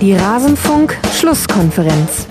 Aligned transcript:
Die 0.00 0.14
Rasenfunk-Schlusskonferenz. 0.14 2.26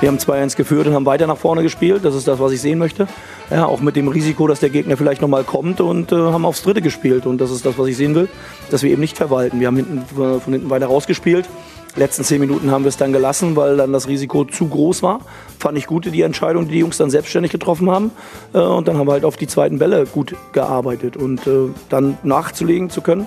Wir 0.00 0.08
haben 0.08 0.16
2-1 0.16 0.56
geführt 0.56 0.86
und 0.86 0.94
haben 0.94 1.04
weiter 1.04 1.26
nach 1.26 1.36
vorne 1.36 1.62
gespielt. 1.62 2.02
Das 2.02 2.14
ist 2.14 2.26
das, 2.26 2.38
was 2.38 2.50
ich 2.52 2.62
sehen 2.62 2.78
möchte. 2.78 3.08
Ja, 3.50 3.66
auch 3.66 3.82
mit 3.82 3.94
dem 3.94 4.08
Risiko, 4.08 4.46
dass 4.46 4.60
der 4.60 4.70
Gegner 4.70 4.96
vielleicht 4.96 5.20
nochmal 5.20 5.44
kommt 5.44 5.82
und 5.82 6.12
äh, 6.12 6.16
haben 6.16 6.46
aufs 6.46 6.62
Dritte 6.62 6.80
gespielt. 6.80 7.26
Und 7.26 7.42
das 7.42 7.50
ist 7.50 7.66
das, 7.66 7.76
was 7.76 7.88
ich 7.88 7.98
sehen 7.98 8.14
will, 8.14 8.26
dass 8.70 8.82
wir 8.82 8.90
eben 8.90 9.02
nicht 9.02 9.18
verwalten. 9.18 9.60
Wir 9.60 9.66
haben 9.66 9.76
hinten, 9.76 9.98
äh, 9.98 10.40
von 10.40 10.50
hinten 10.50 10.70
weiter 10.70 10.86
rausgespielt. 10.86 11.46
Letzten 11.94 12.24
zehn 12.24 12.40
Minuten 12.40 12.70
haben 12.70 12.84
wir 12.84 12.88
es 12.88 12.96
dann 12.96 13.12
gelassen, 13.12 13.54
weil 13.54 13.76
dann 13.76 13.92
das 13.92 14.08
Risiko 14.08 14.46
zu 14.46 14.66
groß 14.66 15.02
war. 15.02 15.20
Fand 15.58 15.76
ich 15.76 15.86
gut, 15.86 16.06
die 16.06 16.22
Entscheidung, 16.22 16.64
die 16.64 16.72
die 16.72 16.78
Jungs 16.78 16.96
dann 16.96 17.10
selbstständig 17.10 17.52
getroffen 17.52 17.90
haben. 17.90 18.12
Äh, 18.54 18.60
und 18.60 18.88
dann 18.88 18.96
haben 18.96 19.06
wir 19.06 19.12
halt 19.12 19.26
auf 19.26 19.36
die 19.36 19.46
zweiten 19.46 19.78
Bälle 19.78 20.06
gut 20.06 20.34
gearbeitet. 20.52 21.18
Und 21.18 21.46
äh, 21.46 21.68
dann 21.90 22.16
nachzulegen 22.22 22.88
zu 22.88 23.02
können. 23.02 23.26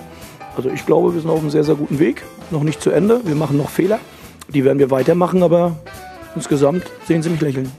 Also 0.56 0.70
ich 0.70 0.86
glaube, 0.86 1.14
wir 1.14 1.20
sind 1.20 1.30
auf 1.30 1.40
einem 1.40 1.50
sehr, 1.50 1.64
sehr 1.64 1.74
guten 1.74 1.98
Weg. 1.98 2.22
Noch 2.50 2.62
nicht 2.62 2.80
zu 2.80 2.90
Ende. 2.90 3.20
Wir 3.24 3.34
machen 3.34 3.56
noch 3.56 3.70
Fehler. 3.70 3.98
Die 4.48 4.64
werden 4.64 4.78
wir 4.78 4.90
weitermachen, 4.90 5.42
aber 5.42 5.76
Insgesamt 6.36 6.84
sehen 7.08 7.22
Sie 7.22 7.30
mich 7.30 7.40
lächeln. 7.40 7.72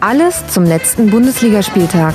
Alles 0.00 0.46
zum 0.46 0.64
letzten 0.64 1.10
Bundesligaspieltag. 1.10 2.14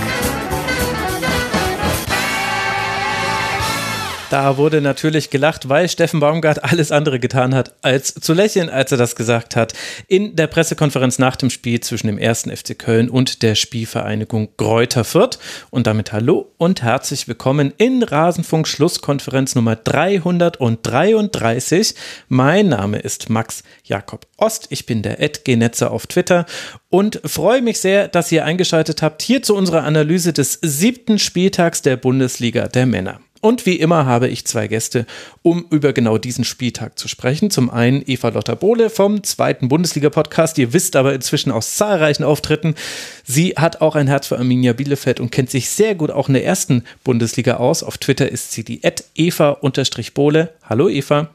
Da 4.31 4.55
wurde 4.55 4.80
natürlich 4.80 5.30
gelacht, 5.30 5.67
weil 5.67 5.90
Steffen 5.90 6.21
Baumgart 6.21 6.63
alles 6.63 6.94
andere 6.94 7.20
getan 7.20 7.53
hat, 7.53 7.76
als 7.81 8.13
zu 8.13 8.34
lächeln, 8.34 8.70
als 8.70 8.94
er 8.94 8.98
das 8.98 9.17
gesagt 9.17 9.57
hat. 9.57 9.73
In 10.07 10.38
der 10.38 10.48
Pressekonferenz 10.48 11.20
nach 11.20 11.35
dem 11.35 11.49
Spiel 11.49 11.81
zwischen 11.81 12.07
dem 12.07 12.17
ersten 12.17 12.55
FC 12.55 12.80
Köln 12.80 13.09
und 13.09 13.41
der 13.41 13.55
Spielvereinigung 13.55 14.48
Gräuter 14.55 15.04
Fürth. 15.04 15.38
Und 15.70 15.85
damit 15.85 16.13
hallo 16.13 16.54
und 16.57 16.82
herzlich 16.82 17.27
willkommen 17.27 17.73
in 17.76 18.04
Rasenfunk 18.04 18.70
Schlusskonferenz 18.70 19.55
Nummer 19.55 19.76
333. 19.76 21.95
Mein 22.29 22.70
Name 22.70 22.99
ist 22.99 23.29
Max 23.29 23.63
Jakob 23.84 24.27
Ost. 24.38 24.68
Ich 24.70 24.85
bin 24.85 25.01
der 25.01 25.20
Ed 25.20 25.43
Genetzer 25.43 25.91
auf 25.91 26.07
Twitter 26.07 26.45
und 26.88 27.20
freue 27.26 27.62
mich 27.62 27.82
sehr, 27.82 28.07
dass 28.07 28.32
ihr 28.32 28.45
eingeschaltet 28.45 29.01
habt 29.01 29.23
hier 29.23 29.43
zu 29.43 29.57
unserer 29.57 29.84
Analyse 29.84 30.32
des 30.32 30.57
siebten 30.62 31.20
Spieltags 31.20 31.82
der 31.82 31.98
Bundesliga 31.98 32.70
der 32.70 32.85
Männer. 32.85 33.20
Und 33.42 33.66
wie 33.66 33.76
immer 33.76 34.06
habe 34.06 34.28
ich 34.28 34.46
zwei 34.46 34.68
Gäste, 34.68 35.08
um 35.42 35.66
über 35.72 35.94
genau 35.94 36.20
diesen 36.20 36.44
Spieltag 36.44 37.00
zu 37.00 37.08
sprechen. 37.08 37.50
Zum 37.50 37.72
einen 37.72 38.04
Eva 38.06 38.30
Lotter 38.30 38.56
Bohle 38.56 38.92
vom 38.92 39.24
zweiten 39.24 39.68
Bundesliga-Podcast. 39.68 40.60
Ihr 40.60 40.74
wisst 40.74 40.96
aber 40.96 41.16
inzwischen 41.16 41.52
aus 41.52 41.76
zahlreichen 41.76 42.24
Auftritten, 42.24 42.76
sie 43.24 43.56
hat 43.58 43.82
auch 43.82 43.96
ein 43.96 44.08
Herz 44.08 44.28
für 44.28 44.38
Arminia 44.38 44.74
Bielefeld 44.74 45.20
und 45.20 45.32
kennt 45.32 45.50
sich 45.50 45.70
sehr 45.70 45.96
gut 45.96 46.12
auch 46.12 46.28
in 46.28 46.36
der 46.36 46.46
ersten 46.46 46.84
Bundesliga 47.04 47.56
aus. 47.56 47.82
Auf 47.82 47.98
Twitter 47.98 48.30
ist 48.30 48.52
sie 48.52 48.64
die 48.64 48.82
Eva-Bohle. 49.16 50.54
Hallo 50.64 50.88
Eva. 50.88 51.32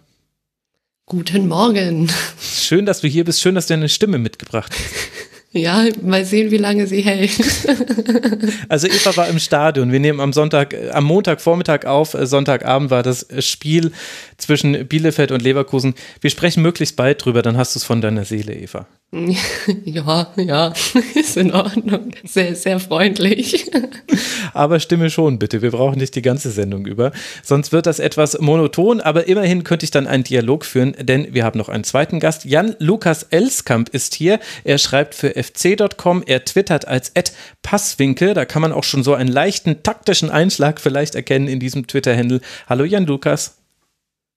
Guten 1.06 1.48
Morgen. 1.48 2.10
Schön, 2.40 2.86
dass 2.86 3.00
du 3.00 3.08
hier 3.08 3.24
bist. 3.24 3.40
Schön, 3.40 3.56
dass 3.56 3.66
du 3.66 3.74
eine 3.74 3.88
Stimme 3.88 4.18
mitgebracht 4.18 4.72
hast. 4.72 5.26
Ja, 5.52 5.84
mal 6.02 6.24
sehen, 6.24 6.50
wie 6.50 6.58
lange 6.58 6.86
sie 6.86 7.00
hält. 7.00 7.30
also 8.68 8.88
Eva 8.88 9.16
war 9.16 9.28
im 9.28 9.38
Stadion. 9.38 9.90
Wir 9.90 10.00
nehmen 10.00 10.20
am 10.20 10.32
Sonntag, 10.32 10.74
äh, 10.74 10.90
am 10.90 11.04
Montagvormittag 11.04 11.86
auf. 11.86 12.14
Äh, 12.14 12.26
Sonntagabend 12.26 12.90
war 12.90 13.02
das 13.02 13.26
Spiel 13.38 13.92
zwischen 14.36 14.86
Bielefeld 14.86 15.30
und 15.30 15.42
Leverkusen. 15.42 15.94
Wir 16.20 16.30
sprechen 16.30 16.62
möglichst 16.62 16.96
bald 16.96 17.24
drüber, 17.24 17.42
dann 17.42 17.56
hast 17.56 17.74
du 17.74 17.78
es 17.78 17.84
von 17.84 18.00
deiner 18.00 18.24
Seele, 18.24 18.54
Eva. 18.54 18.86
Ja, 19.84 20.32
ja, 20.36 20.72
ist 21.14 21.36
in 21.36 21.52
Ordnung. 21.52 22.10
Sehr, 22.24 22.54
sehr 22.54 22.80
freundlich. 22.80 23.70
Aber 24.52 24.80
stimme 24.80 25.10
schon, 25.10 25.38
bitte. 25.38 25.62
Wir 25.62 25.70
brauchen 25.70 25.98
nicht 25.98 26.14
die 26.14 26.22
ganze 26.22 26.50
Sendung 26.50 26.86
über. 26.86 27.12
Sonst 27.42 27.72
wird 27.72 27.86
das 27.86 27.98
etwas 27.98 28.38
monoton. 28.40 29.00
Aber 29.00 29.26
immerhin 29.26 29.64
könnte 29.64 29.84
ich 29.84 29.90
dann 29.90 30.06
einen 30.06 30.24
Dialog 30.24 30.64
führen, 30.64 30.94
denn 31.00 31.34
wir 31.34 31.44
haben 31.44 31.58
noch 31.58 31.68
einen 31.68 31.84
zweiten 31.84 32.20
Gast. 32.20 32.44
Jan 32.44 32.74
Lukas 32.78 33.24
Elskamp 33.24 33.88
ist 33.90 34.14
hier. 34.14 34.40
Er 34.64 34.78
schreibt 34.78 35.14
für 35.14 35.36
fc.com. 35.46 36.22
Er 36.26 36.44
twittert 36.44 36.86
als 36.88 37.12
Passwinkel. 37.62 38.34
Da 38.34 38.44
kann 38.44 38.62
man 38.62 38.72
auch 38.72 38.84
schon 38.84 39.02
so 39.02 39.14
einen 39.14 39.30
leichten 39.30 39.82
taktischen 39.82 40.30
Einschlag 40.30 40.80
vielleicht 40.80 41.14
erkennen 41.14 41.48
in 41.48 41.60
diesem 41.60 41.86
Twitter-Händel. 41.86 42.40
Hallo 42.68 42.84
Jan 42.84 43.06
Lukas. 43.06 43.58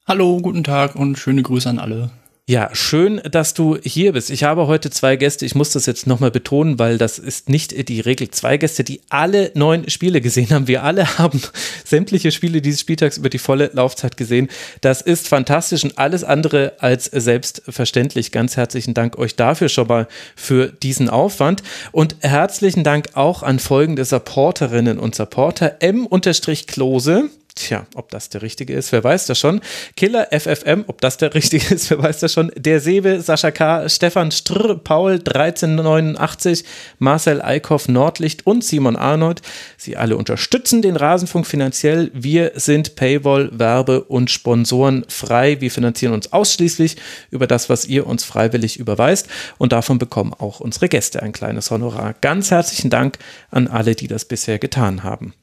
Hallo, 0.07 0.37
guten 0.41 0.63
Tag 0.63 0.95
und 0.95 1.17
schöne 1.17 1.43
Grüße 1.43 1.69
an 1.69 1.79
alle. 1.79 2.11
Ja, 2.49 2.71
schön, 2.73 3.21
dass 3.29 3.53
du 3.53 3.77
hier 3.77 4.13
bist. 4.13 4.31
Ich 4.31 4.43
habe 4.43 4.65
heute 4.65 4.89
zwei 4.89 5.17
Gäste. 5.17 5.45
Ich 5.45 5.53
muss 5.53 5.69
das 5.69 5.85
jetzt 5.85 6.07
nochmal 6.07 6.31
betonen, 6.31 6.79
weil 6.79 6.97
das 6.97 7.19
ist 7.19 7.47
nicht 7.47 7.87
die 7.87 7.99
Regel. 7.99 8.31
Zwei 8.31 8.57
Gäste, 8.57 8.83
die 8.83 9.01
alle 9.09 9.51
neun 9.53 9.87
Spiele 9.87 10.19
gesehen 10.19 10.49
haben. 10.49 10.67
Wir 10.67 10.81
alle 10.81 11.17
haben 11.19 11.39
sämtliche 11.85 12.31
Spiele 12.31 12.59
dieses 12.59 12.79
Spieltags 12.79 13.19
über 13.19 13.29
die 13.29 13.37
volle 13.37 13.69
Laufzeit 13.73 14.17
gesehen. 14.17 14.49
Das 14.81 15.01
ist 15.03 15.27
fantastisch 15.27 15.83
und 15.83 15.99
alles 15.99 16.23
andere 16.23 16.73
als 16.79 17.05
selbstverständlich. 17.05 18.31
Ganz 18.31 18.57
herzlichen 18.57 18.95
Dank 18.95 19.19
euch 19.19 19.35
dafür 19.35 19.69
schon 19.69 19.85
mal 19.85 20.07
für 20.35 20.69
diesen 20.69 21.07
Aufwand. 21.07 21.61
Und 21.91 22.15
herzlichen 22.21 22.83
Dank 22.83 23.09
auch 23.13 23.43
an 23.43 23.59
folgende 23.59 24.05
Supporterinnen 24.05 24.97
und 24.97 25.13
Supporter. 25.13 25.83
M-Klose 25.83 27.29
Tja, 27.55 27.87
ob 27.95 28.09
das 28.09 28.29
der 28.29 28.41
richtige 28.41 28.73
ist, 28.73 28.91
wer 28.91 29.03
weiß 29.03 29.25
das 29.25 29.39
schon. 29.39 29.59
Killer 29.95 30.27
FFM, 30.31 30.85
ob 30.87 31.01
das 31.01 31.17
der 31.17 31.33
richtige 31.33 31.73
ist, 31.73 31.89
wer 31.89 32.01
weiß 32.01 32.19
das 32.19 32.31
schon. 32.31 32.51
Der 32.55 32.79
Sewe, 32.79 33.21
Sascha 33.21 33.51
K., 33.51 33.89
Stefan 33.89 34.31
Strr, 34.31 34.75
Paul 34.75 35.13
1389, 35.13 36.63
Marcel 36.99 37.41
Eickhoff, 37.41 37.87
Nordlicht 37.87 38.45
und 38.45 38.63
Simon 38.63 38.95
Arnold. 38.95 39.41
Sie 39.77 39.97
alle 39.97 40.15
unterstützen 40.15 40.81
den 40.81 40.95
Rasenfunk 40.95 41.47
finanziell. 41.47 42.11
Wir 42.13 42.51
sind 42.55 42.95
Paywall, 42.95 43.49
Werbe 43.51 44.03
und 44.03 44.29
Sponsoren 44.29 45.05
frei. 45.09 45.59
Wir 45.59 45.71
finanzieren 45.71 46.13
uns 46.13 46.31
ausschließlich 46.31 46.97
über 47.31 47.47
das, 47.47 47.67
was 47.69 47.85
ihr 47.85 48.05
uns 48.05 48.23
freiwillig 48.23 48.79
überweist. 48.79 49.27
Und 49.57 49.73
davon 49.73 49.97
bekommen 49.97 50.33
auch 50.37 50.59
unsere 50.59 50.87
Gäste 50.87 51.23
ein 51.23 51.31
kleines 51.31 51.71
Honorar. 51.71 52.13
Ganz 52.21 52.51
herzlichen 52.51 52.89
Dank 52.89 53.17
an 53.49 53.67
alle, 53.67 53.95
die 53.95 54.07
das 54.07 54.25
bisher 54.25 54.59
getan 54.59 55.03
haben. 55.03 55.33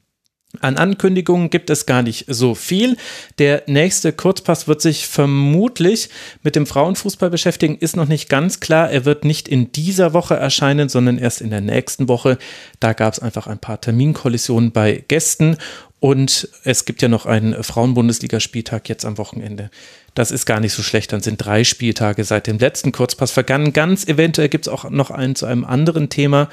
An 0.60 0.76
Ankündigungen 0.76 1.50
gibt 1.50 1.70
es 1.70 1.86
gar 1.86 2.02
nicht 2.02 2.26
so 2.28 2.54
viel. 2.54 2.96
Der 3.38 3.62
nächste 3.66 4.12
Kurzpass 4.12 4.68
wird 4.68 4.80
sich 4.80 5.06
vermutlich 5.06 6.08
mit 6.42 6.56
dem 6.56 6.66
Frauenfußball 6.66 7.30
beschäftigen, 7.30 7.78
ist 7.78 7.96
noch 7.96 8.08
nicht 8.08 8.28
ganz 8.28 8.60
klar. 8.60 8.90
Er 8.90 9.04
wird 9.04 9.24
nicht 9.24 9.48
in 9.48 9.72
dieser 9.72 10.12
Woche 10.12 10.36
erscheinen, 10.36 10.88
sondern 10.88 11.18
erst 11.18 11.40
in 11.40 11.50
der 11.50 11.60
nächsten 11.60 12.08
Woche. 12.08 12.38
Da 12.80 12.92
gab 12.92 13.12
es 13.12 13.18
einfach 13.18 13.46
ein 13.46 13.58
paar 13.58 13.80
Terminkollisionen 13.80 14.72
bei 14.72 15.04
Gästen 15.08 15.56
und 15.98 16.48
es 16.64 16.84
gibt 16.84 17.02
ja 17.02 17.08
noch 17.08 17.26
einen 17.26 17.62
Frauenbundesligaspieltag 17.62 18.88
jetzt 18.88 19.04
am 19.04 19.18
Wochenende. 19.18 19.70
Das 20.14 20.30
ist 20.30 20.46
gar 20.46 20.60
nicht 20.60 20.72
so 20.72 20.82
schlecht. 20.82 21.12
Dann 21.12 21.20
sind 21.20 21.38
drei 21.38 21.64
Spieltage 21.64 22.24
seit 22.24 22.46
dem 22.46 22.58
letzten 22.58 22.92
Kurzpass 22.92 23.30
vergangen. 23.30 23.72
Ganz 23.72 24.06
eventuell 24.06 24.48
gibt 24.48 24.66
es 24.66 24.72
auch 24.72 24.88
noch 24.90 25.10
einen 25.10 25.34
zu 25.34 25.46
einem 25.46 25.64
anderen 25.64 26.08
Thema. 26.08 26.48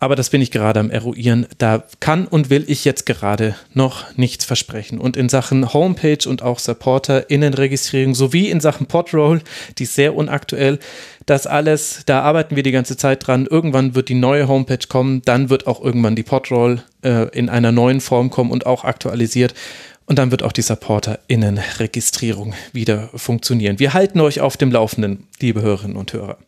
Aber 0.00 0.14
das 0.14 0.30
bin 0.30 0.40
ich 0.40 0.52
gerade 0.52 0.78
am 0.78 0.90
Eruieren. 0.90 1.46
Da 1.58 1.82
kann 1.98 2.26
und 2.26 2.50
will 2.50 2.64
ich 2.68 2.84
jetzt 2.84 3.04
gerade 3.04 3.56
noch 3.74 4.16
nichts 4.16 4.44
versprechen. 4.44 4.98
Und 4.98 5.16
in 5.16 5.28
Sachen 5.28 5.72
Homepage 5.72 6.28
und 6.28 6.42
auch 6.42 6.60
Supporter, 6.60 7.30
Innenregistrierung 7.30 8.14
sowie 8.14 8.48
in 8.48 8.60
Sachen 8.60 8.86
Podroll, 8.86 9.42
die 9.78 9.84
ist 9.84 9.94
sehr 9.94 10.14
unaktuell, 10.14 10.78
das 11.26 11.46
alles, 11.46 12.04
da 12.06 12.22
arbeiten 12.22 12.56
wir 12.56 12.62
die 12.62 12.70
ganze 12.70 12.96
Zeit 12.96 13.26
dran. 13.26 13.46
Irgendwann 13.50 13.94
wird 13.94 14.08
die 14.08 14.14
neue 14.14 14.48
Homepage 14.48 14.86
kommen, 14.88 15.20
dann 15.24 15.50
wird 15.50 15.66
auch 15.66 15.82
irgendwann 15.82 16.16
die 16.16 16.22
Podroll 16.22 16.82
äh, 17.02 17.28
in 17.36 17.48
einer 17.48 17.72
neuen 17.72 18.00
Form 18.00 18.30
kommen 18.30 18.50
und 18.50 18.66
auch 18.66 18.84
aktualisiert. 18.84 19.52
Und 20.06 20.18
dann 20.18 20.30
wird 20.30 20.42
auch 20.42 20.52
die 20.52 20.62
Supporter-Innenregistrierung 20.62 22.54
wieder 22.72 23.10
funktionieren. 23.14 23.78
Wir 23.78 23.92
halten 23.92 24.20
euch 24.20 24.40
auf 24.40 24.56
dem 24.56 24.72
Laufenden, 24.72 25.26
liebe 25.38 25.60
Hörerinnen 25.60 25.98
und 25.98 26.14
Hörer. 26.14 26.38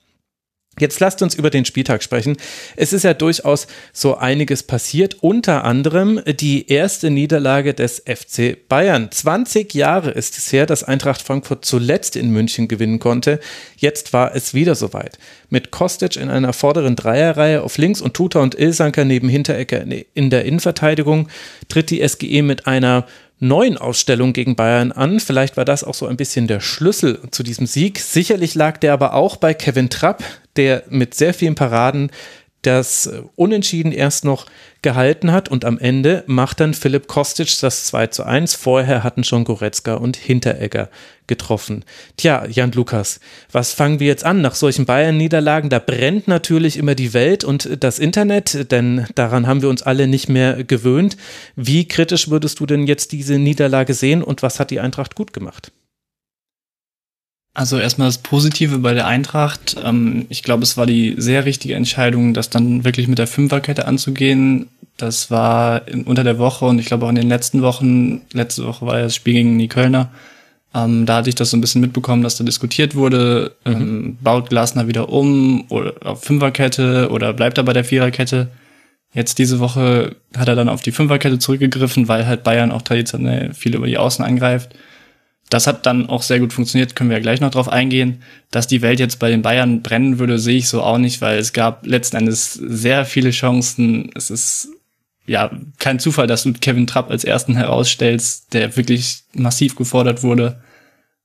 Jetzt 0.81 0.99
lasst 1.01 1.23
uns 1.23 1.35
über 1.35 1.51
den 1.51 1.65
Spieltag 1.65 2.03
sprechen. 2.03 2.37
Es 2.77 2.93
ist 2.93 3.05
ja 3.05 3.15
durchaus 3.15 3.67
so 3.93 4.17
einiges 4.17 4.63
passiert, 4.63 5.17
unter 5.21 5.65
anderem 5.65 6.21
die 6.27 6.69
erste 6.69 7.11
Niederlage 7.11 7.75
des 7.75 8.03
FC 8.07 8.57
Bayern. 8.69 9.11
20 9.11 9.75
Jahre 9.75 10.11
ist 10.11 10.39
es 10.39 10.53
her, 10.53 10.67
dass 10.67 10.83
Eintracht 10.83 11.23
Frankfurt 11.23 11.65
zuletzt 11.65 12.17
in 12.17 12.31
München 12.31 12.67
gewinnen 12.67 12.99
konnte. 12.99 13.41
Jetzt 13.77 14.13
war 14.13 14.35
es 14.35 14.55
wieder 14.55 14.75
soweit. 14.75 15.19
Mit 15.51 15.71
Kostic 15.71 16.17
in 16.17 16.31
einer 16.31 16.53
vorderen 16.53 16.97
Dreierreihe 16.97 17.63
auf 17.63 17.77
links 17.77 18.01
und 18.01 18.15
Tuta 18.15 18.41
und 18.41 18.59
Ilsanker 18.59 19.05
neben 19.05 19.29
Hinterecker 19.29 19.85
in 20.15 20.31
der 20.31 20.45
Innenverteidigung 20.45 21.29
tritt 21.69 21.91
die 21.91 22.07
SGE 22.07 22.43
mit 22.43 22.67
einer 22.67 23.07
neuen 23.41 23.79
Ausstellung 23.79 24.33
gegen 24.33 24.55
Bayern 24.55 24.93
an. 24.93 25.19
Vielleicht 25.19 25.57
war 25.57 25.65
das 25.65 25.83
auch 25.83 25.95
so 25.95 26.07
ein 26.07 26.17
bisschen 26.17 26.47
der 26.47 26.61
Schlüssel 26.61 27.21
zu 27.31 27.43
diesem 27.43 27.67
Sieg. 27.67 27.99
Sicherlich 27.99 28.55
lag 28.55 28.77
der 28.77 28.93
aber 28.93 29.15
auch 29.15 29.37
bei 29.37 29.55
Kevin 29.55 29.89
Trapp, 29.89 30.23
der 30.57 30.85
mit 30.89 31.15
sehr 31.15 31.35
vielen 31.35 31.55
Paraden 31.55 32.11
das 32.63 33.11
Unentschieden 33.37 33.93
erst 33.93 34.25
noch 34.25 34.47
gehalten 34.83 35.33
hat 35.33 35.49
und 35.49 35.65
am 35.65 35.79
Ende 35.79 36.25
macht 36.27 36.61
dann 36.61 36.75
Philipp 36.75 37.07
Kostic 37.07 37.59
das 37.61 37.87
2 37.87 38.09
zu 38.09 38.25
1. 38.25 38.55
Vorher 38.55 39.03
hatten 39.03 39.25
schon 39.25 39.45
Goretzka 39.45 39.95
und 39.95 40.17
Hinteregger 40.17 40.91
getroffen. 41.27 41.85
Tja, 42.17 42.47
Jan 42.47 42.73
Lukas, 42.73 43.21
was 43.51 43.73
fangen 43.73 44.01
wir 44.01 44.09
jetzt 44.09 44.25
an 44.25 44.43
nach 44.43 44.55
solchen 44.55 44.85
Bayern-Niederlagen? 44.85 45.71
Da 45.71 45.79
brennt 45.79 46.29
natürlich 46.29 46.77
immer 46.77 46.95
die 46.95 47.15
Welt 47.15 47.45
und 47.45 47.83
das 47.83 47.99
Internet, 47.99 48.71
denn 48.71 49.07
daran 49.15 49.47
haben 49.47 49.63
wir 49.63 49.69
uns 49.71 49.83
alle 49.83 50.07
nicht 50.07 50.29
mehr 50.29 50.65
gewöhnt. 50.65 51.17
Wie 51.57 51.89
kritisch 51.89 52.29
würdest 52.29 52.61
du 52.61 52.67
denn 52.67 52.87
jetzt 52.87 53.13
diese 53.13 53.39
Niederlage 53.39 53.95
sehen 53.95 54.23
und 54.23 54.43
was 54.43 54.61
hat 54.61 54.71
die 54.71 54.81
Eintracht 54.81 55.15
gut 55.15 55.33
gemacht? 55.33 55.73
Also 57.53 57.79
erstmal 57.79 58.09
das 58.09 58.19
Positive 58.19 58.79
bei 58.79 58.95
der 58.95 59.07
Eintracht. 59.07 59.77
Ähm, 59.85 60.27
ich 60.29 60.43
glaube, 60.43 60.63
es 60.63 60.77
war 60.77 60.87
die 60.87 61.15
sehr 61.19 61.45
richtige 61.45 61.75
Entscheidung, 61.75 62.33
das 62.33 62.51
dann 62.51 62.85
wirklich 62.85 63.09
mit 63.09 63.19
der 63.19 63.27
Fünferkette 63.27 63.87
anzugehen. 63.87 64.69
Das 64.97 65.31
war 65.31 65.83
unter 66.05 66.25
der 66.25 66.39
Woche 66.39 66.67
und 66.67 66.79
ich 66.79 66.87
glaube 66.87 67.07
auch 67.07 67.11
in 67.11 67.17
den 67.17 67.29
letzten 67.29 67.63
Wochen, 67.63 68.21
letzte 68.33 68.67
Woche 68.67 68.87
war 68.87 68.99
ja 68.99 69.05
das 69.05 69.15
Spiel 69.15 69.35
gegen 69.35 69.59
die 69.59 69.69
Kölner. 69.69 70.11
Ähm, 70.75 71.07
da 71.07 71.17
hatte 71.17 71.29
ich 71.29 71.35
das 71.35 71.51
so 71.51 71.57
ein 71.57 71.61
bisschen 71.61 71.81
mitbekommen, 71.81 72.23
dass 72.23 72.37
da 72.37 72.45
diskutiert 72.45 72.95
wurde, 72.95 73.57
mhm. 73.65 73.73
ähm, 73.73 74.19
baut 74.21 74.51
Glasner 74.51 74.87
wieder 74.87 75.09
um 75.09 75.65
oder 75.71 75.95
auf 76.05 76.23
Fünferkette 76.23 77.09
oder 77.11 77.33
bleibt 77.33 77.59
er 77.59 77.65
bei 77.65 77.73
der 77.73 77.85
Viererkette. 77.85 78.49
Jetzt 79.13 79.39
diese 79.39 79.59
Woche 79.59 80.15
hat 80.37 80.47
er 80.47 80.55
dann 80.55 80.69
auf 80.69 80.83
die 80.83 80.93
Fünferkette 80.93 81.41
zurückgegriffen, 81.41 82.07
weil 82.07 82.27
halt 82.27 82.45
Bayern 82.45 82.71
auch 82.71 82.83
traditionell 82.83 83.53
viel 83.55 83.75
über 83.75 83.89
die 83.89 83.99
Außen 83.99 84.25
angreift. 84.25 84.77
Das 85.51 85.67
hat 85.67 85.85
dann 85.85 86.09
auch 86.09 86.23
sehr 86.23 86.39
gut 86.39 86.53
funktioniert, 86.53 86.95
können 86.95 87.11
wir 87.11 87.17
ja 87.17 87.23
gleich 87.23 87.41
noch 87.41 87.51
drauf 87.51 87.69
eingehen. 87.69 88.23
Dass 88.51 88.69
die 88.69 88.83
Welt 88.83 89.01
jetzt 89.01 89.19
bei 89.19 89.31
den 89.31 89.43
Bayern 89.43 89.83
brennen 89.83 90.19
würde, 90.19 90.39
sehe 90.39 90.59
ich 90.59 90.69
so 90.69 90.83
auch 90.83 90.99
nicht, 90.99 91.21
weil 91.21 91.39
es 91.39 91.53
gab 91.53 91.85
letzten 91.85 92.17
Endes 92.17 92.55
sehr 92.55 93.05
viele 93.05 93.31
Chancen. 93.31 94.11
Es 94.15 94.31
ist 94.31 94.69
ja 95.27 95.51
kein 95.79 95.99
Zufall, 95.99 96.29
dass 96.29 96.45
du 96.45 96.53
Kevin 96.53 96.87
Trapp 96.87 97.11
als 97.11 97.25
ersten 97.25 97.57
herausstellst, 97.57 98.55
der 98.55 98.77
wirklich 98.77 99.25
massiv 99.35 99.75
gefordert 99.75 100.23
wurde. 100.23 100.63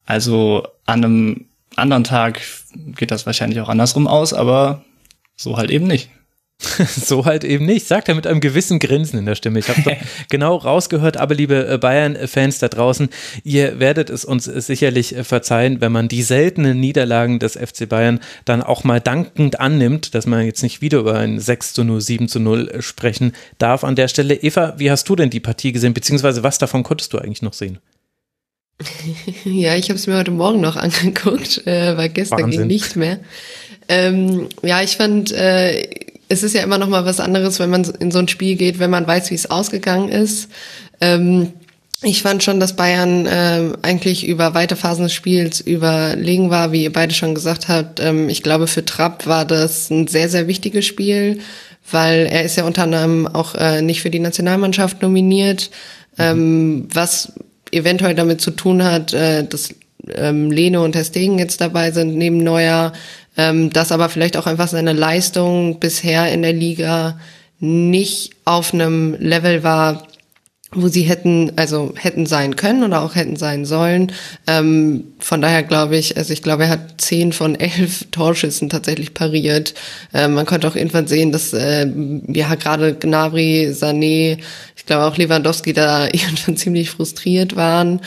Also 0.06 0.68
an 0.86 1.06
einem 1.06 1.46
anderen 1.76 2.04
Tag 2.04 2.42
geht 2.96 3.12
das 3.12 3.26
wahrscheinlich 3.28 3.60
auch 3.62 3.70
andersrum 3.70 4.08
aus, 4.08 4.34
aber 4.34 4.84
so 5.36 5.58
halt 5.58 5.70
eben 5.70 5.88
nicht. 5.88 6.10
so 6.88 7.26
halt 7.26 7.44
eben 7.44 7.66
nicht, 7.66 7.86
sagt 7.86 8.08
er 8.08 8.16
mit 8.16 8.26
einem 8.26 8.40
gewissen 8.40 8.80
Grinsen 8.80 9.20
in 9.20 9.26
der 9.26 9.36
Stimme. 9.36 9.60
Ich 9.60 9.68
habe 9.68 9.98
genau 10.30 10.56
rausgehört, 10.56 11.18
aber 11.18 11.36
liebe 11.36 11.68
äh, 11.68 11.78
Bayern-Fans 11.78 12.60
da 12.60 12.70
draußen, 12.70 13.10
ihr 13.44 13.80
werdet 13.80 14.10
es 14.10 14.24
uns 14.24 14.46
sicherlich 14.46 15.16
äh, 15.16 15.24
verzeihen, 15.24 15.82
wenn 15.82 15.92
man 15.92 16.08
die 16.08 16.24
seltenen 16.24 16.80
Niederlagen 16.80 17.40
des 17.40 17.58
FC 17.58 17.90
Bayern 17.90 18.20
dann 18.46 18.64
auch 18.64 18.86
mal 18.86 19.02
dankend 19.02 19.60
annimmt, 19.60 20.16
dass 20.16 20.28
man 20.28 20.46
jetzt 20.46 20.64
nicht 20.64 20.82
wieder 20.82 21.00
über 21.00 21.20
ein 21.20 21.40
6 21.40 21.74
zu 21.74 21.84
0, 21.84 22.00
7 22.00 22.28
zu 22.30 22.40
0 22.40 22.70
äh, 22.70 22.82
sprechen 22.82 23.34
darf 23.58 23.84
an 23.84 23.96
der 23.96 24.08
Stelle. 24.08 24.36
Eva, 24.36 24.76
wie 24.78 24.90
hast 24.90 25.10
du 25.10 25.16
denn 25.16 25.30
die 25.30 25.42
Partie 25.42 25.74
gesehen, 25.74 25.94
beziehungsweise 25.94 26.44
was 26.44 26.58
davon 26.58 26.84
konntest 26.84 27.12
du 27.12 27.18
eigentlich 27.18 27.42
noch 27.42 27.54
sehen? 27.54 27.80
Ja, 29.46 29.76
ich 29.76 29.90
habe 29.90 29.96
es 29.96 30.08
mir 30.08 30.18
heute 30.18 30.32
Morgen 30.32 30.60
noch 30.60 30.76
angeguckt, 30.76 31.66
äh, 31.68 31.96
weil 31.98 32.10
gestern 32.10 32.44
Wahnsinn. 32.44 32.62
ging 32.62 32.68
nicht 32.68 32.96
mehr. 32.96 33.20
Ähm, 33.88 34.50
ja, 34.64 34.82
ich 34.82 34.98
fand, 34.98 35.32
äh, 35.32 36.05
es 36.28 36.44
ist 36.44 36.54
ja 36.54 36.64
immer 36.64 36.78
noch 36.78 36.90
mal 36.90 37.06
was 37.06 37.20
anderes, 37.20 37.60
wenn 37.60 37.70
man 37.70 37.84
in 38.00 38.12
so 38.12 38.20
ein 38.20 38.28
Spiel 38.28 38.56
geht, 38.56 38.80
wenn 38.80 38.90
man 38.90 39.08
weiß, 39.08 39.32
wie 39.32 39.36
es 39.36 39.50
ausgegangen 39.50 40.10
ist. 40.10 40.50
Ähm, 41.02 41.54
ich 42.02 42.22
fand 42.22 42.44
schon, 42.44 42.60
dass 42.60 42.76
Bayern 42.76 43.26
äh, 43.26 43.70
eigentlich 43.82 44.28
über 44.28 44.54
weite 44.54 44.76
Phasen 44.76 45.04
des 45.04 45.14
Spiels 45.14 45.62
überlegen 45.62 46.50
war, 46.50 46.72
wie 46.72 46.84
ihr 46.84 46.94
beide 46.94 47.14
schon 47.14 47.34
gesagt 47.34 47.68
habt. 47.68 48.00
Ähm, 48.00 48.30
ich 48.30 48.44
glaube, 48.44 48.68
für 48.68 48.86
Trapp 48.86 49.26
war 49.28 49.46
das 49.46 49.90
ein 49.90 50.08
sehr, 50.08 50.30
sehr 50.30 50.48
wichtiges 50.48 50.86
Spiel, 50.86 51.40
weil 51.90 52.28
er 52.28 52.44
ist 52.44 52.58
ja 52.58 52.66
unter 52.66 52.84
anderem 52.84 53.28
auch 53.28 53.56
äh, 53.56 53.82
nicht 53.82 54.02
für 54.02 54.10
die 54.10 54.20
Nationalmannschaft 54.20 55.02
nominiert, 55.02 55.72
ähm, 56.18 56.88
was 56.94 57.34
eventuell 57.72 58.16
damit 58.16 58.42
zu 58.42 58.52
tun 58.52 58.84
hat, 58.84 59.14
äh, 59.14 59.44
dass 59.44 59.74
ähm, 60.14 60.52
Lene 60.52 60.82
und 60.82 60.92
Testegen 60.92 61.40
jetzt 61.40 61.62
dabei 61.62 61.92
sind, 61.92 62.16
neben 62.16 62.38
Neuer, 62.38 62.94
ähm, 63.38 63.72
dass 63.72 63.92
aber 63.92 64.10
vielleicht 64.10 64.38
auch 64.38 64.48
einfach 64.48 64.68
seine 64.68 64.94
Leistung 64.94 65.80
bisher 65.80 66.32
in 66.32 66.42
der 66.42 66.54
Liga 66.54 67.20
nicht 67.60 68.34
auf 68.46 68.74
einem 68.74 69.16
Level 69.20 69.64
war, 69.64 70.08
wo 70.76 70.88
sie 70.90 71.04
hätten, 71.04 71.54
also 71.56 71.94
hätten 71.96 72.26
sein 72.26 72.56
können 72.56 72.84
oder 72.84 73.02
auch 73.02 73.16
hätten 73.16 73.38
sein 73.38 73.66
sollen. 73.66 74.12
Ähm, 74.46 75.06
von 75.20 75.42
daher 75.42 75.64
glaube 75.64 75.96
ich, 75.98 76.18
also 76.18 76.34
ich 76.34 76.44
glaube, 76.44 76.64
er 76.64 76.70
hat 76.70 77.00
zehn 77.02 77.32
von 77.32 77.56
elf 77.56 78.06
Torschüssen 78.12 78.70
tatsächlich 78.70 79.14
pariert. 79.14 79.74
Ähm, 80.14 80.34
man 80.34 80.46
konnte 80.46 80.68
auch 80.68 80.76
irgendwann 80.76 81.08
sehen, 81.08 81.32
dass 81.32 81.54
äh, 81.54 81.88
ja 82.28 82.56
gerade 82.56 82.94
Gnabry, 82.96 83.72
Sané, 83.72 84.40
ich 84.76 84.86
glaube 84.86 85.06
auch 85.06 85.18
Lewandowski 85.18 85.74
da 85.74 86.06
irgendwann 86.12 86.58
ziemlich 86.58 86.90
frustriert 86.90 87.56
waren. 87.56 88.02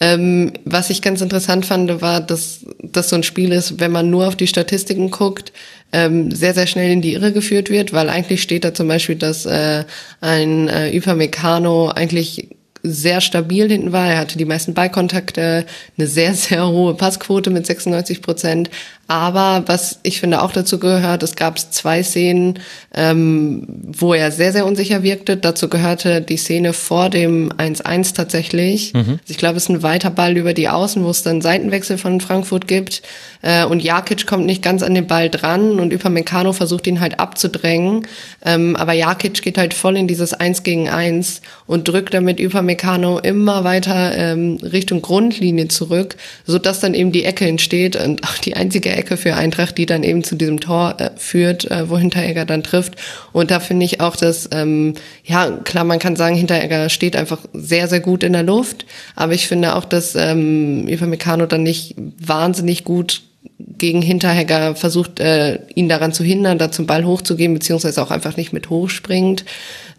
Ähm, 0.00 0.52
was 0.64 0.90
ich 0.90 1.02
ganz 1.02 1.20
interessant 1.20 1.66
fand, 1.66 2.00
war, 2.00 2.20
dass 2.20 2.60
das 2.82 3.08
so 3.08 3.16
ein 3.16 3.24
Spiel 3.24 3.52
ist, 3.52 3.80
wenn 3.80 3.90
man 3.90 4.10
nur 4.10 4.28
auf 4.28 4.36
die 4.36 4.46
Statistiken 4.46 5.10
guckt, 5.10 5.52
ähm, 5.92 6.30
sehr, 6.30 6.54
sehr 6.54 6.66
schnell 6.66 6.92
in 6.92 7.02
die 7.02 7.14
Irre 7.14 7.32
geführt 7.32 7.70
wird, 7.70 7.92
weil 7.92 8.08
eigentlich 8.08 8.42
steht 8.42 8.64
da 8.64 8.74
zum 8.74 8.88
Beispiel, 8.88 9.16
dass 9.16 9.46
äh, 9.46 9.84
ein 10.20 10.68
äh, 10.68 10.96
Upamecano 10.96 11.88
eigentlich 11.88 12.48
sehr 12.82 13.20
stabil 13.20 13.68
hinten 13.68 13.92
war. 13.92 14.08
Er 14.08 14.18
hatte 14.18 14.38
die 14.38 14.44
meisten 14.44 14.74
Ballkontakte, 14.74 15.66
eine 15.96 16.06
sehr, 16.06 16.34
sehr 16.36 16.68
hohe 16.68 16.94
Passquote 16.94 17.50
mit 17.50 17.66
96 17.66 18.22
Prozent. 18.22 18.70
Aber 19.10 19.64
was 19.66 20.00
ich 20.02 20.20
finde 20.20 20.42
auch 20.42 20.52
dazu 20.52 20.78
gehört, 20.78 21.22
es 21.22 21.34
gab 21.34 21.58
zwei 21.58 22.02
Szenen, 22.02 22.58
ähm, 22.94 23.66
wo 23.66 24.12
er 24.12 24.30
sehr, 24.30 24.52
sehr 24.52 24.66
unsicher 24.66 25.02
wirkte. 25.02 25.38
Dazu 25.38 25.70
gehörte 25.70 26.20
die 26.20 26.36
Szene 26.36 26.74
vor 26.74 27.08
dem 27.08 27.50
1-1 27.50 28.14
tatsächlich. 28.14 28.92
Mhm. 28.92 28.98
Also 28.98 29.18
ich 29.28 29.38
glaube, 29.38 29.56
es 29.56 29.62
ist 29.62 29.70
ein 29.70 29.82
weiter 29.82 30.10
Ball 30.10 30.36
über 30.36 30.52
die 30.52 30.68
Außen, 30.68 31.02
wo 31.02 31.08
es 31.08 31.22
dann 31.22 31.40
Seitenwechsel 31.40 31.96
von 31.96 32.20
Frankfurt 32.20 32.68
gibt. 32.68 33.00
Äh, 33.40 33.64
und 33.64 33.82
Jakic 33.82 34.26
kommt 34.26 34.44
nicht 34.44 34.62
ganz 34.62 34.82
an 34.82 34.94
den 34.94 35.06
Ball 35.06 35.30
dran 35.30 35.80
und 35.80 35.94
Upamecano 35.94 36.52
versucht 36.52 36.86
ihn 36.86 37.00
halt 37.00 37.18
abzudrängen. 37.18 38.06
Ähm, 38.44 38.76
aber 38.76 38.92
Jakic 38.92 39.40
geht 39.40 39.56
halt 39.56 39.72
voll 39.72 39.96
in 39.96 40.06
dieses 40.06 40.34
1 40.34 40.64
gegen 40.64 40.90
1 40.90 41.40
und 41.66 41.88
drückt 41.88 42.12
damit 42.12 42.40
Upamecano 42.40 43.20
immer 43.20 43.64
weiter 43.64 44.14
ähm, 44.14 44.58
Richtung 44.62 45.00
Grundlinie 45.00 45.68
zurück, 45.68 46.16
sodass 46.44 46.80
dann 46.80 46.92
eben 46.92 47.10
die 47.10 47.24
Ecke 47.24 47.46
entsteht 47.46 47.96
und 47.96 48.24
auch 48.24 48.36
die 48.36 48.54
einzige 48.54 48.97
Ecke 48.98 49.16
für 49.16 49.34
Eintracht, 49.34 49.78
die 49.78 49.86
dann 49.86 50.02
eben 50.02 50.24
zu 50.24 50.36
diesem 50.36 50.60
Tor 50.60 50.96
äh, 50.98 51.10
führt, 51.16 51.70
äh, 51.70 51.88
wo 51.88 51.96
Hinteregger 51.96 52.44
dann 52.44 52.62
trifft. 52.62 52.96
Und 53.32 53.50
da 53.50 53.60
finde 53.60 53.86
ich 53.86 54.00
auch, 54.00 54.16
dass, 54.16 54.48
ähm, 54.52 54.94
ja, 55.24 55.50
klar, 55.64 55.84
man 55.84 55.98
kann 55.98 56.16
sagen, 56.16 56.36
Hinteregger 56.36 56.88
steht 56.88 57.16
einfach 57.16 57.38
sehr, 57.52 57.88
sehr 57.88 58.00
gut 58.00 58.22
in 58.22 58.32
der 58.32 58.42
Luft. 58.42 58.84
Aber 59.16 59.32
ich 59.32 59.48
finde 59.48 59.76
auch, 59.76 59.84
dass 59.84 60.14
ähm, 60.14 60.84
Meccano 60.84 61.46
dann 61.46 61.62
nicht 61.62 61.94
wahnsinnig 61.96 62.84
gut 62.84 63.22
gegen 63.58 64.02
Hinterhegger 64.02 64.74
versucht, 64.74 65.20
äh, 65.20 65.60
ihn 65.74 65.88
daran 65.88 66.12
zu 66.12 66.24
hindern, 66.24 66.58
da 66.58 66.70
zum 66.70 66.86
Ball 66.86 67.04
hochzugehen, 67.04 67.54
beziehungsweise 67.54 68.02
auch 68.02 68.10
einfach 68.10 68.36
nicht 68.36 68.52
mit 68.52 68.70
hochspringt. 68.70 69.44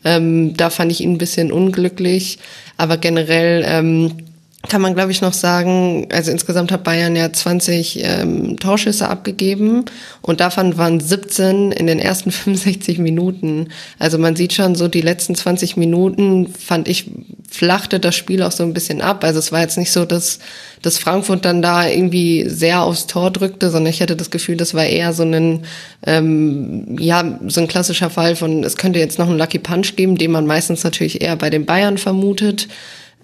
Ähm, 0.06 0.56
da 0.56 0.70
fand 0.70 0.92
ich 0.92 1.02
ihn 1.02 1.14
ein 1.14 1.18
bisschen 1.18 1.52
unglücklich. 1.52 2.40
Aber 2.78 2.98
generell 2.98 3.64
ähm, 3.66 4.14
kann 4.68 4.82
man, 4.82 4.94
glaube 4.94 5.12
ich, 5.12 5.22
noch 5.22 5.32
sagen, 5.32 6.08
also 6.12 6.32
insgesamt 6.32 6.74
hat 6.74 6.84
Bayern 6.84 7.16
ja 7.16 7.32
20 7.32 8.04
ähm, 8.04 8.60
Torschüsse 8.60 9.08
abgegeben 9.08 9.86
und 10.22 10.42
davon 10.42 10.78
waren 10.78 11.00
17 11.00 11.72
in 11.72 11.88
den 11.88 11.98
ersten 11.98 12.30
65 12.32 13.00
Minuten. 13.00 13.70
Also 14.00 14.18
man 14.18 14.36
sieht 14.36 14.52
schon 14.52 14.76
so, 14.76 14.90
die 14.90 15.00
letzten 15.00 15.34
20 15.34 15.78
Minuten, 15.78 16.48
fand 16.48 16.90
ich, 16.90 17.10
flachte 17.50 18.02
das 18.02 18.18
Spiel 18.18 18.44
auch 18.44 18.52
so 18.52 18.64
ein 18.64 18.74
bisschen 18.74 19.02
ab. 19.02 19.24
Also 19.24 19.40
es 19.40 19.54
war 19.54 19.62
jetzt 19.62 19.78
nicht 19.78 19.94
so, 19.94 20.04
dass, 20.04 20.40
dass 20.82 20.98
Frankfurt 20.98 21.46
dann 21.46 21.62
da 21.62 21.88
irgendwie 21.88 22.50
sehr 22.50 22.82
aufs 22.82 23.08
Tor 23.08 23.32
drückte, 23.32 23.70
sondern 23.70 23.94
ich 23.94 24.02
hatte 24.02 24.18
das 24.18 24.30
Gefühl, 24.30 24.58
das 24.58 24.74
war 24.74 24.86
eher 24.86 25.14
so 25.14 25.24
ein, 25.24 25.64
ähm, 26.06 26.98
ja, 27.00 27.40
so 27.48 27.62
ein 27.62 27.70
klassischer 27.70 28.10
Fall 28.10 28.36
von, 28.36 28.66
es 28.66 28.76
könnte 28.76 29.00
jetzt 29.00 29.20
noch 29.20 29.30
einen 29.30 29.40
Lucky 29.40 29.60
Punch 29.60 29.96
geben, 29.96 30.18
den 30.18 30.32
man 30.32 30.46
meistens 30.46 30.84
natürlich 30.84 31.22
eher 31.22 31.38
bei 31.38 31.50
den 31.50 31.66
Bayern 31.66 31.98
vermutet. 31.98 32.68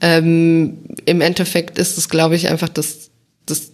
Ähm, 0.01 0.79
Im 1.05 1.21
Endeffekt 1.21 1.77
ist 1.77 1.97
es, 1.97 2.09
glaube 2.09 2.35
ich, 2.35 2.49
einfach, 2.49 2.69
dass, 2.69 3.09
dass 3.45 3.71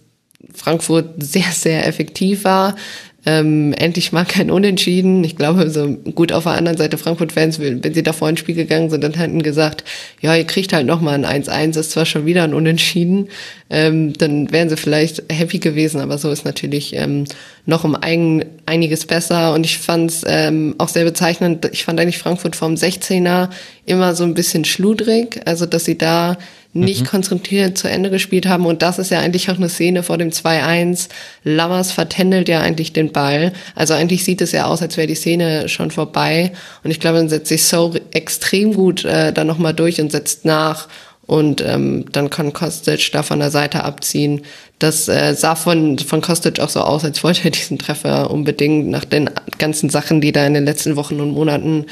Frankfurt 0.54 1.22
sehr, 1.22 1.50
sehr 1.52 1.86
effektiv 1.86 2.44
war. 2.44 2.76
Ähm, 3.24 3.72
endlich 3.74 4.10
mal 4.10 4.24
kein 4.24 4.50
Unentschieden. 4.50 5.22
Ich 5.22 5.36
glaube, 5.36 5.70
so 5.70 5.88
gut 5.88 6.32
auf 6.32 6.42
der 6.42 6.54
anderen 6.54 6.76
Seite 6.76 6.98
Frankfurt-Fans, 6.98 7.60
wenn 7.60 7.94
sie 7.94 8.02
davor 8.02 8.28
ins 8.28 8.40
Spiel 8.40 8.56
gegangen 8.56 8.90
sind, 8.90 9.04
dann 9.04 9.14
hätten 9.14 9.42
gesagt, 9.44 9.84
ja, 10.20 10.34
ihr 10.34 10.44
kriegt 10.44 10.72
halt 10.72 10.86
nochmal 10.86 11.24
ein 11.24 11.44
1-1, 11.44 11.78
ist 11.78 11.92
zwar 11.92 12.04
schon 12.04 12.26
wieder 12.26 12.42
ein 12.42 12.52
Unentschieden, 12.52 13.28
ähm, 13.70 14.12
dann 14.14 14.50
wären 14.50 14.68
sie 14.68 14.76
vielleicht 14.76 15.22
happy 15.30 15.60
gewesen, 15.60 16.00
aber 16.00 16.18
so 16.18 16.32
ist 16.32 16.44
natürlich 16.44 16.96
ähm, 16.96 17.24
noch 17.64 17.84
um 17.84 17.94
ein, 17.94 18.44
einiges 18.66 19.06
besser. 19.06 19.54
Und 19.54 19.66
ich 19.66 19.78
fand 19.78 20.10
es 20.10 20.24
ähm, 20.26 20.74
auch 20.78 20.88
sehr 20.88 21.04
bezeichnend, 21.04 21.68
ich 21.70 21.84
fand 21.84 22.00
eigentlich 22.00 22.18
Frankfurt 22.18 22.56
vom 22.56 22.74
16er 22.74 23.50
immer 23.86 24.16
so 24.16 24.24
ein 24.24 24.34
bisschen 24.34 24.64
schludrig, 24.64 25.40
also 25.44 25.64
dass 25.64 25.84
sie 25.84 25.96
da 25.96 26.38
nicht 26.74 27.02
mhm. 27.02 27.06
konzentriert 27.06 27.76
zu 27.76 27.88
Ende 27.88 28.10
gespielt 28.10 28.46
haben. 28.46 28.66
Und 28.66 28.82
das 28.82 28.98
ist 28.98 29.10
ja 29.10 29.20
eigentlich 29.20 29.50
auch 29.50 29.56
eine 29.56 29.68
Szene 29.68 30.02
vor 30.02 30.18
dem 30.18 30.30
2-1. 30.30 31.08
Lammers 31.44 31.92
vertändelt 31.92 32.48
ja 32.48 32.60
eigentlich 32.60 32.92
den 32.92 33.12
Ball. 33.12 33.52
Also 33.74 33.94
eigentlich 33.94 34.24
sieht 34.24 34.40
es 34.40 34.52
ja 34.52 34.66
aus, 34.66 34.80
als 34.80 34.96
wäre 34.96 35.06
die 35.06 35.14
Szene 35.14 35.68
schon 35.68 35.90
vorbei. 35.90 36.52
Und 36.82 36.90
ich 36.90 37.00
glaube, 37.00 37.18
dann 37.18 37.28
setzt 37.28 37.48
sich 37.48 37.64
so 37.64 37.94
extrem 38.12 38.74
gut 38.74 39.04
äh, 39.04 39.32
da 39.32 39.44
nochmal 39.44 39.74
durch 39.74 40.00
und 40.00 40.10
setzt 40.12 40.44
nach. 40.44 40.88
Und 41.24 41.60
ähm, 41.60 42.06
dann 42.10 42.30
kann 42.30 42.52
Kostic 42.52 43.12
da 43.12 43.22
von 43.22 43.38
der 43.38 43.50
Seite 43.50 43.84
abziehen. 43.84 44.42
Das 44.80 45.08
äh, 45.08 45.34
sah 45.34 45.54
von, 45.54 45.98
von 45.98 46.20
Kostic 46.20 46.58
auch 46.58 46.68
so 46.68 46.80
aus, 46.80 47.04
als 47.04 47.22
wollte 47.22 47.44
er 47.44 47.50
diesen 47.52 47.78
Treffer 47.78 48.30
unbedingt 48.30 48.88
nach 48.88 49.04
den 49.04 49.30
ganzen 49.58 49.88
Sachen, 49.88 50.20
die 50.20 50.32
da 50.32 50.44
in 50.44 50.54
den 50.54 50.64
letzten 50.64 50.96
Wochen 50.96 51.20
und 51.20 51.30
Monaten 51.30 51.86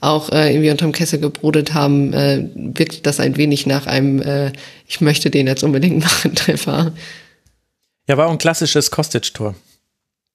auch 0.00 0.30
äh, 0.30 0.52
irgendwie 0.52 0.70
unterm 0.70 0.92
Kessel 0.92 1.18
gebrodet 1.18 1.74
haben, 1.74 2.12
äh, 2.12 2.48
wirkt 2.54 3.06
das 3.06 3.18
ein 3.18 3.36
wenig 3.36 3.66
nach 3.66 3.86
einem, 3.86 4.22
äh, 4.22 4.52
ich 4.86 5.00
möchte 5.00 5.30
den 5.30 5.46
jetzt 5.46 5.64
unbedingt 5.64 6.00
machen, 6.04 6.34
Treffer. 6.34 6.92
Ja, 8.08 8.16
war 8.16 8.28
auch 8.28 8.32
ein 8.32 8.38
klassisches 8.38 8.90
Kostic-Tor. 8.90 9.54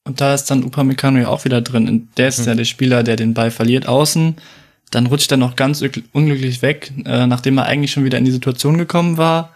Und 0.03 0.20
da 0.20 0.34
ist 0.34 0.46
dann 0.46 0.63
Upamecano 0.63 1.20
ja 1.20 1.27
auch 1.27 1.46
wieder 1.46 1.62
drin. 1.62 2.10
Der 2.17 2.27
ist 2.27 2.39
mhm. 2.39 2.48
ja 2.48 2.55
der 2.55 2.65
Spieler, 2.65 3.03
der 3.03 3.15
den 3.15 3.34
Ball 3.34 3.51
verliert 3.51 3.88
außen. 3.88 4.36
Dann 4.91 5.07
rutscht 5.07 5.31
er 5.31 5.38
noch 5.38 5.55
ganz 5.55 5.83
unglücklich 6.12 6.62
weg, 6.62 6.91
äh, 7.05 7.25
nachdem 7.25 7.57
er 7.57 7.65
eigentlich 7.65 7.91
schon 7.91 8.03
wieder 8.03 8.17
in 8.17 8.25
die 8.25 8.31
Situation 8.31 8.77
gekommen 8.77 9.17
war. 9.17 9.53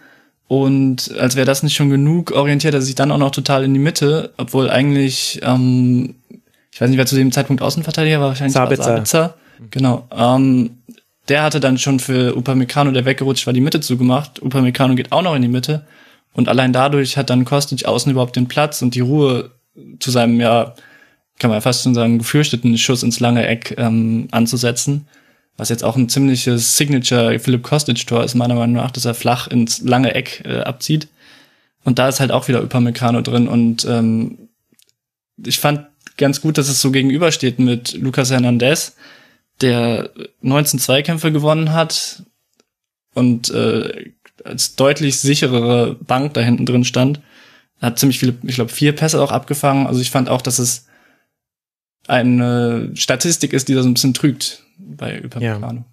Und 0.48 1.14
als 1.18 1.36
wäre 1.36 1.46
das 1.46 1.64
nicht 1.64 1.76
schon 1.76 1.90
genug, 1.90 2.32
orientiert 2.32 2.74
er 2.74 2.82
sich 2.82 2.96
dann 2.96 3.12
auch 3.12 3.18
noch 3.18 3.32
total 3.32 3.64
in 3.64 3.74
die 3.74 3.80
Mitte, 3.80 4.34
obwohl 4.38 4.70
eigentlich, 4.70 5.40
ähm, 5.44 6.16
ich 6.72 6.80
weiß 6.80 6.90
nicht, 6.90 6.98
wer 6.98 7.06
zu 7.06 7.16
dem 7.16 7.32
Zeitpunkt 7.32 7.62
Außenverteidiger 7.62 8.20
war, 8.20 8.30
wahrscheinlich 8.30 8.54
Sabitzer. 8.54 8.84
Sabitzer. 8.84 9.36
Genau. 9.72 10.08
Ähm, 10.16 10.78
der 11.28 11.44
hatte 11.44 11.60
dann 11.60 11.78
schon 11.78 12.00
für 12.00 12.36
Upamecano, 12.38 12.92
der 12.92 13.06
weggerutscht 13.06 13.48
war, 13.48 13.54
die 13.54 13.62
Mitte 13.62 13.80
zugemacht. 13.80 14.42
Upamecano 14.44 14.96
geht 14.96 15.12
auch 15.12 15.24
noch 15.24 15.36
in 15.36 15.42
die 15.42 15.48
Mitte. 15.48 15.86
Und 16.34 16.50
allein 16.50 16.74
dadurch 16.74 17.18
hat 17.18 17.30
dann 17.30 17.46
Kostic 17.46 17.86
außen 17.86 18.12
überhaupt 18.12 18.36
den 18.36 18.48
Platz 18.48 18.82
und 18.82 18.94
die 18.94 19.00
Ruhe 19.00 19.52
zu 20.00 20.12
seinem, 20.12 20.40
ja, 20.40 20.76
kann 21.40 21.50
man 21.50 21.62
fast 21.62 21.84
schon 21.84 21.96
sagen, 21.96 22.20
gefürchteten 22.20 22.78
Schuss 22.78 23.04
ins 23.04 23.20
lange 23.20 23.48
Eck 23.48 23.76
ähm, 23.78 24.28
anzusetzen. 24.32 25.08
Was 25.58 25.70
jetzt 25.70 25.84
auch 25.84 25.96
ein 25.96 26.10
ziemliches 26.10 26.76
Signature 26.78 27.40
Philipp 27.40 27.64
Kostic-Tor 27.64 28.24
ist, 28.24 28.36
meiner 28.36 28.56
Meinung 28.56 28.76
nach, 28.76 28.92
dass 28.92 29.06
er 29.06 29.14
flach 29.14 29.48
ins 29.48 29.82
lange 29.82 30.14
Eck 30.14 30.44
äh, 30.46 30.60
abzieht. 30.60 31.08
Und 31.84 32.00
da 32.00 32.10
ist 32.10 32.20
halt 32.20 32.32
auch 32.32 32.48
wieder 32.48 32.62
Upamecano 32.62 33.22
drin. 33.22 33.48
Und 33.48 33.86
ähm, 33.86 34.50
ich 35.38 35.60
fand 35.60 35.88
ganz 36.18 36.42
gut, 36.42 36.58
dass 36.58 36.68
es 36.68 36.82
so 36.82 36.92
gegenübersteht 36.92 37.60
mit 37.60 37.94
Lucas 37.94 38.32
Hernandez, 38.32 38.96
der 39.62 40.10
19 40.42 40.80
Zweikämpfe 40.80 41.32
gewonnen 41.32 41.72
hat 41.72 42.24
und 43.14 43.50
äh, 43.52 44.12
als 44.44 44.76
deutlich 44.76 45.20
sicherere 45.20 45.96
Bank 45.96 46.34
da 46.34 46.42
hinten 46.42 46.66
drin 46.66 46.84
stand. 46.84 47.22
Hat 47.82 48.00
ziemlich 48.00 48.20
viele, 48.20 48.36
ich 48.44 48.56
glaube, 48.56 48.72
vier 48.72 48.94
Pässe 48.94 49.22
auch 49.22 49.32
abgefangen. 49.32 49.88
Also 49.88 50.02
ich 50.02 50.12
fand 50.12 50.30
auch, 50.30 50.42
dass 50.42 50.60
es 50.60 50.88
eine 52.08 52.92
Statistik 52.94 53.54
ist, 53.54 53.68
die 53.68 53.74
da 53.74 53.84
so 53.84 53.90
ein 53.90 53.94
bisschen 53.94 54.14
trügt 54.14 54.64
bei 54.78 55.24
Upamecano. 55.24 55.80
Ja. 55.80 55.86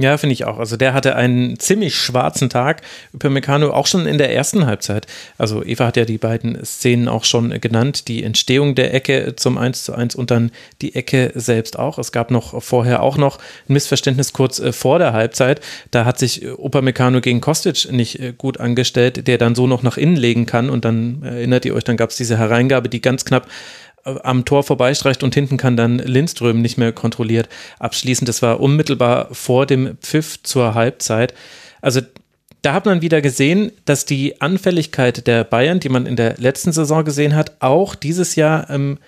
Ja, 0.00 0.16
finde 0.16 0.32
ich 0.32 0.46
auch. 0.46 0.58
Also 0.58 0.78
der 0.78 0.94
hatte 0.94 1.14
einen 1.14 1.58
ziemlich 1.58 1.94
schwarzen 1.94 2.48
Tag. 2.48 2.80
Upamecano 3.12 3.70
auch 3.70 3.86
schon 3.86 4.06
in 4.06 4.16
der 4.16 4.34
ersten 4.34 4.64
Halbzeit. 4.64 5.06
Also 5.36 5.62
Eva 5.62 5.88
hat 5.88 5.98
ja 5.98 6.06
die 6.06 6.16
beiden 6.16 6.64
Szenen 6.64 7.06
auch 7.06 7.24
schon 7.24 7.50
genannt. 7.60 8.08
Die 8.08 8.24
Entstehung 8.24 8.74
der 8.74 8.94
Ecke 8.94 9.36
zum 9.36 9.58
1 9.58 9.84
zu 9.84 9.92
1 9.92 10.14
und 10.14 10.30
dann 10.30 10.52
die 10.80 10.94
Ecke 10.94 11.32
selbst 11.34 11.78
auch. 11.78 11.98
Es 11.98 12.12
gab 12.12 12.30
noch 12.30 12.62
vorher 12.62 13.02
auch 13.02 13.18
noch 13.18 13.36
ein 13.68 13.74
Missverständnis 13.74 14.32
kurz 14.32 14.58
äh, 14.58 14.72
vor 14.72 14.98
der 14.98 15.12
Halbzeit. 15.12 15.60
Da 15.90 16.06
hat 16.06 16.18
sich 16.18 16.46
Upamecano 16.46 17.20
gegen 17.20 17.42
Kostic 17.42 17.92
nicht 17.92 18.20
äh, 18.20 18.32
gut 18.32 18.58
angestellt, 18.58 19.26
der 19.26 19.36
dann 19.36 19.54
so 19.54 19.66
noch 19.66 19.82
nach 19.82 19.98
innen 19.98 20.16
legen 20.16 20.46
kann. 20.46 20.70
Und 20.70 20.86
dann 20.86 21.22
erinnert 21.22 21.66
ihr 21.66 21.74
euch, 21.74 21.84
dann 21.84 21.98
gab 21.98 22.08
es 22.08 22.16
diese 22.16 22.38
Hereingabe, 22.38 22.88
die 22.88 23.02
ganz 23.02 23.26
knapp 23.26 23.46
am 24.04 24.44
Tor 24.44 24.62
vorbeistreicht 24.62 25.22
und 25.22 25.34
hinten 25.34 25.56
kann 25.56 25.76
dann 25.76 25.98
Lindström 25.98 26.62
nicht 26.62 26.78
mehr 26.78 26.92
kontrolliert 26.92 27.48
abschließen. 27.78 28.24
Das 28.26 28.42
war 28.42 28.60
unmittelbar 28.60 29.28
vor 29.32 29.66
dem 29.66 29.96
Pfiff 29.98 30.42
zur 30.42 30.74
Halbzeit. 30.74 31.34
Also 31.80 32.00
da 32.62 32.74
hat 32.74 32.86
man 32.86 33.02
wieder 33.02 33.22
gesehen, 33.22 33.72
dass 33.84 34.04
die 34.04 34.40
Anfälligkeit 34.40 35.26
der 35.26 35.44
Bayern, 35.44 35.80
die 35.80 35.88
man 35.88 36.06
in 36.06 36.16
der 36.16 36.36
letzten 36.36 36.72
Saison 36.72 37.04
gesehen 37.04 37.34
hat, 37.34 37.56
auch 37.60 37.94
dieses 37.94 38.36
Jahr 38.36 38.68
ähm, 38.68 38.98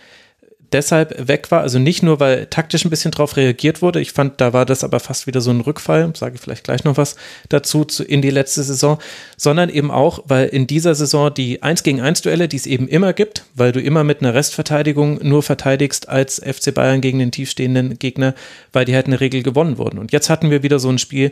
deshalb 0.72 1.28
weg 1.28 1.50
war. 1.50 1.60
Also 1.60 1.78
nicht 1.78 2.02
nur, 2.02 2.20
weil 2.20 2.46
taktisch 2.46 2.84
ein 2.84 2.90
bisschen 2.90 3.10
drauf 3.10 3.36
reagiert 3.36 3.82
wurde. 3.82 4.00
Ich 4.00 4.12
fand, 4.12 4.40
da 4.40 4.52
war 4.52 4.66
das 4.66 4.84
aber 4.84 5.00
fast 5.00 5.26
wieder 5.26 5.40
so 5.40 5.50
ein 5.50 5.60
Rückfall, 5.60 6.12
sage 6.16 6.34
ich 6.36 6.40
vielleicht 6.40 6.64
gleich 6.64 6.84
noch 6.84 6.96
was 6.96 7.16
dazu 7.48 7.84
zu, 7.84 8.04
in 8.04 8.22
die 8.22 8.30
letzte 8.30 8.62
Saison, 8.62 8.98
sondern 9.36 9.68
eben 9.68 9.90
auch, 9.90 10.20
weil 10.26 10.48
in 10.48 10.66
dieser 10.66 10.94
Saison 10.94 11.32
die 11.32 11.62
1 11.62 11.82
gegen 11.82 12.00
1 12.00 12.22
Duelle, 12.22 12.48
die 12.48 12.56
es 12.56 12.66
eben 12.66 12.88
immer 12.88 13.12
gibt, 13.12 13.44
weil 13.54 13.72
du 13.72 13.80
immer 13.80 14.04
mit 14.04 14.20
einer 14.20 14.34
Restverteidigung 14.34 15.20
nur 15.22 15.42
verteidigst 15.42 16.08
als 16.08 16.38
FC 16.38 16.74
Bayern 16.74 17.00
gegen 17.00 17.18
den 17.18 17.32
tiefstehenden 17.32 17.98
Gegner, 17.98 18.34
weil 18.72 18.84
die 18.84 18.94
halt 18.94 19.06
in 19.06 19.12
der 19.12 19.20
Regel 19.20 19.42
gewonnen 19.42 19.78
wurden. 19.78 19.98
Und 19.98 20.12
jetzt 20.12 20.30
hatten 20.30 20.50
wir 20.50 20.62
wieder 20.62 20.78
so 20.78 20.88
ein 20.88 20.98
Spiel, 20.98 21.30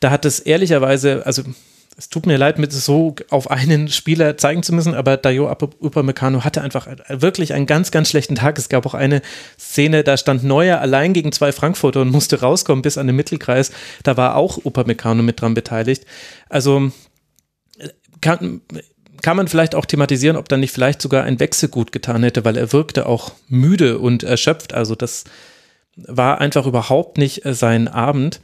da 0.00 0.10
hat 0.10 0.24
es 0.24 0.40
ehrlicherweise, 0.40 1.24
also 1.26 1.42
es 1.96 2.08
tut 2.08 2.26
mir 2.26 2.36
leid, 2.36 2.58
mit 2.58 2.72
so 2.72 3.14
auf 3.30 3.50
einen 3.50 3.88
Spieler 3.88 4.36
zeigen 4.38 4.62
zu 4.62 4.72
müssen, 4.74 4.94
aber 4.94 5.16
Dayo 5.16 5.50
Upamecano 5.50 6.42
hatte 6.42 6.62
einfach 6.62 6.88
wirklich 7.08 7.52
einen 7.52 7.66
ganz, 7.66 7.90
ganz 7.90 8.08
schlechten 8.08 8.34
Tag. 8.34 8.58
Es 8.58 8.68
gab 8.68 8.86
auch 8.86 8.94
eine 8.94 9.20
Szene, 9.58 10.02
da 10.02 10.16
stand 10.16 10.42
Neuer 10.42 10.80
allein 10.80 11.12
gegen 11.12 11.32
zwei 11.32 11.52
Frankfurter 11.52 12.00
und 12.00 12.10
musste 12.10 12.40
rauskommen 12.40 12.82
bis 12.82 12.98
an 12.98 13.06
den 13.06 13.16
Mittelkreis. 13.16 13.72
Da 14.02 14.16
war 14.16 14.36
auch 14.36 14.64
Upamecano 14.64 15.22
mit 15.22 15.40
dran 15.40 15.54
beteiligt. 15.54 16.06
Also 16.48 16.90
kann, 18.20 18.62
kann 19.20 19.36
man 19.36 19.48
vielleicht 19.48 19.74
auch 19.74 19.84
thematisieren, 19.84 20.36
ob 20.36 20.48
dann 20.48 20.60
nicht 20.60 20.72
vielleicht 20.72 21.02
sogar 21.02 21.24
ein 21.24 21.40
Wechsel 21.40 21.68
gut 21.68 21.92
getan 21.92 22.22
hätte, 22.22 22.44
weil 22.44 22.56
er 22.56 22.72
wirkte 22.72 23.06
auch 23.06 23.32
müde 23.48 23.98
und 23.98 24.22
erschöpft. 24.22 24.72
Also 24.72 24.94
das 24.94 25.24
war 25.96 26.40
einfach 26.40 26.66
überhaupt 26.66 27.18
nicht 27.18 27.44
äh, 27.44 27.54
sein 27.54 27.88
Abend. 27.88 28.40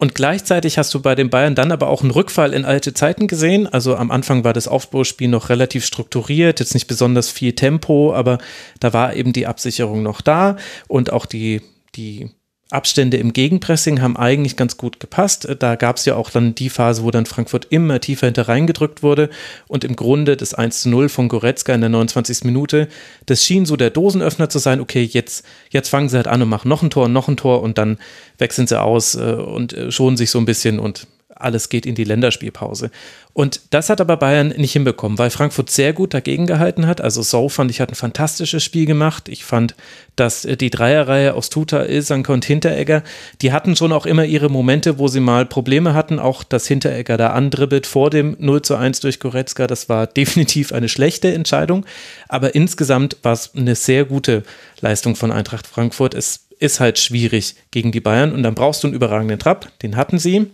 Und 0.00 0.14
gleichzeitig 0.14 0.78
hast 0.78 0.94
du 0.94 1.02
bei 1.02 1.14
den 1.14 1.28
Bayern 1.28 1.54
dann 1.54 1.70
aber 1.72 1.88
auch 1.88 2.00
einen 2.00 2.10
Rückfall 2.10 2.54
in 2.54 2.64
alte 2.64 2.94
Zeiten 2.94 3.26
gesehen. 3.26 3.66
Also 3.66 3.96
am 3.96 4.10
Anfang 4.10 4.44
war 4.44 4.54
das 4.54 4.66
Aufbauspiel 4.66 5.28
noch 5.28 5.50
relativ 5.50 5.84
strukturiert, 5.84 6.58
jetzt 6.58 6.72
nicht 6.72 6.86
besonders 6.86 7.28
viel 7.28 7.52
Tempo, 7.52 8.14
aber 8.14 8.38
da 8.80 8.94
war 8.94 9.14
eben 9.14 9.34
die 9.34 9.46
Absicherung 9.46 10.02
noch 10.02 10.22
da 10.22 10.56
und 10.88 11.12
auch 11.12 11.26
die, 11.26 11.60
die 11.96 12.30
Abstände 12.70 13.16
im 13.16 13.32
Gegenpressing 13.32 14.00
haben 14.00 14.16
eigentlich 14.16 14.56
ganz 14.56 14.76
gut 14.76 15.00
gepasst. 15.00 15.48
Da 15.58 15.74
gab 15.74 15.96
es 15.96 16.04
ja 16.04 16.14
auch 16.14 16.30
dann 16.30 16.54
die 16.54 16.70
Phase, 16.70 17.02
wo 17.02 17.10
dann 17.10 17.26
Frankfurt 17.26 17.66
immer 17.70 18.00
tiefer 18.00 18.26
hinter 18.28 18.48
reingedrückt 18.48 19.02
wurde 19.02 19.28
und 19.66 19.82
im 19.82 19.96
Grunde 19.96 20.36
das 20.36 20.54
1 20.54 20.82
zu 20.82 20.88
0 20.88 21.08
von 21.08 21.28
Goretzka 21.28 21.74
in 21.74 21.80
der 21.80 21.90
29. 21.90 22.44
Minute, 22.44 22.88
das 23.26 23.44
schien 23.44 23.66
so 23.66 23.76
der 23.76 23.90
Dosenöffner 23.90 24.48
zu 24.48 24.58
sein, 24.58 24.80
okay, 24.80 25.02
jetzt, 25.02 25.44
jetzt 25.70 25.88
fangen 25.88 26.08
sie 26.08 26.16
halt 26.16 26.28
an 26.28 26.42
und 26.42 26.48
machen 26.48 26.68
noch 26.68 26.82
ein 26.82 26.90
Tor, 26.90 27.08
noch 27.08 27.28
ein 27.28 27.36
Tor 27.36 27.62
und 27.62 27.76
dann 27.76 27.98
wechseln 28.38 28.66
sie 28.66 28.80
aus 28.80 29.16
äh, 29.16 29.32
und 29.32 29.72
äh, 29.72 29.90
schonen 29.90 30.16
sich 30.16 30.30
so 30.30 30.38
ein 30.38 30.46
bisschen 30.46 30.78
und 30.78 31.08
alles 31.40 31.68
geht 31.68 31.86
in 31.86 31.94
die 31.94 32.04
Länderspielpause. 32.04 32.90
Und 33.32 33.60
das 33.70 33.88
hat 33.88 34.00
aber 34.00 34.16
Bayern 34.16 34.48
nicht 34.48 34.72
hinbekommen, 34.72 35.16
weil 35.16 35.30
Frankfurt 35.30 35.70
sehr 35.70 35.92
gut 35.92 36.14
dagegen 36.14 36.46
gehalten 36.46 36.86
hat. 36.86 37.00
Also 37.00 37.22
So 37.22 37.48
fand 37.48 37.70
ich, 37.70 37.80
hat 37.80 37.90
ein 37.90 37.94
fantastisches 37.94 38.64
Spiel 38.64 38.86
gemacht. 38.86 39.28
Ich 39.28 39.44
fand, 39.44 39.76
dass 40.16 40.44
äh, 40.44 40.56
die 40.56 40.70
Dreierreihe 40.70 41.34
aus 41.34 41.48
Tuta, 41.48 41.84
Ilsanke 41.84 42.32
und 42.32 42.44
Hinteregger, 42.44 43.04
die 43.40 43.52
hatten 43.52 43.76
schon 43.76 43.92
auch 43.92 44.04
immer 44.04 44.24
ihre 44.24 44.48
Momente, 44.48 44.98
wo 44.98 45.06
sie 45.06 45.20
mal 45.20 45.46
Probleme 45.46 45.94
hatten. 45.94 46.18
Auch 46.18 46.42
dass 46.42 46.66
Hinteregger 46.66 47.16
da 47.16 47.30
andribbelt 47.30 47.86
vor 47.86 48.10
dem 48.10 48.36
0 48.40 48.62
zu 48.62 48.74
1 48.74 49.00
durch 49.00 49.20
Goretzka, 49.20 49.66
das 49.66 49.88
war 49.88 50.06
definitiv 50.08 50.72
eine 50.72 50.88
schlechte 50.88 51.32
Entscheidung. 51.32 51.86
Aber 52.28 52.54
insgesamt 52.54 53.16
war 53.22 53.32
es 53.32 53.54
eine 53.54 53.76
sehr 53.76 54.04
gute 54.04 54.42
Leistung 54.80 55.14
von 55.14 55.30
Eintracht 55.30 55.68
Frankfurt. 55.68 56.14
Es 56.14 56.48
ist 56.58 56.80
halt 56.80 56.98
schwierig 56.98 57.54
gegen 57.70 57.92
die 57.92 58.00
Bayern 58.00 58.32
und 58.32 58.42
dann 58.42 58.54
brauchst 58.54 58.82
du 58.82 58.88
einen 58.88 58.94
überragenden 58.94 59.38
Trab, 59.38 59.70
den 59.80 59.96
hatten 59.96 60.18
sie. 60.18 60.50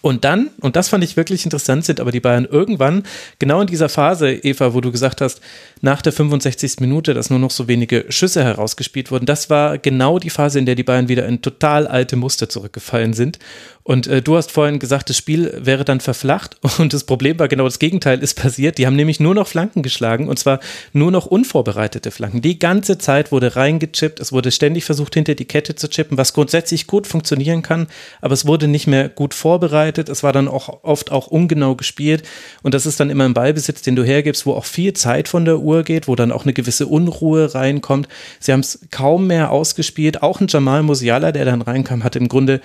Und 0.00 0.24
dann, 0.24 0.50
und 0.60 0.76
das 0.76 0.88
fand 0.88 1.02
ich 1.02 1.16
wirklich 1.16 1.44
interessant, 1.44 1.84
sind 1.84 1.98
aber 2.00 2.12
die 2.12 2.20
Bayern 2.20 2.44
irgendwann, 2.44 3.02
genau 3.40 3.60
in 3.60 3.66
dieser 3.66 3.88
Phase, 3.88 4.30
Eva, 4.30 4.72
wo 4.72 4.80
du 4.80 4.92
gesagt 4.92 5.20
hast, 5.20 5.40
nach 5.80 6.02
der 6.02 6.12
65. 6.12 6.76
Minute, 6.80 7.14
dass 7.14 7.30
nur 7.30 7.40
noch 7.40 7.50
so 7.50 7.66
wenige 7.66 8.04
Schüsse 8.08 8.44
herausgespielt 8.44 9.10
wurden, 9.10 9.26
das 9.26 9.50
war 9.50 9.76
genau 9.78 10.20
die 10.20 10.30
Phase, 10.30 10.60
in 10.60 10.66
der 10.66 10.76
die 10.76 10.84
Bayern 10.84 11.08
wieder 11.08 11.26
in 11.26 11.42
total 11.42 11.88
alte 11.88 12.14
Muster 12.14 12.48
zurückgefallen 12.48 13.12
sind. 13.12 13.40
Und 13.88 14.06
äh, 14.06 14.20
du 14.20 14.36
hast 14.36 14.52
vorhin 14.52 14.78
gesagt, 14.78 15.08
das 15.08 15.16
Spiel 15.16 15.50
wäre 15.62 15.82
dann 15.82 16.00
verflacht 16.00 16.58
und 16.78 16.92
das 16.92 17.04
Problem 17.04 17.38
war 17.38 17.48
genau 17.48 17.64
das 17.64 17.78
Gegenteil 17.78 18.22
ist 18.22 18.34
passiert. 18.34 18.76
Die 18.76 18.86
haben 18.86 18.96
nämlich 18.96 19.18
nur 19.18 19.34
noch 19.34 19.48
Flanken 19.48 19.82
geschlagen 19.82 20.28
und 20.28 20.38
zwar 20.38 20.60
nur 20.92 21.10
noch 21.10 21.24
unvorbereitete 21.24 22.10
Flanken. 22.10 22.42
Die 22.42 22.58
ganze 22.58 22.98
Zeit 22.98 23.32
wurde 23.32 23.56
reingechippt, 23.56 24.20
es 24.20 24.30
wurde 24.30 24.50
ständig 24.50 24.84
versucht, 24.84 25.14
hinter 25.14 25.34
die 25.34 25.46
Kette 25.46 25.74
zu 25.74 25.88
chippen, 25.88 26.18
was 26.18 26.34
grundsätzlich 26.34 26.86
gut 26.86 27.06
funktionieren 27.06 27.62
kann, 27.62 27.86
aber 28.20 28.34
es 28.34 28.44
wurde 28.44 28.68
nicht 28.68 28.88
mehr 28.88 29.08
gut 29.08 29.32
vorbereitet. 29.32 30.10
Es 30.10 30.22
war 30.22 30.34
dann 30.34 30.48
auch 30.48 30.84
oft 30.84 31.10
auch 31.10 31.28
ungenau 31.28 31.74
gespielt 31.74 32.24
und 32.62 32.74
das 32.74 32.84
ist 32.84 33.00
dann 33.00 33.08
immer 33.08 33.24
ein 33.24 33.32
Ballbesitz, 33.32 33.80
den 33.80 33.96
du 33.96 34.04
hergibst, 34.04 34.44
wo 34.44 34.52
auch 34.52 34.66
viel 34.66 34.92
Zeit 34.92 35.28
von 35.28 35.46
der 35.46 35.60
Uhr 35.60 35.82
geht, 35.82 36.08
wo 36.08 36.14
dann 36.14 36.30
auch 36.30 36.44
eine 36.44 36.52
gewisse 36.52 36.86
Unruhe 36.88 37.54
reinkommt. 37.54 38.06
Sie 38.38 38.52
haben 38.52 38.60
es 38.60 38.80
kaum 38.90 39.28
mehr 39.28 39.50
ausgespielt. 39.50 40.22
Auch 40.22 40.42
ein 40.42 40.48
Jamal 40.48 40.82
Musiala, 40.82 41.32
der 41.32 41.46
dann 41.46 41.62
reinkam, 41.62 42.04
hat 42.04 42.16
im 42.16 42.28
Grunde 42.28 42.60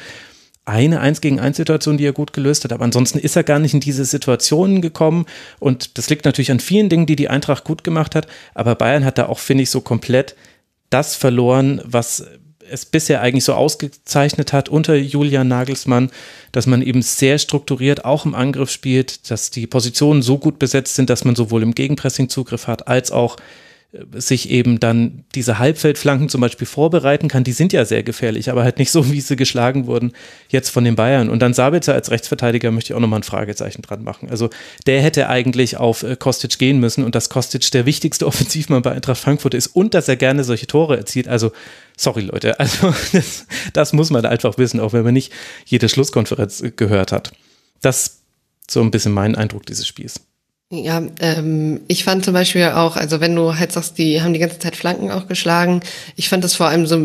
eine 0.66 1.02
1 1.02 1.22
gegen 1.22 1.40
1 1.40 1.58
Situation, 1.58 1.98
die 1.98 2.06
er 2.06 2.14
gut 2.14 2.34
gelöst 2.34 2.64
hat, 2.64 2.72
aber 2.72 2.86
ansonsten 2.86 3.20
ist 3.20 3.36
er 3.36 3.44
gar 3.44 3.60
nicht 3.60 3.74
in 3.74 3.80
diese 3.80 4.06
Situationen 4.06 4.82
gekommen. 4.82 5.26
Und 5.60 5.98
das 5.98 6.10
liegt 6.10 6.26
natürlich 6.26 6.52
an 6.52 6.60
vielen 6.60 6.90
Dingen, 6.90 7.06
die 7.06 7.16
die 7.16 7.30
Eintracht 7.30 7.64
gut 7.64 7.84
gemacht 7.84 8.16
hat, 8.16 8.28
aber 8.54 8.76
Bayern 8.76 9.06
hat 9.06 9.18
da 9.18 9.28
auch, 9.28 9.40
finde 9.40 9.64
ich, 9.64 9.70
so 9.70 9.82
komplett 9.82 10.36
das 10.90 11.16
verloren, 11.16 11.82
was 11.84 12.26
es 12.70 12.86
bisher 12.86 13.22
eigentlich 13.22 13.44
so 13.44 13.54
ausgezeichnet 13.54 14.54
hat 14.54 14.70
unter 14.70 14.96
Julian 14.96 15.48
Nagelsmann, 15.48 16.12
dass 16.52 16.66
man 16.66 16.82
eben 16.82 17.02
sehr 17.02 17.38
strukturiert 17.38 18.06
auch 18.06 18.26
im 18.26 18.36
Angriff 18.36 18.72
spielt, 18.72 19.30
dass 19.30 19.52
die 19.52 19.68
Positionen 19.68 20.22
so 20.22 20.38
gut 20.38 20.60
besetzt 20.60 20.96
sind, 20.96 21.10
dass 21.10 21.26
man 21.26 21.36
sowohl 21.36 21.64
im 21.64 21.76
Gegenpressing 21.76 22.30
Zugriff 22.30 22.68
hat, 22.68 22.88
als 22.88 23.12
auch 23.12 23.36
sich 24.16 24.50
eben 24.50 24.80
dann 24.80 25.24
diese 25.36 25.60
Halbfeldflanken 25.60 26.28
zum 26.28 26.42
Beispiel 26.42 26.66
vorbereiten 26.66 27.28
kann, 27.28 27.44
die 27.44 27.52
sind 27.52 27.74
ja 27.74 27.86
sehr 27.86 28.02
gefährlich, 28.02 28.50
aber 28.50 28.64
halt 28.64 28.80
nicht 28.80 28.90
so, 28.90 29.12
wie 29.12 29.22
sie 29.22 29.36
geschlagen 29.36 29.86
wurden 29.86 30.14
jetzt 30.50 30.70
von 30.70 30.84
den 30.84 30.96
Bayern. 30.96 31.30
Und 31.30 31.40
dann 31.42 31.54
Sabitzer 31.54 31.94
als 31.94 32.10
Rechtsverteidiger 32.10 32.72
möchte 32.72 32.92
ich 32.92 32.96
auch 32.96 33.00
nochmal 33.00 33.20
ein 33.20 33.24
Fragezeichen 33.24 33.84
dran 33.84 34.04
machen. 34.04 34.32
Also 34.32 34.50
der 34.88 35.02
hätte 35.02 35.30
eigentlich 35.30 35.78
auf 35.78 36.02
äh, 36.02 36.16
Kostic 36.16 36.58
gehen 36.58 36.80
müssen 36.80 37.04
und 37.04 37.14
dass 37.14 37.30
Kostic 37.30 37.70
der 37.70 37.86
wichtigste 37.86 38.26
Offensivmann 38.28 38.82
bei 38.82 38.92
Eintracht 38.94 39.22
Frankfurt 39.22 39.54
ist 39.54 39.68
und 39.68 39.94
dass 39.94 40.08
er 40.08 40.16
gerne 40.16 40.44
solche 40.44 40.66
Tore 40.66 40.98
erzielt. 40.98 41.28
Also 41.28 41.52
sorry 41.96 42.22
Leute, 42.22 42.60
also 42.60 42.96
das, 43.12 43.46
das 43.74 43.94
muss 43.94 44.10
man 44.10 44.26
einfach 44.26 44.58
wissen, 44.58 44.80
auch 44.80 44.94
wenn 44.94 45.04
man 45.04 45.14
nicht 45.14 45.32
jede 45.66 45.88
Schlusskonferenz 45.88 46.64
gehört 46.76 47.12
hat. 47.12 47.32
Das 47.82 48.08
ist 48.08 48.22
so 48.70 48.82
ein 48.82 48.90
bisschen 48.90 49.12
mein 49.12 49.36
Eindruck 49.36 49.68
dieses 49.68 49.86
Spiels. 49.86 50.20
Ja, 50.76 51.04
ähm, 51.20 51.82
ich 51.88 52.04
fand 52.04 52.26
zum 52.26 52.34
Beispiel 52.34 52.66
auch, 52.70 52.96
also 52.96 53.20
wenn 53.20 53.36
du 53.36 53.60
halt 53.60 53.72
sagst, 53.72 54.00
die 54.00 54.24
haben 54.24 54.34
die 54.34 54.40
ganze 54.40 54.58
Zeit 54.58 54.76
Flanken 54.76 55.12
auch 55.12 55.28
geschlagen, 55.28 55.82
ich 56.16 56.30
fand 56.30 56.44
das 56.44 56.56
vor 56.56 56.66
allem 56.66 56.88
so 56.88 56.96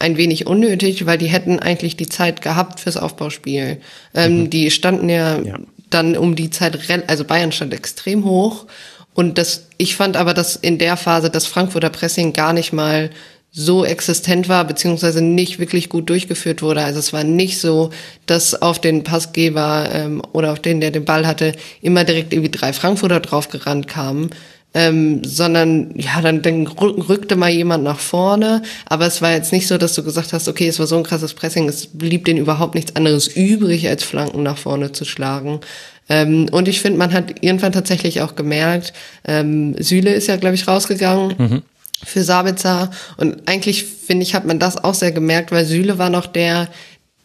ein 0.00 0.16
wenig 0.16 0.48
unnötig, 0.48 1.06
weil 1.06 1.18
die 1.18 1.28
hätten 1.28 1.60
eigentlich 1.60 1.96
die 1.96 2.08
Zeit 2.08 2.42
gehabt 2.42 2.80
fürs 2.80 2.96
Aufbauspiel. 2.96 3.80
Ähm, 4.12 4.40
mhm. 4.40 4.50
Die 4.50 4.72
standen 4.72 5.08
ja, 5.08 5.38
ja, 5.40 5.60
dann 5.88 6.16
um 6.16 6.34
die 6.34 6.50
Zeit, 6.50 6.76
also 7.06 7.24
Bayern 7.24 7.52
stand 7.52 7.72
extrem 7.72 8.24
hoch 8.24 8.66
und 9.14 9.38
das, 9.38 9.66
ich 9.76 9.94
fand 9.94 10.16
aber, 10.16 10.34
dass 10.34 10.56
in 10.56 10.78
der 10.78 10.96
Phase 10.96 11.30
das 11.30 11.46
Frankfurter 11.46 11.90
Pressing 11.90 12.32
gar 12.32 12.52
nicht 12.52 12.72
mal 12.72 13.10
so 13.54 13.84
existent 13.84 14.48
war, 14.48 14.66
beziehungsweise 14.66 15.20
nicht 15.20 15.58
wirklich 15.58 15.90
gut 15.90 16.08
durchgeführt 16.08 16.62
wurde. 16.62 16.82
Also 16.82 16.98
es 16.98 17.12
war 17.12 17.22
nicht 17.22 17.60
so, 17.60 17.90
dass 18.24 18.60
auf 18.60 18.80
den 18.80 19.04
Passgeber 19.04 19.90
ähm, 19.92 20.22
oder 20.32 20.52
auf 20.52 20.60
den, 20.60 20.80
der 20.80 20.90
den 20.90 21.04
Ball 21.04 21.26
hatte, 21.26 21.52
immer 21.82 22.04
direkt 22.04 22.32
irgendwie 22.32 22.50
drei 22.50 22.72
Frankfurter 22.72 23.20
draufgerannt 23.20 23.88
kamen, 23.88 24.30
ähm, 24.72 25.22
sondern 25.22 25.92
ja, 25.96 26.22
dann, 26.22 26.40
dann 26.40 26.66
rückte 26.66 27.36
mal 27.36 27.50
jemand 27.50 27.84
nach 27.84 27.98
vorne, 27.98 28.62
aber 28.86 29.06
es 29.06 29.20
war 29.20 29.32
jetzt 29.32 29.52
nicht 29.52 29.68
so, 29.68 29.76
dass 29.76 29.94
du 29.94 30.02
gesagt 30.02 30.32
hast, 30.32 30.48
okay, 30.48 30.66
es 30.66 30.78
war 30.78 30.86
so 30.86 30.96
ein 30.96 31.02
krasses 31.02 31.34
Pressing, 31.34 31.68
es 31.68 31.88
blieb 31.88 32.24
denen 32.24 32.38
überhaupt 32.38 32.74
nichts 32.74 32.96
anderes 32.96 33.28
übrig, 33.28 33.86
als 33.86 34.02
Flanken 34.02 34.42
nach 34.42 34.56
vorne 34.56 34.92
zu 34.92 35.04
schlagen. 35.04 35.60
Ähm, 36.08 36.46
und 36.50 36.68
ich 36.68 36.80
finde, 36.80 36.98
man 36.98 37.12
hat 37.12 37.44
irgendwann 37.44 37.72
tatsächlich 37.72 38.22
auch 38.22 38.34
gemerkt, 38.34 38.94
ähm, 39.26 39.74
Süle 39.78 40.14
ist 40.14 40.28
ja, 40.28 40.36
glaube 40.36 40.54
ich, 40.54 40.66
rausgegangen. 40.66 41.34
Mhm 41.36 41.62
für 42.04 42.22
Sabitzer. 42.22 42.90
Und 43.16 43.48
eigentlich, 43.48 43.84
finde 43.84 44.24
ich, 44.24 44.34
hat 44.34 44.44
man 44.44 44.58
das 44.58 44.82
auch 44.82 44.94
sehr 44.94 45.12
gemerkt, 45.12 45.52
weil 45.52 45.64
Süle 45.64 45.98
war 45.98 46.10
noch 46.10 46.26
der, 46.26 46.68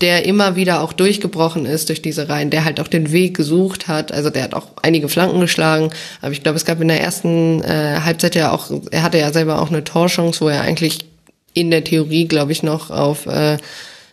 der 0.02 0.26
immer 0.26 0.56
wieder 0.56 0.82
auch 0.82 0.94
durchgebrochen 0.94 1.66
ist 1.66 1.90
durch 1.90 2.02
diese 2.02 2.30
Reihen, 2.30 2.52
der 2.52 2.66
halt 2.66 2.80
auch 2.80 2.88
den 2.88 3.12
Weg 3.12 3.36
gesucht 3.36 3.88
hat. 3.88 4.12
Also 4.12 4.30
der 4.30 4.44
hat 4.44 4.54
auch 4.54 4.68
einige 4.84 5.10
Flanken 5.10 5.40
geschlagen, 5.40 5.90
aber 6.22 6.32
ich 6.32 6.44
glaube, 6.44 6.58
es 6.58 6.66
gab 6.66 6.80
in 6.82 6.88
der 6.88 7.02
ersten 7.02 7.64
äh, 7.64 8.00
Halbzeit 8.04 8.36
ja 8.36 8.52
auch, 8.52 8.70
er 8.92 9.02
hatte 9.02 9.18
ja 9.18 9.34
selber 9.34 9.62
auch 9.62 9.70
eine 9.70 9.84
Torchance, 9.84 10.42
wo 10.42 10.50
er 10.50 10.62
eigentlich 10.62 11.00
in 11.54 11.72
der 11.72 11.84
Theorie, 11.84 12.28
glaube 12.28 12.52
ich, 12.52 12.62
noch 12.62 12.92
auf 12.92 13.26
äh, 13.26 13.58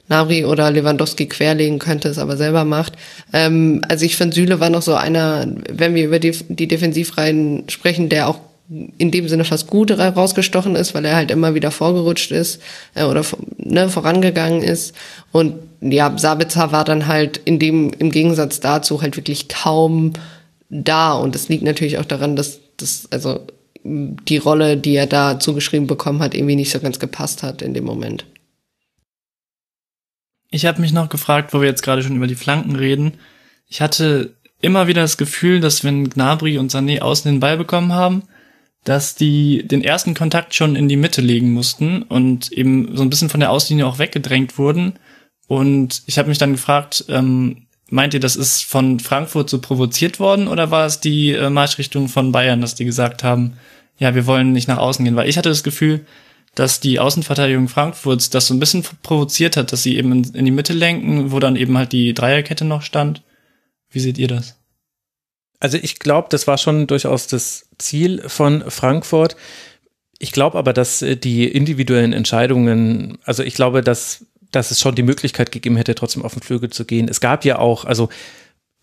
Nabri 0.09 0.47
oder 0.47 0.71
Lewandowski 0.71 1.26
querlegen 1.26 1.78
könnte, 1.78 2.09
es 2.09 2.18
aber 2.18 2.38
selber 2.38 2.64
macht. 2.64 2.94
Ähm, 3.35 3.83
also 3.88 4.06
ich 4.06 4.16
finde, 4.16 4.35
Süle 4.35 4.61
war 4.61 4.71
noch 4.71 4.83
so 4.83 4.94
einer, 4.94 5.47
wenn 5.71 5.94
wir 5.94 6.06
über 6.06 6.18
die, 6.18 6.33
die 6.49 6.68
Defensivreihen 6.68 7.64
sprechen, 7.68 8.09
der 8.09 8.28
auch 8.28 8.38
in 8.68 9.11
dem 9.11 9.28
Sinne 9.28 9.44
fast 9.44 9.66
gut 9.66 9.90
rausgestochen 9.90 10.75
ist, 10.75 10.94
weil 10.94 11.04
er 11.04 11.16
halt 11.16 11.30
immer 11.30 11.54
wieder 11.54 11.71
vorgerutscht 11.71 12.30
ist 12.30 12.62
äh, 12.94 13.04
oder 13.04 13.23
ne, 13.59 13.88
vorangegangen 13.88 14.62
ist. 14.62 14.94
Und 15.33 15.54
ja, 15.80 16.16
Sabitzer 16.16 16.73
war 16.73 16.85
dann 16.85 17.06
halt 17.06 17.37
in 17.37 17.59
dem, 17.59 17.92
im 17.99 18.11
Gegensatz 18.11 18.61
dazu 18.61 19.02
halt 19.02 19.16
wirklich 19.16 19.49
kaum 19.49 20.14
da. 20.71 21.12
Und 21.12 21.35
das 21.35 21.49
liegt 21.49 21.62
natürlich 21.62 21.99
auch 21.99 22.06
daran, 22.06 22.37
dass 22.37 22.61
das, 22.78 23.06
also 23.11 23.40
die 23.85 24.38
Rolle, 24.38 24.78
die 24.78 24.97
er 24.97 25.06
da 25.06 25.38
zugeschrieben 25.38 25.87
bekommen 25.87 26.21
hat, 26.21 26.35
irgendwie 26.35 26.56
nicht 26.56 26.71
so 26.71 26.80
ganz 26.80 26.99
gepasst 26.99 27.42
hat 27.42 27.61
in 27.61 27.75
dem 27.75 27.85
Moment. 27.85 28.25
Ich 30.50 30.64
habe 30.64 30.80
mich 30.80 30.93
noch 30.93 31.10
gefragt, 31.10 31.52
wo 31.52 31.60
wir 31.60 31.69
jetzt 31.69 31.82
gerade 31.82 32.02
schon 32.02 32.17
über 32.17 32.26
die 32.26 32.34
Flanken 32.34 32.76
reden. 32.76 33.15
Ich 33.69 33.82
hatte 33.82 34.34
immer 34.62 34.86
wieder 34.86 35.02
das 35.02 35.19
Gefühl, 35.19 35.60
dass 35.60 35.84
wenn 35.84 36.08
Gnabry 36.08 36.56
und 36.56 36.73
Sané 36.73 37.00
außen 37.00 37.30
den 37.30 37.41
Ball 37.41 37.58
bekommen 37.58 37.93
haben, 37.93 38.23
dass 38.84 39.14
die 39.14 39.66
den 39.66 39.82
ersten 39.82 40.14
Kontakt 40.14 40.54
schon 40.54 40.76
in 40.76 40.88
die 40.88 40.97
Mitte 40.97 41.23
legen 41.23 41.52
mussten 41.52 42.02
und 42.02 42.52
eben 42.52 42.94
so 42.97 43.02
ein 43.02 43.10
bisschen 43.10 43.30
von 43.30 43.40
der 43.40 43.50
Auslinie 43.50 43.86
auch 43.86 43.99
weggedrängt 43.99 44.58
wurden. 44.58 44.94
Und 45.49 46.02
ich 46.06 46.18
habe 46.18 46.28
mich 46.28 46.38
dann 46.38 46.52
gefragt, 46.52 47.04
ähm, 47.08 47.66
meint 47.88 48.14
ihr, 48.14 48.20
das 48.20 48.36
ist 48.36 48.64
von 48.64 49.00
Frankfurt 49.00 49.49
so 49.49 49.60
provoziert 49.60 50.20
worden 50.20 50.49
oder 50.49 50.70
war 50.70 50.86
es 50.86 51.00
die 51.00 51.32
äh, 51.32 51.50
Marschrichtung 51.50 52.08
von 52.08 52.32
Bayern, 52.32 52.60
dass 52.60 52.75
die 52.75 52.84
gesagt 52.84 53.25
haben, 53.25 53.54
ja, 53.99 54.14
wir 54.14 54.26
wollen 54.26 54.52
nicht 54.52 54.68
nach 54.68 54.78
außen 54.78 55.04
gehen? 55.04 55.16
Weil 55.16 55.28
ich 55.28 55.38
hatte 55.38 55.49
das 55.49 55.62
Gefühl, 55.62 56.04
dass 56.54 56.80
die 56.80 57.00
Außenverteidigung 57.00 57.68
Frankfurts 57.68 58.30
das 58.30 58.47
so 58.47 58.54
ein 58.54 58.60
bisschen 58.60 58.84
provoziert 59.02 59.56
hat, 59.56 59.73
dass 59.73 59.82
sie 59.82 59.97
eben 59.97 60.12
in, 60.12 60.34
in 60.34 60.44
die 60.44 60.50
Mitte 60.50 60.73
lenken, 60.73 61.32
wo 61.32 61.40
dann 61.40 61.56
eben 61.56 61.76
halt 61.76 61.92
die 61.92 62.14
Dreierkette 62.14 62.64
noch 62.64 62.82
stand. 62.82 63.23
Wie 63.90 64.00
seht 64.00 64.18
ihr 64.18 64.28
das? 64.28 64.56
Also 65.60 65.78
ich 65.80 65.99
glaube, 65.99 66.28
das 66.30 66.47
war 66.47 66.58
schon 66.58 66.86
durchaus 66.86 67.26
das 67.26 67.69
Ziel 67.78 68.23
von 68.28 68.64
Frankfurt. 68.69 69.36
Ich 70.19 70.32
glaube 70.32 70.58
aber, 70.58 70.73
dass 70.73 71.02
äh, 71.02 71.17
die 71.17 71.47
individuellen 71.47 72.12
Entscheidungen, 72.12 73.19
also 73.25 73.43
ich 73.43 73.54
glaube, 73.54 73.82
dass, 73.82 74.26
dass 74.50 74.71
es 74.71 74.80
schon 74.80 74.95
die 74.95 75.02
Möglichkeit 75.02 75.52
gegeben 75.52 75.76
hätte, 75.76 75.95
trotzdem 75.95 76.23
auf 76.23 76.34
den 76.34 76.43
Flügel 76.43 76.71
zu 76.71 76.84
gehen. 76.84 77.08
Es 77.08 77.21
gab 77.21 77.45
ja 77.45 77.58
auch, 77.58 77.84
also 77.84 78.08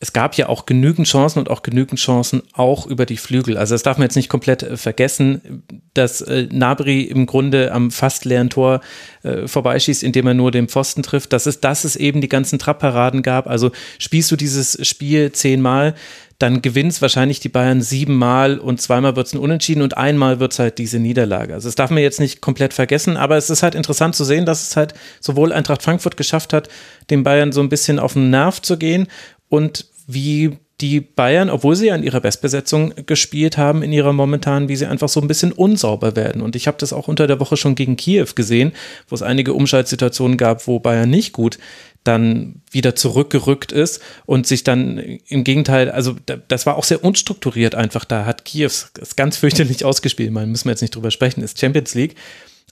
es 0.02 0.14
gab 0.14 0.36
ja 0.36 0.50
auch 0.50 0.66
genügend 0.66 1.08
Chancen 1.08 1.38
und 1.38 1.50
auch 1.52 1.62
genügend 1.62 2.00
Chancen 2.00 2.42
auch 2.54 2.88
über 2.88 3.06
die 3.06 3.18
Flügel. 3.18 3.56
Also 3.56 3.76
das 3.76 3.84
darf 3.84 4.00
man 4.00 4.06
jetzt 4.06 4.16
nicht 4.16 4.30
komplett 4.30 4.64
äh, 4.64 4.76
vergessen, 4.76 5.64
dass 5.94 6.22
äh, 6.22 6.48
Nabri 6.52 7.04
im 7.04 7.28
Grunde 7.28 7.72
am 7.72 7.92
fast 7.92 8.26
leeren 8.26 8.50
Tor 8.50 8.82
äh, 9.22 9.48
vorbeischießt, 9.48 10.02
indem 10.02 10.26
er 10.26 10.34
nur 10.34 10.50
den 10.50 10.68
Pfosten 10.68 11.04
trifft. 11.04 11.32
Das 11.34 11.46
ist, 11.46 11.64
dass 11.64 11.84
es 11.84 11.96
eben 11.96 12.20
die 12.20 12.30
ganzen 12.30 12.58
Trapparaden 12.58 13.22
gab. 13.22 13.46
Also 13.46 13.72
spielst 14.00 14.32
du 14.32 14.36
dieses 14.36 14.86
Spiel 14.88 15.32
zehnmal, 15.34 15.94
dann 16.42 16.62
gewinnt 16.62 16.92
es 16.92 17.02
wahrscheinlich 17.02 17.40
die 17.40 17.50
Bayern 17.50 17.82
siebenmal 17.82 18.58
und 18.58 18.82
zweimal 18.82 19.16
wird 19.16 19.28
es 19.28 19.34
ein 19.34 19.40
Unentschieden 19.40 19.82
und 19.82 19.98
einmal 19.98 20.40
wird 20.40 20.54
es 20.54 20.60
halt 20.60 20.78
diese 20.78 21.00
Niederlage. 21.00 21.54
Also 21.54 21.68
das 21.68 21.76
darf 21.76 21.90
man 21.90 22.02
jetzt 22.02 22.20
nicht 22.20 22.42
komplett 22.42 22.74
vergessen, 22.74 23.18
aber 23.18 23.38
es 23.38 23.50
ist 23.50 23.64
halt 23.64 23.76
interessant 23.76 24.16
zu 24.16 24.24
sehen, 24.24 24.46
dass 24.46 24.70
es 24.70 24.76
halt 24.76 24.94
sowohl 25.20 25.54
Eintracht 25.54 25.84
Frankfurt 25.84 26.18
geschafft 26.18 26.54
hat, 26.54 26.70
den 27.10 27.24
Bayern 27.24 27.52
so 27.52 27.62
ein 27.62 27.70
bisschen 27.70 28.00
auf 28.00 28.14
den 28.14 28.30
Nerv 28.30 28.62
zu 28.62 28.78
gehen 28.78 29.08
und 29.50 29.86
wie 30.08 30.58
die 30.82 31.00
Bayern, 31.00 31.50
obwohl 31.50 31.76
sie 31.76 31.88
ja 31.88 31.96
in 31.96 32.04
ihrer 32.04 32.22
Bestbesetzung 32.22 32.94
gespielt 33.06 33.58
haben, 33.58 33.84
in 33.84 33.94
ihrer 33.94 34.14
momentanen, 34.14 34.68
wie 34.68 34.76
sie 34.76 34.88
einfach 34.88 35.10
so 35.10 35.22
ein 35.22 35.28
bisschen 35.28 35.52
unsauber 35.52 36.16
werden. 36.16 36.42
Und 36.42 36.56
ich 36.56 36.68
habe 36.68 36.78
das 36.80 36.92
auch 36.92 37.08
unter 37.08 37.28
der 37.28 37.40
Woche 37.40 37.56
schon 37.56 37.76
gegen 37.76 37.98
Kiew 37.98 38.28
gesehen, 38.36 38.72
wo 39.08 39.16
es 39.16 39.22
einige 39.22 39.54
Umschaltsituationen 39.54 40.38
gab, 40.38 40.66
wo 40.68 40.80
Bayern 40.80 41.10
nicht 41.10 41.34
gut 41.34 41.60
dann 42.04 42.62
wieder 42.72 42.96
zurückgerückt 42.96 43.72
ist 43.72 44.02
und 44.26 44.48
sich 44.48 44.64
dann 44.64 44.98
im 44.98 45.44
Gegenteil, 45.44 45.92
also 45.92 46.16
das 46.48 46.66
war 46.66 46.76
auch 46.78 46.84
sehr 46.84 47.04
unstrukturiert 47.04 47.76
einfach. 47.76 48.06
Da 48.06 48.26
hat 48.26 48.46
Kiew 48.46 48.68
es 48.68 49.16
ganz 49.16 49.38
fürchterlich 49.38 49.86
ausgespielt. 49.86 50.32
Man 50.32 50.50
müssen 50.50 50.66
wir 50.66 50.72
jetzt 50.72 50.82
nicht 50.82 50.96
drüber 50.96 51.12
sprechen, 51.12 51.44
ist 51.44 51.60
Champions 51.60 51.94
League. 51.94 52.16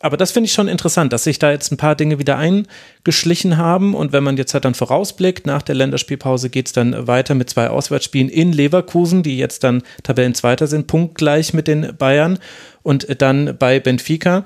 Aber 0.02 0.16
das 0.16 0.32
finde 0.32 0.48
ich 0.48 0.54
schon 0.54 0.70
interessant, 0.70 1.12
dass 1.12 1.26
sich 1.26 1.40
da 1.40 1.52
jetzt 1.52 1.72
ein 1.72 1.78
paar 1.78 1.96
Dinge 1.96 2.20
wieder 2.20 2.38
eingeschlichen 2.38 3.58
haben. 3.58 3.94
Und 3.94 4.14
wenn 4.14 4.24
man 4.24 4.38
jetzt 4.38 4.54
halt 4.54 4.64
dann 4.64 4.74
vorausblickt, 4.74 5.46
nach 5.46 5.62
der 5.62 5.76
Länderspielpause 5.76 6.50
geht 6.50 6.68
es 6.68 6.74
dann 6.74 7.08
weiter 7.08 7.36
mit 7.36 7.50
zwei 7.50 7.70
Auswärtsspielen 7.70 8.30
in 8.30 8.54
Leverkusen, 8.54 9.24
die 9.24 9.38
jetzt 9.38 9.64
dann 9.66 9.84
Tabellenzweiter 10.04 10.68
sind, 10.68 10.88
punktgleich 10.88 11.54
mit 11.54 11.68
den 11.68 11.98
Bayern. 11.98 12.40
Und 12.82 13.22
dann 13.22 13.58
bei 13.58 13.80
Benfica. 13.82 14.46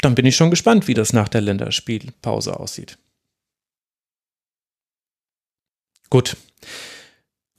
Dann 0.00 0.14
bin 0.14 0.26
ich 0.26 0.36
schon 0.36 0.50
gespannt, 0.50 0.86
wie 0.86 0.94
das 0.94 1.12
nach 1.12 1.28
der 1.28 1.40
Länderspielpause 1.40 2.58
aussieht. 2.60 2.96
Gut. 6.14 6.36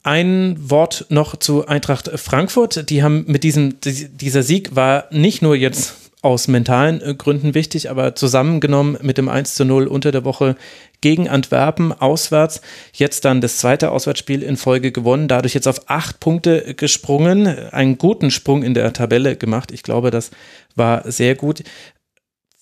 Ein 0.02 0.56
Wort 0.58 1.04
noch 1.10 1.36
zu 1.36 1.66
Eintracht 1.66 2.10
Frankfurt. 2.18 2.88
Die 2.88 3.02
haben 3.02 3.26
mit 3.28 3.44
diesem, 3.44 3.80
dieser 3.82 4.42
Sieg 4.42 4.74
war 4.74 5.04
nicht 5.10 5.42
nur 5.42 5.54
jetzt 5.54 6.06
aus 6.22 6.48
mentalen 6.48 7.02
äh, 7.02 7.14
Gründen 7.14 7.52
wichtig, 7.52 7.90
aber 7.90 8.14
zusammengenommen 8.14 8.96
mit 9.02 9.18
dem 9.18 9.28
1 9.28 9.56
zu 9.56 9.66
0 9.66 9.86
unter 9.86 10.10
der 10.10 10.24
Woche 10.24 10.56
gegen 11.02 11.28
Antwerpen 11.28 11.92
auswärts. 11.92 12.62
Jetzt 12.94 13.26
dann 13.26 13.42
das 13.42 13.58
zweite 13.58 13.90
Auswärtsspiel 13.90 14.42
in 14.42 14.56
Folge 14.56 14.90
gewonnen, 14.90 15.28
dadurch 15.28 15.52
jetzt 15.52 15.68
auf 15.68 15.90
acht 15.90 16.18
Punkte 16.18 16.72
gesprungen, 16.74 17.46
einen 17.46 17.98
guten 17.98 18.30
Sprung 18.30 18.62
in 18.62 18.72
der 18.72 18.90
Tabelle 18.94 19.36
gemacht. 19.36 19.70
Ich 19.70 19.82
glaube, 19.82 20.10
das 20.10 20.30
war 20.74 21.10
sehr 21.10 21.34
gut 21.34 21.62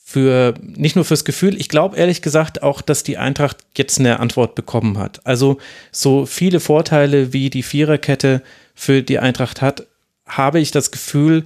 für 0.07 0.53
nicht 0.61 0.97
nur 0.97 1.07
fürs 1.07 1.25
Gefühl, 1.25 1.59
ich 1.59 1.71
glaube 1.71 1.97
ehrlich 1.97 2.21
gesagt 2.21 2.63
auch, 2.63 2.83
dass 2.83 3.03
die 3.03 3.17
Eintracht 3.17 3.57
jetzt 3.75 3.99
eine 3.99 4.21
Antwort 4.21 4.55
bekommen 4.55 4.99
hat. 4.99 5.27
Also 5.27 5.57
so 5.93 6.27
viele 6.27 6.61
Vorteile 6.61 7.33
wie 7.33 7.49
die 7.49 7.63
Viererkette 7.63 8.43
für 8.75 9.03
die 9.03 9.19
Eintracht 9.19 9.63
hat, 9.63 9.87
habe 10.27 10.61
ich 10.61 10.71
das 10.71 10.91
Gefühl, 10.91 11.45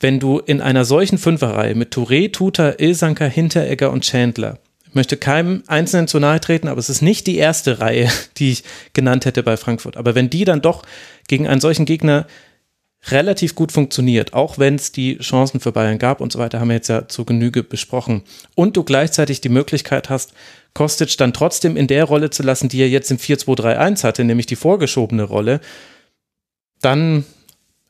wenn 0.00 0.18
du 0.18 0.40
in 0.40 0.60
einer 0.60 0.84
solchen 0.84 1.18
Fünferreihe 1.18 1.76
mit 1.76 1.94
Touré, 1.94 2.32
Tuta, 2.32 2.74
Ilsanker, 2.78 3.28
Hinteregger 3.28 3.92
und 3.92 4.04
Chandler, 4.04 4.58
ich 4.88 4.96
möchte 4.96 5.16
keinem 5.16 5.62
Einzelnen 5.68 6.08
zu 6.08 6.18
nahe 6.18 6.40
treten, 6.40 6.66
aber 6.66 6.80
es 6.80 6.90
ist 6.90 7.00
nicht 7.00 7.28
die 7.28 7.36
erste 7.36 7.78
Reihe, 7.78 8.10
die 8.38 8.50
ich 8.50 8.64
genannt 8.92 9.24
hätte 9.24 9.44
bei 9.44 9.56
Frankfurt. 9.56 9.96
Aber 9.96 10.16
wenn 10.16 10.30
die 10.30 10.44
dann 10.44 10.62
doch 10.62 10.82
gegen 11.28 11.46
einen 11.46 11.60
solchen 11.60 11.84
Gegner 11.84 12.26
relativ 13.10 13.54
gut 13.54 13.72
funktioniert, 13.72 14.32
auch 14.32 14.58
wenn 14.58 14.76
es 14.76 14.92
die 14.92 15.18
Chancen 15.18 15.60
für 15.60 15.72
Bayern 15.72 15.98
gab 15.98 16.20
und 16.20 16.32
so 16.32 16.38
weiter, 16.38 16.60
haben 16.60 16.68
wir 16.68 16.76
jetzt 16.76 16.88
ja 16.88 17.06
zu 17.08 17.24
Genüge 17.24 17.62
besprochen. 17.62 18.22
Und 18.54 18.76
du 18.76 18.84
gleichzeitig 18.84 19.40
die 19.40 19.48
Möglichkeit 19.48 20.08
hast, 20.08 20.32
Kostic 20.72 21.16
dann 21.18 21.32
trotzdem 21.32 21.76
in 21.76 21.86
der 21.86 22.04
Rolle 22.04 22.30
zu 22.30 22.42
lassen, 22.42 22.68
die 22.68 22.80
er 22.80 22.88
jetzt 22.88 23.10
im 23.10 23.18
4-2-3-1 23.18 24.04
hatte, 24.04 24.24
nämlich 24.24 24.46
die 24.46 24.56
vorgeschobene 24.56 25.22
Rolle, 25.22 25.60
dann 26.80 27.24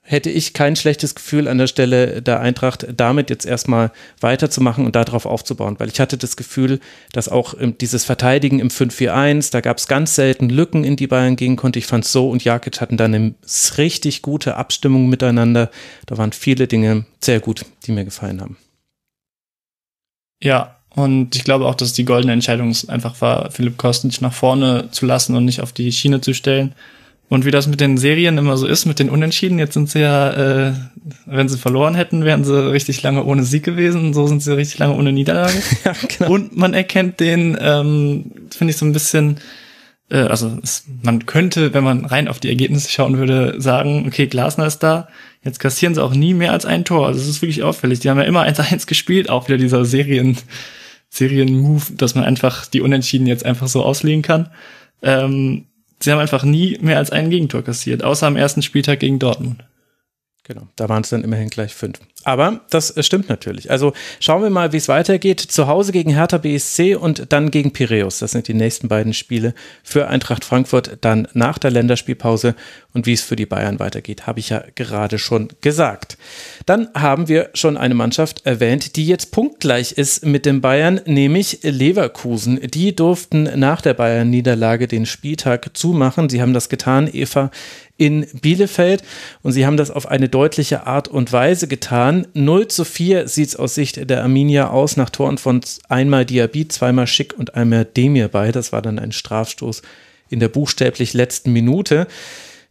hätte 0.07 0.29
ich 0.29 0.53
kein 0.53 0.77
schlechtes 0.77 1.15
Gefühl 1.15 1.49
an 1.49 1.57
der 1.57 1.67
Stelle 1.67 2.21
der 2.21 2.39
Eintracht, 2.41 2.87
damit 2.95 3.31
jetzt 3.31 3.47
erstmal 3.47 3.91
weiterzumachen 4.21 4.85
und 4.85 4.95
darauf 4.95 5.25
aufzubauen, 5.25 5.77
weil 5.79 5.89
ich 5.89 5.99
hatte 5.99 6.19
das 6.19 6.37
Gefühl, 6.37 6.79
dass 7.13 7.31
auch 7.31 7.55
dieses 7.81 8.05
Verteidigen 8.05 8.61
im 8.61 8.69
5-4-1, 8.69 9.51
da 9.51 9.63
gab 9.63 9.79
es 9.79 9.89
ganz 9.89 10.15
selten 10.15 10.51
Lücken, 10.51 10.85
in 10.85 10.97
die 10.97 11.07
Bayern 11.07 11.37
gehen 11.37 11.57
konnte. 11.57 11.79
Ich 11.79 11.87
fand 11.87 12.05
so 12.05 12.29
und 12.29 12.45
Jakic 12.45 12.83
hatten 12.83 12.99
dann 12.99 13.15
eine 13.15 13.35
richtig 13.79 14.21
gute 14.21 14.57
Abstimmung 14.57 15.09
miteinander. 15.09 15.71
Da 16.05 16.19
waren 16.19 16.33
viele 16.33 16.69
Dinge 16.69 17.07
sehr 17.23 17.41
gut, 17.41 17.65
die 17.87 17.93
mir 17.93 18.05
gefallen 18.05 18.43
haben. 18.43 18.59
Ja, 20.43 20.77
und 20.91 21.35
ich 21.35 21.45
glaube 21.45 21.65
auch, 21.65 21.75
dass 21.75 21.95
die 21.95 22.05
goldene 22.05 22.35
Entscheidung 22.35 22.77
einfach 22.89 23.23
war, 23.23 23.51
Philipp 23.51 23.79
Kostic 23.79 24.21
nach 24.21 24.35
vorne 24.35 24.91
zu 24.91 25.07
lassen 25.07 25.35
und 25.35 25.47
nicht 25.47 25.63
auf 25.63 25.73
die 25.73 25.91
Schiene 25.91 26.21
zu 26.21 26.35
stellen 26.35 26.75
und 27.29 27.45
wie 27.45 27.51
das 27.51 27.67
mit 27.67 27.81
den 27.81 27.97
Serien 27.97 28.39
immer 28.39 28.57
so 28.57 28.67
ist, 28.67 28.85
mit 28.85 28.99
den 28.99 29.09
Unentschieden, 29.09 29.59
jetzt 29.59 29.75
sind 29.75 29.89
sie 29.89 30.01
ja, 30.01 30.69
äh, 30.69 30.73
wenn 31.27 31.49
sie 31.49 31.59
verloren 31.59 31.95
hätten, 31.95 32.25
wären 32.25 32.45
sie 32.45 32.71
richtig 32.71 33.03
lange 33.03 33.25
ohne 33.25 33.45
Sieg 33.45 33.65
gewesen, 33.65 34.13
so 34.13 34.27
sind 34.27 34.43
sie 34.43 34.57
richtig 34.57 34.79
lange 34.79 34.95
ohne 34.95 35.13
Niederlage. 35.13 35.61
ja, 35.85 35.95
genau. 36.07 36.31
Und 36.31 36.57
man 36.57 36.75
erkennt 36.75 37.21
den, 37.21 37.57
ähm, 37.61 38.31
finde 38.51 38.73
ich 38.73 38.77
so 38.77 38.85
ein 38.85 38.93
bisschen, 38.93 39.39
äh, 40.11 40.19
also 40.19 40.59
es, 40.63 40.85
man 41.03 41.25
könnte, 41.25 41.73
wenn 41.73 41.83
man 41.83 42.05
rein 42.05 42.29
auf 42.29 42.41
die 42.41 42.51
Ergebnisse 42.51 42.91
schauen 42.91 43.17
würde, 43.17 43.61
sagen, 43.61 44.05
okay, 44.07 44.27
Glasner 44.27 44.67
ist 44.67 44.81
da, 44.81 45.09
jetzt 45.43 45.61
kassieren 45.61 45.95
sie 45.95 46.05
auch 46.05 46.15
nie 46.15 46.35
mehr 46.35 46.53
als 46.53 46.67
ein 46.67 46.85
Tor. 46.85 47.07
Also 47.07 47.21
es 47.21 47.29
ist 47.29 47.43
wirklich 47.43 47.63
auffällig. 47.63 48.01
Die 48.01 48.11
haben 48.11 48.19
ja 48.19 48.25
immer 48.25 48.45
1-1 48.45 48.87
gespielt, 48.87 49.31
auch 49.31 49.49
wieder 49.49 49.59
dieser 49.59 49.87
Serien, 49.87 50.37
Serien-Move, 51.09 51.95
dass 51.97 52.15
man 52.15 52.25
einfach 52.25 52.67
die 52.67 52.83
Unentschieden 52.83 53.27
jetzt 53.27 53.47
einfach 53.47 53.69
so 53.69 53.83
auslegen 53.83 54.23
kann. 54.23 54.51
Ähm, 55.03 55.67
sie 56.01 56.13
haben 56.13 56.19
einfach 56.19 56.45
nie 56.45 56.79
mehr 56.81 56.99
als 56.99 57.11
ein 57.11 57.31
Gegentor 57.31 57.63
kassiert, 57.63 58.03
außer 58.03 58.27
am 58.27 58.37
ersten 58.37 58.63
Spieltag 58.63 59.01
gegen 59.01 59.19
Dortmund. 59.19 59.65
Genau, 60.45 60.69
da 60.77 60.89
waren 60.89 61.03
es 61.03 61.09
dann 61.11 61.25
immerhin 61.25 61.49
gleich 61.49 61.75
fünf. 61.75 62.01
Aber 62.25 62.61
das 62.71 62.91
äh, 62.91 63.03
stimmt 63.03 63.29
natürlich. 63.29 63.71
Also 63.71 63.93
schauen 64.21 64.43
wir 64.43 64.51
mal, 64.51 64.73
wie 64.73 64.79
es 64.79 64.89
weitergeht. 64.89 65.41
Zu 65.41 65.67
Hause 65.67 65.93
gegen 65.93 66.11
Hertha 66.11 66.39
BSC 66.39 66.97
und 66.97 67.33
dann 67.33 67.51
gegen 67.51 67.73
Piräus. 67.73 68.19
Das 68.19 68.33
sind 68.33 68.49
die 68.49 68.55
nächsten 68.55 68.89
beiden 68.89 69.13
Spiele 69.13 69.55
für 69.83 70.09
Eintracht 70.09 70.45
Frankfurt. 70.45 70.99
Dann 71.03 71.29
nach 71.35 71.59
der 71.59 71.71
Länderspielpause 71.71 72.55
und 72.93 73.07
wie 73.07 73.13
es 73.13 73.23
für 73.23 73.37
die 73.37 73.47
Bayern 73.47 73.79
weitergeht, 73.81 74.27
habe 74.27 74.41
ich 74.41 74.51
ja 74.51 74.63
gerade 74.75 75.19
schon 75.19 75.49
gesagt. 75.61 76.17
Dann 76.65 76.89
haben 76.95 77.29
wir 77.29 77.51
schon 77.55 77.77
eine 77.77 77.95
Mannschaft 77.95 78.47
erwähnt, 78.47 78.97
die 78.97 79.07
jetzt 79.07 79.33
punktgleich 79.33 79.93
ist 79.93 80.25
mit 80.25 80.47
den 80.47 80.61
Bayern, 80.61 81.01
nämlich 81.05 81.61
Leverkusen. 81.63 82.61
Die 82.71 82.95
durften 82.95 83.51
nach 83.59 83.81
der 83.81 83.95
Bayern-Niederlage 83.95 84.87
den 84.87 85.07
Spieltag 85.07 85.77
zumachen. 85.77 86.29
Sie 86.29 86.41
haben 86.41 86.55
das 86.55 86.69
getan, 86.69 87.09
Eva, 87.13 87.51
in 87.97 88.27
Bielefeld 88.41 89.05
und 89.43 89.53
sie 89.53 89.67
haben 89.67 89.77
das 89.77 89.91
auf 89.91 90.09
eine 90.09 90.29
deutliche 90.29 90.87
Art 90.87 91.07
und 91.07 91.33
Weise 91.33 91.69
getan. 91.69 92.14
0 92.35 92.69
zu 92.69 92.85
4 92.85 93.29
sieht 93.29 93.49
es 93.49 93.57
aus 93.57 93.75
Sicht 93.75 94.09
der 94.09 94.23
Arminia 94.23 94.71
aus, 94.71 94.97
nach 94.97 95.11
Toren 95.11 95.39
von 95.39 95.61
einmal 95.89 96.25
Diaby, 96.25 96.69
zweimal 96.69 97.07
Schick 97.07 97.39
und 97.39 97.55
einmal 97.55 97.85
Demir 97.85 98.29
bei. 98.29 98.53
Das 98.53 98.73
war 98.73 98.83
dann 98.83 98.99
ein 98.99 99.13
Strafstoß 99.13 99.83
in 100.31 100.41
der 100.41 100.49
buchstäblich 100.49 101.13
letzten 101.15 101.53
Minute. 101.53 102.07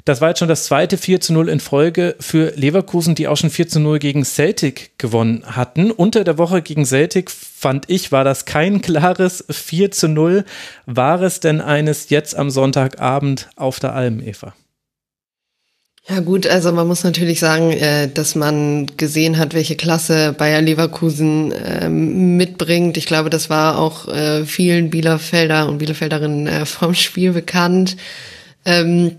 Das 0.06 0.20
war 0.20 0.30
jetzt 0.30 0.40
schon 0.40 0.50
das 0.50 0.66
zweite 0.66 0.98
4 0.98 1.22
zu 1.22 1.32
0 1.32 1.48
in 1.48 1.60
Folge 1.62 2.16
für 2.20 2.52
Leverkusen, 2.56 3.16
die 3.16 3.28
auch 3.28 3.38
schon 3.38 3.50
4 3.50 3.70
zu 3.70 3.80
0 3.80 4.00
gegen 4.00 4.26
Celtic 4.26 4.92
gewonnen 4.98 5.44
hatten. 5.46 5.92
Unter 5.92 6.26
der 6.26 6.38
Woche 6.38 6.62
gegen 6.62 6.86
Celtic 6.86 7.32
fand 7.32 7.90
ich, 7.90 8.12
war 8.12 8.26
das 8.26 8.44
kein 8.44 8.82
klares 8.82 9.46
4 9.50 9.92
zu 9.92 10.10
0. 10.10 10.44
War 10.86 11.22
es 11.22 11.40
denn 11.40 11.62
eines 11.62 12.10
jetzt 12.10 12.36
am 12.36 12.50
Sonntagabend 12.50 13.50
auf 13.56 13.80
der 13.80 13.94
Alm, 13.94 14.22
Eva? 14.22 14.54
Ja 16.10 16.20
gut, 16.20 16.46
also 16.48 16.74
man 16.74 16.86
muss 16.88 17.06
natürlich 17.06 17.40
sagen, 17.40 17.72
äh, 17.72 18.10
dass 18.10 18.36
man 18.36 18.88
gesehen 18.98 19.38
hat, 19.38 19.54
welche 19.54 19.78
Klasse 19.78 20.34
Bayer 20.38 20.62
Leverkusen 20.62 21.54
ähm, 21.66 22.36
mitbringt. 22.36 22.98
Ich 22.98 23.06
glaube, 23.06 23.30
das 23.30 23.50
war 23.50 23.80
auch 23.80 24.10
äh, 24.10 24.46
vielen 24.46 24.90
Bielefelder 24.90 25.70
und 25.70 25.78
Bielefelderinnen 25.78 26.48
äh, 26.48 26.66
vom 26.66 26.94
Spiel 26.94 27.32
bekannt. 27.32 27.96
Ähm, 28.66 29.16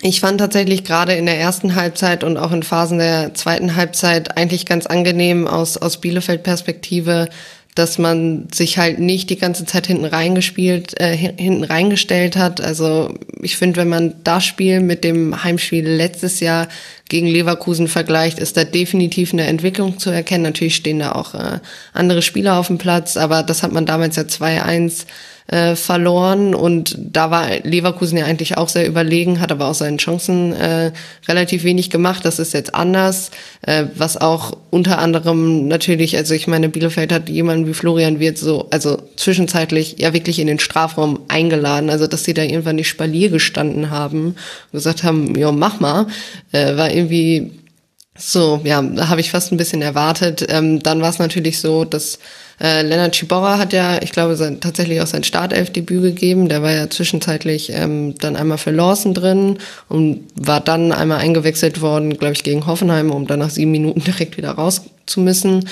ich 0.00 0.20
fand 0.20 0.38
tatsächlich 0.38 0.84
gerade 0.84 1.12
in 1.12 1.26
der 1.26 1.38
ersten 1.38 1.74
Halbzeit 1.74 2.24
und 2.24 2.38
auch 2.38 2.52
in 2.52 2.62
Phasen 2.62 2.98
der 2.98 3.34
zweiten 3.34 3.76
Halbzeit 3.76 4.36
eigentlich 4.36 4.64
ganz 4.64 4.86
angenehm 4.86 5.46
aus, 5.46 5.76
aus 5.76 6.00
Bielefeld-Perspektive, 6.00 7.28
dass 7.74 7.98
man 7.98 8.46
sich 8.52 8.78
halt 8.78 9.00
nicht 9.00 9.30
die 9.30 9.38
ganze 9.38 9.64
Zeit 9.64 9.88
hinten 9.88 10.04
reingespielt, 10.04 10.98
äh, 11.00 11.16
hinten 11.16 11.64
reingestellt 11.64 12.36
hat. 12.36 12.60
Also 12.60 13.14
ich 13.42 13.56
finde, 13.56 13.80
wenn 13.80 13.88
man 13.88 14.14
das 14.22 14.44
Spiel 14.44 14.80
mit 14.80 15.02
dem 15.02 15.42
Heimspiel 15.42 15.84
letztes 15.84 16.38
Jahr 16.38 16.68
gegen 17.08 17.26
Leverkusen 17.26 17.88
vergleicht, 17.88 18.38
ist 18.38 18.56
da 18.56 18.64
definitiv 18.64 19.32
eine 19.32 19.46
Entwicklung 19.46 19.98
zu 19.98 20.10
erkennen. 20.10 20.44
Natürlich 20.44 20.76
stehen 20.76 21.00
da 21.00 21.12
auch 21.12 21.34
äh, 21.34 21.58
andere 21.92 22.22
Spieler 22.22 22.58
auf 22.58 22.68
dem 22.68 22.78
Platz, 22.78 23.16
aber 23.16 23.42
das 23.42 23.64
hat 23.64 23.72
man 23.72 23.86
damals 23.86 24.14
ja 24.14 24.22
2-1 24.22 25.06
äh, 25.46 25.76
verloren 25.76 26.54
und 26.54 26.96
da 26.98 27.30
war 27.30 27.48
Leverkusen 27.62 28.16
ja 28.16 28.24
eigentlich 28.24 28.56
auch 28.56 28.68
sehr 28.68 28.86
überlegen, 28.86 29.40
hat 29.40 29.52
aber 29.52 29.66
auch 29.66 29.74
seinen 29.74 29.98
Chancen 29.98 30.52
äh, 30.54 30.92
relativ 31.28 31.64
wenig 31.64 31.90
gemacht. 31.90 32.24
Das 32.24 32.38
ist 32.38 32.54
jetzt 32.54 32.74
anders, 32.74 33.30
äh, 33.62 33.84
was 33.94 34.16
auch 34.16 34.56
unter 34.70 34.98
anderem 34.98 35.68
natürlich, 35.68 36.16
also 36.16 36.34
ich 36.34 36.46
meine, 36.46 36.68
Bielefeld 36.68 37.12
hat 37.12 37.28
jemanden 37.28 37.66
wie 37.66 37.74
Florian 37.74 38.20
Wirth 38.20 38.38
so, 38.38 38.68
also 38.70 39.02
zwischenzeitlich 39.16 39.96
ja 39.98 40.14
wirklich 40.14 40.38
in 40.38 40.46
den 40.46 40.58
Strafraum 40.58 41.20
eingeladen, 41.28 41.90
also 41.90 42.06
dass 42.06 42.24
sie 42.24 42.34
da 42.34 42.42
irgendwann 42.42 42.76
nicht 42.76 42.88
Spalier 42.88 43.28
gestanden 43.28 43.90
haben 43.90 44.28
und 44.28 44.36
gesagt 44.72 45.02
haben, 45.02 45.36
ja 45.36 45.52
mach 45.52 45.78
mal, 45.78 46.06
äh, 46.52 46.76
war 46.76 46.90
irgendwie 46.90 47.50
so, 48.16 48.60
ja, 48.64 48.80
da 48.80 49.08
habe 49.08 49.20
ich 49.20 49.30
fast 49.30 49.52
ein 49.52 49.56
bisschen 49.56 49.82
erwartet. 49.82 50.46
Ähm, 50.48 50.80
dann 50.82 51.02
war 51.02 51.10
es 51.10 51.18
natürlich 51.18 51.58
so, 51.58 51.84
dass 51.84 52.18
äh, 52.60 52.82
Lennart 52.82 53.16
Schibora 53.16 53.58
hat 53.58 53.72
ja, 53.72 54.00
ich 54.02 54.12
glaube, 54.12 54.36
sein, 54.36 54.60
tatsächlich 54.60 55.00
auch 55.00 55.06
sein 55.06 55.24
Startelfdebüt 55.24 56.02
gegeben. 56.02 56.48
Der 56.48 56.62
war 56.62 56.72
ja 56.72 56.88
zwischenzeitlich 56.88 57.70
ähm, 57.72 58.14
dann 58.18 58.36
einmal 58.36 58.58
für 58.58 58.70
Lawson 58.70 59.14
drin 59.14 59.58
und 59.88 60.24
war 60.36 60.60
dann 60.60 60.92
einmal 60.92 61.18
eingewechselt 61.18 61.80
worden, 61.80 62.16
glaube 62.16 62.34
ich, 62.34 62.44
gegen 62.44 62.66
Hoffenheim, 62.66 63.10
um 63.10 63.26
dann 63.26 63.40
nach 63.40 63.50
sieben 63.50 63.70
Minuten 63.70 64.00
direkt 64.04 64.36
wieder 64.36 64.52
raus 64.52 64.82
zu 65.06 65.20
müssen. 65.20 65.68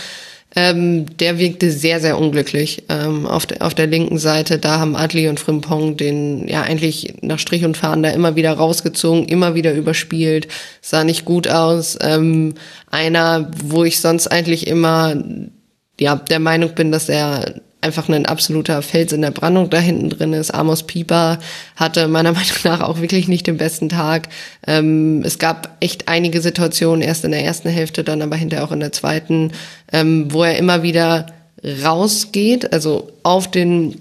Ähm, 0.54 1.16
der 1.16 1.38
wirkte 1.38 1.70
sehr, 1.70 1.98
sehr 1.98 2.18
unglücklich 2.18 2.82
ähm, 2.90 3.26
auf, 3.26 3.46
der, 3.46 3.62
auf 3.62 3.74
der 3.74 3.86
linken 3.86 4.18
Seite. 4.18 4.58
Da 4.58 4.78
haben 4.80 4.96
Adli 4.96 5.28
und 5.28 5.40
Frimpong 5.40 5.96
den 5.96 6.46
ja 6.46 6.62
eigentlich 6.62 7.14
nach 7.22 7.38
Strich 7.38 7.64
und 7.64 7.76
Fahren 7.76 8.02
da 8.02 8.10
immer 8.10 8.36
wieder 8.36 8.52
rausgezogen, 8.52 9.24
immer 9.24 9.54
wieder 9.54 9.72
überspielt, 9.72 10.48
sah 10.82 11.04
nicht 11.04 11.24
gut 11.24 11.48
aus. 11.48 11.96
Ähm, 12.02 12.54
einer, 12.90 13.50
wo 13.64 13.84
ich 13.84 14.00
sonst 14.00 14.26
eigentlich 14.26 14.66
immer 14.66 15.14
ja 16.02 16.16
der 16.16 16.40
Meinung 16.40 16.74
bin, 16.74 16.92
dass 16.92 17.08
er 17.08 17.60
einfach 17.82 18.08
ein 18.08 18.26
absoluter 18.26 18.80
Fels 18.80 19.12
in 19.12 19.22
der 19.22 19.32
Brandung 19.32 19.68
da 19.68 19.78
hinten 19.78 20.08
drin 20.08 20.32
ist. 20.32 20.52
Amos 20.52 20.84
Pieper 20.84 21.38
hatte 21.76 22.08
meiner 22.08 22.32
Meinung 22.32 22.56
nach 22.64 22.80
auch 22.80 23.00
wirklich 23.00 23.28
nicht 23.28 23.46
den 23.46 23.56
besten 23.58 23.88
Tag. 23.88 24.28
Ähm, 24.66 25.22
es 25.24 25.38
gab 25.38 25.76
echt 25.80 26.08
einige 26.08 26.40
Situationen, 26.40 27.02
erst 27.02 27.24
in 27.24 27.32
der 27.32 27.44
ersten 27.44 27.68
Hälfte, 27.68 28.04
dann 28.04 28.22
aber 28.22 28.36
hinterher 28.36 28.64
auch 28.64 28.72
in 28.72 28.80
der 28.80 28.92
zweiten, 28.92 29.52
ähm, 29.92 30.32
wo 30.32 30.44
er 30.44 30.56
immer 30.56 30.82
wieder 30.82 31.26
rausgeht, 31.84 32.72
also 32.72 33.10
auf 33.22 33.50
den 33.50 34.00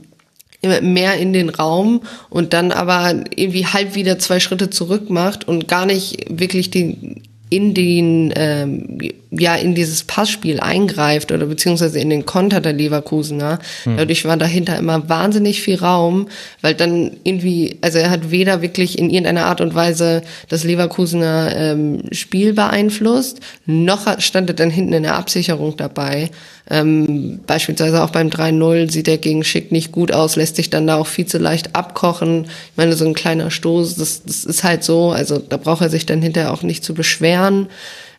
mehr 0.63 1.15
in 1.17 1.33
den 1.33 1.49
Raum 1.49 2.03
und 2.29 2.53
dann 2.53 2.71
aber 2.71 3.15
irgendwie 3.35 3.65
halb 3.65 3.95
wieder 3.95 4.19
zwei 4.19 4.39
Schritte 4.39 4.69
zurück 4.69 5.09
macht 5.09 5.47
und 5.47 5.67
gar 5.67 5.87
nicht 5.87 6.25
wirklich 6.29 6.69
den 6.69 7.23
in 7.51 7.73
den 7.73 8.33
ähm, 8.37 8.97
ja 9.29 9.55
in 9.55 9.75
dieses 9.75 10.05
Passspiel 10.05 10.61
eingreift 10.61 11.33
oder 11.33 11.45
beziehungsweise 11.45 11.99
in 11.99 12.09
den 12.09 12.25
Konter 12.25 12.61
der 12.61 12.71
Leverkusener. 12.71 13.59
Hm. 13.83 13.97
Dadurch 13.97 14.23
war 14.23 14.37
dahinter 14.37 14.77
immer 14.77 15.09
wahnsinnig 15.09 15.61
viel 15.61 15.75
Raum, 15.75 16.29
weil 16.61 16.75
dann 16.75 17.11
irgendwie, 17.25 17.77
also 17.81 17.99
er 17.99 18.09
hat 18.09 18.31
weder 18.31 18.61
wirklich 18.61 18.97
in 18.97 19.09
irgendeiner 19.09 19.47
Art 19.47 19.59
und 19.59 19.75
Weise 19.75 20.21
das 20.47 20.63
Leverkusener 20.63 21.53
ähm, 21.53 22.03
Spiel 22.13 22.53
beeinflusst, 22.53 23.41
noch 23.65 24.19
stand 24.21 24.49
er 24.49 24.55
dann 24.55 24.69
hinten 24.69 24.93
in 24.93 25.03
der 25.03 25.15
Absicherung 25.15 25.75
dabei. 25.75 26.29
Ähm, 26.71 27.41
beispielsweise 27.45 28.01
auch 28.01 28.11
beim 28.11 28.29
3-0 28.29 28.89
sieht 28.89 29.09
er 29.09 29.17
gegen 29.17 29.43
Schick 29.43 29.73
nicht 29.73 29.91
gut 29.91 30.13
aus, 30.13 30.37
lässt 30.37 30.55
sich 30.55 30.69
dann 30.69 30.87
da 30.87 30.95
auch 30.95 31.07
viel 31.07 31.25
zu 31.25 31.37
leicht 31.37 31.75
abkochen. 31.75 32.45
Ich 32.45 32.77
meine, 32.77 32.93
so 32.93 33.05
ein 33.05 33.13
kleiner 33.13 33.51
Stoß, 33.51 33.95
das, 33.95 34.23
das 34.23 34.45
ist 34.45 34.63
halt 34.63 34.85
so, 34.85 35.11
also 35.11 35.37
da 35.37 35.57
braucht 35.57 35.81
er 35.81 35.89
sich 35.89 36.05
dann 36.05 36.21
hinterher 36.21 36.53
auch 36.53 36.63
nicht 36.63 36.85
zu 36.85 36.93
beschweren. 36.93 37.67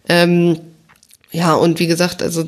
Ähm, 0.06 0.58
ja, 1.30 1.54
und 1.54 1.80
wie 1.80 1.86
gesagt, 1.86 2.22
also 2.22 2.44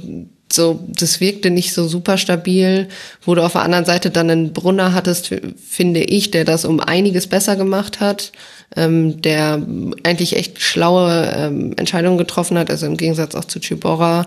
so, 0.53 0.79
das 0.89 1.23
wirkte 1.23 1.49
nicht 1.49 1.73
so 1.73 1.89
super 1.89 2.19
stabil. 2.19 2.89
Wo 3.23 3.35
du 3.35 3.43
auf 3.43 3.53
der 3.53 3.63
anderen 3.63 3.87
Seite 3.87 4.11
dann 4.11 4.29
einen 4.29 4.53
Brunner 4.53 4.93
hattest, 4.93 5.35
finde 5.67 6.01
ich, 6.01 6.31
der 6.31 6.45
das 6.45 6.67
um 6.67 6.81
einiges 6.81 7.27
besser 7.29 7.57
gemacht 7.57 8.01
hat, 8.01 8.33
ähm, 8.77 9.23
der 9.23 9.63
eigentlich 10.03 10.37
echt 10.37 10.61
schlaue 10.61 11.33
ähm, 11.35 11.73
Entscheidungen 11.79 12.19
getroffen 12.19 12.59
hat, 12.59 12.71
also 12.71 12.85
im 12.85 12.99
Gegensatz 12.99 13.35
auch 13.35 13.47
zu 13.47 13.59
Chibora 13.59 14.27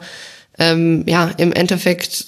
ähm, 0.59 1.03
ja, 1.07 1.31
im 1.37 1.53
Endeffekt 1.53 2.25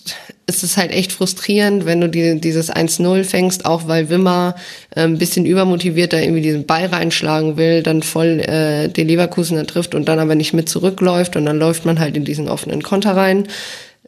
ist 0.49 0.63
es 0.63 0.77
halt 0.77 0.91
echt 0.91 1.11
frustrierend, 1.11 1.85
wenn 1.85 2.01
du 2.01 2.09
die, 2.09 2.39
dieses 2.41 2.71
1-0 2.71 3.23
fängst, 3.23 3.65
auch 3.65 3.87
weil 3.87 4.09
Wimmer 4.09 4.55
äh, 4.95 5.01
ein 5.01 5.17
bisschen 5.17 5.45
übermotiviert 5.45 6.11
da 6.13 6.17
irgendwie 6.17 6.41
diesen 6.41 6.65
Ball 6.65 6.87
reinschlagen 6.87 7.57
will, 7.57 7.83
dann 7.83 8.01
voll 8.03 8.39
äh, 8.39 8.89
den 8.89 9.07
Leverkusener 9.07 9.65
trifft 9.65 9.95
und 9.95 10.07
dann 10.07 10.19
aber 10.19 10.35
nicht 10.35 10.53
mit 10.53 10.67
zurückläuft 10.67 11.35
und 11.35 11.45
dann 11.45 11.59
läuft 11.59 11.85
man 11.85 11.99
halt 11.99 12.17
in 12.17 12.25
diesen 12.25 12.49
offenen 12.49 12.83
Konter 12.83 13.15
rein. 13.15 13.47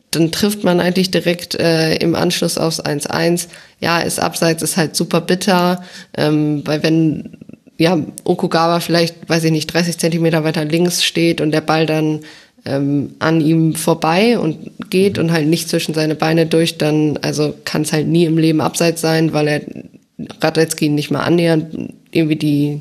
Dann 0.10 0.32
trifft 0.32 0.64
man 0.64 0.82
eigentlich 0.82 1.12
direkt 1.12 1.56
äh, 1.56 1.96
im 1.96 2.16
Anschluss 2.16 2.58
aufs 2.58 2.84
1-1. 2.84 3.48
Ja, 3.80 4.00
ist 4.00 4.20
abseits, 4.20 4.62
ist 4.62 4.78
halt 4.78 4.96
super 4.96 5.22
bitter, 5.22 5.84
ähm, 6.18 6.64
weil 6.66 6.84
wenn 6.84 7.38
ja, 7.78 7.98
Okugawa 8.26 8.80
vielleicht, 8.80 9.28
weiß 9.28 9.46
ich 9.46 9.52
nicht, 9.52 9.74
30 9.74 9.98
Zentimeter 9.98 10.44
weiter 10.44 10.66
links 10.66 11.04
steht 11.04 11.42
und 11.42 11.52
der 11.52 11.62
Ball 11.62 11.88
dann 11.88 12.20
ähm, 12.66 13.16
an 13.20 13.42
ihm 13.42 13.76
vorbei 13.76 14.38
und 14.38 14.72
geht 14.90 15.18
und 15.18 15.32
halt 15.32 15.48
nicht 15.48 15.70
zwischen 15.70 15.94
seine 15.94 16.16
Beine 16.16 16.46
durch, 16.46 16.78
dann 16.78 17.18
also 17.22 17.54
kann 17.66 17.84
es 17.84 17.94
halt 17.94 18.08
nie 18.08 18.26
im 18.26 18.38
Leben 18.38 18.62
abseits 18.62 19.02
sein, 19.02 19.34
weil 19.34 19.48
er 19.48 19.62
Radetzky 20.42 20.90
nicht 20.90 21.12
mal 21.12 21.22
annähernd 21.22 21.94
irgendwie 22.12 22.36
die 22.36 22.80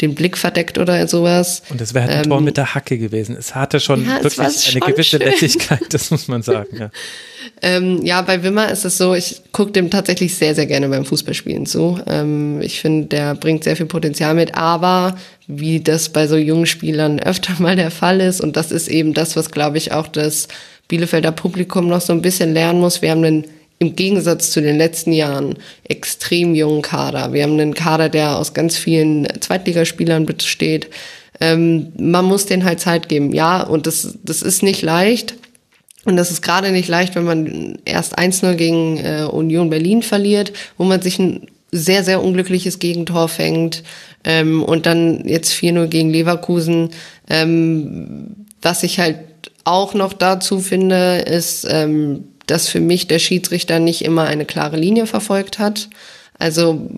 den 0.00 0.14
Blick 0.14 0.36
verdeckt 0.36 0.78
oder 0.78 1.06
sowas. 1.08 1.62
Und 1.68 1.80
es 1.80 1.94
wäre 1.94 2.06
halt 2.06 2.16
ein 2.16 2.24
ähm, 2.24 2.30
Tor 2.30 2.40
mit 2.40 2.56
der 2.56 2.74
Hacke 2.74 2.98
gewesen. 2.98 3.36
Es 3.38 3.54
hatte 3.54 3.80
schon 3.80 4.04
ja, 4.04 4.22
wirklich 4.22 4.70
eine 4.70 4.80
gewisse 4.80 5.18
schön. 5.18 5.20
Lettigkeit, 5.20 5.82
das 5.90 6.10
muss 6.10 6.28
man 6.28 6.42
sagen. 6.42 6.76
Ja. 6.78 6.90
ähm, 7.62 8.04
ja, 8.04 8.22
bei 8.22 8.42
Wimmer 8.42 8.70
ist 8.70 8.84
es 8.84 8.96
so, 8.98 9.14
ich 9.14 9.42
gucke 9.52 9.72
dem 9.72 9.90
tatsächlich 9.90 10.34
sehr, 10.34 10.54
sehr 10.54 10.66
gerne 10.66 10.88
beim 10.88 11.04
Fußballspielen 11.04 11.66
zu. 11.66 12.00
Ähm, 12.06 12.60
ich 12.62 12.80
finde, 12.80 13.08
der 13.08 13.34
bringt 13.34 13.64
sehr 13.64 13.76
viel 13.76 13.86
Potenzial 13.86 14.34
mit, 14.34 14.54
aber 14.54 15.16
wie 15.46 15.80
das 15.80 16.08
bei 16.08 16.26
so 16.26 16.36
jungen 16.36 16.66
Spielern 16.66 17.20
öfter 17.20 17.54
mal 17.58 17.76
der 17.76 17.90
Fall 17.90 18.20
ist, 18.20 18.40
und 18.40 18.56
das 18.56 18.72
ist 18.72 18.88
eben 18.88 19.14
das, 19.14 19.36
was, 19.36 19.50
glaube 19.50 19.78
ich, 19.78 19.92
auch 19.92 20.08
das 20.08 20.48
Bielefelder 20.88 21.32
Publikum 21.32 21.88
noch 21.88 22.00
so 22.00 22.12
ein 22.12 22.22
bisschen 22.22 22.52
lernen 22.52 22.80
muss. 22.80 23.00
Wir 23.00 23.12
haben 23.12 23.24
einen 23.24 23.44
im 23.80 23.96
Gegensatz 23.96 24.50
zu 24.50 24.60
den 24.60 24.76
letzten 24.76 25.10
Jahren 25.12 25.56
extrem 25.84 26.54
jungen 26.54 26.82
Kader. 26.82 27.32
Wir 27.32 27.42
haben 27.42 27.54
einen 27.54 27.74
Kader, 27.74 28.10
der 28.10 28.36
aus 28.36 28.52
ganz 28.52 28.76
vielen 28.76 29.26
Zweitligaspielern 29.40 30.26
besteht. 30.26 30.90
Ähm, 31.40 31.90
man 31.98 32.26
muss 32.26 32.44
denen 32.44 32.64
halt 32.64 32.78
Zeit 32.78 33.08
geben. 33.08 33.32
Ja, 33.32 33.62
und 33.62 33.86
das, 33.86 34.18
das 34.22 34.42
ist 34.42 34.62
nicht 34.62 34.82
leicht. 34.82 35.34
Und 36.04 36.16
das 36.16 36.30
ist 36.30 36.42
gerade 36.42 36.72
nicht 36.72 36.88
leicht, 36.88 37.14
wenn 37.14 37.24
man 37.24 37.78
erst 37.86 38.18
1-0 38.18 38.54
gegen 38.54 38.98
äh, 38.98 39.26
Union 39.30 39.70
Berlin 39.70 40.02
verliert, 40.02 40.52
wo 40.76 40.84
man 40.84 41.00
sich 41.00 41.18
ein 41.18 41.46
sehr, 41.72 42.04
sehr 42.04 42.22
unglückliches 42.22 42.80
Gegentor 42.80 43.28
fängt 43.28 43.82
ähm, 44.24 44.62
und 44.62 44.84
dann 44.84 45.26
jetzt 45.26 45.52
4-0 45.52 45.86
gegen 45.86 46.10
Leverkusen. 46.10 46.90
Ähm, 47.30 48.46
was 48.60 48.82
ich 48.82 49.00
halt 49.00 49.20
auch 49.64 49.94
noch 49.94 50.12
dazu 50.12 50.58
finde, 50.58 51.18
ist, 51.20 51.66
ähm, 51.70 52.24
dass 52.50 52.68
für 52.68 52.80
mich 52.80 53.06
der 53.06 53.18
Schiedsrichter 53.18 53.78
nicht 53.78 54.04
immer 54.04 54.24
eine 54.24 54.44
klare 54.44 54.76
Linie 54.76 55.06
verfolgt 55.06 55.58
hat. 55.58 55.88
Also 56.38 56.88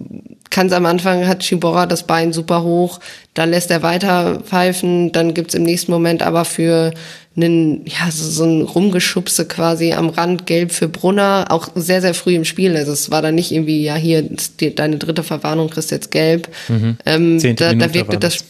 ganz 0.51 0.73
am 0.73 0.87
Anfang 0.87 1.27
hat 1.27 1.43
Shibora 1.43 1.87
das 1.87 2.07
Bein 2.07 2.33
super 2.33 2.63
hoch, 2.63 3.01
dann 3.35 3.51
lässt 3.51 3.71
er 3.71 3.83
weiter 3.83 4.41
pfeifen, 4.41 5.11
dann 5.11 5.35
gibt's 5.35 5.55
im 5.55 5.65
nächsten 5.65 5.91
Moment 5.91 6.23
aber 6.23 6.45
für 6.45 6.93
einen, 7.35 7.85
ja, 7.87 8.11
so, 8.11 8.25
so 8.29 8.45
ein 8.45 8.63
Rumgeschubse 8.63 9.47
quasi 9.47 9.95
am 9.95 10.11
Rand 10.11 10.47
gelb 10.47 10.71
für 10.71 10.89
Brunner, 10.89 11.47
auch 11.49 11.71
sehr, 11.75 12.01
sehr 12.03 12.15
früh 12.15 12.35
im 12.35 12.45
Spiel. 12.45 12.77
Also 12.77 12.93
es 12.93 13.11
war 13.11 13.23
dann 13.23 13.35
nicht 13.35 13.53
irgendwie, 13.53 13.83
ja, 13.83 13.95
hier, 13.95 14.23
die, 14.61 14.75
deine 14.75 14.99
dritte 14.99 15.23
Verwarnung 15.23 15.71
kriegst 15.71 15.91
jetzt 15.91 16.11
gelb. 16.11 16.49
Mhm. 16.69 16.99
Ähm, 17.07 17.57
da, 17.57 17.75
da 17.75 17.95
wirkte 17.95 18.19
das 18.19 18.45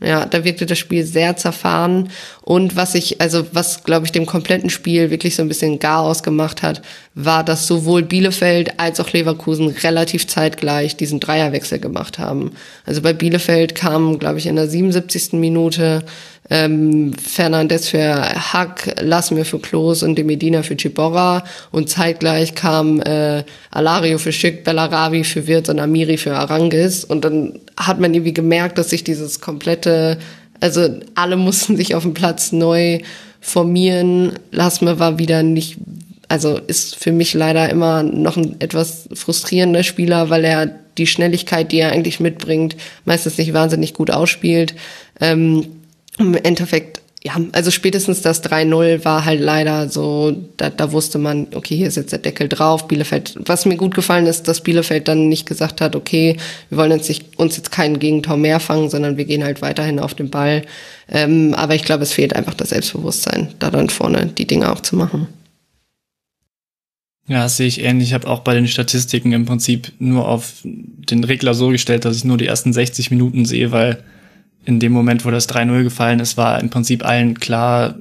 ja, 0.00 0.26
da 0.26 0.44
wirkte 0.44 0.64
das 0.64 0.78
Spiel 0.78 1.04
sehr 1.04 1.36
zerfahren. 1.36 2.10
Und 2.42 2.76
was 2.76 2.94
ich, 2.94 3.20
also 3.20 3.46
was, 3.52 3.82
glaube 3.82 4.06
ich, 4.06 4.12
dem 4.12 4.26
kompletten 4.26 4.70
Spiel 4.70 5.10
wirklich 5.10 5.34
so 5.34 5.42
ein 5.42 5.48
bisschen 5.48 5.78
gar 5.80 6.02
ausgemacht 6.02 6.62
hat, 6.62 6.82
war, 7.20 7.42
dass 7.42 7.66
sowohl 7.66 8.02
Bielefeld 8.04 8.78
als 8.78 9.00
auch 9.00 9.12
Leverkusen 9.12 9.66
relativ 9.68 10.28
zeitgleich 10.28 10.96
diesen 10.96 11.18
Dreierwechsel 11.18 11.80
gemacht 11.80 12.20
haben. 12.20 12.52
Also 12.86 13.02
bei 13.02 13.12
Bielefeld 13.12 13.74
kam, 13.74 14.20
glaube 14.20 14.38
ich, 14.38 14.46
in 14.46 14.54
der 14.54 14.68
77. 14.68 15.32
Minute 15.32 16.04
ähm, 16.48 17.12
Fernandes 17.14 17.88
für 17.88 18.22
Hack, 18.52 18.94
Lasme 19.00 19.44
für 19.44 19.58
Klos 19.58 20.04
und 20.04 20.14
de 20.14 20.24
Medina 20.24 20.62
für 20.62 20.76
Chiborra 20.76 21.42
und 21.72 21.90
zeitgleich 21.90 22.54
kam 22.54 23.00
äh, 23.02 23.42
Alario 23.72 24.18
für 24.18 24.32
Schick, 24.32 24.62
Bellarabi 24.62 25.24
für 25.24 25.48
Wirtz 25.48 25.68
und 25.68 25.80
Amiri 25.80 26.18
für 26.18 26.36
Arangis 26.36 27.02
und 27.02 27.24
dann 27.24 27.58
hat 27.76 27.98
man 27.98 28.14
irgendwie 28.14 28.32
gemerkt, 28.32 28.78
dass 28.78 28.90
sich 28.90 29.02
dieses 29.02 29.40
komplette, 29.40 30.18
also 30.60 30.88
alle 31.16 31.36
mussten 31.48 31.76
sich 31.76 31.96
auf 31.96 32.04
dem 32.04 32.14
Platz 32.14 32.52
neu 32.52 33.00
formieren. 33.40 34.34
Lasme 34.52 35.00
war 35.00 35.18
wieder 35.18 35.42
nicht 35.42 35.78
also 36.28 36.58
ist 36.58 36.96
für 36.96 37.12
mich 37.12 37.34
leider 37.34 37.68
immer 37.70 38.02
noch 38.02 38.36
ein 38.36 38.60
etwas 38.60 39.08
frustrierender 39.12 39.82
Spieler, 39.82 40.30
weil 40.30 40.44
er 40.44 40.70
die 40.98 41.06
Schnelligkeit, 41.06 41.72
die 41.72 41.78
er 41.78 41.92
eigentlich 41.92 42.20
mitbringt, 42.20 42.76
meistens 43.04 43.38
nicht 43.38 43.54
wahnsinnig 43.54 43.94
gut 43.94 44.10
ausspielt. 44.10 44.74
Ähm, 45.20 45.66
im 46.18 46.34
Endeffekt, 46.34 47.00
ja, 47.22 47.36
also 47.52 47.70
spätestens 47.70 48.20
das 48.22 48.44
3-0 48.44 49.04
war 49.04 49.24
halt 49.24 49.40
leider 49.40 49.88
so, 49.88 50.36
da, 50.56 50.70
da 50.70 50.92
wusste 50.92 51.18
man, 51.18 51.46
okay, 51.54 51.76
hier 51.76 51.86
ist 51.88 51.96
jetzt 51.96 52.12
der 52.12 52.18
Deckel 52.18 52.48
drauf. 52.48 52.88
Bielefeld, 52.88 53.36
was 53.46 53.64
mir 53.64 53.76
gut 53.76 53.94
gefallen 53.94 54.26
ist, 54.26 54.48
dass 54.48 54.60
Bielefeld 54.60 55.08
dann 55.08 55.28
nicht 55.28 55.46
gesagt 55.46 55.80
hat, 55.80 55.96
okay, 55.96 56.36
wir 56.68 56.78
wollen 56.78 56.92
uns, 56.92 57.08
nicht, 57.08 57.38
uns 57.38 57.56
jetzt 57.56 57.72
keinen 57.72 57.98
Gegentor 57.98 58.36
mehr 58.36 58.60
fangen, 58.60 58.90
sondern 58.90 59.16
wir 59.16 59.24
gehen 59.24 59.44
halt 59.44 59.62
weiterhin 59.62 60.00
auf 60.00 60.14
den 60.14 60.30
Ball. 60.30 60.62
Ähm, 61.10 61.54
aber 61.54 61.74
ich 61.74 61.84
glaube, 61.84 62.02
es 62.02 62.12
fehlt 62.12 62.36
einfach 62.36 62.54
das 62.54 62.70
Selbstbewusstsein, 62.70 63.48
da 63.60 63.70
dann 63.70 63.88
vorne 63.88 64.26
die 64.26 64.46
Dinge 64.46 64.70
auch 64.70 64.80
zu 64.80 64.96
machen. 64.96 65.28
Ja, 67.28 67.42
das 67.42 67.58
sehe 67.58 67.66
ich 67.66 67.82
ähnlich. 67.82 68.08
Ich 68.08 68.14
habe 68.14 68.26
auch 68.26 68.40
bei 68.40 68.54
den 68.54 68.66
Statistiken 68.66 69.32
im 69.32 69.44
Prinzip 69.44 69.92
nur 69.98 70.26
auf 70.26 70.54
den 70.64 71.24
Regler 71.24 71.52
so 71.52 71.68
gestellt, 71.68 72.06
dass 72.06 72.16
ich 72.16 72.24
nur 72.24 72.38
die 72.38 72.46
ersten 72.46 72.72
60 72.72 73.10
Minuten 73.10 73.44
sehe, 73.44 73.70
weil 73.70 74.02
in 74.64 74.80
dem 74.80 74.92
Moment, 74.92 75.26
wo 75.26 75.30
das 75.30 75.48
3-0 75.48 75.82
gefallen 75.82 76.20
ist, 76.20 76.38
war 76.38 76.58
im 76.58 76.70
Prinzip 76.70 77.04
allen 77.04 77.38
klar, 77.38 77.96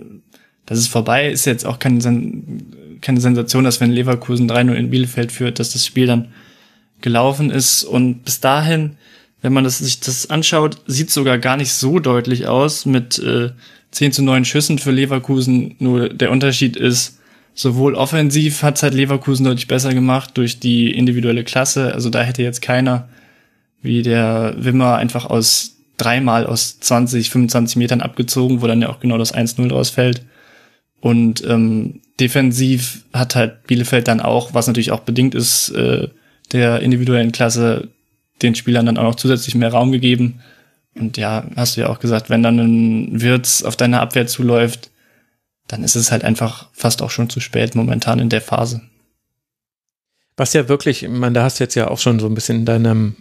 dass 0.65 0.79
es 0.79 0.87
vorbei 0.87 1.29
ist. 1.29 1.45
Jetzt 1.45 1.65
auch 1.65 1.77
keine, 1.79 1.99
Sen 1.99 2.99
keine 3.01 3.19
Sensation, 3.19 3.65
dass 3.65 3.81
wenn 3.81 3.91
Leverkusen 3.91 4.49
3-0 4.49 4.73
in 4.73 4.89
Bielefeld 4.89 5.31
führt, 5.33 5.59
dass 5.59 5.73
das 5.73 5.85
Spiel 5.85 6.07
dann 6.07 6.29
gelaufen 7.01 7.51
ist. 7.51 7.83
Und 7.83 8.23
bis 8.23 8.39
dahin, 8.39 8.97
wenn 9.41 9.53
man 9.53 9.65
das, 9.65 9.79
sich 9.79 9.99
das 9.99 10.29
anschaut, 10.29 10.77
sieht 10.87 11.11
sogar 11.11 11.37
gar 11.37 11.57
nicht 11.57 11.73
so 11.73 11.99
deutlich 11.99 12.47
aus 12.47 12.85
mit 12.85 13.19
äh, 13.19 13.51
10 13.91 14.13
zu 14.13 14.23
9 14.23 14.45
Schüssen 14.45 14.79
für 14.79 14.91
Leverkusen. 14.91 15.75
Nur 15.79 16.09
der 16.09 16.31
Unterschied 16.31 16.77
ist, 16.77 17.19
sowohl 17.57 17.95
offensiv 17.95 18.61
hat 18.61 18.77
es 18.77 18.83
halt 18.83 18.93
Leverkusen 18.93 19.43
deutlich 19.43 19.67
besser 19.67 19.93
gemacht 19.93 20.37
durch 20.37 20.59
die 20.59 20.91
individuelle 20.91 21.43
Klasse. 21.43 21.93
Also 21.93 22.09
da 22.09 22.21
hätte 22.21 22.43
jetzt 22.43 22.61
keiner 22.61 23.09
wie 23.81 24.03
der 24.03 24.55
Wimmer 24.57 24.95
einfach 24.95 25.25
aus 25.25 25.75
dreimal 25.97 26.45
aus 26.45 26.79
20, 26.79 27.31
25 27.31 27.75
Metern 27.77 28.01
abgezogen, 28.01 28.61
wo 28.61 28.67
dann 28.67 28.81
ja 28.81 28.89
auch 28.89 28.99
genau 28.99 29.17
das 29.17 29.33
1-0 29.33 29.71
rausfällt. 29.71 30.23
Und 31.01 31.43
ähm, 31.45 32.01
defensiv 32.19 33.03
hat 33.11 33.35
halt 33.35 33.65
Bielefeld 33.65 34.07
dann 34.07 34.19
auch, 34.19 34.53
was 34.53 34.67
natürlich 34.67 34.91
auch 34.91 34.99
bedingt 34.99 35.33
ist, 35.33 35.69
äh, 35.69 36.09
der 36.51 36.81
individuellen 36.81 37.31
Klasse, 37.31 37.89
den 38.43 38.53
Spielern 38.53 38.85
dann 38.85 38.97
auch 38.97 39.03
noch 39.03 39.15
zusätzlich 39.15 39.55
mehr 39.55 39.71
Raum 39.71 39.91
gegeben. 39.91 40.41
Und 40.93 41.17
ja, 41.17 41.45
hast 41.55 41.75
du 41.75 41.81
ja 41.81 41.89
auch 41.89 41.99
gesagt, 41.99 42.29
wenn 42.29 42.43
dann 42.43 42.59
ein 42.59 43.21
Wirtz 43.21 43.63
auf 43.63 43.75
deine 43.75 43.99
Abwehr 43.99 44.27
zuläuft, 44.27 44.91
dann 45.67 45.83
ist 45.83 45.95
es 45.95 46.11
halt 46.11 46.23
einfach 46.23 46.69
fast 46.73 47.01
auch 47.01 47.11
schon 47.11 47.29
zu 47.29 47.39
spät 47.39 47.75
momentan 47.75 48.19
in 48.19 48.29
der 48.29 48.41
Phase. 48.41 48.81
Was 50.35 50.53
ja 50.53 50.69
wirklich, 50.69 51.03
ich 51.03 51.09
meine, 51.09 51.33
da 51.33 51.43
hast 51.43 51.59
du 51.59 51.63
jetzt 51.63 51.75
ja 51.75 51.89
auch 51.89 51.99
schon 51.99 52.19
so 52.19 52.27
ein 52.27 52.35
bisschen 52.35 52.57
in 52.59 52.65
deinem 52.65 53.15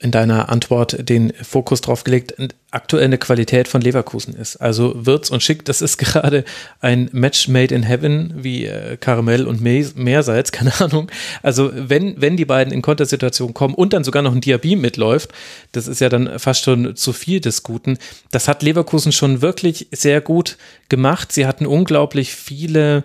in 0.00 0.10
deiner 0.10 0.48
Antwort 0.48 1.08
den 1.08 1.32
Fokus 1.42 1.82
drauf 1.82 2.04
gelegt, 2.04 2.34
aktuell 2.70 3.16
Qualität 3.18 3.68
von 3.68 3.82
Leverkusen 3.82 4.34
ist. 4.34 4.56
Also 4.56 5.06
Wirtz 5.06 5.28
und 5.30 5.42
Schick, 5.42 5.64
das 5.66 5.82
ist 5.82 5.98
gerade 5.98 6.44
ein 6.80 7.10
Match 7.12 7.48
made 7.48 7.74
in 7.74 7.82
heaven, 7.82 8.32
wie 8.36 8.64
äh, 8.64 8.96
Karamell 8.96 9.46
und 9.46 9.60
Meersalz, 9.60 10.52
keine 10.52 10.80
Ahnung. 10.80 11.10
Also 11.42 11.70
wenn, 11.74 12.20
wenn 12.20 12.38
die 12.38 12.46
beiden 12.46 12.72
in 12.72 12.80
Kontersituationen 12.80 13.52
kommen 13.52 13.74
und 13.74 13.92
dann 13.92 14.02
sogar 14.02 14.22
noch 14.22 14.34
ein 14.34 14.40
Diaby 14.40 14.74
mitläuft, 14.74 15.32
das 15.72 15.86
ist 15.86 16.00
ja 16.00 16.08
dann 16.08 16.38
fast 16.38 16.64
schon 16.64 16.96
zu 16.96 17.12
viel 17.12 17.40
des 17.40 17.62
Guten. 17.62 17.98
Das 18.30 18.48
hat 18.48 18.62
Leverkusen 18.62 19.12
schon 19.12 19.42
wirklich 19.42 19.88
sehr 19.92 20.22
gut 20.22 20.56
gemacht. 20.88 21.30
Sie 21.30 21.46
hatten 21.46 21.66
unglaublich 21.66 22.34
viele 22.34 23.04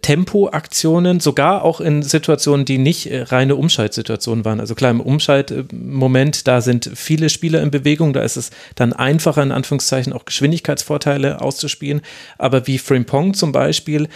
Tempoaktionen, 0.00 1.20
sogar 1.20 1.62
auch 1.62 1.80
in 1.80 2.02
Situationen, 2.02 2.64
die 2.64 2.78
nicht 2.78 3.10
äh, 3.10 3.22
reine 3.22 3.56
Umschaltsituationen 3.56 4.44
waren. 4.44 4.60
Also 4.60 4.74
klar, 4.74 4.90
im 4.90 5.00
Umschaltmoment, 5.00 6.46
da 6.48 6.60
sind 6.60 6.90
viele 6.94 7.28
Spieler 7.28 7.62
in 7.62 7.70
Bewegung, 7.70 8.12
da 8.12 8.22
ist 8.22 8.36
es 8.36 8.50
dann 8.74 8.92
einfacher, 8.92 9.42
in 9.42 9.52
Anführungszeichen 9.52 10.12
auch 10.12 10.24
Geschwindigkeitsvorteile 10.24 11.40
auszuspielen. 11.40 12.00
Aber 12.38 12.66
wie 12.66 12.78
Frimpong 12.78 13.34
zum 13.34 13.52
Beispiel, 13.52 14.08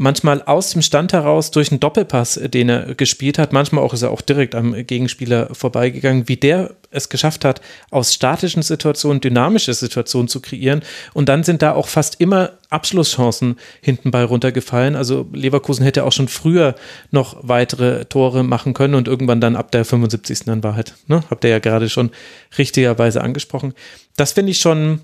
manchmal 0.00 0.42
aus 0.42 0.70
dem 0.70 0.80
Stand 0.80 1.12
heraus 1.12 1.50
durch 1.50 1.70
einen 1.70 1.78
Doppelpass, 1.78 2.38
äh, 2.38 2.48
den 2.48 2.70
er 2.70 2.94
gespielt 2.94 3.38
hat. 3.38 3.52
Manchmal 3.52 3.84
auch 3.84 3.92
ist 3.92 4.00
er 4.00 4.10
auch 4.10 4.22
direkt 4.22 4.54
am 4.54 4.74
Gegenspieler 4.86 5.54
vorbeigegangen, 5.54 6.26
wie 6.26 6.38
der 6.38 6.74
es 6.90 7.10
geschafft 7.10 7.44
hat, 7.44 7.60
aus 7.90 8.14
statischen 8.14 8.62
Situationen 8.62 9.20
dynamische 9.20 9.74
Situationen 9.74 10.26
zu 10.26 10.40
kreieren. 10.40 10.80
Und 11.12 11.28
dann 11.28 11.44
sind 11.44 11.60
da 11.60 11.72
auch 11.72 11.86
fast 11.86 12.18
immer 12.18 12.52
Abschlusschancen 12.70 13.58
hinten 13.82 14.10
bei 14.10 14.24
runtergefallen. 14.24 14.96
Also 14.96 15.28
Leverkusen 15.34 15.84
hätte 15.84 16.04
auch 16.04 16.12
schon 16.12 16.28
früher 16.28 16.76
noch 17.10 17.36
weitere 17.42 18.06
Tore 18.06 18.42
machen 18.42 18.72
können 18.72 18.94
und 18.94 19.06
irgendwann 19.06 19.42
dann 19.42 19.54
ab 19.54 19.70
der 19.70 19.84
75. 19.84 20.46
dann 20.46 20.62
war 20.62 20.76
halt, 20.76 20.94
ne, 21.08 21.22
habt 21.28 21.44
ihr 21.44 21.50
ja 21.50 21.58
gerade 21.58 21.90
schon 21.90 22.10
richtigerweise 22.56 23.20
angesprochen. 23.20 23.74
Das 24.16 24.32
finde 24.32 24.52
ich 24.52 24.60
schon 24.60 25.02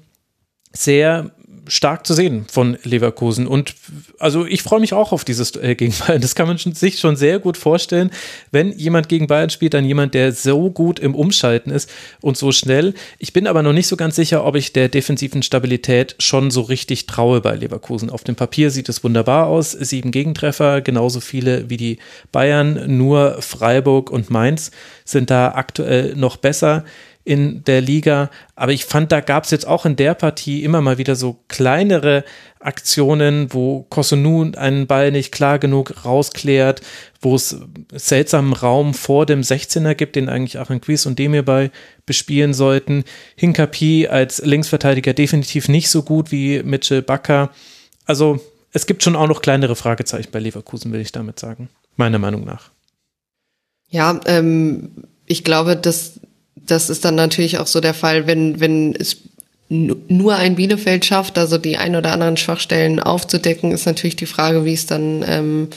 sehr 0.73 1.33
stark 1.69 2.07
zu 2.07 2.15
sehen 2.15 2.47
von 2.51 2.77
Leverkusen. 2.83 3.47
Und 3.47 3.75
also 4.19 4.47
ich 4.47 4.63
freue 4.63 4.81
mich 4.81 4.93
auch 4.93 5.13
auf 5.13 5.25
dieses 5.25 5.53
Duell 5.53 5.75
gegen 5.75 5.95
Bayern. 5.99 6.21
Das 6.21 6.35
kann 6.35 6.47
man 6.47 6.59
sich 6.59 6.99
schon 6.99 7.17
sehr 7.17 7.39
gut 7.39 7.57
vorstellen. 7.57 8.11
Wenn 8.51 8.73
jemand 8.73 9.09
gegen 9.09 9.27
Bayern 9.27 9.51
spielt, 9.51 9.75
dann 9.75 9.85
jemand, 9.85 10.15
der 10.15 10.33
so 10.33 10.71
gut 10.71 10.99
im 10.99 11.15
Umschalten 11.15 11.71
ist 11.71 11.91
und 12.21 12.37
so 12.37 12.53
schnell. 12.53 12.95
Ich 13.19 13.33
bin 13.33 13.47
aber 13.47 13.63
noch 13.63 13.73
nicht 13.73 13.87
so 13.89 13.97
ganz 13.97 14.17
sicher, 14.17 14.45
ob 14.45 14.57
ich 14.57 14.73
der 14.73 14.89
defensiven 14.89 15.43
Stabilität 15.43 16.17
schon 16.19 16.51
so 16.51 16.63
richtig 16.63 17.07
traue 17.07 17.41
bei 17.41 17.55
Leverkusen. 17.55 18.11
Auf 18.11 18.25
dem 18.25 18.37
Papier 18.37 18.71
sieht 18.71 18.89
es 18.89 19.05
wunderbar 19.05 19.47
aus. 19.47 19.73
Sieben 19.73 20.11
Gegentreffer, 20.11 20.81
genauso 20.81 21.21
viele 21.21 21.69
wie 21.71 21.77
die 21.77 21.99
Bayern. 22.33 22.97
Nur 22.97 23.41
Freiburg 23.41 24.11
und 24.11 24.31
Mainz 24.31 24.71
sind 25.05 25.31
da 25.31 25.53
aktuell 25.53 26.15
noch 26.17 26.37
besser 26.37 26.85
in 27.27 27.65
der 27.65 27.81
Liga. 27.81 28.31
Aber 28.55 28.73
ich 28.73 28.85
fand, 28.85 29.11
da 29.11 29.21
gab 29.21 29.45
es 29.45 29.51
jetzt 29.51 29.67
auch 29.67 29.85
in 29.85 29.97
der 29.97 30.15
Partie 30.15 30.63
immer 30.63 30.81
mal 30.81 30.97
wieder 30.97 31.17
so 31.17 31.41
kleinere 31.49 32.25
Aktionen, 32.61 33.53
wo 33.53 33.83
Kosunu 33.83 34.53
einen 34.57 34.87
Ball 34.87 35.11
nicht 35.11 35.33
klar 35.33 35.59
genug 35.59 36.05
rausklärt, 36.05 36.83
wo 37.21 37.35
es 37.35 37.57
seltsamen 37.93 38.53
Raum 38.53 38.95
vor 38.95 39.27
dem 39.27 39.41
16er 39.41 39.95
gibt, 39.95 40.15
den 40.15 40.29
eigentlich 40.29 40.61
Aranquis 40.61 41.05
und 41.05 41.19
Demir 41.19 41.43
bei 41.43 41.73
bespielen 42.07 42.55
sollten. 42.55 43.03
Hinkapi 43.35 44.07
als 44.07 44.39
Linksverteidiger 44.45 45.13
definitiv 45.13 45.69
nicht 45.69 45.91
so 45.91 46.05
gut 46.05 46.31
wie 46.31 46.63
Mitchell 46.63 47.03
Bakker. 47.03 47.51
Also 48.05 48.39
es 48.73 48.87
gibt 48.87 49.03
schon 49.03 49.17
auch 49.17 49.27
noch 49.27 49.43
kleinere 49.43 49.75
Fragezeichen 49.75 50.31
bei 50.31 50.39
Leverkusen, 50.39 50.93
will 50.93 51.01
ich 51.01 51.11
damit 51.11 51.41
sagen. 51.41 51.71
Meiner 51.97 52.21
Meinung 52.21 52.45
nach. 52.45 52.71
Ja, 53.89 54.21
ähm, 54.27 54.91
ich 55.27 55.43
glaube, 55.43 55.77
dass 55.77 56.21
das 56.67 56.91
ist 56.91 57.05
dann 57.05 57.15
natürlich 57.15 57.59
auch 57.59 57.67
so 57.67 57.81
der 57.81 57.95
Fall, 57.95 58.27
wenn, 58.27 58.61
wenn 58.61 58.95
es 58.95 59.19
nur 59.69 60.37
ein 60.37 60.55
Bielefeld 60.55 61.05
schafft, 61.05 61.39
also 61.39 61.59
die 61.59 61.77
ein 61.77 61.97
oder 61.97 62.13
anderen 62.13 62.37
Schwachstellen 62.37 63.01
aufzudecken, 63.01 63.73
ist 63.73 63.87
natürlich 63.87 64.17
die 64.17 64.27
Frage, 64.27 64.65
wie 64.65 64.75
es 64.75 64.87
dann 64.87 65.25
ähm, 65.27 65.69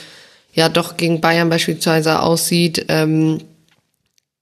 ja 0.54 0.68
doch 0.68 0.96
gegen 0.96 1.20
Bayern 1.20 1.48
beispielsweise 1.48 2.22
aussieht. 2.22 2.86
Ähm, 2.88 3.38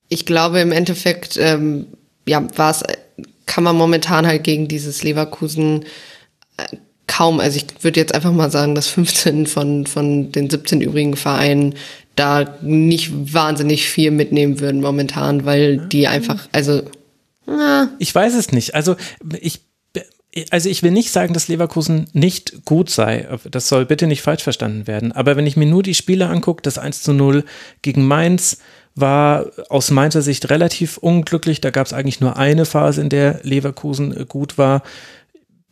ich 0.09 0.27
glaube 0.27 0.61
im 0.61 0.73
Endeffekt, 0.73 1.39
ähm, 1.39 1.87
ja, 2.27 2.47
war 2.57 2.71
es, 2.71 2.83
kann 3.47 3.65
man 3.65 3.77
momentan 3.77 4.27
halt 4.27 4.45
gegen 4.45 4.69
dieses 4.69 5.03
Leverkusen 5.03 5.85
äh, 6.59 6.77
kaum, 7.07 7.41
also 7.41 7.57
ich 7.57 7.83
würde 7.83 8.01
jetzt 8.01 8.15
einfach 8.15 8.33
mal 8.33 8.51
sagen, 8.51 8.75
dass 8.75 8.89
15 8.89 9.47
von, 9.47 9.87
von 9.87 10.31
den 10.31 10.51
17 10.51 10.83
übrigen 10.83 11.17
Vereinen 11.17 11.75
da 12.19 12.57
nicht 12.63 13.35
wahnsinnig 13.35 13.89
viel 13.89 14.11
mitnehmen 14.11 14.61
würden 14.61 14.81
momentan, 14.81 15.45
weil 15.45 15.79
die 15.79 16.07
einfach, 16.07 16.49
also. 16.53 16.83
Na. 17.47 17.91
Ich 17.99 18.15
weiß 18.15 18.35
es 18.35 18.53
nicht. 18.53 18.75
Also 18.75 18.97
ich 19.41 19.61
also 20.51 20.69
ich 20.69 20.83
will 20.83 20.91
nicht 20.91 21.11
sagen, 21.11 21.35
dass 21.35 21.49
Leverkusen 21.49 22.07
nicht 22.13 22.65
gut 22.65 22.91
sei. 22.91 23.27
Das 23.51 23.69
soll 23.69 23.87
bitte 23.87 24.07
nicht 24.07 24.23
falsch 24.23 24.43
verstanden 24.43 24.87
werden. 24.87 25.13
Aber 25.13 25.37
wenn 25.37 25.47
ich 25.47 25.57
mir 25.57 25.67
nur 25.67 25.83
die 25.83 25.95
Spiele 25.95 26.29
angucke, 26.29 26.63
das 26.63 26.79
1 26.79 27.03
zu 27.03 27.13
0 27.13 27.45
gegen 27.83 28.07
Mainz 28.07 28.59
war 28.95 29.47
aus 29.69 29.91
Mainzer 29.91 30.23
Sicht 30.23 30.51
relativ 30.51 30.99
unglücklich. 30.99 31.61
Da 31.61 31.71
gab 31.71 31.87
es 31.87 31.93
eigentlich 31.93 32.21
nur 32.21 32.37
eine 32.37 32.65
Phase, 32.65 33.01
in 33.01 33.09
der 33.09 33.41
Leverkusen 33.43 34.27
gut 34.29 34.59
war. 34.59 34.83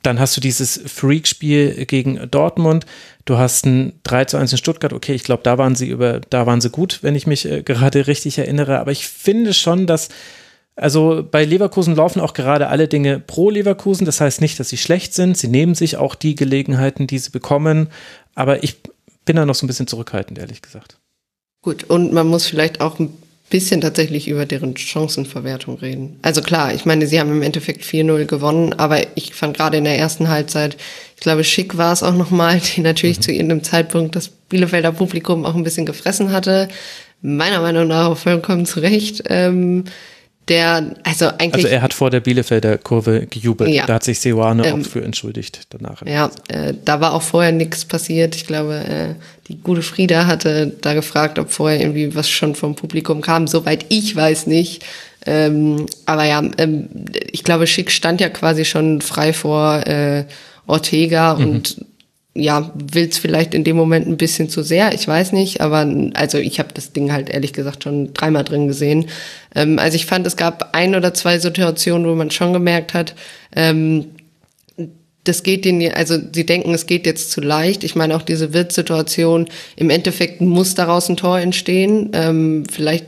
Dann 0.06 0.20
hast 0.20 0.36
du 0.36 0.40
dieses 0.40 0.80
Freak-Spiel 0.86 1.84
gegen 1.84 2.30
Dortmund. 2.30 2.86
Du 3.24 3.38
hast 3.38 3.66
ein 3.66 3.98
3 4.04 4.26
zu 4.26 4.36
1 4.36 4.52
in 4.52 4.58
Stuttgart. 4.58 4.92
Okay, 4.92 5.14
ich 5.14 5.24
glaube, 5.24 5.42
da 5.42 5.58
waren 5.58 5.74
sie 5.74 5.88
über, 5.88 6.20
da 6.20 6.46
waren 6.46 6.60
sie 6.60 6.70
gut, 6.70 7.00
wenn 7.02 7.16
ich 7.16 7.26
mich 7.26 7.44
äh, 7.44 7.64
gerade 7.64 8.06
richtig 8.06 8.38
erinnere. 8.38 8.78
Aber 8.78 8.92
ich 8.92 9.08
finde 9.08 9.52
schon, 9.52 9.88
dass, 9.88 10.08
also 10.76 11.26
bei 11.28 11.44
Leverkusen 11.44 11.96
laufen 11.96 12.20
auch 12.20 12.34
gerade 12.34 12.68
alle 12.68 12.86
Dinge 12.86 13.18
pro 13.18 13.50
Leverkusen. 13.50 14.04
Das 14.04 14.20
heißt 14.20 14.40
nicht, 14.40 14.60
dass 14.60 14.68
sie 14.68 14.76
schlecht 14.76 15.12
sind. 15.12 15.36
Sie 15.36 15.48
nehmen 15.48 15.74
sich 15.74 15.96
auch 15.96 16.14
die 16.14 16.36
Gelegenheiten, 16.36 17.08
die 17.08 17.18
sie 17.18 17.30
bekommen. 17.30 17.88
Aber 18.36 18.62
ich 18.62 18.76
bin 19.24 19.34
da 19.34 19.44
noch 19.44 19.56
so 19.56 19.64
ein 19.64 19.66
bisschen 19.66 19.88
zurückhaltend, 19.88 20.38
ehrlich 20.38 20.62
gesagt. 20.62 21.00
Gut, 21.62 21.82
und 21.82 22.12
man 22.12 22.28
muss 22.28 22.46
vielleicht 22.46 22.80
auch 22.80 23.00
ein 23.00 23.12
bisschen 23.50 23.80
tatsächlich 23.80 24.28
über 24.28 24.44
deren 24.44 24.76
Chancenverwertung 24.76 25.78
reden. 25.78 26.18
Also 26.22 26.42
klar, 26.42 26.74
ich 26.74 26.84
meine, 26.84 27.06
sie 27.06 27.20
haben 27.20 27.30
im 27.30 27.42
Endeffekt 27.42 27.84
4-0 27.84 28.24
gewonnen, 28.24 28.72
aber 28.72 29.16
ich 29.16 29.34
fand 29.34 29.56
gerade 29.56 29.76
in 29.76 29.84
der 29.84 29.98
ersten 29.98 30.28
Halbzeit, 30.28 30.76
ich 31.14 31.20
glaube, 31.20 31.44
Schick 31.44 31.76
war 31.76 31.92
es 31.92 32.02
auch 32.02 32.14
nochmal, 32.14 32.60
die 32.76 32.80
natürlich 32.80 33.18
mhm. 33.18 33.22
zu 33.22 33.32
irgendeinem 33.32 33.62
Zeitpunkt 33.62 34.16
das 34.16 34.28
Bielefelder 34.28 34.92
Publikum 34.92 35.44
auch 35.44 35.54
ein 35.54 35.64
bisschen 35.64 35.86
gefressen 35.86 36.32
hatte. 36.32 36.68
Meiner 37.22 37.60
Meinung 37.60 37.88
nach 37.88 38.08
auch 38.08 38.18
vollkommen 38.18 38.66
zu 38.66 38.80
Recht. 38.80 39.22
Ähm, 39.28 39.84
der, 40.48 40.94
also 41.02 41.26
eigentlich. 41.26 41.64
Also 41.64 41.68
er 41.68 41.82
hat 41.82 41.92
vor 41.92 42.10
der 42.10 42.20
Bielefelder 42.20 42.78
Kurve 42.78 43.26
gejubelt. 43.26 43.70
Ja. 43.70 43.86
Da 43.86 43.94
hat 43.94 44.04
sich 44.04 44.20
Seoane 44.20 44.66
ähm, 44.66 44.80
auch 44.80 44.86
für 44.86 45.02
entschuldigt 45.02 45.62
danach. 45.70 46.02
Ja, 46.06 46.30
äh, 46.48 46.72
da 46.84 47.00
war 47.00 47.14
auch 47.14 47.22
vorher 47.22 47.52
nichts 47.52 47.84
passiert. 47.84 48.36
Ich 48.36 48.46
glaube, 48.46 48.74
äh, 48.74 49.14
die 49.48 49.58
gute 49.58 49.82
Frieda 49.82 50.26
hatte 50.26 50.72
da 50.80 50.94
gefragt, 50.94 51.38
ob 51.38 51.50
vorher 51.50 51.80
irgendwie 51.80 52.14
was 52.14 52.30
schon 52.30 52.54
vom 52.54 52.76
Publikum 52.76 53.22
kam. 53.22 53.46
Soweit 53.46 53.86
ich 53.88 54.14
weiß 54.14 54.46
nicht. 54.46 54.84
Ähm, 55.24 55.86
aber 56.04 56.24
ja, 56.24 56.42
ähm, 56.58 56.88
ich 57.32 57.42
glaube, 57.42 57.66
Schick 57.66 57.90
stand 57.90 58.20
ja 58.20 58.28
quasi 58.28 58.64
schon 58.64 59.00
frei 59.00 59.32
vor 59.32 59.84
äh, 59.86 60.24
Ortega 60.66 61.34
mhm. 61.34 61.46
und 61.46 61.86
ja, 62.38 62.72
will's 62.74 63.18
vielleicht 63.18 63.54
in 63.54 63.64
dem 63.64 63.76
Moment 63.76 64.06
ein 64.06 64.16
bisschen 64.16 64.48
zu 64.48 64.62
sehr, 64.62 64.92
ich 64.94 65.06
weiß 65.06 65.32
nicht, 65.32 65.60
aber 65.60 65.86
also 66.14 66.38
ich 66.38 66.58
habe 66.58 66.70
das 66.74 66.92
Ding 66.92 67.12
halt 67.12 67.28
ehrlich 67.28 67.52
gesagt 67.52 67.84
schon 67.84 68.12
dreimal 68.14 68.44
drin 68.44 68.68
gesehen. 68.68 69.06
Ähm, 69.54 69.78
also 69.78 69.96
ich 69.96 70.06
fand, 70.06 70.26
es 70.26 70.36
gab 70.36 70.74
ein 70.74 70.94
oder 70.94 71.14
zwei 71.14 71.38
Situationen, 71.38 72.08
wo 72.08 72.14
man 72.14 72.30
schon 72.30 72.52
gemerkt 72.52 72.94
hat, 72.94 73.14
ähm, 73.54 74.06
das 75.24 75.42
geht 75.42 75.64
denen, 75.64 75.92
also 75.92 76.18
sie 76.32 76.46
denken, 76.46 76.72
es 76.72 76.86
geht 76.86 77.04
jetzt 77.04 77.32
zu 77.32 77.40
leicht. 77.40 77.84
Ich 77.84 77.96
meine 77.96 78.16
auch 78.16 78.22
diese 78.22 78.52
Wirtssituation, 78.52 79.48
im 79.74 79.90
Endeffekt 79.90 80.40
muss 80.40 80.74
daraus 80.74 81.08
ein 81.08 81.16
Tor 81.16 81.38
entstehen. 81.40 82.10
Ähm, 82.12 82.64
vielleicht 82.70 83.06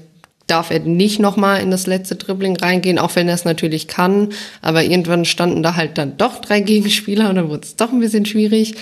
darf 0.48 0.70
er 0.70 0.80
nicht 0.80 1.20
nochmal 1.20 1.60
in 1.60 1.70
das 1.70 1.86
letzte 1.86 2.16
Dribbling 2.16 2.56
reingehen, 2.56 2.98
auch 2.98 3.14
wenn 3.14 3.28
er 3.28 3.34
es 3.34 3.44
natürlich 3.44 3.86
kann. 3.86 4.30
Aber 4.62 4.82
irgendwann 4.82 5.24
standen 5.24 5.62
da 5.62 5.76
halt 5.76 5.98
dann 5.98 6.16
doch 6.16 6.40
drei 6.40 6.60
Gegenspieler 6.60 7.28
und 7.28 7.36
dann 7.36 7.50
wurde 7.50 7.62
es 7.62 7.76
doch 7.76 7.92
ein 7.92 8.00
bisschen 8.00 8.26
schwierig. 8.26 8.74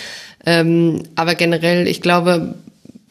Ähm, 0.46 1.02
aber 1.16 1.34
generell, 1.34 1.86
ich 1.88 2.00
glaube, 2.00 2.54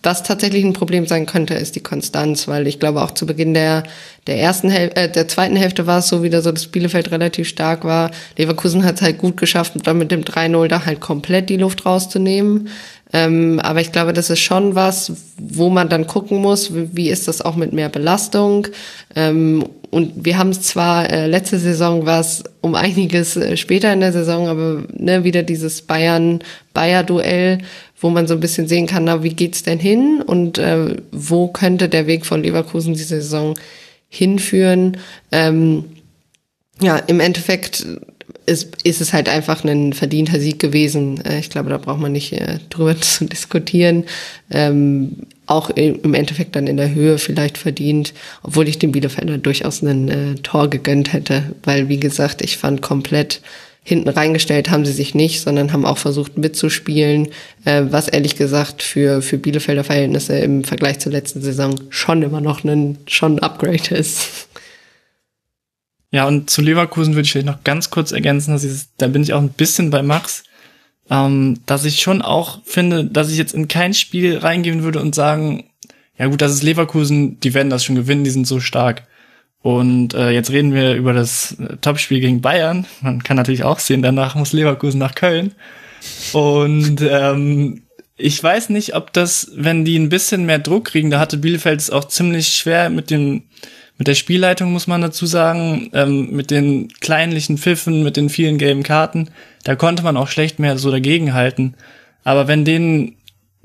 was 0.05 0.23
tatsächlich 0.23 0.63
ein 0.63 0.73
Problem 0.73 1.07
sein 1.07 1.25
könnte, 1.25 1.55
ist 1.55 1.75
die 1.75 1.81
Konstanz, 1.81 2.47
weil 2.47 2.67
ich 2.67 2.79
glaube 2.79 3.01
auch 3.01 3.11
zu 3.11 3.25
Beginn 3.25 3.53
der 3.53 3.83
der 4.27 4.39
ersten 4.39 4.69
Hälfte, 4.69 5.01
äh, 5.01 5.11
der 5.11 5.27
zweiten 5.27 5.55
Hälfte 5.55 5.85
war 5.87 5.99
es 5.99 6.07
so 6.07 6.23
wieder 6.23 6.41
so, 6.41 6.51
dass 6.51 6.67
Bielefeld 6.67 7.11
relativ 7.11 7.47
stark 7.47 7.83
war. 7.83 8.11
Leverkusen 8.37 8.83
hat 8.83 8.95
es 8.95 9.01
halt 9.01 9.17
gut 9.17 9.37
geschafft, 9.37 9.73
dann 9.83 9.97
mit 9.97 10.11
dem 10.11 10.23
3-0 10.23 10.67
da 10.67 10.85
halt 10.85 10.99
komplett 10.99 11.49
die 11.49 11.57
Luft 11.57 11.85
rauszunehmen. 11.85 12.69
Ähm, 13.13 13.59
aber 13.61 13.81
ich 13.81 13.91
glaube, 13.91 14.13
das 14.13 14.29
ist 14.29 14.39
schon 14.39 14.75
was, 14.75 15.11
wo 15.37 15.69
man 15.69 15.89
dann 15.89 16.07
gucken 16.07 16.41
muss, 16.41 16.71
wie 16.73 17.09
ist 17.09 17.27
das 17.27 17.41
auch 17.41 17.55
mit 17.55 17.71
mehr 17.71 17.89
Belastung. 17.89 18.67
Ähm, 19.15 19.65
und 19.95 20.25
wir 20.25 20.37
haben 20.37 20.49
es 20.49 20.61
zwar, 20.61 21.09
äh, 21.09 21.25
letzte 21.25 21.57
Saison 21.57 22.05
war 22.05 22.19
es 22.19 22.43
um 22.59 22.75
einiges 22.75 23.37
äh, 23.37 23.55
später 23.55 23.93
in 23.93 24.01
der 24.01 24.11
Saison, 24.11 24.49
aber 24.49 24.83
ne, 24.91 25.23
wieder 25.23 25.41
dieses 25.41 25.83
Bayern-Bayer-Duell, 25.83 27.59
wo 28.01 28.09
man 28.09 28.27
so 28.27 28.33
ein 28.33 28.41
bisschen 28.41 28.67
sehen 28.67 28.87
kann, 28.87 29.05
na, 29.05 29.23
wie 29.23 29.33
geht's 29.33 29.63
denn 29.63 29.79
hin 29.79 30.21
und 30.21 30.57
äh, 30.57 30.97
wo 31.13 31.47
könnte 31.47 31.87
der 31.87 32.07
Weg 32.07 32.25
von 32.25 32.43
Leverkusen 32.43 32.93
diese 32.93 33.21
Saison 33.21 33.53
hinführen. 34.09 34.97
Ähm, 35.31 35.85
ja, 36.81 36.97
im 36.97 37.21
Endeffekt 37.21 37.87
ist, 38.45 38.83
ist 38.83 39.01
es 39.01 39.13
halt 39.13 39.29
einfach 39.29 39.63
ein 39.63 39.93
verdienter 39.93 40.39
Sieg 40.39 40.59
gewesen. 40.59 41.23
Äh, 41.25 41.39
ich 41.39 41.49
glaube, 41.49 41.69
da 41.69 41.77
braucht 41.77 41.99
man 41.99 42.11
nicht 42.11 42.33
äh, 42.33 42.59
drüber 42.69 42.99
zu 43.01 43.25
diskutieren. 43.25 44.05
Ähm, 44.51 45.17
auch 45.47 45.69
im 45.69 46.15
Endeffekt 46.15 46.55
dann 46.55 46.65
in 46.65 46.77
der 46.77 46.95
Höhe 46.95 47.19
vielleicht 47.19 47.59
verdient, 47.59 48.13
obwohl 48.41 48.67
ich 48.67 48.79
dem 48.79 48.91
Bielefelder 48.91 49.37
durchaus 49.37 49.83
ein 49.83 50.09
äh, 50.09 50.35
Tor 50.41 50.69
gegönnt 50.69 51.13
hätte, 51.13 51.55
weil 51.63 51.87
wie 51.87 51.99
gesagt, 51.99 52.41
ich 52.41 52.57
fand 52.57 52.81
komplett 52.81 53.41
hinten 53.87 54.09
reingestellt 54.09 54.71
haben 54.71 54.83
sie 54.83 54.91
sich 54.91 55.13
nicht, 55.13 55.41
sondern 55.41 55.71
haben 55.71 55.85
auch 55.85 55.99
versucht 55.99 56.39
mitzuspielen, 56.39 57.27
äh, 57.65 57.83
was 57.89 58.07
ehrlich 58.07 58.35
gesagt 58.35 58.81
für, 58.81 59.21
für 59.21 59.37
Bielefelder 59.37 59.83
Verhältnisse 59.83 60.39
im 60.39 60.63
Vergleich 60.63 60.97
zur 60.97 61.11
letzten 61.11 61.41
Saison 61.41 61.75
schon 61.89 62.23
immer 62.23 62.41
noch 62.41 62.63
ein, 62.63 62.97
schon 63.05 63.35
ein 63.35 63.39
Upgrade 63.39 63.95
ist. 63.95 64.47
Ja, 66.15 66.25
und 66.27 66.49
zu 66.49 66.61
Leverkusen 66.61 67.13
würde 67.13 67.25
ich 67.25 67.33
vielleicht 67.33 67.45
noch 67.45 67.65
ganz 67.65 67.89
kurz 67.89 68.13
ergänzen, 68.13 68.53
dass 68.53 68.63
ich, 68.63 68.83
da 68.97 69.07
bin 69.07 69.21
ich 69.21 69.33
auch 69.33 69.41
ein 69.41 69.49
bisschen 69.49 69.89
bei 69.89 70.01
Max, 70.01 70.45
ähm, 71.09 71.59
dass 71.65 71.83
ich 71.83 71.99
schon 71.99 72.21
auch 72.21 72.61
finde, 72.63 73.03
dass 73.03 73.29
ich 73.29 73.37
jetzt 73.37 73.53
in 73.53 73.67
kein 73.67 73.93
Spiel 73.93 74.37
reingehen 74.37 74.81
würde 74.81 75.01
und 75.01 75.13
sagen, 75.13 75.65
ja 76.17 76.27
gut, 76.27 76.41
das 76.41 76.53
ist 76.53 76.63
Leverkusen, 76.63 77.41
die 77.41 77.53
werden 77.53 77.69
das 77.69 77.83
schon 77.83 77.97
gewinnen, 77.97 78.23
die 78.23 78.29
sind 78.29 78.47
so 78.47 78.61
stark. 78.61 79.03
Und 79.61 80.13
äh, 80.13 80.29
jetzt 80.29 80.51
reden 80.51 80.73
wir 80.73 80.95
über 80.95 81.11
das 81.11 81.57
äh, 81.59 81.75
Topspiel 81.81 82.21
gegen 82.21 82.39
Bayern. 82.39 82.85
Man 83.01 83.21
kann 83.21 83.35
natürlich 83.35 83.65
auch 83.65 83.79
sehen, 83.79 84.01
danach 84.01 84.35
muss 84.35 84.53
Leverkusen 84.53 84.99
nach 84.99 85.15
Köln. 85.15 85.53
Und 86.31 87.01
ähm, 87.01 87.83
ich 88.15 88.41
weiß 88.41 88.69
nicht, 88.69 88.95
ob 88.95 89.11
das, 89.11 89.51
wenn 89.53 89.83
die 89.83 89.99
ein 89.99 90.07
bisschen 90.07 90.45
mehr 90.45 90.59
Druck 90.59 90.85
kriegen, 90.85 91.11
da 91.11 91.19
hatte 91.19 91.35
Bielefeld 91.35 91.81
es 91.81 91.89
auch 91.89 92.05
ziemlich 92.05 92.55
schwer 92.55 92.89
mit 92.89 93.09
dem 93.09 93.43
mit 93.97 94.07
der 94.07 94.15
Spielleitung 94.15 94.71
muss 94.71 94.87
man 94.87 95.01
dazu 95.01 95.25
sagen, 95.25 95.89
ähm, 95.93 96.31
mit 96.31 96.51
den 96.51 96.89
kleinlichen 96.99 97.57
Pfiffen, 97.57 98.03
mit 98.03 98.17
den 98.17 98.29
vielen 98.29 98.57
gelben 98.57 98.83
Karten, 98.83 99.29
da 99.63 99.75
konnte 99.75 100.03
man 100.03 100.17
auch 100.17 100.27
schlecht 100.27 100.59
mehr 100.59 100.77
so 100.77 100.91
dagegenhalten. 100.91 101.75
Aber 102.23 102.47
wenn 102.47 102.65
denen 102.65 103.15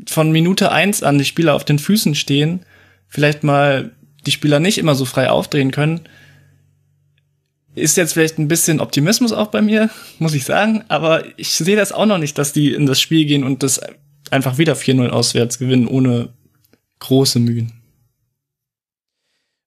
von 0.08 0.30
Minute 0.30 0.70
eins 0.70 1.02
an 1.02 1.18
die 1.18 1.24
Spieler 1.24 1.54
auf 1.54 1.64
den 1.64 1.78
Füßen 1.78 2.14
stehen, 2.14 2.60
vielleicht 3.08 3.42
mal 3.42 3.92
die 4.26 4.30
Spieler 4.30 4.60
nicht 4.60 4.78
immer 4.78 4.94
so 4.94 5.04
frei 5.04 5.30
aufdrehen 5.30 5.70
können. 5.70 6.00
Ist 7.74 7.96
jetzt 7.96 8.12
vielleicht 8.12 8.38
ein 8.38 8.48
bisschen 8.48 8.80
Optimismus 8.80 9.32
auch 9.32 9.48
bei 9.48 9.62
mir, 9.62 9.90
muss 10.18 10.34
ich 10.34 10.44
sagen, 10.44 10.84
aber 10.88 11.24
ich 11.38 11.52
sehe 11.52 11.76
das 11.76 11.92
auch 11.92 12.06
noch 12.06 12.18
nicht, 12.18 12.38
dass 12.38 12.52
die 12.52 12.72
in 12.72 12.86
das 12.86 13.00
Spiel 13.00 13.24
gehen 13.24 13.44
und 13.44 13.62
das 13.62 13.80
einfach 14.30 14.58
wieder 14.58 14.74
4-0 14.74 15.08
auswärts 15.08 15.58
gewinnen, 15.58 15.88
ohne 15.88 16.30
große 17.00 17.40
Mühen. 17.40 17.72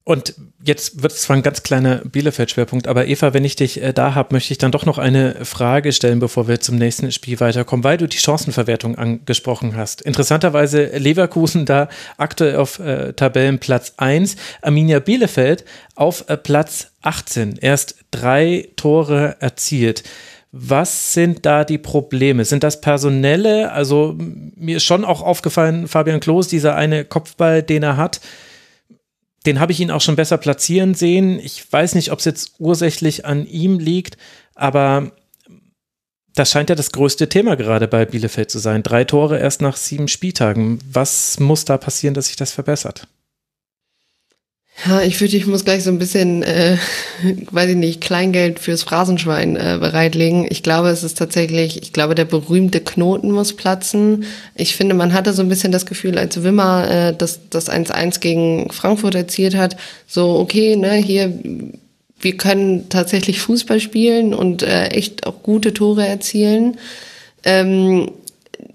Und 0.05 0.35
jetzt 0.65 1.03
wird 1.03 1.11
es 1.11 1.21
zwar 1.21 1.35
ein 1.35 1.43
ganz 1.43 1.63
kleiner 1.63 1.97
Bielefeld-Schwerpunkt, 1.97 2.87
aber 2.87 3.07
Eva, 3.07 3.33
wenn 3.33 3.43
ich 3.43 3.55
dich 3.55 3.81
äh, 3.81 3.93
da 3.93 4.15
habe, 4.15 4.33
möchte 4.33 4.53
ich 4.53 4.57
dann 4.57 4.71
doch 4.71 4.85
noch 4.85 4.97
eine 4.97 5.43
Frage 5.45 5.91
stellen, 5.91 6.19
bevor 6.19 6.47
wir 6.47 6.59
zum 6.59 6.77
nächsten 6.77 7.11
Spiel 7.11 7.39
weiterkommen, 7.39 7.83
weil 7.83 7.97
du 7.97 8.07
die 8.07 8.17
Chancenverwertung 8.17 8.97
angesprochen 8.97 9.75
hast. 9.75 10.01
Interessanterweise 10.01 10.85
Leverkusen 10.97 11.65
da 11.65 11.89
aktuell 12.17 12.55
auf 12.55 12.79
äh, 12.79 13.13
Tabellenplatz 13.13 13.93
1, 13.97 14.35
Arminia 14.61 14.99
Bielefeld 14.99 15.65
auf 15.95 16.29
äh, 16.29 16.37
Platz 16.37 16.91
18, 17.01 17.57
erst 17.59 17.97
drei 18.11 18.69
Tore 18.75 19.35
erzielt. 19.39 20.03
Was 20.55 21.13
sind 21.13 21.47
da 21.47 21.63
die 21.63 21.79
Probleme? 21.79 22.45
Sind 22.45 22.63
das 22.63 22.79
personelle? 22.79 23.71
Also 23.71 24.15
mir 24.55 24.77
ist 24.77 24.83
schon 24.83 25.03
auch 25.03 25.23
aufgefallen, 25.23 25.87
Fabian 25.87 26.19
Klos, 26.19 26.47
dieser 26.47 26.75
eine 26.75 27.05
Kopfball, 27.05 27.63
den 27.63 27.81
er 27.81 27.97
hat, 27.97 28.21
den 29.45 29.59
habe 29.59 29.71
ich 29.71 29.79
ihn 29.79 29.91
auch 29.91 30.01
schon 30.01 30.15
besser 30.15 30.37
platzieren 30.37 30.93
sehen. 30.93 31.39
Ich 31.39 31.71
weiß 31.71 31.95
nicht, 31.95 32.11
ob 32.11 32.19
es 32.19 32.25
jetzt 32.25 32.53
ursächlich 32.59 33.25
an 33.25 33.45
ihm 33.45 33.79
liegt, 33.79 34.17
aber 34.55 35.11
das 36.35 36.49
scheint 36.49 36.69
ja 36.69 36.75
das 36.75 36.91
größte 36.91 37.29
Thema 37.29 37.55
gerade 37.55 37.87
bei 37.87 38.05
Bielefeld 38.05 38.49
zu 38.49 38.59
sein. 38.59 38.83
Drei 38.83 39.03
Tore 39.03 39.37
erst 39.37 39.61
nach 39.61 39.77
sieben 39.77 40.07
Spieltagen. 40.07 40.79
Was 40.91 41.39
muss 41.39 41.65
da 41.65 41.77
passieren, 41.77 42.13
dass 42.13 42.27
sich 42.27 42.35
das 42.35 42.51
verbessert? 42.51 43.07
Ja, 44.85 45.01
ich 45.01 45.17
fürchte, 45.17 45.37
ich 45.37 45.45
muss 45.45 45.63
gleich 45.63 45.83
so 45.83 45.91
ein 45.91 45.99
bisschen, 45.99 46.43
äh, 46.43 46.77
weiß 47.51 47.69
ich 47.69 47.75
nicht, 47.75 48.01
Kleingeld 48.01 48.59
fürs 48.59 48.83
Phrasenschwein 48.83 49.55
äh, 49.55 49.77
bereitlegen. 49.79 50.45
Ich 50.49 50.61
glaube, 50.61 50.89
es 50.89 51.03
ist 51.03 51.17
tatsächlich, 51.17 51.81
ich 51.81 51.93
glaube, 51.93 52.15
der 52.15 52.25
berühmte 52.25 52.81
Knoten 52.81 53.31
muss 53.31 53.53
platzen. 53.53 54.25
Ich 54.55 54.75
finde, 54.75 54.95
man 54.95 55.13
hatte 55.13 55.31
so 55.33 55.41
ein 55.41 55.47
bisschen 55.47 55.71
das 55.71 55.85
Gefühl, 55.85 56.17
als 56.17 56.43
Wimmer 56.43 56.89
äh, 56.89 57.15
das, 57.15 57.41
das 57.49 57.69
1-1 57.69 58.19
gegen 58.19 58.71
Frankfurt 58.71 59.15
erzielt 59.15 59.55
hat, 59.55 59.77
so, 60.07 60.37
okay, 60.39 60.75
ne, 60.75 60.95
hier, 60.95 61.31
wir 62.19 62.37
können 62.37 62.89
tatsächlich 62.89 63.39
Fußball 63.39 63.79
spielen 63.79 64.33
und 64.33 64.63
äh, 64.63 64.87
echt 64.87 65.25
auch 65.27 65.43
gute 65.43 65.73
Tore 65.73 66.05
erzielen. 66.05 66.77
Ähm, 67.45 68.11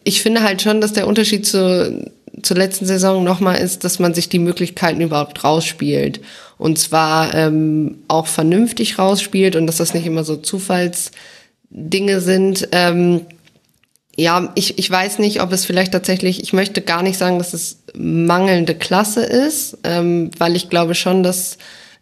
ich 0.05 0.23
finde 0.23 0.43
halt 0.43 0.63
schon, 0.63 0.81
dass 0.81 0.93
der 0.95 1.07
Unterschied 1.07 1.45
zu 1.45 2.11
zur 2.43 2.57
letzten 2.57 2.87
Saison 2.87 3.25
nochmal 3.25 3.59
ist, 3.59 3.85
dass 3.85 3.99
man 3.99 4.15
sich 4.15 4.29
die 4.29 4.39
Möglichkeiten 4.39 5.01
überhaupt 5.01 5.45
rausspielt. 5.45 6.21
Und 6.59 6.79
zwar 6.79 7.35
ähm, 7.35 7.99
auch 8.09 8.27
vernünftig 8.27 8.99
rausspielt 8.99 9.57
und 9.57 9.67
dass 9.67 9.77
das 9.77 9.95
nicht 9.95 10.07
immer 10.07 10.25
so 10.25 10.37
Zufallsdinge 10.37 12.21
sind. 12.21 12.69
Ähm, 12.73 13.23
ja, 14.17 14.51
ich, 14.57 14.79
ich 14.79 14.91
weiß 14.91 15.21
nicht, 15.21 15.41
ob 15.41 15.53
es 15.53 15.65
vielleicht 15.65 15.93
tatsächlich, 15.93 16.43
ich 16.43 16.53
möchte 16.53 16.81
gar 16.81 17.05
nicht 17.05 17.19
sagen, 17.19 17.39
dass 17.39 17.55
es 17.55 17.79
mangelnde 17.95 18.75
Klasse 18.75 19.23
ist, 19.23 19.79
ähm, 19.85 20.33
weil 20.39 20.57
ich 20.57 20.69
glaube 20.69 20.97
schon, 20.97 21.23
dass 21.23 21.57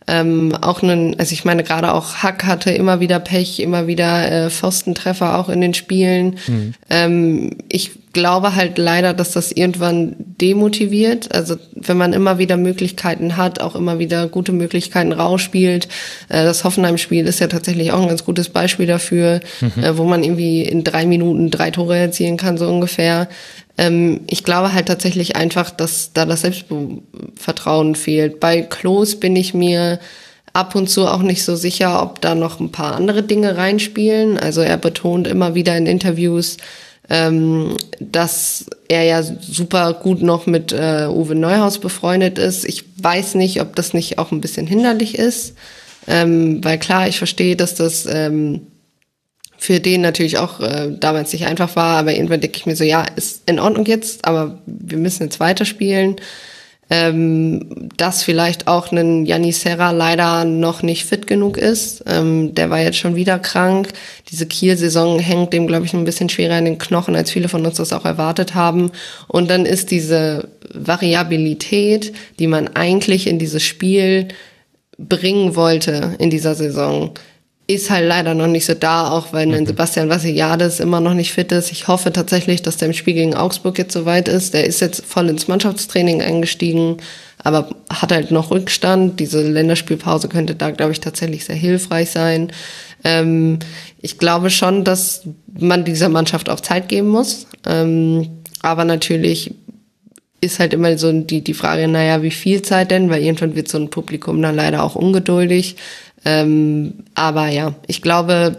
ähm, 0.07 0.55
auch 0.61 0.83
einen, 0.83 1.19
also 1.19 1.33
ich 1.33 1.45
meine, 1.45 1.63
gerade 1.63 1.93
auch 1.93 2.17
Hack 2.17 2.45
hatte 2.45 2.71
immer 2.71 3.01
wieder 3.01 3.19
Pech, 3.19 3.61
immer 3.61 3.87
wieder 3.87 4.31
äh, 4.31 4.51
Pfostentreffer 4.51 5.39
auch 5.39 5.49
in 5.49 5.61
den 5.61 5.75
Spielen. 5.75 6.39
Mhm. 6.47 6.75
Ähm, 6.89 7.51
ich 7.69 7.91
glaube 8.17 8.55
halt 8.55 8.79
leider, 8.79 9.13
dass 9.13 9.33
das 9.33 9.53
irgendwann 9.53 10.17
demotiviert. 10.41 11.35
Also 11.35 11.57
wenn 11.75 11.99
man 11.99 12.15
immer 12.15 12.39
wieder 12.39 12.57
Möglichkeiten 12.57 13.37
hat, 13.37 13.61
auch 13.61 13.77
immer 13.77 13.99
wieder 13.99 14.27
gute 14.27 14.53
Möglichkeiten 14.53 15.13
rausspielt. 15.13 15.87
Äh, 16.31 16.45
das 16.45 16.65
Hoffenheim-Spiel 16.65 17.27
ist 17.27 17.41
ja 17.41 17.47
tatsächlich 17.47 17.93
auch 17.93 18.01
ein 18.01 18.09
ganz 18.09 18.25
gutes 18.25 18.49
Beispiel 18.49 18.87
dafür, 18.87 19.41
mhm. 19.61 19.85
äh, 19.85 19.99
wo 19.99 20.05
man 20.05 20.25
irgendwie 20.25 20.63
in 20.63 20.83
drei 20.83 21.05
Minuten 21.05 21.51
drei 21.51 21.71
Tore 21.71 21.99
erzielen 21.99 22.39
kann, 22.39 22.57
so 22.57 22.67
ungefähr. 22.67 23.29
Ähm, 23.77 24.23
ich 24.29 24.45
glaube 24.45 24.73
halt 24.73 24.89
tatsächlich 24.89 25.37
einfach, 25.37 25.71
dass 25.71 26.15
da 26.15 26.25
das 26.25 26.41
Selbstvertrauen 26.41 27.97
fehlt. 27.97 28.41
Bei 28.41 28.63
Klos 28.63 29.21
bin 29.21 29.37
ich 29.37 29.53
mir 29.53 30.01
ab 30.55 30.75
und 30.75 30.89
zu 30.89 31.07
auch 31.07 31.21
nicht 31.21 31.45
so 31.45 31.55
sicher, 31.55 32.03
ob 32.03 32.23
da 32.23 32.35
noch 32.35 32.61
ein 32.61 32.73
paar 32.73 32.97
andere 32.97 33.23
Dinge 33.23 33.59
reinspielen. 33.59 34.39
Also 34.39 34.63
er 34.63 34.79
betont 34.79 35.27
immer 35.27 35.55
wieder 35.55 35.77
in 35.77 35.85
Interviews, 35.85 36.57
ähm, 37.09 37.77
dass 38.01 38.67
er 38.89 39.05
ja 39.05 39.23
super 39.23 39.95
gut 39.95 40.23
noch 40.23 40.47
mit 40.47 40.73
äh, 40.73 41.07
Uwe 41.09 41.35
Neuhaus 41.35 41.79
befreundet 41.79 42.39
ist. 42.39 42.65
Ich 42.65 42.85
weiß 42.97 43.35
nicht, 43.37 43.61
ob 43.61 43.77
das 43.77 43.95
nicht 43.95 44.19
auch 44.19 44.33
ein 44.33 44.41
bisschen 44.41 44.67
hinderlich 44.67 45.19
ist, 45.19 45.55
ähm, 46.09 46.65
weil 46.65 46.79
klar, 46.79 47.09
ich 47.09 47.19
verstehe, 47.19 47.57
dass 47.57 47.75
das 47.75 48.07
ähm, 48.07 48.67
für 49.59 49.81
den 49.81 50.01
natürlich 50.01 50.39
auch 50.39 50.61
äh, 50.61 50.93
damals 50.99 51.33
nicht 51.33 51.47
einfach 51.47 51.77
war, 51.77 51.97
aber 51.97 52.13
irgendwann 52.13 52.41
denke 52.41 52.59
ich 52.59 52.67
mir 52.67 52.77
so, 52.77 52.85
ja, 52.85 53.05
ist 53.17 53.43
in 53.49 53.59
Ordnung 53.59 53.87
jetzt, 53.87 54.25
aber 54.25 54.59
wir 54.67 54.99
müssen 54.99 55.25
jetzt 55.25 55.41
weiterspielen. 55.41 56.17
Ähm, 56.89 57.91
dass 57.97 58.23
vielleicht 58.23 58.69
auch 58.69 58.93
ein 58.93 59.27
Janis 59.27 59.63
Serra 59.63 59.91
leider 59.91 60.45
noch 60.45 60.83
nicht 60.83 61.05
fit 61.05 61.27
genug 61.27 61.57
ist. 61.57 62.05
Ähm, 62.07 62.55
der 62.55 62.71
war 62.71 62.81
jetzt 62.81 62.99
schon 62.99 63.17
wieder 63.17 63.41
krank. 63.41 63.89
Diese 64.31 64.47
Kiel-Saison 64.47 65.19
hängt 65.19 65.53
dem, 65.53 65.67
glaube 65.67 65.85
ich, 65.87 65.95
ein 65.95 66.05
bisschen 66.05 66.29
schwerer 66.29 66.59
in 66.59 66.65
den 66.65 66.79
Knochen, 66.79 67.17
als 67.17 67.33
viele 67.33 67.49
von 67.49 67.67
uns 67.67 67.79
das 67.79 67.93
auch 67.93 68.05
erwartet 68.05 68.55
haben. 68.55 68.93
Und 69.27 69.51
dann 69.51 69.67
ist 69.67 69.91
diese 69.91 70.49
Variabilität, 70.73 72.13
die 72.39 72.47
man 72.47 72.69
eigentlich 72.77 73.27
in 73.27 73.41
dieses 73.41 73.65
Spiel 73.65 74.29
bringen 74.97 75.57
wollte 75.57 76.15
in 76.19 76.31
dieser 76.31 76.55
Saison, 76.55 77.11
ist 77.69 77.91
halt 77.91 78.07
leider 78.07 78.35
noch 78.35 78.47
nicht 78.47 78.65
so 78.65 78.75
da, 78.75 79.11
auch 79.11 79.33
weil 79.33 79.47
mhm. 79.47 79.67
Sebastian 79.67 80.09
Vassiliades 80.09 80.79
immer 80.79 81.01
noch 81.01 81.15
nicht 81.15 81.33
fit 81.33 81.51
ist. 81.51 81.73
Ich 81.73 81.89
hoffe 81.89 82.13
tatsächlich, 82.13 82.63
dass 82.63 82.77
der 82.77 82.89
im 82.89 82.95
Spiel 82.95 83.15
gegen 83.15 83.35
Augsburg 83.35 83.79
jetzt 83.79 83.93
soweit 83.93 84.29
ist. 84.29 84.55
Der 84.55 84.65
ist 84.65 84.81
jetzt 84.81 85.05
voll 85.05 85.29
ins 85.29 85.49
Mannschaftstraining 85.49 86.23
eingestiegen, 86.23 86.99
aber 87.43 87.69
hat 87.91 88.13
halt 88.13 88.31
noch 88.31 88.53
Rückstand. 88.53 89.19
Diese 89.19 89.43
Länderspielpause 89.43 90.29
könnte 90.29 90.55
da, 90.55 90.71
glaube 90.71 90.93
ich, 90.93 91.01
tatsächlich 91.01 91.45
sehr 91.45 91.57
hilfreich 91.57 92.11
sein. 92.11 92.53
Ähm, 93.03 93.59
ich 94.01 94.19
glaube 94.19 94.51
schon, 94.51 94.85
dass 94.85 95.23
man 95.59 95.85
dieser 95.85 96.09
Mannschaft 96.09 96.49
auch 96.49 96.61
Zeit 96.61 96.89
geben 96.89 97.09
muss. 97.09 97.49
Ähm, 97.67 98.29
aber 98.63 98.85
natürlich 98.85 99.55
ist 100.41 100.61
halt 100.61 100.75
immer 100.75 100.97
so 100.99 101.13
die, 101.13 101.43
die 101.43 101.55
Frage, 101.55 101.89
naja, 101.89 102.23
wie 102.23 102.31
viel 102.31 102.63
Zeit 102.63 102.91
denn? 102.91 103.11
Weil 103.11 103.23
irgendwann 103.23 103.57
wird 103.57 103.69
so 103.69 103.79
ein 103.79 103.91
Publikum 103.91 104.41
dann 104.43 104.55
leider 104.55 104.83
auch 104.83 104.95
ungeduldig. 104.95 105.77
Ähm, 106.25 107.05
aber 107.15 107.49
ja, 107.49 107.75
ich 107.87 108.03
glaube, 108.03 108.57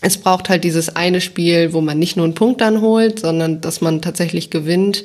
es 0.00 0.18
braucht 0.18 0.48
halt 0.48 0.64
dieses 0.64 0.94
eine 0.94 1.20
Spiel, 1.20 1.72
wo 1.72 1.80
man 1.80 1.98
nicht 1.98 2.16
nur 2.16 2.24
einen 2.24 2.34
Punkt 2.34 2.60
dann 2.60 2.80
holt, 2.80 3.20
sondern 3.20 3.60
dass 3.60 3.80
man 3.80 4.02
tatsächlich 4.02 4.50
gewinnt. 4.50 5.04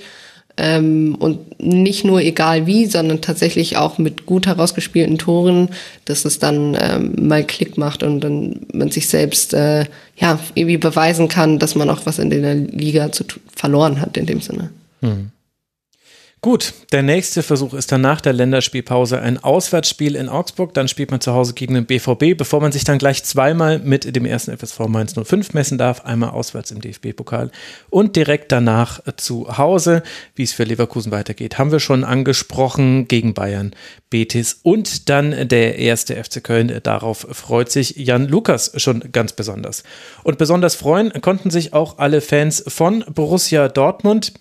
Ähm, 0.56 1.16
und 1.18 1.60
nicht 1.60 2.06
nur 2.06 2.22
egal 2.22 2.68
wie, 2.68 2.86
sondern 2.86 3.22
tatsächlich 3.22 3.76
auch 3.78 3.98
mit 3.98 4.28
gut 4.28 4.46
herausgespielten 4.46 5.18
Toren, 5.18 5.70
dass 6.06 6.26
es 6.26 6.38
dann 6.38 6.78
ähm, 6.80 7.28
mal 7.28 7.44
Klick 7.44 7.76
macht 7.76 8.04
und 8.04 8.20
dann 8.20 8.60
man 8.72 8.92
sich 8.92 9.08
selbst 9.08 9.56
äh, 9.56 9.86
ja 10.16 10.40
irgendwie 10.54 10.78
beweisen 10.78 11.28
kann, 11.28 11.58
dass 11.58 11.74
man 11.74 11.90
auch 11.90 12.06
was 12.06 12.20
in 12.20 12.30
der 12.30 12.54
Liga 12.54 13.12
zu 13.12 13.24
verloren 13.56 14.00
hat 14.00 14.16
in 14.16 14.28
dem 14.28 14.42
Sinne. 14.42 14.70
Hm. 15.02 15.32
Gut, 16.44 16.74
der 16.92 17.04
nächste 17.04 17.42
Versuch 17.42 17.74
ist 17.74 17.94
dann 17.94 18.02
nach 18.02 18.20
der 18.20 18.34
Länderspielpause 18.34 19.18
ein 19.22 19.42
Auswärtsspiel 19.42 20.18
in 20.18 20.28
Augsburg. 20.28 20.74
Dann 20.74 20.90
spielt 20.90 21.10
man 21.10 21.22
zu 21.22 21.34
Hause 21.34 21.54
gegen 21.54 21.74
den 21.74 21.86
BVB, 21.86 22.38
bevor 22.38 22.60
man 22.60 22.74
sich 22.74 22.84
dann 22.84 22.98
gleich 22.98 23.24
zweimal 23.24 23.80
mit 23.80 24.14
dem 24.14 24.26
ersten 24.26 24.52
FSV 24.58 24.90
Mainz 24.90 25.14
05 25.16 25.54
messen 25.54 25.78
darf. 25.78 26.02
Einmal 26.02 26.32
auswärts 26.32 26.72
im 26.72 26.82
DFB-Pokal 26.82 27.50
und 27.90 28.18
direkt 28.18 28.52
danach 28.52 29.00
zu 29.16 29.58
Hause. 29.58 30.04
Wie 30.36 30.44
es 30.44 30.52
für 30.52 30.66
Leverkusen 30.66 31.14
weitergeht, 31.14 31.58
haben 31.58 31.72
wir 31.72 31.80
schon 31.80 32.04
angesprochen 32.04 33.08
gegen 33.08 33.34
Bayern, 33.34 33.72
Betis 34.10 34.60
und 34.64 35.08
dann 35.08 35.48
der 35.48 35.78
erste 35.78 36.22
FC 36.22 36.44
Köln. 36.44 36.78
Darauf 36.84 37.26
freut 37.32 37.72
sich 37.72 37.96
Jan 37.96 38.28
Lukas 38.28 38.74
schon 38.76 39.14
ganz 39.14 39.32
besonders. 39.32 39.84
Und 40.24 40.38
besonders 40.40 40.76
freuen 40.76 41.14
konnten 41.22 41.52
sich 41.52 41.72
auch 41.72 42.00
alle 42.00 42.20
Fans 42.20 42.66
von 42.68 43.06
Borussia 43.16 43.70
Dortmund. 43.70 44.34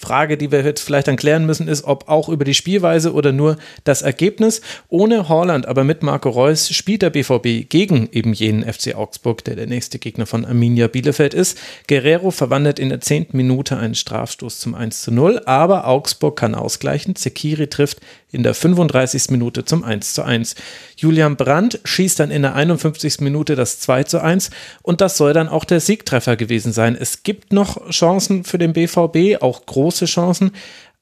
Frage, 0.00 0.36
die 0.36 0.52
wir 0.52 0.62
jetzt 0.62 0.80
vielleicht 0.80 1.08
dann 1.08 1.16
klären 1.16 1.44
müssen, 1.44 1.66
ist, 1.66 1.82
ob 1.82 2.08
auch 2.08 2.28
über 2.28 2.44
die 2.44 2.54
Spielweise 2.54 3.12
oder 3.12 3.32
nur 3.32 3.56
das 3.82 4.02
Ergebnis. 4.02 4.60
Ohne 4.88 5.28
Holland, 5.28 5.66
aber 5.66 5.82
mit 5.82 6.04
Marco 6.04 6.28
Reus 6.30 6.70
spielt 6.70 7.02
der 7.02 7.10
BVB 7.10 7.68
gegen 7.68 8.08
eben 8.12 8.32
jenen 8.32 8.62
FC 8.62 8.94
Augsburg, 8.94 9.42
der 9.42 9.56
der 9.56 9.66
nächste 9.66 9.98
Gegner 9.98 10.26
von 10.26 10.44
Arminia 10.44 10.86
Bielefeld 10.86 11.34
ist. 11.34 11.58
Guerrero 11.88 12.30
verwandelt 12.30 12.78
in 12.78 12.90
der 12.90 13.00
zehnten 13.00 13.36
Minute 13.36 13.76
einen 13.76 13.96
Strafstoß 13.96 14.60
zum 14.60 14.76
1 14.76 15.02
zu 15.02 15.10
0, 15.10 15.42
aber 15.46 15.88
Augsburg 15.88 16.38
kann 16.38 16.54
ausgleichen. 16.54 17.16
Zekiri 17.16 17.66
trifft 17.66 17.98
in 18.30 18.42
der 18.42 18.54
35. 18.54 19.30
Minute 19.30 19.64
zum 19.64 19.84
1 19.84 20.14
zu 20.14 20.22
1. 20.22 20.54
Julian 20.96 21.36
Brandt 21.36 21.80
schießt 21.84 22.20
dann 22.20 22.30
in 22.30 22.42
der 22.42 22.54
51. 22.54 23.20
Minute 23.20 23.56
das 23.56 23.80
2 23.80 24.04
zu 24.04 24.22
1 24.22 24.50
und 24.82 25.00
das 25.00 25.16
soll 25.16 25.32
dann 25.32 25.48
auch 25.48 25.64
der 25.64 25.80
Siegtreffer 25.80 26.36
gewesen 26.36 26.72
sein. 26.72 26.96
Es 26.98 27.22
gibt 27.22 27.52
noch 27.52 27.88
Chancen 27.90 28.44
für 28.44 28.58
den 28.58 28.74
BVB, 28.74 29.42
auch 29.42 29.64
große 29.88 30.04
Chancen, 30.04 30.52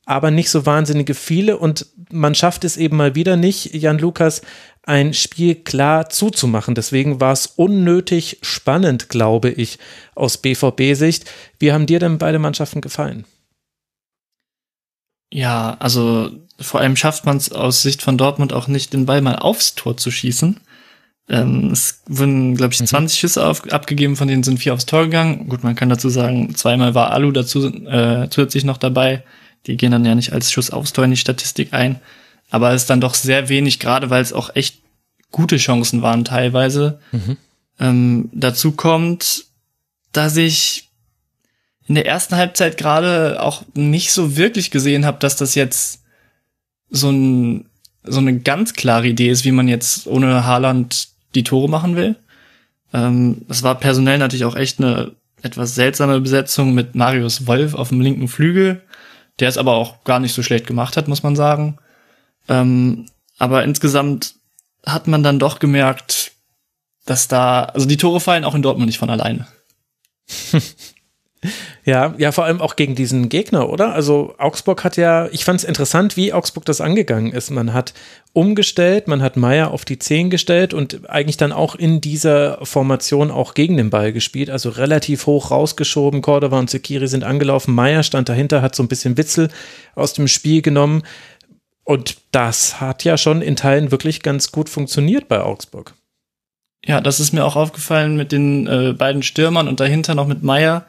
aber 0.05 0.31
nicht 0.31 0.51
so 0.51 0.65
wahnsinnige 0.67 1.15
viele 1.15 1.59
und 1.59 1.87
man 2.11 2.37
schafft 2.37 2.63
es 2.65 2.77
eben 2.77 2.97
mal 2.97 3.17
wieder 3.17 3.37
nicht, 3.37 3.75
Jan 3.75 3.99
Lukas, 3.99 4.43
ein 4.85 5.15
Spiel 5.15 5.57
klar 5.57 6.09
zuzumachen. 6.09 6.77
Deswegen 6.77 7.21
war 7.21 7.33
es 7.33 7.49
unnötig 7.49 8.39
spannend, 8.43 9.09
glaube 9.09 9.51
ich, 9.51 9.81
aus 10.15 10.39
BVB-Sicht. 10.39 11.25
Wie 11.59 11.73
haben 11.73 11.87
dir 11.87 11.99
denn 11.99 12.19
beide 12.19 12.39
Mannschaften 12.39 12.81
gefallen? 12.81 13.25
Ja, 15.33 15.77
also 15.81 16.31
vor 16.61 16.79
allem 16.79 16.95
schafft 16.95 17.27
man 17.27 17.37
es 17.37 17.51
aus 17.51 17.83
Sicht 17.83 18.01
von 18.01 18.17
Dortmund 18.17 18.53
auch 18.53 18.69
nicht, 18.69 18.93
den 18.93 19.07
Ball 19.07 19.21
mal 19.23 19.37
aufs 19.37 19.75
Tor 19.75 19.97
zu 19.97 20.13
schießen. 20.13 20.61
Ähm, 21.29 21.71
es 21.73 22.03
wurden, 22.07 22.57
glaube 22.57 22.73
ich, 22.73 22.79
20 22.79 23.01
mhm. 23.01 23.21
Schüsse 23.21 23.45
auf, 23.45 23.65
abgegeben, 23.73 24.17
von 24.17 24.29
denen 24.29 24.45
sind 24.45 24.59
vier 24.59 24.75
aufs 24.75 24.87
Tor 24.87 25.05
gegangen. 25.05 25.49
Gut, 25.49 25.65
man 25.65 25.75
kann 25.75 25.89
dazu 25.89 26.09
sagen, 26.09 26.55
zweimal 26.55 26.95
war 26.95 27.11
Alu 27.11 27.33
dazu 27.33 27.67
äh, 27.67 28.29
zusätzlich 28.31 28.65
noch 28.65 28.79
dabei. 28.79 29.25
Die 29.67 29.77
gehen 29.77 29.91
dann 29.91 30.05
ja 30.05 30.15
nicht 30.15 30.33
als 30.33 30.53
Schuss 30.53 30.71
aufs 30.71 30.93
Tor 30.93 31.05
in 31.05 31.11
die 31.11 31.17
Statistik 31.17 31.73
ein. 31.73 32.01
Aber 32.51 32.73
es 32.73 32.83
ist 32.83 32.91
dann 32.91 33.01
doch 33.01 33.15
sehr 33.15 33.49
wenig, 33.49 33.81
gerade 33.81 34.11
weil 34.11 34.23
es 34.23 34.33
auch 34.33 34.55
echt 34.55 34.79
gute 35.33 35.57
Chancen 35.57 36.03
waren 36.03 36.25
teilweise. 36.25 37.01
Mhm. 37.11 37.37
Ähm, 37.81 38.31
dazu 38.33 38.73
kommt, 38.73 39.47
dass 40.13 40.37
ich 40.37 40.89
in 41.89 41.97
der 41.97 42.07
ersten 42.07 42.37
Halbzeit 42.37 42.77
gerade 42.77 43.43
auch 43.43 43.63
nicht 43.75 44.13
so 44.13 44.37
wirklich 44.37 44.71
gesehen 44.71 45.05
habe, 45.05 45.19
dass 45.19 45.37
das 45.37 45.55
jetzt 45.57 46.03
so, 46.89 47.11
ein, 47.11 47.67
so 48.05 48.19
eine 48.19 48.39
ganz 48.39 48.75
klare 48.75 49.09
Idee 49.09 49.29
ist, 49.29 49.45
wie 49.45 49.53
man 49.53 49.69
jetzt 49.69 50.07
ohne 50.07 50.45
Haaland 50.45 51.09
die 51.35 51.45
Tore 51.45 51.69
machen 51.69 51.97
will. 51.97 52.17
Ähm, 52.93 53.43
das 53.49 53.63
war 53.63 53.75
personell 53.77 54.19
natürlich 54.19 54.45
auch 54.45 54.57
echt 54.57 54.81
eine 54.81 55.13
etwas 55.43 55.75
seltsame 55.75 56.21
Besetzung 56.21 56.75
mit 56.75 56.95
Marius 56.95 57.47
Wolf 57.47 57.75
auf 57.75 57.91
dem 57.91 58.01
linken 58.01 58.29
Flügel, 58.29 58.83
der 59.39 59.49
es 59.49 59.59
aber 59.59 59.75
auch 59.75 60.05
gar 60.05 60.19
nicht 60.19 60.33
so 60.35 60.43
schlecht 60.43 60.67
gemacht 60.67 60.97
hat, 60.97 61.09
muss 61.09 61.23
man 61.23 61.37
sagen. 61.37 61.79
Ähm, 62.49 63.07
aber 63.39 63.65
insgesamt 63.65 64.35
hat 64.85 65.09
man 65.09 65.23
dann 65.23 65.39
doch 65.39 65.59
gemerkt, 65.59 66.33
dass 67.05 67.29
da, 67.29 67.65
also 67.65 67.87
die 67.87 67.97
Tore 67.97 68.21
fallen 68.21 68.45
auch 68.45 68.55
in 68.55 68.63
Dortmund 68.63 68.87
nicht 68.87 68.99
von 68.99 69.11
alleine. 69.11 69.47
Ja, 71.87 72.17
ja, 72.19 72.33
vor 72.33 72.45
allem 72.45 72.61
auch 72.61 72.75
gegen 72.75 72.97
diesen 72.97 73.29
Gegner, 73.29 73.71
oder? 73.71 73.95
Also 73.95 74.35
Augsburg 74.39 74.83
hat 74.83 74.97
ja, 74.97 75.29
ich 75.31 75.45
fand 75.45 75.61
es 75.61 75.65
interessant, 75.65 76.17
wie 76.17 76.33
Augsburg 76.33 76.65
das 76.65 76.81
angegangen 76.81 77.31
ist. 77.33 77.51
Man 77.51 77.73
hat 77.73 77.95
umgestellt, 78.33 79.07
man 79.07 79.23
hat 79.23 79.37
Meier 79.37 79.71
auf 79.71 79.85
die 79.85 79.97
10 79.97 80.29
gestellt 80.29 80.75
und 80.75 81.09
eigentlich 81.09 81.37
dann 81.37 81.53
auch 81.53 81.77
in 81.77 82.01
dieser 82.01 82.59
Formation 82.67 83.31
auch 83.31 83.55
gegen 83.55 83.77
den 83.77 83.91
Ball 83.91 84.13
gespielt, 84.13 84.51
also 84.51 84.71
relativ 84.71 85.27
hoch 85.27 85.53
rausgeschoben. 85.53 86.23
Cordova 86.23 86.59
und 86.59 86.71
Sekiri 86.71 87.07
sind 87.07 87.23
angelaufen, 87.23 87.73
Meier 87.73 88.03
stand 88.03 88.29
dahinter, 88.29 88.63
hat 88.63 88.75
so 88.75 88.83
ein 88.83 88.89
bisschen 88.89 89.17
Witzel 89.17 89.49
aus 89.95 90.13
dem 90.13 90.27
Spiel 90.27 90.63
genommen. 90.63 91.05
Und 91.85 92.17
das 92.33 92.81
hat 92.81 93.05
ja 93.05 93.17
schon 93.17 93.43
in 93.43 93.55
Teilen 93.55 93.93
wirklich 93.93 94.23
ganz 94.23 94.51
gut 94.51 94.69
funktioniert 94.69 95.29
bei 95.29 95.41
Augsburg. 95.41 95.95
Ja, 96.85 97.01
das 97.01 97.21
ist 97.21 97.33
mir 97.33 97.45
auch 97.45 97.55
aufgefallen 97.55 98.17
mit 98.17 98.33
den 98.33 98.67
äh, 98.67 98.93
beiden 98.93 99.23
Stürmern 99.23 99.69
und 99.69 99.79
dahinter 99.79 100.17
noch 100.17 100.27
mit 100.27 100.43
Meier 100.43 100.85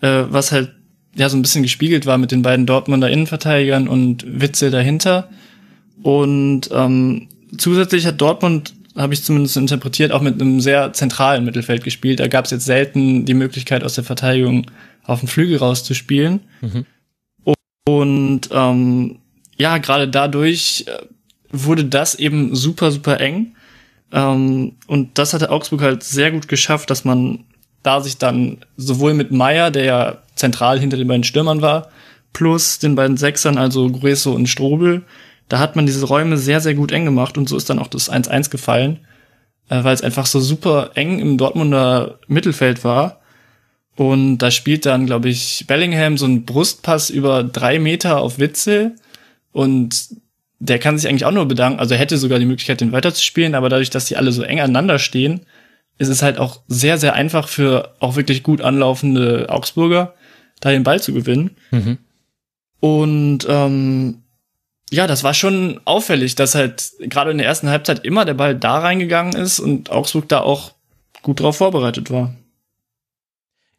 äh, 0.00 0.24
was 0.28 0.52
halt 0.52 0.72
ja 1.14 1.28
so 1.28 1.36
ein 1.36 1.42
bisschen 1.42 1.62
gespiegelt 1.62 2.06
war 2.06 2.18
mit 2.18 2.30
den 2.30 2.42
beiden 2.42 2.66
Dortmunder 2.66 3.10
Innenverteidigern 3.10 3.88
und 3.88 4.24
Witze 4.40 4.70
dahinter. 4.70 5.30
Und 6.02 6.68
ähm, 6.72 7.28
zusätzlich 7.56 8.06
hat 8.06 8.20
Dortmund, 8.20 8.74
habe 8.96 9.14
ich 9.14 9.24
zumindest 9.24 9.56
interpretiert, 9.56 10.12
auch 10.12 10.20
mit 10.20 10.40
einem 10.40 10.60
sehr 10.60 10.92
zentralen 10.92 11.44
Mittelfeld 11.44 11.84
gespielt. 11.84 12.20
Da 12.20 12.28
gab 12.28 12.44
es 12.44 12.50
jetzt 12.50 12.66
selten 12.66 13.24
die 13.24 13.34
Möglichkeit 13.34 13.82
aus 13.82 13.94
der 13.94 14.04
Verteidigung 14.04 14.70
auf 15.04 15.20
den 15.20 15.28
Flügel 15.28 15.58
rauszuspielen. 15.58 16.40
Mhm. 16.60 16.86
Und 17.88 18.48
ähm, 18.52 19.18
ja, 19.56 19.78
gerade 19.78 20.08
dadurch 20.08 20.84
äh, 20.86 21.06
wurde 21.50 21.84
das 21.84 22.14
eben 22.16 22.54
super, 22.54 22.90
super 22.90 23.20
eng. 23.20 23.54
Ähm, 24.12 24.72
und 24.86 25.18
das 25.18 25.32
hatte 25.32 25.50
Augsburg 25.50 25.82
halt 25.82 26.02
sehr 26.02 26.30
gut 26.30 26.48
geschafft, 26.48 26.90
dass 26.90 27.04
man 27.04 27.44
da 27.86 28.00
sich 28.00 28.18
dann 28.18 28.58
sowohl 28.76 29.14
mit 29.14 29.30
Meier, 29.30 29.70
der 29.70 29.84
ja 29.84 30.18
zentral 30.34 30.80
hinter 30.80 30.96
den 30.96 31.08
beiden 31.08 31.24
Stürmern 31.24 31.62
war, 31.62 31.88
plus 32.32 32.78
den 32.78 32.94
beiden 32.94 33.16
Sechsern, 33.16 33.58
also 33.58 33.90
Grueso 33.90 34.32
und 34.32 34.48
Strobel, 34.48 35.04
da 35.48 35.58
hat 35.58 35.76
man 35.76 35.86
diese 35.86 36.04
Räume 36.06 36.36
sehr, 36.36 36.60
sehr 36.60 36.74
gut 36.74 36.92
eng 36.92 37.04
gemacht 37.04 37.38
und 37.38 37.48
so 37.48 37.56
ist 37.56 37.70
dann 37.70 37.78
auch 37.78 37.86
das 37.86 38.10
1-1 38.10 38.50
gefallen, 38.50 39.06
äh, 39.68 39.84
weil 39.84 39.94
es 39.94 40.02
einfach 40.02 40.26
so 40.26 40.40
super 40.40 40.90
eng 40.94 41.18
im 41.18 41.38
Dortmunder 41.38 42.18
Mittelfeld 42.26 42.84
war. 42.84 43.20
Und 43.94 44.38
da 44.38 44.50
spielt 44.50 44.84
dann, 44.84 45.06
glaube 45.06 45.30
ich, 45.30 45.64
Bellingham 45.66 46.18
so 46.18 46.26
einen 46.26 46.44
Brustpass 46.44 47.08
über 47.08 47.42
drei 47.42 47.78
Meter 47.78 48.18
auf 48.18 48.38
Witzel 48.38 48.96
und 49.52 50.08
der 50.58 50.78
kann 50.78 50.98
sich 50.98 51.08
eigentlich 51.08 51.24
auch 51.24 51.32
nur 51.32 51.46
bedanken. 51.46 51.80
Also 51.80 51.94
er 51.94 52.00
hätte 52.00 52.18
sogar 52.18 52.38
die 52.38 52.44
Möglichkeit, 52.44 52.80
den 52.80 52.92
weiterzuspielen, 52.92 53.54
aber 53.54 53.68
dadurch, 53.68 53.90
dass 53.90 54.06
die 54.06 54.16
alle 54.16 54.32
so 54.32 54.42
eng 54.42 54.60
aneinander 54.60 54.98
stehen, 54.98 55.42
ist 55.98 56.08
es 56.08 56.22
halt 56.22 56.38
auch 56.38 56.60
sehr, 56.68 56.98
sehr 56.98 57.14
einfach 57.14 57.48
für 57.48 57.94
auch 58.00 58.16
wirklich 58.16 58.42
gut 58.42 58.60
anlaufende 58.60 59.46
Augsburger, 59.48 60.14
da 60.60 60.70
den 60.70 60.82
Ball 60.82 61.00
zu 61.00 61.12
gewinnen. 61.12 61.56
Mhm. 61.70 61.98
Und 62.80 63.46
ähm, 63.48 64.22
ja, 64.90 65.06
das 65.06 65.24
war 65.24 65.34
schon 65.34 65.80
auffällig, 65.84 66.34
dass 66.34 66.54
halt 66.54 66.92
gerade 67.00 67.30
in 67.30 67.38
der 67.38 67.46
ersten 67.46 67.68
Halbzeit 67.68 68.04
immer 68.04 68.24
der 68.24 68.34
Ball 68.34 68.54
da 68.54 68.78
reingegangen 68.78 69.34
ist 69.34 69.58
und 69.58 69.90
Augsburg 69.90 70.28
da 70.28 70.40
auch 70.40 70.72
gut 71.22 71.40
drauf 71.40 71.56
vorbereitet 71.56 72.10
war. 72.10 72.34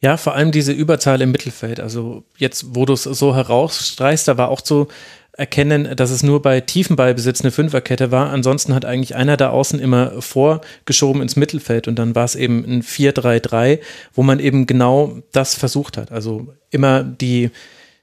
Ja, 0.02 0.18
vor 0.18 0.36
allem 0.36 0.52
diese 0.52 0.74
Überzahl 0.74 1.22
im 1.22 1.32
Mittelfeld. 1.32 1.80
Also 1.80 2.24
jetzt, 2.38 2.76
wo 2.76 2.86
du 2.86 2.94
es 2.94 3.04
so 3.04 3.36
herausstreichst, 3.36 4.28
da 4.28 4.38
war 4.38 4.50
auch 4.50 4.62
so 4.64 4.90
erkennen, 5.38 5.96
dass 5.96 6.10
es 6.10 6.24
nur 6.24 6.42
bei 6.42 6.62
tiefen 6.62 6.96
Ballbesitz 6.96 7.42
eine 7.42 7.52
Fünferkette 7.52 8.12
war. 8.12 8.32
Ansonsten 8.32 8.74
hat 8.74 8.86
eigentlich 8.86 9.16
einer 9.16 9.38
da 9.38 9.50
außen 9.52 9.80
immer 9.80 10.22
vorgeschoben 10.22 11.22
ins 11.22 11.36
Mittelfeld 11.36 11.88
und 11.88 11.98
dann 11.98 12.16
war 12.16 12.26
es 12.26 12.36
eben 12.36 12.66
ein 12.66 12.82
4-3-3, 12.82 13.80
wo 14.14 14.24
man 14.24 14.40
eben 14.40 14.66
genau 14.66 15.20
das 15.32 15.54
versucht 15.54 15.96
hat. 15.96 16.12
Also 16.12 16.54
immer 16.72 17.04
die, 17.04 17.52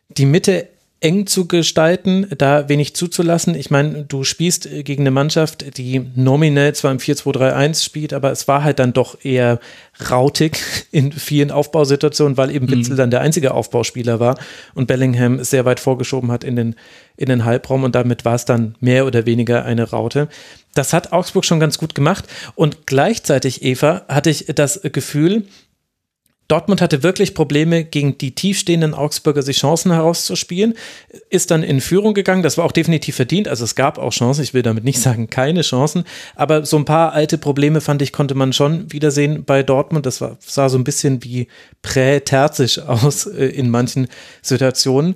die 0.09 0.27
Mitte 0.27 0.69
eng 1.05 1.27
zu 1.27 1.47
gestalten, 1.47 2.27
da 2.39 2.71
wenig 2.71 2.97
zuzulassen. 2.97 3.55
Ich 3.55 3.71
meine, 3.71 4.05
du 4.05 4.25
spielst 4.25 4.67
gegen 4.85 5.03
eine 5.03 5.11
Mannschaft, 5.11 5.77
die 5.77 6.01
nominell 6.15 6.75
zwar 6.75 6.93
im 6.93 6.99
4-2-3-1 6.99 7.85
spielt, 7.85 8.15
aber 8.15 8.33
es 8.33 8.49
war 8.49 8.65
halt 8.65 8.79
dann 8.79 8.95
doch 8.95 9.23
eher 9.23 9.61
rautig 10.11 10.59
in 10.93 11.13
vielen 11.13 11.51
Aufbausituationen, 11.51 12.39
weil 12.39 12.51
eben 12.51 12.71
Witzel 12.71 12.95
mhm. 12.95 12.97
dann 12.97 13.11
der 13.11 13.21
einzige 13.21 13.53
Aufbauspieler 13.53 14.19
war 14.19 14.39
und 14.75 14.87
Bellingham 14.87 15.45
sehr 15.45 15.67
weit 15.67 15.79
vorgeschoben 15.79 16.33
hat 16.33 16.43
in 16.43 16.57
den, 16.57 16.75
in 17.19 17.29
den 17.29 17.45
Halbraum 17.45 17.85
und 17.85 17.95
damit 17.95 18.25
war 18.25 18.37
es 18.37 18.47
dann 18.47 18.75
mehr 18.81 19.07
oder 19.07 19.27
weniger 19.27 19.67
eine 19.67 19.91
Raute. 19.91 20.29
Das 20.75 20.95
hat 20.95 21.13
Augsburg 21.13 21.45
schon 21.45 21.61
ganz 21.61 21.77
gut 21.77 21.95
gemacht 21.95 22.25
und 22.55 22.87
gleichzeitig, 22.87 23.63
Eva, 23.63 24.07
hatte 24.09 24.31
ich 24.31 24.47
das 24.55 24.81
Gefühl, 24.83 25.45
Dortmund 26.49 26.83
hatte 26.83 27.03
wirklich 27.03 27.35
Probleme, 27.35 27.85
gegen 27.85 28.19
die 28.19 28.35
tiefstehenden 28.35 28.93
Augsburger 28.93 29.43
sich 29.43 29.59
Chancen 29.59 29.93
herauszuspielen, 29.93 30.75
ist 31.31 31.51
dann 31.51 31.63
in 31.63 31.81
Führung 31.81 32.13
gegangen. 32.13 32.43
Das 32.43 32.59
war 32.59 32.67
auch 32.67 32.73
definitiv 32.73 33.17
verdient. 33.17 33.49
Also 33.49 33.65
es 33.65 33.75
gab 33.75 33.99
auch 33.99 34.13
Chancen. 34.13 34.43
Ich 34.43 34.53
will 34.53 34.63
damit 34.63 34.85
nicht 34.85 35.01
sagen, 35.01 35.31
keine 35.31 35.63
Chancen. 35.63 36.05
Aber 36.35 36.67
so 36.67 36.77
ein 36.77 36.85
paar 36.85 37.13
alte 37.13 37.39
Probleme, 37.39 37.81
fand 37.81 38.03
ich, 38.03 38.13
konnte 38.13 38.35
man 38.35 38.53
schon 38.53 38.93
wiedersehen 38.93 39.45
bei 39.45 39.63
Dortmund. 39.63 40.05
Das 40.05 40.21
war, 40.21 40.37
sah 40.41 40.69
so 40.69 40.77
ein 40.77 40.85
bisschen 40.85 41.25
wie 41.25 41.49
prä-terzisch 41.83 42.79
aus 42.87 43.27
äh, 43.27 43.47
in 43.47 43.71
manchen 43.71 44.09
Situationen. 44.43 45.15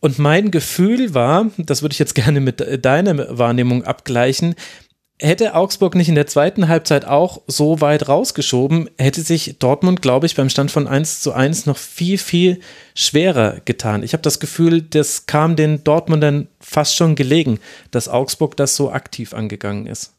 Und 0.00 0.18
mein 0.18 0.50
Gefühl 0.50 1.14
war, 1.14 1.50
das 1.56 1.82
würde 1.82 1.94
ich 1.94 1.98
jetzt 1.98 2.14
gerne 2.14 2.40
mit 2.40 2.84
deiner 2.84 3.38
Wahrnehmung 3.38 3.84
abgleichen, 3.84 4.54
Hätte 5.18 5.54
Augsburg 5.54 5.94
nicht 5.94 6.10
in 6.10 6.14
der 6.14 6.26
zweiten 6.26 6.68
Halbzeit 6.68 7.06
auch 7.06 7.40
so 7.46 7.80
weit 7.80 8.06
rausgeschoben, 8.06 8.90
hätte 8.98 9.22
sich 9.22 9.58
Dortmund, 9.58 10.02
glaube 10.02 10.26
ich, 10.26 10.34
beim 10.34 10.50
Stand 10.50 10.70
von 10.70 10.86
1 10.86 11.20
zu 11.20 11.32
1 11.32 11.64
noch 11.64 11.78
viel, 11.78 12.18
viel 12.18 12.60
schwerer 12.94 13.60
getan. 13.64 14.02
Ich 14.02 14.12
habe 14.12 14.22
das 14.22 14.40
Gefühl, 14.40 14.82
das 14.82 15.24
kam 15.24 15.56
den 15.56 15.82
Dortmundern 15.84 16.48
fast 16.60 16.96
schon 16.96 17.14
gelegen, 17.14 17.60
dass 17.92 18.08
Augsburg 18.08 18.58
das 18.58 18.76
so 18.76 18.90
aktiv 18.90 19.32
angegangen 19.32 19.86
ist. 19.86 20.12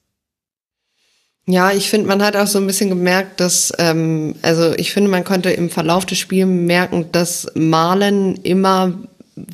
Ja, 1.45 1.71
ich 1.71 1.89
finde, 1.89 2.07
man 2.07 2.23
hat 2.23 2.35
auch 2.35 2.47
so 2.47 2.57
ein 2.57 2.67
bisschen 2.67 2.89
gemerkt, 2.89 3.39
dass, 3.39 3.71
ähm, 3.77 4.35
also 4.41 4.73
ich 4.73 4.91
finde, 4.91 5.11
man 5.11 5.23
konnte 5.23 5.51
im 5.51 5.69
Verlauf 5.69 6.05
des 6.07 6.17
Spiels 6.17 6.49
merken, 6.49 7.09
dass 7.11 7.49
Malen 7.53 8.35
immer 8.37 8.93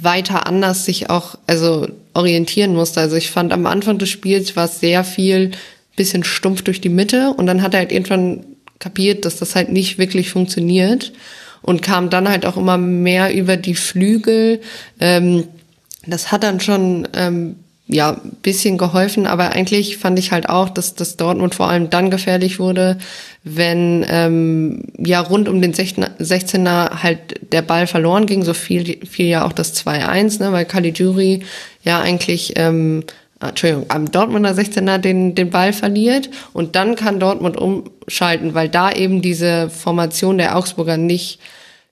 weiter 0.02 0.48
anders 0.48 0.86
sich 0.86 1.10
auch, 1.10 1.36
also 1.48 1.88
orientieren 2.14 2.76
musste. 2.76 3.02
Also 3.02 3.16
ich 3.16 3.32
fand 3.32 3.52
am 3.52 3.66
Anfang 3.66 3.98
des 3.98 4.10
Spiels 4.10 4.56
war 4.56 4.66
es 4.66 4.80
sehr 4.80 5.04
viel 5.04 5.52
bisschen 5.96 6.24
stumpf 6.24 6.64
durch 6.64 6.82
die 6.82 6.90
Mitte 6.90 7.34
und 7.38 7.46
dann 7.46 7.62
hat 7.62 7.74
er 7.74 7.82
halt 7.82 7.92
irgendwann 7.92 8.46
kapiert, 8.80 9.26
dass 9.26 9.38
das 9.38 9.56
halt 9.56 9.70
nicht 9.70 9.98
wirklich 9.98 10.30
funktioniert 10.30 11.14
und 11.62 11.82
kam 11.82 12.10
dann 12.10 12.28
halt 12.28 12.46
auch 12.46 12.58
immer 12.58 12.78
mehr 12.78 13.34
über 13.34 13.58
die 13.58 13.76
Flügel. 13.76 14.62
Ähm, 15.00 15.46
das 16.06 16.32
hat 16.32 16.44
dann 16.44 16.60
schon 16.60 17.08
ähm, 17.14 17.56
ja, 17.86 18.18
bisschen 18.42 18.78
geholfen, 18.78 19.28
aber 19.28 19.52
eigentlich 19.52 19.98
fand 19.98 20.18
ich 20.18 20.32
halt 20.32 20.48
auch, 20.48 20.70
dass 20.70 20.96
das 20.96 21.18
Dortmund 21.18 21.54
vor 21.54 21.70
allem 21.70 21.90
dann 21.90 22.10
gefährlich 22.10 22.60
wurde, 22.60 22.98
wenn 23.44 24.06
ähm, 24.10 24.84
ja 24.98 25.20
rund 25.20 25.50
um 25.50 25.62
den 25.62 25.74
16er 25.74 27.04
halt 27.04 27.52
der 27.52 27.62
Ball 27.62 27.88
verloren 27.88 28.26
ging, 28.26 28.44
so 28.44 28.54
viel, 28.54 29.06
viel 29.06 29.28
ja 29.28 29.46
auch 29.46 29.52
das 29.52 29.76
2-1, 29.76 30.42
ne, 30.42 30.54
weil 30.54 30.66
Caligiuri 30.66 31.44
ja 31.84 32.00
eigentlich 32.00 32.54
ähm, 32.56 33.04
Entschuldigung, 33.42 33.86
am 33.90 34.10
Dortmunder 34.10 34.52
16er 34.52 34.98
den, 34.98 35.36
den 35.36 35.50
Ball 35.50 35.74
verliert. 35.74 36.30
Und 36.54 36.76
dann 36.76 36.96
kann 36.96 37.20
Dortmund 37.20 37.58
umschalten, 37.58 38.54
weil 38.54 38.70
da 38.70 38.92
eben 38.92 39.22
diese 39.22 39.70
Formation 39.70 40.38
der 40.38 40.58
Augsburger 40.58 40.98
nicht 40.98 41.40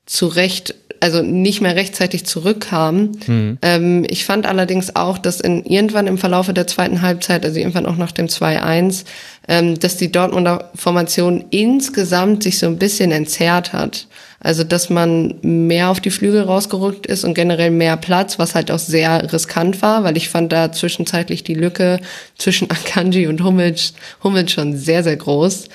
zurecht 0.06 0.76
also 1.02 1.24
nicht 1.24 1.62
mehr 1.62 1.76
rechtzeitig 1.76 2.26
zurückkam. 2.26 3.12
Mhm. 3.26 3.58
Ähm, 3.62 4.06
ich 4.08 4.24
fand 4.24 4.46
allerdings 4.46 4.96
auch, 4.96 5.18
dass 5.18 5.42
in, 5.42 5.66
irgendwann 5.66 6.08
im 6.08 6.18
Verlaufe 6.18 6.54
der 6.54 6.68
zweiten 6.68 7.02
Halbzeit, 7.02 7.44
also 7.44 7.60
irgendwann 7.60 7.88
auch 7.88 7.98
nach 7.98 8.12
dem 8.12 8.28
2-1, 8.28 9.06
ähm, 9.48 9.80
dass 9.80 9.98
die 9.98 10.12
Dortmunder 10.12 10.70
Formation 10.76 11.46
insgesamt 11.50 12.44
sich 12.44 12.60
so 12.60 12.68
ein 12.68 12.78
bisschen 12.78 13.12
entzerrt 13.12 13.74
hat. 13.74 14.08
Also 14.40 14.64
dass 14.64 14.90
man 14.90 15.36
mehr 15.42 15.90
auf 15.90 16.00
die 16.00 16.10
Flügel 16.10 16.42
rausgerückt 16.42 17.06
ist 17.06 17.24
und 17.24 17.34
generell 17.34 17.72
mehr 17.72 17.98
Platz, 17.98 18.40
was 18.40 18.56
halt 18.56 18.72
auch 18.72 18.80
sehr 18.80 19.32
riskant 19.32 19.82
war, 19.82 20.04
weil 20.04 20.18
ich 20.18 20.30
fand 20.30 20.52
da 20.52 20.72
zwischenzeitlich 20.72 21.44
die 21.44 21.54
Lücke 21.56 22.00
zwischen 22.38 22.70
Akanji 22.72 23.28
und 23.28 23.44
Hummels, 23.44 23.94
Hummels 24.24 24.52
schon 24.52 24.78
sehr, 24.78 25.04
sehr 25.04 25.18
groß. 25.18 25.66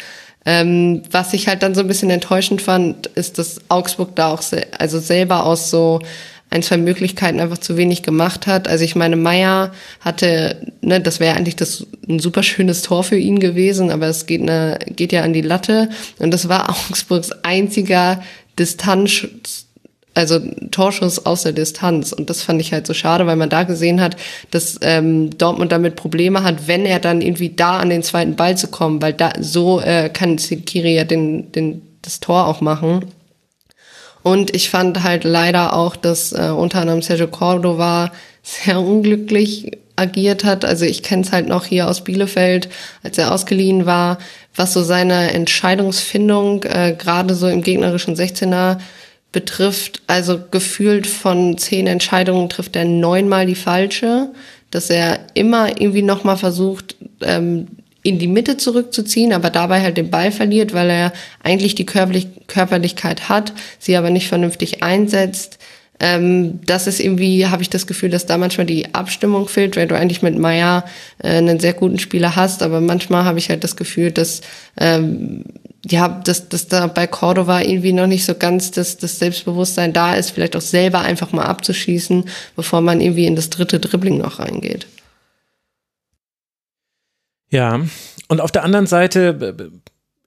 Ähm, 0.47 1.03
was 1.11 1.33
ich 1.33 1.49
halt 1.49 1.63
dann 1.63 1.75
so 1.75 1.81
ein 1.81 1.89
bisschen 1.89 2.09
enttäuschend 2.09 2.63
fand, 2.63 3.09
ist, 3.09 3.39
dass 3.39 3.61
Augsburg 3.69 4.15
da 4.15 4.33
auch 4.33 4.43
se 4.43 4.67
also 4.79 5.01
selber 5.01 5.45
aus 5.45 5.71
so 5.71 6.01
ein, 6.49 6.63
zwei 6.63 6.77
Möglichkeiten 6.77 7.41
einfach 7.41 7.59
zu 7.59 7.77
wenig 7.77 8.03
gemacht 8.05 8.47
hat. 8.47 8.69
Also 8.69 8.85
ich 8.85 8.95
meine, 8.95 9.17
Meier 9.17 9.73
hatte, 10.01 10.73
ne, 10.81 11.01
das 11.01 11.19
wäre 11.19 11.37
eigentlich 11.37 11.57
das 11.57 11.85
ein 12.09 12.21
super 12.21 12.45
schönes 12.45 12.83
Tor 12.83 13.03
für 13.03 13.17
ihn 13.17 13.41
gewesen, 13.41 13.91
aber 13.91 14.07
es 14.07 14.27
geht, 14.27 14.43
ne, 14.43 14.79
geht 14.87 15.13
ja 15.13 15.23
an 15.23 15.33
die 15.33 15.43
Latte. 15.43 15.91
Und 16.19 16.33
das 16.33 16.49
war 16.49 16.71
Augsburgs 16.89 17.33
einziger 17.43 18.23
Distanz, 18.59 19.66
also 20.17 20.41
Torschuss 20.71 21.27
aus 21.27 21.43
der 21.43 21.53
Distanz. 21.53 22.13
Und 22.13 22.31
das 22.31 22.43
fand 22.43 22.61
ich 22.61 22.73
halt 22.73 22.87
so 22.87 22.95
schade, 22.95 23.27
weil 23.27 23.37
man 23.37 23.51
da 23.51 23.65
gesehen 23.65 24.01
hat, 24.01 24.17
dass 24.51 24.79
ähm, 24.81 25.37
Dortmund 25.37 25.73
damit 25.73 25.95
Probleme 25.95 26.43
hat, 26.43 26.67
wenn 26.67 26.87
er 26.87 27.01
dann 27.01 27.21
irgendwie 27.21 27.51
da 27.51 27.79
an 27.79 27.91
den 27.91 28.03
zweiten 28.03 28.35
Ball 28.35 28.57
zu 28.57 28.69
kommen, 28.69 29.03
weil 29.03 29.13
da 29.13 29.33
so 29.39 29.81
äh, 29.81 30.09
kann 30.09 30.39
Sikiri 30.39 30.95
ja 30.95 31.05
den, 31.05 31.53
den, 31.53 31.83
das 32.01 32.21
Tor 32.21 32.47
auch 32.47 32.61
machen. 32.63 33.05
Und 34.23 34.57
ich 34.57 34.71
fand 34.71 35.05
halt 35.05 35.25
leider 35.25 35.75
auch, 35.75 35.95
dass 35.95 36.33
äh, 36.33 36.51
unter 36.51 36.81
anderem 36.81 37.03
Sergio 37.03 37.29
Cordova 37.29 38.11
sehr 38.43 38.81
unglücklich 38.81 39.71
agiert 39.97 40.45
hat. 40.45 40.65
Also 40.65 40.85
ich 40.85 41.03
kenne 41.03 41.23
es 41.23 41.33
halt 41.33 41.47
noch 41.47 41.67
hier 41.67 41.89
aus 41.89 42.05
Bielefeld, 42.05 42.69
als 43.03 43.19
er 43.19 43.33
ausgeliehen 43.33 43.87
war, 43.87 44.19
was 44.55 44.73
so 44.73 44.83
seine 44.83 45.33
Entscheidungsfindung 45.33 46.65
äh, 46.65 46.97
gerade 46.99 47.35
so 47.35 47.49
im 47.49 47.63
gegnerischen 47.63 48.17
16er 48.17 48.79
betrifft, 49.33 50.03
also 50.07 50.41
gefühlt 50.51 51.07
von 51.07 51.59
zehn 51.59 51.87
Entscheidungen 51.87 52.49
trifft 52.49 52.77
er 52.77 52.85
neunmal 52.85 53.47
die 53.47 53.55
falsche, 53.55 54.31
dass 54.71 54.91
er 54.91 55.21
immer 55.35 55.81
irgendwie 55.81 56.03
nochmal 56.03 56.37
versucht, 56.37 56.97
ähm, 57.21 57.69
in 58.03 58.19
die 58.21 58.29
Mitte 58.29 58.57
zurückzuziehen, 58.57 59.33
aber 59.33 59.51
dabei 59.51 59.83
halt 59.83 59.97
den 59.97 60.11
Ball 60.11 60.31
verliert, 60.31 60.73
weil 60.73 60.91
er 60.91 61.13
eigentlich 61.43 61.75
die 61.75 61.87
Körperlich 61.87 62.29
Körperlichkeit 62.47 63.29
hat, 63.29 63.53
sie 63.81 63.97
aber 63.97 64.11
nicht 64.11 64.29
vernünftig 64.29 64.85
einsetzt. 64.85 65.59
Ähm, 65.99 66.61
das 66.65 66.87
ist 66.87 67.01
irgendwie, 67.01 67.47
habe 67.47 67.63
ich 67.63 67.71
das 67.71 67.87
Gefühl, 67.87 68.11
dass 68.11 68.27
da 68.27 68.39
manchmal 68.39 68.67
die 68.67 68.95
Abstimmung 68.95 69.49
fehlt, 69.49 69.77
weil 69.77 69.89
du 69.89 69.97
eigentlich 69.97 70.23
mit 70.23 70.39
Meier 70.39 70.85
äh, 71.19 71.39
einen 71.39 71.59
sehr 71.59 71.73
guten 71.73 71.99
Spieler 71.99 72.37
hast, 72.37 72.63
aber 72.63 72.81
manchmal 72.81 73.25
habe 73.25 73.39
ich 73.39 73.49
halt 73.49 73.65
das 73.65 73.77
Gefühl, 73.77 74.13
dass 74.13 74.43
ähm, 74.79 75.45
ja, 75.89 76.09
dass, 76.09 76.49
dass 76.49 76.67
da 76.67 76.87
bei 76.89 77.07
Cordova 77.07 77.61
irgendwie 77.61 77.93
noch 77.93 78.07
nicht 78.07 78.25
so 78.25 78.35
ganz 78.35 78.73
das, 78.73 78.97
das 78.97 79.19
Selbstbewusstsein 79.19 79.93
da 79.93 80.15
ist, 80.15 80.31
vielleicht 80.31 80.57
auch 80.57 80.61
selber 80.61 81.01
einfach 81.01 81.33
mal 81.33 81.45
abzuschießen, 81.45 82.25
bevor 82.57 82.81
man 82.81 83.01
irgendwie 83.01 83.27
in 83.27 83.37
das 83.37 83.51
dritte 83.51 83.79
Dribbling 83.79 84.19
noch 84.19 84.41
reingeht. 84.41 84.87
Ja, 87.51 87.81
und 88.29 88.41
auf 88.41 88.51
der 88.51 88.65
anderen 88.65 88.87
Seite 88.87 89.55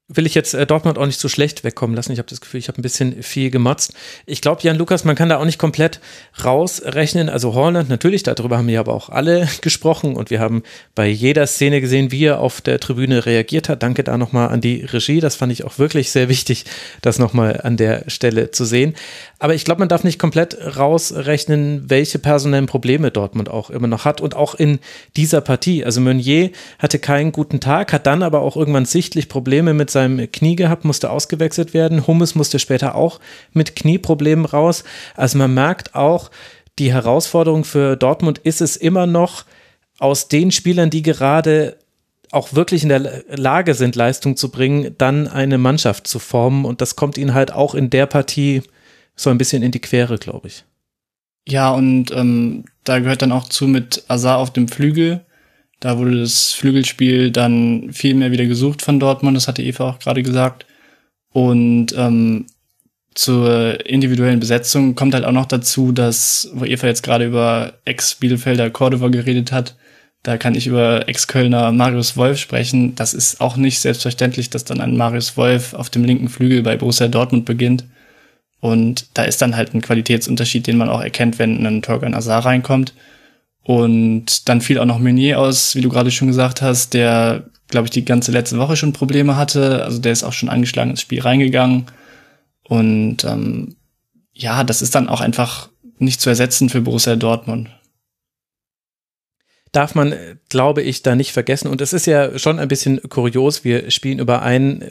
will 0.09 0.25
ich 0.25 0.33
jetzt 0.33 0.55
äh, 0.55 0.65
Dortmund 0.65 0.97
auch 0.97 1.05
nicht 1.05 1.19
so 1.19 1.29
schlecht 1.29 1.63
wegkommen 1.63 1.95
lassen. 1.95 2.11
Ich 2.11 2.17
habe 2.17 2.27
das 2.27 2.41
Gefühl, 2.41 2.59
ich 2.59 2.67
habe 2.67 2.79
ein 2.79 2.81
bisschen 2.81 3.21
viel 3.21 3.51
gemotzt. 3.51 3.93
Ich 4.25 4.41
glaube, 4.41 4.61
Jan 4.63 4.75
Lukas, 4.75 5.05
man 5.05 5.15
kann 5.15 5.29
da 5.29 5.37
auch 5.37 5.45
nicht 5.45 5.59
komplett 5.59 6.01
rausrechnen. 6.43 7.29
Also 7.29 7.53
Holland, 7.53 7.89
natürlich, 7.89 8.23
darüber 8.23 8.57
haben 8.57 8.67
wir 8.67 8.79
aber 8.79 8.93
auch 8.93 9.09
alle 9.09 9.47
gesprochen 9.61 10.15
und 10.15 10.31
wir 10.31 10.39
haben 10.39 10.63
bei 10.95 11.07
jeder 11.07 11.45
Szene 11.45 11.79
gesehen, 11.79 12.11
wie 12.11 12.25
er 12.25 12.39
auf 12.39 12.59
der 12.59 12.79
Tribüne 12.79 13.25
reagiert 13.27 13.69
hat. 13.69 13.83
Danke 13.83 14.03
da 14.03 14.17
nochmal 14.17 14.49
an 14.49 14.61
die 14.61 14.81
Regie. 14.81 15.19
Das 15.19 15.35
fand 15.35 15.51
ich 15.51 15.63
auch 15.63 15.77
wirklich 15.77 16.11
sehr 16.11 16.27
wichtig, 16.27 16.65
das 17.01 17.19
nochmal 17.19 17.61
an 17.61 17.77
der 17.77 18.09
Stelle 18.09 18.49
zu 18.49 18.65
sehen. 18.65 18.95
Aber 19.37 19.53
ich 19.53 19.63
glaube, 19.63 19.79
man 19.79 19.89
darf 19.89 20.03
nicht 20.03 20.19
komplett 20.19 20.57
rausrechnen, 20.75 21.89
welche 21.89 22.17
personellen 22.17 22.65
Probleme 22.65 23.11
Dortmund 23.11 23.49
auch 23.49 23.69
immer 23.69 23.87
noch 23.87 24.05
hat 24.05 24.21
und 24.21 24.35
auch 24.35 24.55
in 24.55 24.79
dieser 25.15 25.41
Partie. 25.41 25.85
Also 25.85 26.01
Meunier 26.01 26.49
hatte 26.79 26.97
keinen 26.97 27.31
guten 27.31 27.59
Tag, 27.59 27.93
hat 27.93 28.07
dann 28.07 28.23
aber 28.23 28.41
auch 28.41 28.57
irgendwann 28.57 28.85
sichtlich 28.85 29.29
Probleme 29.29 29.73
mit 29.73 29.89
seinem 29.89 29.98
Knie 30.07 30.55
gehabt, 30.55 30.85
musste 30.85 31.09
ausgewechselt 31.09 31.73
werden. 31.73 32.07
Hummes 32.07 32.35
musste 32.35 32.59
später 32.59 32.95
auch 32.95 33.19
mit 33.53 33.75
Knieproblemen 33.75 34.45
raus. 34.45 34.83
Also 35.15 35.37
man 35.37 35.53
merkt 35.53 35.95
auch, 35.95 36.31
die 36.77 36.93
Herausforderung 36.93 37.63
für 37.65 37.95
Dortmund 37.95 38.39
ist 38.39 38.61
es 38.61 38.77
immer 38.77 39.05
noch, 39.05 39.45
aus 39.99 40.29
den 40.29 40.51
Spielern, 40.51 40.89
die 40.89 41.01
gerade 41.01 41.75
auch 42.31 42.53
wirklich 42.53 42.83
in 42.83 42.89
der 42.89 43.23
Lage 43.27 43.73
sind, 43.73 43.95
Leistung 43.95 44.37
zu 44.37 44.49
bringen, 44.49 44.95
dann 44.97 45.27
eine 45.27 45.57
Mannschaft 45.57 46.07
zu 46.07 46.19
formen. 46.19 46.65
Und 46.65 46.81
das 46.81 46.95
kommt 46.95 47.17
ihnen 47.17 47.33
halt 47.33 47.51
auch 47.51 47.75
in 47.75 47.89
der 47.89 48.05
Partie 48.05 48.61
so 49.15 49.29
ein 49.29 49.37
bisschen 49.37 49.63
in 49.63 49.71
die 49.71 49.81
Quere, 49.81 50.17
glaube 50.17 50.47
ich. 50.47 50.63
Ja, 51.47 51.71
und 51.71 52.11
ähm, 52.11 52.65
da 52.83 52.99
gehört 52.99 53.21
dann 53.21 53.31
auch 53.31 53.49
zu 53.49 53.67
mit 53.67 54.03
Azar 54.07 54.37
auf 54.37 54.53
dem 54.53 54.67
Flügel. 54.67 55.25
Da 55.79 55.97
wurde 55.97 56.19
das 56.19 56.51
Flügelspiel 56.51 57.31
dann 57.31 57.91
viel 57.93 58.13
mehr 58.13 58.31
wieder 58.31 58.45
gesucht 58.45 58.81
von 58.81 58.99
Dortmund, 58.99 59.37
das 59.37 59.47
hatte 59.47 59.63
Eva 59.63 59.89
auch 59.89 59.99
gerade 59.99 60.23
gesagt. 60.23 60.65
Und 61.31 61.93
ähm, 61.95 62.47
zur 63.13 63.85
individuellen 63.85 64.39
Besetzung 64.39 64.95
kommt 64.95 65.13
halt 65.13 65.25
auch 65.25 65.31
noch 65.31 65.45
dazu, 65.45 65.91
dass, 65.91 66.49
wo 66.53 66.65
Eva 66.65 66.87
jetzt 66.87 67.03
gerade 67.03 67.25
über 67.25 67.73
Ex-Bielefelder 67.85 68.69
Cordova 68.69 69.09
geredet 69.09 69.51
hat, 69.51 69.75
da 70.23 70.37
kann 70.37 70.55
ich 70.55 70.67
über 70.67 71.07
Ex-Kölner 71.07 71.71
Marius 71.71 72.17
Wolf 72.17 72.39
sprechen. 72.39 72.95
Das 72.95 73.13
ist 73.13 73.39
auch 73.39 73.55
nicht 73.55 73.79
selbstverständlich, 73.79 74.49
dass 74.49 74.65
dann 74.65 74.81
ein 74.81 74.97
Marius 74.97 75.37
Wolf 75.37 75.73
auf 75.73 75.89
dem 75.89 76.03
linken 76.03 76.27
Flügel 76.27 76.61
bei 76.61 76.75
Borussia 76.75 77.07
Dortmund 77.07 77.45
beginnt. 77.45 77.85
Und 78.59 79.17
da 79.17 79.23
ist 79.23 79.41
dann 79.41 79.55
halt 79.55 79.73
ein 79.73 79.81
Qualitätsunterschied, 79.81 80.67
den 80.67 80.77
man 80.77 80.89
auch 80.89 81.01
erkennt, 81.01 81.39
wenn 81.39 81.65
ein 81.65 81.81
Torgan 81.81 82.13
Azar 82.13 82.45
reinkommt. 82.45 82.93
Und 83.69 84.49
dann 84.49 84.61
fiel 84.61 84.79
auch 84.79 84.85
noch 84.85 84.97
Meunier 84.97 85.39
aus, 85.39 85.75
wie 85.75 85.81
du 85.81 85.89
gerade 85.89 86.09
schon 86.09 86.27
gesagt 86.27 86.63
hast, 86.63 86.95
der, 86.95 87.51
glaube 87.67 87.85
ich, 87.85 87.91
die 87.91 88.03
ganze 88.03 88.31
letzte 88.31 88.57
Woche 88.57 88.75
schon 88.75 88.93
Probleme 88.93 89.35
hatte. 89.35 89.83
Also 89.83 89.99
der 89.99 90.11
ist 90.11 90.23
auch 90.23 90.33
schon 90.33 90.49
angeschlagen 90.49 90.89
ins 90.89 91.01
Spiel 91.01 91.21
reingegangen. 91.21 91.85
Und 92.63 93.23
ähm, 93.25 93.75
ja, 94.33 94.63
das 94.63 94.81
ist 94.81 94.95
dann 94.95 95.07
auch 95.07 95.21
einfach 95.21 95.69
nicht 95.99 96.19
zu 96.19 96.31
ersetzen 96.31 96.69
für 96.69 96.81
Borussia 96.81 97.15
Dortmund. 97.15 97.69
Darf 99.71 99.93
man, 99.93 100.15
glaube 100.49 100.81
ich, 100.81 101.03
da 101.03 101.15
nicht 101.15 101.31
vergessen. 101.31 101.67
Und 101.67 101.81
es 101.81 101.93
ist 101.93 102.07
ja 102.07 102.39
schon 102.39 102.59
ein 102.59 102.67
bisschen 102.67 103.01
kurios. 103.07 103.63
Wir 103.63 103.91
spielen 103.91 104.19
über 104.19 104.41
ein, 104.41 104.83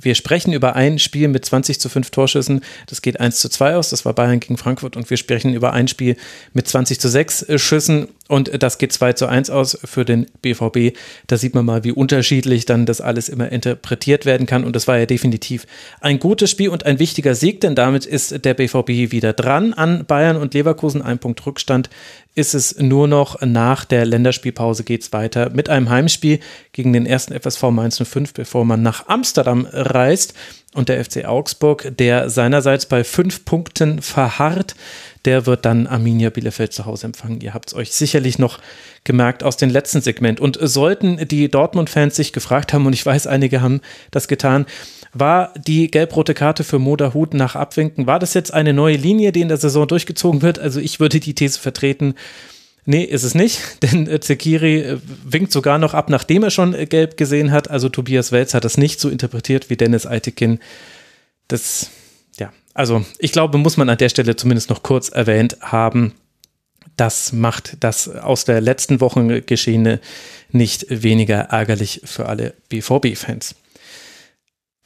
wir 0.00 0.14
sprechen 0.14 0.52
über 0.52 0.76
ein 0.76 0.98
Spiel 0.98 1.28
mit 1.28 1.44
20 1.44 1.78
zu 1.78 1.88
5 1.88 2.10
Torschüssen. 2.10 2.62
Das 2.86 3.02
geht 3.02 3.20
1 3.20 3.38
zu 3.38 3.48
2 3.48 3.76
aus. 3.76 3.90
Das 3.90 4.04
war 4.04 4.14
Bayern 4.14 4.40
gegen 4.40 4.56
Frankfurt. 4.56 4.96
Und 4.96 5.10
wir 5.10 5.18
sprechen 5.18 5.52
über 5.52 5.72
ein 5.72 5.88
Spiel 5.88 6.16
mit 6.54 6.66
20 6.66 7.00
zu 7.00 7.08
6 7.08 7.46
Schüssen. 7.56 8.08
Und 8.28 8.62
das 8.62 8.78
geht 8.78 8.92
2 8.92 9.12
zu 9.12 9.26
1 9.26 9.50
aus 9.50 9.78
für 9.84 10.06
den 10.06 10.26
BVB. 10.40 10.96
Da 11.26 11.36
sieht 11.36 11.54
man 11.54 11.66
mal, 11.66 11.84
wie 11.84 11.92
unterschiedlich 11.92 12.64
dann 12.64 12.86
das 12.86 13.02
alles 13.02 13.28
immer 13.28 13.52
interpretiert 13.52 14.24
werden 14.24 14.46
kann. 14.46 14.64
Und 14.64 14.74
das 14.74 14.88
war 14.88 14.98
ja 14.98 15.04
definitiv 15.04 15.66
ein 16.00 16.18
gutes 16.18 16.50
Spiel 16.50 16.70
und 16.70 16.86
ein 16.86 16.98
wichtiger 16.98 17.34
Sieg, 17.34 17.60
denn 17.60 17.74
damit 17.74 18.06
ist 18.06 18.44
der 18.44 18.54
BVB 18.54 19.12
wieder 19.12 19.34
dran 19.34 19.74
an 19.74 20.06
Bayern 20.06 20.38
und 20.38 20.54
Leverkusen. 20.54 21.02
Ein 21.02 21.18
Punkt 21.18 21.44
Rückstand 21.44 21.90
ist 22.34 22.54
es 22.54 22.78
nur 22.78 23.06
noch 23.06 23.40
nach 23.42 23.84
der 23.84 24.04
Länderspielpause 24.04 24.82
geht 24.84 25.02
es 25.02 25.12
weiter 25.12 25.50
mit 25.50 25.68
einem 25.68 25.88
Heimspiel 25.88 26.40
gegen 26.72 26.92
den 26.92 27.06
ersten 27.06 27.38
FSV 27.38 27.62
Mainz 27.70 28.02
05, 28.02 28.34
bevor 28.34 28.64
man 28.64 28.82
nach 28.82 29.06
Amsterdam 29.08 29.66
reist. 29.70 30.34
Und 30.74 30.88
der 30.88 31.02
FC 31.04 31.24
Augsburg, 31.24 31.92
der 31.98 32.28
seinerseits 32.28 32.86
bei 32.86 33.04
fünf 33.04 33.44
Punkten 33.44 34.02
verharrt, 34.02 34.74
der 35.24 35.46
wird 35.46 35.64
dann 35.64 35.86
Arminia 35.86 36.30
Bielefeld 36.30 36.72
zu 36.72 36.84
Hause 36.84 37.06
empfangen. 37.06 37.40
Ihr 37.40 37.54
habt 37.54 37.68
es 37.68 37.74
euch 37.74 37.92
sicherlich 37.92 38.38
noch 38.38 38.58
gemerkt 39.04 39.44
aus 39.44 39.56
dem 39.56 39.70
letzten 39.70 40.00
Segment. 40.00 40.40
Und 40.40 40.58
sollten 40.60 41.28
die 41.28 41.48
Dortmund-Fans 41.48 42.16
sich 42.16 42.32
gefragt 42.32 42.72
haben, 42.72 42.86
und 42.86 42.92
ich 42.92 43.06
weiß, 43.06 43.26
einige 43.26 43.62
haben 43.62 43.80
das 44.10 44.28
getan, 44.28 44.66
war 45.12 45.54
die 45.56 45.90
gelb-rote 45.90 46.34
Karte 46.34 46.64
für 46.64 46.80
Moderhut 46.80 47.34
nach 47.34 47.54
Abwinken, 47.54 48.06
war 48.06 48.18
das 48.18 48.34
jetzt 48.34 48.52
eine 48.52 48.72
neue 48.72 48.96
Linie, 48.96 49.30
die 49.30 49.42
in 49.42 49.48
der 49.48 49.56
Saison 49.58 49.86
durchgezogen 49.86 50.42
wird? 50.42 50.58
Also 50.58 50.80
ich 50.80 50.98
würde 50.98 51.20
die 51.20 51.34
These 51.34 51.60
vertreten, 51.60 52.14
Nee, 52.86 53.04
ist 53.04 53.22
es 53.22 53.34
nicht, 53.34 53.60
denn 53.82 54.06
äh, 54.06 54.20
Zekiri 54.20 54.80
äh, 54.80 54.98
winkt 55.24 55.52
sogar 55.52 55.78
noch 55.78 55.94
ab, 55.94 56.10
nachdem 56.10 56.42
er 56.42 56.50
schon 56.50 56.74
äh, 56.74 56.86
gelb 56.86 57.16
gesehen 57.16 57.50
hat. 57.50 57.70
Also 57.70 57.88
Tobias 57.88 58.32
Welz 58.32 58.54
hat 58.54 58.64
das 58.64 58.76
nicht 58.76 59.00
so 59.00 59.08
interpretiert 59.08 59.70
wie 59.70 59.76
Dennis 59.76 60.06
Eitekin. 60.06 60.58
Das, 61.48 61.90
ja, 62.38 62.52
also 62.74 63.04
ich 63.18 63.32
glaube, 63.32 63.58
muss 63.58 63.76
man 63.76 63.88
an 63.88 63.98
der 63.98 64.08
Stelle 64.08 64.36
zumindest 64.36 64.70
noch 64.70 64.82
kurz 64.82 65.08
erwähnt 65.08 65.58
haben. 65.60 66.14
Das 66.96 67.32
macht 67.32 67.76
das 67.80 68.08
aus 68.08 68.44
der 68.44 68.60
letzten 68.60 69.00
Woche 69.00 69.42
Geschehene 69.42 70.00
nicht 70.50 70.86
weniger 70.88 71.36
ärgerlich 71.36 72.02
für 72.04 72.26
alle 72.26 72.54
BVB-Fans 72.68 73.56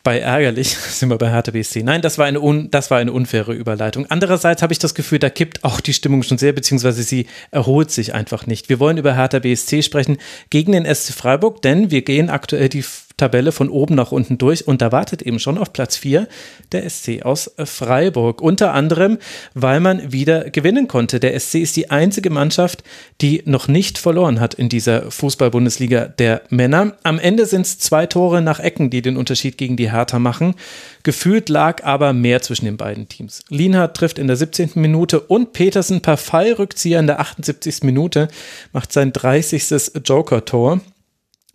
bei 0.08 0.20
ärgerlich 0.20 0.70
sind 0.90 1.10
wir 1.10 1.18
bei 1.18 1.30
Hertha 1.30 1.50
BSC. 1.50 1.82
Nein, 1.82 2.00
das 2.00 2.16
war 2.16 2.24
eine, 2.24 2.40
un, 2.40 2.70
das 2.70 2.90
war 2.90 2.96
eine 2.96 3.12
unfaire 3.12 3.52
Überleitung. 3.52 4.06
Andererseits 4.08 4.62
habe 4.62 4.72
ich 4.72 4.78
das 4.78 4.94
Gefühl, 4.94 5.18
da 5.18 5.28
kippt 5.28 5.64
auch 5.64 5.82
die 5.82 5.92
Stimmung 5.92 6.22
schon 6.22 6.38
sehr, 6.38 6.54
beziehungsweise 6.54 7.02
sie 7.02 7.26
erholt 7.50 7.90
sich 7.90 8.14
einfach 8.14 8.46
nicht. 8.46 8.70
Wir 8.70 8.80
wollen 8.80 8.96
über 8.96 9.14
Hertha 9.14 9.38
BSC 9.38 9.82
sprechen 9.82 10.16
gegen 10.48 10.72
den 10.72 10.86
SC 10.86 11.12
Freiburg, 11.12 11.60
denn 11.60 11.90
wir 11.90 12.00
gehen 12.00 12.30
aktuell 12.30 12.70
die 12.70 12.82
Tabelle 13.18 13.52
von 13.52 13.68
oben 13.68 13.94
nach 13.94 14.12
unten 14.12 14.38
durch 14.38 14.66
und 14.66 14.80
da 14.80 14.90
wartet 14.92 15.20
eben 15.20 15.38
schon 15.38 15.58
auf 15.58 15.74
Platz 15.74 15.96
4 15.98 16.26
der 16.72 16.88
SC 16.88 17.22
aus 17.22 17.50
Freiburg. 17.62 18.40
Unter 18.40 18.72
anderem, 18.72 19.18
weil 19.52 19.80
man 19.80 20.12
wieder 20.12 20.48
gewinnen 20.48 20.88
konnte. 20.88 21.20
Der 21.20 21.38
SC 21.38 21.56
ist 21.56 21.76
die 21.76 21.90
einzige 21.90 22.30
Mannschaft, 22.30 22.82
die 23.20 23.42
noch 23.44 23.68
nicht 23.68 23.98
verloren 23.98 24.40
hat 24.40 24.54
in 24.54 24.70
dieser 24.70 25.10
Fußball-Bundesliga 25.10 26.06
der 26.06 26.42
Männer. 26.48 26.96
Am 27.02 27.18
Ende 27.18 27.44
sind 27.44 27.62
es 27.62 27.78
zwei 27.78 28.06
Tore 28.06 28.40
nach 28.40 28.60
Ecken, 28.60 28.88
die 28.88 29.02
den 29.02 29.16
Unterschied 29.16 29.58
gegen 29.58 29.76
die 29.76 29.92
Hertha 29.92 30.18
machen. 30.18 30.54
Gefühlt 31.02 31.48
lag 31.48 31.84
aber 31.84 32.12
mehr 32.12 32.40
zwischen 32.40 32.64
den 32.66 32.76
beiden 32.76 33.08
Teams. 33.08 33.42
Lienhardt 33.48 33.96
trifft 33.96 34.18
in 34.18 34.28
der 34.28 34.36
17. 34.36 34.70
Minute 34.76 35.20
und 35.20 35.52
Petersen 35.52 36.00
per 36.00 36.16
Fallrückzieher 36.16 37.00
in 37.00 37.06
der 37.06 37.20
78. 37.20 37.82
Minute 37.82 38.28
macht 38.72 38.92
sein 38.92 39.12
30. 39.12 39.92
Joker-Tor. 40.04 40.80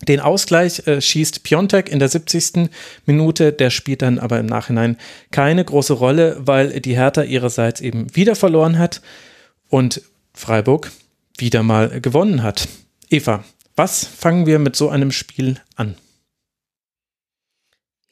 Den 0.07 0.19
Ausgleich 0.19 0.87
äh, 0.87 1.01
schießt 1.01 1.43
Piontek 1.43 1.89
in 1.89 1.99
der 1.99 2.09
70. 2.09 2.69
Minute, 3.05 3.53
der 3.53 3.69
spielt 3.69 4.01
dann 4.01 4.19
aber 4.19 4.39
im 4.39 4.45
Nachhinein 4.45 4.97
keine 5.31 5.63
große 5.63 5.93
Rolle, 5.93 6.37
weil 6.39 6.79
die 6.81 6.95
Hertha 6.95 7.23
ihrerseits 7.23 7.81
eben 7.81 8.13
wieder 8.15 8.35
verloren 8.35 8.77
hat 8.77 9.01
und 9.69 10.01
Freiburg 10.33 10.91
wieder 11.37 11.63
mal 11.63 12.01
gewonnen 12.01 12.43
hat. 12.43 12.67
Eva, 13.09 13.43
was 13.75 14.05
fangen 14.05 14.45
wir 14.45 14.59
mit 14.59 14.75
so 14.75 14.89
einem 14.89 15.11
Spiel 15.11 15.57
an? 15.75 15.95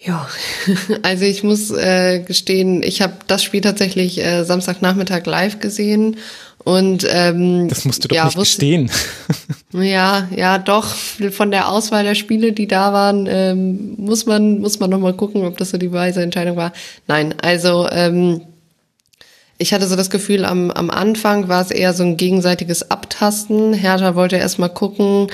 Ja, 0.03 0.27
also 1.03 1.25
ich 1.25 1.43
muss 1.43 1.69
äh, 1.71 2.21
gestehen, 2.21 2.81
ich 2.81 3.01
habe 3.01 3.13
das 3.27 3.43
Spiel 3.43 3.61
tatsächlich 3.61 4.17
äh, 4.19 4.43
Samstagnachmittag 4.43 5.25
live 5.25 5.59
gesehen 5.59 6.17
und 6.63 7.05
ähm, 7.09 7.67
das 7.69 7.85
musst 7.85 8.03
du 8.03 8.07
doch 8.07 8.15
ja, 8.15 8.25
nicht 8.25 8.37
gestehen. 8.37 8.89
Ja, 9.73 10.27
ja, 10.35 10.57
doch. 10.57 10.85
Von 11.31 11.51
der 11.51 11.69
Auswahl 11.69 12.03
der 12.03 12.15
Spiele, 12.15 12.51
die 12.51 12.67
da 12.67 12.91
waren, 12.91 13.25
ähm, 13.29 13.95
muss 13.97 14.25
man 14.25 14.59
muss 14.59 14.79
man 14.79 14.89
noch 14.89 14.99
mal 14.99 15.13
gucken, 15.13 15.45
ob 15.45 15.57
das 15.57 15.69
so 15.69 15.77
die 15.77 15.93
weise 15.93 16.21
Entscheidung 16.21 16.57
war. 16.57 16.73
Nein, 17.07 17.35
also 17.41 17.87
ähm, 17.89 18.41
ich 19.57 19.73
hatte 19.73 19.87
so 19.87 19.95
das 19.95 20.09
Gefühl, 20.09 20.43
am, 20.43 20.71
am 20.71 20.89
Anfang 20.89 21.47
war 21.47 21.61
es 21.61 21.71
eher 21.71 21.93
so 21.93 22.03
ein 22.03 22.17
gegenseitiges 22.17 22.91
Abtasten. 22.91 23.73
Hertha 23.73 24.15
wollte 24.15 24.35
erst 24.37 24.59
mal 24.59 24.69
gucken, 24.69 25.27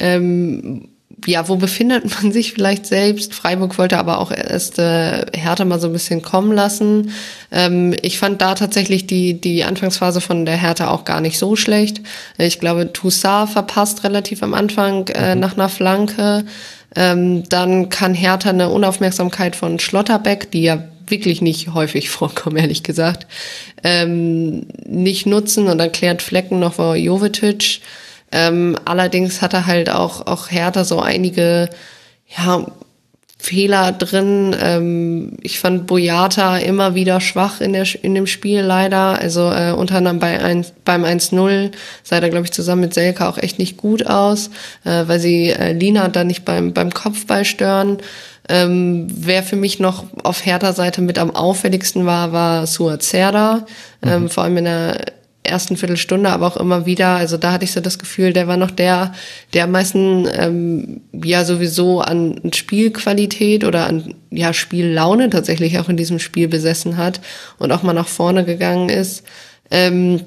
ähm, 0.00 0.88
ja, 1.26 1.48
wo 1.48 1.56
befindet 1.56 2.04
man 2.22 2.32
sich 2.32 2.52
vielleicht 2.52 2.86
selbst? 2.86 3.34
Freiburg 3.34 3.78
wollte 3.78 3.98
aber 3.98 4.18
auch 4.18 4.30
erst 4.30 4.78
äh, 4.78 5.26
Hertha 5.34 5.64
mal 5.64 5.80
so 5.80 5.88
ein 5.88 5.92
bisschen 5.92 6.22
kommen 6.22 6.52
lassen. 6.52 7.12
Ähm, 7.50 7.94
ich 8.02 8.18
fand 8.18 8.40
da 8.42 8.54
tatsächlich 8.54 9.06
die, 9.06 9.40
die 9.40 9.64
Anfangsphase 9.64 10.20
von 10.20 10.44
der 10.44 10.56
Hertha 10.56 10.88
auch 10.88 11.04
gar 11.04 11.20
nicht 11.20 11.38
so 11.38 11.56
schlecht. 11.56 12.00
Ich 12.38 12.60
glaube, 12.60 12.92
Toussaint 12.92 13.50
verpasst 13.50 14.04
relativ 14.04 14.42
am 14.42 14.54
Anfang 14.54 15.08
äh, 15.08 15.34
mhm. 15.34 15.40
nach 15.40 15.54
einer 15.54 15.68
Flanke. 15.68 16.44
Ähm, 16.96 17.48
dann 17.48 17.88
kann 17.88 18.14
Hertha 18.14 18.50
eine 18.50 18.70
Unaufmerksamkeit 18.70 19.56
von 19.56 19.78
Schlotterbeck, 19.78 20.50
die 20.50 20.62
ja 20.62 20.84
wirklich 21.06 21.42
nicht 21.42 21.74
häufig 21.74 22.10
vorkommen, 22.10 22.56
ehrlich 22.56 22.82
gesagt, 22.82 23.26
ähm, 23.82 24.66
nicht 24.86 25.26
nutzen 25.26 25.68
und 25.68 25.78
dann 25.78 25.92
klärt 25.92 26.22
Flecken 26.22 26.60
noch 26.60 26.74
vor 26.74 26.96
Jovetic. 26.96 27.80
Ähm, 28.34 28.76
allerdings 28.84 29.40
hat 29.40 29.54
er 29.54 29.66
halt 29.66 29.88
auch, 29.88 30.26
auch 30.26 30.50
Hertha 30.50 30.82
so 30.82 31.00
einige, 31.00 31.70
ja, 32.36 32.66
Fehler 33.38 33.92
drin. 33.92 34.56
Ähm, 34.60 35.36
ich 35.42 35.60
fand 35.60 35.86
Boyata 35.86 36.56
immer 36.58 36.94
wieder 36.94 37.20
schwach 37.20 37.60
in, 37.60 37.74
der, 37.74 37.86
in 38.02 38.14
dem 38.14 38.26
Spiel 38.26 38.60
leider. 38.60 39.18
Also 39.20 39.52
äh, 39.52 39.72
unter 39.72 39.96
anderem 39.96 40.18
bei 40.18 40.42
ein, 40.42 40.64
beim 40.84 41.04
1-0 41.04 41.70
sah 42.02 42.16
er, 42.18 42.30
glaube 42.30 42.46
ich, 42.46 42.52
zusammen 42.52 42.80
mit 42.82 42.94
Selka 42.94 43.28
auch 43.28 43.38
echt 43.38 43.58
nicht 43.58 43.76
gut 43.76 44.06
aus, 44.06 44.48
äh, 44.84 45.04
weil 45.06 45.20
sie 45.20 45.50
äh, 45.50 45.72
Lina 45.72 46.08
dann 46.08 46.26
nicht 46.26 46.44
beim, 46.44 46.72
beim 46.72 46.90
Kopfball 46.90 47.44
stören. 47.44 47.98
Ähm, 48.48 49.06
wer 49.14 49.42
für 49.42 49.56
mich 49.56 49.78
noch 49.78 50.04
auf 50.22 50.44
Hertha-Seite 50.44 51.02
mit 51.02 51.18
am 51.18 51.30
auffälligsten 51.30 52.06
war, 52.06 52.32
war 52.32 52.66
Suat 52.66 53.02
Serda. 53.02 53.66
Ähm, 54.02 54.22
mhm. 54.22 54.28
Vor 54.30 54.44
allem 54.44 54.56
in 54.56 54.64
der 54.64 55.04
ersten 55.44 55.76
Viertelstunde, 55.76 56.30
aber 56.30 56.46
auch 56.46 56.56
immer 56.56 56.86
wieder. 56.86 57.08
Also 57.08 57.36
da 57.36 57.52
hatte 57.52 57.64
ich 57.64 57.72
so 57.72 57.80
das 57.80 57.98
Gefühl, 57.98 58.32
der 58.32 58.48
war 58.48 58.56
noch 58.56 58.70
der, 58.70 59.12
der 59.52 59.64
am 59.64 59.72
meisten 59.72 60.26
ähm, 60.32 61.02
ja 61.12 61.44
sowieso 61.44 62.00
an 62.00 62.40
Spielqualität 62.52 63.64
oder 63.64 63.86
an 63.86 64.14
ja 64.30 64.52
Spiellaune 64.52 65.30
tatsächlich 65.30 65.78
auch 65.78 65.88
in 65.88 65.96
diesem 65.96 66.18
Spiel 66.18 66.48
besessen 66.48 66.96
hat 66.96 67.20
und 67.58 67.70
auch 67.72 67.82
mal 67.82 67.92
nach 67.92 68.08
vorne 68.08 68.44
gegangen 68.44 68.88
ist. 68.88 69.22
Ähm, 69.70 70.22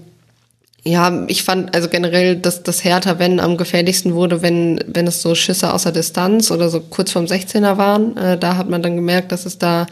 ja, 0.84 1.26
ich 1.28 1.44
fand 1.44 1.76
also 1.76 1.90
generell, 1.90 2.38
dass 2.38 2.64
das 2.64 2.84
Hertha, 2.84 3.20
wenn 3.20 3.40
am 3.42 3.58
gefährlichsten 3.58 4.14
wurde, 4.14 4.42
wenn 4.42 4.80
wenn 4.88 5.08
es 5.08 5.22
so 5.22 5.36
Schüsse 5.36 5.74
außer 5.74 5.92
Distanz 5.92 6.50
oder 6.52 6.70
so 6.70 6.80
kurz 6.80 7.12
vorm 7.12 7.26
16er 7.26 7.78
waren, 7.78 8.16
äh, 8.16 8.38
da 8.38 8.56
hat 8.56 8.70
man 8.70 8.82
dann 8.82 8.96
gemerkt, 8.96 9.32
dass 9.32 9.46
es 9.46 9.58
da 9.58 9.88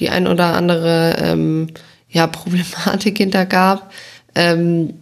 die 0.00 0.10
ein 0.10 0.26
oder 0.26 0.54
andere 0.54 1.16
ähm, 1.18 1.68
ja 2.10 2.26
Problematik 2.26 3.18
hinter 3.18 3.46
gab. 3.46 3.90
Ähm, 4.34 4.94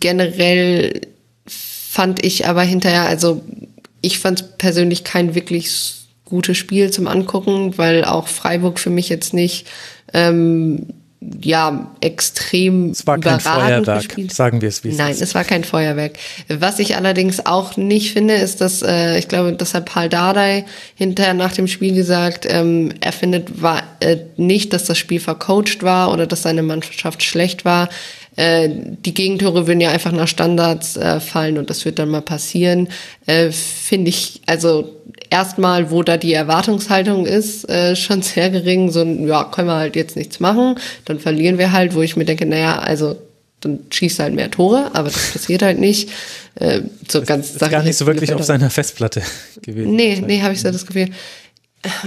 generell 0.00 1.00
fand 1.46 2.24
ich 2.24 2.46
aber 2.46 2.62
hinterher, 2.62 3.06
also 3.06 3.42
ich 4.00 4.18
fand 4.18 4.58
persönlich 4.58 5.04
kein 5.04 5.34
wirklich 5.34 5.94
gutes 6.24 6.58
Spiel 6.58 6.90
zum 6.90 7.06
Angucken, 7.06 7.78
weil 7.78 8.04
auch 8.04 8.28
Freiburg 8.28 8.78
für 8.78 8.90
mich 8.90 9.08
jetzt 9.08 9.32
nicht 9.32 9.66
ähm, 10.12 10.86
ja 11.42 11.90
extrem 12.00 12.90
es 12.90 13.06
war 13.06 13.18
kein 13.18 13.40
Feuerwerk, 13.40 14.06
gespielt. 14.06 14.32
sagen 14.32 14.60
wir 14.60 14.68
es 14.68 14.84
wie 14.84 14.90
es 14.90 14.98
Nein, 14.98 15.12
ist. 15.12 15.22
es 15.22 15.34
war 15.34 15.44
kein 15.44 15.64
Feuerwerk. 15.64 16.12
Was 16.48 16.78
ich 16.78 16.96
allerdings 16.96 17.46
auch 17.46 17.76
nicht 17.76 18.12
finde, 18.12 18.34
ist, 18.34 18.60
dass 18.60 18.82
äh, 18.82 19.18
ich 19.18 19.28
glaube, 19.28 19.52
das 19.52 19.74
hat 19.74 19.86
Paul 19.86 20.08
Dardai 20.08 20.66
hinterher 20.94 21.34
nach 21.34 21.52
dem 21.52 21.66
Spiel 21.68 21.94
gesagt, 21.94 22.46
ähm, 22.48 22.92
er 23.00 23.12
findet 23.12 23.62
war 23.62 23.82
äh, 24.00 24.18
nicht, 24.36 24.72
dass 24.72 24.84
das 24.84 24.98
Spiel 24.98 25.20
vercoacht 25.20 25.82
war 25.82 26.12
oder 26.12 26.26
dass 26.26 26.42
seine 26.42 26.62
Mannschaft 26.62 27.22
schlecht 27.22 27.64
war. 27.64 27.88
Äh, 28.36 28.68
die 29.04 29.14
Gegentore 29.14 29.66
würden 29.66 29.80
ja 29.80 29.90
einfach 29.90 30.12
nach 30.12 30.28
Standards 30.28 30.96
äh, 30.96 31.20
fallen 31.20 31.58
und 31.58 31.70
das 31.70 31.84
wird 31.84 31.98
dann 31.98 32.10
mal 32.10 32.20
passieren. 32.22 32.88
Äh, 33.26 33.50
Finde 33.50 34.10
ich, 34.10 34.42
also 34.46 34.94
erstmal, 35.30 35.90
wo 35.90 36.02
da 36.02 36.16
die 36.16 36.32
Erwartungshaltung 36.32 37.26
ist, 37.26 37.68
äh, 37.68 37.96
schon 37.96 38.22
sehr 38.22 38.50
gering. 38.50 38.90
So, 38.90 39.04
ja, 39.04 39.44
können 39.44 39.68
wir 39.68 39.76
halt 39.76 39.96
jetzt 39.96 40.16
nichts 40.16 40.40
machen, 40.40 40.76
dann 41.04 41.18
verlieren 41.18 41.58
wir 41.58 41.72
halt, 41.72 41.94
wo 41.94 42.02
ich 42.02 42.16
mir 42.16 42.24
denke, 42.24 42.46
naja, 42.46 42.78
also 42.78 43.16
dann 43.60 43.80
schießt 43.90 44.20
er 44.20 44.24
halt 44.24 44.34
mehr 44.34 44.50
Tore, 44.50 44.90
aber 44.92 45.08
das 45.08 45.32
passiert 45.32 45.62
halt 45.62 45.78
nicht. 45.78 46.10
Äh, 46.56 46.82
so 47.10 47.20
das 47.20 47.28
ganz 47.28 47.50
ist 47.50 47.58
gar 47.58 47.82
nicht 47.82 47.96
so 47.96 48.06
wirklich 48.06 48.32
auf 48.32 48.44
seiner 48.44 48.70
Festplatte 48.70 49.22
gewesen. 49.62 49.94
Nee, 49.94 50.22
nee, 50.26 50.42
habe 50.42 50.54
ich 50.54 50.60
so 50.60 50.70
das 50.70 50.86
Gefühl. 50.86 51.08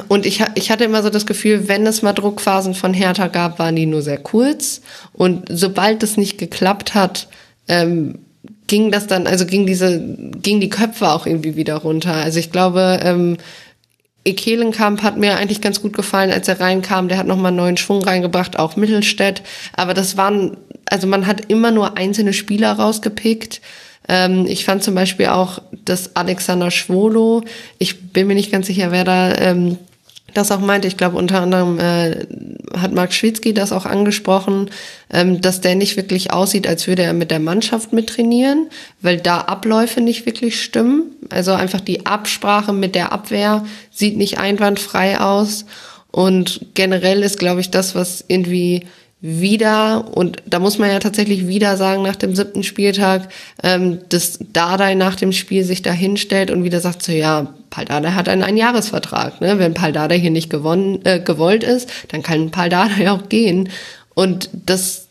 Und 0.08 0.26
ich, 0.26 0.44
ich 0.56 0.72
hatte 0.72 0.84
immer 0.84 1.04
so 1.04 1.10
das 1.10 1.26
Gefühl, 1.26 1.68
wenn 1.68 1.86
es 1.86 2.02
mal 2.02 2.14
Druckphasen 2.14 2.74
von 2.74 2.94
Hertha 2.94 3.28
gab, 3.28 3.60
waren 3.60 3.76
die 3.76 3.86
nur 3.86 4.02
sehr 4.02 4.18
kurz. 4.18 4.82
Und 5.14 5.46
sobald 5.50 6.04
es 6.04 6.18
nicht 6.18 6.38
geklappt 6.38 6.94
hat, 6.94 7.28
ähm, 7.68 8.20
ging 8.68 8.92
das 8.92 9.08
dann, 9.08 9.28
also 9.28 9.46
ging 9.46 9.66
diese, 9.66 10.00
ging 10.42 10.60
die 10.60 10.70
Köpfe 10.70 11.10
auch 11.10 11.26
irgendwie 11.26 11.56
wieder 11.56 11.76
runter. 11.76 12.14
Also 12.14 12.40
ich 12.40 12.52
glaube, 12.52 13.00
ähm, 13.04 13.38
Ekelenkamp 14.26 15.02
hat 15.02 15.18
mir 15.18 15.38
eigentlich 15.38 15.62
ganz 15.62 15.82
gut 15.82 15.94
gefallen, 15.94 16.32
als 16.32 16.48
er 16.48 16.60
reinkam. 16.60 17.08
Der 17.08 17.18
hat 17.18 17.28
nochmal 17.28 17.52
neuen 17.52 17.78
Schwung 17.78 18.04
reingebracht, 18.04 18.60
auch 18.60 18.76
Mittelstädt. 18.76 19.42
Aber 19.74 19.94
das 19.94 20.18
waren, 20.18 20.58
also 20.86 21.08
man 21.08 21.26
hat 21.26 21.50
immer 21.50 21.72
nur 21.72 21.98
einzelne 21.98 22.34
Spieler 22.34 22.74
rausgepickt. 22.74 23.62
Ähm, 24.10 24.46
ich 24.48 24.66
fand 24.66 24.84
zum 24.84 24.96
Beispiel 24.96 25.28
auch, 25.28 25.62
dass 25.86 26.16
Alexander 26.16 26.72
Schwolo, 26.72 27.44
ich 27.78 28.12
bin 28.12 28.28
mir 28.28 28.34
nicht 28.34 28.52
ganz 28.52 28.68
sicher, 28.68 28.92
wer 28.92 29.04
da 29.06 29.34
ähm, 29.36 29.78
das 30.34 30.52
auch 30.52 30.60
meinte. 30.60 30.88
Ich 30.88 30.98
glaube, 30.98 31.18
unter 31.18 31.42
anderem 31.42 31.80
äh, 31.80 32.26
hat 32.78 32.94
Marc 32.94 33.14
Schwitzky 33.14 33.54
das 33.54 33.72
auch 33.72 33.86
angesprochen, 33.86 34.70
ähm, 35.12 35.42
dass 35.42 35.62
der 35.62 35.76
nicht 35.76 35.96
wirklich 35.96 36.32
aussieht, 36.32 36.68
als 36.68 36.88
würde 36.88 37.04
er 37.04 37.14
mit 37.14 37.32
der 37.32 37.40
Mannschaft 37.40 37.94
mittrainieren, 37.94 38.70
weil 39.02 39.18
da 39.18 39.42
Abläufe 39.42 40.02
nicht 40.02 40.26
wirklich 40.26 40.62
stimmen. 40.62 41.16
Also 41.30 41.54
einfach 41.54 41.82
die 41.82 42.06
Absprache 42.06 42.74
mit 42.74 42.96
der 42.96 43.12
Abwehr 43.12 43.66
sieht 43.92 44.18
nicht 44.18 44.40
einwandfrei 44.40 45.20
aus. 45.20 45.66
Und 46.12 46.66
generell 46.74 47.22
ist, 47.22 47.38
glaube 47.38 47.62
ich, 47.62 47.70
das, 47.70 47.94
was 47.94 48.26
irgendwie 48.28 48.88
wieder, 49.22 50.16
und 50.16 50.38
da 50.46 50.60
muss 50.60 50.78
man 50.78 50.90
ja 50.90 51.00
tatsächlich 51.00 51.48
wieder 51.48 51.76
sagen 51.76 52.04
nach 52.04 52.16
dem 52.16 52.36
siebten 52.36 52.64
Spieltag, 52.64 53.28
ähm, 53.64 54.00
dass 54.08 54.40
Dardai 54.54 54.96
nach 54.96 55.16
dem 55.16 55.34
Spiel 55.34 55.66
sich 55.66 55.82
da 55.82 55.92
hinstellt 55.92 56.52
und 56.52 56.64
wieder 56.64 56.80
sagt 56.80 57.04
so, 57.04 57.12
ja, 57.12 57.54
Paldada 57.70 58.16
hat 58.16 58.30
einen 58.30 58.44
Einjahresvertrag. 58.44 59.42
Ne? 59.42 59.60
Wenn 59.60 59.74
Paldada 59.74 60.16
hier 60.16 60.32
nicht 60.32 60.50
gewonnen, 60.50 61.00
äh, 61.04 61.20
gewollt 61.20 61.64
ist, 61.64 61.90
dann 62.10 62.24
kann 62.24 62.52
Paldada 62.52 62.96
ja 62.98 63.14
auch 63.14 63.28
gehen. 63.28 63.70
Und 64.16 64.50
das 64.66 65.08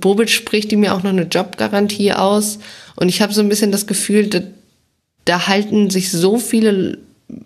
Bobic 0.00 0.30
spricht 0.30 0.72
ihm 0.72 0.82
ja 0.82 0.94
auch 0.94 1.02
noch 1.02 1.10
eine 1.10 1.22
Jobgarantie 1.22 2.12
aus. 2.12 2.58
Und 2.96 3.08
ich 3.10 3.20
habe 3.20 3.34
so 3.34 3.42
ein 3.42 3.48
bisschen 3.48 3.70
das 3.70 3.86
Gefühl, 3.86 4.28
da, 4.28 4.40
da 5.26 5.46
halten 5.46 5.90
sich 5.90 6.10
so 6.10 6.38
viele 6.38 6.98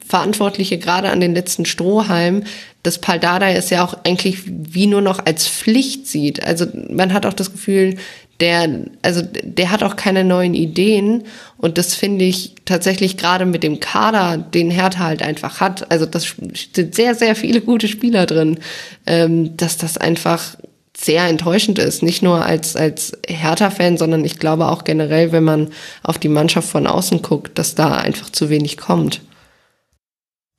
Verantwortliche 0.07 0.78
gerade 0.78 1.11
an 1.11 1.20
den 1.20 1.34
letzten 1.34 1.64
Strohhalm, 1.64 2.45
dass 2.83 2.99
Paldada 2.99 3.51
es 3.51 3.70
ja 3.70 3.85
auch 3.85 3.95
eigentlich 4.05 4.39
wie 4.47 4.87
nur 4.87 5.03
noch 5.03 5.24
als 5.24 5.47
Pflicht 5.47 6.07
sieht. 6.07 6.45
Also 6.45 6.66
man 6.89 7.12
hat 7.12 7.26
auch 7.26 7.35
das 7.35 7.53
Gefühl, 7.53 7.97
der, 8.41 8.87
also 9.03 9.22
der 9.22 9.70
hat 9.70 9.83
auch 9.83 9.97
keine 9.97 10.24
neuen 10.24 10.55
Ideen 10.55 11.24
und 11.59 11.76
das 11.76 11.95
finde 11.95 12.24
ich 12.24 12.55
tatsächlich 12.64 13.16
gerade 13.18 13.45
mit 13.45 13.62
dem 13.62 13.81
Kader, 13.81 14.39
den 14.39 14.70
Hertha 14.70 15.05
halt 15.05 15.22
einfach 15.22 15.61
hat. 15.61 15.91
Also 15.91 16.07
das 16.07 16.37
sind 16.74 16.95
sehr, 16.95 17.14
sehr 17.14 17.37
viele 17.37 17.61
gute 17.61 17.87
Spieler 17.87 18.24
drin, 18.24 18.59
ähm, 19.07 19.57
dass 19.59 19.76
das 19.76 19.99
einfach 19.99 20.57
sehr 20.97 21.26
enttäuschend 21.26 21.78
ist. 21.78 22.03
Nicht 22.03 22.22
nur 22.22 22.45
als, 22.45 22.76
als 22.76 23.12
Hertha-Fan, 23.26 23.97
sondern 23.97 24.24
ich 24.24 24.39
glaube 24.39 24.68
auch 24.68 24.85
generell, 24.85 25.33
wenn 25.33 25.45
man 25.45 25.68
auf 26.03 26.18
die 26.18 26.28
Mannschaft 26.28 26.68
von 26.68 26.87
außen 26.87 27.22
guckt, 27.22 27.59
dass 27.59 27.74
da 27.74 27.97
einfach 27.97 28.31
zu 28.31 28.51
wenig 28.51 28.76
kommt. 28.76 29.20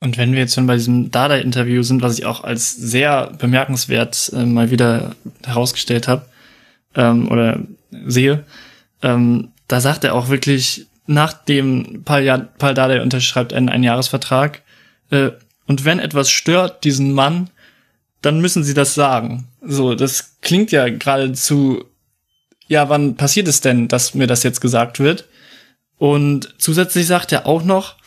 Und 0.02 0.18
wenn 0.18 0.32
wir 0.32 0.40
jetzt 0.40 0.54
schon 0.54 0.66
bei 0.66 0.74
diesem 0.74 1.12
Dada-Interview 1.12 1.84
sind, 1.84 2.02
was 2.02 2.18
ich 2.18 2.26
auch 2.26 2.42
als 2.42 2.72
sehr 2.72 3.30
bemerkenswert 3.38 4.32
äh, 4.34 4.44
mal 4.44 4.72
wieder 4.72 5.14
herausgestellt 5.44 6.08
habe 6.08 6.26
ähm, 6.96 7.30
oder 7.30 7.60
sehe, 8.06 8.42
ähm, 9.00 9.52
da 9.68 9.80
sagt 9.80 10.02
er 10.02 10.16
auch 10.16 10.28
wirklich, 10.28 10.86
nachdem 11.06 12.02
Paul, 12.04 12.48
Paul 12.58 12.74
Dada 12.74 13.00
unterschreibt 13.00 13.52
einen 13.52 13.68
Einjahresvertrag, 13.68 14.62
äh, 15.10 15.30
und 15.68 15.84
wenn 15.84 16.00
etwas 16.00 16.30
stört 16.30 16.82
diesen 16.82 17.12
Mann, 17.12 17.48
dann 18.22 18.40
müssen 18.40 18.64
sie 18.64 18.74
das 18.74 18.94
sagen. 18.94 19.46
So, 19.64 19.94
das 19.94 20.40
klingt 20.40 20.72
ja 20.72 20.88
geradezu, 20.88 21.84
ja, 22.66 22.88
wann 22.88 23.14
passiert 23.14 23.46
es 23.46 23.60
denn, 23.60 23.86
dass 23.86 24.14
mir 24.14 24.26
das 24.26 24.42
jetzt 24.42 24.60
gesagt 24.60 24.98
wird? 24.98 25.28
Und 25.96 26.56
zusätzlich 26.58 27.06
sagt 27.06 27.30
er 27.30 27.46
auch 27.46 27.62
noch, 27.62 28.01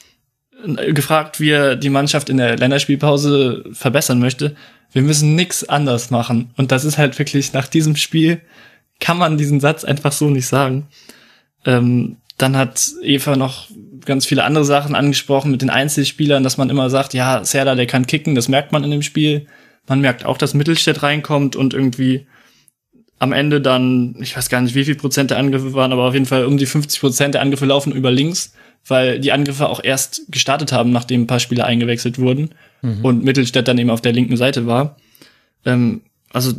gefragt, 0.94 1.40
wie 1.40 1.52
er 1.52 1.76
die 1.76 1.90
Mannschaft 1.90 2.30
in 2.30 2.38
der 2.38 2.58
Länderspielpause 2.58 3.64
verbessern 3.72 4.20
möchte. 4.20 4.56
Wir 4.92 5.02
müssen 5.02 5.36
nichts 5.36 5.68
anders 5.68 6.10
machen. 6.10 6.52
Und 6.56 6.72
das 6.72 6.86
ist 6.86 6.98
halt 6.98 7.18
wirklich 7.20 7.54
nach 7.54 7.68
diesem 7.68 7.96
Spiel 7.96 8.42
kann 9.00 9.18
man 9.18 9.38
diesen 9.38 9.60
Satz 9.60 9.84
einfach 9.84 10.12
so 10.12 10.30
nicht 10.30 10.48
sagen. 10.48 10.88
Ähm, 11.66 12.18
dann 12.38 12.58
hat 12.58 12.92
Eva 13.02 13.36
noch 13.36 13.68
ganz 14.06 14.26
viele 14.26 14.44
andere 14.44 14.66
Sachen 14.66 14.96
angesprochen 14.96 15.52
mit 15.52 15.62
den 15.62 15.70
Einzelspielern, 15.70 16.44
dass 16.44 16.58
man 16.58 16.70
immer 16.70 16.90
sagt, 16.90 17.14
ja, 17.14 17.44
Serda, 17.44 17.76
der 17.76 17.88
kann 17.88 18.08
kicken, 18.08 18.36
das 18.36 18.50
merkt 18.50 18.72
man 18.72 18.84
in 18.84 18.92
dem 18.92 19.02
Spiel. 19.02 19.48
Man 19.88 20.02
merkt 20.02 20.26
auch, 20.26 20.38
dass 20.38 20.54
Mittelstädt 20.54 21.04
reinkommt 21.04 21.56
und 21.56 21.74
irgendwie 21.74 22.28
am 23.20 23.32
Ende 23.32 23.62
dann, 23.62 24.16
ich 24.20 24.36
weiß 24.36 24.50
gar 24.50 24.62
nicht, 24.62 24.76
wie 24.76 24.86
viel 24.86 24.96
Prozent 24.96 25.32
der 25.32 25.38
Angriffe 25.38 25.74
waren, 25.74 25.94
aber 25.94 26.04
auf 26.04 26.14
jeden 26.14 26.26
Fall 26.26 26.46
um 26.46 26.58
die 26.58 26.66
50 26.66 27.00
Prozent 27.00 27.34
der 27.34 27.42
Angriffe 27.42 27.66
laufen 27.66 27.94
über 27.94 28.12
links 28.12 28.54
weil 28.88 29.20
die 29.20 29.32
Angriffe 29.32 29.68
auch 29.68 29.84
erst 29.84 30.24
gestartet 30.30 30.72
haben, 30.72 30.92
nachdem 30.92 31.24
ein 31.24 31.28
paar 31.28 31.40
Spieler 31.40 31.66
eingewechselt 31.66 32.20
wurden 32.20 32.52
mhm. 32.82 33.04
und 33.04 33.24
Mittelstädt 33.24 33.68
dann 33.68 33.78
eben 33.78 33.90
auf 33.90 34.02
der 34.02 34.14
linken 34.14 34.38
Seite 34.38 34.68
war. 34.68 34.98
Ähm, 35.66 36.02
also 36.32 36.54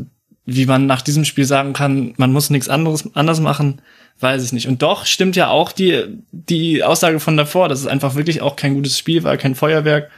wie 0.45 0.67
man 0.67 0.87
nach 0.87 1.03
diesem 1.03 1.25
Spiel 1.25 1.45
sagen 1.45 1.73
kann, 1.73 2.15
man 2.17 2.33
muss 2.33 2.51
nichts 2.51 2.69
anderes 2.69 3.15
anders 3.15 3.41
machen, 3.41 3.83
weiß 4.21 4.45
ich 4.45 4.53
nicht. 4.53 4.69
Und 4.69 4.83
doch 4.83 5.05
stimmt 5.05 5.37
ja 5.37 5.49
auch 5.49 5.73
die 5.73 6.05
die 6.31 6.85
Aussage 6.85 7.21
von 7.21 7.37
davor, 7.37 7.69
dass 7.69 7.81
es 7.81 7.87
einfach 7.87 8.15
wirklich 8.15 8.43
auch 8.43 8.57
kein 8.57 8.75
gutes 8.75 8.99
Spiel 8.99 9.25
war, 9.25 9.37
kein 9.37 9.55
Feuerwerk. 9.55 10.11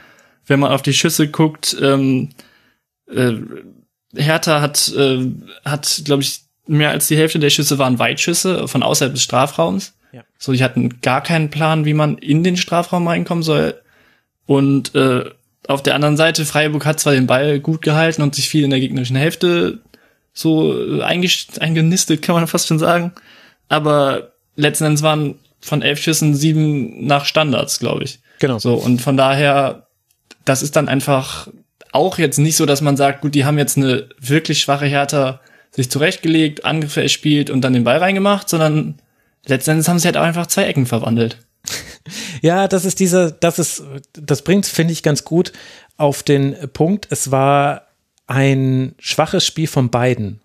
Wenn 0.45 0.59
man 0.59 0.71
auf 0.71 0.81
die 0.81 0.93
Schüsse 0.93 1.29
guckt, 1.29 1.75
ähm, 1.81 2.29
äh, 3.11 3.33
Hertha 4.15 4.61
hat 4.61 4.93
äh, 4.95 5.25
hat 5.65 6.01
glaube 6.05 6.23
ich 6.23 6.41
mehr 6.67 6.91
als 6.91 7.07
die 7.07 7.17
Hälfte 7.17 7.39
der 7.39 7.49
Schüsse 7.49 7.79
waren 7.79 7.99
Weitschüsse 7.99 8.67
von 8.67 8.83
außerhalb 8.83 9.13
des 9.13 9.23
Strafraums. 9.23 9.93
Ja. 10.11 10.23
So, 10.37 10.53
die 10.53 10.63
hatten 10.63 11.01
gar 11.01 11.21
keinen 11.21 11.49
Plan, 11.49 11.85
wie 11.85 11.93
man 11.93 12.17
in 12.17 12.43
den 12.43 12.57
Strafraum 12.57 13.07
reinkommen 13.07 13.43
soll. 13.43 13.79
Und 14.45 14.95
äh, 14.95 15.25
auf 15.67 15.83
der 15.83 15.95
anderen 15.95 16.17
Seite, 16.17 16.45
Freiburg 16.45 16.85
hat 16.85 16.99
zwar 16.99 17.13
den 17.13 17.27
Ball 17.27 17.59
gut 17.59 17.81
gehalten 17.81 18.21
und 18.21 18.33
sich 18.33 18.49
viel 18.49 18.63
in 18.63 18.71
der 18.71 18.79
gegnerischen 18.79 19.15
Hälfte 19.15 19.81
so 20.33 20.99
äh, 20.99 21.03
eingenistet, 21.03 22.21
kann 22.21 22.35
man 22.35 22.47
fast 22.47 22.67
schon 22.67 22.79
sagen. 22.79 23.13
Aber 23.67 24.33
letzten 24.55 24.85
Endes 24.85 25.03
waren 25.03 25.35
von 25.59 25.81
elf 25.81 26.01
Schüssen 26.01 26.33
sieben 26.35 27.05
nach 27.05 27.25
Standards, 27.25 27.79
glaube 27.79 28.03
ich. 28.03 28.19
Genau. 28.39 28.57
So, 28.57 28.75
und 28.75 29.01
von 29.01 29.17
daher, 29.17 29.87
das 30.45 30.61
ist 30.61 30.75
dann 30.75 30.87
einfach 30.87 31.49
auch 31.91 32.17
jetzt 32.17 32.37
nicht 32.37 32.55
so, 32.55 32.65
dass 32.65 32.81
man 32.81 32.97
sagt, 32.97 33.21
gut, 33.21 33.35
die 33.35 33.45
haben 33.45 33.57
jetzt 33.57 33.77
eine 33.77 34.09
wirklich 34.19 34.61
schwache 34.61 34.85
Hertha 34.85 35.41
sich 35.71 35.89
zurechtgelegt, 35.91 36.65
Angriffe 36.65 37.03
erspielt 37.03 37.49
und 37.49 37.61
dann 37.61 37.73
den 37.73 37.83
Ball 37.83 37.97
reingemacht, 37.97 38.49
sondern 38.49 38.95
letztendlich 39.49 39.87
haben 39.87 39.99
sie 39.99 40.07
halt 40.07 40.17
auch 40.17 40.23
einfach 40.23 40.47
zwei 40.47 40.63
Ecken 40.63 40.85
verwandelt. 40.85 41.39
Ja, 42.41 42.67
das 42.67 42.85
ist 42.85 42.99
dieser, 43.01 43.31
das 43.31 43.59
ist, 43.59 43.83
das 44.13 44.43
bringt, 44.43 44.65
finde 44.65 44.93
ich, 44.93 45.03
ganz 45.03 45.25
gut 45.25 45.51
auf 45.97 46.23
den 46.23 46.55
Punkt. 46.73 47.07
Es 47.11 47.31
war 47.31 47.87
ein 48.25 48.95
schwaches 48.97 49.45
Spiel 49.45 49.67
von 49.67 49.89
beiden. 49.89 50.39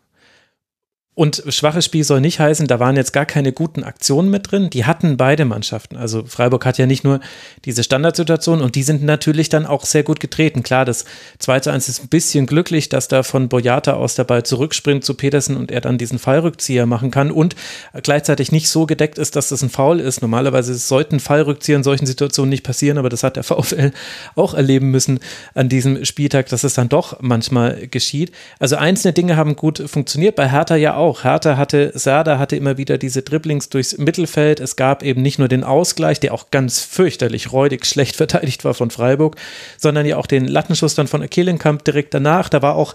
Und 1.16 1.44
schwaches 1.48 1.84
Spiel 1.84 2.02
soll 2.02 2.20
nicht 2.20 2.40
heißen, 2.40 2.66
da 2.66 2.80
waren 2.80 2.96
jetzt 2.96 3.12
gar 3.12 3.24
keine 3.24 3.52
guten 3.52 3.84
Aktionen 3.84 4.30
mit 4.30 4.50
drin. 4.50 4.68
Die 4.70 4.84
hatten 4.84 5.16
beide 5.16 5.44
Mannschaften. 5.44 5.96
Also 5.96 6.24
Freiburg 6.26 6.66
hat 6.66 6.76
ja 6.76 6.86
nicht 6.86 7.04
nur 7.04 7.20
diese 7.64 7.84
Standardsituation 7.84 8.60
und 8.60 8.74
die 8.74 8.82
sind 8.82 9.04
natürlich 9.04 9.48
dann 9.48 9.64
auch 9.64 9.84
sehr 9.84 10.02
gut 10.02 10.18
getreten. 10.18 10.64
Klar, 10.64 10.84
das 10.84 11.04
2 11.38 11.60
zu 11.60 11.70
1 11.70 11.88
ist 11.88 12.02
ein 12.02 12.08
bisschen 12.08 12.46
glücklich, 12.46 12.88
dass 12.88 13.06
da 13.06 13.22
von 13.22 13.48
Boyata 13.48 13.92
aus 13.92 14.16
der 14.16 14.24
Ball 14.24 14.42
zurückspringt 14.42 15.04
zu 15.04 15.14
Petersen 15.14 15.56
und 15.56 15.70
er 15.70 15.80
dann 15.80 15.98
diesen 15.98 16.18
Fallrückzieher 16.18 16.84
machen 16.84 17.12
kann 17.12 17.30
und 17.30 17.54
gleichzeitig 18.02 18.50
nicht 18.50 18.68
so 18.68 18.84
gedeckt 18.84 19.16
ist, 19.16 19.36
dass 19.36 19.50
das 19.50 19.62
ein 19.62 19.70
Foul 19.70 20.00
ist. 20.00 20.20
Normalerweise 20.20 20.74
sollten 20.74 21.20
Fallrückzieher 21.20 21.76
in 21.76 21.84
solchen 21.84 22.06
Situationen 22.06 22.50
nicht 22.50 22.64
passieren, 22.64 22.98
aber 22.98 23.08
das 23.08 23.22
hat 23.22 23.36
der 23.36 23.44
VfL 23.44 23.92
auch 24.34 24.54
erleben 24.54 24.90
müssen 24.90 25.20
an 25.54 25.68
diesem 25.68 26.04
Spieltag, 26.04 26.48
dass 26.48 26.64
es 26.64 26.74
dann 26.74 26.88
doch 26.88 27.18
manchmal 27.20 27.86
geschieht. 27.86 28.32
Also 28.58 28.74
einzelne 28.74 29.12
Dinge 29.12 29.36
haben 29.36 29.54
gut 29.54 29.80
funktioniert. 29.86 30.34
Bei 30.34 30.50
Hertha 30.50 30.74
ja 30.74 30.96
auch 30.96 31.03
auch. 31.04 31.22
Hertha 31.22 31.56
hatte, 31.56 31.92
Serda 31.94 32.38
hatte 32.38 32.56
immer 32.56 32.78
wieder 32.78 32.96
diese 32.96 33.22
Dribblings 33.22 33.68
durchs 33.68 33.98
Mittelfeld. 33.98 34.58
Es 34.58 34.76
gab 34.76 35.02
eben 35.02 35.20
nicht 35.20 35.38
nur 35.38 35.48
den 35.48 35.62
Ausgleich, 35.62 36.18
der 36.18 36.32
auch 36.32 36.50
ganz 36.50 36.80
fürchterlich 36.80 37.52
räudig 37.52 37.84
schlecht 37.86 38.16
verteidigt 38.24 38.64
war 38.64 38.74
von 38.74 38.90
Freiburg, 38.90 39.36
sondern 39.78 40.06
ja 40.06 40.16
auch 40.16 40.26
den 40.26 40.48
Lattenschuss 40.48 40.94
dann 40.94 41.06
von 41.06 41.28
Kehlenkamp 41.28 41.84
direkt 41.84 42.14
danach. 42.14 42.48
Da 42.48 42.62
war 42.62 42.74
auch 42.74 42.94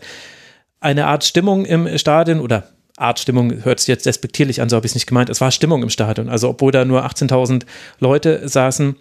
eine 0.79 1.05
Art 1.05 1.23
Stimmung 1.23 1.65
im 1.65 1.97
Stadion 1.97 2.39
oder 2.39 2.69
Art 2.97 3.19
Stimmung 3.19 3.63
hört 3.63 3.79
sich 3.79 3.87
jetzt 3.87 4.05
despektierlich 4.05 4.61
an, 4.61 4.69
so 4.69 4.75
habe 4.75 4.85
ich 4.85 4.91
es 4.91 4.95
nicht 4.95 5.07
gemeint. 5.07 5.29
Es 5.29 5.39
war 5.39 5.51
Stimmung 5.51 5.83
im 5.83 5.89
Stadion. 5.89 6.29
Also 6.29 6.49
obwohl 6.49 6.71
da 6.71 6.83
nur 6.83 7.05
18.000 7.05 7.63
Leute 7.99 8.47
saßen, 8.49 8.95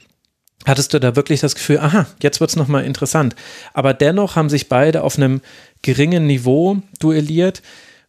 hattest 0.66 0.94
du 0.94 1.00
da 1.00 1.16
wirklich 1.16 1.40
das 1.40 1.54
Gefühl, 1.54 1.78
aha, 1.78 2.06
jetzt 2.22 2.40
wird 2.40 2.50
es 2.50 2.56
nochmal 2.56 2.84
interessant. 2.84 3.34
Aber 3.74 3.94
dennoch 3.94 4.36
haben 4.36 4.50
sich 4.50 4.68
beide 4.68 5.02
auf 5.02 5.16
einem 5.16 5.40
geringen 5.82 6.26
Niveau 6.26 6.78
duelliert. 7.00 7.62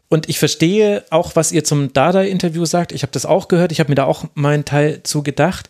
Und 0.09 0.27
ich 0.27 0.39
verstehe 0.39 1.03
auch, 1.11 1.35
was 1.35 1.51
ihr 1.51 1.63
zum 1.63 1.93
Dada-Interview 1.93 2.65
sagt. 2.65 2.91
Ich 2.91 3.03
habe 3.03 3.11
das 3.11 3.25
auch 3.25 3.47
gehört. 3.47 3.71
Ich 3.71 3.79
habe 3.79 3.89
mir 3.89 3.95
da 3.95 4.05
auch 4.05 4.25
meinen 4.33 4.65
Teil 4.65 5.01
zu 5.03 5.23
gedacht. 5.23 5.69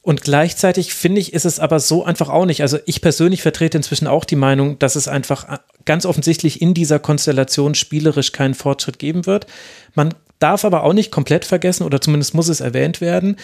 Und 0.00 0.22
gleichzeitig 0.22 0.94
finde 0.94 1.20
ich, 1.20 1.34
ist 1.34 1.44
es 1.44 1.58
aber 1.58 1.80
so 1.80 2.04
einfach 2.04 2.28
auch 2.28 2.46
nicht. 2.46 2.62
Also 2.62 2.78
ich 2.86 3.02
persönlich 3.02 3.42
vertrete 3.42 3.76
inzwischen 3.76 4.06
auch 4.06 4.24
die 4.24 4.36
Meinung, 4.36 4.78
dass 4.78 4.96
es 4.96 5.08
einfach 5.08 5.58
ganz 5.84 6.06
offensichtlich 6.06 6.62
in 6.62 6.72
dieser 6.72 7.00
Konstellation 7.00 7.74
spielerisch 7.74 8.32
keinen 8.32 8.54
Fortschritt 8.54 8.98
geben 8.98 9.26
wird. 9.26 9.46
Man 9.94 10.14
darf 10.38 10.64
aber 10.64 10.84
auch 10.84 10.92
nicht 10.92 11.10
komplett 11.10 11.44
vergessen, 11.44 11.82
oder 11.82 12.00
zumindest 12.00 12.32
muss 12.34 12.48
es 12.48 12.60
erwähnt 12.60 13.00
werden, 13.00 13.36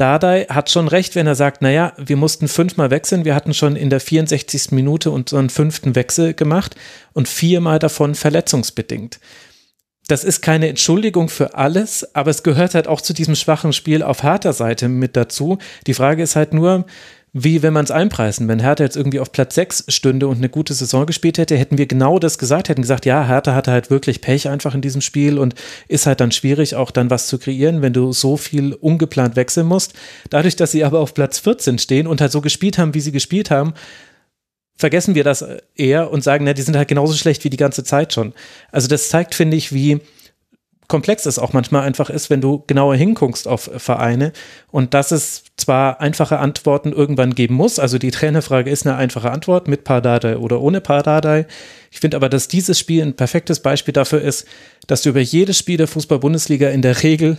Dardai 0.00 0.46
hat 0.48 0.70
schon 0.70 0.88
recht, 0.88 1.14
wenn 1.14 1.26
er 1.26 1.34
sagt, 1.34 1.60
naja, 1.60 1.92
wir 1.98 2.16
mussten 2.16 2.48
fünfmal 2.48 2.90
wechseln. 2.90 3.26
Wir 3.26 3.34
hatten 3.34 3.52
schon 3.52 3.76
in 3.76 3.90
der 3.90 4.00
64. 4.00 4.72
Minute 4.72 5.10
unseren 5.10 5.50
fünften 5.50 5.94
Wechsel 5.94 6.32
gemacht 6.32 6.74
und 7.12 7.28
viermal 7.28 7.78
davon 7.78 8.14
verletzungsbedingt. 8.14 9.20
Das 10.10 10.24
ist 10.24 10.42
keine 10.42 10.66
Entschuldigung 10.66 11.28
für 11.28 11.54
alles, 11.54 12.16
aber 12.16 12.32
es 12.32 12.42
gehört 12.42 12.74
halt 12.74 12.88
auch 12.88 13.00
zu 13.00 13.12
diesem 13.12 13.36
schwachen 13.36 13.72
Spiel 13.72 14.02
auf 14.02 14.24
harter 14.24 14.52
Seite 14.52 14.88
mit 14.88 15.14
dazu. 15.14 15.58
Die 15.86 15.94
Frage 15.94 16.24
ist 16.24 16.34
halt 16.34 16.52
nur, 16.52 16.84
wie 17.32 17.62
wenn 17.62 17.72
man 17.72 17.84
es 17.84 17.92
einpreisen. 17.92 18.48
Wenn 18.48 18.58
Hertha 18.58 18.82
jetzt 18.82 18.96
irgendwie 18.96 19.20
auf 19.20 19.30
Platz 19.30 19.54
6 19.54 19.84
stünde 19.86 20.26
und 20.26 20.38
eine 20.38 20.48
gute 20.48 20.74
Saison 20.74 21.06
gespielt 21.06 21.38
hätte, 21.38 21.56
hätten 21.56 21.78
wir 21.78 21.86
genau 21.86 22.18
das 22.18 22.38
gesagt, 22.38 22.68
hätten 22.68 22.82
gesagt, 22.82 23.06
ja, 23.06 23.24
Hertha 23.24 23.54
hatte 23.54 23.70
halt 23.70 23.88
wirklich 23.88 24.20
Pech 24.20 24.48
einfach 24.48 24.74
in 24.74 24.80
diesem 24.80 25.00
Spiel 25.00 25.38
und 25.38 25.54
ist 25.86 26.06
halt 26.06 26.20
dann 26.20 26.32
schwierig, 26.32 26.74
auch 26.74 26.90
dann 26.90 27.08
was 27.08 27.28
zu 27.28 27.38
kreieren, 27.38 27.80
wenn 27.80 27.92
du 27.92 28.12
so 28.12 28.36
viel 28.36 28.74
ungeplant 28.74 29.36
wechseln 29.36 29.68
musst. 29.68 29.94
Dadurch, 30.28 30.56
dass 30.56 30.72
sie 30.72 30.82
aber 30.82 30.98
auf 30.98 31.14
Platz 31.14 31.38
14 31.38 31.78
stehen 31.78 32.08
und 32.08 32.20
halt 32.20 32.32
so 32.32 32.40
gespielt 32.40 32.78
haben, 32.78 32.94
wie 32.94 33.00
sie 33.00 33.12
gespielt 33.12 33.52
haben, 33.52 33.74
vergessen 34.80 35.14
wir 35.14 35.24
das 35.24 35.44
eher 35.76 36.10
und 36.10 36.24
sagen, 36.24 36.44
na, 36.44 36.54
die 36.54 36.62
sind 36.62 36.76
halt 36.76 36.88
genauso 36.88 37.14
schlecht 37.14 37.44
wie 37.44 37.50
die 37.50 37.58
ganze 37.58 37.84
Zeit 37.84 38.14
schon. 38.14 38.32
Also 38.72 38.88
das 38.88 39.10
zeigt, 39.10 39.34
finde 39.34 39.56
ich, 39.56 39.74
wie 39.74 40.00
komplex 40.88 41.26
es 41.26 41.38
auch 41.38 41.52
manchmal 41.52 41.82
einfach 41.82 42.10
ist, 42.10 42.30
wenn 42.30 42.40
du 42.40 42.64
genauer 42.66 42.96
hinguckst 42.96 43.46
auf 43.46 43.70
Vereine 43.76 44.32
und 44.72 44.92
dass 44.94 45.12
es 45.12 45.44
zwar 45.56 46.00
einfache 46.00 46.38
Antworten 46.38 46.92
irgendwann 46.92 47.34
geben 47.34 47.54
muss, 47.54 47.78
also 47.78 47.98
die 47.98 48.10
Trainerfrage 48.10 48.70
ist 48.70 48.86
eine 48.86 48.96
einfache 48.96 49.30
Antwort 49.30 49.68
mit 49.68 49.84
Pardadei 49.84 50.38
oder 50.38 50.60
ohne 50.60 50.80
Pardadei. 50.80 51.46
Ich 51.92 52.00
finde 52.00 52.16
aber, 52.16 52.28
dass 52.28 52.48
dieses 52.48 52.78
Spiel 52.78 53.02
ein 53.02 53.14
perfektes 53.14 53.60
Beispiel 53.60 53.92
dafür 53.92 54.22
ist, 54.22 54.46
dass 54.88 55.02
du 55.02 55.10
über 55.10 55.20
jedes 55.20 55.58
Spiel 55.58 55.76
der 55.76 55.86
Fußball-Bundesliga 55.86 56.70
in 56.70 56.82
der 56.82 57.02
Regel 57.02 57.38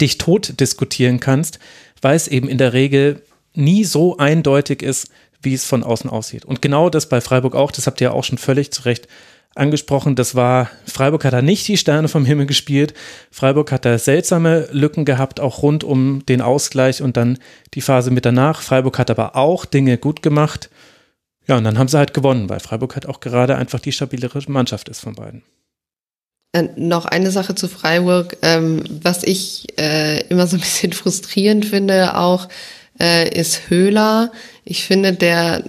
dich 0.00 0.16
tot 0.16 0.58
diskutieren 0.58 1.20
kannst, 1.20 1.58
weil 2.00 2.16
es 2.16 2.28
eben 2.28 2.48
in 2.48 2.58
der 2.58 2.72
Regel 2.72 3.22
nie 3.52 3.84
so 3.84 4.16
eindeutig 4.18 4.82
ist, 4.82 5.10
wie 5.42 5.54
es 5.54 5.64
von 5.64 5.82
außen 5.82 6.10
aussieht. 6.10 6.44
Und 6.44 6.62
genau 6.62 6.90
das 6.90 7.08
bei 7.08 7.20
Freiburg 7.20 7.54
auch, 7.54 7.70
das 7.70 7.86
habt 7.86 8.00
ihr 8.00 8.08
ja 8.08 8.12
auch 8.12 8.24
schon 8.24 8.38
völlig 8.38 8.72
zu 8.72 8.82
Recht 8.82 9.08
angesprochen, 9.54 10.16
das 10.16 10.34
war, 10.34 10.70
Freiburg 10.86 11.24
hat 11.24 11.32
da 11.32 11.42
nicht 11.42 11.66
die 11.66 11.78
Sterne 11.78 12.08
vom 12.08 12.24
Himmel 12.24 12.46
gespielt. 12.46 12.94
Freiburg 13.30 13.72
hat 13.72 13.84
da 13.84 13.98
seltsame 13.98 14.68
Lücken 14.70 15.04
gehabt, 15.04 15.40
auch 15.40 15.62
rund 15.62 15.82
um 15.82 16.24
den 16.26 16.42
Ausgleich 16.42 17.02
und 17.02 17.16
dann 17.16 17.38
die 17.74 17.80
Phase 17.80 18.10
mit 18.10 18.24
danach. 18.24 18.60
Freiburg 18.60 18.98
hat 18.98 19.10
aber 19.10 19.34
auch 19.34 19.64
Dinge 19.64 19.98
gut 19.98 20.22
gemacht. 20.22 20.70
Ja, 21.48 21.56
und 21.56 21.64
dann 21.64 21.78
haben 21.78 21.88
sie 21.88 21.98
halt 21.98 22.12
gewonnen, 22.12 22.48
weil 22.48 22.60
Freiburg 22.60 22.94
halt 22.94 23.06
auch 23.06 23.20
gerade 23.20 23.56
einfach 23.56 23.80
die 23.80 23.92
stabilere 23.92 24.40
Mannschaft 24.48 24.88
ist 24.88 25.00
von 25.00 25.14
beiden. 25.14 25.42
Äh, 26.52 26.68
noch 26.76 27.04
eine 27.04 27.30
Sache 27.30 27.54
zu 27.54 27.68
Freiburg, 27.68 28.36
ähm, 28.42 28.82
was 29.02 29.22
ich 29.22 29.66
äh, 29.78 30.20
immer 30.28 30.46
so 30.46 30.56
ein 30.56 30.60
bisschen 30.60 30.92
frustrierend 30.92 31.64
finde, 31.64 32.16
auch 32.16 32.48
äh, 33.00 33.28
ist 33.28 33.68
Höhler. 33.70 34.32
Ich 34.66 34.84
finde, 34.84 35.14
der, 35.14 35.64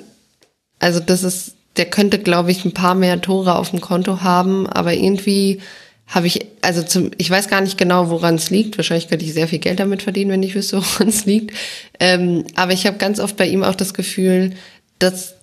also 0.79 0.99
das 0.99 1.23
ist 1.23 1.53
der 1.77 1.85
könnte, 1.85 2.19
glaube 2.19 2.51
ich, 2.51 2.65
ein 2.65 2.73
paar 2.73 2.95
mehr 2.95 3.21
Tore 3.21 3.55
auf 3.55 3.71
dem 3.71 3.81
Konto 3.81 4.21
haben, 4.21 4.67
aber 4.67 4.93
irgendwie 4.93 5.59
habe 6.07 6.27
ich, 6.27 6.45
also 6.61 6.83
zum, 6.83 7.11
ich 7.17 7.29
weiß 7.29 7.49
gar 7.49 7.61
nicht 7.61 7.77
genau, 7.77 8.09
woran 8.09 8.35
es 8.35 8.49
liegt. 8.49 8.77
Wahrscheinlich 8.77 9.09
könnte 9.09 9.25
ich 9.25 9.33
sehr 9.33 9.47
viel 9.47 9.59
Geld 9.59 9.79
damit 9.79 10.03
verdienen, 10.03 10.31
wenn 10.31 10.43
ich 10.43 10.55
wüsste, 10.55 10.77
woran 10.81 11.09
es 11.09 11.25
liegt. 11.25 11.55
Ähm, 11.99 12.45
aber 12.55 12.73
ich 12.73 12.87
habe 12.87 12.97
ganz 12.97 13.19
oft 13.19 13.37
bei 13.37 13.47
ihm 13.47 13.63
auch 13.63 13.75
das 13.75 13.93
Gefühl, 13.93 14.53
dass 14.99 15.35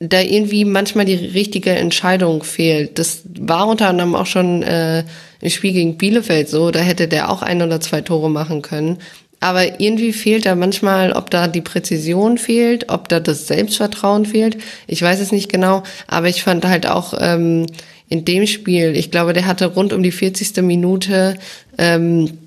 da 0.00 0.20
irgendwie 0.20 0.64
manchmal 0.64 1.04
die 1.04 1.14
richtige 1.14 1.70
Entscheidung 1.70 2.42
fehlt. 2.42 2.98
Das 2.98 3.22
war 3.38 3.68
unter 3.68 3.88
anderem 3.88 4.14
auch 4.14 4.26
schon 4.26 4.62
äh, 4.62 5.04
im 5.40 5.50
Spiel 5.50 5.72
gegen 5.72 5.98
Bielefeld 5.98 6.48
so. 6.48 6.70
Da 6.70 6.80
hätte 6.80 7.06
der 7.06 7.30
auch 7.30 7.42
ein 7.42 7.62
oder 7.62 7.80
zwei 7.80 8.00
Tore 8.00 8.30
machen 8.30 8.62
können. 8.62 8.98
Aber 9.44 9.78
irgendwie 9.78 10.14
fehlt 10.14 10.46
da 10.46 10.54
manchmal, 10.54 11.12
ob 11.12 11.28
da 11.28 11.48
die 11.48 11.60
Präzision 11.60 12.38
fehlt, 12.38 12.88
ob 12.88 13.10
da 13.10 13.20
das 13.20 13.46
Selbstvertrauen 13.46 14.24
fehlt. 14.24 14.56
Ich 14.86 15.02
weiß 15.02 15.20
es 15.20 15.32
nicht 15.32 15.52
genau, 15.52 15.82
aber 16.06 16.28
ich 16.28 16.42
fand 16.42 16.64
halt 16.64 16.86
auch 16.86 17.12
ähm, 17.20 17.66
in 18.08 18.24
dem 18.24 18.46
Spiel, 18.46 18.96
ich 18.96 19.10
glaube, 19.10 19.34
der 19.34 19.44
hatte 19.44 19.66
rund 19.66 19.92
um 19.92 20.02
die 20.02 20.12
40. 20.12 20.62
Minute 20.62 21.36
ähm, 21.76 22.38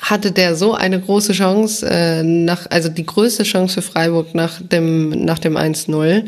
hatte 0.00 0.32
der 0.32 0.56
so 0.56 0.74
eine 0.74 0.98
große 0.98 1.32
Chance, 1.32 1.88
äh, 1.88 2.24
nach, 2.24 2.66
also 2.70 2.88
die 2.88 3.06
größte 3.06 3.44
Chance 3.44 3.74
für 3.74 3.82
Freiburg 3.82 4.34
nach 4.34 4.60
dem, 4.60 5.10
nach 5.10 5.38
dem 5.38 5.56
1-0. 5.56 6.24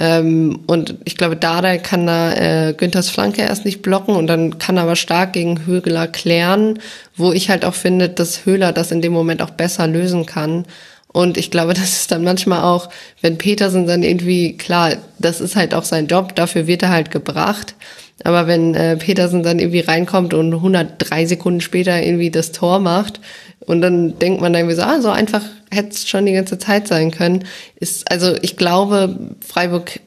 Ähm, 0.00 0.60
und 0.66 0.96
ich 1.04 1.16
glaube, 1.16 1.36
Dardai 1.36 1.78
kann 1.78 2.06
da 2.06 2.32
äh, 2.32 2.74
Günthers 2.74 3.10
Flanke 3.10 3.42
erst 3.42 3.64
nicht 3.64 3.82
blocken 3.82 4.16
und 4.16 4.26
dann 4.26 4.58
kann 4.58 4.76
er 4.76 4.84
aber 4.84 4.96
stark 4.96 5.34
gegen 5.34 5.66
Högler 5.66 6.08
klären, 6.08 6.80
wo 7.16 7.32
ich 7.32 7.48
halt 7.48 7.64
auch 7.64 7.74
finde, 7.74 8.08
dass 8.08 8.44
Höhler 8.44 8.72
das 8.72 8.90
in 8.90 9.02
dem 9.02 9.12
Moment 9.12 9.40
auch 9.40 9.50
besser 9.50 9.86
lösen 9.86 10.26
kann. 10.26 10.64
Und 11.12 11.36
ich 11.38 11.52
glaube, 11.52 11.74
das 11.74 11.92
ist 11.92 12.10
dann 12.10 12.24
manchmal 12.24 12.62
auch, 12.62 12.90
wenn 13.20 13.38
Petersen 13.38 13.86
dann 13.86 14.02
irgendwie, 14.02 14.56
klar, 14.56 14.96
das 15.18 15.40
ist 15.40 15.54
halt 15.54 15.74
auch 15.74 15.84
sein 15.84 16.08
Job, 16.08 16.34
dafür 16.34 16.66
wird 16.66 16.82
er 16.82 16.90
halt 16.90 17.10
gebracht. 17.12 17.76
Aber 18.22 18.46
wenn 18.46 18.74
äh, 18.74 18.96
Petersen 18.96 19.42
dann 19.42 19.58
irgendwie 19.58 19.80
reinkommt 19.80 20.34
und 20.34 20.54
103 20.54 21.26
Sekunden 21.26 21.60
später 21.60 22.00
irgendwie 22.00 22.30
das 22.30 22.52
Tor 22.52 22.78
macht 22.78 23.20
und 23.66 23.80
dann 23.80 24.18
denkt 24.18 24.40
man 24.40 24.52
dann 24.52 24.62
irgendwie 24.62 24.76
so, 24.76 24.82
ah, 24.82 25.00
so 25.00 25.10
einfach 25.10 25.42
hätte 25.70 25.90
es 25.90 26.08
schon 26.08 26.26
die 26.26 26.32
ganze 26.32 26.58
Zeit 26.58 26.88
sein 26.88 27.10
können. 27.10 27.44
Ist, 27.76 28.10
also 28.10 28.34
ich 28.42 28.56
glaube, 28.56 29.34
Freiburg 29.46 30.00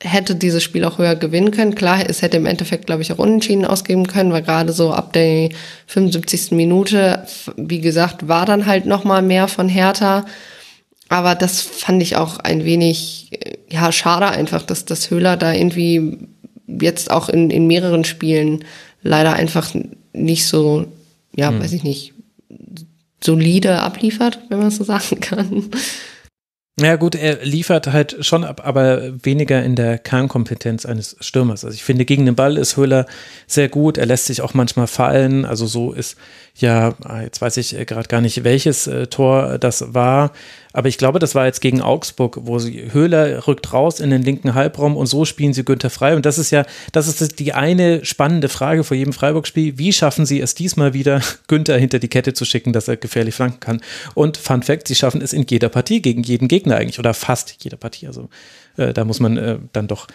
hätte 0.00 0.34
dieses 0.34 0.62
Spiel 0.62 0.84
auch 0.84 0.98
höher 0.98 1.16
gewinnen 1.16 1.50
können. 1.50 1.74
Klar, 1.74 2.04
es 2.08 2.22
hätte 2.22 2.36
im 2.36 2.46
Endeffekt, 2.46 2.86
glaube 2.86 3.02
ich, 3.02 3.12
auch 3.12 3.18
unentschieden 3.18 3.64
ausgeben 3.64 4.06
können, 4.06 4.32
weil 4.32 4.42
gerade 4.42 4.72
so 4.72 4.92
ab 4.92 5.12
der 5.12 5.48
75. 5.86 6.52
Minute, 6.52 7.26
wie 7.56 7.80
gesagt, 7.80 8.28
war 8.28 8.44
dann 8.44 8.66
halt 8.66 8.86
noch 8.86 9.04
mal 9.04 9.22
mehr 9.22 9.48
von 9.48 9.68
Hertha. 9.68 10.24
Aber 11.08 11.34
das 11.34 11.60
fand 11.60 12.02
ich 12.02 12.16
auch 12.16 12.38
ein 12.38 12.64
wenig, 12.64 13.30
ja, 13.70 13.92
schade 13.92 14.28
einfach, 14.28 14.62
dass 14.62 14.84
das 14.84 15.10
Höhler 15.10 15.36
da 15.36 15.52
irgendwie 15.52 16.18
jetzt 16.66 17.10
auch 17.10 17.28
in, 17.28 17.50
in 17.50 17.66
mehreren 17.66 18.04
Spielen 18.04 18.64
leider 19.02 19.34
einfach 19.34 19.74
nicht 20.12 20.46
so, 20.46 20.86
ja, 21.34 21.50
hm. 21.50 21.60
weiß 21.60 21.72
ich 21.72 21.84
nicht, 21.84 22.13
solide 23.24 23.80
abliefert, 23.80 24.38
wenn 24.48 24.58
man 24.58 24.70
so 24.70 24.84
sagen 24.84 25.20
kann. 25.20 25.70
Ja 26.80 26.96
gut, 26.96 27.14
er 27.14 27.44
liefert 27.44 27.92
halt 27.92 28.16
schon 28.26 28.42
ab, 28.42 28.62
aber 28.64 29.24
weniger 29.24 29.62
in 29.62 29.76
der 29.76 29.96
Kernkompetenz 29.96 30.84
eines 30.84 31.16
Stürmers. 31.20 31.64
Also 31.64 31.72
ich 31.72 31.84
finde, 31.84 32.04
gegen 32.04 32.26
den 32.26 32.34
Ball 32.34 32.58
ist 32.58 32.76
Höhler 32.76 33.06
sehr 33.46 33.68
gut. 33.68 33.96
Er 33.96 34.06
lässt 34.06 34.26
sich 34.26 34.42
auch 34.42 34.54
manchmal 34.54 34.88
fallen. 34.88 35.44
Also 35.44 35.66
so 35.66 35.92
ist 35.92 36.16
ja, 36.56 36.94
jetzt 37.22 37.40
weiß 37.40 37.58
ich 37.58 37.76
gerade 37.86 38.08
gar 38.08 38.20
nicht, 38.20 38.42
welches 38.42 38.88
äh, 38.88 39.06
Tor 39.06 39.58
das 39.58 39.94
war. 39.94 40.32
Aber 40.74 40.88
ich 40.88 40.98
glaube, 40.98 41.20
das 41.20 41.36
war 41.36 41.46
jetzt 41.46 41.60
gegen 41.60 41.80
Augsburg, 41.80 42.40
wo 42.42 42.58
sie 42.58 42.92
Höhler 42.92 43.46
rückt 43.46 43.72
raus 43.72 44.00
in 44.00 44.10
den 44.10 44.22
linken 44.22 44.54
Halbraum 44.54 44.96
und 44.96 45.06
so 45.06 45.24
spielen 45.24 45.54
sie 45.54 45.64
Günther 45.64 45.88
frei. 45.88 46.16
Und 46.16 46.26
das 46.26 46.36
ist 46.36 46.50
ja, 46.50 46.66
das 46.90 47.06
ist 47.06 47.38
die 47.38 47.52
eine 47.52 48.04
spannende 48.04 48.48
Frage 48.48 48.82
vor 48.82 48.96
jedem 48.96 49.12
Freiburg-Spiel. 49.12 49.78
Wie 49.78 49.92
schaffen 49.92 50.26
sie 50.26 50.40
es 50.40 50.56
diesmal 50.56 50.92
wieder, 50.92 51.22
Günther 51.46 51.78
hinter 51.78 52.00
die 52.00 52.08
Kette 52.08 52.34
zu 52.34 52.44
schicken, 52.44 52.72
dass 52.72 52.88
er 52.88 52.96
gefährlich 52.96 53.36
flanken 53.36 53.60
kann? 53.60 53.80
Und 54.14 54.36
Fun 54.36 54.64
Fact, 54.64 54.88
sie 54.88 54.96
schaffen 54.96 55.22
es 55.22 55.32
in 55.32 55.46
jeder 55.48 55.68
Partie, 55.68 56.02
gegen 56.02 56.24
jeden 56.24 56.48
Gegner 56.48 56.76
eigentlich, 56.76 56.98
oder 56.98 57.14
fast 57.14 57.54
jeder 57.62 57.76
Partie. 57.76 58.08
Also 58.08 58.28
äh, 58.76 58.92
da 58.92 59.04
muss 59.04 59.20
man 59.20 59.36
äh, 59.36 59.58
dann 59.72 59.86
doch 59.86 60.08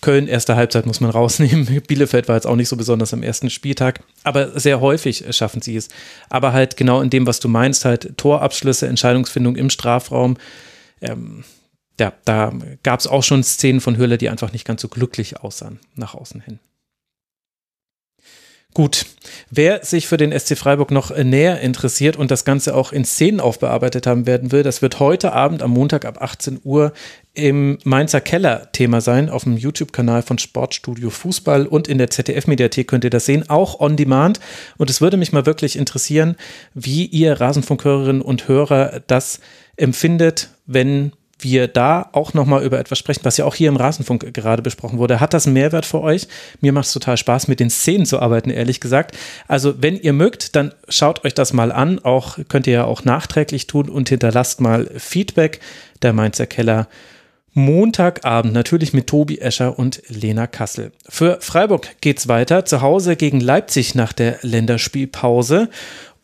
Köln, 0.00 0.28
erste 0.28 0.56
Halbzeit 0.56 0.86
muss 0.86 1.00
man 1.00 1.10
rausnehmen. 1.10 1.66
Bielefeld 1.86 2.28
war 2.28 2.36
jetzt 2.36 2.46
auch 2.46 2.56
nicht 2.56 2.68
so 2.68 2.76
besonders 2.76 3.12
am 3.12 3.22
ersten 3.22 3.50
Spieltag, 3.50 4.00
aber 4.24 4.58
sehr 4.58 4.80
häufig 4.80 5.24
schaffen 5.30 5.62
sie 5.62 5.76
es. 5.76 5.88
Aber 6.28 6.52
halt 6.52 6.76
genau 6.76 7.00
in 7.00 7.10
dem, 7.10 7.26
was 7.26 7.40
du 7.40 7.48
meinst, 7.48 7.84
halt 7.84 8.16
Torabschlüsse, 8.16 8.86
Entscheidungsfindung 8.86 9.56
im 9.56 9.70
Strafraum. 9.70 10.36
Ähm, 11.00 11.44
ja, 11.98 12.12
da 12.24 12.52
gab 12.82 13.00
es 13.00 13.06
auch 13.06 13.22
schon 13.22 13.44
Szenen 13.44 13.80
von 13.80 13.96
Höhle, 13.96 14.16
die 14.16 14.30
einfach 14.30 14.52
nicht 14.52 14.66
ganz 14.66 14.80
so 14.80 14.88
glücklich 14.88 15.40
aussahen 15.40 15.80
nach 15.94 16.14
außen 16.14 16.40
hin. 16.40 16.58
Gut, 18.72 19.06
wer 19.50 19.84
sich 19.84 20.06
für 20.06 20.16
den 20.16 20.36
SC 20.38 20.56
Freiburg 20.56 20.92
noch 20.92 21.14
näher 21.16 21.60
interessiert 21.60 22.16
und 22.16 22.30
das 22.30 22.44
Ganze 22.44 22.76
auch 22.76 22.92
in 22.92 23.04
Szenen 23.04 23.40
aufbearbeitet 23.40 24.06
haben 24.06 24.26
werden 24.26 24.52
will, 24.52 24.62
das 24.62 24.80
wird 24.80 25.00
heute 25.00 25.32
Abend 25.32 25.60
am 25.62 25.72
Montag 25.72 26.04
ab 26.04 26.22
18 26.22 26.60
Uhr 26.62 26.92
im 27.34 27.78
Mainzer 27.84 28.20
Keller 28.20 28.72
Thema 28.72 29.00
sein, 29.00 29.30
auf 29.30 29.44
dem 29.44 29.56
YouTube-Kanal 29.56 30.22
von 30.22 30.38
Sportstudio 30.38 31.10
Fußball 31.10 31.66
und 31.66 31.86
in 31.88 31.98
der 31.98 32.10
ZDF-Mediathek 32.10 32.88
könnt 32.88 33.04
ihr 33.04 33.10
das 33.10 33.26
sehen, 33.26 33.48
auch 33.48 33.78
on 33.80 33.96
demand. 33.96 34.40
Und 34.78 34.90
es 34.90 35.00
würde 35.00 35.16
mich 35.16 35.32
mal 35.32 35.46
wirklich 35.46 35.76
interessieren, 35.76 36.36
wie 36.74 37.06
ihr 37.06 37.40
Rasenfunkhörerinnen 37.40 38.22
und 38.22 38.48
Hörer 38.48 39.02
das 39.06 39.40
empfindet, 39.76 40.50
wenn 40.66 41.12
wir 41.42 41.68
da 41.68 42.08
auch 42.12 42.34
nochmal 42.34 42.64
über 42.64 42.78
etwas 42.78 42.98
sprechen, 42.98 43.24
was 43.24 43.36
ja 43.36 43.44
auch 43.44 43.54
hier 43.54 43.68
im 43.68 43.76
Rasenfunk 43.76 44.34
gerade 44.34 44.62
besprochen 44.62 44.98
wurde. 44.98 45.20
Hat 45.20 45.32
das 45.34 45.46
einen 45.46 45.54
Mehrwert 45.54 45.86
für 45.86 46.00
euch? 46.02 46.28
Mir 46.60 46.72
macht 46.72 46.86
es 46.86 46.92
total 46.92 47.16
Spaß, 47.16 47.48
mit 47.48 47.60
den 47.60 47.70
Szenen 47.70 48.06
zu 48.06 48.20
arbeiten, 48.20 48.50
ehrlich 48.50 48.80
gesagt. 48.80 49.16
Also, 49.48 49.82
wenn 49.82 49.96
ihr 49.96 50.12
mögt, 50.12 50.56
dann 50.56 50.74
schaut 50.88 51.24
euch 51.24 51.34
das 51.34 51.52
mal 51.52 51.72
an. 51.72 51.98
Auch 52.00 52.38
könnt 52.48 52.66
ihr 52.66 52.72
ja 52.74 52.84
auch 52.84 53.04
nachträglich 53.04 53.66
tun 53.66 53.88
und 53.88 54.08
hinterlasst 54.08 54.60
mal 54.60 54.90
Feedback. 54.96 55.60
Der 56.02 56.12
Mainzer 56.12 56.46
Keller 56.46 56.88
Montagabend 57.52 58.52
natürlich 58.52 58.92
mit 58.92 59.08
Tobi 59.08 59.38
Escher 59.38 59.78
und 59.78 60.02
Lena 60.08 60.46
Kassel. 60.46 60.92
Für 61.08 61.38
Freiburg 61.40 61.96
geht's 62.00 62.28
weiter. 62.28 62.64
Zu 62.64 62.80
Hause 62.80 63.16
gegen 63.16 63.40
Leipzig 63.40 63.94
nach 63.94 64.12
der 64.12 64.38
Länderspielpause 64.42 65.68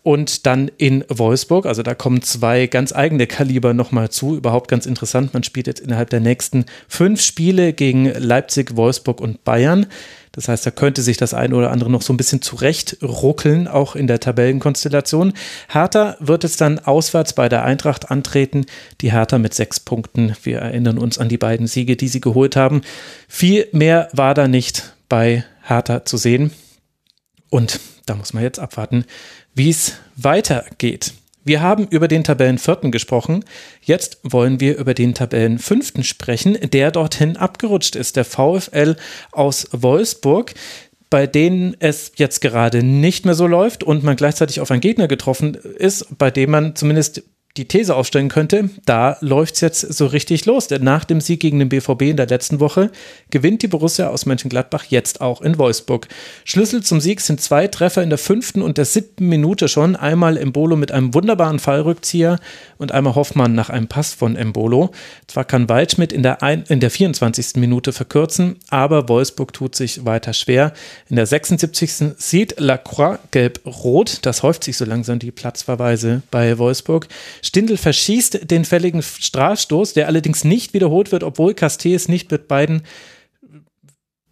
und 0.06 0.46
dann 0.46 0.70
in 0.78 1.04
Wolfsburg. 1.08 1.66
Also 1.66 1.82
da 1.82 1.96
kommen 1.96 2.22
zwei 2.22 2.68
ganz 2.68 2.94
eigene 2.94 3.26
Kaliber 3.26 3.74
nochmal 3.74 4.08
zu. 4.08 4.36
Überhaupt 4.36 4.68
ganz 4.68 4.86
interessant. 4.86 5.34
Man 5.34 5.42
spielt 5.42 5.66
jetzt 5.66 5.80
innerhalb 5.80 6.10
der 6.10 6.20
nächsten 6.20 6.64
fünf 6.86 7.20
Spiele 7.20 7.72
gegen 7.72 8.04
Leipzig, 8.14 8.76
Wolfsburg 8.76 9.20
und 9.20 9.42
Bayern. 9.42 9.86
Das 10.30 10.46
heißt, 10.46 10.64
da 10.64 10.70
könnte 10.70 11.02
sich 11.02 11.16
das 11.16 11.34
eine 11.34 11.56
oder 11.56 11.72
andere 11.72 11.90
noch 11.90 12.02
so 12.02 12.12
ein 12.12 12.18
bisschen 12.18 12.40
zurecht 12.40 12.98
ruckeln, 13.02 13.66
auch 13.66 13.96
in 13.96 14.06
der 14.06 14.20
Tabellenkonstellation. 14.20 15.32
Hertha 15.66 16.16
wird 16.20 16.44
es 16.44 16.56
dann 16.56 16.78
auswärts 16.78 17.32
bei 17.32 17.48
der 17.48 17.64
Eintracht 17.64 18.08
antreten. 18.08 18.66
Die 19.00 19.10
Hertha 19.10 19.38
mit 19.38 19.54
sechs 19.54 19.80
Punkten. 19.80 20.36
Wir 20.44 20.58
erinnern 20.58 20.98
uns 20.98 21.18
an 21.18 21.28
die 21.28 21.36
beiden 21.36 21.66
Siege, 21.66 21.96
die 21.96 22.06
sie 22.06 22.20
geholt 22.20 22.54
haben. 22.54 22.82
Viel 23.26 23.66
mehr 23.72 24.08
war 24.12 24.34
da 24.34 24.46
nicht 24.46 24.94
bei 25.08 25.44
Hertha 25.62 26.04
zu 26.04 26.16
sehen. 26.16 26.52
Und 27.50 27.80
da 28.06 28.14
muss 28.14 28.32
man 28.32 28.44
jetzt 28.44 28.60
abwarten, 28.60 29.04
wie 29.56 29.70
es 29.70 29.94
weitergeht. 30.14 31.14
Wir 31.44 31.60
haben 31.60 31.86
über 31.88 32.08
den 32.08 32.24
Tabellenvierten 32.24 32.90
gesprochen. 32.90 33.44
Jetzt 33.80 34.18
wollen 34.22 34.58
wir 34.60 34.76
über 34.78 34.94
den 34.94 35.14
Tabellenfünften 35.14 36.02
sprechen, 36.02 36.58
der 36.72 36.90
dorthin 36.90 37.36
abgerutscht 37.36 37.94
ist, 37.94 38.16
der 38.16 38.24
VfL 38.24 38.96
aus 39.32 39.68
Wolfsburg 39.72 40.54
bei 41.08 41.26
denen 41.26 41.76
es 41.78 42.12
jetzt 42.16 42.40
gerade 42.40 42.82
nicht 42.82 43.24
mehr 43.24 43.34
so 43.34 43.46
läuft 43.46 43.84
und 43.84 44.02
man 44.02 44.16
gleichzeitig 44.16 44.60
auf 44.60 44.70
einen 44.70 44.80
Gegner 44.80 45.06
getroffen 45.06 45.54
ist, 45.54 46.18
bei 46.18 46.30
dem 46.30 46.50
man 46.50 46.74
zumindest 46.74 47.22
die 47.56 47.66
These 47.66 47.94
aufstellen 47.94 48.28
könnte, 48.28 48.70
da 48.84 49.16
läuft 49.20 49.54
es 49.54 49.60
jetzt 49.60 49.80
so 49.80 50.06
richtig 50.06 50.46
los. 50.46 50.68
Denn 50.68 50.84
nach 50.84 51.04
dem 51.04 51.20
Sieg 51.20 51.40
gegen 51.40 51.58
den 51.58 51.68
BVB 51.68 52.02
in 52.02 52.16
der 52.16 52.26
letzten 52.26 52.60
Woche 52.60 52.90
gewinnt 53.30 53.62
die 53.62 53.68
Borussia 53.68 54.08
aus 54.08 54.26
Mönchengladbach 54.26 54.84
jetzt 54.84 55.20
auch 55.20 55.40
in 55.40 55.58
Wolfsburg. 55.58 56.08
Schlüssel 56.44 56.82
zum 56.82 57.00
Sieg 57.00 57.20
sind 57.20 57.40
zwei 57.40 57.66
Treffer 57.66 58.02
in 58.02 58.10
der 58.10 58.18
fünften 58.18 58.62
und 58.62 58.78
der 58.78 58.84
siebten 58.84 59.28
Minute 59.28 59.68
schon. 59.68 59.96
Einmal 59.96 60.36
Embolo 60.36 60.76
mit 60.76 60.92
einem 60.92 61.14
wunderbaren 61.14 61.58
Fallrückzieher 61.58 62.38
und 62.78 62.92
einmal 62.92 63.14
Hoffmann 63.14 63.54
nach 63.54 63.70
einem 63.70 63.88
Pass 63.88 64.14
von 64.14 64.36
Embolo. 64.36 64.90
Zwar 65.26 65.44
kann 65.44 65.68
Waldschmidt 65.68 66.12
in 66.12 66.22
der, 66.22 66.42
ein, 66.42 66.64
in 66.68 66.80
der 66.80 66.90
24. 66.90 67.56
Minute 67.56 67.92
verkürzen, 67.92 68.56
aber 68.68 69.08
Wolfsburg 69.08 69.52
tut 69.52 69.74
sich 69.74 70.04
weiter 70.04 70.32
schwer. 70.32 70.72
In 71.08 71.16
der 71.16 71.26
76. 71.26 72.14
sieht 72.18 72.58
Lacroix 72.58 73.18
gelb-rot. 73.30 74.18
Das 74.22 74.42
häuft 74.42 74.64
sich 74.64 74.76
so 74.76 74.84
langsam 74.84 75.18
die 75.18 75.30
Platzverweise 75.30 76.22
bei 76.30 76.58
Wolfsburg. 76.58 77.08
Stindl 77.46 77.76
verschießt 77.76 78.50
den 78.50 78.64
fälligen 78.64 79.02
Strafstoß, 79.02 79.92
der 79.92 80.08
allerdings 80.08 80.42
nicht 80.42 80.74
wiederholt 80.74 81.12
wird, 81.12 81.22
obwohl 81.22 81.54
Castells 81.54 82.08
nicht 82.08 82.28
mit 82.32 82.48
beiden 82.48 82.82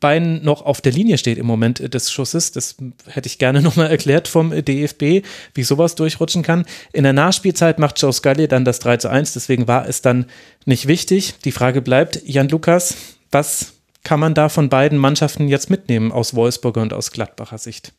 Beinen 0.00 0.44
noch 0.44 0.62
auf 0.62 0.80
der 0.80 0.90
Linie 0.90 1.16
steht 1.16 1.38
im 1.38 1.46
Moment 1.46 1.94
des 1.94 2.10
Schusses. 2.10 2.50
Das 2.50 2.74
hätte 3.06 3.28
ich 3.28 3.38
gerne 3.38 3.62
nochmal 3.62 3.88
erklärt 3.88 4.26
vom 4.26 4.50
DFB, 4.50 5.24
wie 5.54 5.62
sowas 5.62 5.94
durchrutschen 5.94 6.42
kann. 6.42 6.66
In 6.92 7.04
der 7.04 7.12
Nachspielzeit 7.12 7.78
macht 7.78 8.02
Joe 8.02 8.12
Scully 8.12 8.48
dann 8.48 8.64
das 8.64 8.80
3 8.80 8.96
zu 8.96 9.08
1, 9.08 9.32
deswegen 9.34 9.68
war 9.68 9.88
es 9.88 10.02
dann 10.02 10.26
nicht 10.64 10.88
wichtig. 10.88 11.34
Die 11.44 11.52
Frage 11.52 11.82
bleibt, 11.82 12.20
Jan 12.26 12.48
Lukas, 12.48 12.96
was 13.30 13.74
kann 14.02 14.18
man 14.18 14.34
da 14.34 14.48
von 14.48 14.68
beiden 14.68 14.98
Mannschaften 14.98 15.46
jetzt 15.46 15.70
mitnehmen 15.70 16.10
aus 16.10 16.34
Wolfsburger 16.34 16.82
und 16.82 16.92
aus 16.92 17.12
Gladbacher 17.12 17.58
Sicht? 17.58 17.92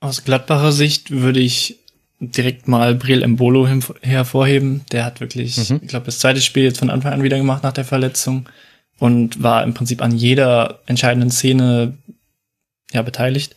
Aus 0.00 0.24
Gladbacher 0.24 0.72
Sicht 0.72 1.10
würde 1.10 1.40
ich 1.40 1.83
direkt 2.30 2.68
mal 2.68 2.94
Briel 2.94 3.22
Embolo 3.22 3.68
hervorheben. 4.02 4.82
Der 4.92 5.04
hat 5.04 5.20
wirklich, 5.20 5.70
mhm. 5.70 5.80
ich 5.82 5.88
glaube, 5.88 6.06
das 6.06 6.18
zweite 6.18 6.40
Spiel 6.40 6.64
jetzt 6.64 6.78
von 6.78 6.90
Anfang 6.90 7.12
an 7.12 7.22
wieder 7.22 7.38
gemacht 7.38 7.62
nach 7.62 7.72
der 7.72 7.84
Verletzung 7.84 8.48
und 8.98 9.42
war 9.42 9.62
im 9.64 9.74
Prinzip 9.74 10.02
an 10.02 10.12
jeder 10.12 10.80
entscheidenden 10.86 11.30
Szene 11.30 11.98
ja 12.92 13.02
beteiligt. 13.02 13.56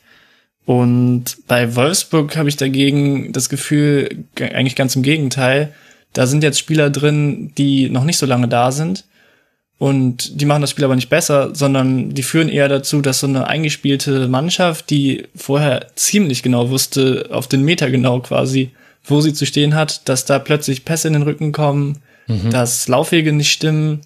Und 0.65 1.37
bei 1.47 1.75
Wolfsburg 1.75 2.35
habe 2.35 2.49
ich 2.49 2.57
dagegen 2.57 3.31
das 3.31 3.47
Gefühl, 3.47 4.25
eigentlich 4.35 4.75
ganz 4.75 4.95
im 4.95 5.03
Gegenteil, 5.03 5.73
da 6.13 6.27
sind 6.27 6.43
jetzt 6.43 6.59
Spieler 6.59 6.89
drin, 6.89 7.53
die 7.57 7.89
noch 7.89 8.03
nicht 8.03 8.17
so 8.17 8.25
lange 8.25 8.47
da 8.47 8.71
sind. 8.71 9.05
Und 9.79 10.41
die 10.41 10.45
machen 10.45 10.61
das 10.61 10.71
Spiel 10.71 10.85
aber 10.85 10.95
nicht 10.95 11.09
besser, 11.09 11.53
sondern 11.53 12.09
die 12.09 12.23
führen 12.23 12.49
eher 12.49 12.67
dazu, 12.67 13.01
dass 13.01 13.19
so 13.19 13.27
eine 13.27 13.47
eingespielte 13.47 14.27
Mannschaft, 14.27 14.89
die 14.89 15.25
vorher 15.35 15.87
ziemlich 15.95 16.41
genau 16.41 16.69
wusste, 16.71 17.27
auf 17.31 17.47
den 17.47 17.61
Meter 17.61 17.91
genau 17.91 18.19
quasi, 18.19 18.71
wo 19.03 19.21
sie 19.21 19.33
zu 19.33 19.45
stehen 19.45 19.75
hat, 19.75 20.09
dass 20.09 20.25
da 20.25 20.39
plötzlich 20.39 20.83
Pässe 20.83 21.07
in 21.07 21.13
den 21.13 21.21
Rücken 21.23 21.51
kommen, 21.51 21.99
mhm. 22.25 22.49
dass 22.49 22.87
Laufwege 22.87 23.33
nicht 23.33 23.51
stimmen, 23.51 24.01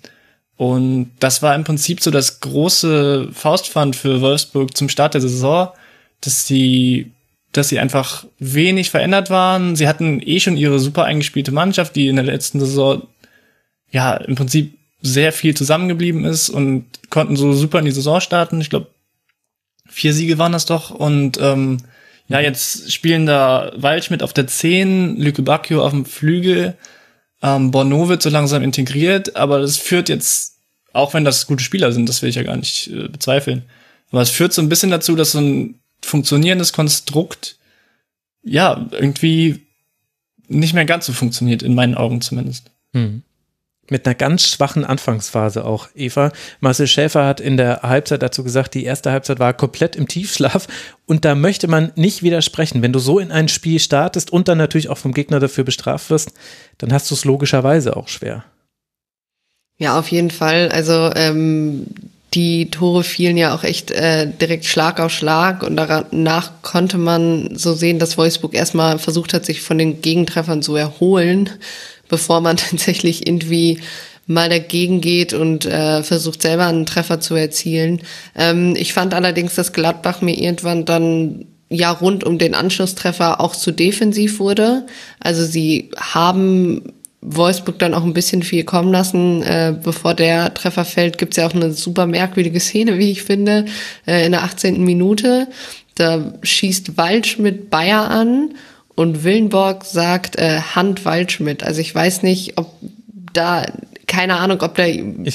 und 0.61 1.09
das 1.17 1.41
war 1.41 1.55
im 1.55 1.63
Prinzip 1.63 2.03
so 2.03 2.11
das 2.11 2.39
große 2.39 3.29
Faustpfand 3.33 3.95
für 3.95 4.21
Wolfsburg 4.21 4.77
zum 4.77 4.89
Start 4.89 5.15
der 5.15 5.21
Saison, 5.21 5.69
dass 6.21 6.45
sie, 6.45 7.13
dass 7.51 7.69
sie 7.69 7.79
einfach 7.79 8.27
wenig 8.37 8.91
verändert 8.91 9.31
waren. 9.31 9.75
Sie 9.75 9.87
hatten 9.87 10.21
eh 10.23 10.39
schon 10.39 10.57
ihre 10.57 10.79
super 10.79 11.05
eingespielte 11.05 11.51
Mannschaft, 11.51 11.95
die 11.95 12.09
in 12.09 12.15
der 12.15 12.25
letzten 12.25 12.59
Saison 12.59 13.07
ja 13.89 14.13
im 14.13 14.35
Prinzip 14.35 14.77
sehr 15.01 15.31
viel 15.31 15.55
zusammengeblieben 15.55 16.25
ist 16.25 16.49
und 16.49 16.85
konnten 17.09 17.35
so 17.35 17.53
super 17.53 17.79
in 17.79 17.85
die 17.85 17.91
Saison 17.91 18.21
starten. 18.21 18.61
Ich 18.61 18.69
glaube, 18.69 18.87
vier 19.87 20.13
Siege 20.13 20.37
waren 20.37 20.51
das 20.51 20.65
doch. 20.65 20.91
Und 20.91 21.39
ähm, 21.41 21.77
ja, 22.27 22.39
mhm. 22.39 22.45
jetzt 22.45 22.91
spielen 22.93 23.25
da 23.25 23.71
Waldschmidt 23.75 24.23
auf 24.23 24.33
der 24.33 24.47
10, 24.47 25.17
Lücke 25.17 25.41
Bacchio 25.41 25.83
auf 25.83 25.91
dem 25.91 26.05
Flügel. 26.05 26.75
Ähm, 27.41 27.71
Bono 27.71 28.07
wird 28.07 28.21
so 28.21 28.29
langsam 28.29 28.63
integriert, 28.63 29.35
aber 29.35 29.59
das 29.59 29.77
führt 29.77 30.09
jetzt, 30.09 30.57
auch 30.93 31.13
wenn 31.13 31.25
das 31.25 31.47
gute 31.47 31.63
Spieler 31.63 31.91
sind, 31.91 32.07
das 32.07 32.21
will 32.21 32.29
ich 32.29 32.35
ja 32.35 32.43
gar 32.43 32.55
nicht 32.55 32.87
äh, 32.91 33.07
bezweifeln, 33.07 33.63
aber 34.11 34.21
es 34.21 34.29
führt 34.29 34.53
so 34.53 34.61
ein 34.61 34.69
bisschen 34.69 34.91
dazu, 34.91 35.15
dass 35.15 35.31
so 35.31 35.39
ein 35.39 35.79
funktionierendes 36.03 36.71
Konstrukt, 36.71 37.57
ja, 38.43 38.87
irgendwie 38.91 39.65
nicht 40.47 40.73
mehr 40.75 40.85
ganz 40.85 41.07
so 41.07 41.13
funktioniert, 41.13 41.63
in 41.63 41.73
meinen 41.73 41.95
Augen 41.95 42.21
zumindest. 42.21 42.69
Hm 42.93 43.23
mit 43.91 44.05
einer 44.05 44.15
ganz 44.15 44.47
schwachen 44.47 44.85
Anfangsphase 44.85 45.65
auch, 45.65 45.89
Eva. 45.93 46.31
Marcel 46.61 46.87
Schäfer 46.87 47.25
hat 47.25 47.39
in 47.39 47.57
der 47.57 47.81
Halbzeit 47.81 48.23
dazu 48.23 48.43
gesagt, 48.43 48.73
die 48.73 48.85
erste 48.85 49.11
Halbzeit 49.11 49.39
war 49.39 49.53
komplett 49.53 49.95
im 49.95 50.07
Tiefschlaf 50.07 50.67
und 51.05 51.25
da 51.25 51.35
möchte 51.35 51.67
man 51.67 51.91
nicht 51.95 52.23
widersprechen. 52.23 52.81
Wenn 52.81 52.93
du 52.93 52.99
so 52.99 53.19
in 53.19 53.31
ein 53.31 53.49
Spiel 53.49 53.79
startest 53.79 54.31
und 54.31 54.47
dann 54.47 54.57
natürlich 54.57 54.89
auch 54.89 54.97
vom 54.97 55.13
Gegner 55.13 55.39
dafür 55.39 55.65
bestraft 55.65 56.09
wirst, 56.09 56.31
dann 56.77 56.93
hast 56.93 57.11
du 57.11 57.15
es 57.15 57.25
logischerweise 57.25 57.97
auch 57.97 58.07
schwer. 58.07 58.45
Ja, 59.77 59.99
auf 59.99 60.07
jeden 60.07 60.31
Fall. 60.31 60.69
Also 60.69 61.11
ähm, 61.15 61.87
die 62.33 62.71
Tore 62.71 63.03
fielen 63.03 63.35
ja 63.35 63.53
auch 63.53 63.63
echt 63.63 63.91
äh, 63.91 64.27
direkt 64.27 64.65
Schlag 64.65 65.01
auf 65.01 65.11
Schlag 65.11 65.63
und 65.63 65.75
danach 65.75 66.51
konnte 66.61 66.97
man 66.97 67.57
so 67.57 67.73
sehen, 67.73 67.99
dass 67.99 68.17
Wolfsburg 68.17 68.53
erstmal 68.53 68.99
versucht 68.99 69.33
hat, 69.33 69.45
sich 69.45 69.61
von 69.61 69.77
den 69.77 70.01
Gegentreffern 70.01 70.61
zu 70.61 70.75
erholen 70.75 71.49
bevor 72.11 72.41
man 72.41 72.57
tatsächlich 72.69 73.25
irgendwie 73.25 73.79
mal 74.27 74.49
dagegen 74.49 75.01
geht 75.01 75.33
und 75.33 75.65
äh, 75.65 76.03
versucht 76.03 76.43
selber 76.43 76.67
einen 76.67 76.85
Treffer 76.85 77.19
zu 77.19 77.33
erzielen. 77.33 78.01
Ähm, 78.35 78.75
ich 78.77 78.93
fand 78.93 79.15
allerdings, 79.15 79.55
dass 79.55 79.73
Gladbach 79.73 80.21
mir 80.21 80.37
irgendwann 80.37 80.85
dann 80.85 81.45
ja 81.69 81.89
rund 81.89 82.23
um 82.23 82.37
den 82.37 82.53
Anschlusstreffer 82.53 83.41
auch 83.41 83.55
zu 83.55 83.71
defensiv 83.71 84.39
wurde. 84.39 84.85
Also 85.19 85.43
sie 85.45 85.89
haben 85.97 86.93
Wolfsburg 87.21 87.79
dann 87.79 87.93
auch 87.93 88.03
ein 88.03 88.13
bisschen 88.13 88.43
viel 88.43 88.63
kommen 88.63 88.91
lassen. 88.91 89.41
Äh, 89.43 89.75
bevor 89.81 90.13
der 90.13 90.53
Treffer 90.53 90.85
fällt, 90.85 91.17
gibt's 91.17 91.37
ja 91.37 91.47
auch 91.47 91.53
eine 91.53 91.71
super 91.71 92.05
merkwürdige 92.05 92.59
Szene, 92.59 92.97
wie 92.97 93.11
ich 93.11 93.23
finde, 93.23 93.65
äh, 94.05 94.25
in 94.25 94.33
der 94.33 94.43
18. 94.43 94.83
Minute. 94.83 95.47
Da 95.95 96.33
schießt 96.41 96.97
Waldschmidt 96.97 97.69
Bayer 97.69 98.09
an 98.09 98.51
und 98.95 99.23
Willenborg 99.23 99.85
sagt 99.85 100.37
äh, 100.37 100.59
Hand 100.75 101.05
Waldschmidt. 101.05 101.63
Also 101.63 101.81
ich 101.81 101.93
weiß 101.93 102.23
nicht, 102.23 102.57
ob 102.57 102.71
da 103.33 103.65
keine 104.11 104.39
Ahnung, 104.39 104.61
ob, 104.61 104.75
der, 104.75 104.89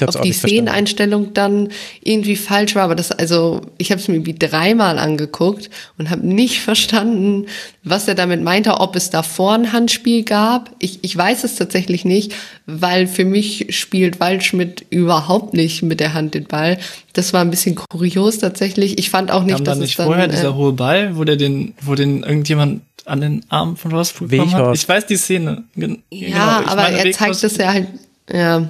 ob 0.06 0.20
die 0.20 0.32
Szeneneinstellung 0.34 1.32
dann 1.32 1.70
irgendwie 2.02 2.36
falsch 2.36 2.74
war, 2.74 2.82
aber 2.82 2.94
das, 2.94 3.10
also 3.10 3.62
ich 3.78 3.90
habe 3.90 4.02
es 4.02 4.06
mir 4.06 4.26
wie 4.26 4.34
dreimal 4.34 4.98
angeguckt 4.98 5.70
und 5.96 6.10
habe 6.10 6.26
nicht 6.26 6.60
verstanden, 6.60 7.46
was 7.84 8.06
er 8.06 8.14
damit 8.14 8.42
meinte, 8.42 8.78
ob 8.78 8.94
es 8.94 9.08
davor 9.08 9.54
ein 9.54 9.72
Handspiel 9.72 10.24
gab. 10.24 10.72
Ich, 10.78 10.98
ich 11.00 11.16
weiß 11.16 11.44
es 11.44 11.56
tatsächlich 11.56 12.04
nicht, 12.04 12.34
weil 12.66 13.06
für 13.06 13.24
mich 13.24 13.68
spielt 13.70 14.20
Waldschmidt 14.20 14.84
überhaupt 14.90 15.54
nicht 15.54 15.82
mit 15.82 15.98
der 15.98 16.12
Hand 16.12 16.34
den 16.34 16.44
Ball. 16.44 16.76
Das 17.14 17.32
war 17.32 17.40
ein 17.40 17.50
bisschen 17.50 17.76
kurios 17.76 18.40
tatsächlich. 18.40 18.98
Ich 18.98 19.08
fand 19.08 19.30
auch 19.30 19.44
nicht, 19.44 19.56
Kam 19.56 19.64
dass 19.64 19.72
dann 19.72 19.80
nicht 19.80 19.92
es 19.92 19.96
dann, 19.96 20.06
vorher 20.06 20.28
dieser 20.28 20.50
äh, 20.50 20.52
hohe 20.52 20.74
Ball, 20.74 21.16
wo 21.16 21.24
der 21.24 21.36
den, 21.36 21.72
wo 21.80 21.94
den 21.94 22.24
irgendjemand 22.24 22.82
an 23.06 23.20
den 23.20 23.44
Arm 23.48 23.76
von 23.76 23.92
Wolfsburg 23.92 24.30
bekommen 24.30 24.54
hat. 24.54 24.74
Ich 24.74 24.88
weiß 24.88 25.06
die 25.06 25.16
Szene. 25.16 25.64
Ja, 25.74 25.88
genau. 26.10 26.70
aber 26.70 26.82
meine, 26.82 27.04
er 27.04 27.12
zeigt 27.12 27.42
es 27.42 27.56
ja 27.56 27.72
halt, 27.72 27.88
ja, 28.32 28.68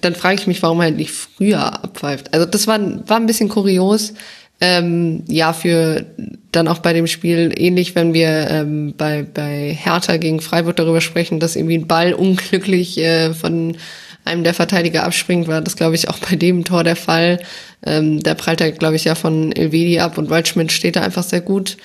dann 0.00 0.14
frage 0.14 0.36
ich 0.36 0.46
mich, 0.46 0.62
warum 0.62 0.80
er 0.80 0.84
halt 0.84 0.96
nicht 0.96 1.10
früher 1.10 1.84
abpfeift. 1.84 2.32
Also 2.32 2.46
das 2.46 2.66
war, 2.66 2.78
war 3.08 3.16
ein 3.16 3.26
bisschen 3.26 3.48
kurios. 3.48 4.14
Ähm, 4.60 5.22
ja, 5.28 5.52
für 5.52 6.04
dann 6.50 6.66
auch 6.66 6.78
bei 6.78 6.92
dem 6.92 7.06
Spiel 7.06 7.54
ähnlich, 7.56 7.94
wenn 7.94 8.12
wir 8.12 8.48
ähm, 8.50 8.92
bei, 8.96 9.22
bei 9.22 9.76
Hertha 9.78 10.16
gegen 10.16 10.40
Freiburg 10.40 10.74
darüber 10.74 11.00
sprechen, 11.00 11.38
dass 11.38 11.54
irgendwie 11.54 11.78
ein 11.78 11.86
Ball 11.86 12.12
unglücklich 12.12 12.98
äh, 12.98 13.34
von 13.34 13.76
einem 14.24 14.42
der 14.42 14.54
Verteidiger 14.54 15.04
abspringt, 15.04 15.46
war 15.46 15.60
das, 15.60 15.76
glaube 15.76 15.94
ich, 15.94 16.08
auch 16.08 16.18
bei 16.18 16.34
dem 16.34 16.64
Tor 16.64 16.82
der 16.82 16.96
Fall. 16.96 17.38
Ähm, 17.86 18.22
der 18.22 18.34
prallt 18.34 18.60
halt, 18.60 18.80
glaube 18.80 18.96
ich, 18.96 19.04
ja 19.04 19.14
von 19.14 19.52
Elvedi 19.52 20.00
ab 20.00 20.18
und 20.18 20.28
Waldschmidt 20.28 20.72
steht 20.72 20.96
da 20.96 21.02
einfach 21.02 21.22
sehr 21.22 21.40
gut. 21.40 21.76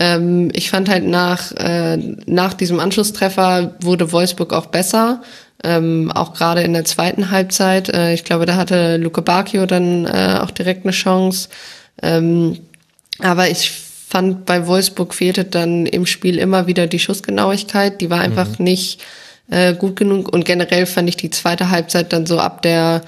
Ähm, 0.00 0.50
ich 0.54 0.70
fand 0.70 0.88
halt 0.88 1.04
nach, 1.04 1.52
äh, 1.52 1.98
nach 2.26 2.54
diesem 2.54 2.80
Anschlusstreffer 2.80 3.74
wurde 3.80 4.10
Wolfsburg 4.12 4.54
auch 4.54 4.66
besser. 4.66 5.22
Ähm, 5.62 6.10
auch 6.10 6.32
gerade 6.32 6.62
in 6.62 6.72
der 6.72 6.86
zweiten 6.86 7.30
Halbzeit. 7.30 7.90
Äh, 7.90 8.14
ich 8.14 8.24
glaube, 8.24 8.46
da 8.46 8.56
hatte 8.56 8.96
Luke 8.96 9.20
Bacchio 9.20 9.66
dann 9.66 10.06
äh, 10.06 10.38
auch 10.40 10.50
direkt 10.50 10.86
eine 10.86 10.92
Chance. 10.92 11.50
Ähm, 12.02 12.58
aber 13.18 13.50
ich 13.50 13.70
fand, 13.70 14.46
bei 14.46 14.66
Wolfsburg 14.66 15.12
fehlte 15.12 15.44
dann 15.44 15.84
im 15.84 16.06
Spiel 16.06 16.38
immer 16.38 16.66
wieder 16.66 16.86
die 16.86 16.98
Schussgenauigkeit. 16.98 18.00
Die 18.00 18.08
war 18.08 18.20
einfach 18.20 18.58
mhm. 18.58 18.64
nicht 18.64 19.02
äh, 19.50 19.74
gut 19.74 19.96
genug. 19.96 20.32
Und 20.32 20.46
generell 20.46 20.86
fand 20.86 21.10
ich 21.10 21.16
die 21.18 21.30
zweite 21.30 21.68
Halbzeit 21.68 22.14
dann 22.14 22.24
so 22.24 22.38
ab 22.38 22.62
der 22.62 23.02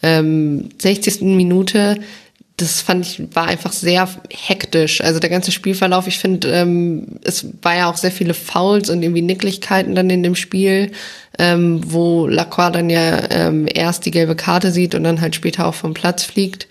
ähm, 0.00 0.68
60. 0.78 1.22
Minute, 1.22 1.96
das 2.56 2.80
fand 2.80 3.04
ich, 3.04 3.22
war 3.34 3.46
einfach 3.46 3.72
sehr 3.72 4.08
hektisch. 4.30 5.02
Also 5.02 5.20
der 5.20 5.28
ganze 5.28 5.52
Spielverlauf, 5.52 6.06
ich 6.06 6.18
finde, 6.18 6.48
ähm, 6.52 7.18
es 7.22 7.46
war 7.60 7.76
ja 7.76 7.90
auch 7.90 7.96
sehr 7.96 8.12
viele 8.12 8.32
Fouls 8.32 8.88
und 8.88 9.02
irgendwie 9.02 9.22
Nicklichkeiten 9.22 9.94
dann 9.94 10.08
in 10.08 10.22
dem 10.22 10.34
Spiel, 10.34 10.92
ähm, 11.38 11.80
wo 11.84 12.26
Lacroix 12.26 12.72
dann 12.72 12.88
ja 12.88 13.30
ähm, 13.30 13.68
erst 13.72 14.06
die 14.06 14.10
gelbe 14.10 14.36
Karte 14.36 14.70
sieht 14.70 14.94
und 14.94 15.04
dann 15.04 15.20
halt 15.20 15.34
später 15.34 15.66
auch 15.66 15.74
vom 15.74 15.92
Platz 15.92 16.24
fliegt. 16.24 16.66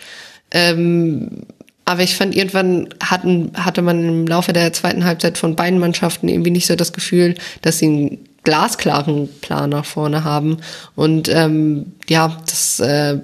Ähm, 0.50 1.44
aber 1.86 2.02
ich 2.02 2.16
fand, 2.16 2.36
irgendwann 2.36 2.90
hatten, 3.00 3.52
hatte 3.56 3.84
man 3.84 4.04
im 4.04 4.28
Laufe 4.28 4.54
der 4.54 4.74
zweiten 4.74 5.06
Halbzeit 5.06 5.38
von 5.38 5.56
beiden 5.56 5.78
Mannschaften 5.78 6.28
irgendwie 6.28 6.50
nicht 6.50 6.66
so 6.66 6.76
das 6.76 6.94
Gefühl, 6.94 7.36
dass 7.62 7.78
sie 7.78 7.86
einen 7.86 8.18
glasklaren 8.44 9.30
Plan 9.42 9.70
nach 9.70 9.86
vorne 9.86 10.24
haben. 10.24 10.58
Und 10.96 11.30
ähm, 11.30 11.94
ja, 12.10 12.36
das 12.48 12.80
äh, 12.80 13.20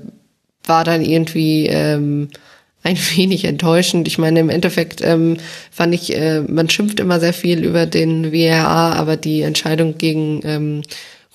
war 0.63 0.83
dann 0.83 1.01
irgendwie 1.01 1.65
ähm, 1.67 2.29
ein 2.83 2.97
wenig 3.15 3.45
enttäuschend. 3.45 4.07
Ich 4.07 4.17
meine, 4.17 4.39
im 4.39 4.49
Endeffekt 4.49 5.01
ähm, 5.03 5.37
fand 5.71 5.93
ich, 5.93 6.15
äh, 6.15 6.41
man 6.41 6.69
schimpft 6.69 6.99
immer 6.99 7.19
sehr 7.19 7.33
viel 7.33 7.63
über 7.63 7.85
den 7.85 8.31
WRA, 8.31 8.93
aber 8.93 9.17
die 9.17 9.41
Entscheidung 9.41 9.97
gegen 9.97 10.41
ähm, 10.43 10.81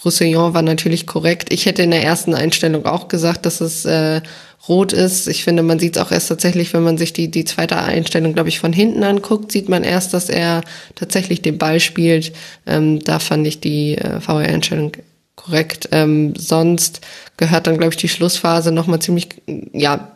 Roussillon 0.04 0.54
war 0.54 0.62
natürlich 0.62 1.06
korrekt. 1.06 1.52
Ich 1.52 1.66
hätte 1.66 1.82
in 1.82 1.90
der 1.90 2.04
ersten 2.04 2.34
Einstellung 2.34 2.84
auch 2.84 3.08
gesagt, 3.08 3.46
dass 3.46 3.60
es 3.60 3.84
äh, 3.84 4.20
rot 4.68 4.92
ist. 4.92 5.28
Ich 5.28 5.44
finde, 5.44 5.62
man 5.62 5.78
sieht 5.78 5.96
es 5.96 6.02
auch 6.02 6.10
erst 6.10 6.28
tatsächlich, 6.28 6.72
wenn 6.74 6.82
man 6.82 6.98
sich 6.98 7.12
die, 7.12 7.30
die 7.30 7.44
zweite 7.44 7.78
Einstellung, 7.78 8.34
glaube 8.34 8.48
ich, 8.48 8.58
von 8.58 8.72
hinten 8.72 9.02
anguckt, 9.02 9.52
sieht 9.52 9.68
man 9.68 9.84
erst, 9.84 10.12
dass 10.12 10.28
er 10.28 10.62
tatsächlich 10.94 11.42
den 11.42 11.58
Ball 11.58 11.80
spielt. 11.80 12.32
Ähm, 12.66 13.00
da 13.00 13.18
fand 13.18 13.46
ich 13.46 13.60
die 13.60 13.96
äh, 13.96 14.20
VR-Einstellung 14.20 14.92
korrekt. 15.34 15.88
Ähm, 15.92 16.34
sonst 16.36 17.00
gehört 17.36 17.66
dann, 17.66 17.78
glaube 17.78 17.92
ich, 17.92 17.98
die 17.98 18.08
Schlussphase 18.08 18.72
nochmal 18.72 19.00
ziemlich, 19.00 19.28
ja, 19.72 20.15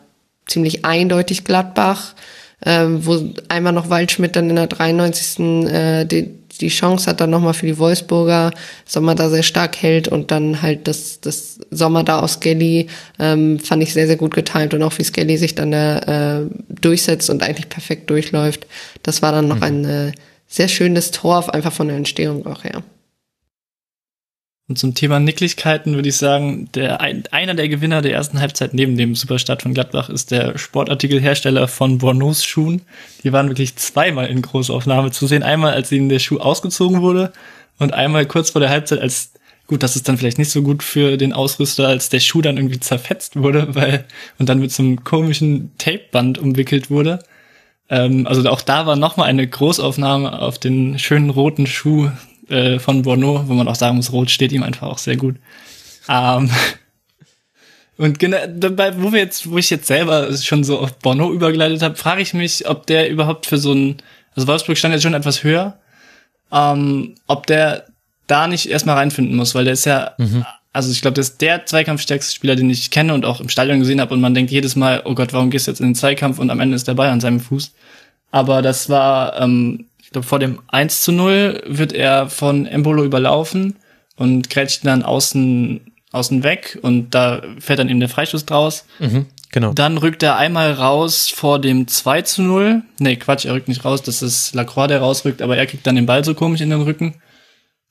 ziemlich 0.51 0.85
eindeutig 0.85 1.43
Gladbach, 1.43 2.13
ähm, 2.65 3.05
wo 3.05 3.19
einmal 3.49 3.73
noch 3.73 3.89
Waldschmidt 3.89 4.35
dann 4.35 4.49
in 4.49 4.55
der 4.55 4.67
93. 4.67 5.39
Äh, 5.67 6.05
die, 6.05 6.29
die 6.59 6.69
Chance 6.69 7.09
hat 7.09 7.21
dann 7.21 7.29
nochmal 7.31 7.53
für 7.53 7.65
die 7.65 7.77
Wolfsburger, 7.77 8.51
Sommer 8.85 9.15
da 9.15 9.29
sehr 9.29 9.43
stark 9.43 9.81
hält 9.81 10.07
und 10.07 10.29
dann 10.31 10.61
halt 10.61 10.87
das, 10.87 11.19
das 11.21 11.59
Sommer 11.71 12.03
da 12.03 12.19
aus 12.19 12.33
Skelly 12.33 12.87
ähm, 13.17 13.59
fand 13.59 13.81
ich 13.81 13.93
sehr, 13.93 14.07
sehr 14.07 14.17
gut 14.17 14.33
getimt 14.33 14.73
und 14.73 14.83
auch 14.83 14.97
wie 14.97 15.03
Skelly 15.03 15.37
sich 15.37 15.55
dann 15.55 15.71
da 15.71 16.41
äh, 16.41 16.45
durchsetzt 16.69 17.29
und 17.29 17.41
eigentlich 17.41 17.69
perfekt 17.69 18.09
durchläuft. 18.09 18.67
Das 19.01 19.21
war 19.21 19.31
dann 19.31 19.47
noch 19.47 19.57
mhm. 19.57 19.63
ein 19.63 19.85
äh, 19.85 20.11
sehr 20.47 20.67
schönes 20.67 21.11
Tor, 21.11 21.51
einfach 21.53 21.73
von 21.73 21.87
der 21.87 21.97
Entstehung 21.97 22.45
auch 22.45 22.63
her. 22.63 22.83
Und 24.71 24.77
zum 24.77 24.93
Thema 24.93 25.19
Nicklichkeiten 25.19 25.95
würde 25.95 26.07
ich 26.07 26.15
sagen, 26.15 26.69
der, 26.75 27.01
einer 27.01 27.55
der 27.55 27.67
Gewinner 27.67 28.01
der 28.01 28.13
ersten 28.13 28.39
Halbzeit 28.39 28.73
neben 28.73 28.95
dem 28.95 29.15
Superstadt 29.15 29.63
von 29.63 29.73
Gladbach 29.73 30.07
ist 30.07 30.31
der 30.31 30.57
Sportartikelhersteller 30.57 31.67
von 31.67 31.97
Bornos 31.97 32.45
Schuhen. 32.45 32.81
Die 33.25 33.33
waren 33.33 33.49
wirklich 33.49 33.75
zweimal 33.75 34.27
in 34.27 34.41
Großaufnahme 34.41 35.11
zu 35.11 35.27
sehen. 35.27 35.43
Einmal, 35.43 35.73
als 35.73 35.91
ihnen 35.91 36.07
der 36.07 36.19
Schuh 36.19 36.39
ausgezogen 36.39 37.01
wurde 37.01 37.33
und 37.79 37.93
einmal 37.93 38.25
kurz 38.25 38.51
vor 38.51 38.61
der 38.61 38.69
Halbzeit, 38.69 38.99
als 39.01 39.33
gut, 39.67 39.83
das 39.83 39.97
ist 39.97 40.07
dann 40.07 40.17
vielleicht 40.17 40.37
nicht 40.39 40.51
so 40.51 40.61
gut 40.61 40.83
für 40.83 41.17
den 41.17 41.33
Ausrüster, 41.33 41.89
als 41.89 42.07
der 42.07 42.21
Schuh 42.21 42.41
dann 42.41 42.55
irgendwie 42.55 42.79
zerfetzt 42.79 43.35
wurde, 43.35 43.75
weil 43.75 44.05
und 44.39 44.47
dann 44.47 44.59
mit 44.59 44.71
so 44.71 44.83
einem 44.83 45.03
komischen 45.03 45.73
Tapeband 45.79 46.37
umwickelt 46.37 46.89
wurde. 46.89 47.19
Ähm, 47.89 48.25
also 48.25 48.49
auch 48.49 48.61
da 48.61 48.85
war 48.85 48.95
nochmal 48.95 49.27
eine 49.27 49.45
Großaufnahme 49.45 50.41
auf 50.41 50.59
den 50.59 50.97
schönen 50.97 51.29
roten 51.29 51.67
Schuh 51.67 52.09
äh, 52.51 52.79
von 52.79 53.01
Bono, 53.01 53.43
wo 53.47 53.53
man 53.53 53.67
auch 53.67 53.75
sagen 53.75 53.95
muss, 53.95 54.11
Rot 54.11 54.29
steht 54.29 54.51
ihm 54.51 54.63
einfach 54.63 54.87
auch 54.87 54.97
sehr 54.97 55.17
gut. 55.17 55.35
Ähm, 56.07 56.49
und 57.97 58.19
genau, 58.19 58.37
dabei, 58.47 59.01
wo 59.01 59.11
wir 59.11 59.19
jetzt, 59.19 59.49
wo 59.49 59.57
ich 59.57 59.69
jetzt 59.69 59.87
selber 59.87 60.35
schon 60.37 60.63
so 60.63 60.79
auf 60.79 60.97
Bono 60.99 61.31
übergeleitet 61.31 61.81
habe, 61.81 61.95
frage 61.95 62.21
ich 62.21 62.33
mich, 62.33 62.67
ob 62.67 62.85
der 62.87 63.09
überhaupt 63.09 63.45
für 63.45 63.57
so 63.57 63.73
ein, 63.73 63.97
also 64.35 64.47
Wolfsburg 64.47 64.77
stand 64.77 64.93
jetzt 64.93 65.03
schon 65.03 65.13
etwas 65.13 65.43
höher, 65.43 65.79
ähm, 66.51 67.15
ob 67.27 67.47
der 67.47 67.85
da 68.27 68.47
nicht 68.47 68.69
erstmal 68.69 68.95
reinfinden 68.97 69.35
muss, 69.35 69.55
weil 69.55 69.65
der 69.65 69.73
ist 69.73 69.85
ja, 69.85 70.13
mhm. 70.17 70.45
also 70.73 70.91
ich 70.91 71.01
glaube, 71.01 71.15
der 71.15 71.21
ist 71.21 71.41
der 71.41 71.65
zweikampfstärkste 71.65 72.33
Spieler, 72.33 72.55
den 72.55 72.69
ich 72.69 72.91
kenne 72.91 73.13
und 73.13 73.25
auch 73.25 73.41
im 73.41 73.49
Stadion 73.49 73.79
gesehen 73.79 73.99
habe 73.99 74.13
und 74.13 74.21
man 74.21 74.33
denkt 74.33 74.51
jedes 74.51 74.75
Mal, 74.75 75.01
oh 75.05 75.15
Gott, 75.15 75.33
warum 75.33 75.49
gehst 75.49 75.67
du 75.67 75.71
jetzt 75.71 75.81
in 75.81 75.87
den 75.87 75.95
Zweikampf 75.95 76.39
und 76.39 76.49
am 76.49 76.59
Ende 76.59 76.75
ist 76.75 76.87
der 76.87 76.93
Ball 76.93 77.09
an 77.09 77.19
seinem 77.19 77.39
Fuß. 77.39 77.73
Aber 78.31 78.61
das 78.61 78.89
war 78.89 79.39
ähm, 79.41 79.87
ich 80.11 80.13
glaube, 80.13 80.27
vor 80.27 80.39
dem 80.39 80.59
1 80.67 81.03
zu 81.03 81.13
0 81.13 81.63
wird 81.67 81.93
er 81.93 82.29
von 82.29 82.65
Embolo 82.65 83.05
überlaufen 83.05 83.77
und 84.17 84.49
grätscht 84.49 84.85
dann 84.85 85.03
außen, 85.03 85.79
außen 86.11 86.43
weg 86.43 86.77
und 86.81 87.15
da 87.15 87.41
fährt 87.59 87.79
dann 87.79 87.87
eben 87.87 88.01
der 88.01 88.09
Freischuss 88.09 88.45
draus. 88.45 88.83
Mhm, 88.99 89.27
genau. 89.53 89.71
Dann 89.71 89.97
rückt 89.97 90.21
er 90.21 90.35
einmal 90.35 90.73
raus 90.73 91.31
vor 91.33 91.59
dem 91.59 91.87
2 91.87 92.23
zu 92.23 92.41
0. 92.41 92.83
Nee, 92.99 93.15
Quatsch, 93.15 93.45
er 93.45 93.53
rückt 93.53 93.69
nicht 93.69 93.85
raus, 93.85 94.01
das 94.01 94.21
ist 94.21 94.53
Lacroix, 94.53 94.89
der 94.89 94.99
rausrückt, 94.99 95.41
aber 95.41 95.55
er 95.55 95.65
kriegt 95.65 95.87
dann 95.87 95.95
den 95.95 96.07
Ball 96.07 96.25
so 96.25 96.33
komisch 96.33 96.59
in 96.59 96.71
den 96.71 96.81
Rücken. 96.81 97.21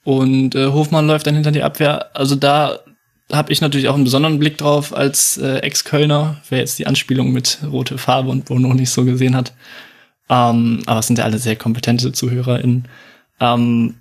Und 0.04 0.54
äh, 0.54 0.66
Hofmann 0.66 1.06
läuft 1.06 1.26
dann 1.26 1.36
hinter 1.36 1.52
die 1.52 1.62
Abwehr. 1.62 2.14
Also 2.14 2.36
da 2.36 2.80
habe 3.32 3.50
ich 3.50 3.62
natürlich 3.62 3.88
auch 3.88 3.94
einen 3.94 4.04
besonderen 4.04 4.38
Blick 4.38 4.58
drauf 4.58 4.94
als 4.94 5.38
äh, 5.38 5.60
Ex-Kölner, 5.60 6.42
wer 6.50 6.58
jetzt 6.58 6.78
die 6.78 6.86
Anspielung 6.86 7.32
mit 7.32 7.60
rote 7.64 7.96
Farbe 7.96 8.28
und 8.28 8.44
Bono 8.44 8.74
nicht 8.74 8.90
so 8.90 9.06
gesehen 9.06 9.34
hat. 9.34 9.54
Ähm, 10.30 10.82
aber 10.86 11.00
es 11.00 11.08
sind 11.08 11.18
ja 11.18 11.24
alle 11.24 11.38
sehr 11.38 11.56
kompetente 11.56 12.12
ZuhörerInnen. 12.12 12.88
Ähm, 13.40 13.96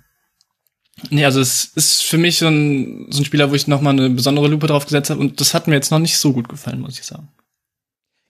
nee, 1.10 1.24
also 1.24 1.40
es 1.40 1.72
ist 1.74 2.04
für 2.04 2.18
mich 2.18 2.38
so 2.38 2.46
ein, 2.46 3.08
so 3.10 3.20
ein 3.20 3.24
Spieler, 3.24 3.50
wo 3.50 3.54
ich 3.54 3.66
nochmal 3.66 3.94
eine 3.94 4.08
besondere 4.08 4.46
Lupe 4.46 4.68
drauf 4.68 4.84
gesetzt 4.84 5.10
habe 5.10 5.20
und 5.20 5.40
das 5.40 5.54
hat 5.54 5.66
mir 5.66 5.74
jetzt 5.74 5.90
noch 5.90 5.98
nicht 5.98 6.16
so 6.16 6.32
gut 6.32 6.48
gefallen, 6.48 6.80
muss 6.80 6.98
ich 6.98 7.04
sagen. 7.04 7.28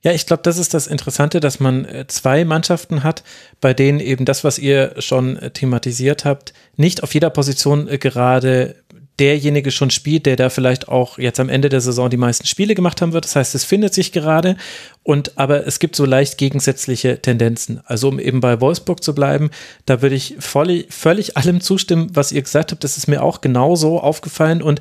Ja, 0.02 0.12
ich 0.12 0.24
glaube, 0.24 0.42
das 0.42 0.56
ist 0.56 0.72
das 0.72 0.86
Interessante, 0.86 1.40
dass 1.40 1.60
man 1.60 1.84
äh, 1.84 2.06
zwei 2.06 2.46
Mannschaften 2.46 3.02
hat, 3.02 3.22
bei 3.60 3.74
denen 3.74 4.00
eben 4.00 4.24
das, 4.24 4.44
was 4.44 4.58
ihr 4.58 4.94
schon 4.98 5.36
äh, 5.36 5.50
thematisiert 5.50 6.24
habt, 6.24 6.54
nicht 6.76 7.02
auf 7.02 7.12
jeder 7.12 7.28
Position 7.28 7.86
äh, 7.86 7.98
gerade 7.98 8.76
derjenige 9.20 9.70
schon 9.70 9.90
spielt, 9.90 10.26
der 10.26 10.36
da 10.36 10.48
vielleicht 10.48 10.88
auch 10.88 11.18
jetzt 11.18 11.38
am 11.38 11.50
Ende 11.50 11.68
der 11.68 11.82
Saison 11.82 12.08
die 12.08 12.16
meisten 12.16 12.46
Spiele 12.46 12.74
gemacht 12.74 13.02
haben 13.02 13.12
wird. 13.12 13.26
Das 13.26 13.36
heißt, 13.36 13.54
es 13.54 13.64
findet 13.64 13.92
sich 13.92 14.12
gerade 14.12 14.56
und 15.02 15.38
aber 15.38 15.66
es 15.66 15.78
gibt 15.78 15.94
so 15.94 16.04
leicht 16.06 16.38
gegensätzliche 16.38 17.20
Tendenzen. 17.20 17.80
Also 17.84 18.08
um 18.08 18.18
eben 18.18 18.40
bei 18.40 18.60
Wolfsburg 18.60 19.02
zu 19.02 19.14
bleiben, 19.14 19.50
da 19.84 20.02
würde 20.02 20.14
ich 20.14 20.36
voll, 20.40 20.86
völlig 20.88 21.36
allem 21.36 21.60
zustimmen, 21.60 22.08
was 22.14 22.32
ihr 22.32 22.42
gesagt 22.42 22.72
habt. 22.72 22.82
Das 22.82 22.96
ist 22.96 23.08
mir 23.08 23.22
auch 23.22 23.42
genauso 23.42 24.00
aufgefallen 24.00 24.62
und 24.62 24.80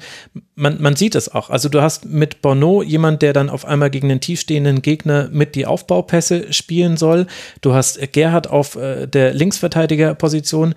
man, 0.55 0.81
man 0.81 0.95
sieht 0.95 1.15
es 1.15 1.33
auch. 1.33 1.49
Also 1.49 1.67
du 1.67 1.81
hast 1.81 2.05
mit 2.05 2.41
Bono 2.41 2.81
jemand, 2.81 3.21
der 3.21 3.33
dann 3.33 3.49
auf 3.49 3.65
einmal 3.65 3.89
gegen 3.89 4.09
den 4.09 4.21
tiefstehenden 4.21 4.81
Gegner 4.81 5.29
mit 5.31 5.55
die 5.55 5.65
Aufbaupässe 5.65 6.53
spielen 6.53 6.95
soll. 6.95 7.27
Du 7.61 7.73
hast 7.73 7.99
Gerhard 8.13 8.49
auf 8.49 8.75
äh, 8.75 9.07
der 9.07 9.33
Linksverteidigerposition, 9.33 10.75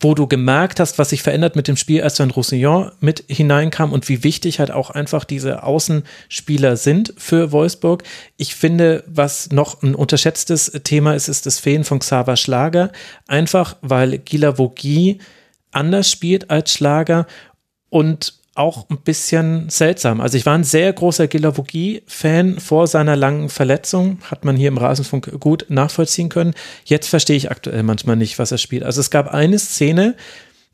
wo 0.00 0.14
du 0.14 0.26
gemerkt 0.26 0.80
hast, 0.80 0.98
was 0.98 1.10
sich 1.10 1.22
verändert 1.22 1.56
mit 1.56 1.68
dem 1.68 1.76
Spiel, 1.76 2.02
als 2.02 2.16
dann 2.16 2.30
Roussillon 2.30 2.90
mit 3.00 3.24
hineinkam 3.28 3.92
und 3.92 4.08
wie 4.08 4.24
wichtig 4.24 4.58
halt 4.58 4.70
auch 4.70 4.90
einfach 4.90 5.24
diese 5.24 5.62
Außenspieler 5.62 6.76
sind 6.76 7.14
für 7.16 7.52
Wolfsburg. 7.52 8.02
Ich 8.36 8.54
finde, 8.54 9.04
was 9.06 9.50
noch 9.50 9.82
ein 9.82 9.94
unterschätztes 9.94 10.72
Thema 10.84 11.14
ist, 11.14 11.28
ist 11.28 11.46
das 11.46 11.58
Fehlen 11.58 11.84
von 11.84 12.00
Xaver 12.00 12.36
Schlager. 12.36 12.90
Einfach, 13.26 13.76
weil 13.82 14.18
Gila 14.18 14.58
Vogie 14.58 15.20
anders 15.70 16.10
spielt 16.10 16.50
als 16.50 16.72
Schlager 16.72 17.26
und 17.88 18.34
auch 18.54 18.88
ein 18.88 18.98
bisschen 18.98 19.68
seltsam. 19.68 20.20
Also 20.20 20.38
ich 20.38 20.46
war 20.46 20.54
ein 20.54 20.64
sehr 20.64 20.92
großer 20.92 21.26
Gilavogi-Fan 21.26 22.60
vor 22.60 22.86
seiner 22.86 23.16
langen 23.16 23.48
Verletzung, 23.48 24.18
hat 24.30 24.44
man 24.44 24.56
hier 24.56 24.68
im 24.68 24.78
Rasenfunk 24.78 25.40
gut 25.40 25.66
nachvollziehen 25.68 26.28
können. 26.28 26.54
Jetzt 26.84 27.08
verstehe 27.08 27.36
ich 27.36 27.50
aktuell 27.50 27.82
manchmal 27.82 28.16
nicht, 28.16 28.38
was 28.38 28.52
er 28.52 28.58
spielt. 28.58 28.84
Also 28.84 29.00
es 29.00 29.10
gab 29.10 29.28
eine 29.28 29.58
Szene, 29.58 30.14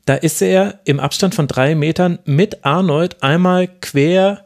da 0.05 0.15
ist 0.15 0.41
er 0.41 0.79
im 0.85 0.99
Abstand 0.99 1.35
von 1.35 1.47
drei 1.47 1.75
Metern 1.75 2.19
mit 2.25 2.65
Arnold 2.65 3.23
einmal 3.23 3.67
quer 3.67 4.45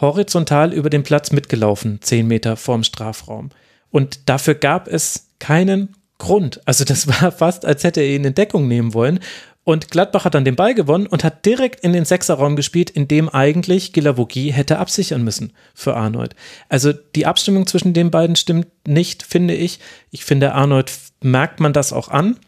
horizontal 0.00 0.72
über 0.72 0.90
den 0.90 1.02
Platz 1.02 1.32
mitgelaufen, 1.32 2.00
zehn 2.00 2.26
Meter 2.28 2.56
vorm 2.56 2.84
Strafraum. 2.84 3.50
Und 3.90 4.28
dafür 4.28 4.54
gab 4.54 4.86
es 4.86 5.30
keinen 5.38 5.94
Grund. 6.18 6.60
Also 6.66 6.84
das 6.84 7.06
war 7.08 7.32
fast, 7.32 7.64
als 7.64 7.84
hätte 7.84 8.00
er 8.00 8.08
ihn 8.08 8.24
in 8.24 8.34
Deckung 8.34 8.68
nehmen 8.68 8.92
wollen. 8.92 9.20
Und 9.68 9.90
Gladbach 9.90 10.24
hat 10.24 10.34
dann 10.34 10.46
den 10.46 10.56
Ball 10.56 10.74
gewonnen 10.74 11.06
und 11.06 11.24
hat 11.24 11.44
direkt 11.44 11.80
in 11.80 11.92
den 11.92 12.06
Sechserraum 12.06 12.56
gespielt, 12.56 12.88
in 12.88 13.06
dem 13.06 13.28
eigentlich 13.28 13.92
Gilavogi 13.92 14.50
hätte 14.50 14.78
absichern 14.78 15.22
müssen 15.22 15.52
für 15.74 15.94
Arnold. 15.94 16.34
Also 16.70 16.94
die 16.94 17.26
Abstimmung 17.26 17.66
zwischen 17.66 17.92
den 17.92 18.10
beiden 18.10 18.34
stimmt 18.34 18.68
nicht, 18.86 19.24
finde 19.24 19.52
ich. 19.52 19.78
Ich 20.10 20.24
finde, 20.24 20.54
Arnold 20.54 20.90
merkt 21.20 21.60
man 21.60 21.74
das 21.74 21.92
auch 21.92 22.08
an, 22.08 22.38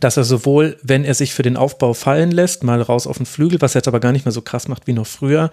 dass 0.00 0.16
er 0.16 0.24
sowohl, 0.24 0.78
wenn 0.82 1.04
er 1.04 1.12
sich 1.12 1.34
für 1.34 1.42
den 1.42 1.58
Aufbau 1.58 1.92
fallen 1.92 2.30
lässt, 2.30 2.64
mal 2.64 2.80
raus 2.80 3.06
auf 3.06 3.18
den 3.18 3.26
Flügel, 3.26 3.60
was 3.60 3.74
er 3.74 3.80
jetzt 3.80 3.88
aber 3.88 4.00
gar 4.00 4.12
nicht 4.12 4.24
mehr 4.24 4.32
so 4.32 4.40
krass 4.40 4.68
macht 4.68 4.86
wie 4.86 4.94
noch 4.94 5.06
früher, 5.06 5.50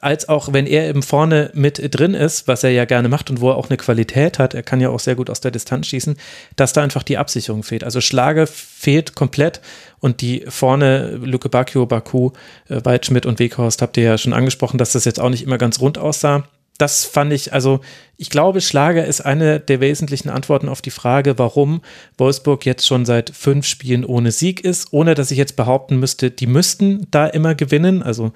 als 0.00 0.28
auch 0.28 0.52
wenn 0.52 0.66
er 0.66 0.88
eben 0.88 1.02
vorne 1.02 1.50
mit 1.54 1.80
drin 1.94 2.14
ist, 2.14 2.48
was 2.48 2.64
er 2.64 2.70
ja 2.70 2.84
gerne 2.84 3.08
macht 3.08 3.30
und 3.30 3.40
wo 3.40 3.50
er 3.50 3.56
auch 3.56 3.68
eine 3.68 3.76
Qualität 3.76 4.38
hat, 4.38 4.54
er 4.54 4.62
kann 4.62 4.80
ja 4.80 4.88
auch 4.88 5.00
sehr 5.00 5.14
gut 5.14 5.28
aus 5.28 5.40
der 5.40 5.50
Distanz 5.50 5.88
schießen, 5.88 6.16
dass 6.56 6.72
da 6.72 6.82
einfach 6.82 7.02
die 7.02 7.18
Absicherung 7.18 7.62
fehlt. 7.62 7.84
Also 7.84 8.00
Schlager 8.00 8.46
fehlt 8.46 9.14
komplett 9.14 9.60
und 10.00 10.20
die 10.20 10.44
vorne 10.48 11.16
Lücke 11.16 11.48
Bakio, 11.48 11.86
Baku, 11.86 12.30
äh, 12.68 12.80
Waldschmidt 12.84 13.26
und 13.26 13.38
Weghorst 13.38 13.82
habt 13.82 13.96
ihr 13.96 14.04
ja 14.04 14.18
schon 14.18 14.32
angesprochen, 14.32 14.78
dass 14.78 14.92
das 14.92 15.04
jetzt 15.04 15.20
auch 15.20 15.30
nicht 15.30 15.42
immer 15.42 15.58
ganz 15.58 15.80
rund 15.80 15.98
aussah. 15.98 16.44
Das 16.78 17.04
fand 17.04 17.32
ich, 17.32 17.52
also 17.52 17.80
ich 18.16 18.30
glaube, 18.30 18.62
Schlager 18.62 19.04
ist 19.04 19.20
eine 19.20 19.60
der 19.60 19.80
wesentlichen 19.80 20.30
Antworten 20.30 20.68
auf 20.68 20.80
die 20.80 20.90
Frage, 20.90 21.38
warum 21.38 21.82
Wolfsburg 22.16 22.64
jetzt 22.64 22.86
schon 22.86 23.04
seit 23.04 23.30
fünf 23.30 23.66
Spielen 23.66 24.04
ohne 24.04 24.32
Sieg 24.32 24.64
ist, 24.64 24.88
ohne 24.92 25.14
dass 25.14 25.30
ich 25.30 25.36
jetzt 25.36 25.56
behaupten 25.56 25.98
müsste, 25.98 26.30
die 26.30 26.46
müssten 26.46 27.06
da 27.10 27.26
immer 27.26 27.54
gewinnen. 27.54 28.02
Also 28.02 28.32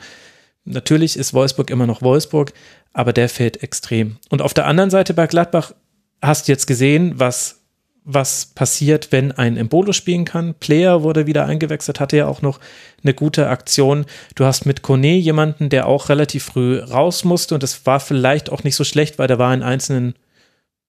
Natürlich 0.65 1.19
ist 1.19 1.35
Wolfsburg 1.35 1.71
immer 1.71 1.87
noch 1.87 2.03
Wolfsburg, 2.03 2.53
aber 2.93 3.13
der 3.13 3.29
fällt 3.29 3.63
extrem. 3.63 4.17
Und 4.31 4.41
auf 4.41 4.55
der 4.55 4.67
anderen 4.67 4.91
Seite 4.91 5.15
bei 5.15 5.27
Gladbach 5.27 5.75
hast 6.23 6.49
du 6.49 6.53
jetzt 6.53 6.67
gesehen, 6.67 7.15
was, 7.17 7.64
was 8.05 8.47
passiert, 8.47 9.13
wenn 9.13 9.33
ein 9.33 9.57
Embolo 9.57 9.93
spielen 9.93 10.27
kann. 10.27 10.55
Player 10.55 11.03
wurde 11.03 11.27
wieder 11.27 11.47
eingewechselt, 11.47 12.01
hatte 12.01 12.19
ja 12.19 12.27
auch 12.27 12.43
noch 12.43 12.61
eine 13.03 13.15
gute 13.15 13.49
Aktion. 13.49 14.05
Du 14.35 14.45
hast 14.45 14.67
mit 14.67 14.83
Kone 14.83 15.17
jemanden, 15.17 15.71
der 15.71 15.87
auch 15.87 16.11
relativ 16.11 16.45
früh 16.45 16.79
raus 16.79 17.25
musste 17.25 17.55
und 17.55 17.63
das 17.63 17.87
war 17.87 18.01
vielleicht 18.01 18.51
auch 18.51 18.63
nicht 18.63 18.77
so 18.77 18.85
schlecht, 18.85 19.19
weil 19.19 19.29
der 19.29 19.39
war 19.39 19.55
in 19.55 19.63
einzelnen 19.63 20.15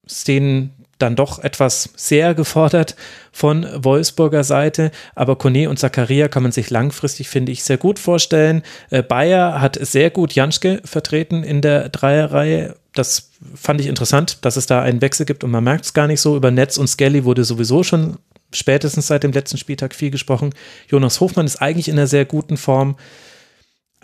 Szenen 0.08 0.85
dann 0.98 1.16
doch 1.16 1.40
etwas 1.40 1.90
sehr 1.96 2.34
gefordert 2.34 2.96
von 3.32 3.66
Wolfsburger 3.76 4.44
Seite. 4.44 4.92
Aber 5.14 5.36
Kone 5.36 5.70
und 5.70 5.78
Zakaria 5.78 6.28
kann 6.28 6.44
man 6.44 6.52
sich 6.52 6.70
langfristig, 6.70 7.28
finde 7.28 7.52
ich, 7.52 7.64
sehr 7.64 7.78
gut 7.78 8.00
vorstellen. 8.00 8.64
Äh, 8.90 9.04
Bayer 9.04 9.60
hat 9.60 9.78
sehr 9.82 10.10
gut 10.10 10.34
Janschke 10.34 10.82
vertreten 10.86 11.44
in 11.44 11.62
der 11.62 11.90
Dreierreihe. 11.90 12.76
Das 12.94 13.32
fand 13.56 13.82
ich 13.82 13.88
interessant, 13.88 14.38
dass 14.42 14.56
es 14.56 14.68
da 14.68 14.82
einen 14.82 15.02
Wechsel 15.02 15.26
gibt 15.26 15.44
und 15.44 15.52
man 15.52 15.64
merkt 15.64 15.86
es 15.86 15.94
gar 15.94 16.08
nicht 16.08 16.22
so. 16.22 16.38
Über 16.38 16.52
Netz 16.52 16.78
und 16.78 16.88
Skelly 16.88 17.26
wurde 17.26 17.44
sowieso 17.44 17.84
schon 17.84 18.18
spätestens 18.54 19.08
seit 19.08 19.24
dem 19.24 19.34
letzten 19.34 19.58
Spieltag 19.58 19.94
viel 19.94 20.12
gesprochen. 20.12 20.54
Jonas 20.88 21.20
Hofmann 21.20 21.46
ist 21.46 21.62
eigentlich 21.62 21.90
in 21.90 21.96
einer 21.96 22.08
sehr 22.08 22.26
guten 22.26 22.56
Form. 22.56 22.96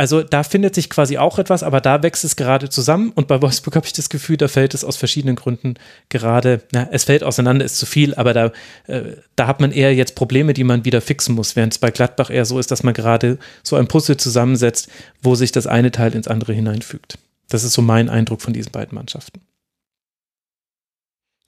Also 0.02 0.24
da 0.24 0.42
findet 0.42 0.74
sich 0.74 0.90
quasi 0.90 1.20
auch 1.20 1.38
etwas, 1.38 1.62
aber 1.62 1.80
da 1.80 2.02
wächst 2.02 2.24
es 2.24 2.36
gerade 2.36 2.70
zusammen 2.70 3.12
und 3.12 3.28
bei 3.28 3.40
Wolfsburg 3.40 3.76
habe 3.76 3.86
ich 3.86 3.94
das 3.94 4.10
Gefühl, 4.10 4.36
da 4.36 4.48
fällt 4.48 4.74
es 4.74 4.84
aus 4.84 4.98
verschiedenen 4.98 5.36
Gründen 5.36 5.76
gerade, 6.10 6.64
na, 6.72 6.90
es 6.92 7.04
fällt 7.04 7.24
auseinander, 7.24 7.64
ist 7.64 7.78
zu 7.78 7.86
viel, 7.86 8.16
aber 8.16 8.34
da, 8.34 8.52
äh, 8.88 9.18
da 9.36 9.46
hat 9.46 9.60
man 9.60 9.72
eher 9.72 9.94
jetzt 9.94 10.16
Probleme, 10.16 10.56
die 10.56 10.64
man 10.64 10.86
wieder 10.86 11.02
fixen 11.02 11.36
muss, 11.36 11.56
während 11.56 11.74
es 11.74 11.78
bei 11.78 11.92
Gladbach 11.92 12.32
eher 12.32 12.46
so 12.46 12.58
ist, 12.58 12.72
dass 12.72 12.82
man 12.82 12.96
gerade 12.96 13.38
so 13.62 13.76
ein 13.76 13.88
Puzzle 13.88 14.18
zusammensetzt, 14.18 14.90
wo 15.22 15.36
sich 15.36 15.52
das 15.52 15.68
eine 15.68 15.92
Teil 15.92 16.16
ins 16.16 16.28
andere 16.28 16.54
hineinfügt. 16.54 17.20
Das 17.50 17.64
ist 17.64 17.74
so 17.74 17.84
mein 17.84 18.10
Eindruck 18.10 18.42
von 18.42 18.54
diesen 18.54 18.72
beiden 18.72 18.96
Mannschaften. 18.96 19.40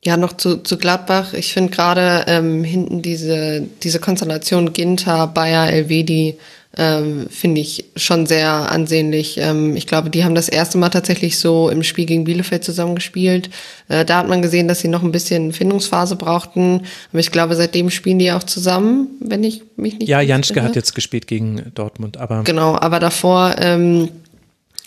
Ja, 0.06 0.16
noch 0.16 0.34
zu, 0.34 0.58
zu 0.58 0.78
Gladbach. 0.78 1.34
Ich 1.34 1.54
finde 1.54 1.72
gerade 1.72 2.26
ähm, 2.28 2.64
hinten 2.64 3.02
diese, 3.02 3.62
diese 3.82 4.00
Konstellation 4.00 4.74
Ginter, 4.74 5.26
Bayer, 5.26 5.72
Elvedi 5.72 6.38
ähm, 6.76 7.28
finde 7.30 7.62
ich 7.62 7.86
schon 7.96 8.26
sehr 8.26 8.72
ansehnlich. 8.72 9.38
Ähm, 9.38 9.76
ich 9.76 9.86
glaube, 9.86 10.10
die 10.10 10.24
haben 10.24 10.34
das 10.34 10.50
erste 10.50 10.78
Mal 10.80 10.90
tatsächlich 10.90 11.38
so 11.38 11.70
im 11.70 11.84
Spiel 11.84 12.06
gegen 12.06 12.24
Bielefeld 12.24 12.64
zusammengespielt. 12.64 13.50
Äh, 13.90 14.06
da 14.06 14.18
hat 14.18 14.28
man 14.28 14.42
gesehen, 14.42 14.68
dass 14.68 14.80
sie 14.80 14.88
noch 14.88 15.04
ein 15.04 15.12
bisschen 15.12 15.54
Findungsphase 15.54 16.16
brauchten. 16.16 16.82
Aber 17.12 17.20
ich 17.20 17.32
glaube, 17.32 17.56
seitdem 17.56 17.92
spielen 17.92 18.18
die 18.18 18.32
auch 18.32 18.44
zusammen, 18.44 19.10
wenn 19.20 19.44
ich 19.44 19.62
mich 19.76 20.00
nicht. 20.00 20.10
Ja, 20.10 20.22
Janschke 20.22 20.64
hat 20.64 20.76
jetzt 20.76 20.96
gespielt 20.96 21.28
gegen 21.28 21.72
Dortmund, 21.76 22.18
aber. 22.18 22.44
Genau, 22.44 22.76
aber 22.76 23.00
davor 23.00 23.56
ähm, 23.60 24.10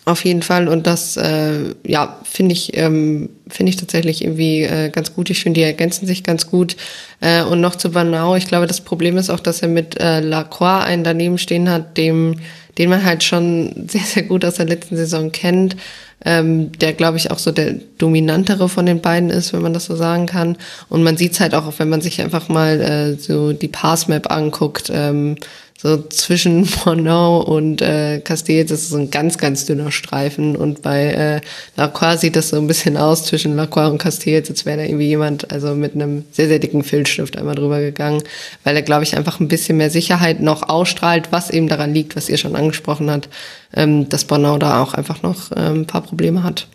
auf 0.07 0.25
jeden 0.25 0.43
Fall. 0.43 0.69
Und 0.69 0.87
das, 0.87 1.17
äh, 1.17 1.75
ja, 1.85 2.19
finde 2.23 2.53
ich, 2.53 2.77
ähm, 2.77 3.29
finde 3.49 3.71
ich 3.71 3.77
tatsächlich 3.77 4.23
irgendwie 4.23 4.63
äh, 4.63 4.89
ganz 4.89 5.13
gut. 5.13 5.29
Ich 5.31 5.43
finde, 5.43 5.61
die 5.61 5.65
ergänzen 5.65 6.07
sich 6.07 6.23
ganz 6.23 6.47
gut. 6.47 6.77
Äh, 7.21 7.43
und 7.43 7.61
noch 7.61 7.75
zu 7.75 7.91
Banau. 7.91 8.37
Ich 8.37 8.47
glaube, 8.47 8.69
das 8.69 8.81
Problem 8.81 9.17
ist 9.19 9.31
auch, 9.31 9.41
dass 9.41 9.63
er 9.63 9.69
mit 9.69 10.01
äh, 10.01 10.21
Lacroix 10.21 10.85
einen 10.85 11.03
daneben 11.03 11.39
stehen 11.39 11.69
hat, 11.69 11.97
dem, 11.97 12.37
den 12.79 12.89
man 12.89 13.05
halt 13.05 13.25
schon 13.25 13.87
sehr, 13.89 14.03
sehr 14.03 14.23
gut 14.23 14.45
aus 14.45 14.55
der 14.55 14.67
letzten 14.67 14.97
Saison 14.97 15.33
kennt. 15.33 15.77
Ähm, 16.25 16.71
der, 16.79 16.93
glaube 16.93 17.17
ich, 17.17 17.33
auch 17.33 17.39
so 17.39 17.51
der 17.51 17.75
dominantere 17.99 18.69
von 18.69 18.87
den 18.87 19.01
beiden 19.01 19.31
ist, 19.31 19.53
wenn 19.53 19.63
man 19.63 19.75
das 19.75 19.87
so 19.87 19.97
sagen 19.97 20.27
kann. 20.27 20.57
Und 20.89 21.03
man 21.03 21.17
sieht 21.17 21.33
es 21.33 21.41
halt 21.41 21.55
auch, 21.55 21.71
wenn 21.79 21.89
man 21.89 22.01
sich 22.01 22.23
einfach 22.23 22.49
mal 22.49 22.81
äh, 22.81 23.15
so 23.21 23.53
die 23.53 23.69
Passmap 23.69 24.31
anguckt. 24.31 24.89
Ähm, 24.95 25.37
so 25.81 26.03
zwischen 26.09 26.69
Monau 26.85 27.41
und 27.41 27.83
äh, 27.83 28.21
Castells 28.21 28.71
ist 28.71 28.89
so 28.89 28.97
ein 28.97 29.11
ganz, 29.11 29.39
ganz 29.39 29.67
dünner 29.67 29.93
Streifen 29.93 30.57
und 30.57 30.83
bei 30.83 31.05
äh, 31.07 31.41
Lacroix 31.77 32.21
sieht 32.21 32.37
das 32.37 32.49
so 32.49 32.57
ein 32.57 32.67
bisschen 32.67 32.97
aus 32.97 33.25
zwischen 33.25 33.57
Lacroix 33.57 33.91
und 33.91 33.99
Castells, 33.99 34.49
als 34.49 34.65
wäre 34.65 34.79
da 34.79 34.85
irgendwie 34.85 35.09
jemand 35.09 35.51
also 35.51 35.75
mit 35.75 35.95
einem 35.95 36.25
sehr, 36.33 36.49
sehr 36.49 36.59
dicken 36.59 36.83
Filzstift 36.83 37.37
einmal 37.37 37.55
drüber 37.55 37.81
gegangen, 37.81 38.23
weil 38.65 38.77
er, 38.77 38.83
glaube 38.83 39.05
ich, 39.05 39.17
einfach 39.17 39.41
ein 39.41 39.49
bisschen 39.49 39.77
mehr 39.77 39.91
Sicherheit 39.91 40.41
noch 40.41 40.69
ausstrahlt, 40.69 41.29
was 41.31 41.51
eben 41.51 41.69
daran 41.69 41.93
liegt, 41.95 42.17
was 42.17 42.29
ihr 42.29 42.39
schon 42.39 42.57
angesprochen 42.57 43.11
habt, 43.11 43.29
ähm, 43.75 44.09
dass 44.09 44.25
Bonau 44.25 44.59
da 44.59 44.83
auch 44.83 44.95
einfach 44.95 45.23
noch 45.23 45.51
ähm, 45.55 45.81
ein 45.81 45.87
paar 45.87 46.03
Probleme 46.03 46.43
hat. 46.43 46.67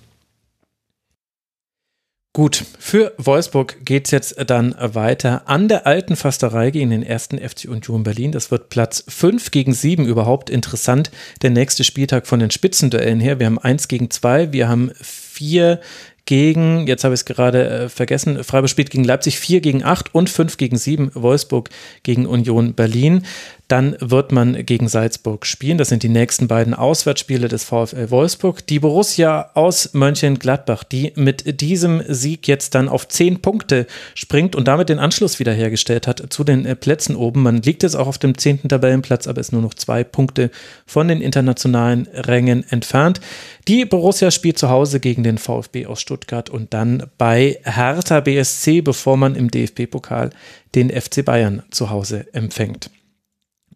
Gut, 2.34 2.64
für 2.80 3.14
Wolfsburg 3.18 3.84
geht 3.84 4.06
es 4.06 4.12
jetzt 4.12 4.36
dann 4.48 4.74
weiter 4.80 5.50
an 5.50 5.68
der 5.68 5.86
alten 5.86 6.16
Fasterei 6.16 6.72
gegen 6.72 6.90
den 6.90 7.04
ersten 7.04 7.38
FC 7.38 7.66
Union 7.68 8.04
Berlin. 8.04 8.32
Das 8.32 8.52
wird 8.52 8.70
Platz 8.70 9.04
5 9.06 9.52
gegen 9.52 9.74
7 9.74 10.06
überhaupt 10.06 10.50
interessant. 10.50 11.12
Der 11.42 11.50
nächste 11.50 11.84
Spieltag 11.84 12.28
von 12.28 12.40
den 12.40 12.50
Spitzenduellen 12.50 13.20
her. 13.20 13.40
Wir 13.40 13.48
haben 13.48 13.60
1 13.60 13.90
gegen 13.90 14.10
2, 14.10 14.54
wir 14.54 14.70
haben 14.70 14.92
4 15.02 15.82
gegen, 16.26 16.88
jetzt 16.88 17.04
habe 17.04 17.14
ich 17.14 17.22
es 17.22 17.26
gerade 17.26 17.68
äh, 17.68 17.90
vergessen, 17.90 18.42
Freiburg 18.46 18.70
spielt 18.70 18.92
gegen 18.92 19.04
Leipzig 19.04 19.38
4 19.38 19.60
gegen 19.60 19.84
8 19.84 20.16
und 20.16 20.30
5 20.30 20.56
gegen 20.56 20.78
7, 20.78 21.12
Wolfsburg 21.16 21.70
gegen 22.04 22.26
Union 22.26 22.74
Berlin. 22.76 23.26
Dann 23.72 23.96
wird 24.02 24.34
man 24.34 24.66
gegen 24.66 24.90
Salzburg 24.90 25.46
spielen. 25.46 25.78
Das 25.78 25.88
sind 25.88 26.04
die 26.04 26.10
nächsten 26.10 26.50
beiden 26.50 26.74
Auswärtsspiele 26.74 27.48
des 27.48 27.64
VfL 27.64 28.10
Wolfsburg. 28.10 28.68
Die 28.68 28.80
Borussia 28.80 29.50
aus 29.54 29.94
Mönchengladbach, 29.94 30.84
die 30.84 31.14
mit 31.16 31.62
diesem 31.62 32.04
Sieg 32.06 32.50
jetzt 32.50 32.76
dann 32.76 32.90
auf 32.90 33.08
zehn 33.08 33.42
Punkte 33.42 33.88
springt 34.14 34.58
und 34.58 34.68
damit 34.68 34.90
den 34.90 35.00
Anschluss 35.00 35.40
wiederhergestellt 35.40 36.06
hat 36.06 36.22
zu 36.34 36.44
den 36.44 36.66
äh, 36.66 36.76
Plätzen 36.76 37.16
oben. 37.16 37.44
Man 37.44 37.62
liegt 37.62 37.84
jetzt 37.84 37.96
auch 37.96 38.08
auf 38.08 38.18
dem 38.18 38.38
zehnten 38.38 38.68
Tabellenplatz, 38.68 39.26
aber 39.26 39.40
ist 39.40 39.54
nur 39.54 39.62
noch 39.62 39.74
zwei 39.74 40.04
Punkte 40.04 40.52
von 40.86 41.08
den 41.08 41.22
internationalen 41.22 42.10
Rängen 42.14 42.70
entfernt. 42.70 43.22
Die 43.70 43.86
Borussia 43.86 44.32
spielt 44.32 44.60
zu 44.60 44.70
Hause 44.70 45.00
gegen 45.00 45.24
den 45.24 45.38
VfB 45.38 45.86
aus 45.86 46.02
Stuttgart 46.02 46.50
und 46.50 46.74
dann 46.74 47.04
bei 47.18 47.58
Hertha 47.64 48.20
BSC, 48.20 48.82
bevor 48.82 49.16
man 49.16 49.36
im 49.36 49.50
DFB-Pokal 49.50 50.32
den 50.76 50.90
FC 50.90 51.24
Bayern 51.24 51.64
zu 51.72 51.90
Hause 51.90 52.26
empfängt. 52.34 52.90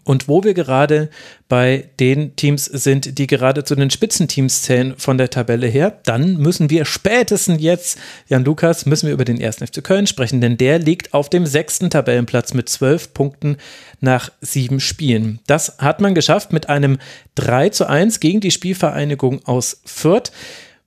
Und 0.06 0.28
wo 0.28 0.44
wir 0.44 0.54
gerade 0.54 1.10
bei 1.50 1.90
den 2.00 2.36
Teams 2.36 2.66
sind, 2.66 3.18
die 3.18 3.26
gerade 3.26 3.64
zu 3.64 3.74
den 3.76 3.90
Spitzenteams 3.90 4.62
zählen 4.62 4.94
von 4.98 5.18
der 5.18 5.32
Tabelle 5.32 5.66
her, 5.66 6.00
dann 6.04 6.38
müssen 6.38 6.70
wir 6.70 6.86
spätestens 6.86 7.60
jetzt, 7.60 7.98
Jan 8.28 8.46
Lukas, 8.46 8.86
müssen 8.86 9.08
wir 9.08 9.14
über 9.14 9.26
den 9.26 9.42
ersten 9.42 9.66
FC 9.66 9.84
Köln 9.84 10.06
sprechen, 10.06 10.42
denn 10.42 10.58
der 10.58 10.78
liegt 10.78 11.16
auf 11.16 11.30
dem 11.30 11.48
sechsten 11.48 11.90
Tabellenplatz 11.90 12.54
mit 12.54 12.70
zwölf 12.70 13.16
Punkten 13.16 13.58
nach 14.00 14.32
sieben 14.42 14.80
Spielen. 14.80 15.40
Das 15.48 15.80
hat 15.80 16.02
man 16.02 16.14
geschafft 16.14 16.54
mit 16.54 16.70
einem 16.70 17.00
3 17.34 17.70
zu 17.70 17.90
1 17.90 18.20
gegen 18.20 18.42
die 18.42 18.52
Spielvereinigung 18.52 19.44
aus 19.46 19.82
Fürth, 19.86 20.32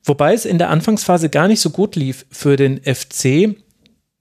wobei 0.05 0.33
es 0.33 0.45
in 0.45 0.59
der 0.59 0.71
Anfangsphase 0.71 1.29
gar 1.29 1.49
nicht 1.49 1.61
so 1.61 1.71
gut 1.71 1.97
lief 1.97 2.25
für 2.31 2.55
den 2.55 2.81
FC 2.85 3.57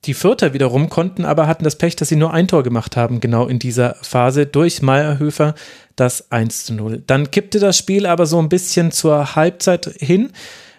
Die 0.06 0.14
Vierter 0.14 0.54
wiederum 0.54 0.90
konnten 0.90 1.26
aber 1.26 1.48
hatten 1.48 1.64
das 1.64 1.78
Pech, 1.78 1.96
dass 1.96 2.10
sie 2.10 2.16
nur 2.16 2.34
ein 2.34 2.48
Tor 2.48 2.64
gemacht 2.64 2.96
haben, 2.96 3.20
genau 3.20 3.48
in 3.48 3.60
dieser 3.60 3.96
Phase 4.02 4.46
durch 4.46 4.82
Meierhöfer 4.82 5.56
das 5.96 6.32
1 6.32 6.66
zu 6.66 6.74
0. 6.74 7.04
Dann 7.08 7.32
kippte 7.32 7.60
das 7.60 7.78
Spiel 7.78 8.06
aber 8.06 8.26
so 8.26 8.40
ein 8.40 8.50
bisschen 8.50 8.92
zur 8.92 9.36
Halbzeit 9.36 9.92
hin. 9.98 10.32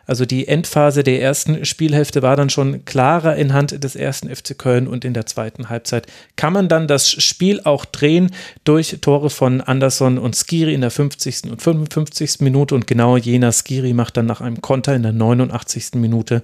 Also 0.09 0.25
die 0.25 0.49
Endphase 0.49 1.03
der 1.03 1.21
ersten 1.21 1.67
Spielhälfte 1.67 2.23
war 2.23 2.35
dann 2.35 2.49
schon 2.49 2.87
klarer 2.87 3.37
in 3.37 3.53
Hand 3.53 3.85
des 3.85 3.95
ersten 3.95 4.35
FC 4.35 4.57
Köln 4.57 4.89
und 4.89 5.05
in 5.05 5.13
der 5.13 5.27
zweiten 5.27 5.69
Halbzeit 5.69 6.07
kann 6.35 6.55
man 6.55 6.71
dann 6.71 6.89
das 6.89 7.11
Spiel 7.11 7.61
auch 7.61 7.85
drehen 7.85 8.31
durch 8.65 8.97
Tore 9.03 9.29
von 9.29 9.61
Anderson 9.61 10.17
und 10.17 10.35
Skiri 10.35 10.73
in 10.73 10.81
der 10.81 10.91
50. 10.91 11.51
und 11.51 11.61
55. 11.61 12.41
Minute 12.41 12.75
und 12.75 12.87
genau 12.87 13.19
jener 13.19 13.53
Skiri 13.53 13.93
macht 13.93 14.17
dann 14.17 14.25
nach 14.25 14.41
einem 14.41 14.63
Konter 14.63 14.95
in 14.95 15.03
der 15.03 15.13
89. 15.13 15.97
Minute 15.97 16.43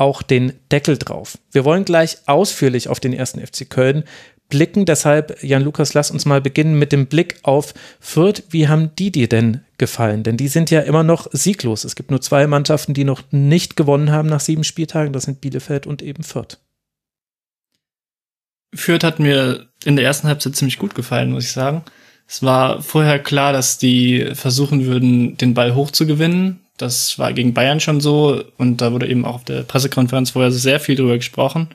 auch 0.00 0.22
den 0.22 0.54
Deckel 0.72 0.96
drauf. 0.98 1.38
Wir 1.52 1.64
wollen 1.64 1.84
gleich 1.84 2.18
ausführlich 2.26 2.88
auf 2.88 3.00
den 3.00 3.12
ersten 3.12 3.44
FC 3.44 3.68
Köln 3.68 4.04
blicken. 4.48 4.84
Deshalb, 4.84 5.42
Jan-Lukas, 5.42 5.94
lass 5.94 6.10
uns 6.10 6.26
mal 6.26 6.40
beginnen 6.40 6.78
mit 6.78 6.92
dem 6.92 7.06
Blick 7.06 7.36
auf 7.42 7.72
Fürth. 8.00 8.42
Wie 8.50 8.68
haben 8.68 8.94
die 8.96 9.12
dir 9.12 9.28
denn 9.28 9.60
gefallen? 9.78 10.22
Denn 10.22 10.36
die 10.36 10.48
sind 10.48 10.70
ja 10.70 10.80
immer 10.80 11.02
noch 11.02 11.28
sieglos. 11.32 11.84
Es 11.84 11.94
gibt 11.94 12.10
nur 12.10 12.20
zwei 12.20 12.46
Mannschaften, 12.46 12.94
die 12.94 13.04
noch 13.04 13.22
nicht 13.30 13.76
gewonnen 13.76 14.10
haben 14.10 14.28
nach 14.28 14.40
sieben 14.40 14.64
Spieltagen. 14.64 15.12
Das 15.12 15.24
sind 15.24 15.40
Bielefeld 15.40 15.86
und 15.86 16.02
eben 16.02 16.22
Fürth. 16.22 16.58
Fürth 18.74 19.04
hat 19.04 19.18
mir 19.18 19.68
in 19.84 19.96
der 19.96 20.04
ersten 20.04 20.28
Halbzeit 20.28 20.56
ziemlich 20.56 20.78
gut 20.78 20.94
gefallen, 20.94 21.32
muss 21.32 21.44
ich 21.44 21.52
sagen. 21.52 21.84
Es 22.28 22.42
war 22.42 22.82
vorher 22.82 23.18
klar, 23.18 23.52
dass 23.52 23.78
die 23.78 24.30
versuchen 24.34 24.84
würden, 24.84 25.36
den 25.36 25.54
Ball 25.54 25.74
hochzugewinnen. 25.74 26.60
Das 26.80 27.18
war 27.18 27.32
gegen 27.32 27.54
Bayern 27.54 27.80
schon 27.80 28.00
so 28.00 28.42
und 28.56 28.80
da 28.80 28.92
wurde 28.92 29.08
eben 29.08 29.24
auch 29.24 29.36
auf 29.36 29.44
der 29.44 29.62
Pressekonferenz 29.62 30.30
vorher 30.30 30.50
sehr 30.50 30.80
viel 30.80 30.96
drüber 30.96 31.16
gesprochen. 31.16 31.68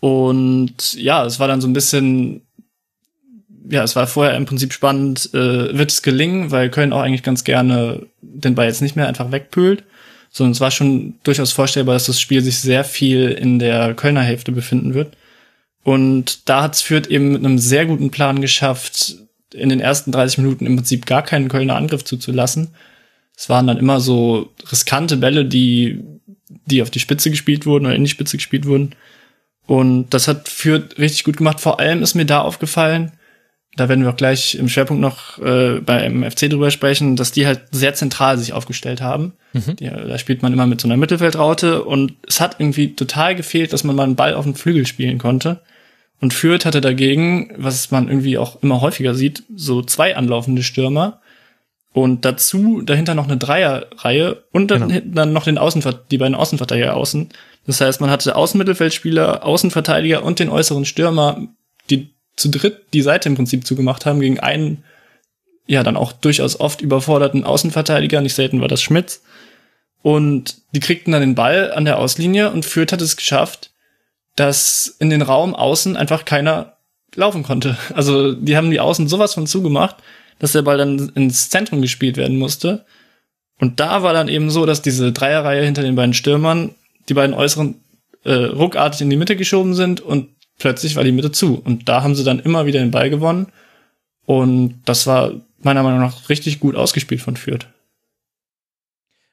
Und 0.00 0.94
ja, 0.94 1.24
es 1.24 1.38
war 1.38 1.46
dann 1.46 1.60
so 1.60 1.68
ein 1.68 1.74
bisschen, 1.74 2.42
ja, 3.68 3.82
es 3.82 3.94
war 3.94 4.06
vorher 4.06 4.36
im 4.36 4.46
Prinzip 4.46 4.72
spannend, 4.72 5.30
äh, 5.34 5.76
wird 5.76 5.90
es 5.90 6.02
gelingen, 6.02 6.50
weil 6.50 6.70
Köln 6.70 6.92
auch 6.92 7.02
eigentlich 7.02 7.22
ganz 7.22 7.44
gerne 7.44 8.06
den 8.22 8.54
Ball 8.54 8.66
jetzt 8.66 8.82
nicht 8.82 8.96
mehr 8.96 9.08
einfach 9.08 9.30
wegpült, 9.30 9.84
sondern 10.30 10.52
es 10.52 10.60
war 10.60 10.70
schon 10.70 11.14
durchaus 11.22 11.52
vorstellbar, 11.52 11.94
dass 11.94 12.06
das 12.06 12.20
Spiel 12.20 12.40
sich 12.42 12.58
sehr 12.58 12.84
viel 12.84 13.28
in 13.28 13.58
der 13.58 13.94
Kölner 13.94 14.22
Hälfte 14.22 14.52
befinden 14.52 14.94
wird. 14.94 15.16
Und 15.82 16.48
da 16.48 16.62
hat 16.62 16.74
es 16.74 16.82
Fürth 16.82 17.08
eben 17.08 17.32
mit 17.32 17.44
einem 17.44 17.58
sehr 17.58 17.86
guten 17.86 18.10
Plan 18.10 18.40
geschafft, 18.40 19.16
in 19.52 19.68
den 19.68 19.80
ersten 19.80 20.12
30 20.12 20.38
Minuten 20.38 20.66
im 20.66 20.76
Prinzip 20.76 21.06
gar 21.06 21.22
keinen 21.22 21.48
Kölner 21.48 21.76
Angriff 21.76 22.04
zuzulassen. 22.04 22.68
Es 23.40 23.48
waren 23.48 23.66
dann 23.66 23.78
immer 23.78 24.00
so 24.00 24.50
riskante 24.70 25.16
Bälle, 25.16 25.46
die, 25.46 26.04
die 26.66 26.82
auf 26.82 26.90
die 26.90 27.00
Spitze 27.00 27.30
gespielt 27.30 27.64
wurden 27.64 27.86
oder 27.86 27.94
in 27.94 28.04
die 28.04 28.10
Spitze 28.10 28.36
gespielt 28.36 28.66
wurden. 28.66 28.94
Und 29.66 30.10
das 30.10 30.28
hat 30.28 30.50
Fürth 30.50 30.98
richtig 30.98 31.24
gut 31.24 31.38
gemacht. 31.38 31.58
Vor 31.58 31.80
allem 31.80 32.02
ist 32.02 32.14
mir 32.14 32.26
da 32.26 32.42
aufgefallen, 32.42 33.12
da 33.76 33.88
werden 33.88 34.04
wir 34.04 34.10
auch 34.10 34.16
gleich 34.18 34.56
im 34.56 34.68
Schwerpunkt 34.68 35.00
noch 35.00 35.38
äh, 35.38 35.80
beim 35.80 36.22
FC 36.30 36.50
drüber 36.50 36.70
sprechen, 36.70 37.16
dass 37.16 37.32
die 37.32 37.46
halt 37.46 37.62
sehr 37.70 37.94
zentral 37.94 38.36
sich 38.36 38.52
aufgestellt 38.52 39.00
haben. 39.00 39.32
Mhm. 39.54 39.76
Die, 39.76 39.86
da 39.88 40.18
spielt 40.18 40.42
man 40.42 40.52
immer 40.52 40.66
mit 40.66 40.82
so 40.82 40.88
einer 40.88 40.98
Mittelfeldraute 40.98 41.82
und 41.82 42.12
es 42.28 42.42
hat 42.42 42.56
irgendwie 42.58 42.94
total 42.94 43.34
gefehlt, 43.34 43.72
dass 43.72 43.84
man 43.84 43.96
mal 43.96 44.02
einen 44.02 44.16
Ball 44.16 44.34
auf 44.34 44.44
den 44.44 44.54
Flügel 44.54 44.86
spielen 44.86 45.16
konnte. 45.16 45.62
Und 46.20 46.34
Fürth 46.34 46.66
hatte 46.66 46.82
dagegen, 46.82 47.54
was 47.56 47.90
man 47.90 48.08
irgendwie 48.08 48.36
auch 48.36 48.62
immer 48.62 48.82
häufiger 48.82 49.14
sieht, 49.14 49.44
so 49.56 49.80
zwei 49.80 50.14
anlaufende 50.14 50.62
Stürmer 50.62 51.22
und 51.92 52.24
dazu 52.24 52.82
dahinter 52.82 53.14
noch 53.14 53.26
eine 53.26 53.36
Dreierreihe 53.36 54.44
und 54.52 54.70
dann, 54.70 54.88
genau. 54.88 55.00
dann 55.06 55.32
noch 55.32 55.44
den 55.44 55.58
Außenver 55.58 55.92
die 55.92 56.18
beiden 56.18 56.34
Außenverteidiger 56.34 56.96
außen. 56.96 57.30
Das 57.66 57.80
heißt, 57.80 58.00
man 58.00 58.10
hatte 58.10 58.36
Außenmittelfeldspieler, 58.36 59.44
Außenverteidiger 59.44 60.22
und 60.22 60.38
den 60.38 60.50
äußeren 60.50 60.84
Stürmer, 60.84 61.48
die 61.90 62.14
zu 62.36 62.48
dritt 62.48 62.82
die 62.92 63.02
Seite 63.02 63.28
im 63.28 63.34
Prinzip 63.34 63.66
zugemacht 63.66 64.06
haben 64.06 64.20
gegen 64.20 64.40
einen, 64.40 64.84
ja, 65.66 65.82
dann 65.82 65.96
auch 65.96 66.12
durchaus 66.12 66.58
oft 66.58 66.80
überforderten 66.80 67.44
Außenverteidiger. 67.44 68.20
Nicht 68.20 68.34
selten 68.34 68.60
war 68.60 68.68
das 68.68 68.82
Schmitz. 68.82 69.22
Und 70.02 70.62
die 70.72 70.80
kriegten 70.80 71.12
dann 71.12 71.20
den 71.20 71.34
Ball 71.34 71.72
an 71.72 71.84
der 71.84 71.98
Auslinie 71.98 72.50
und 72.50 72.64
Fürth 72.64 72.92
hat 72.92 73.02
es 73.02 73.16
geschafft, 73.16 73.72
dass 74.36 74.96
in 74.98 75.10
den 75.10 75.22
Raum 75.22 75.54
außen 75.54 75.96
einfach 75.96 76.24
keiner 76.24 76.76
laufen 77.14 77.42
konnte. 77.42 77.76
Also 77.94 78.32
die 78.32 78.56
haben 78.56 78.70
die 78.70 78.80
Außen 78.80 79.08
sowas 79.08 79.34
von 79.34 79.46
zugemacht, 79.46 79.96
dass 80.40 80.52
der 80.52 80.62
Ball 80.62 80.78
dann 80.78 81.10
ins 81.14 81.48
Zentrum 81.48 81.80
gespielt 81.80 82.16
werden 82.16 82.38
musste. 82.38 82.84
Und 83.60 83.78
da 83.78 84.02
war 84.02 84.12
dann 84.12 84.28
eben 84.28 84.50
so, 84.50 84.66
dass 84.66 84.82
diese 84.82 85.12
Dreierreihe 85.12 85.64
hinter 85.64 85.82
den 85.82 85.94
beiden 85.94 86.14
Stürmern 86.14 86.74
die 87.08 87.14
beiden 87.14 87.34
äußeren 87.34 87.76
äh, 88.24 88.32
ruckartig 88.32 89.02
in 89.02 89.10
die 89.10 89.16
Mitte 89.16 89.36
geschoben 89.36 89.74
sind 89.74 90.00
und 90.00 90.28
plötzlich 90.58 90.96
war 90.96 91.04
die 91.04 91.12
Mitte 91.12 91.30
zu. 91.30 91.60
Und 91.64 91.88
da 91.88 92.02
haben 92.02 92.14
sie 92.14 92.24
dann 92.24 92.40
immer 92.40 92.66
wieder 92.66 92.80
den 92.80 92.90
Ball 92.90 93.10
gewonnen. 93.10 93.46
Und 94.26 94.80
das 94.84 95.06
war 95.06 95.32
meiner 95.62 95.82
Meinung 95.82 96.00
nach 96.00 96.28
richtig 96.28 96.60
gut 96.60 96.74
ausgespielt 96.74 97.20
von 97.20 97.36
Fürth. 97.36 97.66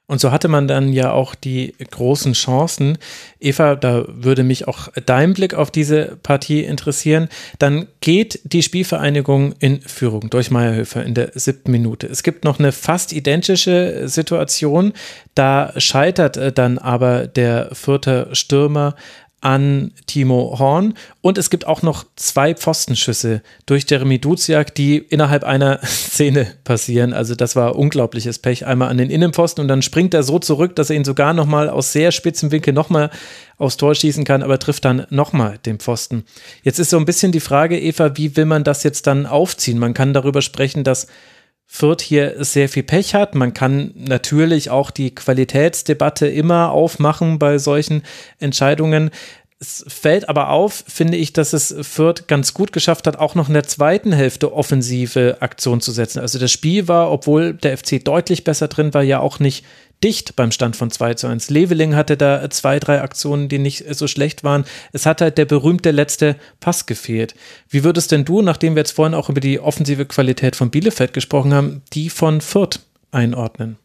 Und 0.10 0.22
so 0.22 0.32
hatte 0.32 0.48
man 0.48 0.70
dann 0.70 0.94
ja 0.94 1.12
auch 1.12 1.36
die 1.36 1.76
großen 1.92 2.32
Chancen. 2.32 2.98
Eva, 3.42 3.76
da 3.76 4.06
würde 4.08 4.44
mich 4.44 4.66
auch 4.66 4.88
dein 5.06 5.34
Blick 5.34 5.54
auf 5.54 5.70
diese 5.70 6.18
Partie 6.24 6.64
interessieren. 6.64 7.28
Dann 7.60 7.88
geht 8.00 8.40
die 8.46 8.64
Spielvereinigung 8.64 9.54
in 9.60 9.82
Führung 9.82 10.30
durch 10.30 10.50
Meierhöfer 10.50 11.04
in 11.04 11.14
der 11.14 11.32
siebten 11.36 11.72
Minute. 11.72 12.08
Es 12.08 12.24
gibt 12.24 12.46
noch 12.46 12.58
eine 12.58 12.72
fast 12.72 13.12
identische 13.12 14.08
Situation. 14.08 14.94
Da 15.36 15.74
scheitert 15.76 16.58
dann 16.58 16.78
aber 16.78 17.28
der 17.28 17.76
vierte 17.76 18.30
Stürmer 18.32 18.96
an 19.42 19.92
Timo 20.08 20.56
Horn. 20.58 20.96
Und 21.22 21.38
es 21.38 21.50
gibt 21.50 21.68
auch 21.68 21.84
noch 21.84 22.06
zwei 22.16 22.56
Pfostenschüsse 22.56 23.42
durch 23.66 23.86
Jeremy 23.88 24.20
Duziak, 24.20 24.74
die 24.74 24.98
innerhalb 24.98 25.44
einer 25.44 25.80
Szene 25.84 26.48
passieren. 26.64 27.14
Also 27.14 27.36
das 27.36 27.56
war 27.56 27.76
unglaubliches 27.76 28.40
Pech. 28.40 28.66
Einmal 28.66 28.90
an 28.90 28.98
den 28.98 29.12
Innenpfosten 29.12 29.62
und 29.62 29.68
dann 29.68 29.84
springt 29.84 30.14
er 30.14 30.24
so 30.24 30.40
zurück, 30.40 30.76
dass 30.76 30.90
er 30.90 30.96
ihn 30.96 31.06
sogar 31.06 31.34
nochmal 31.34 31.70
aus 31.70 31.92
sehr 31.92 32.12
spitzem 32.12 32.52
Winkel 32.52 32.74
nochmal 32.74 33.12
aufs 33.58 33.78
Tor 33.78 33.94
schießen 33.94 34.24
kann, 34.24 34.44
aber 34.44 34.60
trifft 34.60 34.86
dann 34.86 35.06
nochmal 35.10 35.60
den 35.66 35.80
Pfosten. 35.80 36.26
Jetzt 36.64 36.80
ist 36.80 36.90
so 36.90 36.98
ein 36.98 37.06
bisschen 37.06 37.32
die 37.32 37.40
Frage, 37.40 37.80
Eva, 37.80 38.18
wie 38.18 38.36
will 38.36 38.46
man 38.46 38.64
das 38.64 38.84
jetzt 38.84 39.08
dann 39.08 39.26
aufziehen? 39.26 39.80
Man 39.80 39.94
kann 39.94 40.14
darüber 40.14 40.42
sprechen, 40.42 40.84
dass 40.84 41.08
Fürth 41.70 42.02
hier 42.02 42.44
sehr 42.44 42.70
viel 42.70 42.84
Pech 42.84 43.14
hat. 43.14 43.36
Man 43.36 43.54
kann 43.54 43.92
natürlich 43.96 44.70
auch 44.70 44.90
die 44.90 45.14
Qualitätsdebatte 45.14 46.26
immer 46.28 46.72
aufmachen 46.72 47.38
bei 47.38 47.58
solchen 47.58 48.04
Entscheidungen. 48.40 49.12
Es 49.60 49.84
fällt 49.88 50.30
aber 50.30 50.50
auf, 50.50 50.84
finde 50.88 51.18
ich, 51.18 51.34
dass 51.34 51.52
es 51.52 51.76
Fürth 51.82 52.28
ganz 52.28 52.54
gut 52.54 52.72
geschafft 52.72 53.06
hat, 53.06 53.18
auch 53.18 53.36
noch 53.36 53.48
in 53.48 53.54
der 53.54 53.68
zweiten 53.68 54.14
Hälfte 54.14 54.54
offensive 54.54 55.38
Aktion 55.42 55.82
zu 55.82 55.92
setzen. 55.92 56.20
Also 56.20 56.40
das 56.40 56.52
Spiel 56.52 56.88
war, 56.88 57.12
obwohl 57.12 57.54
der 57.54 57.78
FC 57.78 58.04
deutlich 58.04 58.44
besser 58.44 58.68
drin 58.68 58.94
war, 58.94 59.04
ja 59.04 59.20
auch 59.20 59.40
nicht 59.40 59.66
dicht 60.04 60.36
beim 60.36 60.52
Stand 60.52 60.76
von 60.76 60.92
2 60.92 61.16
zu 61.16 61.28
1. 61.28 61.50
Leveling 61.50 61.96
hatte 61.96 62.18
da 62.18 62.50
zwei, 62.50 62.80
drei 62.80 63.02
Aktionen, 63.02 63.50
die 63.50 63.60
nicht 63.60 63.84
so 63.96 64.08
schlecht 64.08 64.44
waren. 64.44 64.66
Es 64.94 65.06
hat 65.06 65.22
halt 65.22 65.38
der 65.38 65.46
berühmte 65.46 65.92
letzte 65.92 66.36
Pass 66.60 66.86
gefehlt. 66.86 67.36
Wie 67.70 67.84
würdest 67.84 68.12
denn 68.12 68.26
du, 68.26 68.42
nachdem 68.42 68.76
wir 68.76 68.82
jetzt 68.82 68.92
vorhin 68.92 69.16
auch 69.16 69.30
über 69.30 69.42
die 69.42 69.60
offensive 69.60 70.06
Qualität 70.06 70.56
von 70.56 70.70
Bielefeld 70.70 71.14
gesprochen 71.14 71.54
haben, 71.54 71.82
die 71.94 72.10
von 72.10 72.42
Fürth 72.42 72.80
einordnen? 73.12 73.78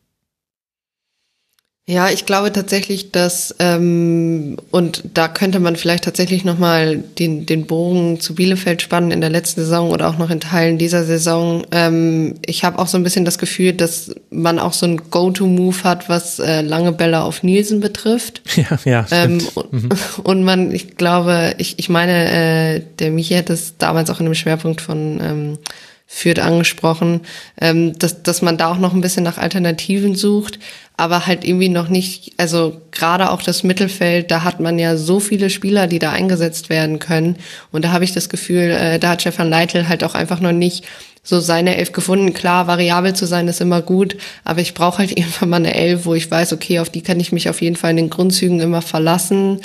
Ja, 1.88 2.10
ich 2.10 2.26
glaube 2.26 2.52
tatsächlich, 2.52 3.10
dass 3.10 3.56
ähm, 3.58 4.56
und 4.70 5.02
da 5.14 5.26
könnte 5.26 5.58
man 5.58 5.74
vielleicht 5.74 6.04
tatsächlich 6.04 6.44
noch 6.44 6.56
mal 6.56 6.98
den 6.98 7.44
den 7.44 7.66
Bogen 7.66 8.20
zu 8.20 8.36
Bielefeld 8.36 8.82
spannen 8.82 9.10
in 9.10 9.20
der 9.20 9.30
letzten 9.30 9.62
Saison 9.62 9.90
oder 9.90 10.08
auch 10.08 10.16
noch 10.16 10.30
in 10.30 10.38
Teilen 10.38 10.78
dieser 10.78 11.02
Saison. 11.02 11.66
Ähm, 11.72 12.34
ich 12.46 12.64
habe 12.64 12.78
auch 12.78 12.86
so 12.86 12.96
ein 12.98 13.02
bisschen 13.02 13.24
das 13.24 13.36
Gefühl, 13.38 13.72
dass 13.72 14.14
man 14.30 14.60
auch 14.60 14.74
so 14.74 14.86
ein 14.86 14.98
Go-to-Move 15.10 15.82
hat, 15.82 16.08
was 16.08 16.38
äh, 16.38 16.60
lange 16.60 16.92
Bälle 16.92 17.20
auf 17.20 17.42
Nielsen 17.42 17.80
betrifft. 17.80 18.42
Ja, 18.54 18.78
ja. 18.84 19.06
Ähm, 19.10 19.40
und, 19.54 19.72
mhm. 19.72 19.88
und 20.22 20.44
man, 20.44 20.70
ich 20.70 20.96
glaube, 20.96 21.54
ich 21.58 21.80
ich 21.80 21.88
meine, 21.88 22.30
äh, 22.30 22.82
der 23.00 23.10
Michi 23.10 23.34
hat 23.34 23.50
das 23.50 23.76
damals 23.78 24.08
auch 24.08 24.20
in 24.20 24.26
einem 24.26 24.36
Schwerpunkt 24.36 24.80
von 24.80 25.20
ähm, 25.20 25.58
führt 26.06 26.38
angesprochen, 26.38 27.22
ähm, 27.58 27.98
dass, 27.98 28.22
dass 28.22 28.42
man 28.42 28.58
da 28.58 28.70
auch 28.70 28.78
noch 28.78 28.92
ein 28.92 29.00
bisschen 29.00 29.24
nach 29.24 29.38
Alternativen 29.38 30.14
sucht, 30.14 30.58
aber 31.02 31.26
halt 31.26 31.44
irgendwie 31.44 31.68
noch 31.68 31.88
nicht, 31.88 32.32
also 32.36 32.80
gerade 32.92 33.32
auch 33.32 33.42
das 33.42 33.64
Mittelfeld, 33.64 34.30
da 34.30 34.44
hat 34.44 34.60
man 34.60 34.78
ja 34.78 34.96
so 34.96 35.18
viele 35.18 35.50
Spieler, 35.50 35.88
die 35.88 35.98
da 35.98 36.12
eingesetzt 36.12 36.70
werden 36.70 37.00
können. 37.00 37.38
Und 37.72 37.84
da 37.84 37.90
habe 37.90 38.04
ich 38.04 38.12
das 38.12 38.28
Gefühl, 38.28 38.70
äh, 38.70 39.00
da 39.00 39.10
hat 39.10 39.22
Stefan 39.22 39.50
Leitl 39.50 39.88
halt 39.88 40.04
auch 40.04 40.14
einfach 40.14 40.38
noch 40.38 40.52
nicht 40.52 40.84
so 41.24 41.40
seine 41.40 41.76
Elf 41.76 41.90
gefunden. 41.90 42.34
Klar, 42.34 42.68
variabel 42.68 43.14
zu 43.14 43.26
sein 43.26 43.48
ist 43.48 43.60
immer 43.60 43.82
gut, 43.82 44.16
aber 44.44 44.60
ich 44.60 44.74
brauche 44.74 44.98
halt 44.98 45.10
irgendwann 45.18 45.48
mal 45.48 45.56
eine 45.56 45.74
Elf, 45.74 46.04
wo 46.04 46.14
ich 46.14 46.30
weiß, 46.30 46.52
okay, 46.52 46.78
auf 46.78 46.88
die 46.88 47.02
kann 47.02 47.18
ich 47.18 47.32
mich 47.32 47.48
auf 47.48 47.60
jeden 47.60 47.76
Fall 47.76 47.90
in 47.90 47.96
den 47.96 48.10
Grundzügen 48.10 48.60
immer 48.60 48.80
verlassen. 48.80 49.60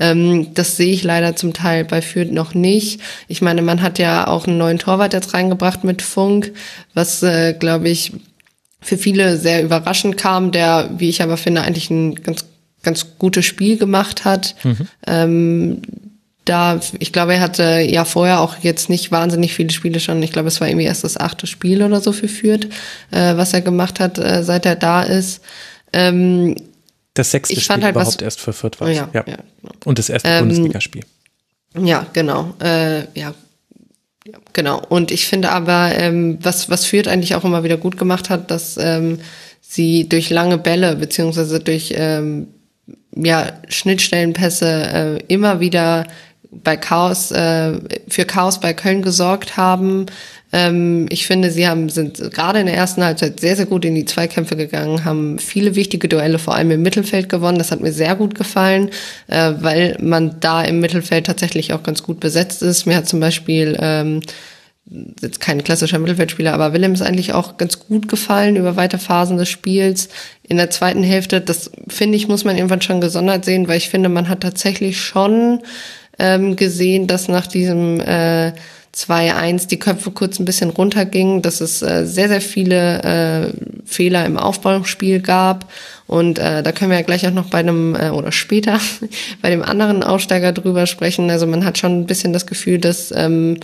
Ähm, 0.00 0.54
das 0.54 0.78
sehe 0.78 0.94
ich 0.94 1.04
leider 1.04 1.36
zum 1.36 1.52
Teil 1.52 1.84
bei 1.84 2.00
Fürth 2.00 2.32
noch 2.32 2.54
nicht. 2.54 3.02
Ich 3.28 3.42
meine, 3.42 3.60
man 3.60 3.82
hat 3.82 3.98
ja 3.98 4.26
auch 4.26 4.46
einen 4.46 4.56
neuen 4.56 4.78
Torwart 4.78 5.12
jetzt 5.12 5.34
reingebracht 5.34 5.84
mit 5.84 6.00
Funk, 6.00 6.52
was, 6.94 7.22
äh, 7.22 7.52
glaube 7.52 7.90
ich, 7.90 8.12
für 8.88 8.96
viele 8.96 9.36
sehr 9.36 9.62
überraschend 9.62 10.16
kam, 10.16 10.50
der, 10.50 10.88
wie 10.96 11.10
ich 11.10 11.22
aber 11.22 11.36
finde, 11.36 11.60
eigentlich 11.60 11.90
ein 11.90 12.14
ganz, 12.16 12.46
ganz 12.82 13.18
gutes 13.18 13.44
Spiel 13.44 13.76
gemacht 13.76 14.24
hat. 14.24 14.54
Mhm. 14.64 14.88
Ähm, 15.06 15.82
da, 16.46 16.80
ich 16.98 17.12
glaube, 17.12 17.34
er 17.34 17.40
hatte 17.40 17.80
ja 17.80 18.06
vorher 18.06 18.40
auch 18.40 18.56
jetzt 18.62 18.88
nicht 18.88 19.12
wahnsinnig 19.12 19.52
viele 19.52 19.70
Spiele 19.70 20.00
schon. 20.00 20.22
Ich 20.22 20.32
glaube, 20.32 20.48
es 20.48 20.62
war 20.62 20.68
irgendwie 20.68 20.86
erst 20.86 21.04
das 21.04 21.18
achte 21.18 21.46
Spiel 21.46 21.82
oder 21.82 22.00
so 22.00 22.12
für 22.12 22.28
Fürth, 22.28 22.68
äh, 23.10 23.36
was 23.36 23.52
er 23.52 23.60
gemacht 23.60 24.00
hat, 24.00 24.18
äh, 24.18 24.42
seit 24.42 24.64
er 24.64 24.76
da 24.76 25.02
ist. 25.02 25.42
Ähm, 25.92 26.56
das 27.12 27.32
sechste 27.32 27.60
Spiel 27.60 27.82
halt 27.82 27.94
überhaupt 27.94 28.16
was, 28.16 28.22
erst 28.22 28.40
für 28.40 28.54
Fürth 28.54 28.80
war. 28.80 28.88
Ja, 28.88 29.10
ja. 29.12 29.24
ja 29.26 29.36
genau. 29.60 29.74
Und 29.84 29.98
das 29.98 30.08
erste 30.08 30.30
ähm, 30.30 30.48
Bundesligaspiel. 30.48 31.04
Ja, 31.78 32.06
genau. 32.14 32.54
Äh, 32.62 33.02
ja, 33.18 33.34
genau. 34.52 34.80
Und 34.88 35.10
ich 35.10 35.26
finde 35.26 35.50
aber, 35.50 35.92
ähm, 35.96 36.38
was, 36.42 36.70
was 36.70 36.86
Fürth 36.86 37.08
eigentlich 37.08 37.34
auch 37.34 37.44
immer 37.44 37.64
wieder 37.64 37.76
gut 37.76 37.98
gemacht 37.98 38.30
hat, 38.30 38.50
dass 38.50 38.76
ähm, 38.76 39.18
sie 39.60 40.08
durch 40.08 40.30
lange 40.30 40.58
Bälle 40.58 40.96
beziehungsweise 40.96 41.60
durch 41.60 41.92
ähm, 41.96 42.48
ja, 43.14 43.52
Schnittstellenpässe 43.68 44.66
äh, 44.68 45.24
immer 45.28 45.60
wieder 45.60 46.06
bei 46.50 46.76
Chaos, 46.76 47.30
äh, 47.30 47.74
für 48.08 48.24
Chaos 48.24 48.60
bei 48.60 48.72
Köln 48.72 49.02
gesorgt 49.02 49.56
haben. 49.56 50.06
Ähm, 50.52 51.06
ich 51.10 51.26
finde, 51.26 51.50
sie 51.50 51.68
haben, 51.68 51.88
sind 51.88 52.18
gerade 52.32 52.60
in 52.60 52.66
der 52.66 52.76
ersten 52.76 53.04
Halbzeit 53.04 53.40
sehr, 53.40 53.56
sehr 53.56 53.66
gut 53.66 53.84
in 53.84 53.94
die 53.94 54.06
Zweikämpfe 54.06 54.56
gegangen, 54.56 55.04
haben 55.04 55.38
viele 55.38 55.74
wichtige 55.74 56.08
Duelle 56.08 56.38
vor 56.38 56.54
allem 56.54 56.70
im 56.70 56.82
Mittelfeld 56.82 57.28
gewonnen. 57.28 57.58
Das 57.58 57.70
hat 57.70 57.80
mir 57.80 57.92
sehr 57.92 58.14
gut 58.16 58.34
gefallen, 58.34 58.90
äh, 59.26 59.52
weil 59.58 59.96
man 60.00 60.40
da 60.40 60.62
im 60.62 60.80
Mittelfeld 60.80 61.26
tatsächlich 61.26 61.72
auch 61.72 61.82
ganz 61.82 62.02
gut 62.02 62.20
besetzt 62.20 62.62
ist. 62.62 62.86
Mir 62.86 62.96
hat 62.96 63.08
zum 63.08 63.20
Beispiel 63.20 63.76
ähm, 63.80 64.20
jetzt 65.20 65.40
kein 65.40 65.62
klassischer 65.62 65.98
Mittelfeldspieler, 65.98 66.54
aber 66.54 66.72
Willem 66.72 66.94
ist 66.94 67.02
eigentlich 67.02 67.34
auch 67.34 67.58
ganz 67.58 67.80
gut 67.80 68.08
gefallen 68.08 68.56
über 68.56 68.76
weite 68.76 68.98
Phasen 68.98 69.36
des 69.36 69.50
Spiels. 69.50 70.08
In 70.42 70.56
der 70.56 70.70
zweiten 70.70 71.02
Hälfte, 71.02 71.42
das 71.42 71.70
finde 71.88 72.16
ich, 72.16 72.26
muss 72.26 72.44
man 72.44 72.56
irgendwann 72.56 72.80
schon 72.80 73.02
gesondert 73.02 73.44
sehen, 73.44 73.68
weil 73.68 73.76
ich 73.76 73.90
finde, 73.90 74.08
man 74.08 74.30
hat 74.30 74.40
tatsächlich 74.40 74.98
schon 74.98 75.60
ähm, 76.18 76.56
gesehen, 76.56 77.06
dass 77.06 77.28
nach 77.28 77.46
diesem 77.46 78.00
äh, 78.00 78.52
2-1 78.94 79.68
die 79.68 79.78
Köpfe 79.78 80.10
kurz 80.10 80.38
ein 80.38 80.44
bisschen 80.44 80.70
runtergingen, 80.70 81.42
dass 81.42 81.60
es 81.60 81.82
äh, 81.82 82.04
sehr, 82.04 82.28
sehr 82.28 82.40
viele 82.40 83.02
äh, 83.02 83.52
Fehler 83.84 84.26
im 84.26 84.36
Aufbauspiel 84.36 85.20
gab. 85.20 85.70
Und 86.06 86.38
äh, 86.38 86.62
da 86.62 86.72
können 86.72 86.90
wir 86.90 86.98
ja 86.98 87.04
gleich 87.04 87.26
auch 87.26 87.32
noch 87.32 87.50
bei 87.50 87.58
einem, 87.58 87.94
äh, 87.94 88.10
oder 88.10 88.32
später, 88.32 88.80
bei 89.42 89.50
dem 89.50 89.62
anderen 89.62 90.02
Aussteiger 90.02 90.52
drüber 90.52 90.86
sprechen. 90.86 91.30
Also 91.30 91.46
man 91.46 91.64
hat 91.64 91.78
schon 91.78 92.00
ein 92.00 92.06
bisschen 92.06 92.32
das 92.32 92.46
Gefühl, 92.46 92.78
dass 92.78 93.12
ähm, 93.14 93.58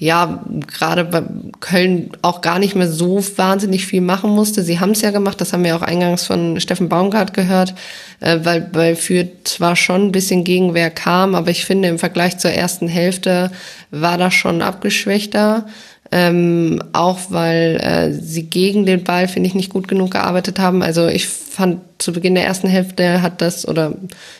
ja, 0.00 0.42
gerade 0.66 1.04
bei 1.04 1.22
Köln 1.60 2.12
auch 2.22 2.40
gar 2.40 2.58
nicht 2.58 2.74
mehr 2.74 2.90
so 2.90 3.22
wahnsinnig 3.36 3.84
viel 3.84 4.00
machen 4.00 4.30
musste. 4.30 4.62
Sie 4.62 4.80
haben 4.80 4.92
es 4.92 5.02
ja 5.02 5.10
gemacht, 5.10 5.42
das 5.42 5.52
haben 5.52 5.62
wir 5.62 5.76
auch 5.76 5.82
eingangs 5.82 6.24
von 6.24 6.58
Steffen 6.58 6.88
Baumgart 6.88 7.34
gehört, 7.34 7.74
äh, 8.20 8.38
weil, 8.42 8.70
weil 8.72 8.96
für 8.96 9.28
zwar 9.44 9.76
schon 9.76 10.06
ein 10.06 10.12
bisschen 10.12 10.42
Gegenwehr 10.42 10.90
kam, 10.90 11.34
aber 11.34 11.50
ich 11.50 11.66
finde 11.66 11.88
im 11.88 11.98
Vergleich 11.98 12.38
zur 12.38 12.50
ersten 12.50 12.88
Hälfte 12.88 13.50
war 13.90 14.18
das 14.18 14.34
schon 14.34 14.62
abgeschwächter. 14.62 15.66
Ähm, 16.12 16.82
auch 16.92 17.20
weil 17.28 17.76
äh, 17.76 18.12
sie 18.12 18.42
gegen 18.42 18.84
den 18.84 19.04
Ball, 19.04 19.28
finde 19.28 19.48
ich, 19.48 19.54
nicht 19.54 19.70
gut 19.70 19.86
genug 19.86 20.10
gearbeitet 20.10 20.58
haben. 20.58 20.82
Also 20.82 21.06
ich 21.06 21.28
fand 21.28 21.82
zu 21.98 22.12
Beginn 22.12 22.34
der 22.34 22.46
ersten 22.46 22.66
Hälfte 22.66 23.22
hat 23.22 23.40
das, 23.40 23.68
oder 23.68 23.94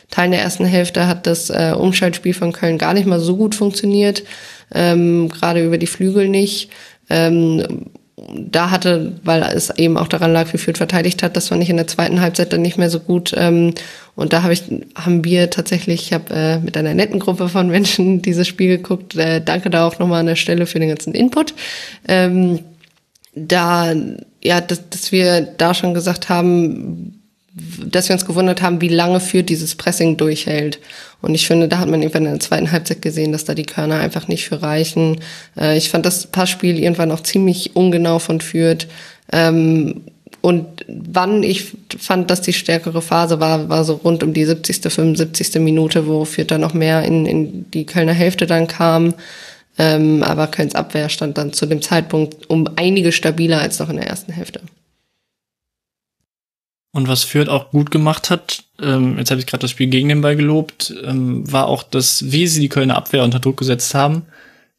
Teil 0.09 0.31
der 0.31 0.41
ersten 0.41 0.65
Hälfte 0.65 1.07
hat 1.07 1.27
das 1.27 1.49
äh, 1.49 1.73
Umschaltspiel 1.77 2.33
von 2.33 2.51
Köln 2.51 2.77
gar 2.77 2.93
nicht 2.93 3.07
mal 3.07 3.21
so 3.21 3.37
gut 3.37 3.55
funktioniert 3.55 4.23
ähm, 4.73 5.29
gerade 5.29 5.63
über 5.65 5.77
die 5.77 5.87
Flügel 5.87 6.29
nicht. 6.29 6.69
Ähm, 7.09 7.87
da 8.29 8.69
hatte, 8.71 9.13
weil 9.23 9.41
es 9.43 9.69
eben 9.77 9.97
auch 9.97 10.07
daran 10.07 10.33
lag, 10.33 10.51
wie 10.53 10.57
Fürth 10.57 10.77
verteidigt 10.77 11.23
hat, 11.23 11.35
das 11.35 11.49
war 11.51 11.57
nicht 11.57 11.69
in 11.69 11.77
der 11.77 11.87
zweiten 11.87 12.21
Halbzeit 12.21 12.53
dann 12.53 12.61
nicht 12.61 12.77
mehr 12.77 12.89
so 12.89 12.99
gut. 12.99 13.33
Ähm, 13.35 13.73
und 14.15 14.33
da 14.33 14.43
habe 14.43 14.53
ich, 14.53 14.63
haben 14.95 15.23
wir 15.23 15.49
tatsächlich, 15.49 16.03
ich 16.03 16.13
habe 16.13 16.33
äh, 16.33 16.59
mit 16.59 16.77
einer 16.77 16.93
netten 16.93 17.19
Gruppe 17.19 17.49
von 17.49 17.69
Menschen 17.69 18.21
dieses 18.21 18.47
Spiel 18.47 18.77
geguckt. 18.77 19.15
Äh, 19.15 19.41
danke 19.43 19.69
da 19.69 19.87
auch 19.87 19.99
nochmal 19.99 20.21
an 20.21 20.27
der 20.27 20.35
Stelle 20.35 20.65
für 20.65 20.79
den 20.79 20.89
ganzen 20.89 21.13
Input. 21.13 21.53
Ähm, 22.07 22.59
da, 23.33 23.93
ja, 24.43 24.61
dass, 24.61 24.89
dass 24.89 25.11
wir 25.11 25.41
da 25.41 25.73
schon 25.73 25.93
gesagt 25.93 26.29
haben, 26.29 27.20
dass 27.91 28.09
wir 28.09 28.13
uns 28.13 28.25
gewundert 28.25 28.61
haben, 28.61 28.81
wie 28.81 28.87
lange 28.87 29.19
führt 29.19 29.49
dieses 29.49 29.75
Pressing 29.75 30.17
durchhält. 30.17 30.79
Und 31.21 31.35
ich 31.35 31.47
finde, 31.47 31.67
da 31.67 31.79
hat 31.79 31.89
man 31.89 32.01
irgendwann 32.01 32.25
in 32.25 32.31
der 32.31 32.39
zweiten 32.39 32.71
Halbzeit 32.71 33.01
gesehen, 33.01 33.31
dass 33.31 33.45
da 33.45 33.53
die 33.53 33.65
Körner 33.65 33.99
einfach 33.99 34.27
nicht 34.27 34.45
für 34.45 34.61
reichen. 34.61 35.19
Äh, 35.59 35.77
ich 35.77 35.89
fand 35.89 36.05
das 36.05 36.27
Passspiel 36.27 36.79
irgendwann 36.79 37.11
auch 37.11 37.21
ziemlich 37.21 37.75
ungenau 37.75 38.19
von 38.19 38.41
Fürth. 38.41 38.87
Ähm, 39.31 40.01
und 40.41 40.85
wann 40.87 41.43
ich 41.43 41.73
fand, 41.99 42.31
dass 42.31 42.41
die 42.41 42.53
stärkere 42.53 43.01
Phase 43.01 43.39
war, 43.39 43.69
war 43.69 43.83
so 43.83 43.93
rund 43.93 44.23
um 44.23 44.33
die 44.33 44.45
70., 44.45 44.91
75. 44.91 45.61
Minute, 45.61 46.07
wo 46.07 46.25
Fürth 46.25 46.49
dann 46.49 46.61
noch 46.61 46.73
mehr 46.73 47.03
in, 47.03 47.27
in 47.27 47.69
die 47.71 47.85
Kölner 47.85 48.13
Hälfte 48.13 48.47
dann 48.47 48.67
kam. 48.67 49.13
Ähm, 49.77 50.23
aber 50.23 50.47
Kölns 50.47 50.75
Abwehr 50.75 51.09
stand 51.09 51.37
dann 51.37 51.53
zu 51.53 51.65
dem 51.65 51.81
Zeitpunkt 51.81 52.49
um 52.49 52.67
einige 52.75 53.11
stabiler 53.11 53.61
als 53.61 53.79
noch 53.79 53.89
in 53.89 53.97
der 53.97 54.07
ersten 54.07 54.33
Hälfte. 54.33 54.61
Und 56.93 57.07
was 57.07 57.23
Fürth 57.23 57.47
auch 57.47 57.71
gut 57.71 57.89
gemacht 57.89 58.29
hat, 58.29 58.65
ähm, 58.81 59.17
jetzt 59.17 59.31
habe 59.31 59.39
ich 59.39 59.47
gerade 59.47 59.61
das 59.61 59.71
Spiel 59.71 59.87
gegen 59.87 60.09
den 60.09 60.21
Ball 60.21 60.35
gelobt, 60.35 60.93
ähm, 61.03 61.49
war 61.49 61.67
auch 61.67 61.83
das, 61.83 62.31
wie 62.31 62.47
sie 62.47 62.59
die 62.59 62.69
Kölner 62.69 62.97
Abwehr 62.97 63.23
unter 63.23 63.39
Druck 63.39 63.57
gesetzt 63.57 63.95
haben. 63.95 64.23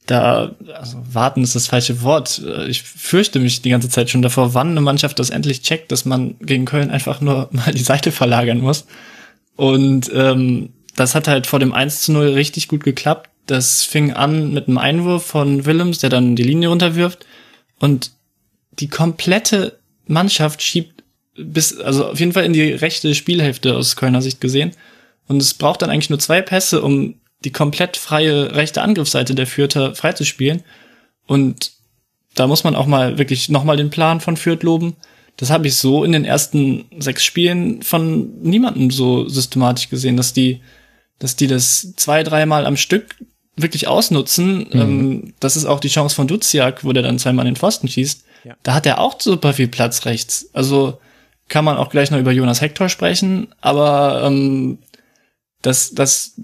Da, 0.06 0.54
also 0.74 0.98
warten 1.10 1.42
ist 1.42 1.54
das 1.54 1.68
falsche 1.68 2.02
Wort. 2.02 2.42
Ich 2.68 2.82
fürchte 2.82 3.38
mich 3.38 3.62
die 3.62 3.70
ganze 3.70 3.88
Zeit 3.88 4.10
schon 4.10 4.20
davor, 4.20 4.52
wann 4.52 4.70
eine 4.70 4.80
Mannschaft 4.80 5.18
das 5.18 5.30
endlich 5.30 5.62
checkt, 5.62 5.92
dass 5.92 6.04
man 6.04 6.34
gegen 6.40 6.64
Köln 6.64 6.90
einfach 6.90 7.20
nur 7.20 7.48
mal 7.52 7.72
die 7.72 7.82
Seite 7.82 8.12
verlagern 8.12 8.60
muss. 8.60 8.86
Und 9.56 10.10
ähm, 10.12 10.70
das 10.96 11.14
hat 11.14 11.28
halt 11.28 11.46
vor 11.46 11.60
dem 11.60 11.72
1 11.72 12.02
zu 12.02 12.12
0 12.12 12.28
richtig 12.28 12.68
gut 12.68 12.84
geklappt. 12.84 13.30
Das 13.46 13.84
fing 13.84 14.12
an 14.12 14.52
mit 14.52 14.68
einem 14.68 14.78
Einwurf 14.78 15.24
von 15.24 15.64
Willems, 15.64 15.98
der 15.98 16.10
dann 16.10 16.36
die 16.36 16.42
Linie 16.42 16.68
runterwirft. 16.68 17.26
Und 17.78 18.12
die 18.78 18.88
komplette 18.88 19.78
Mannschaft 20.06 20.62
schiebt 20.62 21.01
bis, 21.36 21.76
also 21.78 22.06
auf 22.06 22.20
jeden 22.20 22.32
Fall 22.32 22.44
in 22.44 22.52
die 22.52 22.72
rechte 22.72 23.14
Spielhälfte 23.14 23.76
aus 23.76 23.96
Kölner 23.96 24.22
Sicht 24.22 24.40
gesehen. 24.40 24.72
Und 25.28 25.40
es 25.40 25.54
braucht 25.54 25.82
dann 25.82 25.90
eigentlich 25.90 26.10
nur 26.10 26.18
zwei 26.18 26.42
Pässe, 26.42 26.82
um 26.82 27.14
die 27.44 27.52
komplett 27.52 27.96
freie 27.96 28.54
rechte 28.54 28.82
Angriffsseite 28.82 29.34
der 29.34 29.46
Fürther 29.46 29.94
freizuspielen. 29.94 30.62
Und 31.26 31.72
da 32.34 32.46
muss 32.46 32.64
man 32.64 32.76
auch 32.76 32.86
mal 32.86 33.18
wirklich 33.18 33.48
nochmal 33.48 33.76
den 33.76 33.90
Plan 33.90 34.20
von 34.20 34.36
Fürth 34.36 34.62
loben. 34.62 34.96
Das 35.36 35.50
habe 35.50 35.66
ich 35.66 35.76
so 35.76 36.04
in 36.04 36.12
den 36.12 36.24
ersten 36.24 36.84
sechs 36.98 37.24
Spielen 37.24 37.82
von 37.82 38.40
niemandem 38.42 38.90
so 38.90 39.28
systematisch 39.28 39.88
gesehen, 39.88 40.16
dass 40.16 40.32
die, 40.32 40.60
dass 41.18 41.36
die 41.36 41.46
das 41.46 41.94
zwei, 41.96 42.22
dreimal 42.22 42.66
am 42.66 42.76
Stück 42.76 43.16
wirklich 43.56 43.88
ausnutzen. 43.88 44.66
Mhm. 44.72 44.80
Ähm, 44.80 45.34
das 45.40 45.56
ist 45.56 45.64
auch 45.64 45.80
die 45.80 45.88
Chance 45.88 46.14
von 46.14 46.26
Duziak, 46.26 46.84
wo 46.84 46.92
der 46.92 47.02
dann 47.02 47.18
zweimal 47.18 47.46
in 47.46 47.54
den 47.54 47.58
Pfosten 47.58 47.88
schießt. 47.88 48.24
Ja. 48.44 48.56
Da 48.62 48.74
hat 48.74 48.86
er 48.86 48.98
auch 48.98 49.20
super 49.20 49.52
viel 49.52 49.68
Platz 49.68 50.04
rechts. 50.04 50.50
Also 50.52 50.98
kann 51.52 51.66
man 51.66 51.76
auch 51.76 51.90
gleich 51.90 52.10
noch 52.10 52.18
über 52.18 52.32
Jonas 52.32 52.62
Hector 52.62 52.88
sprechen, 52.88 53.48
aber 53.60 54.22
ähm, 54.24 54.78
das, 55.60 55.92
das, 55.92 56.40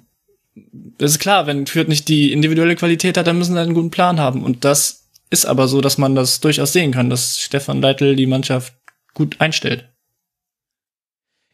das 0.55 1.13
ist 1.13 1.19
klar, 1.19 1.47
wenn 1.47 1.67
Fürth 1.67 1.89
nicht 1.89 2.09
die 2.09 2.31
individuelle 2.31 2.77
Qualität 2.77 3.17
hat, 3.17 3.27
dann 3.27 3.39
müssen 3.39 3.55
sie 3.55 3.59
einen 3.59 3.73
guten 3.73 3.91
Plan 3.91 4.21
haben. 4.21 4.45
Und 4.45 4.67
das 4.67 5.07
ist 5.31 5.47
aber 5.47 5.67
so, 5.67 5.81
dass 5.81 5.97
man 5.97 6.15
das 6.15 6.41
durchaus 6.41 6.75
sehen 6.75 6.93
kann, 6.93 7.09
dass 7.09 7.41
Stefan 7.41 7.81
Leitl 7.81 8.17
die 8.17 8.27
Mannschaft 8.27 8.75
gut 9.15 9.41
einstellt. 9.41 9.89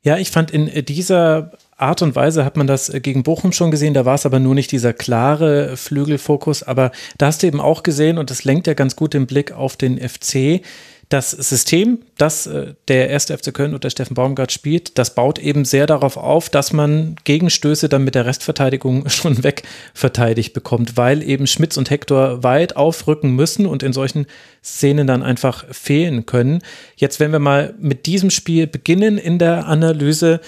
Ja, 0.03 0.19
ich 0.19 0.33
fand 0.33 0.51
in 0.51 0.85
dieser 0.85 1.53
Art 1.77 2.03
und 2.03 2.17
Weise 2.17 2.45
hat 2.45 2.57
man 2.57 2.67
das 2.67 2.91
gegen 3.03 3.23
Bochum 3.23 3.53
schon 3.53 3.71
gesehen, 3.71 3.95
da 3.95 4.05
war 4.05 4.17
es 4.17 4.27
aber 4.27 4.41
nur 4.41 4.57
nicht 4.57 4.73
dieser 4.73 4.93
klare 4.93 5.77
Flügelfokus, 5.77 6.65
aber 6.65 6.91
da 7.19 7.27
hast 7.27 7.45
du 7.45 7.47
eben 7.47 7.61
auch 7.61 7.85
gesehen 7.85 8.19
und 8.19 8.31
das 8.31 8.43
lenkt 8.43 8.67
ja 8.67 8.75
ganz 8.75 8.97
gut 8.97 9.15
den 9.15 9.27
Blick 9.27 9.53
auf 9.53 9.77
den 9.77 9.97
FC, 9.97 10.61
das 11.09 11.31
System, 11.31 12.01
das 12.17 12.47
äh, 12.47 12.75
der 12.89 13.11
erste 13.11 13.37
FC 13.37 13.53
Köln 13.53 13.75
unter 13.75 13.91
Steffen 13.91 14.15
Baumgart 14.15 14.53
spielt, 14.53 14.99
das 14.99 15.15
baut 15.15 15.39
eben 15.39 15.65
sehr 15.65 15.87
darauf 15.87 16.17
auf, 16.17 16.49
dass 16.49 16.73
man 16.73 17.17
Gegenstöße 17.25 17.89
dann 17.89 18.05
mit 18.05 18.15
der 18.15 18.27
Restverteidigung 18.27 19.09
schon 19.09 19.43
weg 19.43 19.65
verteidigt 19.93 20.53
bekommt, 20.53 20.97
weil 20.97 21.23
eben 21.23 21.47
Schmitz 21.47 21.77
und 21.77 21.91
Hector 21.91 22.43
weit 22.43 22.77
aufrücken 22.77 23.33
müssen 23.33 23.67
und 23.67 23.83
in 23.83 23.93
solchen 23.93 24.27
Szenen 24.63 25.07
dann 25.07 25.23
einfach 25.23 25.65
fehlen 25.73 26.27
können. 26.27 26.63
Jetzt, 26.97 27.21
wenn 27.21 27.33
wir 27.33 27.39
mal 27.39 27.75
mit 27.79 28.07
diesem 28.07 28.31
Spiel 28.31 28.67
beginnen 28.67 29.19
in 29.19 29.39
der 29.39 29.67
Analyse, 29.67 30.41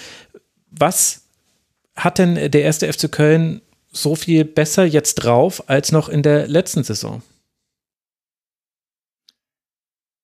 was 0.71 1.23
hat 1.95 2.19
denn 2.19 2.35
der 2.35 2.61
erste 2.61 2.91
FC 2.91 3.11
Köln 3.11 3.61
so 3.91 4.15
viel 4.15 4.45
besser 4.45 4.85
jetzt 4.85 5.15
drauf 5.15 5.63
als 5.67 5.91
noch 5.91 6.09
in 6.09 6.23
der 6.23 6.47
letzten 6.47 6.83
Saison? 6.83 7.21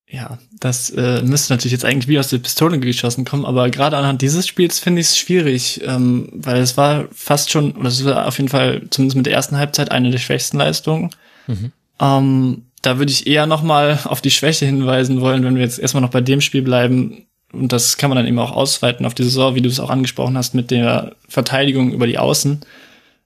Ja, 0.08 0.38
das 0.60 0.90
äh, 0.90 1.22
müsste 1.22 1.52
natürlich 1.52 1.72
jetzt 1.72 1.84
eigentlich 1.84 2.08
wie 2.08 2.18
aus 2.18 2.28
der 2.28 2.38
Pistole 2.38 2.78
geschossen 2.78 3.24
kommen, 3.24 3.44
aber 3.44 3.70
gerade 3.70 3.96
anhand 3.96 4.22
dieses 4.22 4.46
Spiels 4.46 4.78
finde 4.78 5.00
ich 5.00 5.08
es 5.08 5.18
schwierig, 5.18 5.80
ähm, 5.84 6.28
weil 6.32 6.58
es 6.58 6.76
war 6.76 7.06
fast 7.12 7.50
schon, 7.50 7.72
oder 7.72 7.88
es 7.88 8.04
war 8.04 8.26
auf 8.28 8.36
jeden 8.36 8.50
Fall 8.50 8.82
zumindest 8.90 9.16
mit 9.16 9.26
der 9.26 9.32
ersten 9.32 9.56
Halbzeit 9.56 9.90
eine 9.90 10.10
der 10.10 10.18
schwächsten 10.18 10.58
Leistungen. 10.58 11.10
Mhm. 11.46 11.72
Ähm, 12.00 12.62
da 12.82 12.98
würde 12.98 13.12
ich 13.12 13.26
eher 13.26 13.46
nochmal 13.46 13.98
auf 14.04 14.20
die 14.20 14.30
Schwäche 14.30 14.66
hinweisen 14.66 15.20
wollen, 15.20 15.42
wenn 15.42 15.56
wir 15.56 15.62
jetzt 15.62 15.78
erstmal 15.78 16.02
noch 16.02 16.10
bei 16.10 16.20
dem 16.20 16.40
Spiel 16.40 16.62
bleiben. 16.62 17.26
Und 17.52 17.72
das 17.72 17.96
kann 17.96 18.10
man 18.10 18.16
dann 18.16 18.26
eben 18.26 18.38
auch 18.38 18.52
ausweiten 18.52 19.06
auf 19.06 19.14
die 19.14 19.22
Saison, 19.22 19.54
wie 19.54 19.62
du 19.62 19.68
es 19.68 19.80
auch 19.80 19.90
angesprochen 19.90 20.36
hast, 20.36 20.54
mit 20.54 20.70
der 20.70 21.16
Verteidigung 21.28 21.92
über 21.92 22.06
die 22.06 22.18
Außen. 22.18 22.60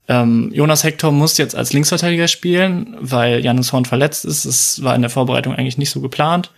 Ähm, 0.07 0.51
Jonas 0.55 0.85
Hector 0.85 1.13
muss 1.13 1.39
jetzt 1.39 1.57
als 1.57 1.73
Linksverteidiger 1.73 2.29
spielen, 2.29 2.97
weil 3.01 3.45
Janis 3.45 3.73
Horn 3.73 3.85
verletzt 3.85 4.25
ist. 4.25 4.45
Es 4.45 4.83
war 4.83 4.95
in 4.95 5.03
der 5.03 5.11
Vorbereitung 5.11 5.55
eigentlich 5.55 5.79
nicht 5.79 5.91
so 5.91 6.01
geplant. 6.01 6.51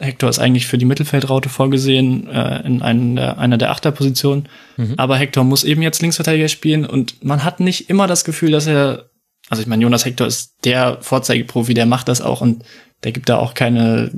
Hector 0.00 0.28
ist 0.28 0.40
eigentlich 0.40 0.66
für 0.66 0.78
die 0.78 0.84
Mittelfeldraute 0.84 1.48
vorgesehen, 1.48 2.28
äh, 2.28 2.66
in 2.66 2.82
einen 2.82 3.16
der, 3.16 3.38
einer 3.38 3.58
der 3.58 3.70
Achterpositionen. 3.70 4.48
Mhm. 4.76 4.94
Aber 4.96 5.16
Hector 5.16 5.44
muss 5.44 5.64
eben 5.64 5.82
jetzt 5.82 6.02
Linksverteidiger 6.02 6.48
spielen 6.48 6.84
und 6.84 7.24
man 7.24 7.44
hat 7.44 7.60
nicht 7.60 7.88
immer 7.90 8.06
das 8.06 8.24
Gefühl, 8.24 8.50
dass 8.50 8.66
er, 8.66 9.10
also 9.48 9.62
ich 9.62 9.68
meine, 9.68 9.82
Jonas 9.82 10.04
Hector 10.04 10.26
ist 10.26 10.54
der 10.64 10.98
Vorzeigeprofi, 11.00 11.74
der 11.74 11.86
macht 11.86 12.08
das 12.08 12.22
auch 12.22 12.40
und 12.40 12.64
der 13.04 13.12
gibt 13.12 13.28
da 13.28 13.36
auch 13.36 13.54
keine, 13.54 14.10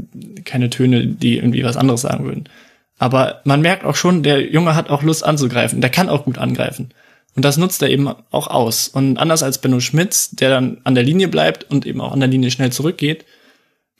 keine 0.45 0.71
Töne, 0.71 1.07
die 1.07 1.37
irgendwie 1.37 1.65
was 1.65 1.77
anderes 1.77 2.03
sagen 2.03 2.25
würden. 2.25 2.49
Aber 2.99 3.43
man 3.45 3.61
merkt 3.61 3.85
auch 3.85 3.97
schon, 3.97 4.23
der 4.23 4.51
Junge 4.51 4.75
hat 4.75 4.89
auch 4.89 5.03
Lust 5.03 5.25
anzugreifen. 5.25 5.81
Der 5.81 5.91
kann 5.91 6.09
auch 6.09 6.25
gut 6.25 6.39
angreifen. 6.39 6.91
Und 7.35 7.45
das 7.45 7.59
nutzt 7.59 7.83
er 7.83 7.91
eben 7.91 8.09
auch 8.31 8.47
aus. 8.47 8.89
Und 8.89 9.19
anders 9.19 9.43
als 9.43 9.61
Benno 9.61 9.81
Schmitz, 9.81 10.31
der 10.31 10.49
dann 10.49 10.79
an 10.85 10.95
der 10.95 11.05
Linie 11.05 11.29
bleibt 11.29 11.65
und 11.65 11.85
eben 11.85 12.01
auch 12.01 12.13
an 12.13 12.21
der 12.21 12.31
Linie 12.31 12.51
schnell 12.51 12.73
zurückgeht, 12.73 13.27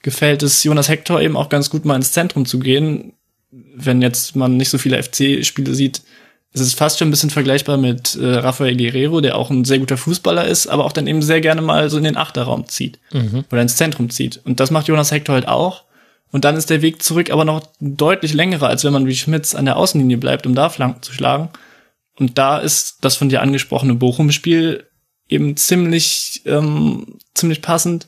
gefällt 0.01 0.43
es 0.43 0.63
Jonas 0.63 0.89
Hector 0.89 1.21
eben 1.21 1.37
auch 1.37 1.49
ganz 1.49 1.69
gut 1.69 1.85
mal 1.85 1.95
ins 1.95 2.11
Zentrum 2.11 2.45
zu 2.45 2.59
gehen. 2.59 3.13
Wenn 3.51 4.01
jetzt 4.01 4.35
man 4.35 4.57
nicht 4.57 4.69
so 4.69 4.77
viele 4.77 5.01
FC-Spiele 5.01 5.73
sieht, 5.73 6.01
ist 6.53 6.61
es 6.61 6.73
fast 6.73 6.97
schon 6.99 7.07
ein 7.07 7.11
bisschen 7.11 7.29
vergleichbar 7.29 7.77
mit 7.77 8.15
äh, 8.15 8.35
Rafael 8.35 8.75
Guerrero, 8.75 9.21
der 9.21 9.37
auch 9.37 9.49
ein 9.49 9.65
sehr 9.65 9.79
guter 9.79 9.97
Fußballer 9.97 10.45
ist, 10.45 10.67
aber 10.67 10.85
auch 10.85 10.91
dann 10.91 11.07
eben 11.07 11.21
sehr 11.21 11.41
gerne 11.41 11.61
mal 11.61 11.89
so 11.89 11.97
in 11.97 12.03
den 12.03 12.17
Achterraum 12.17 12.67
zieht 12.67 12.99
mhm. 13.11 13.43
oder 13.51 13.61
ins 13.61 13.75
Zentrum 13.75 14.09
zieht. 14.09 14.41
Und 14.43 14.59
das 14.59 14.71
macht 14.71 14.87
Jonas 14.87 15.11
Hector 15.11 15.35
halt 15.35 15.47
auch. 15.47 15.83
Und 16.31 16.43
dann 16.43 16.57
ist 16.57 16.69
der 16.69 16.81
Weg 16.81 17.01
zurück 17.01 17.31
aber 17.31 17.45
noch 17.45 17.61
deutlich 17.79 18.33
längerer, 18.33 18.67
als 18.67 18.83
wenn 18.83 18.93
man 18.93 19.07
wie 19.07 19.15
Schmitz 19.15 19.55
an 19.55 19.65
der 19.65 19.77
Außenlinie 19.77 20.17
bleibt, 20.17 20.45
um 20.45 20.55
da 20.55 20.69
Flanken 20.69 21.01
zu 21.01 21.13
schlagen. 21.13 21.49
Und 22.19 22.37
da 22.37 22.57
ist 22.57 22.97
das 23.01 23.15
von 23.15 23.29
dir 23.29 23.41
angesprochene 23.41 23.93
Bochum-Spiel 23.93 24.85
eben 25.29 25.55
ziemlich, 25.55 26.41
ähm, 26.45 27.17
ziemlich 27.33 27.61
passend. 27.61 28.07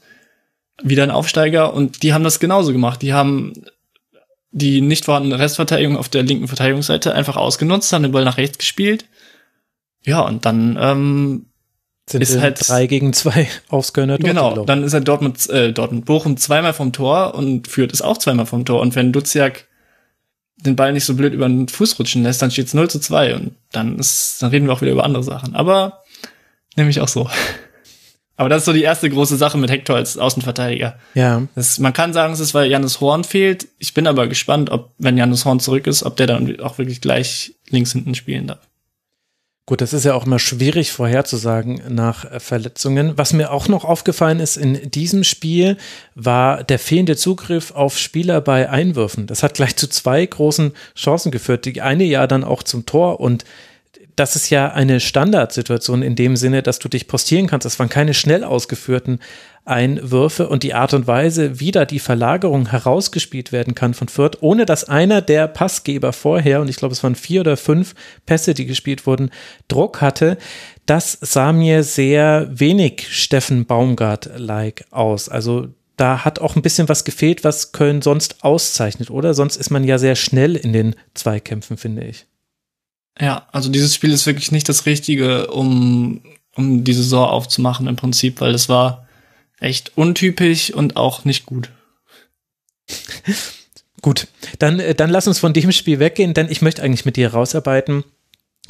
Wieder 0.82 1.04
ein 1.04 1.12
Aufsteiger 1.12 1.74
und 1.74 2.04
die 2.04 2.14
haben 2.14 2.24
das 2.24 2.40
genauso 2.40 2.72
gemacht. 2.72 3.02
Die 3.02 3.14
haben 3.14 3.54
die 4.52 4.82
nicht 4.82 5.06
vorhandene 5.06 5.40
Restverteidigung 5.40 5.98
auf 5.98 6.10
der 6.10 6.24
linken 6.24 6.48
Verteidigungsseite 6.48 7.14
einfach 7.14 7.38
ausgenutzt, 7.38 7.94
haben 7.94 8.04
den 8.04 8.12
Ball 8.12 8.26
nach 8.26 8.38
rechts 8.38 8.58
gespielt. 8.58 9.06
Ja, 10.06 10.22
und 10.22 10.46
dann 10.46 10.78
ähm, 10.80 11.46
sind 12.10 12.22
ist 12.22 12.40
halt 12.40 12.68
drei 12.68 12.88
gegen 12.88 13.14
zwei 13.14 13.48
Ausgönner 13.70 14.18
Genau, 14.18 14.66
dann 14.66 14.84
ist 14.84 14.94
er 14.94 15.02
Dortmund, 15.02 15.48
äh, 15.50 15.72
Dortmund 15.72 16.06
Bochum 16.06 16.38
zweimal 16.38 16.74
vom 16.74 16.94
Tor 16.94 17.36
und 17.36 17.68
führt 17.68 17.94
es 17.94 18.02
auch 18.02 18.18
zweimal 18.18 18.46
vom 18.46 18.66
Tor. 18.66 18.82
Und 18.82 18.96
wenn 18.96 19.12
Duziak 19.12 19.68
den 20.58 20.76
Ball 20.76 20.94
nicht 20.94 21.06
so 21.06 21.16
blöd 21.16 21.34
über 21.34 21.48
den 21.48 21.68
Fuß 21.68 22.00
rutschen 22.00 22.24
lässt, 22.24 22.42
dann 22.42 22.52
steht 22.52 22.68
es 22.68 22.74
0 22.74 22.90
zu 22.90 23.00
2 23.00 23.36
und 23.36 23.56
dann 23.72 24.00
ist, 24.00 24.42
dann 24.42 24.50
reden 24.50 24.68
wir 24.68 24.74
auch 24.74 24.82
wieder 24.82 24.92
über 24.92 25.04
andere 25.04 25.24
Sachen. 25.24 25.56
Aber 25.56 26.04
nehme 26.76 26.90
ich 26.90 27.00
auch 27.00 27.08
so. 27.08 27.30
Aber 28.40 28.48
das 28.48 28.60
ist 28.60 28.66
so 28.68 28.72
die 28.72 28.84
erste 28.84 29.10
große 29.10 29.36
Sache 29.36 29.57
mit 29.57 29.70
Hector 29.70 29.98
als 29.98 30.18
Außenverteidiger. 30.18 30.98
Ja. 31.14 31.45
Das, 31.56 31.78
man 31.78 31.91
kann 31.91 32.14
sagen, 32.14 32.32
es 32.32 32.40
ist, 32.40 32.53
weil 32.53 32.72
Janis 32.72 33.02
Horn 33.02 33.26
fehlt. 33.26 33.68
Ich 33.80 33.94
bin 33.94 34.07
aber 34.07 34.30
gespannt, 34.30 34.70
ob, 34.70 34.94
wenn 34.98 35.18
Janis 35.18 35.44
Horn 35.44 35.60
zurück 35.60 35.88
ist, 35.88 36.03
ob 36.03 36.16
der 36.16 36.28
dann 36.28 36.57
auch 36.61 36.78
wirklich 36.78 37.02
gleich 37.02 37.56
links 37.68 37.91
hinten 37.91 38.16
spielen 38.16 38.48
darf. 38.48 38.60
Gut, 39.66 39.82
das 39.82 39.91
ist 39.91 40.06
ja 40.06 40.14
auch 40.14 40.26
immer 40.26 40.40
schwierig 40.40 40.94
vorherzusagen 40.94 41.82
nach 41.90 42.40
Verletzungen. 42.40 43.18
Was 43.18 43.34
mir 43.34 43.52
auch 43.52 43.68
noch 43.68 43.84
aufgefallen 43.84 44.40
ist 44.40 44.56
in 44.56 44.90
diesem 44.90 45.26
Spiel, 45.26 45.76
war 46.16 46.64
der 46.64 46.80
fehlende 46.80 47.18
Zugriff 47.18 47.72
auf 47.72 47.98
Spieler 47.98 48.40
bei 48.40 48.70
Einwürfen. 48.70 49.28
Das 49.28 49.44
hat 49.44 49.56
gleich 49.56 49.76
zu 49.76 49.90
zwei 49.90 50.26
großen 50.26 50.72
Chancen 50.95 51.32
geführt. 51.32 51.66
Die 51.66 51.82
eine 51.82 52.06
ja 52.06 52.26
dann 52.26 52.45
auch 52.45 52.64
zum 52.64 52.86
Tor 52.86 53.20
und 53.20 53.44
das 54.20 54.36
ist 54.36 54.50
ja 54.50 54.72
eine 54.72 55.00
Standardsituation 55.00 56.02
in 56.02 56.16
dem 56.16 56.36
Sinne, 56.36 56.62
dass 56.62 56.80
du 56.80 56.90
dich 56.90 57.08
postieren 57.08 57.48
kannst. 57.48 57.64
Das 57.64 57.80
waren 57.80 57.88
keine 57.88 58.14
schnell 58.14 58.44
ausgeführten 58.44 59.20
Einwürfe 59.64 60.50
und 60.50 60.64
die 60.64 60.74
Art 60.74 60.94
und 60.94 61.08
Weise, 61.08 61.60
wie 61.60 61.72
da 61.72 61.86
die 61.86 62.00
Verlagerung 62.00 62.70
herausgespielt 62.70 63.52
werden 63.52 63.76
kann 63.76 63.94
von 63.94 64.10
Fürth, 64.10 64.40
ohne 64.41 64.66
dass 64.66 64.84
einer 64.84 65.22
der 65.22 65.48
Passgeber 65.48 66.12
vorher, 66.12 66.60
und 66.60 66.70
ich 66.70 66.76
glaube, 66.76 66.94
es 66.94 67.04
waren 67.04 67.16
vier 67.16 67.41
oder 67.41 67.56
fünf 67.56 67.96
Pässe, 68.26 68.54
die 68.54 68.66
gespielt 68.66 69.06
wurden, 69.06 69.30
Druck 69.68 70.02
hatte, 70.02 70.38
das 70.86 71.18
sah 71.22 71.54
mir 71.54 71.84
sehr 71.84 72.50
wenig 72.52 73.08
Steffen 73.10 73.66
Baumgart-like 73.66 74.86
aus. 74.91 75.30
Also 75.30 75.68
da 75.96 76.26
hat 76.26 76.40
auch 76.40 76.56
ein 76.56 76.62
bisschen 76.62 76.90
was 76.90 77.06
gefehlt, 77.06 77.44
was 77.44 77.72
Köln 77.72 78.02
sonst 78.02 78.44
auszeichnet, 78.44 79.12
oder? 79.12 79.34
Sonst 79.34 79.56
ist 79.56 79.70
man 79.70 79.84
ja 79.84 79.98
sehr 79.98 80.16
schnell 80.16 80.56
in 80.56 80.74
den 80.74 80.96
Zweikämpfen, 81.14 81.78
finde 81.78 82.04
ich. 82.06 82.26
Ja, 83.22 83.48
also 83.52 83.70
dieses 83.70 83.94
Spiel 83.94 84.12
ist 84.12 84.26
wirklich 84.26 84.52
nicht 84.52 84.70
das 84.70 84.86
Richtige, 84.86 85.48
um, 85.48 86.22
um 86.56 86.84
die 86.84 86.94
Saison 86.94 87.28
aufzumachen 87.28 87.88
im 87.88 87.96
Prinzip, 87.96 88.40
weil 88.40 88.54
es 88.54 88.70
war 88.70 89.08
echt 89.60 89.98
untypisch 89.98 90.72
und 90.72 90.96
auch 90.96 91.26
nicht 91.26 91.46
gut. 91.46 91.70
gut, 94.02 94.28
dann, 94.60 94.80
äh, 94.80 94.96
dann 94.96 95.10
lass 95.10 95.28
uns 95.28 95.40
von 95.40 95.54
dem 95.54 95.72
Spiel 95.72 96.00
weggehen, 96.00 96.34
denn 96.34 96.50
ich 96.50 96.62
möchte 96.62 96.82
eigentlich 96.82 97.06
mit 97.06 97.18
dir 97.18 97.34
rausarbeiten, 97.34 98.06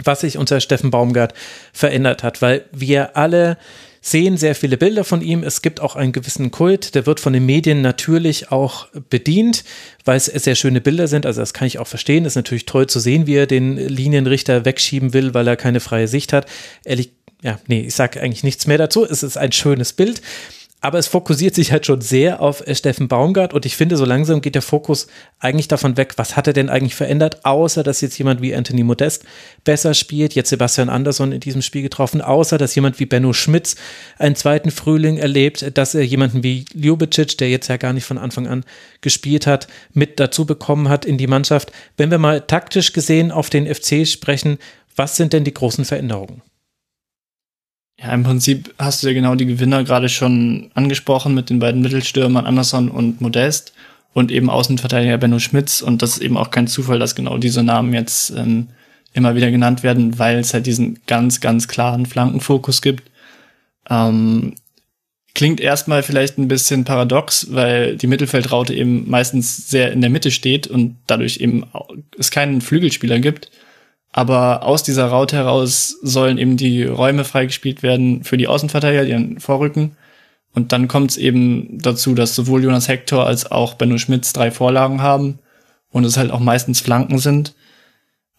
was 0.04 0.22
sich 0.22 0.38
unter 0.38 0.60
Steffen 0.62 0.92
Baumgart 0.92 1.34
verändert 1.72 2.24
hat, 2.24 2.42
weil 2.42 2.66
wir 2.72 3.16
alle 3.16 3.58
sehen 4.02 4.38
sehr 4.38 4.56
viele 4.56 4.78
Bilder 4.78 5.04
von 5.04 5.22
ihm. 5.22 5.44
Es 5.44 5.62
gibt 5.62 5.82
auch 5.82 5.96
einen 5.96 6.12
gewissen 6.12 6.52
Kult, 6.52 6.96
der 6.96 7.06
wird 7.06 7.20
von 7.20 7.34
den 7.34 7.46
Medien 7.46 7.82
natürlich 7.82 8.52
auch 8.52 8.88
bedient, 9.10 9.64
weil 10.06 10.18
es 10.18 10.26
sehr 10.26 10.56
schöne 10.56 10.82
Bilder 10.82 11.08
sind. 11.08 11.26
Also 11.26 11.42
das 11.42 11.54
kann 11.54 11.68
ich 11.68 11.80
auch 11.80 11.88
verstehen. 11.88 12.26
Ist 12.26 12.36
natürlich 12.36 12.66
toll 12.66 12.88
zu 12.88 13.00
sehen, 13.00 13.28
wie 13.28 13.36
er 13.36 13.48
den 13.48 13.78
Linienrichter 13.78 14.66
wegschieben 14.66 15.14
will, 15.14 15.34
weil 15.34 15.48
er 15.48 15.56
keine 15.56 15.80
freie 15.80 16.08
Sicht 16.08 16.34
hat. 16.34 16.46
Ehrlich, 16.86 17.12
ja, 17.42 17.60
nee, 17.68 17.82
ich 17.82 17.96
sage 17.96 18.22
eigentlich 18.22 18.44
nichts 18.44 18.68
mehr 18.68 18.78
dazu. 18.78 19.06
Es 19.06 19.24
ist 19.24 19.38
ein 19.38 19.52
schönes 19.52 19.94
Bild 19.94 20.22
aber 20.82 20.98
es 20.98 21.08
fokussiert 21.08 21.56
sich 21.56 21.72
halt 21.72 21.86
schon 21.86 22.02
sehr 22.02 22.42
auf 22.42 22.66
äh, 22.66 22.74
Steffen 22.74 23.08
Baumgart 23.08 23.54
und 23.54 23.66
ich 23.66 23.76
finde, 23.76 23.98
so 23.98 24.06
langsam 24.06 24.42
geht 24.42 24.56
der 24.56 24.62
Fokus 24.62 25.08
eigentlich 25.40 25.68
davon 25.68 25.98
weg, 25.98 26.14
was 26.18 26.36
hat 26.36 26.48
er 26.48 26.54
denn 26.54 26.70
eigentlich 26.70 26.96
verändert, 26.96 27.46
außer 27.46 27.84
dass 27.84 28.02
jetzt 28.02 28.18
jemand 28.18 28.42
wie 28.42 28.56
Anthony 28.56 28.84
Modest 28.84 29.26
besser 29.64 29.94
spielt, 29.94 30.36
jetzt 30.36 30.50
Sebastian 30.50 30.90
Andersson 30.90 31.32
in 31.32 31.42
diesem 31.42 31.62
Spiel 31.62 31.82
getroffen, 31.82 32.22
außer 32.22 32.58
dass 32.58 32.76
jemand 32.76 33.00
wie 33.00 33.06
Benno 33.06 33.34
Schmitz 33.34 33.76
einen 34.18 34.36
zweiten 34.36 34.72
Frühling 34.72 35.18
erlebt, 35.18 35.78
dass 35.78 35.96
er 35.96 36.04
jemanden 36.04 36.44
wie 36.44 36.66
Ljubicic, 36.74 37.38
der 37.38 37.50
jetzt 37.50 37.68
ja 37.68 37.78
gar 37.78 37.94
nicht 37.94 38.06
von 38.06 38.18
Anfang 38.18 38.48
an 38.48 38.64
gespielt 39.02 39.48
hat, 39.48 39.68
mit 39.94 40.20
dazu 40.20 40.46
bekommen 40.46 40.90
hat 40.90 41.06
in 41.06 41.18
die 41.18 41.28
Mannschaft. 41.28 41.72
Wenn 41.98 42.12
wir 42.12 42.18
mal 42.18 42.42
taktisch 42.42 42.94
gesehen 42.94 43.32
auf 43.32 43.50
den 43.50 43.74
FC 43.74 44.08
sprechen, 44.08 44.58
was 44.96 45.16
sind 45.16 45.34
denn 45.34 45.44
die 45.44 45.54
großen 45.54 45.86
Veränderungen? 45.86 46.42
Ja, 48.02 48.14
im 48.14 48.24
Prinzip 48.24 48.74
hast 48.78 49.04
du 49.04 49.08
ja 49.08 49.14
genau 49.14 49.36
die 49.36 49.46
Gewinner 49.46 49.84
gerade 49.84 50.08
schon 50.08 50.72
angesprochen 50.74 51.34
mit 51.34 51.50
den 51.50 51.60
beiden 51.60 51.82
Mittelstürmern 51.82 52.46
Anderson 52.46 52.90
und 52.90 53.20
Modest 53.20 53.74
und 54.14 54.32
eben 54.32 54.50
Außenverteidiger 54.50 55.18
Benno 55.18 55.40
Schmitz. 55.40 55.82
Und 55.82 56.02
das 56.02 56.12
ist 56.12 56.22
eben 56.22 56.38
auch 56.38 56.50
kein 56.50 56.68
Zufall, 56.68 57.00
dass 57.00 57.16
genau 57.16 57.38
diese 57.38 57.62
Namen 57.62 57.94
jetzt 57.94 58.32
ähm, 58.32 58.70
immer 59.14 59.36
wieder 59.36 59.52
genannt 59.52 59.84
werden, 59.84 60.18
weil 60.18 60.40
es 60.40 60.54
halt 60.54 60.66
diesen 60.66 61.00
ganz, 61.08 61.42
ganz 61.42 61.68
klaren 61.68 62.06
Flankenfokus 62.06 62.82
gibt. 62.82 63.10
Ähm, 63.90 64.54
klingt 65.36 65.60
erstmal 65.60 66.02
vielleicht 66.02 66.38
ein 66.38 66.48
bisschen 66.48 66.86
paradox, 66.86 67.48
weil 67.52 67.98
die 67.98 68.08
Mittelfeldraute 68.08 68.74
eben 68.74 69.10
meistens 69.10 69.70
sehr 69.70 69.92
in 69.92 70.00
der 70.00 70.10
Mitte 70.10 70.32
steht 70.32 70.68
und 70.68 70.96
dadurch 71.08 71.38
eben 71.38 71.66
es 72.18 72.32
keinen 72.32 72.62
Flügelspieler 72.62 73.20
gibt. 73.20 73.52
Aber 74.12 74.64
aus 74.64 74.84
dieser 74.84 75.06
Raute 75.06 75.36
heraus 75.36 75.98
sollen 76.02 76.38
eben 76.38 76.58
die 76.58 76.84
Räume 76.84 77.24
freigespielt 77.24 77.84
werden 77.84 78.24
für 78.24 78.38
die 78.38 78.48
Außenverteidiger, 78.48 79.06
die 79.06 79.12
dann 79.12 79.40
vorrücken. 79.40 79.96
Und 80.54 80.72
dann 80.72 80.88
kommt 80.88 81.12
es 81.12 81.18
eben 81.18 81.78
dazu, 81.80 82.16
dass 82.16 82.34
sowohl 82.34 82.64
Jonas 82.64 82.88
Hector 82.88 83.26
als 83.26 83.52
auch 83.52 83.76
Benno 83.76 83.98
Schmitz 83.98 84.34
drei 84.34 84.50
Vorlagen 84.50 85.02
haben 85.02 85.40
und 85.92 86.06
es 86.06 86.18
halt 86.18 86.32
auch 86.32 86.40
meistens 86.40 86.82
Flanken 86.82 87.20
sind. 87.20 87.54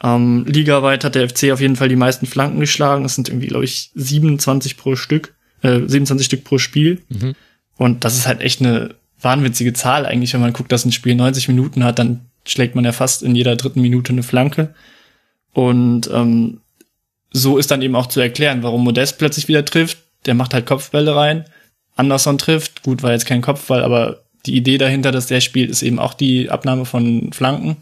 Ähm, 0.02 0.44
ligaweit 0.46 1.04
hat 1.04 1.14
der 1.14 1.28
FC 1.28 1.52
auf 1.52 1.60
jeden 1.60 1.76
Fall 1.76 1.88
die 1.88 1.96
meisten 1.96 2.26
Flanken 2.26 2.58
geschlagen. 2.58 3.04
Es 3.04 3.14
sind 3.14 3.28
irgendwie, 3.28 3.48
glaube 3.48 3.64
ich, 3.64 3.90
27 3.94 4.76
pro 4.76 4.96
Stück, 4.96 5.34
äh, 5.62 5.80
27 5.86 6.26
Stück 6.26 6.44
pro 6.44 6.58
Spiel. 6.58 7.02
Mhm. 7.10 7.34
Und 7.76 8.04
das 8.04 8.16
ist 8.16 8.26
halt 8.26 8.40
echt 8.40 8.60
eine 8.60 8.94
wahnwitzige 9.20 9.72
Zahl 9.72 10.06
eigentlich, 10.06 10.32
wenn 10.32 10.40
man 10.40 10.52
guckt, 10.52 10.72
dass 10.72 10.84
ein 10.84 10.92
Spiel 10.92 11.14
90 11.14 11.48
Minuten 11.48 11.84
hat, 11.84 11.98
dann 11.98 12.26
schlägt 12.46 12.74
man 12.74 12.84
ja 12.84 12.92
fast 12.92 13.22
in 13.22 13.36
jeder 13.36 13.56
dritten 13.56 13.82
Minute 13.82 14.12
eine 14.12 14.22
Flanke. 14.22 14.74
Und 15.52 16.10
ähm, 16.12 16.60
so 17.32 17.58
ist 17.58 17.70
dann 17.70 17.82
eben 17.82 17.96
auch 17.96 18.06
zu 18.06 18.20
erklären, 18.20 18.62
warum 18.62 18.84
Modest 18.84 19.18
plötzlich 19.18 19.48
wieder 19.48 19.64
trifft. 19.64 19.98
Der 20.26 20.34
macht 20.34 20.54
halt 20.54 20.66
Kopfbälle 20.66 21.14
rein. 21.14 21.44
Anderson 21.96 22.38
trifft. 22.38 22.82
Gut, 22.82 23.02
war 23.02 23.12
jetzt 23.12 23.26
kein 23.26 23.42
Kopfball, 23.42 23.82
aber 23.82 24.22
die 24.46 24.56
Idee 24.56 24.78
dahinter, 24.78 25.12
dass 25.12 25.26
der 25.26 25.40
spielt, 25.40 25.70
ist 25.70 25.82
eben 25.82 25.98
auch 25.98 26.14
die 26.14 26.50
Abnahme 26.50 26.84
von 26.84 27.32
Flanken. 27.32 27.76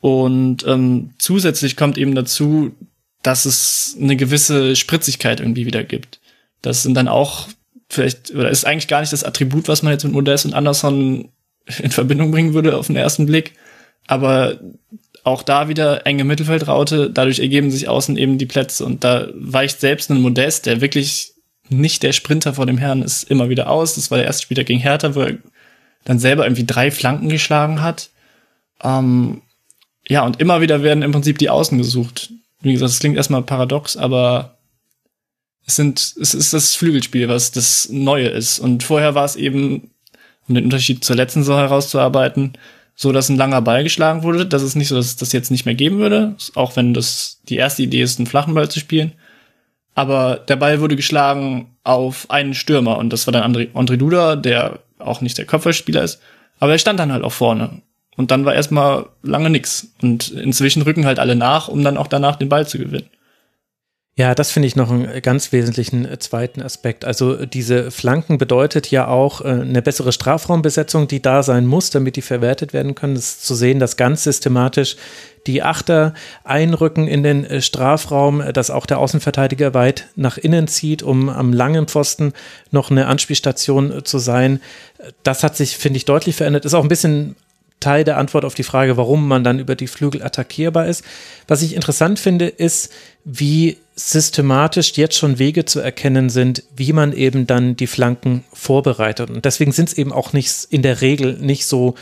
Und 0.00 0.66
ähm, 0.66 1.10
zusätzlich 1.18 1.76
kommt 1.76 1.98
eben 1.98 2.14
dazu, 2.14 2.72
dass 3.22 3.44
es 3.44 3.96
eine 4.00 4.16
gewisse 4.16 4.74
Spritzigkeit 4.74 5.40
irgendwie 5.40 5.66
wieder 5.66 5.84
gibt. 5.84 6.20
Das 6.60 6.82
sind 6.82 6.94
dann 6.94 7.08
auch 7.08 7.48
vielleicht, 7.88 8.32
oder 8.34 8.50
ist 8.50 8.64
eigentlich 8.64 8.88
gar 8.88 9.00
nicht 9.00 9.12
das 9.12 9.24
Attribut, 9.24 9.68
was 9.68 9.82
man 9.82 9.92
jetzt 9.92 10.04
mit 10.04 10.12
Modest 10.12 10.46
und 10.46 10.54
Anderson 10.54 11.28
in 11.78 11.90
Verbindung 11.90 12.30
bringen 12.30 12.54
würde 12.54 12.76
auf 12.76 12.88
den 12.88 12.96
ersten 12.96 13.26
Blick. 13.26 13.52
Aber 14.06 14.58
auch 15.24 15.42
da 15.42 15.68
wieder 15.68 16.06
enge 16.06 16.24
Mittelfeldraute, 16.24 17.10
dadurch 17.10 17.38
ergeben 17.38 17.70
sich 17.70 17.88
außen 17.88 18.16
eben 18.16 18.38
die 18.38 18.46
Plätze 18.46 18.84
und 18.84 19.04
da 19.04 19.28
weicht 19.34 19.80
selbst 19.80 20.10
ein 20.10 20.20
Modest, 20.20 20.66
der 20.66 20.80
wirklich 20.80 21.32
nicht 21.68 22.02
der 22.02 22.12
Sprinter 22.12 22.54
vor 22.54 22.66
dem 22.66 22.78
Herrn 22.78 23.02
ist, 23.02 23.24
immer 23.24 23.48
wieder 23.48 23.70
aus. 23.70 23.94
Das 23.94 24.10
war 24.10 24.18
der 24.18 24.26
erste 24.26 24.42
Spieler 24.42 24.64
gegen 24.64 24.80
Hertha, 24.80 25.14
wo 25.14 25.20
er 25.20 25.38
dann 26.04 26.18
selber 26.18 26.44
irgendwie 26.44 26.66
drei 26.66 26.90
Flanken 26.90 27.28
geschlagen 27.28 27.82
hat. 27.82 28.10
Ähm, 28.82 29.42
ja, 30.08 30.24
und 30.24 30.40
immer 30.40 30.60
wieder 30.60 30.82
werden 30.82 31.02
im 31.02 31.12
Prinzip 31.12 31.38
die 31.38 31.50
Außen 31.50 31.78
gesucht. 31.78 32.30
Wie 32.60 32.72
gesagt, 32.72 32.90
das 32.90 32.98
klingt 32.98 33.16
erstmal 33.16 33.42
paradox, 33.42 33.96
aber 33.96 34.58
es 35.66 35.76
sind, 35.76 36.14
es 36.20 36.34
ist 36.34 36.52
das 36.52 36.74
Flügelspiel, 36.74 37.28
was 37.28 37.52
das 37.52 37.88
Neue 37.88 38.28
ist. 38.28 38.58
Und 38.58 38.82
vorher 38.82 39.14
war 39.14 39.24
es 39.24 39.36
eben, 39.36 39.90
um 40.48 40.56
den 40.56 40.64
Unterschied 40.64 41.04
zur 41.04 41.16
letzten 41.16 41.42
Saison 41.42 41.58
herauszuarbeiten, 41.58 42.58
so 42.94 43.12
dass 43.12 43.28
ein 43.28 43.36
langer 43.36 43.62
Ball 43.62 43.82
geschlagen 43.82 44.22
wurde. 44.22 44.46
Das 44.46 44.62
ist 44.62 44.74
nicht 44.74 44.88
so, 44.88 44.96
dass 44.96 45.06
es 45.06 45.16
das 45.16 45.32
jetzt 45.32 45.50
nicht 45.50 45.66
mehr 45.66 45.74
geben 45.74 45.98
würde, 45.98 46.36
auch 46.54 46.76
wenn 46.76 46.94
das 46.94 47.40
die 47.48 47.56
erste 47.56 47.82
Idee 47.82 48.02
ist, 48.02 48.18
einen 48.18 48.26
flachen 48.26 48.54
Ball 48.54 48.70
zu 48.70 48.80
spielen. 48.80 49.12
Aber 49.94 50.36
der 50.36 50.56
Ball 50.56 50.80
wurde 50.80 50.96
geschlagen 50.96 51.76
auf 51.84 52.30
einen 52.30 52.54
Stürmer 52.54 52.98
und 52.98 53.12
das 53.12 53.26
war 53.26 53.32
dann 53.32 53.52
André, 53.52 53.72
André 53.72 53.96
Duda, 53.96 54.36
der 54.36 54.80
auch 54.98 55.20
nicht 55.20 55.36
der 55.36 55.46
Kopfballspieler 55.46 56.02
ist, 56.02 56.20
aber 56.60 56.72
er 56.72 56.78
stand 56.78 56.98
dann 57.00 57.12
halt 57.12 57.24
auch 57.24 57.32
vorne. 57.32 57.82
Und 58.16 58.30
dann 58.30 58.44
war 58.44 58.54
erstmal 58.54 59.06
lange 59.22 59.50
nix. 59.50 59.88
Und 60.02 60.30
inzwischen 60.30 60.82
rücken 60.82 61.06
halt 61.06 61.18
alle 61.18 61.34
nach, 61.34 61.68
um 61.68 61.82
dann 61.82 61.96
auch 61.96 62.06
danach 62.06 62.36
den 62.36 62.48
Ball 62.48 62.66
zu 62.66 62.78
gewinnen. 62.78 63.08
Ja, 64.14 64.34
das 64.34 64.50
finde 64.50 64.68
ich 64.68 64.76
noch 64.76 64.90
einen 64.90 65.22
ganz 65.22 65.52
wesentlichen 65.52 66.04
äh, 66.04 66.18
zweiten 66.18 66.60
Aspekt. 66.60 67.06
Also 67.06 67.46
diese 67.46 67.90
Flanken 67.90 68.36
bedeutet 68.36 68.90
ja 68.90 69.08
auch 69.08 69.40
äh, 69.40 69.48
eine 69.48 69.80
bessere 69.80 70.12
Strafraumbesetzung, 70.12 71.08
die 71.08 71.22
da 71.22 71.42
sein 71.42 71.66
muss, 71.66 71.88
damit 71.88 72.16
die 72.16 72.22
verwertet 72.22 72.74
werden 72.74 72.94
können. 72.94 73.14
Das 73.14 73.24
ist 73.24 73.46
zu 73.46 73.54
sehen, 73.54 73.78
dass 73.78 73.96
ganz 73.96 74.24
systematisch 74.24 74.96
die 75.46 75.62
Achter 75.62 76.12
einrücken 76.44 77.08
in 77.08 77.22
den 77.22 77.46
äh, 77.46 77.62
Strafraum, 77.62 78.42
dass 78.52 78.68
auch 78.68 78.84
der 78.84 78.98
Außenverteidiger 78.98 79.72
weit 79.72 80.08
nach 80.14 80.36
innen 80.36 80.68
zieht, 80.68 81.02
um 81.02 81.30
am 81.30 81.54
langen 81.54 81.88
Pfosten 81.88 82.34
noch 82.70 82.90
eine 82.90 83.06
Anspielstation 83.06 84.04
zu 84.04 84.18
sein. 84.18 84.60
Das 85.22 85.42
hat 85.42 85.56
sich, 85.56 85.78
finde 85.78 85.96
ich, 85.96 86.04
deutlich 86.04 86.36
verändert. 86.36 86.66
Ist 86.66 86.74
auch 86.74 86.82
ein 86.82 86.88
bisschen 86.88 87.34
Teil 87.82 88.04
der 88.04 88.16
Antwort 88.16 88.44
auf 88.44 88.54
die 88.54 88.62
Frage, 88.62 88.96
warum 88.96 89.28
man 89.28 89.44
dann 89.44 89.58
über 89.58 89.74
die 89.74 89.88
Flügel 89.88 90.22
attackierbar 90.22 90.86
ist. 90.86 91.04
Was 91.48 91.62
ich 91.62 91.74
interessant 91.74 92.18
finde, 92.18 92.46
ist, 92.46 92.90
wie 93.24 93.78
systematisch 93.94 94.92
jetzt 94.96 95.16
schon 95.16 95.38
Wege 95.38 95.64
zu 95.64 95.80
erkennen 95.80 96.30
sind, 96.30 96.64
wie 96.74 96.92
man 96.92 97.12
eben 97.12 97.46
dann 97.46 97.76
die 97.76 97.86
Flanken 97.86 98.44
vorbereitet. 98.52 99.30
Und 99.30 99.44
deswegen 99.44 99.72
sind 99.72 99.90
es 99.90 99.98
eben 99.98 100.12
auch 100.12 100.32
nicht 100.32 100.66
in 100.70 100.82
der 100.82 101.00
Regel 101.02 101.34
nicht 101.34 101.66
so, 101.66 101.94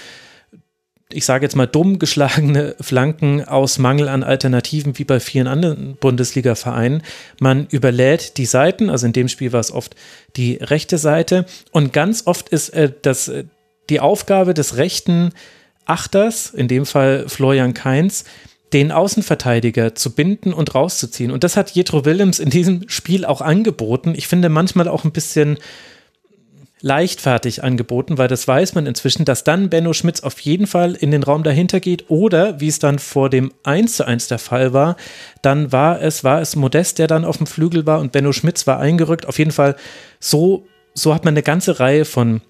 ich 1.12 1.24
sage 1.24 1.44
jetzt 1.44 1.56
mal, 1.56 1.66
dumm 1.66 1.98
geschlagene 1.98 2.76
Flanken 2.80 3.44
aus 3.44 3.78
Mangel 3.78 4.08
an 4.08 4.22
Alternativen 4.22 4.98
wie 4.98 5.04
bei 5.04 5.18
vielen 5.18 5.48
anderen 5.48 5.96
Bundesliga-Vereinen. 5.96 7.02
Man 7.40 7.66
überlädt 7.66 8.36
die 8.36 8.46
Seiten, 8.46 8.88
also 8.88 9.06
in 9.06 9.12
dem 9.12 9.28
Spiel 9.28 9.52
war 9.52 9.60
es 9.60 9.72
oft 9.72 9.96
die 10.36 10.54
rechte 10.54 10.96
Seite. 10.96 11.44
Und 11.72 11.92
ganz 11.92 12.22
oft 12.26 12.48
ist 12.50 12.70
äh, 12.70 12.92
das, 13.02 13.28
äh, 13.28 13.44
die 13.90 14.00
Aufgabe 14.00 14.54
des 14.54 14.76
rechten 14.76 15.32
Achters, 15.86 16.50
in 16.50 16.68
dem 16.68 16.86
Fall 16.86 17.28
Florian 17.28 17.74
Kainz, 17.74 18.24
den 18.72 18.92
Außenverteidiger 18.92 19.94
zu 19.94 20.14
binden 20.14 20.52
und 20.52 20.74
rauszuziehen. 20.74 21.30
Und 21.30 21.44
das 21.44 21.56
hat 21.56 21.72
Jetro 21.72 22.04
Willems 22.04 22.38
in 22.38 22.50
diesem 22.50 22.88
Spiel 22.88 23.24
auch 23.24 23.40
angeboten. 23.40 24.14
Ich 24.16 24.28
finde 24.28 24.48
manchmal 24.48 24.88
auch 24.88 25.04
ein 25.04 25.12
bisschen 25.12 25.58
leichtfertig 26.82 27.62
angeboten, 27.62 28.16
weil 28.16 28.28
das 28.28 28.48
weiß 28.48 28.74
man 28.74 28.86
inzwischen, 28.86 29.24
dass 29.24 29.44
dann 29.44 29.68
Benno 29.68 29.92
Schmitz 29.92 30.20
auf 30.20 30.40
jeden 30.40 30.66
Fall 30.66 30.94
in 30.94 31.10
den 31.10 31.22
Raum 31.22 31.42
dahinter 31.42 31.80
geht 31.80 32.08
oder 32.08 32.60
wie 32.60 32.68
es 32.68 32.78
dann 32.78 32.98
vor 32.98 33.28
dem 33.28 33.52
1 33.64 33.96
zu 33.96 34.06
1 34.06 34.28
der 34.28 34.38
Fall 34.38 34.72
war, 34.72 34.96
dann 35.42 35.72
war 35.72 36.00
es, 36.00 36.24
war 36.24 36.40
es 36.40 36.56
Modest, 36.56 36.98
der 36.98 37.06
dann 37.06 37.24
auf 37.24 37.36
dem 37.36 37.46
Flügel 37.46 37.86
war 37.86 38.00
und 38.00 38.12
Benno 38.12 38.32
Schmitz 38.32 38.66
war 38.66 38.78
eingerückt. 38.78 39.26
Auf 39.26 39.38
jeden 39.38 39.50
Fall 39.50 39.76
so, 40.20 40.66
so 40.94 41.14
hat 41.14 41.24
man 41.24 41.34
eine 41.34 41.42
ganze 41.42 41.80
Reihe 41.80 42.04
von 42.04 42.40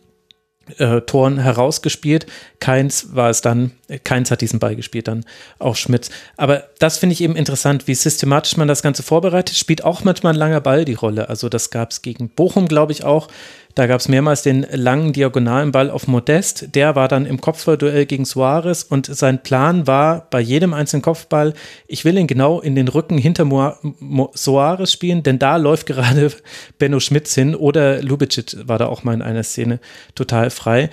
äh, 0.79 1.01
Toren 1.03 1.39
herausgespielt. 1.39 2.27
Keins 2.59 3.15
war 3.15 3.31
es 3.31 3.41
dann, 3.41 3.73
keins 4.05 4.31
hat 4.31 4.41
diesen 4.41 4.59
Ball 4.59 4.77
gespielt, 4.77 5.09
dann 5.09 5.25
auch 5.59 5.77
Schmitz. 5.77 6.11
Aber 6.37 6.65
das 6.79 6.99
finde 6.99 7.15
ich 7.15 7.23
eben 7.23 7.37
interessant, 7.37 7.87
wie 7.87 7.95
systematisch 7.95 8.57
man 8.57 8.69
das 8.69 8.83
Ganze 8.83 9.03
vorbereitet. 9.03 9.57
Spielt 9.57 9.85
auch 9.85 10.05
manchmal 10.05 10.35
ein 10.35 10.39
langer 10.39 10.61
Ball 10.61 10.85
die 10.85 10.95
Rolle. 10.95 11.29
Also 11.29 11.49
das 11.49 11.71
gab 11.71 11.91
es 11.91 12.03
gegen 12.03 12.29
Bochum, 12.29 12.69
glaube 12.69 12.93
ich, 12.93 13.05
auch. 13.05 13.29
Da 13.75 13.87
gab 13.87 14.01
es 14.01 14.09
mehrmals 14.09 14.43
den 14.43 14.67
langen 14.71 15.13
diagonalen 15.13 15.73
Ball 15.73 15.91
auf 15.91 16.09
Modest. 16.09 16.75
Der 16.75 16.97
war 16.97 17.09
dann 17.09 17.27
im 17.27 17.41
Kopfballduell 17.41 18.07
gegen 18.07 18.25
Suarez 18.25 18.83
und 18.83 19.07
sein 19.07 19.43
Plan 19.43 19.87
war 19.87 20.27
bei 20.31 20.41
jedem 20.41 20.75
einzelnen 20.75 21.03
Kopfball, 21.03 21.55
ich 21.87 22.05
will 22.05 22.19
ihn 22.19 22.27
genau 22.27 22.61
in 22.61 22.75
den 22.75 22.89
Rücken 22.89 23.19
hinter 23.19 23.45
Mo 23.45 23.75
Mo 24.01 24.31
Suarez 24.35 24.93
spielen, 24.93 25.23
denn 25.23 25.39
da 25.39 25.57
läuft 25.57 25.87
gerade 25.87 26.33
Benno 26.79 27.01
Schmitz 27.01 27.35
hin 27.35 27.55
oder 27.55 28.03
Lubicic 28.03 28.57
war 28.67 28.79
da 28.79 28.87
auch 28.87 29.05
mal 29.05 29.15
in 29.15 29.23
einer 29.23 29.43
Szene 29.43 29.81
total 30.15 30.51
frei 30.51 30.91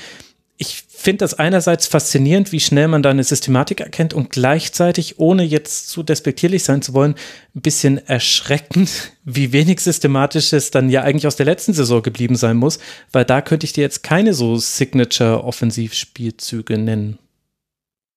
ich 0.57 0.85
finde 0.99 1.19
das 1.19 1.35
einerseits 1.35 1.85
faszinierend, 1.85 2.51
wie 2.51 2.59
schnell 2.59 2.87
man 2.87 3.03
da 3.03 3.11
eine 3.11 3.23
Systematik 3.23 3.81
erkennt 3.81 4.15
und 4.15 4.31
gleichzeitig, 4.31 5.19
ohne 5.19 5.43
jetzt 5.43 5.89
zu 5.89 6.01
despektierlich 6.01 6.63
sein 6.63 6.81
zu 6.81 6.95
wollen, 6.95 7.13
ein 7.55 7.61
bisschen 7.61 7.99
erschreckend, 8.07 9.11
wie 9.23 9.53
wenig 9.53 9.79
systematisch 9.79 10.53
es 10.53 10.71
dann 10.71 10.89
ja 10.89 11.03
eigentlich 11.03 11.27
aus 11.27 11.35
der 11.35 11.45
letzten 11.45 11.73
Saison 11.73 12.01
geblieben 12.01 12.35
sein 12.35 12.57
muss, 12.57 12.79
weil 13.11 13.25
da 13.25 13.41
könnte 13.41 13.65
ich 13.65 13.73
dir 13.73 13.81
jetzt 13.81 14.01
keine 14.01 14.33
so 14.33 14.57
Signature-Offensivspielzüge 14.57 16.79
nennen. 16.79 17.19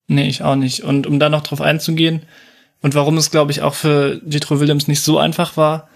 Nee, 0.09 0.29
ich 0.29 0.43
auch 0.43 0.57
nicht. 0.57 0.83
Und 0.83 1.07
um 1.07 1.21
da 1.21 1.29
noch 1.29 1.43
drauf 1.43 1.61
einzugehen 1.61 2.23
und 2.81 2.95
warum 2.95 3.19
es, 3.19 3.31
glaube 3.31 3.53
ich, 3.53 3.61
auch 3.61 3.75
für 3.75 4.23
Jetro 4.27 4.59
Williams 4.59 4.89
nicht 4.89 5.03
so 5.03 5.19
einfach 5.19 5.57
war, 5.57 5.89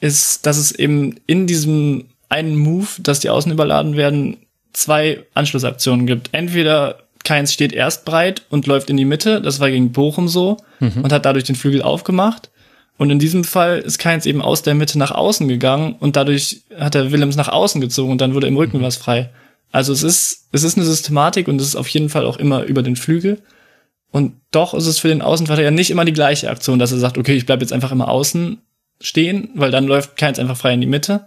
ist, 0.00 0.46
dass 0.46 0.58
es 0.58 0.72
eben 0.72 1.20
in 1.26 1.46
diesem 1.46 2.06
einen 2.28 2.56
Move, 2.56 2.88
dass 2.98 3.20
die 3.20 3.30
Außen 3.30 3.52
überladen 3.52 3.96
werden, 3.96 4.38
zwei 4.74 5.24
Anschlussaktionen 5.32 6.06
gibt. 6.06 6.30
Entweder 6.32 6.98
Keins 7.24 7.54
steht 7.54 7.72
erst 7.72 8.04
breit 8.04 8.42
und 8.50 8.66
läuft 8.66 8.90
in 8.90 8.98
die 8.98 9.06
Mitte, 9.06 9.40
das 9.40 9.58
war 9.58 9.70
gegen 9.70 9.92
Bochum 9.92 10.28
so, 10.28 10.58
mhm. 10.80 11.02
und 11.02 11.12
hat 11.12 11.24
dadurch 11.24 11.44
den 11.44 11.56
Flügel 11.56 11.80
aufgemacht. 11.80 12.50
Und 12.98 13.10
in 13.10 13.18
diesem 13.18 13.44
Fall 13.44 13.78
ist 13.78 13.98
Keins 13.98 14.26
eben 14.26 14.42
aus 14.42 14.62
der 14.62 14.74
Mitte 14.74 14.98
nach 14.98 15.10
außen 15.10 15.48
gegangen 15.48 15.96
und 15.98 16.16
dadurch 16.16 16.62
hat 16.78 16.94
er 16.94 17.10
Willems 17.10 17.34
nach 17.34 17.48
außen 17.48 17.80
gezogen 17.80 18.12
und 18.12 18.20
dann 18.20 18.34
wurde 18.34 18.46
im 18.46 18.56
Rücken 18.56 18.78
mhm. 18.78 18.82
was 18.82 18.96
frei. 18.96 19.30
Also 19.72 19.92
es 19.92 20.02
ist, 20.02 20.48
es 20.52 20.62
ist 20.62 20.76
eine 20.76 20.86
Systematik 20.86 21.48
und 21.48 21.60
es 21.60 21.66
ist 21.66 21.76
auf 21.76 21.88
jeden 21.88 22.08
Fall 22.08 22.26
auch 22.26 22.36
immer 22.36 22.62
über 22.64 22.82
den 22.82 22.94
Flügel. 22.94 23.40
Und 24.12 24.34
doch 24.52 24.74
ist 24.74 24.86
es 24.86 25.00
für 25.00 25.08
den 25.08 25.22
Außenverteidiger 25.22 25.72
nicht 25.72 25.90
immer 25.90 26.04
die 26.04 26.12
gleiche 26.12 26.48
Aktion, 26.50 26.78
dass 26.78 26.92
er 26.92 26.98
sagt, 26.98 27.18
okay, 27.18 27.34
ich 27.34 27.46
bleib 27.46 27.60
jetzt 27.60 27.72
einfach 27.72 27.90
immer 27.90 28.08
außen 28.08 28.58
stehen, 29.00 29.48
weil 29.54 29.72
dann 29.72 29.86
läuft 29.86 30.16
Keins 30.16 30.38
einfach 30.38 30.56
frei 30.56 30.74
in 30.74 30.80
die 30.80 30.86
Mitte, 30.86 31.26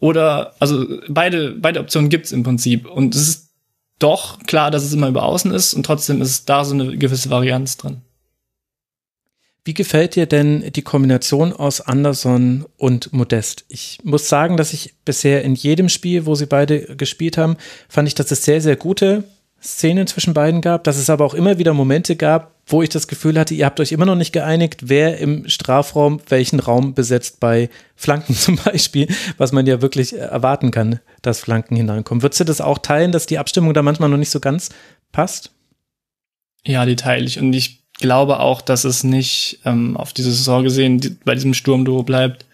oder, 0.00 0.54
also 0.60 0.86
beide, 1.08 1.52
beide 1.52 1.80
Optionen 1.80 2.10
gibt's 2.10 2.32
im 2.32 2.42
Prinzip. 2.42 2.86
Und 2.86 3.14
es 3.14 3.28
ist 3.28 3.50
doch 3.98 4.40
klar, 4.40 4.70
dass 4.70 4.84
es 4.84 4.92
immer 4.92 5.08
über 5.08 5.22
außen 5.22 5.52
ist 5.52 5.74
und 5.74 5.86
trotzdem 5.86 6.20
ist 6.20 6.48
da 6.48 6.64
so 6.64 6.74
eine 6.74 6.96
gewisse 6.96 7.30
Varianz 7.30 7.76
drin. 7.76 8.02
Wie 9.66 9.72
gefällt 9.72 10.14
dir 10.14 10.26
denn 10.26 10.72
die 10.72 10.82
Kombination 10.82 11.54
aus 11.54 11.80
Anderson 11.80 12.66
und 12.76 13.14
Modest? 13.14 13.64
Ich 13.68 13.98
muss 14.04 14.28
sagen, 14.28 14.58
dass 14.58 14.74
ich 14.74 14.94
bisher 15.06 15.42
in 15.42 15.54
jedem 15.54 15.88
Spiel, 15.88 16.26
wo 16.26 16.34
sie 16.34 16.44
beide 16.44 16.96
gespielt 16.96 17.38
haben, 17.38 17.56
fand 17.88 18.06
ich, 18.06 18.14
dass 18.14 18.30
es 18.30 18.44
sehr, 18.44 18.60
sehr 18.60 18.76
gute 18.76 19.24
Szenen 19.64 20.06
zwischen 20.06 20.34
beiden 20.34 20.60
gab, 20.60 20.84
dass 20.84 20.96
es 20.96 21.08
aber 21.08 21.24
auch 21.24 21.34
immer 21.34 21.58
wieder 21.58 21.72
Momente 21.72 22.16
gab, 22.16 22.52
wo 22.66 22.82
ich 22.82 22.88
das 22.90 23.08
Gefühl 23.08 23.38
hatte, 23.38 23.54
ihr 23.54 23.66
habt 23.66 23.80
euch 23.80 23.92
immer 23.92 24.06
noch 24.06 24.14
nicht 24.14 24.32
geeinigt, 24.32 24.88
wer 24.88 25.18
im 25.18 25.48
Strafraum 25.48 26.20
welchen 26.28 26.60
Raum 26.60 26.94
besetzt 26.94 27.40
bei 27.40 27.70
Flanken 27.96 28.34
zum 28.34 28.56
Beispiel, 28.56 29.08
was 29.38 29.52
man 29.52 29.66
ja 29.66 29.80
wirklich 29.80 30.16
erwarten 30.16 30.70
kann, 30.70 31.00
dass 31.22 31.40
Flanken 31.40 31.76
hineinkommen. 31.76 32.22
Würdest 32.22 32.40
du 32.40 32.44
das 32.44 32.60
auch 32.60 32.78
teilen, 32.78 33.12
dass 33.12 33.26
die 33.26 33.38
Abstimmung 33.38 33.74
da 33.74 33.82
manchmal 33.82 34.08
noch 34.08 34.18
nicht 34.18 34.30
so 34.30 34.40
ganz 34.40 34.70
passt? 35.12 35.50
Ja, 36.66 36.84
die 36.86 36.96
teile 36.96 37.24
ich. 37.24 37.38
Und 37.38 37.52
ich 37.52 37.84
glaube 37.98 38.40
auch, 38.40 38.60
dass 38.60 38.84
es 38.84 39.04
nicht 39.04 39.60
ähm, 39.64 39.96
auf 39.96 40.12
diese 40.12 40.32
Saison 40.32 40.64
gesehen 40.64 40.98
die, 40.98 41.10
bei 41.10 41.34
diesem 41.34 41.54
Sturmduo 41.54 42.02
bleibt. 42.02 42.44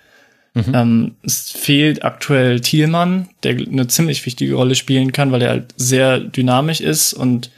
Mhm. 0.55 0.73
Ähm, 0.75 1.17
es 1.23 1.53
fehlt 1.53 2.05
aktuell 2.05 2.61
Thielmann, 2.61 3.29
der 3.43 3.53
eine 3.53 3.87
ziemlich 3.87 4.27
wichtige 4.27 4.55
Rolle 4.55 4.75
spielen 4.75 5.13
kann, 5.13 5.31
weil 5.31 5.43
er 5.43 5.51
halt 5.51 5.75
sehr 5.77 6.19
dynamisch 6.19 6.81
ist 6.81 7.13
und 7.13 7.51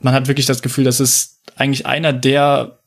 man 0.00 0.14
hat 0.14 0.28
wirklich 0.28 0.46
das 0.46 0.62
Gefühl, 0.62 0.84
dass 0.84 1.00
es 1.00 1.40
eigentlich 1.56 1.86
einer 1.86 2.12
der, 2.12 2.78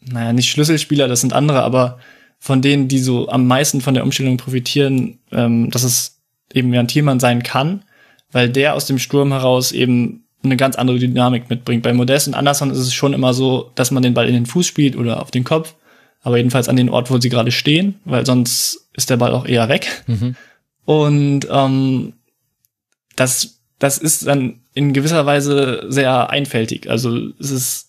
naja, 0.00 0.32
nicht 0.32 0.50
Schlüsselspieler, 0.50 1.08
das 1.08 1.22
sind 1.22 1.32
andere, 1.32 1.62
aber 1.62 1.98
von 2.38 2.62
denen, 2.62 2.88
die 2.88 2.98
so 2.98 3.28
am 3.28 3.46
meisten 3.46 3.80
von 3.80 3.94
der 3.94 4.04
Umstellung 4.04 4.36
profitieren, 4.36 5.18
ähm, 5.32 5.70
dass 5.70 5.82
es 5.82 6.20
eben 6.52 6.72
Jan 6.72 6.88
Thielmann 6.88 7.20
sein 7.20 7.42
kann, 7.42 7.84
weil 8.30 8.48
der 8.48 8.74
aus 8.74 8.86
dem 8.86 8.98
Sturm 8.98 9.32
heraus 9.32 9.72
eben 9.72 10.24
eine 10.44 10.56
ganz 10.56 10.76
andere 10.76 10.98
Dynamik 10.98 11.50
mitbringt. 11.50 11.82
Bei 11.82 11.92
Modest 11.92 12.28
und 12.28 12.34
Anderson 12.34 12.70
ist 12.70 12.78
es 12.78 12.94
schon 12.94 13.12
immer 13.12 13.34
so, 13.34 13.72
dass 13.74 13.90
man 13.90 14.02
den 14.02 14.14
Ball 14.14 14.28
in 14.28 14.34
den 14.34 14.46
Fuß 14.46 14.66
spielt 14.66 14.96
oder 14.96 15.20
auf 15.20 15.30
den 15.30 15.42
Kopf, 15.44 15.74
aber 16.22 16.36
jedenfalls 16.36 16.68
an 16.68 16.76
den 16.76 16.88
Ort, 16.88 17.10
wo 17.10 17.18
sie 17.18 17.28
gerade 17.28 17.52
stehen, 17.52 18.00
weil 18.04 18.26
sonst 18.26 18.88
ist 18.94 19.10
der 19.10 19.16
Ball 19.16 19.32
auch 19.32 19.46
eher 19.46 19.68
weg. 19.68 20.04
Mhm. 20.06 20.36
Und 20.84 21.46
ähm, 21.50 22.14
das, 23.16 23.60
das 23.78 23.98
ist 23.98 24.26
dann 24.26 24.60
in 24.74 24.92
gewisser 24.92 25.26
Weise 25.26 25.84
sehr 25.88 26.30
einfältig. 26.30 26.88
Also 26.88 27.16
es 27.38 27.50
ist 27.50 27.88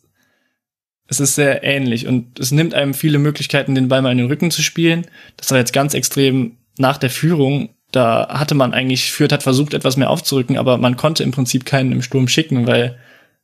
es 1.10 1.19
ist 1.19 1.35
sehr 1.35 1.64
ähnlich 1.64 2.07
und 2.07 2.39
es 2.39 2.51
nimmt 2.51 2.76
einem 2.76 2.93
viele 2.93 3.18
Möglichkeiten, 3.18 3.73
den 3.73 3.88
Ball 3.88 4.01
mal 4.01 4.11
in 4.11 4.19
den 4.19 4.27
Rücken 4.27 4.51
zu 4.51 4.61
spielen. 4.61 5.07
Das 5.38 5.49
war 5.49 5.57
jetzt 5.57 5.73
ganz 5.73 5.95
extrem 5.95 6.57
nach 6.77 6.97
der 6.97 7.10
Führung. 7.10 7.69
Da 7.91 8.27
hatte 8.30 8.53
man 8.53 8.73
eigentlich, 8.73 9.11
Fürth 9.11 9.31
hat 9.31 9.41
versucht, 9.41 9.73
etwas 9.73 9.97
mehr 9.97 10.11
aufzurücken, 10.11 10.57
aber 10.57 10.77
man 10.77 10.97
konnte 10.97 11.23
im 11.23 11.31
Prinzip 11.31 11.65
keinen 11.65 11.91
im 11.91 12.03
Sturm 12.03 12.27
schicken, 12.27 12.68
weil 12.68 12.99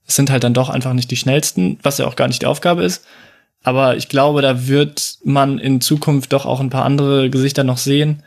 es 0.05 0.15
sind 0.15 0.29
halt 0.29 0.43
dann 0.43 0.53
doch 0.53 0.69
einfach 0.69 0.93
nicht 0.93 1.09
die 1.09 1.15
schnellsten, 1.15 1.79
was 1.81 1.97
ja 1.97 2.05
auch 2.05 2.15
gar 2.15 2.27
nicht 2.27 2.43
die 2.43 2.45
Aufgabe 2.45 2.83
ist. 2.83 3.05
Aber 3.65 3.97
ich 3.97 4.09
glaube, 4.09 4.43
da 4.43 4.67
wird 4.67 5.17
man 5.23 5.57
in 5.57 5.81
Zukunft 5.81 6.33
doch 6.33 6.45
auch 6.45 6.59
ein 6.59 6.69
paar 6.69 6.85
andere 6.85 7.31
Gesichter 7.31 7.63
noch 7.63 7.79
sehen. 7.79 8.21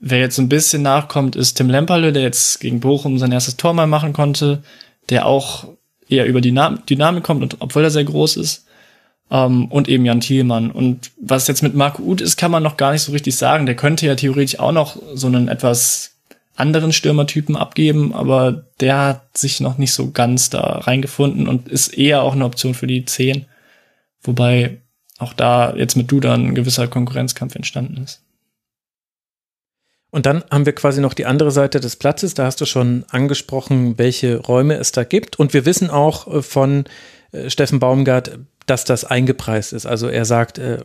Wer 0.00 0.18
jetzt 0.18 0.38
ein 0.38 0.48
bisschen 0.48 0.82
nachkommt, 0.82 1.36
ist 1.36 1.54
Tim 1.54 1.70
Lemperle, 1.70 2.12
der 2.12 2.22
jetzt 2.22 2.58
gegen 2.58 2.80
Bochum 2.80 3.16
sein 3.18 3.30
erstes 3.30 3.56
Tor 3.56 3.72
mal 3.72 3.86
machen 3.86 4.12
konnte, 4.12 4.64
der 5.10 5.26
auch 5.26 5.68
eher 6.08 6.26
über 6.26 6.40
die 6.40 6.52
Dynamik 6.88 7.22
kommt, 7.22 7.42
und 7.44 7.56
obwohl 7.60 7.84
er 7.84 7.90
sehr 7.90 8.02
groß 8.02 8.36
ist. 8.36 8.66
Ähm, 9.30 9.66
und 9.66 9.88
eben 9.88 10.04
Jan 10.04 10.20
Thielmann. 10.20 10.72
Und 10.72 11.12
was 11.20 11.46
jetzt 11.46 11.62
mit 11.62 11.76
Marco 11.76 12.02
Uth 12.02 12.20
ist, 12.20 12.36
kann 12.36 12.50
man 12.50 12.64
noch 12.64 12.76
gar 12.76 12.90
nicht 12.90 13.02
so 13.02 13.12
richtig 13.12 13.36
sagen. 13.36 13.66
Der 13.66 13.76
könnte 13.76 14.06
ja 14.06 14.16
theoretisch 14.16 14.58
auch 14.58 14.72
noch 14.72 14.96
so 15.14 15.28
einen 15.28 15.46
etwas 15.46 16.16
anderen 16.56 16.92
Stürmertypen 16.92 17.54
abgeben, 17.54 18.12
aber 18.12 18.64
der 18.80 18.98
hat 18.98 19.38
sich 19.38 19.60
noch 19.60 19.78
nicht 19.78 19.92
so 19.92 20.10
ganz 20.10 20.50
da 20.50 20.60
reingefunden 20.78 21.46
und 21.46 21.68
ist 21.68 21.96
eher 21.96 22.22
auch 22.22 22.32
eine 22.32 22.44
Option 22.44 22.74
für 22.74 22.88
die 22.88 23.04
10. 23.04 23.46
Wobei 24.24 24.82
auch 25.18 25.32
da 25.32 25.74
jetzt 25.76 25.96
mit 25.96 26.10
Duda 26.10 26.34
ein 26.34 26.54
gewisser 26.54 26.88
Konkurrenzkampf 26.88 27.54
entstanden 27.54 28.02
ist. 28.02 28.22
Und 30.10 30.26
dann 30.26 30.44
haben 30.50 30.64
wir 30.64 30.74
quasi 30.74 31.00
noch 31.00 31.14
die 31.14 31.26
andere 31.26 31.50
Seite 31.50 31.80
des 31.80 31.96
Platzes. 31.96 32.34
Da 32.34 32.44
hast 32.44 32.60
du 32.60 32.66
schon 32.66 33.04
angesprochen, 33.08 33.98
welche 33.98 34.36
Räume 34.36 34.74
es 34.74 34.92
da 34.92 35.02
gibt. 35.02 35.40
Und 35.40 35.52
wir 35.54 35.66
wissen 35.66 35.90
auch 35.90 36.32
äh, 36.32 36.42
von 36.42 36.84
äh, 37.32 37.50
Steffen 37.50 37.80
Baumgart, 37.80 38.38
dass 38.66 38.84
das 38.84 39.04
eingepreist 39.04 39.72
ist. 39.72 39.84
Also 39.84 40.08
er 40.08 40.24
sagt, 40.24 40.58
äh, 40.58 40.78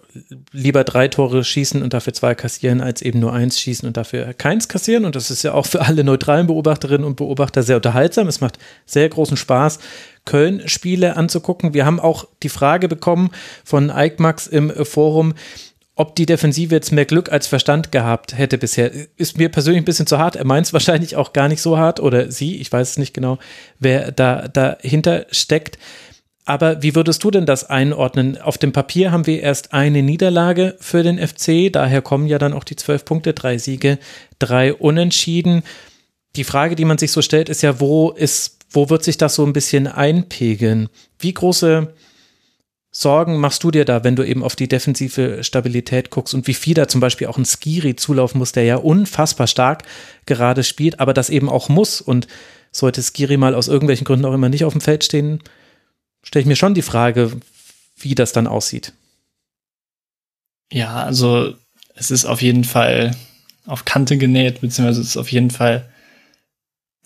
lieber 0.52 0.84
drei 0.84 1.08
Tore 1.08 1.44
schießen 1.44 1.82
und 1.82 1.94
dafür 1.94 2.14
zwei 2.14 2.36
kassieren, 2.36 2.82
als 2.82 3.02
eben 3.02 3.20
nur 3.20 3.32
eins 3.32 3.60
schießen 3.60 3.88
und 3.88 3.96
dafür 3.96 4.34
keins 4.34 4.68
kassieren. 4.68 5.06
Und 5.06 5.16
das 5.16 5.32
ist 5.32 5.44
ja 5.44 5.54
auch 5.54 5.66
für 5.66 5.82
alle 5.82 6.04
neutralen 6.04 6.48
Beobachterinnen 6.48 7.06
und 7.06 7.16
Beobachter 7.16 7.64
sehr 7.64 7.78
unterhaltsam. 7.78 8.28
Es 8.28 8.42
macht 8.42 8.60
sehr 8.86 9.08
großen 9.08 9.38
Spaß, 9.38 9.80
Köln-Spiele 10.26 11.16
anzugucken. 11.16 11.74
Wir 11.74 11.86
haben 11.86 12.00
auch 12.00 12.28
die 12.44 12.50
Frage 12.50 12.90
bekommen 12.90 13.32
von 13.64 13.90
Eichmax 13.92 14.48
im 14.48 14.72
Forum, 14.86 15.34
ob 16.00 16.16
die 16.16 16.26
Defensive 16.26 16.74
jetzt 16.74 16.94
mehr 16.94 17.06
Glück 17.06 17.30
als 17.30 17.48
Verstand 17.48 17.92
gehabt 17.92 18.38
hätte 18.38 18.58
bisher. 18.58 18.92
Ist 19.18 19.38
mir 19.38 19.50
persönlich 19.50 19.82
ein 19.82 19.86
bisschen 19.86 20.08
zu 20.08 20.18
hart. 20.18 20.38
Er 20.38 20.46
meint 20.46 20.66
es 20.66 20.74
wahrscheinlich 20.74 21.18
auch 21.18 21.34
gar 21.34 21.50
nicht 21.50 21.62
so 21.62 21.78
hart 21.78 22.00
oder 22.00 22.32
sie, 22.32 22.56
ich 22.62 22.72
weiß 22.72 22.92
es 22.92 22.98
nicht 22.98 23.14
genau, 23.14 23.38
wer 23.80 24.12
da 24.12 24.48
dahinter 24.48 25.26
steckt. 25.32 25.78
Aber 26.50 26.82
wie 26.82 26.96
würdest 26.96 27.24
du 27.24 27.30
denn 27.30 27.46
das 27.46 27.70
einordnen? 27.70 28.42
Auf 28.42 28.58
dem 28.58 28.72
Papier 28.72 29.12
haben 29.12 29.28
wir 29.28 29.44
erst 29.44 29.72
eine 29.72 30.02
Niederlage 30.02 30.76
für 30.80 31.04
den 31.04 31.20
FC, 31.20 31.72
daher 31.72 32.02
kommen 32.02 32.26
ja 32.26 32.40
dann 32.40 32.54
auch 32.54 32.64
die 32.64 32.76
zwölf 32.76 33.06
Punkte, 33.06 33.34
drei 33.36 33.60
Siege, 33.60 34.00
drei 34.40 34.74
Unentschieden. 34.74 35.62
Die 36.36 36.44
Frage, 36.44 36.76
die 36.76 36.86
man 36.86 36.98
sich 36.98 37.12
so 37.12 37.22
stellt, 37.22 37.50
ist 37.50 37.62
ja, 37.62 37.80
wo 37.80 38.10
ist, 38.10 38.58
wo 38.72 38.90
wird 38.90 39.04
sich 39.04 39.16
das 39.18 39.36
so 39.36 39.46
ein 39.46 39.54
bisschen 39.54 39.86
einpegeln? 39.86 40.90
Wie 41.20 41.36
große 41.36 41.94
Sorgen 42.90 43.38
machst 43.38 43.64
du 43.64 43.70
dir 43.70 43.86
da, 43.86 44.04
wenn 44.04 44.16
du 44.16 44.24
eben 44.24 44.44
auf 44.44 44.56
die 44.56 44.68
defensive 44.68 45.44
Stabilität 45.44 46.10
guckst 46.10 46.34
und 46.34 46.48
wie 46.48 46.56
viel 46.56 46.74
da 46.74 46.88
zum 46.88 47.00
Beispiel 47.00 47.28
auch 47.28 47.38
ein 47.38 47.46
Skiri 47.46 47.96
zulaufen 47.96 48.40
muss, 48.40 48.54
der 48.54 48.64
ja 48.64 48.78
unfassbar 48.78 49.46
stark 49.46 49.84
gerade 50.26 50.64
spielt, 50.64 51.00
aber 51.00 51.14
das 51.14 51.30
eben 51.30 51.48
auch 51.48 51.70
muss 51.70 52.02
und 52.02 52.26
sollte 52.72 53.04
Skiri 53.04 53.38
mal 53.38 53.54
aus 53.54 53.68
irgendwelchen 53.68 54.06
Gründen 54.06 54.26
auch 54.26 54.34
immer 54.34 54.50
nicht 54.50 54.66
auf 54.66 54.74
dem 54.74 54.82
Feld 54.82 55.04
stehen, 55.04 55.44
stelle 56.30 56.42
ich 56.42 56.48
mir 56.48 56.56
schon 56.56 56.76
die 56.76 56.84
Frage, 56.84 57.32
wie 57.98 58.14
das 58.14 58.34
dann 58.34 58.46
aussieht. 58.46 58.94
Ja, 60.72 61.04
also 61.04 61.56
es 61.96 62.12
ist 62.12 62.26
auf 62.26 62.44
jeden 62.44 62.66
Fall 62.66 63.16
auf 63.66 63.84
Kante 63.84 64.16
genäht, 64.16 64.62
beziehungsweise 64.62 65.02
es 65.02 65.08
ist 65.08 65.18
auf 65.18 65.32
jeden 65.32 65.50
Fall 65.50 65.90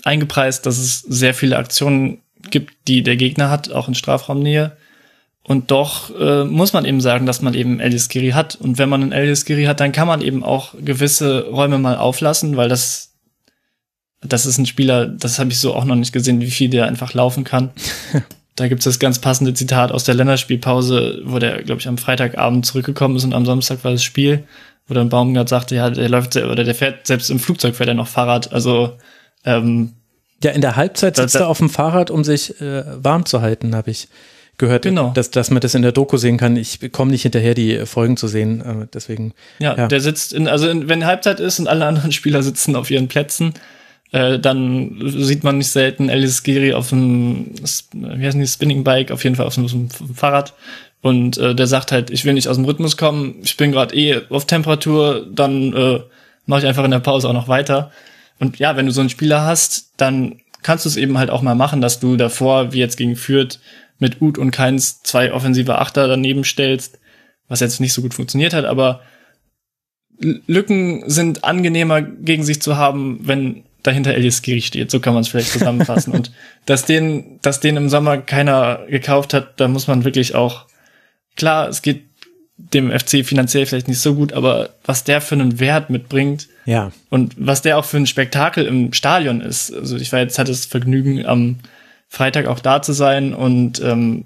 eingepreist, 0.03 0.65
dass 0.65 0.77
es 0.77 0.99
sehr 0.99 1.33
viele 1.33 1.57
Aktionen 1.57 2.21
gibt, 2.51 2.73
die 2.89 3.01
der 3.01 3.15
Gegner 3.15 3.49
hat, 3.49 3.71
auch 3.71 3.87
in 3.87 3.95
Strafraumnähe. 3.95 4.75
Und 5.41 5.71
doch 5.71 6.13
äh, 6.19 6.43
muss 6.43 6.73
man 6.73 6.83
eben 6.83 6.99
sagen, 6.99 7.25
dass 7.25 7.41
man 7.41 7.53
eben 7.53 7.79
Elias 7.79 8.09
Giri 8.09 8.31
hat. 8.31 8.57
Und 8.57 8.77
wenn 8.77 8.89
man 8.89 9.03
einen 9.03 9.13
Elias 9.13 9.45
Giri 9.45 9.63
hat, 9.63 9.79
dann 9.79 9.93
kann 9.93 10.07
man 10.07 10.21
eben 10.21 10.43
auch 10.43 10.73
gewisse 10.77 11.47
Räume 11.47 11.77
mal 11.77 11.95
auflassen, 11.95 12.57
weil 12.57 12.67
das 12.67 13.13
das 14.21 14.45
ist 14.45 14.57
ein 14.57 14.65
Spieler, 14.65 15.07
das 15.07 15.39
habe 15.39 15.51
ich 15.51 15.59
so 15.59 15.73
auch 15.73 15.85
noch 15.85 15.95
nicht 15.95 16.11
gesehen, 16.11 16.41
wie 16.41 16.51
viel 16.51 16.69
der 16.69 16.87
einfach 16.87 17.13
laufen 17.13 17.45
kann. 17.45 17.71
Da 18.55 18.67
gibt 18.67 18.79
es 18.79 18.85
das 18.85 18.99
ganz 18.99 19.19
passende 19.19 19.53
Zitat 19.53 19.91
aus 19.91 20.03
der 20.03 20.15
Länderspielpause, 20.15 21.21
wo 21.25 21.39
der, 21.39 21.63
glaube 21.63 21.81
ich, 21.81 21.87
am 21.87 21.97
Freitagabend 21.97 22.65
zurückgekommen 22.65 23.15
ist 23.15 23.23
und 23.23 23.33
am 23.33 23.45
Samstag 23.45 23.83
war 23.83 23.91
das 23.91 24.03
Spiel, 24.03 24.43
wo 24.87 24.93
dann 24.93 25.09
Baumgart 25.09 25.49
sagte, 25.49 25.75
ja, 25.75 25.89
der 25.89 26.09
läuft 26.09 26.35
oder 26.35 26.63
der 26.63 26.75
fährt 26.75 27.07
selbst 27.07 27.31
im 27.31 27.39
Flugzeug 27.39 27.75
fährt 27.75 27.89
er 27.89 27.95
noch 27.95 28.07
Fahrrad. 28.07 28.53
Also 28.53 28.97
ähm, 29.45 29.93
ja, 30.43 30.51
in 30.51 30.61
der 30.61 30.75
Halbzeit 30.75 31.15
sitzt 31.15 31.35
er 31.35 31.47
auf 31.47 31.59
dem 31.59 31.69
Fahrrad, 31.69 32.11
um 32.11 32.23
sich 32.23 32.59
äh, 32.61 32.83
warm 33.01 33.25
zu 33.25 33.41
halten, 33.41 33.75
habe 33.75 33.91
ich 33.91 34.09
gehört, 34.57 34.83
genau. 34.83 35.11
dass, 35.11 35.31
dass 35.31 35.49
man 35.49 35.61
das 35.61 35.73
in 35.73 35.81
der 35.81 35.91
Doku 35.91 36.17
sehen 36.17 36.37
kann. 36.37 36.57
Ich 36.57 36.91
komme 36.91 37.11
nicht 37.11 37.23
hinterher, 37.23 37.53
die 37.53 37.85
Folgen 37.85 38.17
zu 38.17 38.27
sehen, 38.27 38.61
äh, 38.61 38.87
deswegen. 38.93 39.33
Ja, 39.59 39.75
ja, 39.75 39.87
der 39.87 40.01
sitzt 40.01 40.33
in, 40.33 40.47
also 40.47 40.69
in, 40.69 40.89
wenn 40.89 41.05
Halbzeit 41.05 41.39
ist 41.39 41.59
und 41.59 41.67
alle 41.67 41.85
anderen 41.85 42.11
Spieler 42.13 42.43
sitzen 42.43 42.75
auf 42.75 42.91
ihren 42.91 43.07
Plätzen, 43.07 43.53
äh, 44.13 44.39
dann 44.39 45.01
sieht 45.03 45.43
man 45.43 45.57
nicht 45.57 45.71
selten 45.71 46.09
Alice 46.09 46.43
Giri 46.43 46.73
auf 46.73 46.89
dem, 46.89 47.47
wie 47.91 48.25
heißen 48.25 48.39
die, 48.39 48.47
Spinning 48.47 48.83
Bike, 48.83 49.11
auf 49.11 49.23
jeden 49.23 49.35
Fall 49.35 49.47
auf 49.47 49.57
einem 49.57 49.89
Fahrrad. 49.89 50.53
Und 51.01 51.37
äh, 51.37 51.53
der 51.55 51.67
sagt 51.67 51.91
halt, 51.91 52.11
ich 52.11 52.23
will 52.23 52.33
nicht 52.33 52.47
aus 52.47 52.55
dem 52.55 52.65
Rhythmus 52.65 52.95
kommen, 52.95 53.35
ich 53.43 53.57
bin 53.57 53.71
gerade 53.71 53.95
eh 53.95 54.21
auf 54.29 54.45
Temperatur, 54.45 55.25
dann 55.29 55.73
äh, 55.73 55.99
mache 56.45 56.61
ich 56.61 56.67
einfach 56.67 56.85
in 56.85 56.91
der 56.91 56.99
Pause 56.99 57.27
auch 57.27 57.33
noch 57.33 57.47
weiter. 57.47 57.91
Und 58.39 58.59
ja, 58.59 58.77
wenn 58.77 58.85
du 58.85 58.91
so 58.91 59.01
einen 59.01 59.09
Spieler 59.09 59.41
hast, 59.45 59.91
dann 59.97 60.39
kannst 60.61 60.85
du 60.85 60.89
es 60.89 60.95
eben 60.95 61.17
halt 61.17 61.31
auch 61.31 61.41
mal 61.41 61.55
machen, 61.55 61.81
dass 61.81 61.99
du 61.99 62.15
davor, 62.15 62.71
wie 62.71 62.79
jetzt 62.79 62.97
gegen 62.97 63.15
Fürth, 63.15 63.59
mit 63.97 64.21
Ut 64.21 64.37
und 64.37 64.51
Keins 64.51 65.01
zwei 65.01 65.33
offensive 65.33 65.79
Achter 65.79 66.07
daneben 66.07 66.43
stellst, 66.43 66.99
was 67.47 67.61
jetzt 67.61 67.81
nicht 67.81 67.93
so 67.93 68.01
gut 68.03 68.13
funktioniert 68.13 68.53
hat, 68.53 68.65
aber 68.65 69.01
Lücken 70.19 71.03
sind 71.09 71.43
angenehmer 71.43 72.01
gegen 72.01 72.43
sich 72.43 72.61
zu 72.61 72.77
haben, 72.77 73.19
wenn 73.23 73.63
dahinter 73.83 74.13
Elias 74.15 74.41
Giri 74.41 74.61
steht. 74.61 74.89
So 74.89 74.99
kann 74.99 75.13
man 75.13 75.21
es 75.21 75.27
vielleicht 75.27 75.51
zusammenfassen. 75.51 76.13
und 76.13 76.31
dass 76.65 76.85
den, 76.85 77.39
dass 77.41 77.59
den 77.59 77.77
im 77.77 77.89
Sommer 77.89 78.17
keiner 78.17 78.79
gekauft 78.89 79.33
hat, 79.33 79.59
da 79.59 79.67
muss 79.67 79.87
man 79.87 80.05
wirklich 80.05 80.35
auch, 80.35 80.65
klar, 81.35 81.67
es 81.67 81.81
geht 81.81 82.03
dem 82.57 82.91
FC 82.91 83.25
finanziell 83.25 83.65
vielleicht 83.65 83.87
nicht 83.87 83.99
so 83.99 84.15
gut, 84.15 84.33
aber 84.33 84.69
was 84.85 85.03
der 85.03 85.21
für 85.21 85.35
einen 85.35 85.59
Wert 85.59 85.89
mitbringt 85.89 86.47
ja. 86.65 86.91
und 87.09 87.35
was 87.37 87.61
der 87.61 87.77
auch 87.77 87.85
für 87.85 87.97
ein 87.97 88.07
Spektakel 88.07 88.65
im 88.65 88.93
Stadion 88.93 89.41
ist. 89.41 89.73
Also 89.73 89.97
ich 89.97 90.11
war 90.11 90.19
jetzt, 90.19 90.37
hatte 90.39 90.51
das 90.51 90.65
Vergnügen, 90.65 91.25
am 91.25 91.59
Freitag 92.07 92.47
auch 92.47 92.59
da 92.59 92.81
zu 92.81 92.93
sein 92.93 93.33
und 93.33 93.81
ähm, 93.81 94.25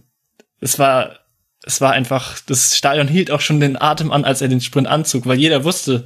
es 0.59 0.77
war, 0.77 1.19
es 1.63 1.81
war 1.81 1.93
einfach, 1.93 2.37
das 2.45 2.75
Stadion 2.75 3.07
hielt 3.07 3.31
auch 3.31 3.41
schon 3.41 3.59
den 3.59 3.79
Atem 3.79 4.11
an, 4.11 4.25
als 4.25 4.41
er 4.41 4.49
den 4.49 4.61
Sprint 4.61 4.87
anzog, 4.87 5.25
weil 5.25 5.39
jeder 5.39 5.63
wusste, 5.63 6.05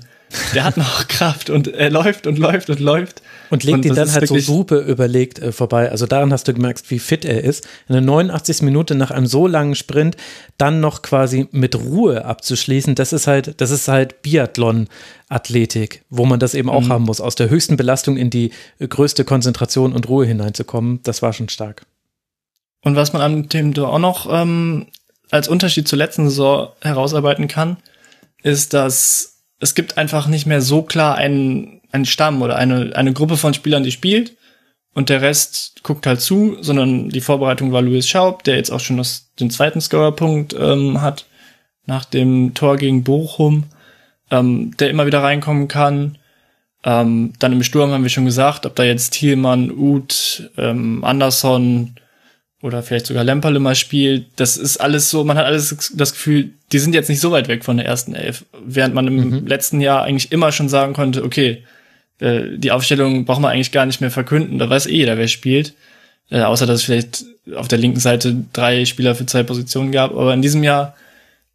der 0.54 0.64
hat 0.64 0.78
noch 0.78 1.08
Kraft 1.08 1.50
und 1.50 1.68
er 1.68 1.90
läuft 1.90 2.28
und 2.28 2.38
läuft 2.38 2.70
und 2.70 2.80
läuft. 2.80 3.22
Und 3.52 3.64
legt 3.64 3.86
ihn 3.86 3.94
dann 3.94 4.12
halt 4.12 4.28
so 4.28 4.40
super 4.40 4.80
überlegt 4.80 5.38
äh, 5.40 5.52
vorbei. 5.52 5.92
Also 5.92 6.08
daran 6.08 6.34
hast 6.34 6.48
du 6.48 6.54
gemerkt, 6.54 6.90
wie 6.90 7.00
fit 7.00 7.26
er 7.26 7.44
ist. 7.44 7.68
In 7.88 7.94
der 7.94 8.02
89. 8.02 8.64
Minute 8.64 8.96
nach 8.96 9.12
einem 9.12 9.28
so 9.28 9.46
langen 9.46 9.76
Sprint 9.76 10.18
dann 10.58 10.80
noch 10.80 11.02
quasi 11.02 11.48
mit 11.52 11.76
Ruhe 11.76 12.26
abzuschließen, 12.26 12.96
das 12.96 13.14
ist 13.14 13.28
halt, 13.28 13.60
das 13.62 13.70
ist 13.70 13.88
halt 13.88 14.22
Biathlon-Athletik, 14.22 16.04
wo 16.10 16.26
man 16.26 16.40
das 16.40 16.56
eben 16.56 16.70
auch 16.70 16.82
mhm. 16.82 16.90
haben 16.90 17.04
muss. 17.04 17.22
Aus 17.22 17.36
der 17.36 17.50
höchsten 17.50 17.78
Belastung 17.78 18.18
in 18.18 18.30
die 18.30 18.52
größte 18.80 19.26
Konzentration 19.26 19.94
und 19.94 20.08
Ruhe 20.08 20.26
hineinzukommen, 20.26 21.02
das 21.04 21.22
war 21.22 21.34
schon 21.34 21.50
stark. 21.50 21.86
Und 22.84 22.96
was 22.96 23.14
man 23.14 23.22
an 23.22 23.50
dem 23.50 23.78
auch 23.78 24.00
noch 24.00 24.28
ähm, 24.32 24.88
als 25.30 25.48
Unterschied 25.48 25.88
zur 25.88 25.98
letzten 25.98 26.30
Saison 26.30 26.70
herausarbeiten 26.82 27.48
kann, 27.48 27.78
ist, 28.44 28.74
dass 28.74 29.32
es 29.60 29.76
gibt 29.76 29.98
einfach 29.98 30.28
nicht 30.28 30.46
mehr 30.46 30.62
so 30.62 30.82
klar 30.82 31.16
einen, 31.16 31.81
einen 31.92 32.06
Stamm 32.06 32.42
oder 32.42 32.56
eine, 32.56 32.96
eine 32.96 33.14
Gruppe 33.14 33.38
von 33.38 33.54
Spielern, 33.54 33.84
die 33.84 33.92
spielt 33.92 34.36
und 34.94 35.10
der 35.10 35.22
Rest 35.22 35.84
guckt 35.84 36.06
halt 36.06 36.22
zu, 36.22 36.58
sondern 36.62 37.10
die 37.10 37.22
Vorbereitung 37.22 37.72
war 37.72 37.82
Louis 37.82 38.08
Schaub, 38.08 38.44
der 38.44 38.56
jetzt 38.56 38.72
auch 38.72 38.80
schon 38.80 38.98
das, 38.98 39.32
den 39.40 39.50
zweiten 39.50 39.82
Scorerpunkt 39.82 40.54
ähm, 40.58 41.02
hat 41.02 41.26
nach 41.86 42.06
dem 42.06 42.54
Tor 42.54 42.78
gegen 42.78 43.04
Bochum, 43.04 43.66
ähm, 44.30 44.76
der 44.78 44.90
immer 44.90 45.06
wieder 45.06 45.24
reinkommen 45.24 45.68
kann. 45.68 46.18
Ähm, 46.84 47.34
dann 47.40 47.54
im 47.54 47.64
Sturm 47.64 47.92
haben 47.92 48.04
wir 48.04 48.10
schon 48.10 48.26
gesagt, 48.26 48.66
ob 48.66 48.76
da 48.76 48.84
jetzt 48.84 49.12
Thielmann, 49.12 49.72
Uth, 49.72 50.50
ähm, 50.58 51.04
Anderson, 51.04 51.96
oder 52.62 52.84
vielleicht 52.84 53.08
sogar 53.08 53.24
Lemperle 53.24 53.60
mal 53.60 53.76
spielt. 53.76 54.28
Das 54.36 54.58
ist 54.58 54.78
alles 54.78 55.10
so, 55.10 55.24
man 55.24 55.38
hat 55.38 55.46
alles 55.46 55.94
das 55.96 56.14
Gefühl, 56.14 56.52
die 56.72 56.80
sind 56.80 56.94
jetzt 56.94 57.10
nicht 57.10 57.20
so 57.20 57.32
weit 57.32 57.48
weg 57.48 57.64
von 57.64 57.78
der 57.78 57.86
ersten 57.86 58.14
Elf. 58.14 58.46
Während 58.64 58.94
man 58.94 59.08
im 59.08 59.30
mhm. 59.30 59.48
letzten 59.48 59.82
Jahr 59.82 60.04
eigentlich 60.04 60.32
immer 60.32 60.52
schon 60.52 60.70
sagen 60.70 60.94
konnte, 60.94 61.24
okay, 61.24 61.64
äh, 62.22 62.58
die 62.58 62.72
Aufstellung 62.72 63.26
braucht 63.26 63.42
man 63.42 63.52
eigentlich 63.52 63.72
gar 63.72 63.86
nicht 63.86 64.00
mehr 64.00 64.12
verkünden, 64.12 64.60
da 64.60 64.70
weiß 64.70 64.86
eh 64.86 64.96
jeder, 64.96 65.18
wer 65.18 65.28
spielt. 65.28 65.74
Äh, 66.30 66.42
außer 66.42 66.66
dass 66.66 66.80
es 66.80 66.86
vielleicht 66.86 67.26
auf 67.56 67.68
der 67.68 67.78
linken 67.78 68.00
Seite 68.00 68.46
drei 68.54 68.86
Spieler 68.86 69.16
für 69.16 69.26
zwei 69.26 69.44
Positionen 69.44 69.92
gab. 69.92 70.12
Aber 70.12 70.34
in 70.34 70.42
diesem 70.42 70.64
Jahr, 70.64 70.96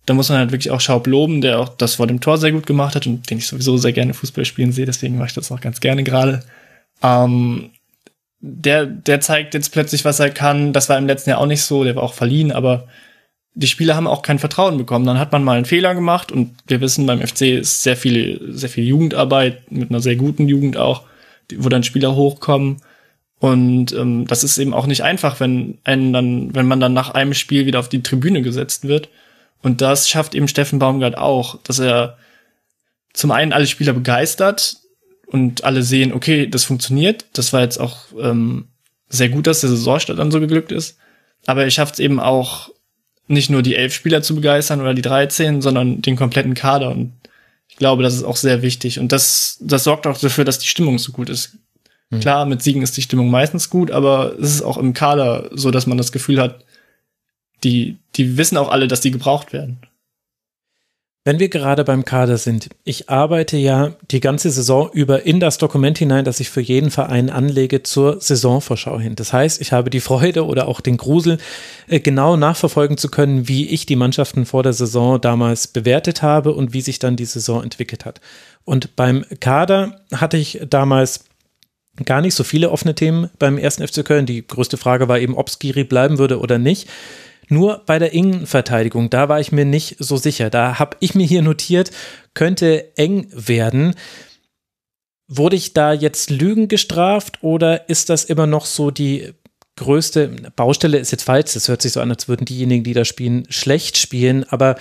da 0.05 0.13
muss 0.15 0.29
man 0.29 0.39
halt 0.39 0.53
wirklich 0.53 0.71
auch 0.71 0.81
Schaub 0.81 1.07
loben, 1.07 1.41
der 1.41 1.59
auch 1.59 1.71
das 1.71 1.95
vor 1.95 2.07
dem 2.07 2.21
Tor 2.21 2.37
sehr 2.37 2.53
gut 2.53 2.67
gemacht 2.67 2.95
hat 2.95 3.07
und 3.07 3.31
den 3.31 3.39
ich 3.39 3.47
sowieso 3.47 3.79
sehr 3.79 3.93
gerne 3.93 4.13
Fußball 4.13 4.45
spielen 4.45 4.73
sehe. 4.73 4.85
Deswegen 4.85 5.17
mache 5.17 5.29
ich 5.29 5.35
das 5.35 5.51
auch 5.51 5.61
ganz 5.61 5.81
gerne 5.81 6.05
gerade. 6.05 6.43
Ähm, 7.03 7.71
der, 8.41 8.87
der 8.87 9.21
zeigt 9.21 9.55
jetzt 9.55 9.73
plötzlich, 9.73 10.05
was 10.05 10.21
er 10.21 10.31
kann. 10.31 10.73
Das 10.73 10.89
war 10.89 10.99
im 10.99 11.07
letzten 11.07 11.31
Jahr 11.31 11.41
auch 11.41 11.47
nicht 11.47 11.63
so, 11.63 11.83
der 11.83 11.97
war 11.97 12.03
auch 12.03 12.15
verliehen, 12.15 12.53
aber 12.53 12.87
die 13.59 13.67
Spieler 13.67 13.97
haben 13.97 14.07
auch 14.07 14.21
kein 14.21 14.39
Vertrauen 14.39 14.77
bekommen. 14.77 15.07
Dann 15.07 15.19
hat 15.19 15.33
man 15.33 15.43
mal 15.43 15.57
einen 15.57 15.65
Fehler 15.65 15.95
gemacht 15.95 16.31
und 16.31 16.55
wir 16.67 16.83
wissen, 16.83 17.07
beim 17.07 17.27
FC 17.27 17.43
ist 17.59 17.83
sehr 17.83 17.97
viel, 17.97 18.53
sehr 18.53 18.69
viel 18.69 18.85
Jugendarbeit 18.85 19.73
mit 19.73 19.89
einer 19.89 20.01
sehr 20.01 20.17
guten 20.17 20.47
Jugend 20.47 20.77
auch, 20.77 21.05
wo 21.57 21.71
dann 21.71 21.83
Spieler 21.83 22.15
hochkommen. 22.15 22.83
Und 23.39 23.93
ähm, 23.93 24.27
das 24.27 24.45
ist 24.45 24.59
eben 24.59 24.75
auch 24.75 24.87
nicht 24.87 25.03
einfach, 25.03 25.41
wenn 25.41 25.79
einen 25.85 26.13
dann, 26.13 26.55
wenn 26.55 26.67
man 26.67 26.81
dann 26.81 26.93
nach 26.93 27.11
einem 27.11 27.33
Spiel 27.33 27.65
wieder 27.65 27.81
auf 27.81 27.89
die 27.89 28.03
Tribüne 28.03 28.43
gesetzt 28.43 28.87
wird. 28.87 29.09
Und 29.63 29.81
das 29.81 30.07
schafft 30.07 30.35
eben 30.35 30.49
Steffen 30.49 30.79
Baumgart 30.79 31.17
auch, 31.17 31.59
dass 31.63 31.79
er 31.79 32.19
zum 33.15 33.31
einen 33.31 33.55
alle 33.55 33.67
Spieler 33.67 33.95
begeistert 33.95 34.77
und 35.27 35.65
alle 35.65 35.83
sehen, 35.83 36.13
okay, 36.13 36.47
das 36.47 36.65
funktioniert. 36.65 37.25
Das 37.33 37.55
war 37.55 37.63
jetzt 37.63 37.79
auch 37.79 37.97
ähm, 38.21 38.69
sehr 39.09 39.31
gut, 39.31 39.47
dass 39.47 39.63
der 39.63 39.71
Saisonstart 39.71 40.19
dann 40.19 40.31
so 40.31 40.41
geglückt 40.41 40.73
ist. 40.73 40.99
Aber 41.47 41.65
er 41.65 41.71
schafft 41.71 41.95
es 41.95 42.01
eben 42.01 42.21
auch, 42.21 42.71
nicht 43.29 43.51
nur 43.51 43.63
die 43.63 43.75
elf 43.75 43.93
Spieler 43.95 44.23
zu 44.23 44.35
begeistern 44.35 44.81
oder 44.81 44.95
die 44.95 45.03
13, 45.03 45.61
sondern 45.61 46.03
den 46.03 46.17
kompletten 46.17 46.55
Kader. 46.55 46.91
Und 46.91 47.13
ich 47.69 47.77
glaube, 47.77 48.03
das 48.03 48.15
ist 48.15 48.23
auch 48.23 48.37
sehr 48.37 48.63
wichtig. 48.63 48.99
Und 48.99 49.13
das, 49.13 49.59
das 49.61 49.85
sorgt 49.85 50.07
auch 50.07 50.19
dafür, 50.19 50.45
dass 50.45 50.59
die 50.59 50.69
Stimmung 50.69 50.99
so 50.99 51.13
gut 51.13 51.29
ist. 51.29 51.57
Mhm. 52.11 52.21
Klar, 52.21 52.47
mit 52.47 52.63
Siegen 52.63 52.83
ist 52.83 52.97
die 52.97 53.03
Stimmung 53.03 53.31
meistens 53.31 53.71
gut, 53.71 53.91
aber 53.91 54.37
es 54.39 54.55
ist 54.55 54.63
auch 54.63 54.79
im 54.79 54.93
Kader 54.93 55.51
so, 55.53 55.71
dass 55.71 55.87
man 55.87 55.99
das 55.99 56.13
Gefühl 56.13 56.41
hat, 56.41 56.65
die, 57.65 57.97
die 58.15 58.37
wissen 58.37 58.57
auch 58.59 58.71
alle, 58.71 58.87
dass 58.87 59.01
die 59.01 59.11
gebraucht 59.11 59.53
werden. 59.53 59.79
Wenn 61.27 61.41
wir 61.41 61.49
gerade 61.49 61.83
beim 61.83 62.05
Kader 62.05 62.39
sind, 62.39 62.69
ich 62.85 63.11
arbeite 63.11 63.57
ja 63.57 63.97
die 64.13 64.21
ganze 64.21 64.49
Saison 64.49 64.89
über 64.93 65.27
in 65.27 65.41
das 65.41 65.59
Dokument 65.59 65.99
hinein, 65.99 66.25
das 66.25 66.39
ich 66.39 66.51
für 66.51 66.61
jeden 66.61 66.93
Verein 66.93 67.31
anlege 67.31 67.83
zur 67.83 68.21
Saisonvorschau 68.21 69.01
hin. 69.01 69.17
Das 69.17 69.33
heißt, 69.33 69.61
ich 69.61 69.73
habe 69.73 69.91
die 69.91 69.99
Freude 69.99 70.47
oder 70.47 70.69
auch 70.69 70.81
den 70.81 70.97
Grusel, 70.97 71.39
äh, 71.89 71.99
genau 71.99 72.37
nachverfolgen 72.37 72.97
zu 72.97 73.09
können, 73.09 73.49
wie 73.49 73.67
ich 73.67 73.87
die 73.87 73.97
Mannschaften 73.97 74.47
vor 74.47 74.63
der 74.63 74.73
Saison 74.73 75.21
damals 75.21 75.67
bewertet 75.67 76.23
habe 76.23 76.53
und 76.53 76.73
wie 76.73 76.81
sich 76.81 77.01
dann 77.01 77.17
die 77.17 77.25
Saison 77.25 77.65
entwickelt 77.65 78.05
hat. 78.05 78.21
Und 78.65 78.95
beim 78.95 79.25
Kader 79.41 80.03
hatte 80.13 80.37
ich 80.37 80.61
damals 80.71 81.25
gar 82.05 82.21
nicht 82.21 82.37
so 82.37 82.45
viele 82.45 82.71
offene 82.71 82.95
Themen 82.95 83.31
beim 83.41 83.59
ersten 83.59 83.85
FC 83.85 84.05
Köln. 84.05 84.27
Die 84.27 84.47
größte 84.47 84.77
Frage 84.77 85.09
war 85.09 85.19
eben, 85.19 85.37
ob 85.37 85.51
Skiri 85.51 85.83
bleiben 85.83 86.19
würde 86.19 86.39
oder 86.39 86.59
nicht. 86.59 86.89
Nur 87.49 87.83
bei 87.87 87.99
der 87.99 88.13
Innenverteidigung, 88.13 89.11
da 89.11 89.29
war 89.29 89.41
ich 89.41 89.53
mir 89.53 89.65
nicht 89.65 89.97
so 89.99 90.17
sicher. 90.17 90.51
Da 90.51 90.79
habe 90.79 90.97
ich 91.01 91.15
mir 91.15 91.27
hier 91.27 91.43
notiert, 91.43 91.91
könnte 92.35 92.97
eng 92.97 93.29
werden. 93.33 93.95
Wurde 95.29 95.57
ich 95.57 95.73
da 95.73 95.93
jetzt 95.93 96.31
Lügen 96.31 96.69
gestraft 96.69 97.43
oder 97.43 97.89
ist 97.89 98.11
das 98.11 98.25
immer 98.25 98.47
noch 98.47 98.67
so 98.67 98.91
die 98.91 99.33
größte 99.77 100.29
Baustelle? 100.57 100.99
Ist 100.99 101.13
jetzt 101.13 101.25
falsch, 101.25 101.55
das 101.55 101.69
hört 101.69 101.83
sich 101.83 101.93
so 101.93 102.01
an, 102.01 102.11
als 102.11 102.29
würden 102.29 102.45
diejenigen, 102.45 102.85
die 102.85 102.95
da 102.95 103.05
spielen, 103.05 103.47
schlecht 103.49 103.99
spielen, 103.99 104.45
aber 104.45 104.77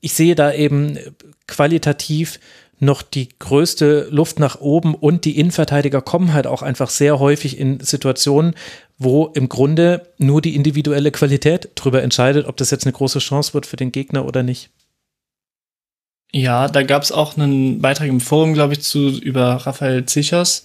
ich 0.00 0.14
sehe 0.14 0.34
da 0.34 0.52
eben 0.52 0.98
qualitativ 1.46 2.38
noch 2.80 3.02
die 3.02 3.28
größte 3.38 4.08
Luft 4.10 4.38
nach 4.38 4.60
oben 4.60 4.94
und 4.94 5.24
die 5.24 5.38
Innenverteidiger 5.38 6.02
kommen 6.02 6.32
halt 6.32 6.46
auch 6.46 6.62
einfach 6.62 6.90
sehr 6.90 7.18
häufig 7.18 7.58
in 7.58 7.80
Situationen, 7.80 8.54
wo 8.98 9.26
im 9.34 9.48
Grunde 9.48 10.08
nur 10.18 10.40
die 10.40 10.54
individuelle 10.54 11.10
Qualität 11.10 11.70
darüber 11.74 12.02
entscheidet, 12.02 12.46
ob 12.46 12.56
das 12.56 12.70
jetzt 12.70 12.86
eine 12.86 12.92
große 12.92 13.18
Chance 13.18 13.54
wird 13.54 13.66
für 13.66 13.76
den 13.76 13.92
Gegner 13.92 14.24
oder 14.24 14.42
nicht. 14.42 14.70
Ja, 16.32 16.68
da 16.68 16.82
gab 16.82 17.02
es 17.02 17.12
auch 17.12 17.36
einen 17.36 17.80
Beitrag 17.80 18.08
im 18.08 18.20
Forum, 18.20 18.54
glaube 18.54 18.72
ich, 18.72 18.80
zu 18.80 19.08
über 19.08 19.54
Raphael 19.54 20.04
Zichers, 20.04 20.64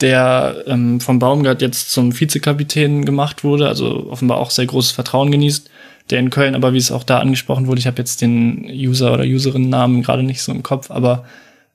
der 0.00 0.64
ähm, 0.66 1.00
vom 1.00 1.18
Baumgart 1.18 1.62
jetzt 1.62 1.92
zum 1.92 2.18
Vizekapitän 2.18 3.04
gemacht 3.04 3.44
wurde, 3.44 3.68
also 3.68 4.10
offenbar 4.10 4.38
auch 4.38 4.50
sehr 4.50 4.66
großes 4.66 4.92
Vertrauen 4.92 5.30
genießt, 5.30 5.70
der 6.10 6.18
in 6.18 6.30
Köln, 6.30 6.54
aber 6.54 6.72
wie 6.72 6.78
es 6.78 6.90
auch 6.90 7.04
da 7.04 7.18
angesprochen 7.18 7.66
wurde, 7.66 7.78
ich 7.78 7.86
habe 7.86 7.98
jetzt 7.98 8.20
den 8.20 8.64
User 8.68 9.12
oder 9.12 9.24
Userin-Namen 9.24 10.02
gerade 10.02 10.22
nicht 10.22 10.42
so 10.42 10.52
im 10.52 10.62
Kopf, 10.62 10.90
aber 10.90 11.24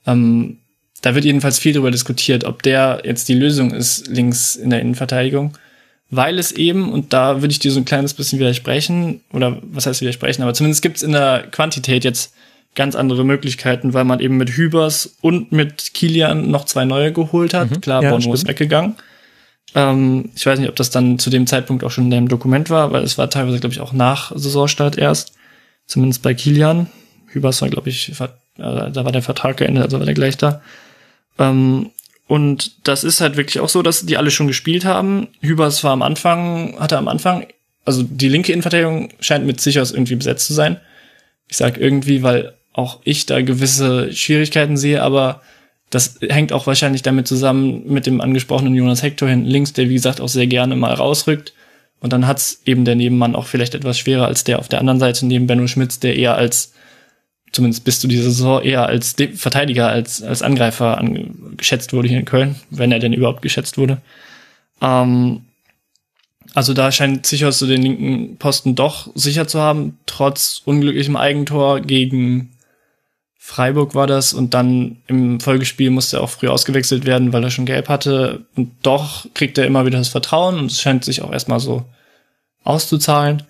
ähm, 0.06 0.58
da 1.02 1.16
wird 1.16 1.26
jedenfalls 1.26 1.58
viel 1.58 1.74
darüber 1.74 1.92
diskutiert, 1.92 2.44
ob 2.44 2.64
der 2.64 3.02
jetzt 3.04 3.28
die 3.28 3.34
Lösung 3.34 3.72
ist 3.72 4.08
links 4.08 4.56
in 4.56 4.70
der 4.70 4.82
Innenverteidigung 4.82 5.58
weil 6.12 6.38
es 6.38 6.52
eben, 6.52 6.92
und 6.92 7.14
da 7.14 7.42
würde 7.42 7.52
ich 7.52 7.60
dir 7.60 7.72
so 7.72 7.80
ein 7.80 7.86
kleines 7.86 8.14
bisschen 8.14 8.40
widersprechen, 8.40 9.22
oder 9.34 9.58
was 9.64 9.86
heißt 9.86 10.02
widersprechen, 10.02 10.44
aber 10.44 10.54
zumindest 10.54 10.82
gibt 10.82 10.98
es 10.98 11.04
in 11.04 11.14
der 11.14 11.48
Quantität 11.50 12.04
jetzt 12.04 12.34
ganz 12.76 12.96
andere 12.96 13.26
Möglichkeiten, 13.26 13.94
weil 13.94 14.04
man 14.04 14.20
eben 14.20 14.38
mit 14.38 14.52
Hübers 14.52 15.18
und 15.22 15.52
mit 15.52 15.94
Kilian 15.94 16.52
noch 16.52 16.66
zwei 16.66 16.86
neue 16.86 17.12
geholt 17.12 17.54
hat. 17.54 17.72
Mhm. 17.72 17.82
Klar, 17.82 18.04
ja, 18.04 18.12
Bono 18.12 18.34
ist 18.34 18.48
weggegangen. 18.48 18.96
Ähm, 19.74 20.30
ich 20.36 20.46
weiß 20.46 20.60
nicht, 20.60 20.70
ob 20.70 20.76
das 20.76 20.90
dann 20.90 21.18
zu 21.18 21.30
dem 21.30 21.48
Zeitpunkt 21.48 21.84
auch 21.84 21.92
schon 21.92 22.06
in 22.06 22.12
dem 22.12 22.28
Dokument 22.28 22.70
war, 22.70 22.92
weil 22.92 23.04
es 23.04 23.18
war 23.18 23.30
teilweise, 23.30 23.60
glaube 23.60 23.74
ich, 23.74 23.82
auch 23.82 23.94
nach 23.94 24.32
Saisonstart 24.36 24.98
erst. 24.98 25.34
Zumindest 25.86 26.22
bei 26.22 26.34
Kilian. 26.34 26.88
Hübers 27.28 27.62
war, 27.62 27.70
glaube 27.70 27.90
ich, 27.90 28.10
äh, 28.10 28.28
da 28.58 29.06
war 29.06 29.12
der 29.12 29.22
Vertrag 29.22 29.58
geendet, 29.58 29.84
also 29.84 30.00
war 30.00 30.06
der 30.06 30.14
gleich 30.14 30.38
da. 30.38 30.62
Ähm, 31.40 31.92
und 32.32 32.88
das 32.88 33.04
ist 33.04 33.20
halt 33.20 33.36
wirklich 33.36 33.60
auch 33.60 33.68
so, 33.68 33.82
dass 33.82 34.06
die 34.06 34.16
alle 34.16 34.32
schon 34.32 34.48
gespielt 34.48 34.86
haben. 34.86 35.28
Hübers 35.42 35.84
war 35.84 35.92
am 35.92 36.02
Anfang, 36.02 36.80
hatte 36.80 36.98
am 36.98 37.10
Anfang, 37.10 37.46
also 37.84 38.04
die 38.04 38.30
linke 38.30 38.54
Innenverteidigung 38.54 39.10
scheint 39.20 39.46
mit 39.46 39.60
Sichers 39.60 39.92
irgendwie 39.92 40.16
besetzt 40.16 40.48
zu 40.48 40.54
sein. 40.54 40.80
Ich 41.50 41.58
sag 41.58 41.78
irgendwie, 41.78 42.24
weil 42.24 42.54
auch 42.72 43.02
ich 43.04 43.26
da 43.26 43.42
gewisse 43.42 44.14
Schwierigkeiten 44.14 44.78
sehe, 44.78 45.04
aber 45.04 45.42
das 45.90 46.20
hängt 46.22 46.54
auch 46.54 46.68
wahrscheinlich 46.68 47.02
damit 47.02 47.28
zusammen 47.28 47.84
mit 47.88 48.06
dem 48.06 48.22
angesprochenen 48.22 48.76
Jonas 48.76 49.04
Hector 49.04 49.28
hinten 49.28 49.48
links, 49.48 49.74
der 49.74 49.90
wie 49.90 49.96
gesagt 49.96 50.22
auch 50.22 50.30
sehr 50.30 50.48
gerne 50.48 50.78
mal 50.78 50.94
rausrückt. 50.94 51.54
Und 52.00 52.14
dann 52.14 52.28
hat's 52.28 52.62
eben 52.66 52.86
der 52.86 52.96
Nebenmann 52.96 53.36
auch 53.36 53.48
vielleicht 53.48 53.76
etwas 53.76 54.00
schwerer 54.00 54.28
als 54.28 54.46
der 54.46 54.60
auf 54.60 54.70
der 54.70 54.80
anderen 54.80 55.02
Seite 55.02 55.26
neben 55.26 55.48
Benno 55.48 55.68
Schmitz, 55.68 56.00
der 56.00 56.16
eher 56.16 56.36
als 56.36 56.72
zumindest 57.52 57.84
bis 57.84 58.00
zu 58.00 58.08
dieser 58.08 58.24
Saison 58.24 58.62
eher 58.62 58.86
als 58.86 59.16
Verteidiger, 59.36 59.88
als, 59.90 60.24
als 60.24 60.42
Angreifer 60.42 60.98
an, 60.98 61.56
geschätzt 61.58 61.94
wurde 61.94 62.08
hier 62.08 62.20
in 62.20 62.26
Köln, 62.26 62.56
wenn 62.70 62.92
er 62.92 63.00
denn 63.00 63.14
überhaupt 63.14 63.42
geschätzt 63.42 63.78
wurde. 63.78 64.02
Ähm, 64.82 65.42
also 66.54 66.74
da 66.74 66.92
scheint 66.92 67.26
sicher 67.26 67.52
so 67.52 67.68
den 67.68 67.82
linken 67.82 68.38
Posten 68.38 68.76
doch 68.76 69.10
sicher 69.16 69.48
zu 69.48 69.60
haben, 69.60 69.98
trotz 70.06 70.62
unglücklichem 70.66 71.16
Eigentor 71.16 71.82
gegen 71.82 72.52
Freiburg 73.38 73.96
war 73.96 74.08
das 74.08 74.34
und 74.34 74.54
dann 74.54 74.98
im 75.08 75.40
Folgespiel 75.40 75.90
musste 75.90 76.18
er 76.18 76.24
auch 76.24 76.30
früh 76.30 76.48
ausgewechselt 76.48 77.06
werden, 77.06 77.34
weil 77.34 77.44
er 77.44 77.52
schon 77.52 77.66
gelb 77.66 77.90
hatte 77.90 78.46
und 78.56 78.72
doch 78.84 79.26
kriegt 79.34 79.58
er 79.58 79.66
immer 79.66 79.86
wieder 79.86 79.98
das 79.98 80.10
Vertrauen 80.10 80.60
und 80.60 80.72
es 80.72 80.80
scheint 80.80 81.04
sich 81.04 81.22
auch 81.22 81.32
erstmal 81.32 81.60
so 81.60 81.86
auszuzahlen. 82.64 83.44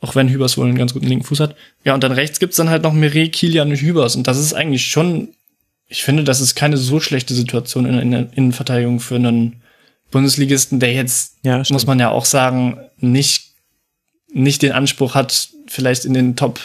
Auch 0.00 0.14
wenn 0.14 0.28
Hübers 0.28 0.56
wohl 0.56 0.66
einen 0.66 0.78
ganz 0.78 0.92
guten 0.92 1.06
linken 1.06 1.24
Fuß 1.24 1.40
hat. 1.40 1.56
Ja, 1.84 1.94
und 1.94 2.04
dann 2.04 2.12
rechts 2.12 2.38
gibt's 2.38 2.56
dann 2.56 2.70
halt 2.70 2.82
noch 2.82 2.92
Meret, 2.92 3.32
Kilian 3.32 3.70
und 3.70 3.80
Hübers. 3.80 4.14
Und 4.14 4.26
das 4.28 4.38
ist 4.38 4.54
eigentlich 4.54 4.86
schon, 4.86 5.30
ich 5.88 6.04
finde, 6.04 6.24
das 6.24 6.40
ist 6.40 6.54
keine 6.54 6.76
so 6.76 7.00
schlechte 7.00 7.34
Situation 7.34 7.84
in, 7.86 7.98
in 7.98 8.10
der 8.12 8.28
Innenverteidigung 8.34 9.00
für 9.00 9.16
einen 9.16 9.62
Bundesligisten, 10.10 10.80
der 10.80 10.92
jetzt, 10.92 11.36
ja, 11.42 11.62
muss 11.70 11.86
man 11.86 11.98
ja 11.98 12.10
auch 12.10 12.24
sagen, 12.24 12.78
nicht, 12.98 13.54
nicht 14.32 14.62
den 14.62 14.72
Anspruch 14.72 15.14
hat, 15.14 15.48
vielleicht 15.66 16.04
in 16.04 16.14
den 16.14 16.36
Top, 16.36 16.60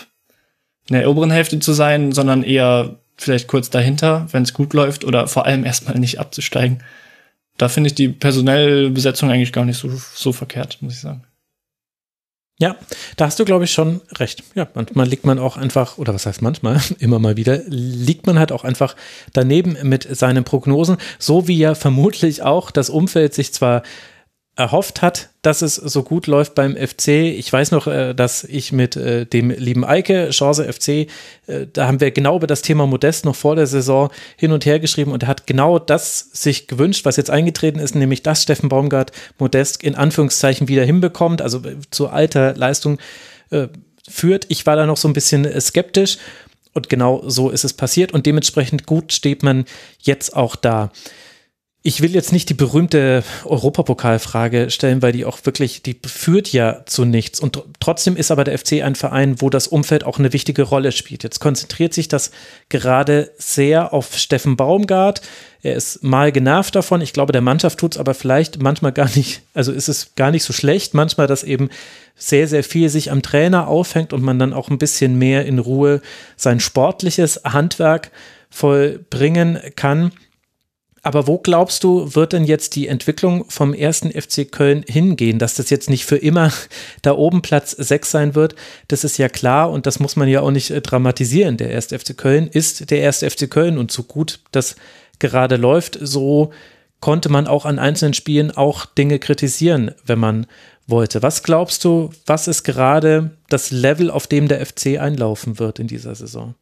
in 0.90 0.96
der 0.96 1.10
oberen 1.10 1.32
Hälfte 1.32 1.60
zu 1.60 1.74
sein, 1.74 2.12
sondern 2.12 2.44
eher 2.44 3.00
vielleicht 3.18 3.48
kurz 3.48 3.70
dahinter, 3.70 4.28
wenn 4.32 4.44
es 4.44 4.54
gut 4.54 4.74
läuft 4.74 5.06
oder 5.06 5.28
vor 5.28 5.46
allem 5.46 5.66
erstmal 5.66 5.98
nicht 5.98 6.20
abzusteigen. 6.20 6.84
Da 7.58 7.70
finde 7.70 7.90
ich 7.90 7.96
die 7.96 8.10
personelle 8.10 8.90
Besetzung 8.90 9.30
eigentlich 9.30 9.54
gar 9.54 9.66
nicht 9.66 9.78
so, 9.78 9.90
so 10.16 10.34
verkehrt, 10.34 10.78
muss 10.82 10.94
ich 10.94 11.00
sagen. 11.00 11.24
Ja, 12.60 12.76
da 13.18 13.26
hast 13.26 13.40
du, 13.40 13.46
glaube 13.46 13.66
ich, 13.66 13.72
schon 13.72 14.02
recht. 14.12 14.44
Ja, 14.54 14.68
manchmal 14.76 15.08
liegt 15.08 15.26
man 15.26 15.40
auch 15.40 15.58
einfach, 15.58 15.98
oder 15.98 16.14
was 16.14 16.26
heißt 16.26 16.42
manchmal, 16.42 16.80
immer 17.00 17.20
mal 17.20 17.36
wieder, 17.36 17.62
liegt 17.68 18.28
man 18.28 18.38
halt 18.38 18.52
auch 18.52 18.64
einfach 18.64 18.96
daneben 19.34 19.76
mit 19.84 20.08
seinen 20.16 20.44
Prognosen, 20.44 20.98
so 21.18 21.48
wie 21.48 21.58
ja 21.58 21.74
vermutlich 21.74 22.44
auch 22.44 22.70
das 22.70 22.90
Umfeld 22.90 23.34
sich 23.34 23.54
zwar 23.54 23.82
erhofft 24.56 25.02
hat, 25.02 25.30
dass 25.42 25.64
es 25.64 25.76
so 25.76 26.04
gut 26.04 26.28
läuft 26.28 26.54
beim 26.54 26.76
FC. 26.76 27.08
Ich 27.08 27.52
weiß 27.52 27.72
noch, 27.72 27.88
äh, 27.88 28.14
dass 28.14 28.44
ich 28.44 28.72
mit 28.72 28.96
äh, 28.96 29.26
dem 29.26 29.50
lieben 29.50 29.84
Eike, 29.84 30.30
Chance 30.30 30.72
FC, 30.72 30.90
äh, 31.48 31.66
da 31.72 31.88
haben 31.88 32.00
wir 32.00 32.12
genau 32.12 32.38
über 32.38 32.46
das 32.46 32.62
Thema 32.62 32.86
Modest 32.86 33.26
noch 33.26 33.36
vor 33.36 33.56
der 33.56 33.66
Saison 33.66 34.12
hin 34.38 34.52
und 34.52 34.66
her 34.68 34.80
geschrieben 34.80 35.12
und 35.12 35.24
er 35.24 35.30
hat 35.30 35.48
genau 35.48 35.80
das 35.80 36.30
sich 36.34 36.68
gewünscht, 36.68 37.04
was 37.04 37.18
jetzt 37.18 37.32
eingetreten 37.32 37.80
ist, 37.80 37.96
nämlich 37.96 38.22
dass 38.22 38.44
Steffen 38.44 38.70
Baumgart 38.70 39.12
Modest 39.40 39.84
in 39.84 39.96
Anführungszeichen 39.96 40.68
wieder 40.68 40.86
hinbekommt, 40.86 41.42
also 41.42 41.62
zu 41.90 42.10
alter 42.10 42.56
Leistung 42.56 43.00
führt. 44.10 44.46
Ich 44.50 44.66
war 44.66 44.76
da 44.76 44.88
noch 44.88 44.98
so 44.98 45.08
ein 45.08 45.14
bisschen 45.14 45.62
skeptisch 45.62 46.18
und 46.74 46.90
genau 46.90 47.22
so 47.28 47.52
ist 47.52 47.64
es 47.64 47.74
passiert 47.74 48.14
und 48.14 48.26
dementsprechend 48.26 48.88
gut 48.88 49.14
steht 49.14 49.44
man 49.44 49.66
jetzt 50.02 50.36
auch 50.36 50.56
da. 50.56 50.92
Ich 51.86 52.02
will 52.02 52.12
jetzt 52.16 52.32
nicht 52.32 52.48
die 52.48 52.54
berühmte 52.54 53.26
Europapokalfrage 53.44 54.70
stellen, 54.70 55.02
weil 55.02 55.12
die 55.12 55.26
auch 55.26 55.40
wirklich, 55.44 55.84
die 55.84 56.00
führt 56.06 56.54
ja 56.54 56.86
zu 56.86 57.04
nichts. 57.04 57.42
Und 57.42 57.62
trotzdem 57.82 58.16
ist 58.16 58.32
aber 58.32 58.46
der 58.46 58.58
FC 58.58 58.82
ein 58.82 58.96
Verein, 58.96 59.42
wo 59.42 59.50
das 59.50 59.68
Umfeld 59.68 60.06
auch 60.06 60.18
eine 60.18 60.32
wichtige 60.32 60.62
Rolle 60.62 60.94
spielt. 60.94 61.24
Jetzt 61.24 61.42
konzentriert 61.42 61.94
sich 61.94 62.08
das 62.08 62.32
gerade 62.70 63.32
sehr 63.38 63.92
auf 63.92 64.18
Steffen 64.18 64.56
Baumgart. 64.56 65.22
Er 65.62 65.76
ist 65.76 66.02
mal 66.06 66.32
genervt 66.32 66.74
davon. 66.74 67.02
Ich 67.02 67.12
glaube, 67.12 67.34
der 67.34 67.42
Mannschaft 67.42 67.80
tut 67.80 67.96
es 67.96 68.00
aber 68.00 68.14
vielleicht 68.14 68.62
manchmal 68.62 68.94
gar 68.94 69.10
nicht, 69.14 69.42
also 69.54 69.74
ist 69.74 69.90
es 69.90 70.16
gar 70.16 70.32
nicht 70.32 70.46
so 70.46 70.54
schlecht. 70.54 70.94
Manchmal, 70.94 71.28
dass 71.28 71.44
eben 71.44 71.70
sehr, 72.16 72.48
sehr 72.48 72.64
viel 72.64 72.88
sich 72.88 73.12
am 73.12 73.22
Trainer 73.22 73.68
aufhängt 73.68 74.14
und 74.14 74.22
man 74.22 74.40
dann 74.40 74.54
auch 74.54 74.70
ein 74.70 74.78
bisschen 74.78 75.18
mehr 75.18 75.46
in 75.46 75.60
Ruhe 75.60 76.02
sein 76.38 76.62
sportliches 76.62 77.42
Handwerk 77.44 78.12
vollbringen 78.50 79.60
kann. 79.76 80.14
Aber 81.06 81.28
wo 81.28 81.38
glaubst 81.38 81.84
du, 81.84 82.16
wird 82.16 82.32
denn 82.32 82.46
jetzt 82.46 82.76
die 82.76 82.88
Entwicklung 82.88 83.44
vom 83.50 83.74
ersten 83.74 84.10
FC 84.10 84.50
Köln 84.50 84.86
hingehen? 84.88 85.38
Dass 85.38 85.56
das 85.56 85.70
jetzt 85.70 85.90
nicht 85.90 86.06
für 86.06 86.16
immer 86.16 86.52
da 87.02 87.12
oben 87.12 87.42
Platz 87.42 87.72
6 87.72 88.10
sein 88.10 88.36
wird, 88.36 88.56
das 88.88 89.04
ist 89.04 89.18
ja 89.18 89.28
klar 89.28 89.70
und 89.70 89.86
das 89.86 90.00
muss 90.00 90.16
man 90.16 90.30
ja 90.30 90.40
auch 90.40 90.52
nicht 90.52 90.72
äh, 90.72 90.82
dramatisieren. 90.82 91.58
Der 91.58 91.72
erste 91.72 92.00
FC 92.00 92.18
Köln 92.18 92.48
ist 92.48 92.90
der 92.90 93.02
erste 93.02 93.30
FC 93.30 93.52
Köln 93.52 93.78
und 93.78 93.92
so 93.92 94.04
gut 94.04 94.40
das 94.52 94.78
gerade 95.20 95.58
läuft, 95.58 96.00
so 96.02 96.52
konnte 97.02 97.28
man 97.28 97.48
auch 97.48 97.66
an 97.66 97.80
einzelnen 97.80 98.14
Spielen 98.14 98.52
auch 98.52 98.86
Dinge 98.86 99.20
kritisieren, 99.20 99.92
wenn 100.06 100.20
man 100.20 100.48
wollte. 100.88 101.22
Was 101.22 101.44
glaubst 101.44 101.84
du, 101.84 102.12
was 102.26 102.48
ist 102.48 102.64
gerade 102.64 103.32
das 103.50 103.72
Level, 103.72 104.10
auf 104.10 104.28
dem 104.28 104.48
der 104.48 104.66
FC 104.66 105.00
einlaufen 105.00 105.60
wird 105.60 105.80
in 105.80 105.88
dieser 105.88 106.16
Saison? 106.16 106.56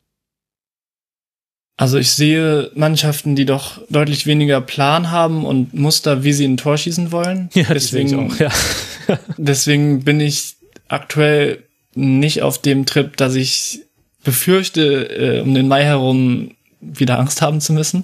Also 1.82 1.98
ich 1.98 2.12
sehe 2.12 2.70
Mannschaften, 2.76 3.36
die 3.36 3.46
doch 3.46 3.82
deutlich 3.90 4.28
weniger 4.28 4.62
Plan 4.62 5.10
haben 5.10 5.44
und 5.44 5.74
Muster, 5.74 6.24
wie 6.24 6.32
sie 6.32 6.46
ein 6.46 6.58
Tor 6.58 6.78
schießen 6.78 7.12
wollen. 7.12 7.50
Ja, 7.56 7.74
deswegen, 7.74 8.30
auch, 8.30 8.40
ja. 8.40 8.52
deswegen 9.38 10.04
bin 10.04 10.20
ich 10.20 10.58
aktuell 10.90 11.64
nicht 11.96 12.44
auf 12.44 12.62
dem 12.62 12.86
Trip, 12.86 13.18
dass 13.18 13.34
ich 13.34 13.82
befürchte, 14.24 15.40
äh, 15.40 15.42
um 15.42 15.56
den 15.56 15.68
Mai 15.68 15.84
herum 15.84 16.52
wieder 16.82 17.18
Angst 17.18 17.42
haben 17.42 17.60
zu 17.62 17.74
müssen. 17.74 18.04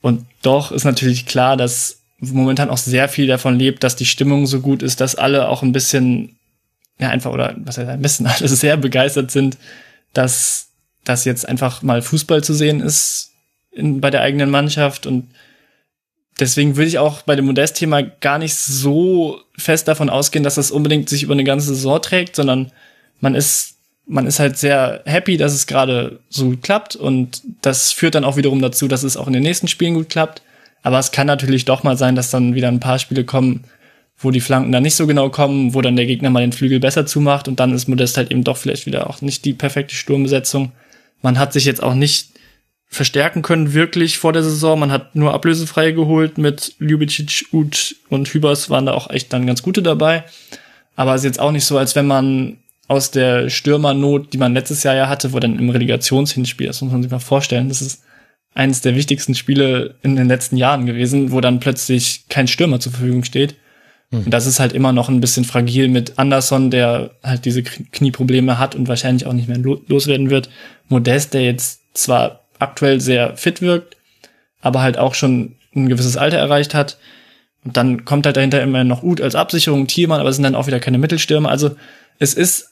Und 0.00 0.24
doch 0.40 0.72
ist 0.72 0.84
natürlich 0.84 1.26
klar, 1.26 1.58
dass 1.58 1.98
momentan 2.20 2.70
auch 2.70 2.78
sehr 2.78 3.10
viel 3.10 3.26
davon 3.26 3.58
lebt, 3.58 3.84
dass 3.84 3.96
die 3.96 4.06
Stimmung 4.06 4.46
so 4.46 4.60
gut 4.62 4.82
ist, 4.82 5.02
dass 5.02 5.14
alle 5.14 5.50
auch 5.50 5.62
ein 5.62 5.72
bisschen, 5.72 6.38
ja 6.98 7.10
einfach, 7.10 7.32
oder 7.32 7.54
was 7.58 7.76
heißt 7.76 7.90
ein 7.90 8.00
bisschen, 8.00 8.26
alle 8.26 8.48
sehr 8.48 8.78
begeistert 8.78 9.30
sind, 9.30 9.58
dass 10.14 10.67
dass 11.04 11.24
jetzt 11.24 11.48
einfach 11.48 11.82
mal 11.82 12.02
Fußball 12.02 12.42
zu 12.42 12.54
sehen 12.54 12.80
ist 12.80 13.32
in, 13.70 14.00
bei 14.00 14.10
der 14.10 14.22
eigenen 14.22 14.50
Mannschaft 14.50 15.06
und 15.06 15.30
deswegen 16.38 16.76
würde 16.76 16.88
ich 16.88 16.98
auch 16.98 17.22
bei 17.22 17.36
dem 17.36 17.46
Modest-Thema 17.46 18.02
gar 18.02 18.38
nicht 18.38 18.54
so 18.54 19.40
fest 19.56 19.88
davon 19.88 20.10
ausgehen, 20.10 20.44
dass 20.44 20.54
das 20.56 20.70
unbedingt 20.70 21.08
sich 21.08 21.22
über 21.22 21.34
eine 21.34 21.44
ganze 21.44 21.74
Saison 21.74 22.00
trägt, 22.00 22.36
sondern 22.36 22.72
man 23.20 23.34
ist 23.34 23.78
man 24.08 24.26
ist 24.26 24.38
halt 24.38 24.56
sehr 24.56 25.02
happy, 25.04 25.36
dass 25.36 25.52
es 25.52 25.66
gerade 25.66 26.20
so 26.30 26.46
gut 26.46 26.62
klappt 26.62 26.96
und 26.96 27.42
das 27.60 27.92
führt 27.92 28.14
dann 28.14 28.24
auch 28.24 28.36
wiederum 28.36 28.62
dazu, 28.62 28.88
dass 28.88 29.02
es 29.02 29.18
auch 29.18 29.26
in 29.26 29.34
den 29.34 29.42
nächsten 29.42 29.68
Spielen 29.68 29.94
gut 29.94 30.08
klappt. 30.08 30.42
Aber 30.82 30.98
es 30.98 31.12
kann 31.12 31.26
natürlich 31.26 31.66
doch 31.66 31.82
mal 31.82 31.98
sein, 31.98 32.16
dass 32.16 32.30
dann 32.30 32.54
wieder 32.54 32.68
ein 32.68 32.80
paar 32.80 32.98
Spiele 32.98 33.24
kommen, 33.24 33.64
wo 34.16 34.30
die 34.30 34.40
Flanken 34.40 34.72
dann 34.72 34.82
nicht 34.82 34.94
so 34.94 35.06
genau 35.06 35.28
kommen, 35.28 35.74
wo 35.74 35.82
dann 35.82 35.96
der 35.96 36.06
Gegner 36.06 36.30
mal 36.30 36.40
den 36.40 36.52
Flügel 36.52 36.80
besser 36.80 37.04
zumacht 37.04 37.48
und 37.48 37.60
dann 37.60 37.74
ist 37.74 37.88
Modest 37.88 38.16
halt 38.16 38.30
eben 38.30 38.44
doch 38.44 38.56
vielleicht 38.56 38.86
wieder 38.86 39.10
auch 39.10 39.20
nicht 39.20 39.44
die 39.44 39.52
perfekte 39.52 39.94
Sturmbesetzung. 39.94 40.72
Man 41.22 41.38
hat 41.38 41.52
sich 41.52 41.64
jetzt 41.64 41.82
auch 41.82 41.94
nicht 41.94 42.30
verstärken 42.86 43.42
können, 43.42 43.74
wirklich 43.74 44.18
vor 44.18 44.32
der 44.32 44.42
Saison. 44.42 44.80
Man 44.80 44.92
hat 44.92 45.14
nur 45.14 45.34
ablösefrei 45.34 45.92
geholt 45.92 46.38
mit 46.38 46.74
Ljubicic, 46.78 47.46
Ut 47.52 47.96
und 48.08 48.28
Hübers 48.28 48.70
waren 48.70 48.86
da 48.86 48.94
auch 48.94 49.10
echt 49.10 49.32
dann 49.32 49.46
ganz 49.46 49.62
gute 49.62 49.82
dabei. 49.82 50.24
Aber 50.96 51.14
es 51.14 51.20
ist 51.20 51.26
jetzt 51.26 51.40
auch 51.40 51.52
nicht 51.52 51.64
so, 51.64 51.78
als 51.78 51.94
wenn 51.94 52.06
man 52.06 52.58
aus 52.88 53.10
der 53.10 53.50
Stürmernot, 53.50 54.32
die 54.32 54.38
man 54.38 54.54
letztes 54.54 54.82
Jahr 54.82 54.94
ja 54.94 55.08
hatte, 55.08 55.32
wo 55.32 55.38
dann 55.38 55.58
im 55.58 55.68
Relegationshinspiel, 55.68 56.66
das 56.66 56.80
muss 56.80 56.90
man 56.90 57.02
sich 57.02 57.12
mal 57.12 57.18
vorstellen, 57.18 57.68
das 57.68 57.82
ist 57.82 58.02
eines 58.54 58.80
der 58.80 58.96
wichtigsten 58.96 59.34
Spiele 59.34 59.96
in 60.02 60.16
den 60.16 60.26
letzten 60.26 60.56
Jahren 60.56 60.86
gewesen, 60.86 61.30
wo 61.30 61.40
dann 61.40 61.60
plötzlich 61.60 62.24
kein 62.28 62.48
Stürmer 62.48 62.80
zur 62.80 62.92
Verfügung 62.92 63.22
steht. 63.24 63.56
Mhm. 64.10 64.24
Und 64.24 64.30
das 64.30 64.46
ist 64.46 64.60
halt 64.60 64.72
immer 64.72 64.92
noch 64.92 65.08
ein 65.08 65.20
bisschen 65.20 65.44
fragil 65.44 65.88
mit 65.88 66.18
Anderson, 66.18 66.70
der 66.70 67.10
halt 67.22 67.44
diese 67.44 67.62
Knieprobleme 67.62 68.58
hat 68.58 68.74
und 68.74 68.88
wahrscheinlich 68.88 69.26
auch 69.26 69.32
nicht 69.32 69.48
mehr 69.48 69.58
loswerden 69.58 70.30
wird. 70.30 70.48
Modest, 70.88 71.34
der 71.34 71.42
jetzt 71.42 71.80
zwar 71.94 72.44
aktuell 72.58 73.00
sehr 73.00 73.36
fit 73.36 73.60
wirkt, 73.60 73.96
aber 74.60 74.82
halt 74.82 74.98
auch 74.98 75.14
schon 75.14 75.56
ein 75.74 75.88
gewisses 75.88 76.16
Alter 76.16 76.38
erreicht 76.38 76.74
hat. 76.74 76.98
Und 77.64 77.76
dann 77.76 78.04
kommt 78.04 78.24
halt 78.24 78.36
dahinter 78.36 78.62
immer 78.62 78.84
noch 78.84 79.02
Ut 79.02 79.20
als 79.20 79.34
Absicherung, 79.34 79.86
Thielmann, 79.86 80.20
aber 80.20 80.30
es 80.30 80.36
sind 80.36 80.44
dann 80.44 80.54
auch 80.54 80.66
wieder 80.66 80.80
keine 80.80 80.98
Mittelstürme. 80.98 81.48
Also 81.48 81.72
es 82.18 82.34
ist 82.34 82.70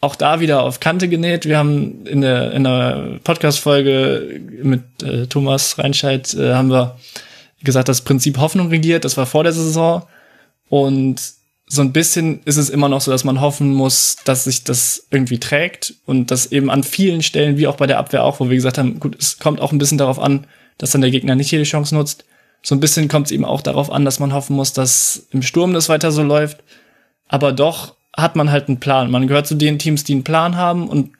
auch 0.00 0.16
da 0.16 0.40
wieder 0.40 0.64
auf 0.64 0.80
Kante 0.80 1.08
genäht. 1.08 1.46
Wir 1.46 1.56
haben 1.56 2.04
in 2.06 2.20
der, 2.20 2.52
in 2.52 2.64
der 2.64 3.20
Podcast-Folge 3.22 4.40
mit 4.62 4.82
äh, 5.02 5.26
Thomas 5.28 5.78
Reinscheid 5.78 6.34
äh, 6.34 6.54
haben 6.54 6.70
wir 6.70 6.98
gesagt, 7.62 7.88
das 7.88 8.00
Prinzip 8.00 8.38
Hoffnung 8.38 8.68
regiert. 8.68 9.04
Das 9.04 9.16
war 9.16 9.26
vor 9.26 9.44
der 9.44 9.52
Saison. 9.52 10.02
Und 10.72 11.20
so 11.66 11.82
ein 11.82 11.92
bisschen 11.92 12.40
ist 12.46 12.56
es 12.56 12.70
immer 12.70 12.88
noch 12.88 13.02
so, 13.02 13.10
dass 13.10 13.24
man 13.24 13.42
hoffen 13.42 13.74
muss, 13.74 14.16
dass 14.24 14.44
sich 14.44 14.64
das 14.64 15.06
irgendwie 15.10 15.38
trägt 15.38 15.92
und 16.06 16.30
das 16.30 16.50
eben 16.50 16.70
an 16.70 16.82
vielen 16.82 17.22
Stellen, 17.22 17.58
wie 17.58 17.66
auch 17.66 17.76
bei 17.76 17.86
der 17.86 17.98
Abwehr 17.98 18.24
auch, 18.24 18.40
wo 18.40 18.48
wir 18.48 18.56
gesagt 18.56 18.78
haben, 18.78 18.98
gut, 18.98 19.14
es 19.20 19.38
kommt 19.38 19.60
auch 19.60 19.72
ein 19.72 19.76
bisschen 19.76 19.98
darauf 19.98 20.18
an, 20.18 20.46
dass 20.78 20.92
dann 20.92 21.02
der 21.02 21.10
Gegner 21.10 21.34
nicht 21.34 21.50
jede 21.50 21.64
Chance 21.64 21.94
nutzt. 21.94 22.24
So 22.62 22.74
ein 22.74 22.80
bisschen 22.80 23.08
kommt 23.08 23.26
es 23.26 23.32
eben 23.32 23.44
auch 23.44 23.60
darauf 23.60 23.92
an, 23.92 24.06
dass 24.06 24.18
man 24.18 24.32
hoffen 24.32 24.56
muss, 24.56 24.72
dass 24.72 25.26
im 25.30 25.42
Sturm 25.42 25.74
das 25.74 25.90
weiter 25.90 26.10
so 26.10 26.22
läuft. 26.22 26.64
Aber 27.28 27.52
doch 27.52 27.96
hat 28.16 28.34
man 28.34 28.50
halt 28.50 28.68
einen 28.68 28.80
Plan. 28.80 29.10
Man 29.10 29.26
gehört 29.26 29.46
zu 29.46 29.54
den 29.54 29.78
Teams, 29.78 30.04
die 30.04 30.14
einen 30.14 30.24
Plan 30.24 30.56
haben 30.56 30.88
und 30.88 31.10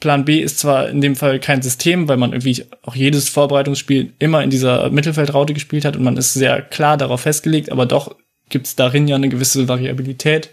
Plan 0.00 0.26
B 0.26 0.38
ist 0.40 0.58
zwar 0.58 0.90
in 0.90 1.00
dem 1.00 1.16
Fall 1.16 1.40
kein 1.40 1.62
System, 1.62 2.08
weil 2.08 2.18
man 2.18 2.32
irgendwie 2.32 2.66
auch 2.82 2.94
jedes 2.94 3.30
Vorbereitungsspiel 3.30 4.12
immer 4.18 4.42
in 4.42 4.50
dieser 4.50 4.90
Mittelfeldraute 4.90 5.54
gespielt 5.54 5.86
hat 5.86 5.96
und 5.96 6.02
man 6.02 6.18
ist 6.18 6.34
sehr 6.34 6.60
klar 6.60 6.98
darauf 6.98 7.22
festgelegt, 7.22 7.72
aber 7.72 7.86
doch 7.86 8.16
gibt 8.50 8.66
es 8.66 8.76
darin 8.76 9.08
ja 9.08 9.16
eine 9.16 9.28
gewisse 9.28 9.68
Variabilität. 9.68 10.50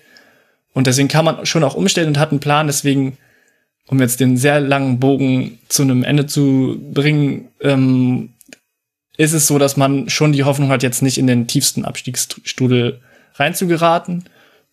Und 0.73 0.87
deswegen 0.87 1.07
kann 1.07 1.25
man 1.25 1.45
schon 1.45 1.63
auch 1.63 1.75
umstellen 1.75 2.09
und 2.09 2.19
hat 2.19 2.31
einen 2.31 2.39
Plan. 2.39 2.67
Deswegen, 2.67 3.17
um 3.87 3.99
jetzt 3.99 4.19
den 4.19 4.37
sehr 4.37 4.59
langen 4.59 4.99
Bogen 4.99 5.59
zu 5.67 5.81
einem 5.81 6.03
Ende 6.03 6.27
zu 6.27 6.79
bringen, 6.93 7.49
ähm, 7.61 8.33
ist 9.17 9.33
es 9.33 9.47
so, 9.47 9.57
dass 9.57 9.77
man 9.77 10.09
schon 10.09 10.31
die 10.31 10.43
Hoffnung 10.43 10.69
hat, 10.69 10.83
jetzt 10.83 11.01
nicht 11.01 11.17
in 11.17 11.27
den 11.27 11.47
tiefsten 11.47 11.83
Abstiegsstrudel 11.83 13.01
reinzugeraten. 13.33 14.25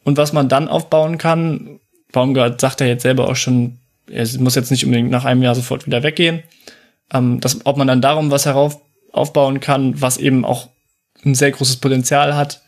Und 0.05 0.19
was 0.19 0.35
man 0.35 0.51
dann 0.51 0.69
aufbauen 0.69 1.17
kann, 1.17 1.81
Baumgart 2.13 2.61
sagt 2.61 2.81
ja 2.81 2.87
jetzt 2.87 3.03
selber 3.03 3.29
auch 3.29 3.37
schon, 3.37 3.79
er 4.11 4.27
muss 4.39 4.55
jetzt 4.55 4.71
nicht 4.71 4.85
unbedingt 4.85 5.11
nach 5.11 5.25
einem 5.25 5.43
Jahr 5.43 5.55
sofort 5.55 5.87
wieder 5.87 6.03
weggehen. 6.03 6.43
Ähm, 7.13 7.41
dass, 7.41 7.65
ob 7.65 7.79
man 7.79 7.87
dann 7.87 8.03
darum 8.03 8.31
was 8.31 8.45
herauf 8.45 8.81
aufbauen 9.13 9.61
kann, 9.61 10.01
was 10.01 10.19
eben 10.19 10.45
auch 10.45 10.69
ein 11.25 11.35
sehr 11.35 11.51
großes 11.51 11.77
Potenzial 11.79 12.37
hat, 12.37 12.63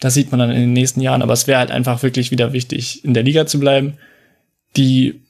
das 0.00 0.14
sieht 0.14 0.30
man 0.30 0.38
dann 0.40 0.50
in 0.50 0.60
den 0.60 0.72
nächsten 0.72 1.00
Jahren, 1.00 1.22
aber 1.22 1.32
es 1.32 1.46
wäre 1.46 1.58
halt 1.58 1.70
einfach 1.70 2.02
wirklich 2.02 2.30
wieder 2.30 2.52
wichtig, 2.52 3.04
in 3.04 3.14
der 3.14 3.22
Liga 3.22 3.46
zu 3.46 3.58
bleiben. 3.58 3.94
Die 4.76 5.20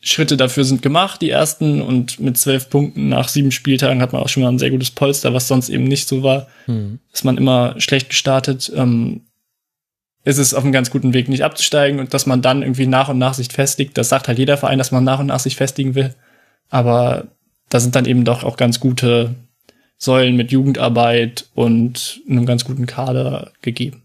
Schritte 0.00 0.36
dafür 0.36 0.64
sind 0.64 0.82
gemacht, 0.82 1.22
die 1.22 1.30
ersten, 1.30 1.80
und 1.80 2.20
mit 2.20 2.36
zwölf 2.36 2.68
Punkten 2.68 3.08
nach 3.08 3.28
sieben 3.28 3.50
Spieltagen 3.50 4.02
hat 4.02 4.12
man 4.12 4.22
auch 4.22 4.28
schon 4.28 4.42
mal 4.42 4.50
ein 4.50 4.58
sehr 4.58 4.70
gutes 4.70 4.90
Polster, 4.90 5.32
was 5.32 5.48
sonst 5.48 5.70
eben 5.70 5.84
nicht 5.84 6.08
so 6.08 6.22
war. 6.22 6.46
Hm. 6.66 6.98
Ist 7.12 7.24
man 7.24 7.38
immer 7.38 7.74
schlecht 7.78 8.10
gestartet. 8.10 8.70
Ähm, 8.74 9.22
ist 10.24 10.38
es 10.38 10.54
auf 10.54 10.62
einem 10.62 10.72
ganz 10.72 10.90
guten 10.90 11.12
Weg, 11.12 11.28
nicht 11.28 11.44
abzusteigen 11.44 12.00
und 12.00 12.14
dass 12.14 12.26
man 12.26 12.40
dann 12.40 12.62
irgendwie 12.62 12.86
nach 12.86 13.08
und 13.10 13.18
nach 13.18 13.34
sich 13.34 13.48
festigt. 13.48 13.96
Das 13.96 14.08
sagt 14.08 14.28
halt 14.28 14.38
jeder 14.38 14.56
Verein, 14.56 14.78
dass 14.78 14.90
man 14.90 15.04
nach 15.04 15.20
und 15.20 15.26
nach 15.26 15.40
sich 15.40 15.56
festigen 15.56 15.94
will. 15.94 16.14
Aber 16.70 17.28
da 17.68 17.80
sind 17.80 17.94
dann 17.94 18.06
eben 18.06 18.24
doch 18.24 18.42
auch 18.42 18.56
ganz 18.56 18.80
gute 18.80 19.34
Säulen 19.98 20.36
mit 20.36 20.50
Jugendarbeit 20.50 21.46
und 21.54 22.20
einem 22.28 22.46
ganz 22.46 22.64
guten 22.64 22.86
Kader 22.86 23.52
gegeben. 23.60 24.03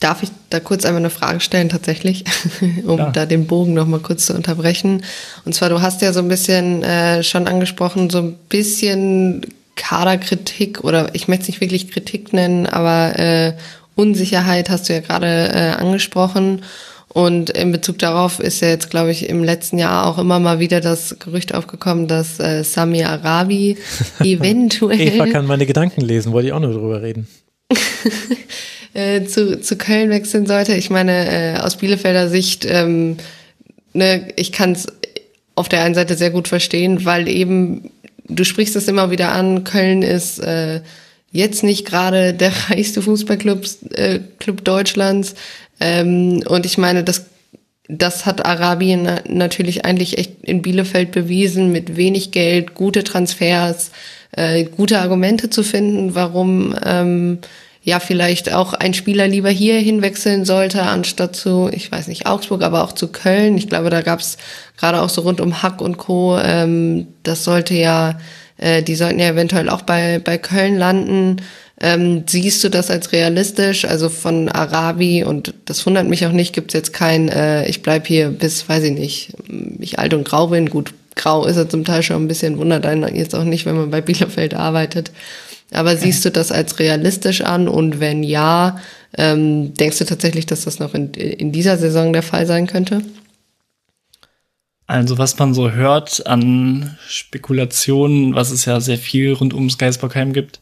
Darf 0.00 0.22
ich 0.22 0.30
da 0.50 0.60
kurz 0.60 0.84
einmal 0.84 1.02
eine 1.02 1.10
Frage 1.10 1.40
stellen, 1.40 1.68
tatsächlich, 1.68 2.24
um 2.84 2.98
ja. 2.98 3.10
da 3.10 3.26
den 3.26 3.46
Bogen 3.46 3.74
noch 3.74 3.86
mal 3.86 4.00
kurz 4.00 4.26
zu 4.26 4.34
unterbrechen? 4.34 5.02
Und 5.44 5.54
zwar, 5.54 5.68
du 5.68 5.82
hast 5.82 6.02
ja 6.02 6.12
so 6.12 6.20
ein 6.20 6.28
bisschen 6.28 6.82
äh, 6.82 7.22
schon 7.22 7.48
angesprochen, 7.48 8.08
so 8.08 8.18
ein 8.18 8.36
bisschen 8.48 9.44
Kaderkritik 9.74 10.84
oder 10.84 11.14
ich 11.14 11.28
möchte 11.28 11.42
es 11.42 11.48
nicht 11.48 11.60
wirklich 11.60 11.90
Kritik 11.90 12.32
nennen, 12.32 12.66
aber 12.66 13.18
äh, 13.18 13.54
Unsicherheit 13.94 14.70
hast 14.70 14.88
du 14.88 14.92
ja 14.92 15.00
gerade 15.00 15.26
äh, 15.52 15.70
angesprochen. 15.80 16.62
Und 17.08 17.50
in 17.50 17.72
Bezug 17.72 17.98
darauf 17.98 18.38
ist 18.38 18.60
ja 18.60 18.68
jetzt, 18.68 18.90
glaube 18.90 19.10
ich, 19.10 19.28
im 19.28 19.42
letzten 19.42 19.78
Jahr 19.78 20.06
auch 20.06 20.18
immer 20.18 20.38
mal 20.38 20.60
wieder 20.60 20.80
das 20.80 21.16
Gerücht 21.18 21.54
aufgekommen, 21.54 22.06
dass 22.06 22.38
äh, 22.38 22.62
Sami 22.62 23.02
Arabi 23.02 23.78
eventuell. 24.20 25.00
Eva 25.00 25.26
kann 25.26 25.46
meine 25.46 25.66
Gedanken 25.66 26.02
lesen, 26.02 26.32
wollte 26.32 26.48
ich 26.48 26.52
auch 26.52 26.60
nur 26.60 26.72
drüber 26.72 27.02
reden. 27.02 27.26
Äh, 28.94 29.24
zu, 29.24 29.60
zu 29.60 29.76
Köln 29.76 30.10
wechseln 30.10 30.46
sollte. 30.46 30.74
Ich 30.74 30.90
meine, 30.90 31.56
äh, 31.56 31.58
aus 31.58 31.76
Bielefelder 31.76 32.28
Sicht, 32.28 32.66
ähm, 32.68 33.18
ne, 33.92 34.28
ich 34.36 34.50
kann 34.50 34.72
es 34.72 34.86
auf 35.54 35.68
der 35.68 35.82
einen 35.82 35.94
Seite 35.94 36.16
sehr 36.16 36.30
gut 36.30 36.48
verstehen, 36.48 37.04
weil 37.04 37.28
eben 37.28 37.90
du 38.28 38.44
sprichst 38.44 38.76
es 38.76 38.88
immer 38.88 39.10
wieder 39.10 39.32
an, 39.32 39.64
Köln 39.64 40.02
ist 40.02 40.38
äh, 40.38 40.80
jetzt 41.32 41.62
nicht 41.64 41.86
gerade 41.86 42.32
der 42.34 42.52
reichste 42.70 43.02
Fußballclub 43.02 43.66
äh, 43.92 44.20
Club 44.38 44.64
Deutschlands. 44.64 45.34
Ähm, 45.80 46.42
und 46.46 46.66
ich 46.66 46.78
meine, 46.78 47.04
das, 47.04 47.26
das 47.88 48.26
hat 48.26 48.44
Arabien 48.44 49.08
natürlich 49.28 49.84
eigentlich 49.84 50.18
echt 50.18 50.44
in 50.44 50.62
Bielefeld 50.62 51.12
bewiesen, 51.12 51.72
mit 51.72 51.96
wenig 51.96 52.30
Geld, 52.30 52.74
gute 52.74 53.04
Transfers, 53.04 53.90
äh, 54.32 54.64
gute 54.64 55.00
Argumente 55.00 55.50
zu 55.50 55.62
finden, 55.62 56.14
warum 56.14 56.74
ähm, 56.84 57.38
ja 57.82 58.00
vielleicht 58.00 58.52
auch 58.52 58.74
ein 58.74 58.94
Spieler 58.94 59.28
lieber 59.28 59.50
hier 59.50 59.78
hinwechseln 59.78 60.44
sollte, 60.44 60.82
anstatt 60.82 61.36
zu, 61.36 61.70
ich 61.72 61.90
weiß 61.90 62.08
nicht, 62.08 62.26
Augsburg, 62.26 62.62
aber 62.62 62.84
auch 62.84 62.92
zu 62.92 63.08
Köln. 63.08 63.56
Ich 63.56 63.68
glaube, 63.68 63.90
da 63.90 64.02
gab 64.02 64.20
es 64.20 64.36
gerade 64.76 65.00
auch 65.00 65.08
so 65.08 65.22
rund 65.22 65.40
um 65.40 65.62
Hack 65.62 65.80
und 65.80 65.96
Co. 65.96 66.38
Ähm, 66.38 67.08
das 67.22 67.44
sollte 67.44 67.74
ja, 67.74 68.18
äh, 68.56 68.82
die 68.82 68.94
sollten 68.94 69.20
ja 69.20 69.28
eventuell 69.28 69.68
auch 69.68 69.82
bei, 69.82 70.20
bei 70.22 70.38
Köln 70.38 70.76
landen. 70.76 71.36
Ähm, 71.80 72.24
siehst 72.26 72.64
du 72.64 72.68
das 72.68 72.90
als 72.90 73.12
realistisch? 73.12 73.84
Also 73.84 74.08
von 74.08 74.48
Arabi, 74.48 75.22
und 75.22 75.54
das 75.64 75.86
wundert 75.86 76.08
mich 76.08 76.26
auch 76.26 76.32
nicht, 76.32 76.52
gibt's 76.52 76.74
jetzt 76.74 76.92
kein, 76.92 77.28
äh, 77.28 77.68
ich 77.68 77.82
bleib 77.82 78.06
hier 78.06 78.30
bis, 78.30 78.68
weiß 78.68 78.82
ich 78.84 78.92
nicht, 78.92 79.32
ich 79.78 79.98
alt 79.98 80.12
und 80.12 80.28
grau 80.28 80.48
bin. 80.48 80.68
Gut, 80.70 80.92
grau 81.14 81.44
ist 81.44 81.56
er 81.56 81.68
zum 81.68 81.84
Teil 81.84 82.02
schon 82.02 82.24
ein 82.24 82.28
bisschen, 82.28 82.58
wundert 82.58 82.84
einen 82.84 83.14
jetzt 83.14 83.34
auch 83.34 83.44
nicht, 83.44 83.64
wenn 83.64 83.76
man 83.76 83.90
bei 83.90 84.00
Bielefeld 84.00 84.54
arbeitet. 84.54 85.12
Aber 85.70 85.96
siehst 85.96 86.24
du 86.24 86.30
das 86.30 86.50
als 86.50 86.78
realistisch 86.78 87.42
an? 87.42 87.68
Und 87.68 88.00
wenn 88.00 88.22
ja, 88.22 88.78
ähm, 89.16 89.74
denkst 89.74 89.98
du 89.98 90.04
tatsächlich, 90.04 90.46
dass 90.46 90.64
das 90.64 90.78
noch 90.78 90.94
in, 90.94 91.12
in 91.12 91.52
dieser 91.52 91.76
Saison 91.76 92.12
der 92.12 92.22
Fall 92.22 92.46
sein 92.46 92.66
könnte? 92.66 93.02
Also 94.86 95.18
was 95.18 95.38
man 95.38 95.52
so 95.52 95.70
hört 95.70 96.26
an 96.26 96.96
Spekulationen, 97.06 98.34
was 98.34 98.50
es 98.50 98.64
ja 98.64 98.80
sehr 98.80 98.96
viel 98.96 99.34
rund 99.34 99.52
ums 99.52 99.76
Geisbockheim 99.76 100.32
gibt, 100.32 100.60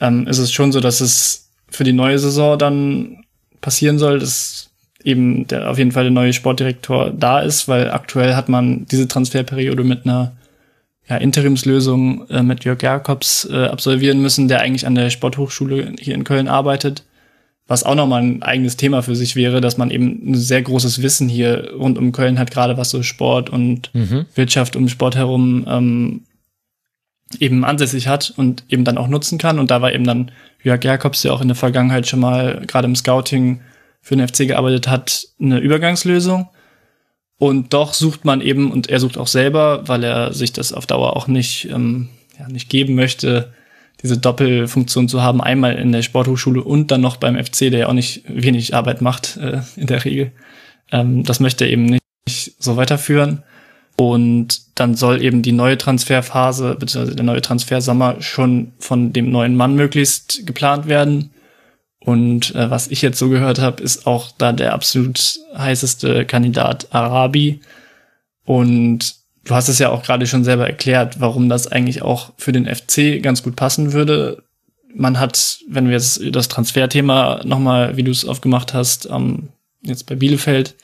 ähm, 0.00 0.26
ist 0.26 0.38
es 0.38 0.52
schon 0.52 0.72
so, 0.72 0.80
dass 0.80 1.00
es 1.00 1.50
für 1.70 1.84
die 1.84 1.92
neue 1.92 2.18
Saison 2.18 2.58
dann 2.58 3.24
passieren 3.60 4.00
soll, 4.00 4.18
dass 4.18 4.70
eben 5.04 5.46
der, 5.46 5.70
auf 5.70 5.78
jeden 5.78 5.92
Fall 5.92 6.04
der 6.04 6.12
neue 6.12 6.32
Sportdirektor 6.32 7.10
da 7.10 7.40
ist, 7.40 7.68
weil 7.68 7.90
aktuell 7.90 8.34
hat 8.34 8.48
man 8.48 8.86
diese 8.86 9.06
Transferperiode 9.06 9.84
mit 9.84 10.04
einer 10.04 10.32
ja, 11.08 11.16
Interimslösung 11.16 12.28
äh, 12.28 12.42
mit 12.42 12.64
Jörg 12.64 12.82
Jakobs 12.82 13.48
äh, 13.50 13.64
absolvieren 13.66 14.22
müssen, 14.22 14.48
der 14.48 14.60
eigentlich 14.60 14.86
an 14.86 14.94
der 14.94 15.10
Sporthochschule 15.10 15.94
hier 15.98 16.14
in 16.14 16.24
Köln 16.24 16.48
arbeitet. 16.48 17.04
Was 17.66 17.84
auch 17.84 17.94
nochmal 17.94 18.22
ein 18.22 18.42
eigenes 18.42 18.76
Thema 18.76 19.02
für 19.02 19.16
sich 19.16 19.36
wäre, 19.36 19.60
dass 19.60 19.78
man 19.78 19.90
eben 19.90 20.30
ein 20.30 20.34
sehr 20.34 20.62
großes 20.62 21.00
Wissen 21.02 21.28
hier 21.28 21.72
rund 21.74 21.96
um 21.96 22.12
Köln 22.12 22.38
hat, 22.38 22.50
gerade 22.50 22.76
was 22.76 22.90
so 22.90 23.02
Sport 23.02 23.50
und 23.50 23.90
mhm. 23.94 24.26
Wirtschaft 24.34 24.76
um 24.76 24.88
Sport 24.88 25.16
herum 25.16 25.64
ähm, 25.68 26.22
eben 27.38 27.64
ansässig 27.64 28.08
hat 28.08 28.32
und 28.36 28.64
eben 28.68 28.84
dann 28.84 28.98
auch 28.98 29.08
nutzen 29.08 29.38
kann. 29.38 29.58
Und 29.58 29.70
da 29.70 29.80
war 29.80 29.92
eben 29.92 30.04
dann 30.04 30.30
Jörg 30.62 30.82
Jakobs, 30.84 31.22
der 31.22 31.32
auch 31.32 31.40
in 31.40 31.48
der 31.48 31.54
Vergangenheit 31.54 32.06
schon 32.06 32.20
mal 32.20 32.62
gerade 32.66 32.86
im 32.86 32.96
Scouting 32.96 33.60
für 34.00 34.16
den 34.16 34.26
FC 34.26 34.48
gearbeitet 34.48 34.88
hat, 34.88 35.26
eine 35.40 35.58
Übergangslösung. 35.58 36.48
Und 37.42 37.72
doch 37.72 37.92
sucht 37.92 38.24
man 38.24 38.40
eben, 38.40 38.70
und 38.70 38.88
er 38.88 39.00
sucht 39.00 39.18
auch 39.18 39.26
selber, 39.26 39.82
weil 39.88 40.04
er 40.04 40.32
sich 40.32 40.52
das 40.52 40.72
auf 40.72 40.86
Dauer 40.86 41.16
auch 41.16 41.26
nicht, 41.26 41.68
ähm, 41.72 42.08
ja, 42.38 42.46
nicht 42.46 42.68
geben 42.68 42.94
möchte, 42.94 43.52
diese 44.00 44.16
Doppelfunktion 44.16 45.08
zu 45.08 45.22
haben, 45.22 45.40
einmal 45.40 45.74
in 45.74 45.90
der 45.90 46.02
Sporthochschule 46.02 46.62
und 46.62 46.92
dann 46.92 47.00
noch 47.00 47.16
beim 47.16 47.34
FC, 47.34 47.68
der 47.72 47.80
ja 47.80 47.88
auch 47.88 47.94
nicht 47.94 48.22
wenig 48.28 48.76
Arbeit 48.76 49.00
macht 49.00 49.38
äh, 49.38 49.62
in 49.74 49.88
der 49.88 50.04
Regel. 50.04 50.30
Ähm, 50.92 51.24
das 51.24 51.40
möchte 51.40 51.64
er 51.64 51.72
eben 51.72 51.86
nicht 51.86 52.52
so 52.60 52.76
weiterführen. 52.76 53.42
Und 53.96 54.60
dann 54.76 54.94
soll 54.94 55.20
eben 55.20 55.42
die 55.42 55.50
neue 55.50 55.78
Transferphase, 55.78 56.76
beziehungsweise 56.78 57.16
der 57.16 57.24
neue 57.24 57.42
Transfersommer 57.42 58.22
schon 58.22 58.70
von 58.78 59.12
dem 59.12 59.32
neuen 59.32 59.56
Mann 59.56 59.74
möglichst 59.74 60.46
geplant 60.46 60.86
werden. 60.86 61.31
Und 62.04 62.54
äh, 62.54 62.70
was 62.70 62.88
ich 62.88 63.02
jetzt 63.02 63.18
so 63.18 63.28
gehört 63.28 63.60
habe, 63.60 63.82
ist 63.82 64.06
auch 64.06 64.32
da 64.36 64.52
der 64.52 64.72
absolut 64.72 65.38
heißeste 65.56 66.24
Kandidat 66.24 66.88
Arabi. 66.90 67.60
Und 68.44 69.14
du 69.44 69.54
hast 69.54 69.68
es 69.68 69.78
ja 69.78 69.90
auch 69.90 70.02
gerade 70.02 70.26
schon 70.26 70.44
selber 70.44 70.66
erklärt, 70.66 71.20
warum 71.20 71.48
das 71.48 71.68
eigentlich 71.68 72.02
auch 72.02 72.32
für 72.36 72.52
den 72.52 72.66
FC 72.66 73.22
ganz 73.22 73.42
gut 73.42 73.56
passen 73.56 73.92
würde. 73.92 74.42
Man 74.94 75.18
hat, 75.18 75.58
wenn 75.68 75.86
wir 75.86 75.94
jetzt 75.94 76.20
das 76.32 76.48
Transferthema 76.48 77.42
nochmal, 77.44 77.96
wie 77.96 78.02
du 78.02 78.10
es 78.10 78.24
aufgemacht 78.24 78.74
hast, 78.74 79.08
ähm, 79.10 79.50
jetzt 79.82 80.06
bei 80.06 80.16
Bielefeld, 80.16 80.74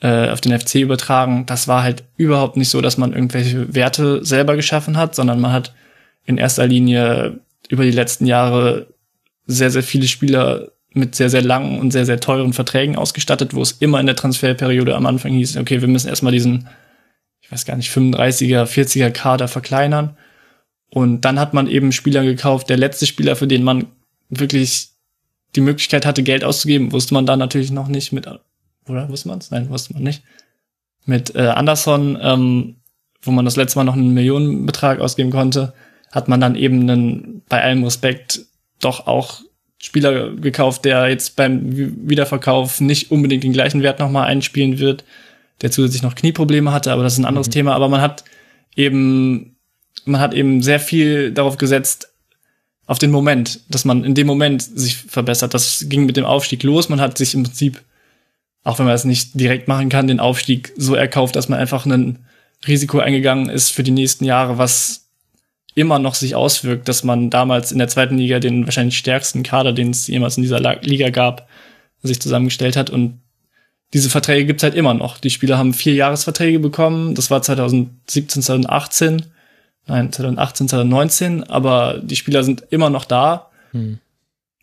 äh, 0.00 0.30
auf 0.30 0.40
den 0.40 0.58
FC 0.58 0.76
übertragen, 0.76 1.44
das 1.46 1.68
war 1.68 1.82
halt 1.82 2.04
überhaupt 2.16 2.56
nicht 2.56 2.70
so, 2.70 2.80
dass 2.80 2.96
man 2.96 3.12
irgendwelche 3.12 3.74
Werte 3.74 4.24
selber 4.24 4.56
geschaffen 4.56 4.96
hat, 4.96 5.14
sondern 5.14 5.40
man 5.40 5.52
hat 5.52 5.74
in 6.24 6.38
erster 6.38 6.66
Linie 6.66 7.40
über 7.68 7.84
die 7.84 7.90
letzten 7.90 8.24
Jahre 8.24 8.86
sehr, 9.50 9.70
sehr 9.70 9.82
viele 9.82 10.08
Spieler 10.08 10.68
mit 10.92 11.14
sehr, 11.14 11.30
sehr 11.30 11.42
langen 11.42 11.78
und 11.78 11.92
sehr, 11.92 12.06
sehr 12.06 12.20
teuren 12.20 12.52
Verträgen 12.52 12.96
ausgestattet, 12.96 13.54
wo 13.54 13.62
es 13.62 13.72
immer 13.72 14.00
in 14.00 14.06
der 14.06 14.16
Transferperiode 14.16 14.96
am 14.96 15.06
Anfang 15.06 15.32
hieß, 15.32 15.56
okay, 15.56 15.80
wir 15.80 15.88
müssen 15.88 16.08
erstmal 16.08 16.32
diesen, 16.32 16.68
ich 17.40 17.52
weiß 17.52 17.64
gar 17.64 17.76
nicht, 17.76 17.90
35er, 17.90 18.64
40er 18.64 19.10
Kader 19.10 19.48
verkleinern. 19.48 20.16
Und 20.88 21.24
dann 21.24 21.38
hat 21.38 21.54
man 21.54 21.68
eben 21.68 21.92
Spieler 21.92 22.24
gekauft. 22.24 22.68
Der 22.68 22.76
letzte 22.76 23.06
Spieler, 23.06 23.36
für 23.36 23.46
den 23.46 23.62
man 23.62 23.86
wirklich 24.28 24.88
die 25.54 25.60
Möglichkeit 25.60 26.06
hatte, 26.06 26.22
Geld 26.22 26.42
auszugeben, 26.42 26.92
wusste 26.92 27.14
man 27.14 27.26
da 27.26 27.36
natürlich 27.36 27.70
noch 27.70 27.88
nicht 27.88 28.12
mit, 28.12 28.26
oder 28.88 29.08
wusste 29.08 29.28
man 29.28 29.38
es? 29.38 29.50
Nein, 29.50 29.68
wusste 29.68 29.94
man 29.94 30.02
nicht. 30.02 30.22
Mit 31.06 31.34
äh, 31.36 31.46
Anderson, 31.46 32.18
ähm, 32.20 32.76
wo 33.22 33.30
man 33.30 33.44
das 33.44 33.56
letzte 33.56 33.78
Mal 33.78 33.84
noch 33.84 33.94
einen 33.94 34.14
Millionenbetrag 34.14 35.00
ausgeben 35.00 35.30
konnte, 35.30 35.72
hat 36.10 36.28
man 36.28 36.40
dann 36.40 36.56
eben 36.56 36.82
einen, 36.82 37.42
bei 37.48 37.62
allem 37.62 37.84
Respekt, 37.84 38.40
doch 38.80 39.06
auch 39.06 39.40
Spieler 39.78 40.34
gekauft, 40.34 40.84
der 40.84 41.08
jetzt 41.08 41.36
beim 41.36 42.08
Wiederverkauf 42.08 42.80
nicht 42.80 43.10
unbedingt 43.10 43.44
den 43.44 43.52
gleichen 43.52 43.82
Wert 43.82 43.98
nochmal 43.98 44.26
einspielen 44.26 44.78
wird, 44.78 45.04
der 45.62 45.70
zusätzlich 45.70 46.02
noch 46.02 46.14
Knieprobleme 46.14 46.72
hatte, 46.72 46.92
aber 46.92 47.02
das 47.02 47.14
ist 47.14 47.18
ein 47.18 47.24
anderes 47.24 47.48
mhm. 47.48 47.52
Thema. 47.52 47.74
Aber 47.74 47.88
man 47.88 48.02
hat 48.02 48.24
eben, 48.76 49.56
man 50.04 50.20
hat 50.20 50.34
eben 50.34 50.62
sehr 50.62 50.80
viel 50.80 51.32
darauf 51.32 51.56
gesetzt, 51.56 52.08
auf 52.86 52.98
den 52.98 53.12
Moment, 53.12 53.60
dass 53.68 53.84
man 53.84 54.02
in 54.02 54.16
dem 54.16 54.26
Moment 54.26 54.62
sich 54.62 54.96
verbessert. 54.96 55.54
Das 55.54 55.86
ging 55.88 56.06
mit 56.06 56.16
dem 56.16 56.24
Aufstieg 56.24 56.64
los. 56.64 56.88
Man 56.88 57.00
hat 57.00 57.16
sich 57.16 57.34
im 57.34 57.44
Prinzip, 57.44 57.80
auch 58.64 58.80
wenn 58.80 58.86
man 58.86 58.96
es 58.96 59.04
nicht 59.04 59.38
direkt 59.38 59.68
machen 59.68 59.88
kann, 59.88 60.08
den 60.08 60.18
Aufstieg 60.18 60.72
so 60.76 60.96
erkauft, 60.96 61.36
dass 61.36 61.48
man 61.48 61.60
einfach 61.60 61.86
ein 61.86 62.18
Risiko 62.66 62.98
eingegangen 62.98 63.48
ist 63.48 63.70
für 63.70 63.84
die 63.84 63.92
nächsten 63.92 64.24
Jahre, 64.24 64.58
was 64.58 65.08
immer 65.74 65.98
noch 65.98 66.14
sich 66.14 66.34
auswirkt, 66.34 66.88
dass 66.88 67.04
man 67.04 67.30
damals 67.30 67.72
in 67.72 67.78
der 67.78 67.88
zweiten 67.88 68.18
Liga 68.18 68.40
den 68.40 68.64
wahrscheinlich 68.66 68.98
stärksten 68.98 69.42
Kader, 69.42 69.72
den 69.72 69.90
es 69.90 70.06
jemals 70.06 70.36
in 70.36 70.42
dieser 70.42 70.60
Liga 70.82 71.10
gab, 71.10 71.48
sich 72.02 72.20
zusammengestellt 72.20 72.76
hat. 72.76 72.90
Und 72.90 73.20
diese 73.92 74.10
Verträge 74.10 74.46
gibt's 74.46 74.62
halt 74.62 74.74
immer 74.74 74.94
noch. 74.94 75.18
Die 75.18 75.30
Spieler 75.30 75.58
haben 75.58 75.74
vier 75.74 75.94
Jahresverträge 75.94 76.58
bekommen. 76.58 77.14
Das 77.14 77.30
war 77.30 77.42
2017, 77.42 78.42
2018. 78.42 79.22
Nein, 79.86 80.12
2018, 80.12 80.68
2019. 80.68 81.44
Aber 81.44 82.00
die 82.02 82.16
Spieler 82.16 82.44
sind 82.44 82.64
immer 82.70 82.90
noch 82.90 83.04
da. 83.04 83.50
Hm. 83.72 83.98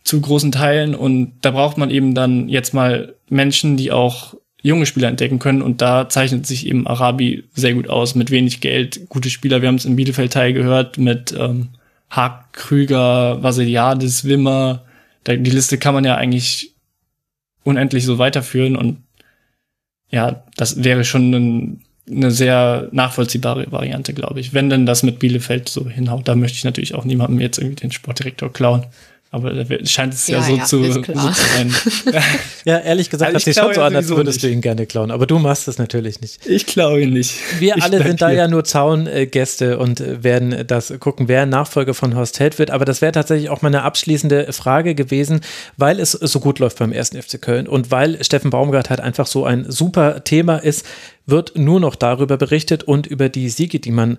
Zu 0.04 0.22
großen 0.22 0.52
Teilen. 0.52 0.96
Und 0.96 1.34
da 1.42 1.52
braucht 1.52 1.78
man 1.78 1.90
eben 1.90 2.16
dann 2.16 2.48
jetzt 2.48 2.74
mal 2.74 3.16
Menschen, 3.30 3.76
die 3.76 3.92
auch 3.92 4.36
junge 4.68 4.86
Spieler 4.86 5.08
entdecken 5.08 5.40
können. 5.40 5.62
Und 5.62 5.82
da 5.82 6.10
zeichnet 6.10 6.46
sich 6.46 6.68
eben 6.68 6.88
Arabi 6.88 7.44
sehr 7.54 7.74
gut 7.74 7.90
aus, 7.90 8.16
mit 8.16 8.32
wenig 8.32 8.62
Geld, 8.62 9.10
gute 9.10 9.30
Spieler. 9.30 9.62
Wir 9.62 9.68
haben 9.68 9.76
es 9.76 9.86
im 9.86 9.96
Bielefeld-Teil 9.96 10.54
gehört 10.54 10.98
mit 10.98 11.36
ähm, 11.38 11.70
Haag, 12.10 12.54
Krüger, 12.54 13.42
Vasiliadis, 13.42 14.26
Wimmer. 14.26 14.84
Da, 15.24 15.36
die 15.36 15.52
Liste 15.52 15.78
kann 15.78 15.94
man 15.94 16.06
ja 16.06 16.16
eigentlich 16.16 16.74
unendlich 17.64 18.06
so 18.06 18.18
weiterführen. 18.18 18.76
Und 18.76 19.04
ja, 20.10 20.44
das 20.56 20.84
wäre 20.84 21.04
schon 21.04 21.34
ein, 21.34 21.82
eine 22.10 22.32
sehr 22.32 22.88
nachvollziehbare 22.92 23.72
Variante, 23.72 24.14
glaube 24.14 24.40
ich. 24.40 24.54
Wenn 24.54 24.70
denn 24.70 24.86
das 24.86 25.04
mit 25.04 25.20
Bielefeld 25.20 25.68
so 25.68 25.90
hinhaut, 25.90 26.28
da 26.28 26.36
möchte 26.36 26.58
ich 26.58 26.64
natürlich 26.64 26.96
auch 26.96 27.04
niemandem 27.06 27.40
jetzt 27.40 27.58
irgendwie 27.58 27.76
den 27.76 27.92
Sportdirektor 27.92 28.52
klauen. 28.52 28.86
Aber 29.30 29.54
da 29.54 29.66
scheint 29.86 30.14
es 30.14 30.28
ja, 30.28 30.38
ja 30.38 30.44
so, 30.44 30.56
ja, 30.56 30.64
zu, 30.64 30.92
so, 30.92 31.02
zu, 31.02 31.14
sein. 31.14 31.76
ja, 32.66 32.80
ehrlich 32.80 33.10
gesagt, 33.10 33.34
also 33.34 33.36
hat 33.36 33.44
sich 33.44 33.58
schon 33.62 33.74
so 33.74 33.82
an, 33.82 33.94
als 33.94 34.08
würdest 34.08 34.38
nicht. 34.38 34.44
du 34.44 34.50
ihn 34.50 34.62
gerne 34.62 34.86
klauen. 34.86 35.12
Aber 35.12 35.28
du 35.28 35.38
machst 35.38 35.68
es 35.68 35.78
natürlich 35.78 36.22
nicht. 36.22 36.46
Ich 36.46 36.66
klaue 36.66 37.02
ihn 37.02 37.12
nicht. 37.12 37.34
Wir 37.60 37.76
ich 37.76 37.84
alle 37.84 38.02
sind 38.02 38.22
da 38.22 38.32
ja 38.32 38.48
nur 38.48 38.64
Zaungäste 38.64 39.80
und 39.80 40.02
werden 40.24 40.66
das 40.66 40.94
gucken, 41.00 41.28
wer 41.28 41.46
Nachfolger 41.46 41.94
von 41.94 42.16
Horst 42.16 42.40
Held 42.40 42.58
wird. 42.58 42.72
Aber 42.72 42.86
das 42.86 43.02
wäre 43.02 43.12
tatsächlich 43.12 43.50
auch 43.50 43.62
meine 43.62 43.84
abschließende 43.84 44.54
Frage 44.54 44.96
gewesen, 44.96 45.42
weil 45.76 46.00
es 46.00 46.14
so 46.14 46.40
gut 46.40 46.60
läuft 46.60 46.80
beim 46.80 46.94
ersten 46.94 47.22
FC 47.22 47.42
Köln 47.42 47.68
und 47.68 47.92
weil 47.92 48.24
Steffen 48.24 48.50
Baumgart 48.50 48.90
halt 48.90 49.02
einfach 49.02 49.28
so 49.28 49.44
ein 49.44 49.70
super 49.70 50.24
Thema 50.24 50.58
ist, 50.58 50.86
wird 51.26 51.58
nur 51.58 51.82
noch 51.82 51.96
darüber 51.96 52.38
berichtet 52.38 52.84
und 52.84 53.06
über 53.06 53.28
die 53.28 53.50
Siege, 53.50 53.80
die 53.80 53.92
man 53.92 54.18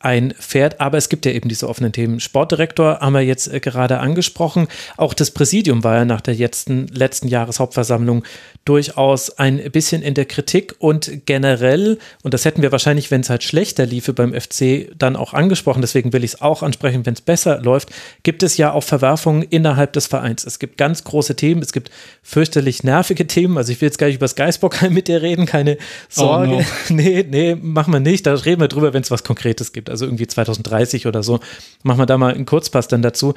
einfährt. 0.00 0.80
Aber 0.80 0.98
es 0.98 1.08
gibt 1.08 1.26
ja 1.26 1.32
eben 1.32 1.48
diese 1.48 1.68
offenen 1.68 1.92
Themen. 1.92 2.20
Sportdirektor 2.20 3.00
haben 3.00 3.12
wir 3.12 3.20
jetzt 3.20 3.52
äh, 3.52 3.60
gerade 3.60 3.98
angesprochen. 3.98 4.66
Auch 4.96 5.14
das 5.14 5.30
Präsidium 5.30 5.84
war 5.84 5.96
ja 5.96 6.04
nach 6.04 6.22
der 6.22 6.34
letzten, 6.34 6.88
letzten 6.88 7.28
Jahreshauptversammlung 7.28 8.24
durchaus 8.64 9.38
ein 9.38 9.58
bisschen 9.70 10.02
in 10.02 10.14
der 10.14 10.24
Kritik 10.24 10.74
und 10.78 11.26
generell, 11.26 11.98
und 12.22 12.34
das 12.34 12.44
hätten 12.44 12.62
wir 12.62 12.72
wahrscheinlich, 12.72 13.10
wenn 13.10 13.20
es 13.20 13.30
halt 13.30 13.42
schlechter 13.42 13.84
liefe 13.84 14.12
beim 14.12 14.32
FC, 14.32 14.90
dann 14.96 15.16
auch 15.16 15.34
angesprochen, 15.34 15.82
deswegen 15.82 16.12
will 16.12 16.24
ich 16.24 16.34
es 16.34 16.40
auch 16.40 16.62
ansprechen, 16.62 17.04
wenn 17.04 17.14
es 17.14 17.20
besser 17.20 17.60
läuft, 17.60 17.90
gibt 18.22 18.42
es 18.42 18.56
ja 18.56 18.72
auch 18.72 18.84
Verwerfungen 18.84 19.42
innerhalb 19.42 19.92
des 19.92 20.06
Vereins. 20.06 20.44
Es 20.44 20.58
gibt 20.58 20.78
ganz 20.78 21.04
große 21.04 21.36
Themen, 21.36 21.62
es 21.62 21.72
gibt 21.72 21.90
fürchterlich 22.22 22.84
nervige 22.84 23.26
Themen, 23.26 23.58
also 23.58 23.72
ich 23.72 23.80
will 23.80 23.88
jetzt 23.88 23.98
gar 23.98 24.06
nicht 24.06 24.16
über 24.16 24.24
das 24.24 24.34
Geisbockheim 24.36 24.94
mit 24.94 25.08
dir 25.08 25.20
reden, 25.20 25.44
keine 25.44 25.76
Sorge. 26.08 26.54
Oh 26.54 26.58
no. 26.58 26.64
Nee, 27.00 27.24
nee, 27.28 27.54
machen 27.54 27.92
wir 27.92 28.00
nicht, 28.00 28.26
da 28.26 28.34
reden 28.34 28.60
wir 28.60 28.68
drüber, 28.68 28.92
wenn 28.92 29.02
es 29.02 29.10
was 29.10 29.24
Konkretes 29.24 29.72
gibt 29.72 29.89
also 29.90 30.04
irgendwie 30.04 30.26
2030 30.26 31.06
oder 31.06 31.22
so. 31.22 31.40
Machen 31.82 31.98
wir 31.98 32.06
da 32.06 32.18
mal 32.18 32.34
einen 32.34 32.46
Kurzpass 32.46 32.88
dann 32.88 33.02
dazu. 33.02 33.34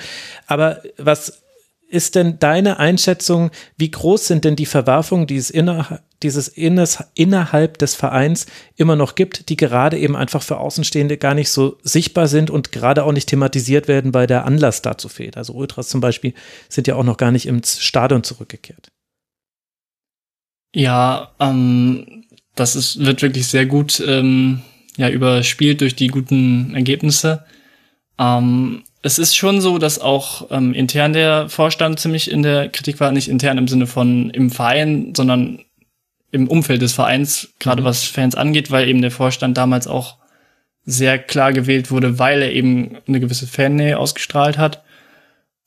Aber 0.48 0.82
was 0.98 1.44
ist 1.94 2.16
denn 2.16 2.40
deine 2.40 2.80
Einschätzung, 2.80 3.52
wie 3.78 3.92
groß 3.92 4.28
sind 4.28 4.46
denn 4.46 4.56
die 4.56 4.66
Verwerfungen, 4.66 5.28
die 5.28 5.38
es 5.38 5.52
inner, 5.52 6.02
dieses 6.24 6.48
innes, 6.48 7.04
innerhalb 7.14 7.78
des 7.78 7.94
Vereins 7.94 8.48
immer 8.76 8.96
noch 8.96 9.14
gibt, 9.14 9.50
die 9.50 9.58
gerade 9.58 10.00
eben 10.00 10.16
einfach 10.16 10.42
für 10.42 10.58
Außenstehende 10.58 11.18
gar 11.18 11.36
nicht 11.36 11.52
so 11.52 11.78
sichtbar 11.84 12.28
sind 12.28 12.50
und 12.50 12.72
gerade 12.72 13.04
auch 13.04 13.12
nicht 13.12 13.30
thematisiert 13.30 13.88
werden, 13.88 14.12
weil 14.14 14.26
der 14.26 14.46
Anlass 14.46 14.82
dazu 14.82 15.08
fehlt? 15.08 15.38
Also 15.38 15.54
Ultras 15.54 15.88
zum 15.88 16.02
Beispiel 16.02 16.34
sind 16.68 16.88
ja 16.88 16.96
auch 16.96 17.04
noch 17.04 17.18
gar 17.18 17.32
nicht 17.32 17.46
ins 17.46 17.80
Stadion 17.80 18.24
zurückgekehrt. 18.24 18.92
Ja, 20.76 21.32
ähm, 21.40 22.26
das 22.56 22.76
ist, 22.76 23.06
wird 23.06 23.22
wirklich 23.22 23.46
sehr 23.46 23.68
gut 23.68 24.02
ähm, 24.06 24.64
ja 24.98 25.10
überspielt 25.10 25.82
durch 25.82 25.96
die 25.96 26.08
guten 26.08 26.76
Ergebnisse. 26.76 27.46
Ähm, 28.20 28.84
es 29.02 29.20
ist 29.20 29.36
schon 29.36 29.60
so, 29.60 29.78
dass 29.78 30.00
auch 30.00 30.48
ähm, 30.50 30.74
intern 30.74 31.14
der 31.14 31.50
Vorstand 31.50 32.00
ziemlich 32.00 32.32
in 32.32 32.42
der 32.42 32.70
Kritik 32.70 33.00
war, 33.00 33.12
nicht 33.12 33.28
intern 33.28 33.58
im 33.58 33.68
Sinne 33.68 33.86
von 33.88 34.30
im 34.30 34.50
Verein, 34.50 35.14
sondern 35.16 35.60
im 36.32 36.48
Umfeld 36.48 36.82
des 36.82 36.94
Vereins, 36.94 37.50
gerade 37.60 37.82
mhm. 37.82 37.86
was 37.86 38.04
Fans 38.06 38.36
angeht, 38.36 38.72
weil 38.72 38.88
eben 38.88 39.02
der 39.02 39.12
Vorstand 39.12 39.58
damals 39.58 39.88
auch 39.88 40.18
sehr 40.86 41.20
klar 41.20 41.54
gewählt 41.54 41.92
wurde, 41.92 42.18
weil 42.18 42.42
er 42.42 42.52
eben 42.52 42.98
eine 43.08 43.20
gewisse 43.20 43.48
Fannähe 43.48 43.98
ausgestrahlt 43.98 44.58
hat. 44.58 44.84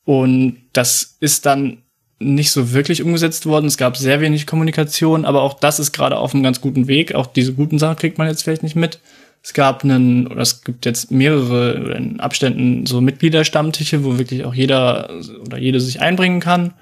Und 0.03 0.57
das 0.73 1.17
ist 1.19 1.45
dann 1.45 1.83
nicht 2.19 2.51
so 2.51 2.73
wirklich 2.73 3.03
umgesetzt 3.03 3.45
worden. 3.45 3.67
Es 3.67 3.77
gab 3.77 3.97
sehr 3.97 4.21
wenig 4.21 4.47
Kommunikation, 4.47 5.25
aber 5.25 5.41
auch 5.41 5.53
das 5.53 5.79
ist 5.79 5.91
gerade 5.91 6.17
auf 6.17 6.33
einem 6.33 6.43
ganz 6.43 6.61
guten 6.61 6.87
Weg. 6.87 7.13
Auch 7.13 7.27
diese 7.27 7.53
guten 7.53 7.79
Sachen 7.79 7.97
kriegt 7.97 8.17
man 8.17 8.27
jetzt 8.27 8.43
vielleicht 8.43 8.63
nicht 8.63 8.75
mit. 8.75 8.99
Es 9.47 9.53
gab 9.53 9.85
einen, 9.85 10.27
oder 10.27 10.41
es 10.41 10.61
gibt 10.61 10.85
jetzt 10.85 11.09
mehrere 11.09 11.95
in 11.95 12.19
Abständen 12.19 12.85
so 12.85 12.99
Mitgliederstammtische, 12.99 14.03
wo 14.03 14.17
wirklich 14.17 14.43
auch 14.43 14.53
jeder 14.53 15.09
oder 15.45 15.57
jede 15.57 15.79
sich 15.79 16.01
einbringen 16.01 16.41
kann. 16.41 16.73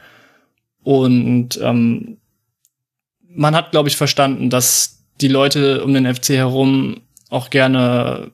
Und 0.81 1.59
ähm, 1.61 2.17
man 3.21 3.55
hat, 3.55 3.69
glaube 3.69 3.87
ich, 3.89 3.97
verstanden, 3.97 4.49
dass 4.49 5.03
die 5.21 5.27
Leute 5.27 5.83
um 5.83 5.93
den 5.93 6.11
FC 6.11 6.29
herum 6.29 7.01
auch 7.29 7.51
gerne 7.51 8.31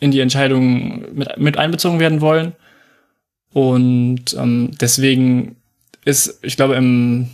in 0.00 0.12
die 0.12 0.20
Entscheidungen 0.20 1.04
mit, 1.12 1.36
mit 1.36 1.58
einbezogen 1.58 2.00
werden 2.00 2.22
wollen. 2.22 2.54
Und 3.52 4.32
ähm, 4.32 4.70
deswegen 4.80 5.56
ist, 6.06 6.38
ich 6.40 6.56
glaube, 6.56 6.76
im, 6.76 7.28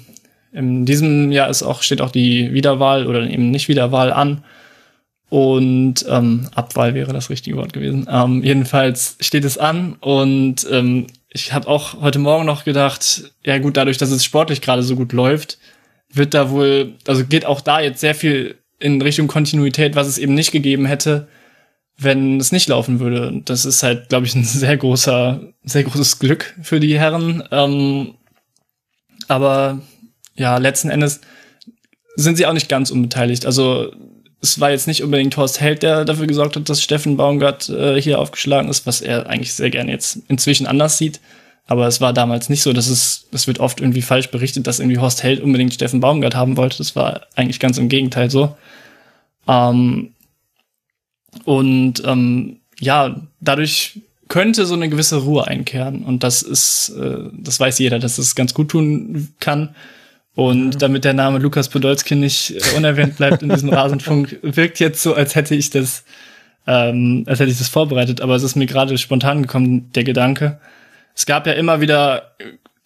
in 0.51 0.85
diesem 0.85 1.31
Jahr 1.31 1.49
ist 1.49 1.63
auch, 1.63 1.85
steht 1.85 2.01
auch 2.01 2.11
die 2.11 2.53
Wiederwahl 2.53 3.07
oder 3.07 3.23
eben 3.23 3.53
nicht 3.53 3.69
Wiederwahl 3.69 4.13
an. 4.13 4.43
Und 5.31 6.05
ähm, 6.09 6.49
Abwahl 6.55 6.95
wäre 6.95 7.13
das 7.13 7.31
richtige 7.31 7.57
Wort 7.57 7.73
gewesen. 7.73 8.07
Ähm, 8.11 8.43
jedenfalls 8.43 9.17
steht 9.21 9.45
es 9.45 9.59
an 9.59 9.95
und 10.01 10.67
ähm, 10.71 11.07
ich 11.29 11.53
habe 11.53 11.69
auch 11.69 12.01
heute 12.01 12.19
Morgen 12.19 12.45
noch 12.45 12.65
gedacht, 12.65 13.33
ja 13.45 13.59
gut, 13.59 13.77
dadurch, 13.77 13.97
dass 13.97 14.11
es 14.11 14.25
sportlich 14.25 14.61
gerade 14.61 14.83
so 14.83 14.97
gut 14.97 15.13
läuft, 15.13 15.59
wird 16.13 16.35
da 16.35 16.51
wohl, 16.51 16.95
also 17.07 17.25
geht 17.25 17.47
auch 17.47 17.61
da 17.61 17.81
jetzt 17.81 18.01
sehr 18.01 18.17
viel 18.17 18.57
in 18.81 19.01
Richtung 19.01 19.29
Kontinuität, 19.29 19.95
was 19.95 20.09
es 20.09 20.19
eben 20.19 20.35
nicht 20.35 20.51
gegeben 20.51 20.87
hätte, 20.87 21.29
wenn 21.97 22.41
es 22.41 22.51
nicht 22.51 22.69
laufen 22.69 22.99
würde. 22.99 23.41
Das 23.45 23.65
ist 23.65 23.85
halt, 23.85 24.09
glaube 24.09 24.27
ich, 24.27 24.35
ein 24.35 24.45
sehr 24.45 24.77
großer, 24.77 25.53
sehr 25.63 25.85
großes 25.85 26.19
Glück 26.19 26.57
für 26.61 26.81
die 26.81 26.99
Herren. 26.99 27.45
Ähm, 27.53 28.15
aber 29.29 29.81
ja, 30.35 30.59
letzten 30.59 30.91
Endes 30.91 31.21
sind 32.17 32.37
sie 32.37 32.47
auch 32.47 32.53
nicht 32.53 32.69
ganz 32.69 32.91
unbeteiligt. 32.91 33.47
Also 33.47 33.93
es 34.43 34.59
war 34.59 34.71
jetzt 34.71 34.87
nicht 34.87 35.03
unbedingt 35.03 35.37
Horst 35.37 35.61
Held, 35.61 35.83
der 35.83 36.05
dafür 36.05 36.27
gesorgt 36.27 36.57
hat, 36.57 36.69
dass 36.69 36.83
Steffen 36.83 37.17
Baumgart 37.17 37.69
äh, 37.69 38.01
hier 38.01 38.19
aufgeschlagen 38.19 38.71
ist, 38.71 38.87
was 38.87 39.01
er 39.01 39.29
eigentlich 39.29 39.53
sehr 39.53 39.71
gerne 39.71 39.91
jetzt 39.91 40.21
inzwischen 40.29 40.67
anders 40.67 40.99
sieht. 40.99 41.21
Aber 41.67 41.87
es 41.87 42.01
war 42.01 42.13
damals 42.13 42.49
nicht 42.49 42.63
so. 42.63 42.73
dass 42.73 42.89
es, 42.89 43.27
es 43.33 43.47
wird 43.47 43.61
oft 43.61 43.81
irgendwie 43.81 44.03
falsch 44.03 44.31
berichtet, 44.31 44.67
dass 44.67 44.81
irgendwie 44.81 44.99
Horst 44.99 45.23
Held 45.23 45.41
unbedingt 45.41 45.75
Steffen 45.75 46.01
Baumgart 46.01 46.35
haben 46.35 46.57
wollte. 46.57 46.79
Das 46.79 46.97
war 46.97 47.27
eigentlich 47.37 47.61
ganz 47.61 47.79
im 47.79 47.89
Gegenteil 47.89 48.31
so. 48.31 48.57
Ähm, 49.47 50.15
und 51.45 52.03
ähm, 52.05 52.61
ja, 52.81 53.21
dadurch 53.41 54.01
könnte 54.29 54.65
so 54.65 54.75
eine 54.75 54.89
gewisse 54.89 55.19
Ruhe 55.19 55.47
einkehren. 55.47 56.05
Und 56.05 56.25
das 56.25 56.43
ist, 56.43 56.89
äh, 56.99 57.29
das 57.33 57.61
weiß 57.61 57.79
jeder, 57.79 57.99
dass 57.99 58.19
es 58.19 58.35
ganz 58.35 58.55
gut 58.55 58.71
tun 58.71 59.29
kann. 59.39 59.75
Und 60.41 60.81
damit 60.81 61.05
der 61.05 61.13
Name 61.13 61.39
Lukas 61.39 61.69
Podolski 61.69 62.15
nicht 62.15 62.53
äh, 62.53 62.75
unerwähnt 62.75 63.19
bleibt 63.19 63.43
in 63.43 63.51
diesem 63.51 63.69
Rasenfunk, 63.75 64.39
wirkt 64.41 64.81
jetzt 64.81 65.03
so, 65.03 65.13
als 65.13 65.35
hätte 65.35 65.55
ich 65.55 65.69
das, 65.69 66.03
ähm, 66.67 67.25
als 67.27 67.41
hätte 67.41 67.51
ich 67.51 67.59
das 67.59 67.69
vorbereitet. 67.69 68.23
Aber 68.23 68.37
es 68.37 68.43
ist 68.43 68.57
mir 68.57 68.65
gerade 68.65 68.97
spontan 68.97 69.43
gekommen, 69.43 69.93
der 69.93 70.03
Gedanke. 70.03 70.59
Es 71.15 71.27
gab 71.27 71.47
ja 71.47 71.53
immer 71.53 71.83
wieder 71.83 72.37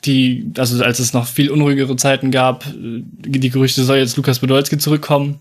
die, 0.05 0.51
also 0.59 0.83
als 0.83 0.99
es 0.99 1.13
noch 1.13 1.29
viel 1.29 1.49
unruhigere 1.49 1.95
Zeiten 1.95 2.33
gab, 2.33 2.65
die 2.75 3.51
Gerüchte, 3.51 3.85
soll 3.85 3.99
jetzt 3.99 4.17
Lukas 4.17 4.41
Podolski 4.41 4.77
zurückkommen. 4.79 5.41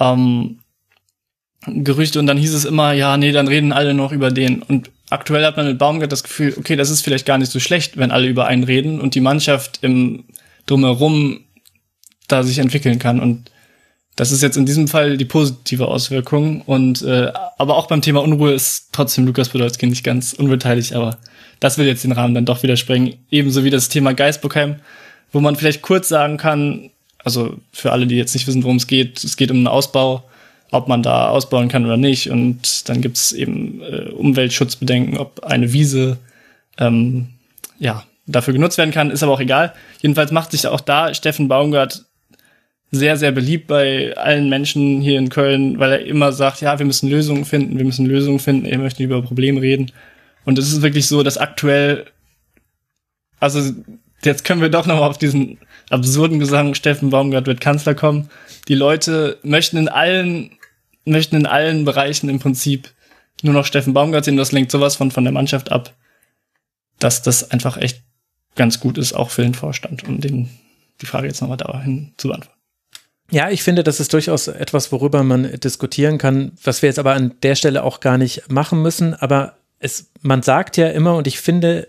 Ähm, 0.00 0.60
Gerüchte 1.66 2.20
und 2.20 2.26
dann 2.26 2.38
hieß 2.38 2.54
es 2.54 2.64
immer, 2.64 2.92
ja, 2.92 3.18
nee, 3.18 3.32
dann 3.32 3.48
reden 3.48 3.74
alle 3.74 3.92
noch 3.92 4.12
über 4.12 4.30
den. 4.30 4.62
Und 4.62 4.90
aktuell 5.10 5.44
hat 5.44 5.58
man 5.58 5.66
mit 5.66 5.76
Baumgart 5.76 6.10
das 6.10 6.22
Gefühl, 6.22 6.54
okay, 6.56 6.74
das 6.74 6.88
ist 6.88 7.02
vielleicht 7.02 7.26
gar 7.26 7.36
nicht 7.36 7.52
so 7.52 7.60
schlecht, 7.60 7.98
wenn 7.98 8.12
alle 8.12 8.28
über 8.28 8.46
einen 8.46 8.64
reden 8.64 8.98
und 8.98 9.14
die 9.14 9.20
Mannschaft 9.20 9.80
im 9.82 10.24
drumherum 10.66 11.40
da 12.28 12.42
sich 12.42 12.58
entwickeln 12.58 12.98
kann. 12.98 13.20
Und 13.20 13.50
das 14.16 14.30
ist 14.30 14.42
jetzt 14.42 14.56
in 14.56 14.66
diesem 14.66 14.88
Fall 14.88 15.16
die 15.16 15.24
positive 15.24 15.88
Auswirkung. 15.88 16.62
Und 16.62 17.02
äh, 17.02 17.32
aber 17.58 17.76
auch 17.76 17.86
beim 17.86 18.02
Thema 18.02 18.22
Unruhe 18.22 18.52
ist 18.52 18.88
trotzdem 18.92 19.26
Lukas 19.26 19.48
Podolski 19.48 19.86
nicht 19.86 20.04
ganz 20.04 20.32
unbeteiligt, 20.32 20.92
aber 20.92 21.18
das 21.60 21.78
will 21.78 21.86
jetzt 21.86 22.04
den 22.04 22.12
Rahmen 22.12 22.34
dann 22.34 22.44
doch 22.44 22.62
wieder 22.62 22.76
sprengen. 22.76 23.14
Ebenso 23.30 23.64
wie 23.64 23.70
das 23.70 23.88
Thema 23.88 24.14
Geisbockheim, 24.14 24.76
wo 25.32 25.40
man 25.40 25.56
vielleicht 25.56 25.82
kurz 25.82 26.08
sagen 26.08 26.36
kann, 26.36 26.90
also 27.18 27.56
für 27.72 27.90
alle, 27.92 28.06
die 28.06 28.16
jetzt 28.16 28.34
nicht 28.34 28.46
wissen, 28.46 28.62
worum 28.62 28.76
es 28.76 28.86
geht, 28.86 29.24
es 29.24 29.36
geht 29.36 29.50
um 29.50 29.58
einen 29.58 29.66
Ausbau, 29.66 30.24
ob 30.70 30.88
man 30.88 31.02
da 31.02 31.28
ausbauen 31.28 31.68
kann 31.68 31.84
oder 31.84 31.96
nicht. 31.96 32.30
Und 32.30 32.88
dann 32.88 33.00
gibt's 33.00 33.32
eben 33.32 33.80
äh, 33.82 34.10
Umweltschutzbedenken, 34.10 35.18
ob 35.18 35.42
eine 35.44 35.72
Wiese 35.72 36.18
ähm, 36.78 37.28
ja 37.78 38.04
dafür 38.26 38.54
genutzt 38.54 38.78
werden 38.78 38.90
kann, 38.90 39.10
ist 39.10 39.22
aber 39.22 39.32
auch 39.32 39.40
egal. 39.40 39.74
Jedenfalls 40.00 40.32
macht 40.32 40.50
sich 40.50 40.66
auch 40.66 40.80
da 40.80 41.14
Steffen 41.14 41.48
Baumgart 41.48 42.04
sehr, 42.90 43.16
sehr 43.16 43.32
beliebt 43.32 43.66
bei 43.66 44.16
allen 44.16 44.48
Menschen 44.48 45.00
hier 45.00 45.18
in 45.18 45.28
Köln, 45.28 45.78
weil 45.78 45.92
er 45.92 46.06
immer 46.06 46.32
sagt, 46.32 46.60
ja, 46.60 46.78
wir 46.78 46.86
müssen 46.86 47.10
Lösungen 47.10 47.44
finden, 47.44 47.76
wir 47.76 47.84
müssen 47.84 48.06
Lösungen 48.06 48.38
finden, 48.38 48.66
er 48.66 48.78
möchte 48.78 49.02
über 49.02 49.22
Probleme 49.22 49.60
reden. 49.60 49.92
Und 50.44 50.58
es 50.58 50.72
ist 50.72 50.82
wirklich 50.82 51.06
so, 51.06 51.22
dass 51.22 51.38
aktuell, 51.38 52.06
also 53.40 53.72
jetzt 54.22 54.44
können 54.44 54.60
wir 54.60 54.68
doch 54.68 54.86
noch 54.86 55.00
mal 55.00 55.08
auf 55.08 55.18
diesen 55.18 55.58
absurden 55.90 56.38
Gesang, 56.38 56.74
Steffen 56.74 57.10
Baumgart 57.10 57.46
wird 57.46 57.60
Kanzler 57.60 57.94
kommen. 57.94 58.30
Die 58.68 58.74
Leute 58.74 59.38
möchten 59.42 59.76
in 59.76 59.88
allen, 59.88 60.50
möchten 61.04 61.36
in 61.36 61.46
allen 61.46 61.84
Bereichen 61.84 62.28
im 62.28 62.38
Prinzip 62.38 62.90
nur 63.42 63.54
noch 63.54 63.66
Steffen 63.66 63.92
Baumgart 63.92 64.24
sehen. 64.24 64.36
Das 64.36 64.52
lenkt 64.52 64.70
sowas 64.70 64.96
von, 64.96 65.10
von 65.10 65.24
der 65.24 65.32
Mannschaft 65.32 65.72
ab, 65.72 65.94
dass 66.98 67.22
das 67.22 67.50
einfach 67.50 67.76
echt 67.76 68.03
ganz 68.54 68.80
gut 68.80 68.98
ist, 68.98 69.12
auch 69.12 69.30
für 69.30 69.42
den 69.42 69.54
Vorstand, 69.54 70.04
um 70.04 70.20
den, 70.20 70.48
die 71.00 71.06
Frage 71.06 71.26
jetzt 71.26 71.40
nochmal 71.40 71.56
dahin 71.56 72.12
zu 72.16 72.28
beantworten. 72.28 72.54
Ja, 73.30 73.50
ich 73.50 73.62
finde, 73.62 73.82
das 73.82 74.00
ist 74.00 74.12
durchaus 74.12 74.48
etwas, 74.48 74.92
worüber 74.92 75.22
man 75.22 75.58
diskutieren 75.58 76.18
kann, 76.18 76.52
was 76.62 76.82
wir 76.82 76.88
jetzt 76.88 76.98
aber 76.98 77.14
an 77.14 77.34
der 77.42 77.54
Stelle 77.54 77.82
auch 77.82 78.00
gar 78.00 78.18
nicht 78.18 78.50
machen 78.50 78.82
müssen. 78.82 79.14
Aber 79.14 79.56
es, 79.78 80.10
man 80.20 80.42
sagt 80.42 80.76
ja 80.76 80.88
immer, 80.88 81.16
und 81.16 81.26
ich 81.26 81.40
finde, 81.40 81.88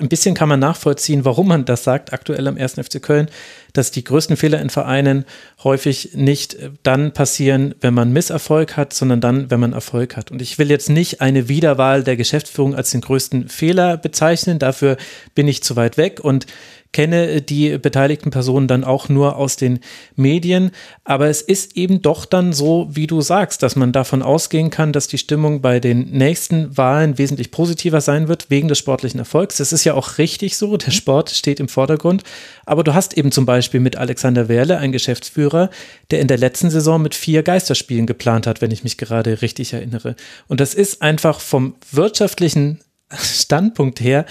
ein 0.00 0.08
bisschen 0.08 0.34
kann 0.34 0.48
man 0.48 0.60
nachvollziehen, 0.60 1.24
warum 1.24 1.48
man 1.48 1.64
das 1.64 1.84
sagt, 1.84 2.12
aktuell 2.12 2.48
am 2.48 2.56
1. 2.56 2.74
FC 2.74 3.02
Köln, 3.02 3.28
dass 3.72 3.90
die 3.90 4.02
größten 4.02 4.36
Fehler 4.36 4.60
in 4.60 4.70
Vereinen 4.70 5.24
häufig 5.62 6.10
nicht 6.14 6.54
äh, 6.54 6.70
dann 6.82 7.12
passieren, 7.12 7.74
wenn 7.80 7.94
man 7.94 8.12
Misserfolg 8.12 8.76
hat, 8.76 8.92
sondern 8.92 9.20
dann, 9.20 9.50
wenn 9.50 9.60
man 9.60 9.72
Erfolg 9.72 10.16
hat. 10.16 10.30
Und 10.30 10.42
ich 10.42 10.58
will 10.58 10.70
jetzt 10.70 10.90
nicht 10.90 11.20
eine 11.20 11.48
Wiederwahl 11.48 12.02
der 12.02 12.16
Geschäftsführung 12.16 12.74
als 12.74 12.90
den 12.90 13.00
größten 13.00 13.48
Fehler 13.48 13.96
bezeichnen, 13.96 14.58
dafür 14.58 14.96
bin 15.34 15.46
ich 15.46 15.62
zu 15.62 15.76
weit 15.76 15.96
weg 15.96 16.20
und 16.20 16.46
kenne 16.92 17.40
die 17.40 17.78
beteiligten 17.78 18.30
Personen 18.30 18.66
dann 18.66 18.82
auch 18.82 19.08
nur 19.08 19.36
aus 19.36 19.56
den 19.56 19.78
Medien. 20.16 20.72
Aber 21.04 21.28
es 21.28 21.40
ist 21.40 21.76
eben 21.76 22.02
doch 22.02 22.24
dann 22.24 22.52
so, 22.52 22.88
wie 22.90 23.06
du 23.06 23.20
sagst, 23.20 23.62
dass 23.62 23.76
man 23.76 23.92
davon 23.92 24.22
ausgehen 24.22 24.70
kann, 24.70 24.92
dass 24.92 25.06
die 25.06 25.18
Stimmung 25.18 25.60
bei 25.60 25.78
den 25.78 26.10
nächsten 26.10 26.76
Wahlen 26.76 27.16
wesentlich 27.16 27.52
positiver 27.52 28.00
sein 28.00 28.26
wird, 28.26 28.50
wegen 28.50 28.68
des 28.68 28.78
sportlichen 28.78 29.20
Erfolgs. 29.20 29.58
Das 29.58 29.72
ist 29.72 29.84
ja 29.84 29.94
auch 29.94 30.18
richtig 30.18 30.56
so. 30.56 30.76
Der 30.76 30.90
Sport 30.90 31.30
steht 31.30 31.60
im 31.60 31.68
Vordergrund. 31.68 32.24
Aber 32.66 32.82
du 32.82 32.92
hast 32.92 33.16
eben 33.16 33.30
zum 33.30 33.46
Beispiel 33.46 33.80
mit 33.80 33.96
Alexander 33.96 34.48
Werle 34.48 34.78
einen 34.78 34.92
Geschäftsführer, 34.92 35.70
der 36.10 36.20
in 36.20 36.28
der 36.28 36.38
letzten 36.38 36.70
Saison 36.70 37.00
mit 37.00 37.14
vier 37.14 37.44
Geisterspielen 37.44 38.06
geplant 38.06 38.48
hat, 38.48 38.60
wenn 38.60 38.72
ich 38.72 38.82
mich 38.82 38.98
gerade 38.98 39.42
richtig 39.42 39.72
erinnere. 39.72 40.16
Und 40.48 40.60
das 40.60 40.74
ist 40.74 41.02
einfach 41.02 41.38
vom 41.38 41.76
wirtschaftlichen 41.92 42.80
Standpunkt 43.12 44.00
her 44.00 44.24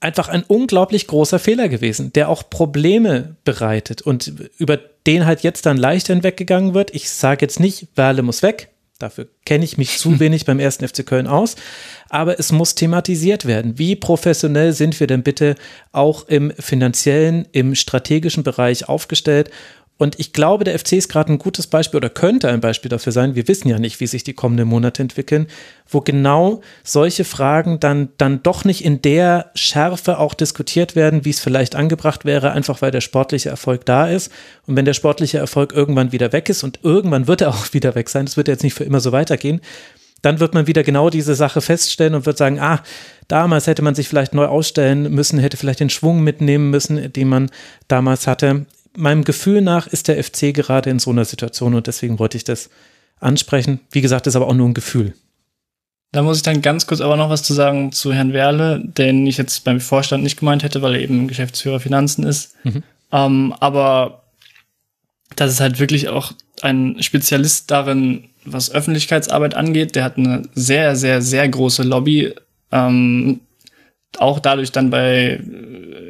einfach 0.00 0.28
ein 0.28 0.44
unglaublich 0.46 1.06
großer 1.06 1.38
Fehler 1.38 1.68
gewesen, 1.68 2.12
der 2.12 2.28
auch 2.28 2.48
Probleme 2.48 3.36
bereitet 3.44 4.02
und 4.02 4.32
über 4.58 4.78
den 5.06 5.26
halt 5.26 5.42
jetzt 5.42 5.66
dann 5.66 5.76
leicht 5.76 6.08
hinweggegangen 6.08 6.74
wird. 6.74 6.94
Ich 6.94 7.10
sage 7.10 7.44
jetzt 7.44 7.60
nicht, 7.60 7.88
Werle 7.94 8.22
muss 8.22 8.42
weg. 8.42 8.70
Dafür 8.98 9.28
kenne 9.46 9.64
ich 9.64 9.78
mich 9.78 9.98
zu 9.98 10.20
wenig 10.20 10.44
beim 10.44 10.58
ersten 10.58 10.86
FC 10.86 11.06
Köln 11.06 11.26
aus. 11.26 11.56
Aber 12.08 12.38
es 12.38 12.52
muss 12.52 12.74
thematisiert 12.74 13.46
werden. 13.46 13.78
Wie 13.78 13.96
professionell 13.96 14.72
sind 14.72 14.98
wir 15.00 15.06
denn 15.06 15.22
bitte 15.22 15.54
auch 15.92 16.28
im 16.28 16.52
finanziellen, 16.58 17.46
im 17.52 17.74
strategischen 17.74 18.42
Bereich 18.42 18.88
aufgestellt? 18.88 19.50
Und 20.00 20.18
ich 20.18 20.32
glaube, 20.32 20.64
der 20.64 20.78
FC 20.78 20.92
ist 20.92 21.10
gerade 21.10 21.30
ein 21.30 21.38
gutes 21.38 21.66
Beispiel 21.66 21.98
oder 21.98 22.08
könnte 22.08 22.48
ein 22.48 22.62
Beispiel 22.62 22.88
dafür 22.88 23.12
sein. 23.12 23.34
Wir 23.34 23.46
wissen 23.48 23.68
ja 23.68 23.78
nicht, 23.78 24.00
wie 24.00 24.06
sich 24.06 24.24
die 24.24 24.32
kommenden 24.32 24.66
Monate 24.66 25.02
entwickeln, 25.02 25.46
wo 25.86 26.00
genau 26.00 26.62
solche 26.82 27.24
Fragen 27.24 27.80
dann, 27.80 28.08
dann 28.16 28.42
doch 28.42 28.64
nicht 28.64 28.82
in 28.82 29.02
der 29.02 29.50
Schärfe 29.54 30.18
auch 30.18 30.32
diskutiert 30.32 30.96
werden, 30.96 31.26
wie 31.26 31.30
es 31.30 31.40
vielleicht 31.40 31.76
angebracht 31.76 32.24
wäre, 32.24 32.52
einfach 32.52 32.80
weil 32.80 32.92
der 32.92 33.02
sportliche 33.02 33.50
Erfolg 33.50 33.84
da 33.84 34.08
ist. 34.08 34.32
Und 34.66 34.74
wenn 34.74 34.86
der 34.86 34.94
sportliche 34.94 35.36
Erfolg 35.36 35.74
irgendwann 35.74 36.12
wieder 36.12 36.32
weg 36.32 36.48
ist 36.48 36.62
und 36.62 36.78
irgendwann 36.82 37.26
wird 37.26 37.42
er 37.42 37.50
auch 37.54 37.74
wieder 37.74 37.94
weg 37.94 38.08
sein, 38.08 38.24
das 38.24 38.38
wird 38.38 38.48
jetzt 38.48 38.62
nicht 38.62 38.72
für 38.72 38.84
immer 38.84 39.00
so 39.00 39.12
weitergehen, 39.12 39.60
dann 40.22 40.40
wird 40.40 40.54
man 40.54 40.66
wieder 40.66 40.82
genau 40.82 41.10
diese 41.10 41.34
Sache 41.34 41.60
feststellen 41.60 42.14
und 42.14 42.24
wird 42.24 42.38
sagen, 42.38 42.58
ah, 42.58 42.82
damals 43.28 43.66
hätte 43.66 43.82
man 43.82 43.94
sich 43.94 44.08
vielleicht 44.08 44.32
neu 44.32 44.46
ausstellen 44.46 45.12
müssen, 45.12 45.38
hätte 45.38 45.58
vielleicht 45.58 45.80
den 45.80 45.90
Schwung 45.90 46.22
mitnehmen 46.22 46.70
müssen, 46.70 47.12
den 47.12 47.28
man 47.28 47.50
damals 47.86 48.26
hatte 48.26 48.64
meinem 48.96 49.24
Gefühl 49.24 49.60
nach 49.60 49.86
ist 49.86 50.08
der 50.08 50.22
FC 50.22 50.54
gerade 50.54 50.90
in 50.90 50.98
so 50.98 51.10
einer 51.10 51.24
Situation 51.24 51.74
und 51.74 51.86
deswegen 51.86 52.18
wollte 52.18 52.36
ich 52.36 52.44
das 52.44 52.70
ansprechen. 53.18 53.80
Wie 53.90 54.00
gesagt, 54.00 54.26
ist 54.26 54.36
aber 54.36 54.48
auch 54.48 54.54
nur 54.54 54.68
ein 54.68 54.74
Gefühl. 54.74 55.14
Da 56.12 56.22
muss 56.22 56.38
ich 56.38 56.42
dann 56.42 56.60
ganz 56.60 56.86
kurz 56.86 57.00
aber 57.00 57.16
noch 57.16 57.30
was 57.30 57.44
zu 57.44 57.54
sagen 57.54 57.92
zu 57.92 58.12
Herrn 58.12 58.32
Werle, 58.32 58.82
den 58.84 59.26
ich 59.26 59.36
jetzt 59.36 59.64
beim 59.64 59.80
Vorstand 59.80 60.24
nicht 60.24 60.38
gemeint 60.38 60.64
hätte, 60.64 60.82
weil 60.82 60.94
er 60.94 61.00
eben 61.00 61.28
Geschäftsführer 61.28 61.78
Finanzen 61.78 62.24
ist. 62.24 62.56
Mhm. 62.64 62.82
Ähm, 63.12 63.54
aber 63.60 64.24
das 65.36 65.52
ist 65.52 65.60
halt 65.60 65.78
wirklich 65.78 66.08
auch 66.08 66.32
ein 66.62 67.00
Spezialist 67.00 67.70
darin, 67.70 68.24
was 68.44 68.72
Öffentlichkeitsarbeit 68.72 69.54
angeht. 69.54 69.94
Der 69.94 70.02
hat 70.02 70.16
eine 70.16 70.42
sehr, 70.54 70.96
sehr, 70.96 71.22
sehr 71.22 71.48
große 71.48 71.84
Lobby. 71.84 72.34
Ähm, 72.72 73.40
auch 74.18 74.40
dadurch 74.40 74.72
dann 74.72 74.90
bei 74.90 75.40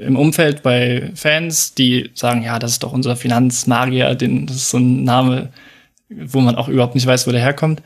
im 0.01 0.17
Umfeld 0.17 0.63
bei 0.63 1.11
Fans, 1.15 1.75
die 1.75 2.11
sagen, 2.15 2.43
ja, 2.43 2.59
das 2.59 2.73
ist 2.73 2.83
doch 2.83 2.93
unser 2.93 3.17
Finanzmagier, 3.17 4.15
den, 4.15 4.47
das 4.47 4.57
ist 4.57 4.71
so 4.71 4.79
ein 4.79 5.05
Name, 5.05 5.51
wo 6.09 6.41
man 6.41 6.57
auch 6.57 6.69
überhaupt 6.69 6.95
nicht 6.95 7.07
weiß, 7.07 7.27
wo 7.27 7.33
der 7.33 7.41
herkommt. 7.41 7.83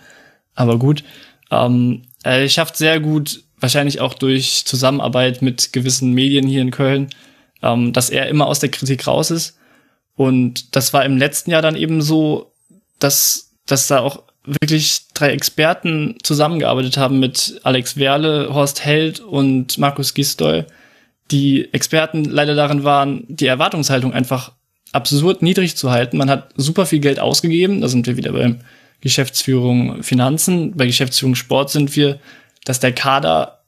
Aber 0.55 0.79
gut. 0.79 1.05
Ähm, 1.51 2.03
er 2.23 2.49
schafft 2.49 2.77
sehr 2.77 3.01
gut, 3.01 3.43
wahrscheinlich 3.61 4.01
auch 4.01 4.15
durch 4.15 4.65
Zusammenarbeit 4.65 5.43
mit 5.43 5.73
gewissen 5.73 6.13
Medien 6.13 6.47
hier 6.47 6.63
in 6.63 6.71
Köln, 6.71 7.11
ähm, 7.63 7.93
dass 7.93 8.11
er 8.11 8.29
immer 8.29 8.47
aus 8.47 8.61
der 8.61 8.71
Kritik 8.71 9.07
raus 9.07 9.31
ist. 9.31 9.59
Und 10.17 10.77
das 10.77 10.93
war 10.93 11.05
im 11.05 11.17
letzten 11.17 11.51
Jahr 11.51 11.63
dann 11.63 11.77
eben 11.77 12.01
so, 12.01 12.53
dass, 12.99 13.51
dass 13.67 13.89
da 13.89 14.01
auch 14.01 14.23
wirklich 14.47 15.09
drei 15.15 15.31
Experten 15.31 16.17
zusammengearbeitet 16.23 16.97
haben 16.97 17.19
mit 17.19 17.61
Alex 17.65 17.97
Werle, 17.97 18.53
Horst 18.53 18.85
Held 18.85 19.21
und 19.21 19.79
Markus 19.79 20.15
Gistol. 20.15 20.67
Die 21.31 21.73
Experten 21.73 22.25
leider 22.25 22.55
darin 22.55 22.85
waren, 22.85 23.25
die 23.29 23.47
Erwartungshaltung 23.47 24.13
einfach 24.13 24.53
absurd 24.93 25.43
niedrig 25.43 25.77
zu 25.77 25.91
halten. 25.91 26.19
Man 26.19 26.31
hat 26.31 26.51
super 26.57 26.87
viel 26.87 27.01
Geld 27.01 27.19
ausgegeben. 27.19 27.81
Da 27.81 27.89
sind 27.89 28.07
wir 28.07 28.17
wieder 28.17 28.33
beim 28.33 28.61
Geschäftsführung 29.01 30.03
Finanzen. 30.03 30.77
Bei 30.77 30.87
Geschäftsführung 30.87 31.35
Sport 31.35 31.71
sind 31.71 31.97
wir, 31.97 32.21
dass 32.65 32.81
der 32.81 32.93
Kader 32.93 33.61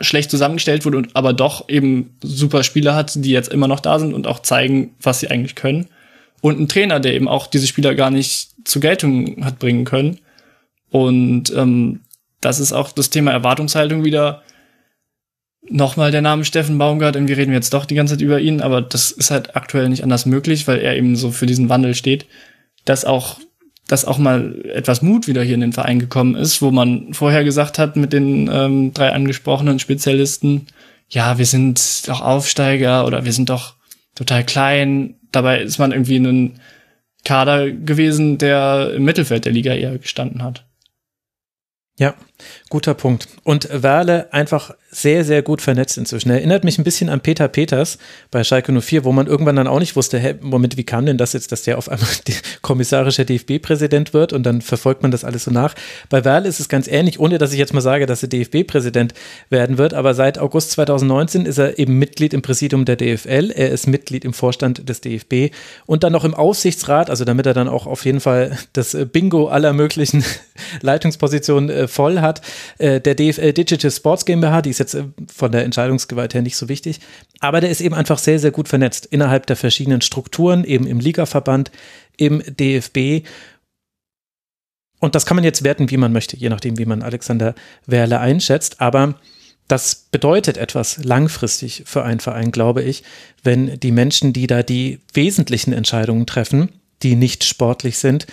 schlecht 0.00 0.30
zusammengestellt 0.30 0.84
wurde 0.84 0.98
und 0.98 1.16
aber 1.16 1.32
doch 1.32 1.68
eben 1.68 2.16
super 2.22 2.62
Spieler 2.62 2.94
hat, 2.94 3.12
die 3.16 3.30
jetzt 3.30 3.48
immer 3.48 3.68
noch 3.68 3.80
da 3.80 3.98
sind 3.98 4.12
und 4.14 4.26
auch 4.26 4.40
zeigen, 4.40 4.94
was 5.00 5.20
sie 5.20 5.28
eigentlich 5.28 5.54
können 5.54 5.88
und 6.42 6.60
ein 6.60 6.68
Trainer, 6.68 7.00
der 7.00 7.14
eben 7.14 7.28
auch 7.28 7.46
diese 7.46 7.66
Spieler 7.66 7.94
gar 7.94 8.10
nicht 8.10 8.50
zur 8.64 8.82
Geltung 8.82 9.44
hat 9.44 9.58
bringen 9.58 9.84
können. 9.84 10.18
Und 10.90 11.54
ähm, 11.56 12.00
das 12.40 12.60
ist 12.60 12.72
auch 12.72 12.92
das 12.92 13.08
Thema 13.08 13.30
Erwartungshaltung 13.30 14.04
wieder. 14.04 14.42
Nochmal 15.68 16.10
der 16.10 16.22
Name 16.22 16.44
Steffen 16.44 16.78
Baumgart, 16.78 17.16
irgendwie 17.16 17.34
reden 17.34 17.50
wir 17.50 17.58
jetzt 17.58 17.72
doch 17.72 17.84
die 17.84 17.94
ganze 17.94 18.14
Zeit 18.14 18.22
über 18.22 18.40
ihn, 18.40 18.60
aber 18.60 18.82
das 18.82 19.12
ist 19.12 19.30
halt 19.30 19.54
aktuell 19.56 19.88
nicht 19.88 20.02
anders 20.02 20.26
möglich, 20.26 20.66
weil 20.66 20.80
er 20.80 20.96
eben 20.96 21.14
so 21.16 21.30
für 21.30 21.46
diesen 21.46 21.68
Wandel 21.68 21.94
steht, 21.94 22.26
dass 22.84 23.04
auch, 23.04 23.38
dass 23.86 24.04
auch 24.04 24.18
mal 24.18 24.60
etwas 24.74 25.02
Mut 25.02 25.28
wieder 25.28 25.42
hier 25.42 25.54
in 25.54 25.60
den 25.60 25.72
Verein 25.72 26.00
gekommen 26.00 26.34
ist, 26.34 26.62
wo 26.62 26.70
man 26.70 27.14
vorher 27.14 27.44
gesagt 27.44 27.78
hat 27.78 27.96
mit 27.96 28.12
den 28.12 28.50
ähm, 28.52 28.92
drei 28.92 29.12
angesprochenen 29.12 29.78
Spezialisten, 29.78 30.66
ja, 31.08 31.38
wir 31.38 31.46
sind 31.46 32.08
doch 32.08 32.20
Aufsteiger 32.20 33.06
oder 33.06 33.24
wir 33.24 33.32
sind 33.32 33.50
doch 33.50 33.74
total 34.14 34.44
klein, 34.44 35.16
Dabei 35.32 35.62
ist 35.62 35.78
man 35.78 35.92
irgendwie 35.92 36.16
ein 36.16 36.60
Kader 37.24 37.70
gewesen, 37.70 38.38
der 38.38 38.92
im 38.94 39.04
Mittelfeld 39.04 39.46
der 39.46 39.52
Liga 39.52 39.72
eher 39.72 39.98
gestanden 39.98 40.42
hat. 40.42 40.66
Ja, 41.98 42.14
guter 42.68 42.94
Punkt. 42.94 43.28
Und 43.44 43.68
Werle 43.70 44.32
einfach 44.32 44.74
sehr, 44.94 45.24
sehr 45.24 45.42
gut 45.42 45.62
vernetzt 45.62 45.96
inzwischen. 45.96 46.30
Erinnert 46.30 46.64
mich 46.64 46.78
ein 46.78 46.84
bisschen 46.84 47.08
an 47.08 47.20
Peter 47.20 47.48
Peters 47.48 47.96
bei 48.30 48.44
Schalke 48.44 48.78
04, 48.78 49.04
wo 49.04 49.12
man 49.12 49.26
irgendwann 49.26 49.56
dann 49.56 49.66
auch 49.66 49.78
nicht 49.78 49.96
wusste, 49.96 50.18
hä, 50.18 50.34
Moment, 50.42 50.76
wie 50.76 50.84
kam 50.84 51.06
denn 51.06 51.16
das 51.16 51.32
jetzt, 51.32 51.50
dass 51.50 51.62
der 51.62 51.78
auf 51.78 51.88
einmal 51.88 52.08
kommissarischer 52.62 53.24
DFB-Präsident 53.24 54.12
wird 54.12 54.34
und 54.34 54.42
dann 54.44 54.60
verfolgt 54.60 55.02
man 55.02 55.10
das 55.10 55.24
alles 55.24 55.44
so 55.44 55.50
nach. 55.50 55.74
Bei 56.10 56.26
Werle 56.26 56.46
ist 56.46 56.60
es 56.60 56.68
ganz 56.68 56.88
ähnlich, 56.88 57.18
ohne 57.18 57.38
dass 57.38 57.52
ich 57.52 57.58
jetzt 57.58 57.72
mal 57.72 57.80
sage, 57.80 58.04
dass 58.04 58.22
er 58.22 58.28
DFB-Präsident 58.28 59.14
werden 59.48 59.78
wird, 59.78 59.94
aber 59.94 60.12
seit 60.12 60.38
August 60.38 60.72
2019 60.72 61.46
ist 61.46 61.58
er 61.58 61.78
eben 61.78 61.98
Mitglied 61.98 62.34
im 62.34 62.42
Präsidium 62.42 62.84
der 62.84 62.96
DFL, 62.96 63.50
er 63.50 63.70
ist 63.70 63.86
Mitglied 63.86 64.26
im 64.26 64.34
Vorstand 64.34 64.88
des 64.90 65.00
DFB 65.00 65.54
und 65.86 66.04
dann 66.04 66.12
noch 66.12 66.24
im 66.24 66.34
Aufsichtsrat, 66.34 67.08
also 67.08 67.24
damit 67.24 67.46
er 67.46 67.54
dann 67.54 67.68
auch 67.68 67.86
auf 67.86 68.04
jeden 68.04 68.20
Fall 68.20 68.58
das 68.74 68.94
Bingo 69.10 69.48
aller 69.48 69.72
möglichen 69.72 70.22
Leitungspositionen 70.82 71.70
äh, 71.70 71.88
voll 71.88 72.20
hat, 72.20 72.31
äh, 72.78 73.00
der 73.00 73.14
DFL 73.14 73.52
Digital 73.52 73.90
Sports 73.90 74.24
GmbH, 74.24 74.62
die 74.62 74.70
ist 74.70 74.78
jetzt 74.78 74.94
äh, 74.94 75.04
von 75.32 75.52
der 75.52 75.64
Entscheidungsgewalt 75.64 76.34
her 76.34 76.42
nicht 76.42 76.56
so 76.56 76.68
wichtig. 76.68 77.00
Aber 77.40 77.60
der 77.60 77.70
ist 77.70 77.80
eben 77.80 77.94
einfach 77.94 78.18
sehr, 78.18 78.38
sehr 78.38 78.50
gut 78.50 78.68
vernetzt 78.68 79.06
innerhalb 79.06 79.46
der 79.46 79.56
verschiedenen 79.56 80.00
Strukturen, 80.00 80.64
eben 80.64 80.86
im 80.86 81.00
Ligaverband, 81.00 81.70
im 82.16 82.42
DFB. 82.46 83.26
Und 85.00 85.14
das 85.14 85.26
kann 85.26 85.34
man 85.34 85.44
jetzt 85.44 85.64
werten, 85.64 85.90
wie 85.90 85.96
man 85.96 86.12
möchte, 86.12 86.36
je 86.36 86.48
nachdem, 86.48 86.78
wie 86.78 86.86
man 86.86 87.02
Alexander 87.02 87.54
Werle 87.86 88.20
einschätzt. 88.20 88.80
Aber 88.80 89.16
das 89.68 90.06
bedeutet 90.10 90.58
etwas 90.58 91.02
langfristig 91.02 91.84
für 91.86 92.04
einen 92.04 92.20
Verein, 92.20 92.52
glaube 92.52 92.82
ich, 92.82 93.02
wenn 93.42 93.80
die 93.80 93.92
Menschen, 93.92 94.32
die 94.32 94.46
da 94.46 94.62
die 94.62 95.00
wesentlichen 95.12 95.72
Entscheidungen 95.72 96.26
treffen, 96.26 96.68
die 97.02 97.16
nicht 97.16 97.44
sportlich 97.44 97.98
sind, 97.98 98.26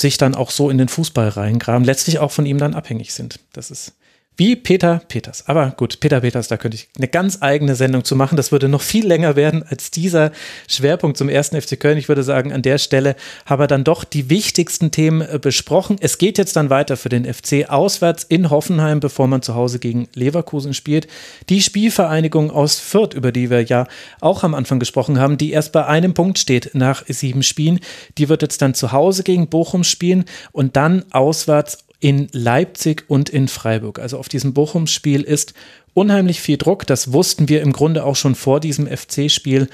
sich 0.00 0.18
dann 0.18 0.34
auch 0.34 0.50
so 0.50 0.70
in 0.70 0.78
den 0.78 0.88
Fußball 0.88 1.28
reingraben, 1.28 1.84
letztlich 1.84 2.18
auch 2.18 2.32
von 2.32 2.46
ihm 2.46 2.58
dann 2.58 2.74
abhängig 2.74 3.14
sind. 3.14 3.40
Das 3.52 3.70
ist 3.70 3.94
wie 4.36 4.56
Peter 4.56 5.00
Peters. 5.08 5.44
Aber 5.46 5.72
gut, 5.76 6.00
Peter 6.00 6.20
Peters, 6.20 6.48
da 6.48 6.56
könnte 6.56 6.76
ich 6.76 6.88
eine 6.96 7.08
ganz 7.08 7.38
eigene 7.40 7.74
Sendung 7.74 8.04
zu 8.04 8.16
machen. 8.16 8.36
Das 8.36 8.52
würde 8.52 8.68
noch 8.68 8.82
viel 8.82 9.06
länger 9.06 9.36
werden 9.36 9.64
als 9.68 9.90
dieser 9.90 10.30
Schwerpunkt 10.68 11.16
zum 11.16 11.28
ersten 11.28 11.60
FC 11.60 11.80
Köln. 11.80 11.96
Ich 11.96 12.08
würde 12.08 12.22
sagen, 12.22 12.52
an 12.52 12.62
der 12.62 12.78
Stelle 12.78 13.16
haben 13.46 13.60
wir 13.60 13.66
dann 13.66 13.84
doch 13.84 14.04
die 14.04 14.28
wichtigsten 14.28 14.90
Themen 14.90 15.22
äh, 15.22 15.38
besprochen. 15.40 15.96
Es 16.00 16.18
geht 16.18 16.38
jetzt 16.38 16.56
dann 16.56 16.70
weiter 16.70 16.96
für 16.96 17.08
den 17.08 17.24
FC 17.24 17.68
auswärts 17.68 18.24
in 18.24 18.50
Hoffenheim, 18.50 19.00
bevor 19.00 19.26
man 19.26 19.42
zu 19.42 19.54
Hause 19.54 19.78
gegen 19.78 20.08
Leverkusen 20.14 20.74
spielt. 20.74 21.06
Die 21.48 21.62
Spielvereinigung 21.62 22.50
aus 22.50 22.78
Fürth, 22.78 23.14
über 23.14 23.32
die 23.32 23.50
wir 23.50 23.62
ja 23.62 23.86
auch 24.20 24.44
am 24.44 24.54
Anfang 24.54 24.78
gesprochen 24.78 25.18
haben, 25.18 25.38
die 25.38 25.52
erst 25.52 25.72
bei 25.72 25.86
einem 25.86 26.14
Punkt 26.14 26.38
steht 26.38 26.70
nach 26.74 27.04
sieben 27.08 27.42
Spielen, 27.42 27.80
die 28.18 28.28
wird 28.28 28.42
jetzt 28.42 28.60
dann 28.60 28.74
zu 28.74 28.92
Hause 28.92 29.22
gegen 29.22 29.48
Bochum 29.48 29.84
spielen 29.84 30.24
und 30.52 30.76
dann 30.76 31.04
auswärts 31.10 31.85
in 32.00 32.28
Leipzig 32.32 33.04
und 33.08 33.28
in 33.28 33.48
Freiburg. 33.48 33.98
Also 33.98 34.18
auf 34.18 34.28
diesem 34.28 34.52
Bochum-Spiel 34.52 35.22
ist 35.22 35.54
unheimlich 35.94 36.40
viel 36.40 36.58
Druck. 36.58 36.86
Das 36.86 37.12
wussten 37.12 37.48
wir 37.48 37.62
im 37.62 37.72
Grunde 37.72 38.04
auch 38.04 38.16
schon 38.16 38.34
vor 38.34 38.60
diesem 38.60 38.86
FC-Spiel. 38.86 39.68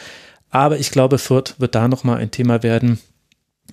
Aber 0.51 0.78
ich 0.78 0.90
glaube, 0.90 1.19
Fürth 1.19 1.55
wird 1.59 1.74
da 1.74 1.89
nochmal 1.89 2.19
ein 2.19 2.31
Thema 2.31 2.62
werden. 2.62 3.01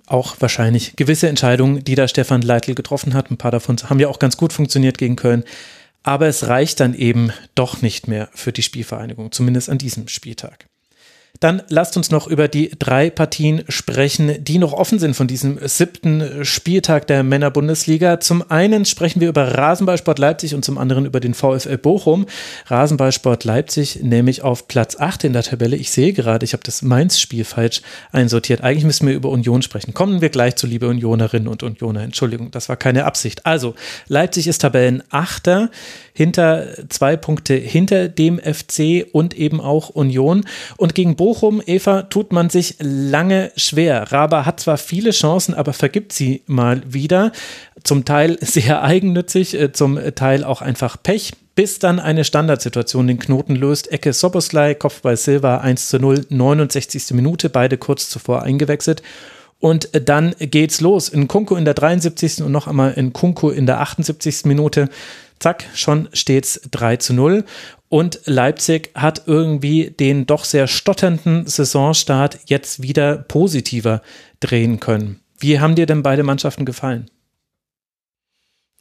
Auch 0.08 0.38
wahrscheinlich 0.40 0.96
gewisse 0.96 1.28
Entscheidungen, 1.28 1.84
die 1.84 1.96
da 1.96 2.08
Stefan 2.08 2.42
Leitl 2.42 2.74
getroffen 2.74 3.14
hat. 3.14 3.30
Ein 3.30 3.38
paar 3.38 3.52
davon 3.52 3.78
haben 3.88 4.00
ja 4.00 4.08
auch 4.08 4.20
ganz 4.20 4.38
gut 4.38 4.54
funktioniert 4.54 4.98
gegen 4.98 5.16
Köln. 5.16 5.44
Aber 6.02 6.28
es 6.28 6.48
reicht 6.48 6.80
dann 6.80 6.94
eben 6.94 7.32
doch 7.56 7.82
nicht 7.82 8.08
mehr 8.08 8.30
für 8.34 8.52
die 8.52 8.64
Spielvereinigung, 8.64 9.32
zumindest 9.32 9.70
an 9.70 9.78
diesem 9.78 10.08
Spieltag. 10.08 10.69
Dann 11.40 11.62
lasst 11.70 11.96
uns 11.96 12.12
noch 12.12 12.28
über 12.28 12.50
die 12.50 12.72
drei 12.78 13.10
Partien 13.10 13.64
sprechen, 13.70 14.44
die 14.44 14.58
noch 14.58 14.74
offen 14.74 15.00
sind 15.00 15.16
von 15.16 15.28
diesem 15.28 15.58
siebten 15.66 16.44
Spieltag 16.44 17.08
der 17.08 17.24
Männerbundesliga. 17.24 18.20
Zum 18.20 18.50
einen 18.52 18.84
sprechen 18.84 19.22
wir 19.22 19.30
über 19.30 19.58
Rasenballsport 19.58 20.20
Leipzig 20.20 20.54
und 20.54 20.66
zum 20.66 20.78
anderen 20.78 21.06
über 21.06 21.22
den 21.22 21.34
VfL 21.34 21.78
Bochum. 21.78 22.26
Rasenballsport 22.66 23.46
Leipzig 23.46 24.00
nämlich 24.04 24.42
auf 24.42 24.68
Platz 24.68 24.98
8 25.00 25.24
in 25.24 25.34
der 25.34 25.44
Tabelle. 25.44 25.78
Ich 25.78 25.92
sehe 25.92 26.12
gerade, 26.12 26.44
ich 26.44 26.52
habe 26.52 26.64
das 26.64 26.82
Mainz-Spiel 26.82 27.46
falsch 27.46 27.82
einsortiert. 28.12 28.62
Eigentlich 28.62 28.84
müssen 28.84 29.08
wir 29.08 29.16
über 29.16 29.30
Union 29.30 29.62
sprechen. 29.62 29.94
Kommen 29.94 30.20
wir 30.20 30.30
gleich 30.30 30.58
zu 30.58 30.68
liebe 30.68 30.90
Unionerinnen 30.90 31.48
und 31.48 31.64
Unioner. 31.64 32.02
Entschuldigung, 32.02 32.52
das 32.52 32.68
war 32.68 32.76
keine 32.76 33.06
Absicht. 33.06 33.46
Also, 33.46 33.76
Leipzig 34.10 34.48
ist 34.48 34.60
Tabellenachter 34.60 35.70
hinter 36.14 36.68
zwei 36.90 37.16
Punkte 37.16 37.54
hinter 37.54 38.10
dem 38.10 38.40
FC 38.40 39.06
und 39.14 39.38
eben 39.38 39.62
auch 39.62 39.88
Union. 39.88 40.46
Und 40.76 40.94
gegen 40.94 41.16
Bochum, 41.16 41.29
Eva, 41.66 42.04
tut 42.04 42.32
man 42.32 42.50
sich 42.50 42.76
lange 42.80 43.52
schwer. 43.56 44.12
Raba 44.12 44.46
hat 44.46 44.60
zwar 44.60 44.78
viele 44.78 45.12
Chancen, 45.12 45.54
aber 45.54 45.74
vergibt 45.74 46.14
sie 46.14 46.44
mal 46.48 46.82
wieder. 46.86 47.32
Zum 47.84 48.06
Teil 48.06 48.38
sehr 48.42 48.84
eigennützig, 48.84 49.60
äh, 49.60 49.72
zum 49.72 50.00
Teil 50.16 50.44
auch 50.44 50.62
einfach 50.62 50.98
Pech 51.02 51.34
bis 51.56 51.78
dann 51.78 52.00
eine 52.00 52.24
Standardsituation 52.24 53.08
den 53.08 53.20
Knoten 53.20 53.54
löst. 53.54 53.92
Ecke 53.92 54.14
Soboslai, 54.14 54.76
Kopfball 54.76 55.18
Silva 55.18 55.58
1 55.58 55.90
zu 55.90 56.00
0, 56.00 56.26
69. 56.30 57.12
Minute, 57.12 57.50
beide 57.50 57.78
kurz 57.78 58.10
zuvor 58.10 58.44
eingewechselt. 58.44 59.04
Und 59.60 59.90
dann 59.92 60.34
geht's 60.40 60.80
los. 60.80 61.10
In 61.10 61.28
Kunku 61.28 61.58
in 61.58 61.66
der 61.66 61.74
73. 61.74 62.44
und 62.44 62.54
noch 62.54 62.68
einmal 62.68 62.94
in 62.94 63.12
Kunku 63.12 63.50
in 63.50 63.66
der 63.66 63.82
78. 63.82 64.46
Minute. 64.46 64.88
Zack, 65.40 65.66
schon 65.74 66.10
steht's 66.14 66.62
3 66.72 66.98
zu 66.98 67.14
0. 67.14 67.46
Und 67.88 68.20
Leipzig 68.26 68.92
hat 68.94 69.24
irgendwie 69.26 69.90
den 69.90 70.28
doch 70.28 70.46
sehr 70.46 70.68
stotternden 70.68 71.48
Saisonstart 71.48 72.40
jetzt 72.46 72.84
wieder 72.84 73.18
positiver 73.18 74.02
drehen 74.40 74.80
können. 74.80 75.22
Wie 75.40 75.60
haben 75.60 75.76
dir 75.76 75.86
denn 75.86 76.04
beide 76.04 76.24
Mannschaften 76.24 76.66
gefallen? 76.66 77.10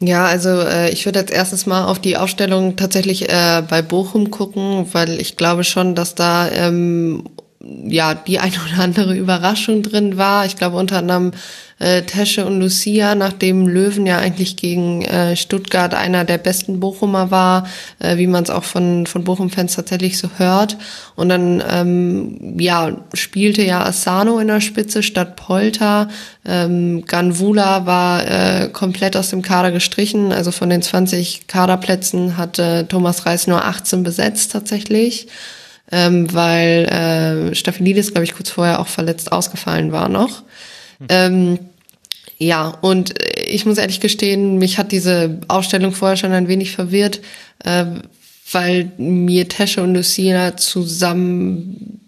Ja, 0.00 0.26
also 0.26 0.60
äh, 0.60 0.90
ich 0.90 1.06
würde 1.06 1.18
jetzt 1.18 1.32
erstes 1.32 1.66
Mal 1.66 1.86
auf 1.86 1.98
die 1.98 2.16
Aufstellung 2.16 2.76
tatsächlich 2.76 3.28
äh, 3.28 3.62
bei 3.68 3.82
Bochum 3.82 4.30
gucken, 4.30 4.86
weil 4.92 5.20
ich 5.20 5.36
glaube 5.36 5.64
schon, 5.64 5.94
dass 5.96 6.14
da 6.14 6.48
ähm, 6.50 7.24
ja 7.60 8.14
die 8.14 8.38
ein 8.38 8.52
oder 8.52 8.82
andere 8.82 9.16
Überraschung 9.16 9.82
drin 9.82 10.16
war. 10.16 10.46
Ich 10.46 10.56
glaube 10.56 10.76
unter 10.76 10.98
anderem 10.98 11.32
äh, 11.78 12.02
Tesche 12.02 12.44
und 12.44 12.60
Lucia, 12.60 13.14
nachdem 13.14 13.68
Löwen 13.68 14.06
ja 14.06 14.18
eigentlich 14.18 14.56
gegen 14.56 15.02
äh, 15.04 15.36
Stuttgart 15.36 15.94
einer 15.94 16.24
der 16.24 16.38
besten 16.38 16.80
Bochumer 16.80 17.30
war, 17.30 17.66
äh, 18.00 18.16
wie 18.16 18.26
man 18.26 18.42
es 18.42 18.50
auch 18.50 18.64
von, 18.64 19.06
von 19.06 19.24
Bochum-Fans 19.24 19.76
tatsächlich 19.76 20.18
so 20.18 20.28
hört. 20.38 20.76
Und 21.14 21.28
dann 21.28 21.62
ähm, 21.70 22.58
ja, 22.58 22.96
spielte 23.14 23.62
ja 23.62 23.84
Asano 23.84 24.38
in 24.38 24.48
der 24.48 24.60
Spitze 24.60 25.02
statt 25.02 25.36
Polter. 25.36 26.08
Ähm, 26.44 27.04
Ganvula 27.06 27.86
war 27.86 28.26
äh, 28.26 28.68
komplett 28.68 29.16
aus 29.16 29.30
dem 29.30 29.42
Kader 29.42 29.70
gestrichen. 29.70 30.32
Also 30.32 30.50
von 30.50 30.70
den 30.70 30.82
20 30.82 31.46
Kaderplätzen 31.46 32.36
hatte 32.36 32.86
Thomas 32.88 33.24
Reis 33.24 33.46
nur 33.46 33.64
18 33.64 34.02
besetzt 34.02 34.52
tatsächlich. 34.52 35.28
Ähm, 35.90 36.32
weil 36.34 36.84
äh, 36.84 37.54
Staphylides, 37.54 38.12
glaube 38.12 38.24
ich, 38.24 38.34
kurz 38.34 38.50
vorher 38.50 38.80
auch 38.80 38.88
verletzt 38.88 39.32
ausgefallen 39.32 39.90
war 39.90 40.10
noch. 40.10 40.42
Ähm, 41.08 41.58
ja, 42.38 42.68
und 42.68 43.14
ich 43.46 43.66
muss 43.66 43.78
ehrlich 43.78 44.00
gestehen, 44.00 44.58
mich 44.58 44.78
hat 44.78 44.92
diese 44.92 45.40
Ausstellung 45.48 45.92
vorher 45.92 46.16
schon 46.16 46.32
ein 46.32 46.48
wenig 46.48 46.72
verwirrt, 46.72 47.20
äh, 47.64 47.84
weil 48.52 48.92
mir 48.96 49.48
Tesche 49.48 49.82
und 49.82 49.94
Lucia 49.94 50.56
zusammen 50.56 52.00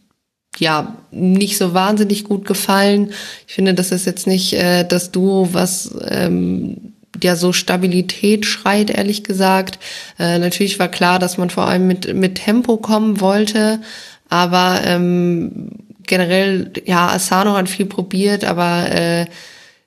ja 0.59 0.97
nicht 1.11 1.59
so 1.59 1.75
wahnsinnig 1.75 2.25
gut 2.25 2.47
gefallen. 2.47 3.13
Ich 3.49 3.55
finde, 3.55 3.75
das 3.75 3.93
ist 3.93 4.07
jetzt 4.07 4.27
nicht 4.27 4.53
äh, 4.53 4.85
das 4.85 5.11
Duo, 5.11 5.49
was 5.53 5.91
ähm, 6.09 6.95
ja 7.23 7.35
so 7.35 7.53
Stabilität 7.53 8.47
schreit, 8.47 8.91
ehrlich 8.91 9.25
gesagt. 9.25 9.79
Äh, 10.19 10.39
natürlich 10.39 10.79
war 10.79 10.89
klar, 10.89 11.19
dass 11.19 11.39
man 11.39 11.51
vor 11.51 11.67
allem 11.67 11.87
mit, 11.87 12.15
mit 12.15 12.37
Tempo 12.37 12.77
kommen 12.77 13.21
wollte, 13.21 13.81
aber 14.29 14.81
ähm, 14.85 15.71
generell, 16.11 16.71
ja, 16.85 17.09
Asano 17.09 17.55
hat 17.55 17.71
viel 17.71 17.87
probiert, 17.87 18.45
aber 18.45 18.91
äh, 18.91 19.27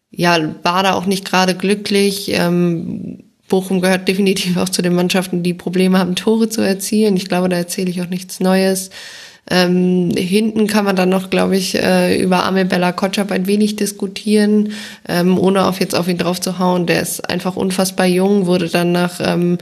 ja, 0.09 0.39
war 0.63 0.81
da 0.81 0.93
auch 0.93 1.05
nicht 1.05 1.25
gerade 1.25 1.53
glücklich. 1.53 2.31
Ähm, 2.33 3.23
Bochum 3.47 3.81
gehört 3.81 4.07
definitiv 4.07 4.57
auch 4.57 4.69
zu 4.69 4.81
den 4.81 4.95
Mannschaften, 4.95 5.43
die 5.43 5.53
Probleme 5.53 5.99
haben, 5.99 6.15
Tore 6.15 6.49
zu 6.49 6.61
erzielen. 6.61 7.15
Ich 7.15 7.27
glaube, 7.27 7.49
da 7.49 7.57
erzähle 7.57 7.91
ich 7.91 8.01
auch 8.01 8.09
nichts 8.09 8.39
Neues. 8.39 8.89
Ähm, 9.51 10.11
hinten 10.15 10.67
kann 10.67 10.85
man 10.85 10.95
dann 10.95 11.09
noch, 11.09 11.29
glaube 11.29 11.57
ich, 11.57 11.75
äh, 11.75 12.17
über 12.21 12.45
Amel 12.45 12.63
Bella 12.63 12.93
Kotschap 12.93 13.29
ein 13.29 13.45
wenig 13.45 13.75
diskutieren, 13.75 14.71
ähm, 15.07 15.37
ohne 15.37 15.65
auf 15.65 15.81
jetzt 15.81 15.95
auf 15.95 16.07
ihn 16.07 16.17
drauf 16.17 16.39
zu 16.39 16.57
hauen. 16.59 16.85
Der 16.85 17.01
ist 17.01 17.29
einfach 17.29 17.57
unfassbar 17.57 18.05
jung, 18.05 18.45
wurde 18.45 18.69
dann 18.69 18.93
nach 18.93 19.19
ähm, 19.21 19.57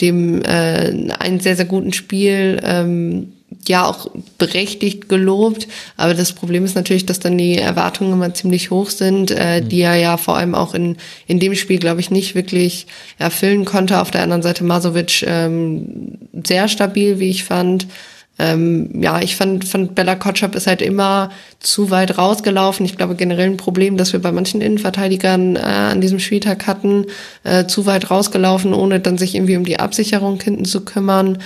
dem 0.00 0.42
äh, 0.42 1.12
einen 1.20 1.38
sehr, 1.38 1.54
sehr 1.54 1.66
guten 1.66 1.92
Spiel 1.92 2.60
ähm, 2.64 3.34
ja 3.66 3.84
auch 3.84 4.10
berechtigt 4.38 5.08
gelobt, 5.08 5.68
aber 5.96 6.14
das 6.14 6.32
Problem 6.32 6.64
ist 6.64 6.74
natürlich, 6.74 7.06
dass 7.06 7.20
dann 7.20 7.38
die 7.38 7.58
Erwartungen 7.58 8.12
immer 8.12 8.34
ziemlich 8.34 8.70
hoch 8.70 8.90
sind, 8.90 9.30
äh, 9.30 9.60
mhm. 9.60 9.68
die 9.68 9.80
er 9.80 9.96
ja 9.96 10.16
vor 10.16 10.36
allem 10.36 10.54
auch 10.54 10.74
in, 10.74 10.96
in 11.26 11.38
dem 11.38 11.54
Spiel, 11.54 11.78
glaube 11.78 12.00
ich, 12.00 12.10
nicht 12.10 12.34
wirklich 12.34 12.86
erfüllen 13.18 13.64
konnte. 13.64 14.00
Auf 14.00 14.10
der 14.10 14.22
anderen 14.22 14.42
Seite 14.42 14.64
Masovic 14.64 15.22
ähm, 15.26 16.18
sehr 16.44 16.68
stabil, 16.68 17.18
wie 17.18 17.30
ich 17.30 17.44
fand. 17.44 17.86
Ähm, 18.38 19.02
ja, 19.02 19.20
ich 19.20 19.36
fand, 19.36 19.66
fand 19.66 19.94
Bella 19.94 20.14
Kotschap 20.14 20.54
ist 20.54 20.66
halt 20.66 20.80
immer 20.80 21.30
zu 21.60 21.90
weit 21.90 22.16
rausgelaufen. 22.16 22.86
Ich 22.86 22.96
glaube 22.96 23.14
generell 23.14 23.46
ein 23.46 23.58
Problem, 23.58 23.96
das 23.96 24.12
wir 24.12 24.20
bei 24.20 24.32
manchen 24.32 24.62
Innenverteidigern 24.62 25.56
äh, 25.56 25.60
an 25.60 26.00
diesem 26.00 26.18
Spieltag 26.18 26.66
hatten, 26.66 27.06
äh, 27.44 27.66
zu 27.66 27.84
weit 27.84 28.10
rausgelaufen, 28.10 28.72
ohne 28.72 29.00
dann 29.00 29.18
sich 29.18 29.34
irgendwie 29.34 29.56
um 29.56 29.64
die 29.64 29.78
Absicherung 29.78 30.40
hinten 30.40 30.64
zu 30.64 30.84
kümmern. 30.84 31.38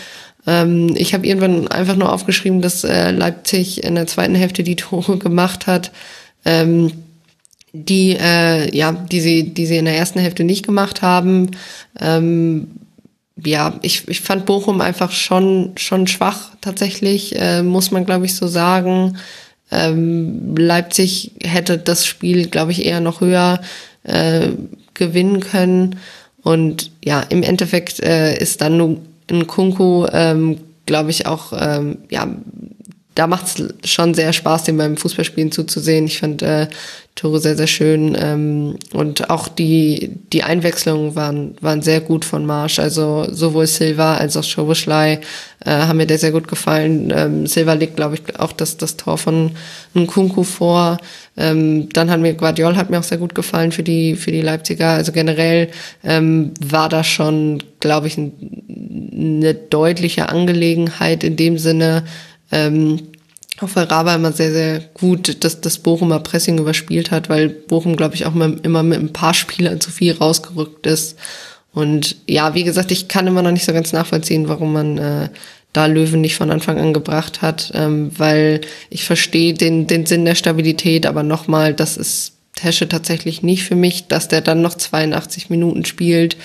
Ähm, 0.46 0.94
ich 0.96 1.14
habe 1.14 1.26
irgendwann 1.26 1.68
einfach 1.68 1.96
nur 1.96 2.12
aufgeschrieben, 2.12 2.62
dass 2.62 2.84
äh, 2.84 3.10
Leipzig 3.10 3.84
in 3.84 3.94
der 3.94 4.06
zweiten 4.06 4.34
Hälfte 4.34 4.62
die 4.62 4.76
Tore 4.76 5.18
gemacht 5.18 5.66
hat, 5.66 5.92
ähm, 6.44 6.92
die 7.72 8.16
äh, 8.18 8.74
ja, 8.74 8.92
die 8.92 9.20
sie, 9.20 9.54
die 9.54 9.66
sie 9.66 9.76
in 9.76 9.84
der 9.84 9.96
ersten 9.96 10.18
Hälfte 10.18 10.44
nicht 10.44 10.64
gemacht 10.64 11.02
haben. 11.02 11.50
Ähm, 12.00 12.68
ja, 13.44 13.78
ich, 13.82 14.08
ich 14.08 14.22
fand 14.22 14.46
Bochum 14.46 14.80
einfach 14.80 15.12
schon 15.12 15.72
schon 15.76 16.06
schwach 16.06 16.52
tatsächlich, 16.62 17.38
äh, 17.38 17.62
muss 17.62 17.90
man 17.90 18.06
glaube 18.06 18.26
ich 18.26 18.34
so 18.34 18.46
sagen. 18.46 19.18
Ähm, 19.70 20.56
Leipzig 20.56 21.32
hätte 21.42 21.76
das 21.76 22.06
Spiel, 22.06 22.46
glaube 22.46 22.70
ich, 22.72 22.86
eher 22.86 23.00
noch 23.00 23.20
höher 23.20 23.60
äh, 24.04 24.50
gewinnen 24.94 25.40
können. 25.40 25.96
Und 26.42 26.92
ja, 27.04 27.20
im 27.20 27.42
Endeffekt 27.42 28.00
äh, 28.00 28.38
ist 28.38 28.60
dann 28.60 28.76
nur 28.76 29.00
in 29.28 29.46
Kunku, 29.46 30.06
ähm, 30.12 30.58
glaube 30.86 31.10
ich, 31.10 31.26
auch, 31.26 31.52
ähm, 31.58 31.98
ja, 32.10 32.26
da 33.16 33.26
macht 33.26 33.46
es 33.46 33.90
schon 33.90 34.14
sehr 34.14 34.32
Spaß, 34.32 34.64
dem 34.64 34.76
beim 34.76 34.96
Fußballspielen 34.96 35.50
zuzusehen. 35.50 36.04
Ich 36.04 36.20
fand 36.20 36.42
äh, 36.42 36.68
Tore 37.14 37.40
sehr, 37.40 37.56
sehr 37.56 37.66
schön. 37.66 38.14
Ähm, 38.20 38.76
und 38.92 39.30
auch 39.30 39.48
die, 39.48 40.12
die 40.34 40.42
Einwechslungen 40.42 41.16
waren, 41.16 41.56
waren 41.62 41.80
sehr 41.80 42.02
gut 42.02 42.26
von 42.26 42.44
Marsch. 42.44 42.78
Also 42.78 43.26
sowohl 43.32 43.66
Silva 43.66 44.16
als 44.18 44.36
auch 44.36 44.44
Schoboschlei 44.44 45.20
äh, 45.64 45.70
haben 45.70 45.96
mir 45.96 46.06
sehr, 46.06 46.18
sehr 46.18 46.30
gut 46.30 46.46
gefallen. 46.46 47.10
Ähm, 47.16 47.46
Silva 47.46 47.72
legt, 47.72 47.96
glaube 47.96 48.16
ich, 48.16 48.38
auch 48.38 48.52
das, 48.52 48.76
das 48.76 48.98
Tor 48.98 49.16
von 49.16 49.52
Nkunku 49.94 50.42
vor. 50.42 50.98
Ähm, 51.38 51.88
dann 51.94 52.10
hat 52.10 52.20
mir 52.20 52.34
Guardiol 52.34 52.76
hat 52.76 52.90
mir 52.90 52.98
auch 52.98 53.02
sehr 53.02 53.18
gut 53.18 53.34
gefallen 53.34 53.72
für 53.72 53.82
die, 53.82 54.14
für 54.14 54.30
die 54.30 54.42
Leipziger. 54.42 54.90
Also 54.90 55.12
generell 55.12 55.70
ähm, 56.04 56.52
war 56.62 56.90
das 56.90 57.06
schon, 57.06 57.62
glaube 57.80 58.08
ich, 58.08 58.18
ein, 58.18 58.32
eine 59.10 59.54
deutliche 59.54 60.28
Angelegenheit 60.28 61.24
in 61.24 61.36
dem 61.36 61.56
Sinne, 61.56 62.04
ähm, 62.50 63.00
auch 63.60 63.70
weil 63.74 63.84
Raba 63.84 64.14
immer 64.14 64.32
sehr, 64.32 64.52
sehr 64.52 64.80
gut 64.94 65.42
das, 65.44 65.60
das 65.60 65.78
Bochumer 65.78 66.20
Pressing 66.20 66.58
überspielt 66.58 67.10
hat, 67.10 67.28
weil 67.28 67.48
Bochum, 67.48 67.96
glaube 67.96 68.14
ich, 68.14 68.26
auch 68.26 68.34
immer 68.34 68.82
mit 68.82 68.98
ein 68.98 69.12
paar 69.12 69.34
Spielern 69.34 69.80
zu 69.80 69.90
viel 69.90 70.12
rausgerückt 70.12 70.86
ist. 70.86 71.16
Und 71.72 72.16
ja, 72.26 72.54
wie 72.54 72.64
gesagt, 72.64 72.90
ich 72.90 73.08
kann 73.08 73.26
immer 73.26 73.42
noch 73.42 73.52
nicht 73.52 73.64
so 73.64 73.72
ganz 73.72 73.92
nachvollziehen, 73.92 74.48
warum 74.48 74.72
man 74.72 74.98
äh, 74.98 75.28
da 75.72 75.86
Löwen 75.86 76.20
nicht 76.20 76.36
von 76.36 76.50
Anfang 76.50 76.78
an 76.78 76.94
gebracht 76.94 77.42
hat, 77.42 77.70
ähm, 77.74 78.10
weil 78.16 78.62
ich 78.88 79.04
verstehe 79.04 79.54
den, 79.54 79.86
den 79.86 80.06
Sinn 80.06 80.24
der 80.24 80.34
Stabilität, 80.34 81.06
aber 81.06 81.22
nochmal, 81.22 81.74
das 81.74 81.96
ist 81.96 82.32
Tesche 82.54 82.88
tatsächlich 82.88 83.42
nicht 83.42 83.64
für 83.64 83.74
mich, 83.74 84.06
dass 84.08 84.28
der 84.28 84.40
dann 84.40 84.62
noch 84.62 84.74
82 84.74 85.50
Minuten 85.50 85.84
spielt 85.84 86.36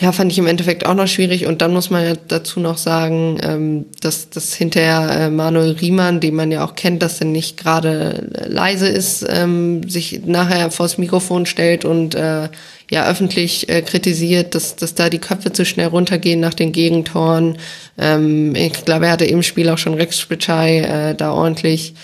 Ja, 0.00 0.12
fand 0.12 0.30
ich 0.30 0.38
im 0.38 0.46
Endeffekt 0.46 0.86
auch 0.86 0.94
noch 0.94 1.08
schwierig. 1.08 1.46
Und 1.46 1.60
dann 1.60 1.72
muss 1.72 1.90
man 1.90 2.04
ja 2.04 2.12
dazu 2.28 2.60
noch 2.60 2.78
sagen, 2.78 3.38
ähm, 3.42 3.86
dass, 4.00 4.30
dass 4.30 4.54
hinterher 4.54 5.10
äh, 5.10 5.30
Manuel 5.30 5.72
Riemann, 5.72 6.20
den 6.20 6.36
man 6.36 6.52
ja 6.52 6.64
auch 6.64 6.76
kennt, 6.76 7.02
dass 7.02 7.20
er 7.20 7.26
nicht 7.26 7.56
gerade 7.56 8.30
leise 8.46 8.88
ist, 8.88 9.26
ähm, 9.28 9.88
sich 9.88 10.24
nachher 10.24 10.70
vors 10.70 10.98
Mikrofon 10.98 11.46
stellt 11.46 11.84
und 11.84 12.14
äh, 12.14 12.48
ja 12.90 13.08
öffentlich 13.08 13.68
äh, 13.68 13.82
kritisiert, 13.82 14.54
dass, 14.54 14.76
dass 14.76 14.94
da 14.94 15.10
die 15.10 15.18
Köpfe 15.18 15.52
zu 15.52 15.64
schnell 15.64 15.88
runtergehen 15.88 16.38
nach 16.38 16.54
den 16.54 16.70
Gegentoren. 16.70 17.58
Ähm, 17.98 18.54
ich 18.54 18.84
glaube, 18.84 19.06
er 19.06 19.12
hatte 19.12 19.24
im 19.24 19.42
Spiel 19.42 19.68
auch 19.70 19.78
schon 19.78 19.94
Rex 19.94 20.20
Spitschei 20.20 21.14
da 21.16 21.32
ordentlich 21.32 21.94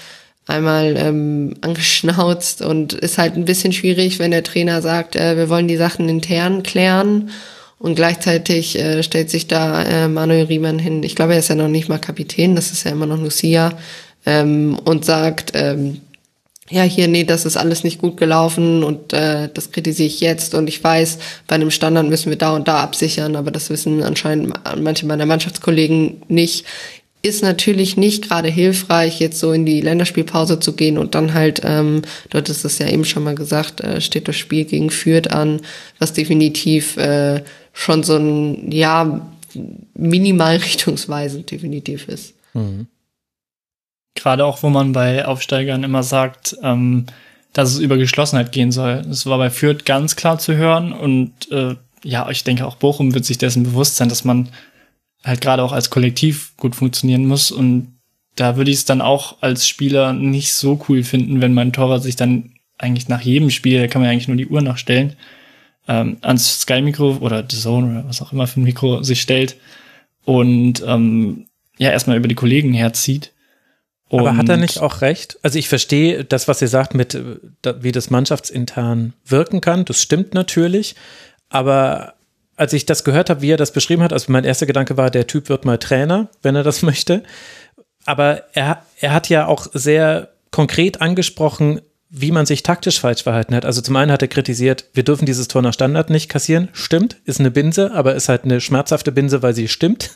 einmal 0.47 0.97
ähm, 0.97 1.55
angeschnauzt 1.61 2.63
und 2.63 2.93
ist 2.95 3.19
halt 3.19 3.37
ein 3.37 3.45
bisschen 3.45 3.73
schwierig, 3.73 4.19
wenn 4.19 4.33
der 4.33 4.43
Trainer 4.43 4.83
sagt, 4.83 5.17
äh, 5.17 5.37
wir 5.37 5.49
wollen 5.49 5.69
die 5.69 5.77
Sachen 5.77 6.09
intern 6.09 6.63
klären. 6.63 7.31
Und 7.79 7.97
gleichzeitig 7.97 8.79
äh, 8.79 9.03
stellt 9.03 9.29
sich 9.29 9.49
da 9.49 9.83
äh, 9.83 10.07
Manuel 10.07 10.45
Riemann 10.45 10.79
hin, 10.79 11.03
ich 11.03 11.17
glaube, 11.17 11.33
er 11.33 11.41
ist 11.41 11.49
ja 11.49 11.57
noch 11.57 11.67
nicht 11.67 11.89
mal 11.89 11.99
Kapitän, 11.99 12.55
das 12.55 12.71
ist 12.71 12.85
ja 12.85 12.93
immer 12.93 13.07
noch 13.07 13.21
Lucia, 13.21 13.73
ähm, 14.25 14.79
und 14.85 15.05
sagt, 15.05 15.51
ähm, 15.55 16.01
ja, 16.71 16.85
hier, 16.85 17.09
nee, 17.09 17.25
das 17.25 17.45
ist 17.45 17.57
alles 17.57 17.83
nicht 17.83 18.01
gut 18.01 18.17
gelaufen 18.17 18.85
und 18.85 19.13
äh, 19.13 19.49
das 19.53 19.73
kritisiere 19.73 20.07
ich 20.07 20.21
jetzt 20.21 20.55
und 20.55 20.69
ich 20.69 20.83
weiß, 20.83 21.19
bei 21.49 21.57
einem 21.57 21.73
Standard 21.73 22.07
müssen 22.07 22.31
wir 22.31 22.39
da 22.39 22.55
und 22.55 22.69
da 22.69 22.81
absichern, 22.81 23.35
aber 23.35 23.51
das 23.51 23.69
wissen 23.69 24.03
anscheinend 24.03 24.55
manche 24.81 25.05
meiner 25.05 25.27
Mannschaftskollegen 25.27 26.23
nicht 26.29 26.65
ist 27.23 27.43
natürlich 27.43 27.97
nicht 27.97 28.29
gerade 28.29 28.49
hilfreich, 28.49 29.21
jetzt 29.21 29.39
so 29.39 29.53
in 29.53 29.65
die 29.65 29.81
Länderspielpause 29.81 30.59
zu 30.59 30.75
gehen 30.75 30.99
und 30.99 31.15
dann 31.15 31.35
halt, 31.35 31.63
ähm, 31.65 32.03
dort 32.31 32.49
ist 32.49 32.65
es 32.65 32.79
ja 32.79 32.89
eben 32.89 33.05
schon 33.05 33.23
mal 33.23 33.37
gesagt, 33.37 33.81
äh, 33.81 34.01
steht 34.01 34.27
das 34.27 34.37
Spiel 34.37 34.65
gegen 34.65 34.91
Fürth 34.91 35.31
an, 35.31 35.61
was 36.01 36.13
definitiv 36.13 36.97
äh, 36.97 37.43
schon 37.73 38.03
so 38.03 38.17
ein, 38.17 38.73
ja, 38.73 39.31
minimal 39.95 40.57
richtungsweisend 40.57 41.51
definitiv 41.51 42.09
ist. 42.09 42.35
Mhm. 42.55 42.89
Gerade 44.15 44.45
auch, 44.45 44.63
wo 44.63 44.69
man 44.69 44.93
bei 44.93 45.25
Aufsteigern 45.25 45.85
immer 45.85 46.03
sagt, 46.03 46.57
ähm, 46.63 47.07
dass 47.53 47.73
es 47.73 47.79
über 47.79 47.99
Geschlossenheit 47.99 48.51
gehen 48.51 48.73
soll. 48.73 49.03
Das 49.03 49.27
war 49.27 49.39
bei 49.39 49.51
Fürth 49.51 49.85
ganz 49.85 50.17
klar 50.17 50.39
zu 50.39 50.57
hören 50.57 50.93
und 50.93 51.51
äh, 51.53 51.77
ja, 52.05 52.29
ich 52.31 52.43
denke 52.43 52.67
auch 52.67 52.77
Bochum 52.77 53.15
wird 53.15 53.25
sich 53.25 53.39
dessen 53.39 53.63
bewusst 53.63 53.97
sein, 53.97 54.09
dass 54.09 54.25
man 54.25 54.49
halt 55.25 55.41
gerade 55.41 55.63
auch 55.63 55.73
als 55.73 55.91
Kollektiv 55.91 56.57
gut 56.57 56.75
funktionieren 56.75 57.27
muss. 57.27 57.51
Und 57.51 57.99
da 58.37 58.57
würde 58.57 58.71
ich 58.71 58.79
es 58.79 58.85
dann 58.85 59.01
auch 59.01 59.37
als 59.41 59.69
Spieler 59.69 60.13
nicht 60.13 60.55
so 60.55 60.85
cool 60.89 61.03
finden, 61.03 61.41
wenn 61.41 61.55
mein 61.55 61.73
Torwart 61.73 62.03
sich 62.03 62.17
dann 62.17 62.53
eigentlich 62.79 63.09
nach 63.09 63.21
jedem 63.21 63.51
Spiel, 63.51 63.81
da 63.81 63.87
kann 63.87 64.01
man 64.01 64.07
ja 64.07 64.13
eigentlich 64.13 64.29
nur 64.29 64.37
die 64.37 64.49
Uhr 64.49 64.63
nachstellen, 64.63 65.15
ähm, 65.89 66.17
ans 66.21 66.61
Sky-Mikro 66.61 67.19
oder 67.21 67.45
The 67.49 67.57
Zone 67.57 67.91
oder 67.91 68.09
was 68.09 68.23
auch 68.23 68.33
immer 68.33 68.47
für 68.47 68.61
ein 68.61 68.65
Mikro 68.65 69.03
sich 69.03 69.21
stellt 69.21 69.57
und 70.25 70.83
ähm, 70.87 71.47
ja 71.79 71.91
erstmal 71.91 72.17
über 72.17 72.29
die 72.29 72.35
Kollegen 72.35 72.73
herzieht. 72.73 73.33
Und 74.09 74.21
Aber 74.21 74.37
hat 74.37 74.49
er 74.49 74.59
nicht 74.59 74.79
auch 74.79 75.01
recht? 75.01 75.39
Also 75.43 75.59
ich 75.59 75.69
verstehe 75.69 76.25
das, 76.25 76.47
was 76.47 76.61
ihr 76.61 76.69
sagt, 76.69 76.95
mit 76.95 77.15
äh, 77.15 77.39
wie 77.81 77.93
das 77.93 78.11
mannschaftsintern 78.11 79.15
wirken 79.25 79.63
kann. 79.63 79.87
Das 79.87 80.03
stimmt 80.03 80.35
natürlich. 80.35 80.97
Aber 81.49 82.15
als 82.57 82.73
ich 82.73 82.87
das 82.87 83.05
gehört 83.05 83.31
habe, 83.31 83.43
wie 83.43 83.51
er 83.51 83.57
das 83.57 83.73
beschrieben 83.73 84.03
hat, 84.03 84.13
also 84.13 84.31
mein 84.31 84.45
erster 84.45 84.67
Gedanke 84.67 84.97
war, 84.97 85.11
der 85.11 85.27
Typ 85.27 85.49
wird 85.49 85.65
mal 85.65 85.79
Trainer, 85.79 86.29
wenn 86.43 86.57
er 86.57 86.63
das 86.63 86.83
möchte. 86.83 87.23
Aber 88.05 88.45
er, 88.53 88.83
er 89.01 89.13
hat 89.13 89.29
ja 89.29 89.47
auch 89.47 89.67
sehr 89.73 90.29
konkret 90.51 91.01
angesprochen, 91.01 91.81
wie 92.15 92.31
man 92.31 92.45
sich 92.45 92.63
taktisch 92.63 93.01
falsch 93.01 93.23
verhalten 93.23 93.55
hat. 93.55 93.65
Also 93.65 93.81
zum 93.81 93.97
einen 93.97 94.13
hat 94.13 94.21
er 94.21 94.29
kritisiert, 94.29 94.85
wir 94.93 95.03
dürfen 95.03 95.25
dieses 95.25 95.49
Tor 95.49 95.63
nach 95.63 95.73
Standard 95.73 96.11
nicht 96.11 96.29
kassieren. 96.29 96.69
Stimmt, 96.75 97.17
ist 97.25 97.41
eine 97.41 97.51
Binse, 97.51 97.93
aber 97.95 98.15
ist 98.15 98.29
halt 98.29 98.45
eine 98.45 98.61
schmerzhafte 98.61 99.13
Binse, 99.13 99.43
weil 99.43 99.55
sie 99.55 99.67
stimmt. 99.67 100.11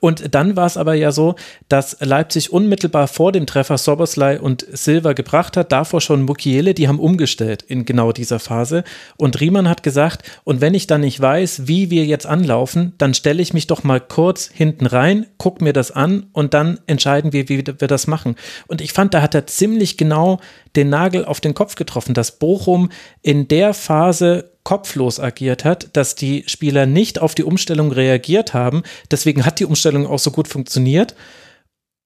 Und 0.00 0.34
dann 0.34 0.56
war 0.56 0.66
es 0.66 0.76
aber 0.76 0.94
ja 0.94 1.12
so, 1.12 1.36
dass 1.68 1.96
Leipzig 2.00 2.52
unmittelbar 2.52 3.06
vor 3.06 3.30
dem 3.30 3.46
Treffer 3.46 3.78
Soboslai 3.78 4.40
und 4.40 4.66
Silva 4.72 5.12
gebracht 5.12 5.56
hat, 5.56 5.70
davor 5.70 6.00
schon 6.00 6.22
Mukiele, 6.22 6.74
die 6.74 6.88
haben 6.88 6.98
umgestellt 6.98 7.62
in 7.62 7.84
genau 7.84 8.10
dieser 8.10 8.40
Phase. 8.40 8.82
Und 9.16 9.40
Riemann 9.40 9.68
hat 9.68 9.84
gesagt, 9.84 10.28
und 10.42 10.60
wenn 10.60 10.74
ich 10.74 10.88
dann 10.88 11.02
nicht 11.02 11.20
weiß, 11.20 11.68
wie 11.68 11.88
wir 11.90 12.04
jetzt 12.04 12.26
anlaufen, 12.26 12.94
dann 12.98 13.14
stelle 13.14 13.40
ich 13.40 13.54
mich 13.54 13.68
doch 13.68 13.84
mal 13.84 14.00
kurz 14.00 14.50
hinten 14.52 14.86
rein, 14.86 15.26
guck 15.38 15.60
mir 15.60 15.72
das 15.72 15.92
an 15.92 16.26
und 16.32 16.52
dann 16.52 16.80
entscheiden 16.88 17.32
wir, 17.32 17.48
wie 17.48 17.64
wir 17.64 17.88
das 17.88 18.08
machen. 18.08 18.34
Und 18.66 18.80
ich 18.80 18.92
fand, 18.92 19.14
da 19.14 19.22
hat 19.22 19.36
er 19.36 19.46
ziemlich 19.46 19.96
genau 19.96 20.40
den 20.74 20.88
Nagel 20.90 21.24
auf 21.28 21.40
den 21.40 21.54
Kopf 21.54 21.74
getroffen, 21.74 22.14
dass 22.14 22.38
Bochum 22.38 22.90
in 23.22 23.48
der 23.48 23.74
Phase 23.74 24.52
kopflos 24.64 25.20
agiert 25.20 25.64
hat, 25.64 25.96
dass 25.96 26.14
die 26.14 26.44
Spieler 26.46 26.86
nicht 26.86 27.18
auf 27.20 27.34
die 27.34 27.44
Umstellung 27.44 27.90
reagiert 27.90 28.52
haben. 28.54 28.82
Deswegen 29.10 29.46
hat 29.46 29.60
die 29.60 29.64
Umstellung 29.64 30.06
auch 30.06 30.18
so 30.18 30.30
gut 30.30 30.48
funktioniert. 30.48 31.14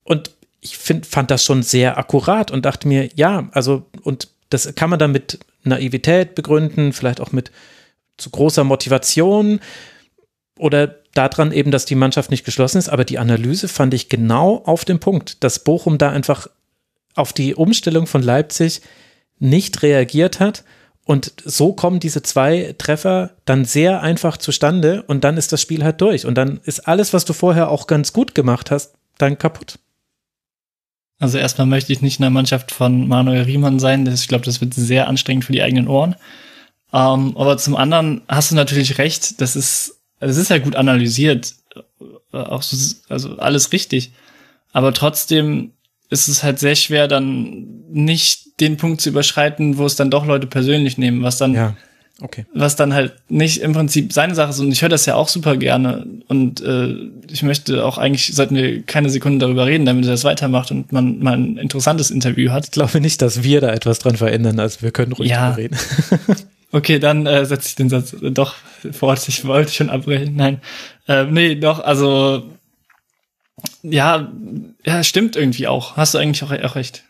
Und 0.04 0.30
ich 0.60 0.78
find, 0.78 1.06
fand 1.06 1.30
das 1.30 1.44
schon 1.44 1.62
sehr 1.62 1.98
akkurat 1.98 2.50
und 2.50 2.64
dachte 2.64 2.86
mir, 2.86 3.08
ja, 3.16 3.48
also, 3.52 3.86
und 4.02 4.28
das 4.50 4.72
kann 4.74 4.90
man 4.90 4.98
dann 4.98 5.12
mit 5.12 5.40
Naivität 5.64 6.34
begründen, 6.34 6.92
vielleicht 6.92 7.20
auch 7.20 7.32
mit 7.32 7.50
zu 8.16 8.30
großer 8.30 8.64
Motivation 8.64 9.60
oder 10.58 10.98
daran 11.14 11.52
eben, 11.52 11.70
dass 11.70 11.84
die 11.84 11.94
Mannschaft 11.94 12.30
nicht 12.30 12.44
geschlossen 12.44 12.78
ist. 12.78 12.88
Aber 12.88 13.04
die 13.04 13.18
Analyse 13.18 13.68
fand 13.68 13.94
ich 13.94 14.08
genau 14.08 14.62
auf 14.64 14.84
dem 14.84 15.00
Punkt, 15.00 15.42
dass 15.42 15.64
Bochum 15.64 15.98
da 15.98 16.10
einfach 16.10 16.48
auf 17.14 17.32
die 17.32 17.54
Umstellung 17.54 18.06
von 18.06 18.22
Leipzig 18.22 18.82
nicht 19.42 19.82
reagiert 19.82 20.40
hat. 20.40 20.64
Und 21.04 21.32
so 21.44 21.72
kommen 21.72 21.98
diese 21.98 22.22
zwei 22.22 22.76
Treffer 22.78 23.32
dann 23.44 23.64
sehr 23.64 24.02
einfach 24.02 24.36
zustande 24.36 25.02
und 25.02 25.24
dann 25.24 25.36
ist 25.36 25.52
das 25.52 25.60
Spiel 25.60 25.82
halt 25.82 26.00
durch. 26.00 26.26
Und 26.26 26.36
dann 26.36 26.60
ist 26.64 26.86
alles, 26.86 27.12
was 27.12 27.24
du 27.24 27.32
vorher 27.32 27.70
auch 27.70 27.88
ganz 27.88 28.12
gut 28.12 28.36
gemacht 28.36 28.70
hast, 28.70 28.94
dann 29.18 29.36
kaputt. 29.36 29.80
Also 31.18 31.38
erstmal 31.38 31.66
möchte 31.66 31.92
ich 31.92 32.02
nicht 32.02 32.20
in 32.20 32.22
der 32.22 32.30
Mannschaft 32.30 32.70
von 32.70 33.08
Manuel 33.08 33.42
Riemann 33.42 33.80
sein. 33.80 34.06
Ich 34.06 34.28
glaube, 34.28 34.44
das 34.44 34.60
wird 34.60 34.74
sehr 34.74 35.08
anstrengend 35.08 35.44
für 35.44 35.52
die 35.52 35.62
eigenen 35.62 35.88
Ohren. 35.88 36.14
Ähm, 36.92 37.36
aber 37.36 37.58
zum 37.58 37.74
anderen 37.76 38.22
hast 38.28 38.52
du 38.52 38.54
natürlich 38.54 38.98
recht, 38.98 39.40
das 39.40 39.56
ist, 39.56 40.00
das 40.20 40.36
ist 40.36 40.50
ja 40.50 40.58
gut 40.58 40.76
analysiert. 40.76 41.54
Äh, 42.32 42.36
auch 42.36 42.62
so, 42.62 42.94
also 43.08 43.38
alles 43.38 43.72
richtig. 43.72 44.12
Aber 44.72 44.92
trotzdem 44.92 45.72
ist 46.12 46.28
es 46.28 46.42
halt 46.42 46.58
sehr 46.58 46.76
schwer, 46.76 47.08
dann 47.08 47.66
nicht 47.90 48.60
den 48.60 48.76
Punkt 48.76 49.00
zu 49.00 49.08
überschreiten, 49.08 49.78
wo 49.78 49.86
es 49.86 49.96
dann 49.96 50.10
doch 50.10 50.26
Leute 50.26 50.46
persönlich 50.46 50.98
nehmen, 50.98 51.22
was 51.22 51.38
dann, 51.38 51.54
ja, 51.54 51.74
okay. 52.20 52.44
was 52.52 52.76
dann 52.76 52.92
halt 52.92 53.14
nicht 53.30 53.62
im 53.62 53.72
Prinzip 53.72 54.12
seine 54.12 54.34
Sache 54.34 54.50
ist. 54.50 54.60
Und 54.60 54.70
ich 54.70 54.82
höre 54.82 54.90
das 54.90 55.06
ja 55.06 55.14
auch 55.14 55.28
super 55.28 55.56
gerne. 55.56 56.06
Und 56.28 56.60
äh, 56.60 56.94
ich 57.30 57.42
möchte 57.42 57.82
auch 57.82 57.96
eigentlich, 57.96 58.34
sollten 58.34 58.56
wir 58.56 58.82
keine 58.82 59.08
Sekunde 59.08 59.38
darüber 59.38 59.66
reden, 59.66 59.86
damit 59.86 60.04
er 60.04 60.10
das 60.10 60.24
weitermacht 60.24 60.70
und 60.70 60.92
man 60.92 61.18
mal 61.20 61.34
ein 61.34 61.56
interessantes 61.56 62.10
Interview 62.10 62.50
hat. 62.50 62.66
Ich 62.66 62.70
glaube 62.72 63.00
nicht, 63.00 63.22
dass 63.22 63.42
wir 63.42 63.62
da 63.62 63.72
etwas 63.72 63.98
dran 63.98 64.16
verändern, 64.16 64.60
also 64.60 64.82
wir 64.82 64.90
können 64.90 65.12
ruhig 65.12 65.30
ja. 65.30 65.48
darüber 65.48 65.58
reden. 65.58 65.78
okay, 66.72 66.98
dann 66.98 67.24
äh, 67.24 67.46
setze 67.46 67.68
ich 67.68 67.74
den 67.74 67.88
Satz 67.88 68.14
doch 68.20 68.54
fort. 68.92 69.26
Ich 69.28 69.46
wollte 69.46 69.72
schon 69.72 69.88
abbrechen. 69.88 70.36
Nein. 70.36 70.60
Äh, 71.08 71.24
nee, 71.24 71.54
doch, 71.54 71.80
also 71.80 72.50
ja, 73.82 74.32
ja, 74.84 75.02
stimmt 75.02 75.36
irgendwie 75.36 75.66
auch. 75.66 75.96
Hast 75.96 76.14
du 76.14 76.18
eigentlich 76.18 76.42
auch, 76.44 76.52
auch 76.52 76.76
recht. 76.76 77.04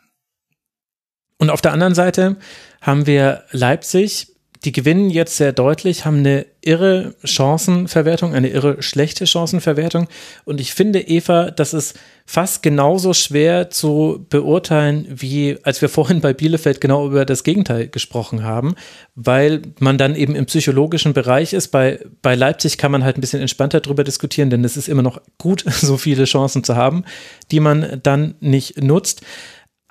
Und 1.38 1.50
auf 1.50 1.60
der 1.60 1.72
anderen 1.72 1.94
Seite 1.94 2.36
haben 2.80 3.06
wir 3.06 3.44
Leipzig, 3.50 4.31
die 4.64 4.72
gewinnen 4.72 5.10
jetzt 5.10 5.36
sehr 5.36 5.52
deutlich, 5.52 6.04
haben 6.04 6.18
eine 6.18 6.46
irre 6.60 7.14
Chancenverwertung, 7.24 8.32
eine 8.32 8.48
irre 8.48 8.80
schlechte 8.82 9.26
Chancenverwertung. 9.26 10.06
Und 10.44 10.60
ich 10.60 10.72
finde, 10.72 11.00
Eva, 11.00 11.50
das 11.50 11.74
ist 11.74 11.98
fast 12.24 12.62
genauso 12.62 13.12
schwer 13.14 13.70
zu 13.70 14.24
beurteilen, 14.30 15.06
wie 15.08 15.58
als 15.64 15.82
wir 15.82 15.88
vorhin 15.88 16.20
bei 16.20 16.32
Bielefeld 16.32 16.80
genau 16.80 17.06
über 17.06 17.24
das 17.24 17.42
Gegenteil 17.42 17.88
gesprochen 17.88 18.44
haben, 18.44 18.76
weil 19.16 19.62
man 19.80 19.98
dann 19.98 20.14
eben 20.14 20.36
im 20.36 20.46
psychologischen 20.46 21.12
Bereich 21.12 21.52
ist. 21.52 21.68
Bei, 21.68 21.98
bei 22.22 22.36
Leipzig 22.36 22.78
kann 22.78 22.92
man 22.92 23.02
halt 23.02 23.18
ein 23.18 23.20
bisschen 23.20 23.40
entspannter 23.40 23.80
drüber 23.80 24.04
diskutieren, 24.04 24.50
denn 24.50 24.64
es 24.64 24.76
ist 24.76 24.88
immer 24.88 25.02
noch 25.02 25.20
gut, 25.38 25.64
so 25.68 25.96
viele 25.96 26.24
Chancen 26.24 26.62
zu 26.62 26.76
haben, 26.76 27.04
die 27.50 27.58
man 27.58 28.00
dann 28.04 28.36
nicht 28.38 28.80
nutzt. 28.80 29.22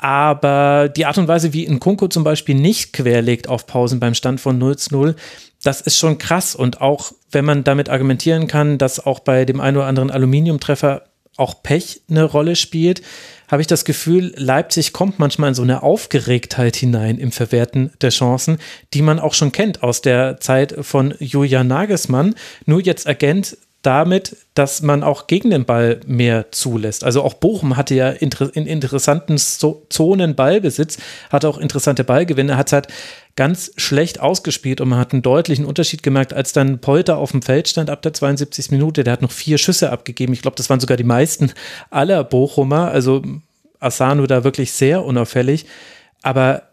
Aber 0.02 0.90
die 0.90 1.06
Art 1.06 1.20
und 1.20 1.28
Weise, 1.28 1.54
wie 1.54 1.70
Nkunku 1.70 2.08
zum 2.08 2.24
Beispiel 2.24 2.56
nicht 2.56 2.92
querlegt 2.92 3.48
auf 3.48 3.68
Pausen 3.68 4.00
beim 4.00 4.16
Stand 4.16 4.42
von 4.42 4.58
0 4.58 4.76
zu 4.78 4.96
0, 4.96 5.16
das 5.64 5.80
ist 5.80 6.00
schon 6.00 6.18
krass. 6.18 6.56
Und 6.56 6.82
auch 6.82 7.12
wenn 7.32 7.46
man 7.46 7.64
damit 7.64 7.88
argumentieren 7.88 8.48
kann, 8.48 8.80
dass 8.80 9.06
auch 9.06 9.20
bei 9.20 9.46
dem 9.46 9.62
einen 9.62 9.78
oder 9.78 9.86
anderen 9.86 10.10
Aluminiumtreffer 10.10 11.04
auch 11.38 11.62
Pech 11.62 12.02
eine 12.10 12.24
Rolle 12.24 12.56
spielt, 12.56 13.04
habe 13.48 13.62
ich 13.62 13.68
das 13.68 13.86
Gefühl, 13.86 14.34
Leipzig 14.38 14.92
kommt 14.92 15.20
manchmal 15.20 15.50
in 15.50 15.56
so 15.56 15.62
eine 15.62 15.84
Aufgeregtheit 15.84 16.76
hinein 16.76 17.20
im 17.20 17.32
Verwerten 17.32 17.92
der 18.02 18.10
Chancen, 18.10 18.58
die 18.96 19.04
man 19.04 19.20
auch 19.20 19.36
schon 19.36 19.52
kennt 19.52 19.84
aus 19.84 20.02
der 20.02 20.40
Zeit 20.40 20.76
von 20.82 21.14
Julian 21.20 21.68
Nagelsmann. 21.68 22.34
Nur 22.66 22.82
jetzt 22.82 23.06
ergänzt 23.06 23.58
damit, 23.82 24.38
dass 24.54 24.82
man 24.82 25.02
auch 25.02 25.26
gegen 25.26 25.50
den 25.50 25.66
Ball 25.66 26.02
mehr 26.06 26.52
zulässt. 26.52 27.04
Also 27.04 27.24
auch 27.24 27.34
Bochum 27.34 27.78
hatte 27.78 27.96
ja 27.96 28.10
in 28.10 28.30
interessanten 28.68 29.38
Zonen 29.38 30.36
Ballbesitz, 30.36 30.98
hatte 31.32 31.50
auch 31.50 31.58
interessante 31.58 32.04
Ballgewinne, 32.04 32.58
hat 32.58 32.68
es 32.68 32.74
halt 32.74 32.88
ganz 33.36 33.72
schlecht 33.78 34.20
ausgespielt 34.20 34.82
und 34.82 34.90
man 34.90 35.00
hat 35.00 35.14
einen 35.14 35.24
deutlichen 35.24 35.66
Unterschied 35.66 36.04
gemerkt, 36.04 36.34
als 36.34 36.54
dann 36.54 36.80
Polter 36.80 37.18
auf 37.18 37.32
dem 37.32 37.42
Feld 37.42 37.68
stand 37.68 37.90
ab 37.90 38.04
der 38.04 38.14
72. 38.14 38.70
Minute. 38.70 39.04
Der 39.04 39.14
hat 39.14 39.22
noch 39.24 39.32
vier 39.32 39.58
Schüsse 39.58 39.92
abgegeben. 39.92 40.34
Ich 40.34 40.42
glaube, 40.44 40.58
das 40.58 40.70
waren 40.70 40.80
sogar 40.80 40.98
die 40.98 41.04
meisten 41.04 41.52
aller 41.90 42.24
Bochumer. 42.24 42.92
Also 42.92 43.24
Asano 43.80 44.28
da 44.28 44.44
wirklich 44.44 44.74
sehr 44.74 45.04
unauffällig. 45.04 45.66
Aber 46.22 46.64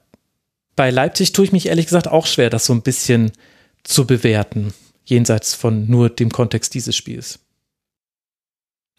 bei 0.76 0.90
Leipzig 0.90 1.32
tue 1.32 1.46
ich 1.46 1.52
mich 1.52 1.66
ehrlich 1.66 1.86
gesagt 1.86 2.08
auch 2.08 2.26
schwer, 2.26 2.50
das 2.50 2.66
so 2.66 2.74
ein 2.74 2.82
bisschen 2.82 3.32
zu 3.82 4.06
bewerten 4.06 4.74
jenseits 5.08 5.54
von 5.54 5.88
nur 5.88 6.10
dem 6.10 6.30
Kontext 6.30 6.74
dieses 6.74 6.94
Spiels. 6.94 7.40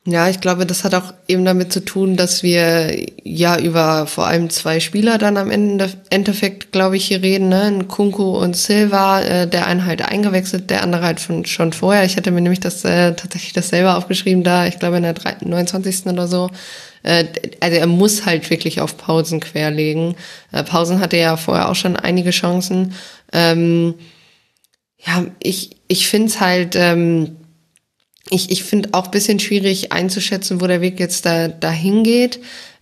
Ja, 0.06 0.30
ich 0.30 0.40
glaube, 0.40 0.66
das 0.66 0.84
hat 0.84 0.96
auch 0.96 1.14
eben 1.28 1.44
damit 1.46 1.74
zu 1.74 1.84
tun, 1.84 2.16
dass 2.16 2.42
wir 2.42 3.06
ja 3.24 3.60
über 3.60 4.08
vor 4.08 4.26
allem 4.28 4.50
zwei 4.50 4.80
Spieler 4.80 5.18
dann 5.18 5.38
am 5.38 5.52
Ende 5.52 5.92
Endeffekt, 6.10 6.72
glaube 6.72 6.96
ich, 6.98 7.06
hier 7.06 7.22
reden, 7.22 7.50
ne? 7.50 7.86
Kunku 7.88 8.38
und 8.38 8.56
Silva, 8.56 9.22
äh, 9.22 9.48
der 9.48 9.68
eine 9.68 9.86
halt 9.86 10.02
eingewechselt, 10.02 10.70
der 10.70 10.84
andere 10.84 11.04
halt 11.04 11.20
schon, 11.20 11.46
schon 11.46 11.74
vorher. 11.74 12.06
Ich 12.06 12.16
hatte 12.16 12.32
mir 12.32 12.42
nämlich 12.42 12.62
das 12.62 12.84
äh, 12.86 13.14
tatsächlich 13.14 13.54
das 13.54 13.70
selber 13.70 13.98
aufgeschrieben 13.98 14.44
da, 14.44 14.66
ich 14.66 14.80
glaube 14.80 14.98
in 14.98 15.04
der 15.04 15.16
29. 15.42 16.08
oder 16.08 16.28
so. 16.28 16.50
Äh, 17.04 17.26
also 17.60 17.78
er 17.78 17.88
muss 17.88 18.26
halt 18.26 18.50
wirklich 18.50 18.82
auf 18.82 18.98
Pausen 18.98 19.42
querlegen. 19.42 20.16
Äh, 20.52 20.64
Pausen 20.64 21.02
hatte 21.02 21.18
ja 21.18 21.38
vorher 21.38 21.70
auch 21.70 21.76
schon 21.76 21.98
einige 21.98 22.32
Chancen. 22.32 22.94
Ähm, 23.34 23.96
ja, 24.98 25.26
ich, 25.42 25.79
ich 25.90 26.08
finde 26.08 26.28
es 26.28 26.40
halt, 26.40 26.78
ähm, 26.78 27.36
ich, 28.30 28.52
ich 28.52 28.64
finde 28.64 28.90
auch 28.94 29.08
bisschen 29.08 29.40
schwierig 29.40 29.92
einzuschätzen, 29.92 30.62
wo 30.62 30.68
der 30.68 30.82
Weg 30.82 31.00
jetzt 31.00 31.26
da 31.26 31.50
dahin 31.50 32.04
geht, 32.04 32.40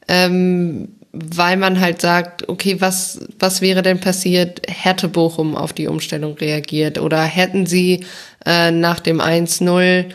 ähm, 0.07 0.89
weil 1.13 1.57
man 1.57 1.79
halt 1.79 2.01
sagt, 2.01 2.47
okay, 2.49 2.79
was, 2.79 3.21
was 3.39 3.61
wäre 3.61 3.81
denn 3.81 3.99
passiert, 3.99 4.61
hätte 4.67 5.07
Bochum 5.07 5.55
auf 5.55 5.73
die 5.73 5.87
Umstellung 5.87 6.35
reagiert? 6.35 6.99
Oder 6.99 7.23
hätten 7.23 7.65
sie 7.65 8.05
äh, 8.45 8.71
nach 8.71 8.99
dem 8.99 9.21
1-0 9.21 10.05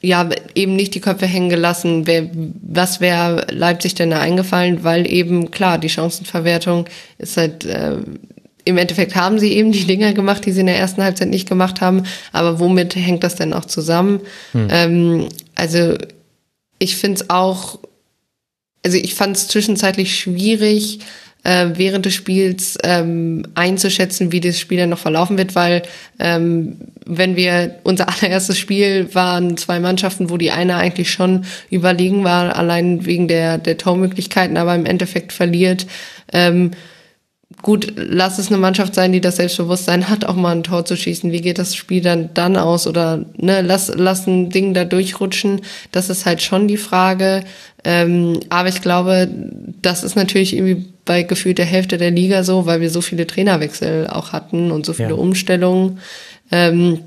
ja 0.00 0.28
eben 0.54 0.76
nicht 0.76 0.94
die 0.94 1.00
Köpfe 1.00 1.26
hängen 1.26 1.48
gelassen, 1.48 2.06
wer, 2.06 2.28
was 2.34 3.00
wäre 3.00 3.46
Leipzig 3.50 3.94
denn 3.94 4.10
da 4.10 4.20
eingefallen, 4.20 4.84
weil 4.84 5.10
eben 5.10 5.50
klar, 5.50 5.78
die 5.78 5.88
Chancenverwertung 5.88 6.84
ist 7.16 7.36
halt 7.36 7.64
äh, 7.64 7.96
im 8.64 8.76
Endeffekt 8.76 9.14
haben 9.14 9.38
sie 9.38 9.52
eben 9.52 9.72
die 9.72 9.86
Dinger 9.86 10.12
gemacht, 10.12 10.44
die 10.44 10.52
sie 10.52 10.60
in 10.60 10.66
der 10.66 10.78
ersten 10.78 11.02
Halbzeit 11.02 11.28
nicht 11.28 11.48
gemacht 11.48 11.80
haben. 11.80 12.02
Aber 12.32 12.60
womit 12.60 12.96
hängt 12.96 13.24
das 13.24 13.34
denn 13.34 13.52
auch 13.52 13.64
zusammen? 13.64 14.20
Hm. 14.52 14.68
Ähm, 14.70 15.28
also 15.54 15.96
ich 16.78 16.96
finde 16.96 17.20
es 17.22 17.30
auch, 17.30 17.78
also 18.84 18.96
ich 18.96 19.14
fand 19.14 19.36
es 19.36 19.48
zwischenzeitlich 19.48 20.18
schwierig, 20.18 21.00
äh, 21.44 21.70
während 21.74 22.04
des 22.04 22.14
Spiels 22.14 22.78
ähm, 22.82 23.44
einzuschätzen, 23.54 24.32
wie 24.32 24.40
das 24.40 24.58
Spiel 24.58 24.78
dann 24.78 24.90
noch 24.90 24.98
verlaufen 24.98 25.38
wird, 25.38 25.54
weil 25.54 25.82
ähm, 26.18 26.76
wenn 27.06 27.36
wir 27.36 27.76
unser 27.84 28.08
allererstes 28.22 28.58
Spiel 28.58 29.08
waren 29.14 29.56
zwei 29.56 29.80
Mannschaften, 29.80 30.30
wo 30.30 30.36
die 30.36 30.50
eine 30.50 30.76
eigentlich 30.76 31.10
schon 31.10 31.44
überlegen 31.70 32.24
war, 32.24 32.56
allein 32.56 33.06
wegen 33.06 33.28
der 33.28 33.58
der 33.58 33.78
Tormöglichkeiten, 33.78 34.56
aber 34.56 34.74
im 34.74 34.84
Endeffekt 34.84 35.32
verliert. 35.32 35.86
Ähm, 36.32 36.72
gut, 37.62 37.92
lass 37.96 38.38
es 38.38 38.48
eine 38.48 38.58
Mannschaft 38.58 38.94
sein, 38.94 39.12
die 39.12 39.20
das 39.20 39.36
Selbstbewusstsein 39.36 40.08
hat, 40.08 40.24
auch 40.24 40.36
mal 40.36 40.54
ein 40.54 40.62
Tor 40.62 40.84
zu 40.84 40.96
schießen. 40.96 41.32
Wie 41.32 41.40
geht 41.40 41.58
das 41.58 41.74
Spiel 41.74 42.02
dann 42.02 42.30
dann 42.34 42.56
aus? 42.56 42.86
Oder 42.86 43.24
ne, 43.36 43.62
lass, 43.62 43.90
lass 43.94 44.26
ein 44.26 44.50
Ding 44.50 44.74
da 44.74 44.84
durchrutschen. 44.84 45.62
Das 45.90 46.10
ist 46.10 46.26
halt 46.26 46.42
schon 46.42 46.68
die 46.68 46.76
Frage. 46.76 47.44
Ähm, 47.84 48.40
aber 48.48 48.68
ich 48.68 48.82
glaube, 48.82 49.28
das 49.82 50.04
ist 50.04 50.14
natürlich 50.14 50.54
irgendwie 50.54 50.86
bei 51.04 51.22
gefühlt 51.22 51.58
der 51.58 51.64
Hälfte 51.64 51.96
der 51.96 52.10
Liga 52.10 52.44
so, 52.44 52.66
weil 52.66 52.80
wir 52.80 52.90
so 52.90 53.00
viele 53.00 53.26
Trainerwechsel 53.26 54.08
auch 54.08 54.32
hatten 54.32 54.70
und 54.70 54.84
so 54.84 54.92
viele 54.92 55.10
ja. 55.10 55.14
Umstellungen. 55.14 56.00
Ähm, 56.50 57.00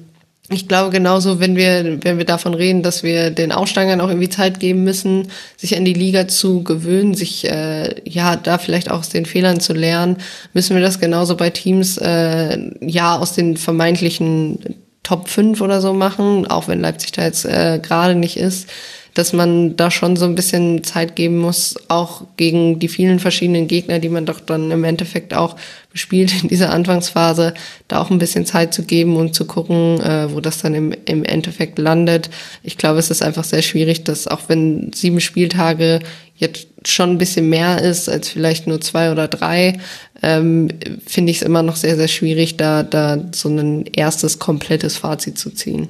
ich 0.51 0.67
glaube 0.67 0.91
genauso, 0.91 1.39
wenn 1.39 1.55
wir, 1.55 2.03
wenn 2.03 2.17
wir 2.17 2.25
davon 2.25 2.53
reden, 2.53 2.83
dass 2.83 3.03
wir 3.03 3.31
den 3.31 3.51
Aussteigern 3.51 4.01
auch 4.01 4.09
irgendwie 4.09 4.30
Zeit 4.30 4.59
geben 4.59 4.83
müssen, 4.83 5.30
sich 5.57 5.77
an 5.77 5.85
die 5.85 5.93
Liga 5.93 6.27
zu 6.27 6.63
gewöhnen, 6.63 7.13
sich 7.13 7.49
äh, 7.49 7.95
ja 8.09 8.35
da 8.35 8.57
vielleicht 8.57 8.91
auch 8.91 8.99
aus 8.99 9.09
den 9.09 9.25
Fehlern 9.25 9.59
zu 9.59 9.73
lernen, 9.73 10.17
müssen 10.53 10.75
wir 10.75 10.81
das 10.81 10.99
genauso 10.99 11.38
bei 11.38 11.49
Teams 11.49 11.97
äh, 11.97 12.57
ja 12.81 13.17
aus 13.17 13.33
den 13.33 13.57
vermeintlichen 13.57 14.59
Top 15.03 15.30
5 15.30 15.61
oder 15.61 15.81
so 15.81 15.93
machen, 15.93 16.45
auch 16.47 16.67
wenn 16.67 16.81
Leipzig 16.81 17.11
da 17.13 17.23
jetzt 17.23 17.45
äh, 17.45 17.80
gerade 17.81 18.15
nicht 18.15 18.38
ist 18.38 18.67
dass 19.14 19.33
man 19.33 19.75
da 19.75 19.91
schon 19.91 20.15
so 20.15 20.25
ein 20.25 20.35
bisschen 20.35 20.83
Zeit 20.83 21.15
geben 21.15 21.38
muss, 21.38 21.75
auch 21.90 22.23
gegen 22.38 22.80
die 22.80 22.88
vielen 22.88 23.19
verschiedenen 23.19 23.67
Gegner, 23.67 23.99
die 23.99 24.09
man 24.09 24.25
doch 24.25 24.40
dann 24.40 24.72
im 24.72 24.83
Endeffekt 24.83 25.33
auch 25.33 25.56
bespielt 25.91 26.43
in 26.43 26.49
dieser 26.49 26.72
Anfangsphase, 26.72 27.53
da 27.88 28.01
auch 28.01 28.09
ein 28.09 28.19
bisschen 28.19 28.45
Zeit 28.45 28.73
zu 28.73 28.83
geben 28.83 29.17
und 29.17 29.35
zu 29.35 29.45
gucken, 29.45 29.99
äh, 30.01 30.33
wo 30.33 30.40
das 30.40 30.59
dann 30.59 30.73
im, 30.73 30.93
im 31.06 31.23
Endeffekt 31.23 31.77
landet. 31.77 32.30
Ich 32.64 32.77
glaube, 32.77 32.99
es 32.99 33.09
ist 33.09 33.22
einfach 33.22 33.43
sehr 33.43 33.61
schwierig, 33.61 34.03
dass 34.03 34.27
auch 34.27 34.41
wenn 34.48 34.91
sieben 34.93 35.19
Spieltage 35.19 35.99
jetzt 36.35 36.67
schon 36.85 37.11
ein 37.11 37.17
bisschen 37.17 37.49
mehr 37.49 37.81
ist 37.81 38.09
als 38.09 38.30
vielleicht 38.30 38.65
nur 38.65 38.81
zwei 38.81 39.11
oder 39.11 39.27
drei, 39.27 39.80
ähm, 40.23 40.69
finde 41.06 41.31
ich 41.31 41.38
es 41.38 41.43
immer 41.43 41.61
noch 41.61 41.75
sehr, 41.75 41.95
sehr 41.95 42.07
schwierig, 42.07 42.57
da, 42.57 42.81
da 42.81 43.23
so 43.31 43.49
ein 43.49 43.85
erstes 43.85 44.40
komplettes 44.40 44.98
Fazit 44.98 45.38
zu 45.38 45.51
ziehen. 45.51 45.90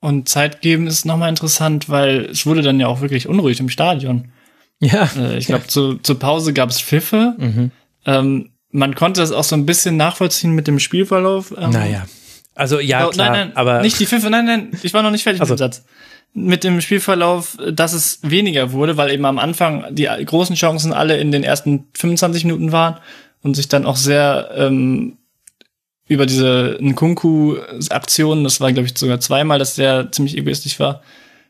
Und 0.00 0.28
Zeit 0.28 0.62
geben 0.62 0.86
ist 0.86 1.04
nochmal 1.04 1.28
interessant, 1.28 1.88
weil 1.88 2.26
es 2.26 2.46
wurde 2.46 2.62
dann 2.62 2.80
ja 2.80 2.86
auch 2.86 3.02
wirklich 3.02 3.28
unruhig 3.28 3.60
im 3.60 3.68
Stadion. 3.68 4.32
Ja. 4.78 5.10
Äh, 5.16 5.36
ich 5.36 5.46
glaube, 5.46 5.64
ja. 5.64 5.68
zu, 5.68 5.94
zur 5.96 6.18
Pause 6.18 6.52
gab 6.54 6.70
es 6.70 6.80
Pfiffe. 6.80 7.34
Mhm. 7.38 7.70
Ähm, 8.06 8.50
man 8.70 8.94
konnte 8.94 9.20
das 9.20 9.32
auch 9.32 9.44
so 9.44 9.56
ein 9.56 9.66
bisschen 9.66 9.96
nachvollziehen 9.96 10.52
mit 10.52 10.66
dem 10.66 10.78
Spielverlauf. 10.78 11.52
Ähm, 11.56 11.70
naja. 11.70 12.06
Also 12.54 12.80
ja, 12.80 13.06
oh, 13.06 13.10
klar, 13.10 13.30
nein, 13.30 13.48
nein, 13.48 13.56
aber 13.56 13.80
nicht 13.80 13.98
die 14.00 14.06
Pfiffe, 14.06 14.28
nein, 14.28 14.44
nein, 14.44 14.70
ich 14.82 14.92
war 14.92 15.02
noch 15.02 15.10
nicht 15.10 15.22
fertig 15.22 15.40
also. 15.40 15.54
mit 15.54 15.60
dem 15.60 15.64
Satz. 15.64 15.84
Mit 16.32 16.62
dem 16.62 16.80
Spielverlauf, 16.80 17.56
dass 17.72 17.92
es 17.92 18.20
weniger 18.22 18.72
wurde, 18.72 18.96
weil 18.96 19.10
eben 19.10 19.24
am 19.24 19.38
Anfang 19.38 19.86
die 19.94 20.04
großen 20.04 20.56
Chancen 20.56 20.92
alle 20.92 21.16
in 21.16 21.32
den 21.32 21.42
ersten 21.42 21.86
25 21.94 22.44
Minuten 22.44 22.70
waren 22.70 23.00
und 23.42 23.54
sich 23.54 23.68
dann 23.68 23.86
auch 23.86 23.96
sehr 23.96 24.50
ähm, 24.54 25.16
über 26.10 26.26
diese 26.26 26.76
Nkunku-Aktion, 26.80 28.42
das 28.42 28.60
war, 28.60 28.72
glaube 28.72 28.88
ich, 28.88 28.98
sogar 28.98 29.20
zweimal, 29.20 29.60
dass 29.60 29.76
der 29.76 30.10
ziemlich 30.10 30.36
egoistisch 30.36 30.80
war, 30.80 31.02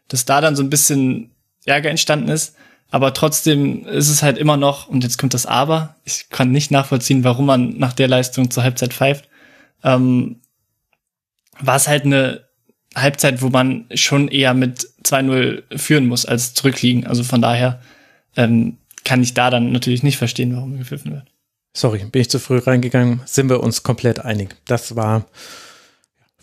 dass 0.08 0.26
da 0.26 0.42
dann 0.42 0.54
so 0.54 0.62
ein 0.62 0.68
bisschen 0.68 1.30
Ärger 1.64 1.88
entstanden 1.88 2.28
ist. 2.28 2.54
Aber 2.90 3.14
trotzdem 3.14 3.86
ist 3.86 4.10
es 4.10 4.22
halt 4.22 4.36
immer 4.36 4.58
noch, 4.58 4.86
und 4.86 5.02
jetzt 5.02 5.16
kommt 5.16 5.32
das 5.32 5.46
Aber, 5.46 5.96
ich 6.04 6.28
kann 6.28 6.50
nicht 6.50 6.70
nachvollziehen, 6.70 7.24
warum 7.24 7.46
man 7.46 7.78
nach 7.78 7.94
der 7.94 8.08
Leistung 8.08 8.50
zur 8.50 8.62
Halbzeit 8.62 8.92
pfeift, 8.92 9.30
ähm, 9.82 10.42
war 11.58 11.76
es 11.76 11.88
halt 11.88 12.04
eine 12.04 12.42
Halbzeit, 12.94 13.40
wo 13.40 13.48
man 13.48 13.86
schon 13.94 14.28
eher 14.28 14.52
mit 14.52 14.86
2-0 15.04 15.78
führen 15.78 16.06
muss, 16.06 16.26
als 16.26 16.52
zurückliegen. 16.52 17.06
Also 17.06 17.24
von 17.24 17.40
daher 17.40 17.80
ähm, 18.36 18.76
kann 19.04 19.22
ich 19.22 19.32
da 19.32 19.48
dann 19.48 19.72
natürlich 19.72 20.02
nicht 20.02 20.18
verstehen, 20.18 20.54
warum 20.54 20.76
gepfiffen 20.76 21.12
wird. 21.12 21.24
Sorry, 21.72 22.04
bin 22.10 22.22
ich 22.22 22.30
zu 22.30 22.38
früh 22.38 22.58
reingegangen. 22.58 23.20
Sind 23.26 23.48
wir 23.48 23.62
uns 23.62 23.82
komplett 23.82 24.24
einig. 24.24 24.56
Das 24.66 24.96
war, 24.96 25.26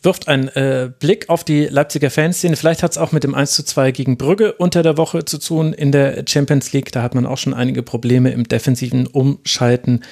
wirft 0.02 0.28
einen 0.28 0.48
äh, 0.50 0.90
Blick 1.00 1.30
auf 1.30 1.44
die 1.44 1.66
Leipziger 1.66 2.10
Fanszene. 2.10 2.56
Vielleicht 2.56 2.82
hat 2.82 2.92
es 2.92 2.98
auch 2.98 3.12
mit 3.12 3.24
dem 3.24 3.36
1 3.36 3.52
zu 3.52 3.64
2 3.64 3.92
gegen 3.92 4.18
Brügge 4.18 4.54
unter 4.54 4.84
der 4.84 4.98
Woche 4.98 5.26
zu 5.26 5.38
tun 5.38 5.74
in 5.74 5.92
der 5.92 6.24
Champions 6.28 6.72
League. 6.72 6.92
Da 6.94 7.02
hat 7.02 7.14
man 7.14 7.26
auch 7.26 7.38
schon 7.38 7.54
einige 7.54 7.84
Probleme 7.84 8.32
im 8.32 8.46
defensiven 8.46 9.06
Umschalten 9.06 10.04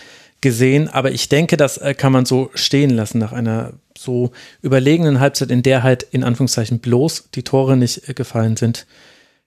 gesehen. 0.42 0.90
Aber 0.90 1.11
ich 1.11 1.30
denke, 1.30 1.56
das 1.56 1.77
äh, 1.77 1.94
kann 1.94 2.11
man 2.11 2.26
so 2.26 2.52
stehen 2.53 2.90
lassen 2.90 3.18
nach 3.18 3.32
einer 3.32 3.74
so 3.98 4.32
überlegenen 4.61 5.22
Halbzeit, 5.22 5.50
in 5.50 5.64
der 5.64 5.82
halt 5.82 6.03
in 6.03 6.26
Anführungszeichen 6.26 6.80
bloß 6.80 7.30
die 7.34 7.44
Tore 7.44 7.77
nicht 7.77 8.10
äh, 8.10 8.14
gefallen 8.14 8.58
sind 8.58 8.85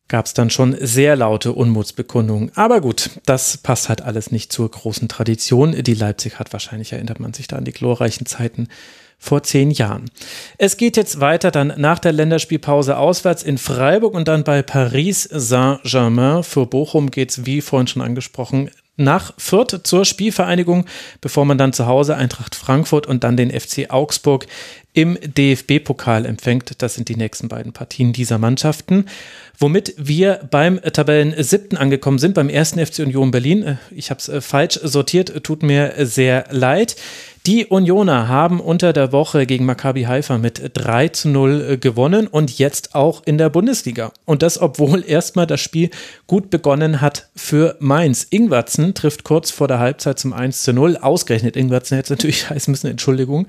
gab 0.09 0.27
es 0.27 0.35
dann 0.35 0.51
schon 0.51 0.77
sehr 0.81 1.17
laute 1.17 1.53
Unmutsbekundungen. 1.53 2.51
Aber 2.55 2.81
gut, 2.81 3.11
das 3.27 3.59
passt 3.59 3.89
halt 3.89 4.03
alles 4.03 4.33
nicht 4.33 4.53
zur 4.53 4.71
großen 4.71 5.09
Tradition. 5.09 5.73
Die 5.83 5.95
Leipzig 5.95 6.39
hat 6.39 6.53
wahrscheinlich, 6.53 6.93
erinnert 6.93 7.21
man 7.21 7.35
sich 7.35 7.47
da 7.47 7.57
an 7.57 7.65
die 7.65 7.73
glorreichen 7.73 8.27
Zeiten 8.27 8.69
vor 9.19 9.43
zehn 9.43 9.71
Jahren. 9.71 10.11
Es 10.59 10.77
geht 10.77 10.97
jetzt 10.97 11.21
weiter 11.21 11.51
dann 11.51 11.75
nach 11.77 11.99
der 11.99 12.13
Länderspielpause 12.13 12.97
auswärts 12.97 13.43
in 13.43 13.59
Freiburg 13.59 14.15
und 14.15 14.29
dann 14.29 14.45
bei 14.45 14.63
Paris 14.63 15.25
Saint-Germain. 15.25 16.45
Für 16.45 16.67
Bochum 16.67 17.11
geht 17.11 17.31
es, 17.31 17.45
wie 17.45 17.61
vorhin 17.61 17.89
schon 17.89 18.03
angesprochen, 18.03 18.71
nach 18.99 19.33
Fürth 19.39 19.81
zur 19.85 20.05
Spielvereinigung, 20.05 20.85
bevor 21.21 21.45
man 21.45 21.57
dann 21.57 21.73
zu 21.73 21.87
Hause 21.87 22.17
Eintracht 22.17 22.55
Frankfurt 22.55 23.07
und 23.07 23.25
dann 23.25 23.37
den 23.37 23.51
FC 23.51 23.91
Augsburg 23.91 24.47
im 24.99 25.17
DFB-Pokal 25.23 26.27
empfängt. 26.27 26.83
Das 26.83 26.97
sind 26.97 27.09
die 27.09 27.15
nächsten 27.15 27.47
beiden 27.47 27.73
Partien 27.73 28.13
dieser 28.13 28.37
Mannschaften. 28.37 29.05
Womit 29.57 29.95
wir 29.97 30.41
beim 30.51 30.81
Tabellen 30.83 31.41
siebten 31.41 31.77
angekommen 31.77 32.19
sind, 32.19 32.35
beim 32.35 32.49
ersten 32.49 32.85
FC 32.85 32.99
Union 32.99 33.31
Berlin. 33.31 33.79
Ich 33.93 34.11
habe 34.11 34.19
es 34.19 34.29
äh, 34.29 34.41
falsch 34.41 34.81
sortiert, 34.83 35.45
tut 35.45 35.63
mir 35.63 35.95
sehr 35.99 36.47
leid. 36.51 36.97
Die 37.49 37.65
Unioner 37.65 38.29
haben 38.29 38.61
unter 38.61 38.93
der 38.93 39.11
Woche 39.11 39.47
gegen 39.47 39.65
Maccabi 39.65 40.03
Haifa 40.03 40.37
mit 40.37 40.71
3 40.75 41.09
zu 41.09 41.31
0 41.31 41.67
äh, 41.67 41.77
gewonnen 41.79 42.27
und 42.27 42.59
jetzt 42.59 42.95
auch 42.95 43.23
in 43.25 43.39
der 43.39 43.49
Bundesliga. 43.49 44.13
Und 44.27 44.43
das, 44.43 44.61
obwohl 44.61 45.03
erstmal 45.03 45.47
das 45.47 45.59
Spiel 45.59 45.89
gut 46.27 46.51
begonnen 46.51 47.01
hat 47.01 47.31
für 47.35 47.77
Mainz. 47.79 48.27
Ingwatzen 48.29 48.93
trifft 48.93 49.25
kurz 49.25 49.51
vor 49.51 49.67
der 49.67 49.79
Halbzeit 49.79 50.19
zum 50.19 50.35
1 50.35 50.63
zu 50.63 50.75
0. 50.75 50.99
Ausgerechnet 50.99 51.57
Ingwatzen 51.57 51.97
hätte 51.97 52.13
es 52.13 52.19
natürlich 52.19 52.51
heißen 52.51 52.71
müssen, 52.71 52.89
Entschuldigung. 52.89 53.47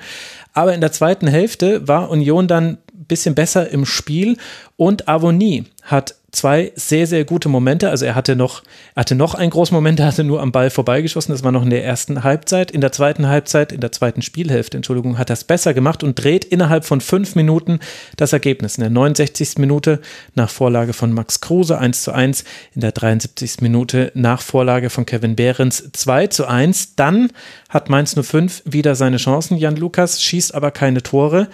Aber 0.53 0.74
in 0.74 0.80
der 0.80 0.94
zweiten 0.94 1.28
Hälfte 1.28 1.86
war 1.86 2.10
Union 2.10 2.48
dann 2.48 2.78
ein 2.94 3.06
bisschen 3.06 3.36
besser 3.36 3.69
im 3.69 3.86
Spiel 3.86 4.38
und 4.78 5.10
Avonie 5.10 5.66
hat 5.84 6.16
zwei 6.32 6.72
sehr, 6.75 7.08
sehr 7.08 7.25
gute 7.25 7.49
Momente. 7.49 7.90
Also 7.90 8.06
er 8.06 8.16
hatte 8.16 8.35
noch, 8.35 8.64
hatte 8.95 9.16
noch 9.16 9.35
einen 9.35 9.49
großen 9.49 9.74
Moment, 9.74 9.99
er 9.99 10.08
hatte 10.08 10.24
nur 10.24 10.41
am 10.41 10.51
Ball 10.51 10.69
vorbeigeschossen. 10.69 11.32
Das 11.32 11.43
war 11.43 11.51
noch 11.51 11.64
in 11.64 11.69
der 11.69 11.83
ersten 11.83 12.24
Halbzeit. 12.24 12.72
In 12.72 12.82
der 12.82 12.91
zweiten 12.91 13.27
Halbzeit, 13.27 13.72
in 13.72 13.82
der 13.82 13.91
zweiten 13.91 14.22
Spielhälfte, 14.22 14.77
Entschuldigung, 14.77 15.17
hat 15.17 15.30
er 15.30 15.33
es 15.33 15.43
besser 15.43 15.74
gemacht 15.74 16.03
und 16.03 16.16
dreht 16.16 16.45
innerhalb 16.45 16.85
von 16.85 17.01
fünf 17.01 17.35
Minuten 17.35 17.80
das 18.17 18.33
Ergebnis. 18.33 18.77
In 18.77 18.82
der 18.82 18.90
69. 18.90 19.58
Minute 19.58 19.99
nach 20.35 20.49
Vorlage 20.49 20.93
von 20.93 21.14
Max 21.14 21.41
Kruse 21.41 21.77
1 21.77 22.03
zu 22.03 22.11
1. 22.11 22.43
In 22.75 22.82
der 22.82 22.91
73. 22.91 23.61
Minute 23.61 24.11
nach 24.16 24.41
Vorlage 24.41 24.90
von 24.90 25.06
Kevin 25.06 25.35
Behrens 25.35 25.91
2 25.93 26.27
zu 26.27 26.48
1. 26.48 26.95
Dann 26.95 27.32
hat 27.69 27.90
Mainz 27.90 28.16
05 28.19 28.64
wieder 28.66 28.95
seine 28.95 29.17
Chancen. 29.17 29.58
Jan 29.58 29.75
Lukas 29.75 30.22
schießt 30.22 30.56
aber 30.56 30.72
keine 30.72 31.03
Tore. 31.03 31.48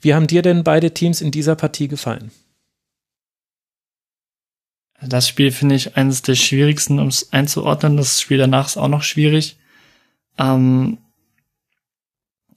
Wie 0.00 0.14
haben 0.14 0.26
dir 0.26 0.42
denn 0.42 0.62
beide 0.62 0.92
Teams 0.92 1.20
in 1.20 1.30
dieser 1.30 1.56
Partie 1.56 1.88
gefallen? 1.88 2.30
Das 5.02 5.28
Spiel 5.28 5.52
finde 5.52 5.74
ich 5.74 5.96
eines 5.96 6.22
der 6.22 6.34
schwierigsten, 6.34 6.98
um 6.98 7.08
es 7.08 7.32
einzuordnen. 7.32 7.96
Das 7.96 8.20
Spiel 8.20 8.38
danach 8.38 8.66
ist 8.66 8.76
auch 8.76 8.88
noch 8.88 9.02
schwierig. 9.02 9.56
Ähm, 10.38 10.98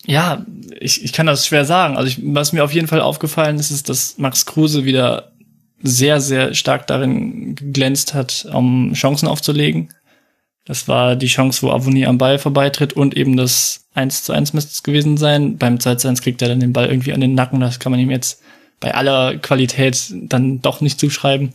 ja, 0.06 0.46
ich, 0.80 1.04
ich 1.04 1.14
kann 1.14 1.26
das 1.26 1.46
schwer 1.46 1.66
sagen. 1.66 1.98
Also 1.98 2.08
ich, 2.08 2.20
was 2.24 2.54
mir 2.54 2.64
auf 2.64 2.74
jeden 2.74 2.88
Fall 2.88 3.02
aufgefallen 3.02 3.60
ist, 3.60 3.72
ist, 3.72 3.90
dass 3.90 4.18
Max 4.18 4.46
Kruse 4.46 4.86
wieder 4.86 5.32
sehr, 5.82 6.20
sehr 6.22 6.54
stark 6.54 6.88
darin 6.88 7.56
geglänzt 7.56 8.14
hat, 8.14 8.48
um 8.52 8.94
Chancen 8.94 9.28
aufzulegen. 9.28 9.90
Das 10.66 10.88
war 10.88 11.16
die 11.16 11.28
Chance, 11.28 11.64
wo 11.64 11.72
Avoni 11.72 12.06
am 12.06 12.18
Ball 12.18 12.38
vorbeitritt 12.38 12.94
und 12.94 13.18
eben 13.18 13.38
das 13.38 13.88
1 13.96 14.24
zu 14.24 14.34
1 14.34 14.54
müsste 14.54 14.72
es 14.72 14.84
gewesen 14.84 15.18
sein. 15.18 15.58
Beim 15.58 15.80
2 15.80 15.96
zu 15.96 16.08
1 16.08 16.22
kriegt 16.22 16.42
er 16.42 16.50
dann 16.50 16.60
den 16.60 16.74
Ball 16.74 16.88
irgendwie 16.88 17.14
an 17.14 17.22
den 17.22 17.34
Nacken. 17.34 17.60
Das 17.60 17.80
kann 17.80 17.92
man 17.92 18.00
ihm 18.00 18.12
jetzt 18.12 18.42
bei 18.80 18.94
aller 18.94 19.38
Qualität 19.38 20.14
dann 20.14 20.62
doch 20.62 20.82
nicht 20.82 21.00
zuschreiben. 21.00 21.54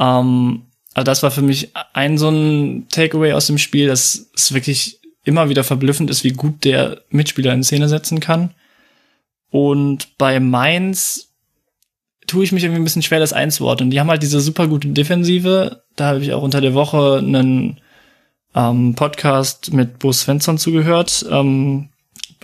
Ähm, 0.00 0.62
also 0.94 1.04
das 1.04 1.22
war 1.22 1.30
für 1.30 1.42
mich 1.42 1.70
ein 1.92 2.18
so 2.18 2.30
ein 2.30 2.88
Takeaway 2.88 3.32
aus 3.32 3.46
dem 3.46 3.58
Spiel, 3.58 3.86
dass 3.86 4.30
es 4.34 4.52
wirklich 4.52 4.98
immer 5.24 5.48
wieder 5.48 5.62
verblüffend 5.62 6.10
ist, 6.10 6.24
wie 6.24 6.32
gut 6.32 6.64
der 6.64 7.02
Mitspieler 7.10 7.52
in 7.52 7.62
Szene 7.62 7.88
setzen 7.88 8.18
kann. 8.18 8.54
Und 9.50 10.16
bei 10.18 10.40
Mainz 10.40 11.28
tue 12.26 12.44
ich 12.44 12.52
mich 12.52 12.64
irgendwie 12.64 12.80
ein 12.80 12.84
bisschen 12.84 13.02
schwer, 13.02 13.20
das 13.20 13.32
einzuordnen. 13.32 13.90
Die 13.90 14.00
haben 14.00 14.10
halt 14.10 14.22
diese 14.22 14.40
super 14.40 14.68
gute 14.68 14.88
Defensive. 14.88 15.82
Da 15.96 16.06
habe 16.06 16.20
ich 16.20 16.32
auch 16.32 16.42
unter 16.42 16.60
der 16.60 16.74
Woche 16.74 17.18
einen 17.18 17.80
ähm, 18.54 18.94
Podcast 18.94 19.72
mit 19.72 19.98
Bo 19.98 20.12
Svensson 20.12 20.58
zugehört. 20.58 21.26
Ähm, 21.30 21.90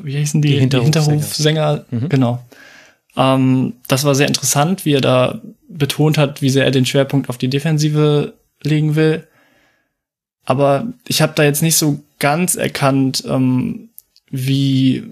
wie 0.03 0.19
heißen 0.19 0.43
die? 0.43 0.51
Die 0.51 0.61
Hinterhofsänger. 0.61 1.11
Hinterhofsänger. 1.11 1.85
Mhm. 1.91 2.09
Genau. 2.09 2.45
Ähm, 3.17 3.75
das 3.89 4.05
war 4.05 4.15
sehr 4.15 4.29
interessant, 4.29 4.85
wie 4.85 4.95
er 4.95 5.01
da 5.01 5.41
betont 5.69 6.19
hat, 6.19 6.43
wie 6.43 6.51
sehr 6.51 6.65
er 6.65 6.71
den 6.71 6.87
Schwerpunkt 6.87 7.29
auf 7.29 7.39
die 7.39 7.49
Defensive 7.49 8.35
legen 8.63 8.95
will. 8.95 9.27
Aber 10.45 10.93
ich 11.09 11.23
habe 11.23 11.33
da 11.35 11.43
jetzt 11.43 11.63
nicht 11.63 11.77
so 11.77 12.01
ganz 12.19 12.55
erkannt, 12.55 13.25
ähm, 13.27 13.91
wie, 14.31 15.05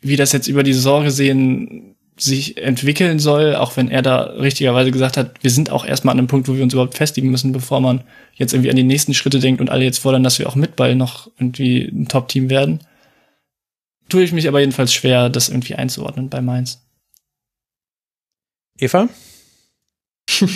wie 0.00 0.16
das 0.16 0.32
jetzt 0.32 0.48
über 0.48 0.62
die 0.62 0.74
Saison 0.74 1.04
gesehen 1.04 1.94
sich 2.20 2.56
entwickeln 2.56 3.20
soll, 3.20 3.54
auch 3.54 3.76
wenn 3.76 3.90
er 3.90 4.02
da 4.02 4.22
richtigerweise 4.22 4.90
gesagt 4.90 5.16
hat, 5.16 5.42
wir 5.42 5.50
sind 5.50 5.70
auch 5.70 5.84
erstmal 5.84 6.12
an 6.12 6.18
einem 6.18 6.26
Punkt, 6.26 6.48
wo 6.48 6.56
wir 6.56 6.62
uns 6.62 6.72
überhaupt 6.72 6.96
festigen 6.96 7.30
müssen, 7.30 7.52
bevor 7.52 7.80
man 7.80 8.02
jetzt 8.34 8.52
irgendwie 8.52 8.70
an 8.70 8.76
die 8.76 8.82
nächsten 8.82 9.14
Schritte 9.14 9.38
denkt 9.38 9.60
und 9.60 9.70
alle 9.70 9.84
jetzt 9.84 9.98
fordern, 9.98 10.24
dass 10.24 10.38
wir 10.38 10.48
auch 10.48 10.56
mit 10.56 10.74
Ball 10.74 10.96
noch 10.96 11.30
irgendwie 11.38 11.82
ein 11.82 12.08
Top-Team 12.08 12.50
werden. 12.50 12.80
Tue 14.08 14.24
ich 14.24 14.32
mich 14.32 14.48
aber 14.48 14.60
jedenfalls 14.60 14.92
schwer, 14.92 15.28
das 15.28 15.48
irgendwie 15.48 15.76
einzuordnen 15.76 16.28
bei 16.28 16.40
Mainz. 16.40 16.87
Eva? 18.78 19.08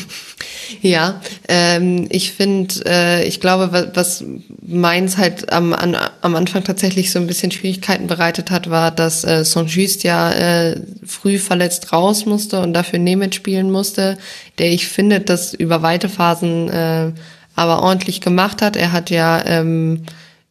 ja, 0.83 1.20
ähm, 1.49 2.07
ich 2.10 2.33
finde, 2.33 2.75
äh, 2.86 3.25
ich 3.26 3.41
glaube, 3.41 3.91
was 3.94 4.25
Mainz 4.60 5.17
halt 5.17 5.52
am, 5.52 5.73
an, 5.73 5.97
am 6.20 6.34
Anfang 6.34 6.62
tatsächlich 6.62 7.10
so 7.10 7.18
ein 7.18 7.26
bisschen 7.26 7.51
Schwierigkeiten 7.51 8.07
bereitet 8.07 8.51
hat, 8.51 8.70
war, 8.70 8.91
dass 8.91 9.25
äh, 9.25 9.44
Saint-Just 9.44 10.05
ja 10.05 10.31
äh, 10.33 10.81
früh 11.05 11.39
verletzt 11.39 11.92
raus 11.92 12.26
musste 12.26 12.60
und 12.60 12.75
dafür 12.75 12.99
Nemeth 12.99 13.34
spielen 13.34 13.70
musste, 13.70 14.18
der 14.59 14.73
ich 14.73 14.89
finde, 14.89 15.20
das 15.20 15.55
über 15.55 15.83
weite 15.83 16.09
Phasen 16.09 16.68
äh, 16.68 17.12
aber 17.55 17.83
ordentlich 17.83 18.20
gemacht 18.20 18.62
hat. 18.62 18.76
Er 18.76 18.92
hat 18.92 19.10
ja 19.10 19.44
ähm, 19.47 20.05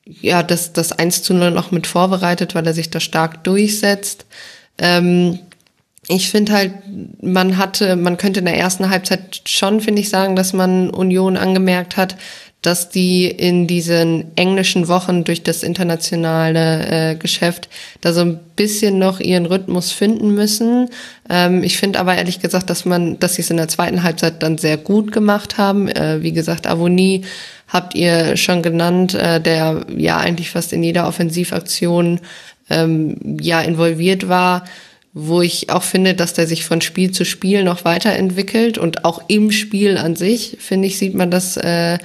ja 0.05 0.43
das, 0.43 0.73
das 0.73 0.91
1 0.91 1.23
zu 1.23 1.33
0 1.33 1.51
noch 1.51 1.71
mit 1.71 1.87
vorbereitet, 1.87 2.55
weil 2.55 2.65
er 2.65 2.73
sich 2.73 2.89
da 2.89 2.99
stark 2.99 3.43
durchsetzt. 3.43 4.25
Ähm, 4.77 5.39
ich 6.07 6.29
finde 6.29 6.53
halt, 6.53 6.73
man 7.21 7.57
hatte, 7.57 7.95
man 7.95 8.17
könnte 8.17 8.39
in 8.39 8.45
der 8.45 8.57
ersten 8.57 8.89
Halbzeit 8.89 9.41
schon, 9.45 9.81
finde 9.81 10.01
ich, 10.01 10.09
sagen, 10.09 10.35
dass 10.35 10.51
man 10.51 10.89
Union 10.89 11.37
angemerkt 11.37 11.95
hat, 11.95 12.15
dass 12.61 12.89
die 12.89 13.25
in 13.25 13.65
diesen 13.65 14.37
englischen 14.37 14.87
Wochen 14.87 15.23
durch 15.23 15.41
das 15.41 15.63
internationale 15.63 17.11
äh, 17.11 17.15
Geschäft 17.15 17.69
da 18.01 18.13
so 18.13 18.21
ein 18.21 18.39
bisschen 18.55 18.99
noch 18.99 19.19
ihren 19.19 19.47
Rhythmus 19.47 19.91
finden 19.91 20.35
müssen. 20.35 20.89
Ähm, 21.27 21.63
ich 21.63 21.77
finde 21.77 21.99
aber 21.99 22.15
ehrlich 22.15 22.39
gesagt, 22.39 22.69
dass 22.69 22.85
man, 22.85 23.17
dass 23.17 23.35
sie 23.35 23.41
es 23.41 23.49
in 23.49 23.57
der 23.57 23.67
zweiten 23.67 24.03
Halbzeit 24.03 24.43
dann 24.43 24.59
sehr 24.59 24.77
gut 24.77 25.11
gemacht 25.11 25.57
haben. 25.57 25.87
Äh, 25.87 26.21
wie 26.21 26.33
gesagt, 26.33 26.67
Avonie 26.67 27.23
habt 27.67 27.95
ihr 27.95 28.37
schon 28.37 28.61
genannt, 28.61 29.15
äh, 29.15 29.41
der 29.41 29.85
ja 29.95 30.17
eigentlich 30.17 30.51
fast 30.51 30.71
in 30.71 30.83
jeder 30.83 31.07
Offensivaktion 31.07 32.19
ähm, 32.69 33.37
ja 33.39 33.61
involviert 33.61 34.29
war 34.29 34.65
wo 35.13 35.41
ich 35.41 35.69
auch 35.69 35.83
finde, 35.83 36.13
dass 36.13 36.33
der 36.33 36.47
sich 36.47 36.63
von 36.63 36.81
Spiel 36.81 37.11
zu 37.11 37.25
Spiel 37.25 37.63
noch 37.63 37.83
weiterentwickelt 37.83 38.77
und 38.77 39.03
auch 39.03 39.23
im 39.27 39.51
Spiel 39.51 39.97
an 39.97 40.15
sich, 40.15 40.57
finde 40.59 40.87
ich, 40.87 40.97
sieht 40.97 41.15
man 41.15 41.29
das 41.29 41.57
äh, 41.57 41.97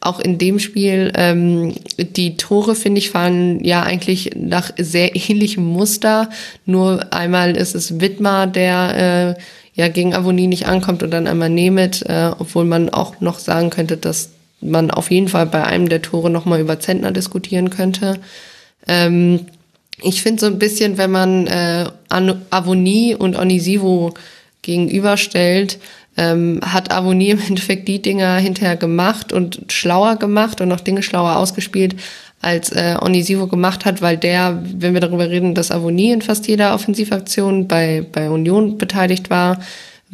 auch 0.00 0.20
in 0.20 0.38
dem 0.38 0.58
Spiel. 0.58 1.12
Ähm, 1.16 1.74
die 1.98 2.36
Tore, 2.36 2.74
finde 2.74 2.98
ich, 2.98 3.10
fahren 3.10 3.64
ja 3.64 3.82
eigentlich 3.82 4.32
nach 4.36 4.70
sehr 4.76 5.16
ähnlichem 5.16 5.64
Muster. 5.64 6.28
Nur 6.66 7.12
einmal 7.12 7.56
ist 7.56 7.74
es 7.74 8.00
Wittmar, 8.00 8.46
der 8.46 9.36
äh, 9.36 9.42
ja 9.74 9.88
gegen 9.88 10.14
Avonie 10.14 10.46
nicht 10.46 10.66
ankommt 10.66 11.02
und 11.02 11.10
dann 11.10 11.26
einmal 11.26 11.50
Nemeth, 11.50 12.02
äh, 12.02 12.30
obwohl 12.38 12.64
man 12.64 12.90
auch 12.90 13.20
noch 13.20 13.38
sagen 13.38 13.70
könnte, 13.70 13.96
dass 13.96 14.30
man 14.60 14.90
auf 14.90 15.10
jeden 15.10 15.28
Fall 15.28 15.46
bei 15.46 15.64
einem 15.64 15.88
der 15.88 16.02
Tore 16.02 16.30
nochmal 16.30 16.60
über 16.60 16.78
Zentner 16.78 17.10
diskutieren 17.10 17.70
könnte. 17.70 18.20
Ähm, 18.86 19.46
ich 20.02 20.22
finde 20.22 20.40
so 20.40 20.46
ein 20.46 20.58
bisschen, 20.58 20.98
wenn 20.98 21.10
man 21.10 21.46
äh, 21.46 21.86
Avonie 22.50 23.14
und 23.14 23.36
Onisivo 23.36 24.14
gegenüberstellt, 24.62 25.78
ähm, 26.16 26.60
hat 26.64 26.92
Avonie 26.92 27.30
im 27.30 27.40
Endeffekt 27.48 27.88
die 27.88 28.02
Dinger 28.02 28.36
hinterher 28.36 28.76
gemacht 28.76 29.32
und 29.32 29.60
schlauer 29.68 30.16
gemacht 30.16 30.60
und 30.60 30.68
noch 30.68 30.80
Dinge 30.80 31.02
schlauer 31.02 31.36
ausgespielt, 31.36 31.96
als 32.40 32.72
äh, 32.72 32.96
Onisivo 33.00 33.46
gemacht 33.46 33.84
hat, 33.84 34.02
weil 34.02 34.16
der, 34.16 34.60
wenn 34.64 34.94
wir 34.94 35.00
darüber 35.00 35.30
reden, 35.30 35.54
dass 35.54 35.70
Avonie 35.70 36.10
in 36.10 36.22
fast 36.22 36.48
jeder 36.48 36.74
Offensivaktion 36.74 37.68
bei, 37.68 38.04
bei 38.10 38.28
Union 38.28 38.78
beteiligt 38.78 39.30
war, 39.30 39.60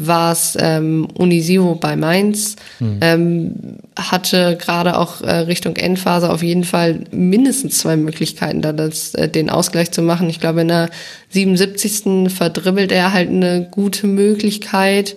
war 0.01 0.31
es 0.31 0.57
ähm, 0.59 1.09
Unisivo 1.15 1.75
bei 1.75 1.97
Mainz, 1.97 2.55
mhm. 2.79 2.99
ähm, 3.01 3.55
hatte 3.99 4.57
gerade 4.57 4.97
auch 4.97 5.23
äh, 5.23 5.31
Richtung 5.31 5.75
Endphase 5.75 6.31
auf 6.31 6.45
jeden 6.45 6.63
Fall 6.63 7.01
mindestens 7.11 7.79
zwei 7.79 7.97
Möglichkeiten, 7.97 8.63
da 8.63 8.73
das, 8.73 9.15
äh, 9.15 9.29
den 9.29 9.51
Ausgleich 9.51 9.91
zu 9.91 10.01
machen. 10.03 10.31
Ich 10.31 10.39
glaube, 10.39 10.61
in 10.61 10.69
der 10.69 10.89
77. 11.31 12.33
verdribbelt 12.33 12.93
er 12.93 13.13
halt 13.13 13.29
eine 13.29 13.67
gute 13.69 14.07
Möglichkeit 14.07 15.17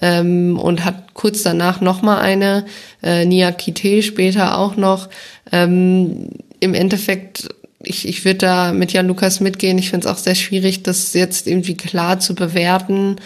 ähm, 0.00 0.58
und 0.58 0.86
hat 0.86 1.12
kurz 1.12 1.42
danach 1.42 1.82
nochmal 1.82 2.20
eine, 2.20 2.64
äh, 3.02 3.26
Nia 3.26 3.52
Kite 3.52 4.02
später 4.02 4.56
auch 4.56 4.76
noch. 4.76 5.10
Ähm, 5.52 6.30
Im 6.58 6.72
Endeffekt 6.72 7.48
ich, 7.84 8.06
ich 8.06 8.24
würde 8.24 8.38
da 8.38 8.72
mit 8.72 8.92
Jan 8.92 9.08
Lukas 9.08 9.40
mitgehen. 9.40 9.76
Ich 9.76 9.90
finde 9.90 10.06
es 10.06 10.12
auch 10.12 10.18
sehr 10.18 10.36
schwierig, 10.36 10.84
das 10.84 11.14
jetzt 11.14 11.48
irgendwie 11.48 11.76
klar 11.76 12.20
zu 12.20 12.36
bewerten. 12.36 13.16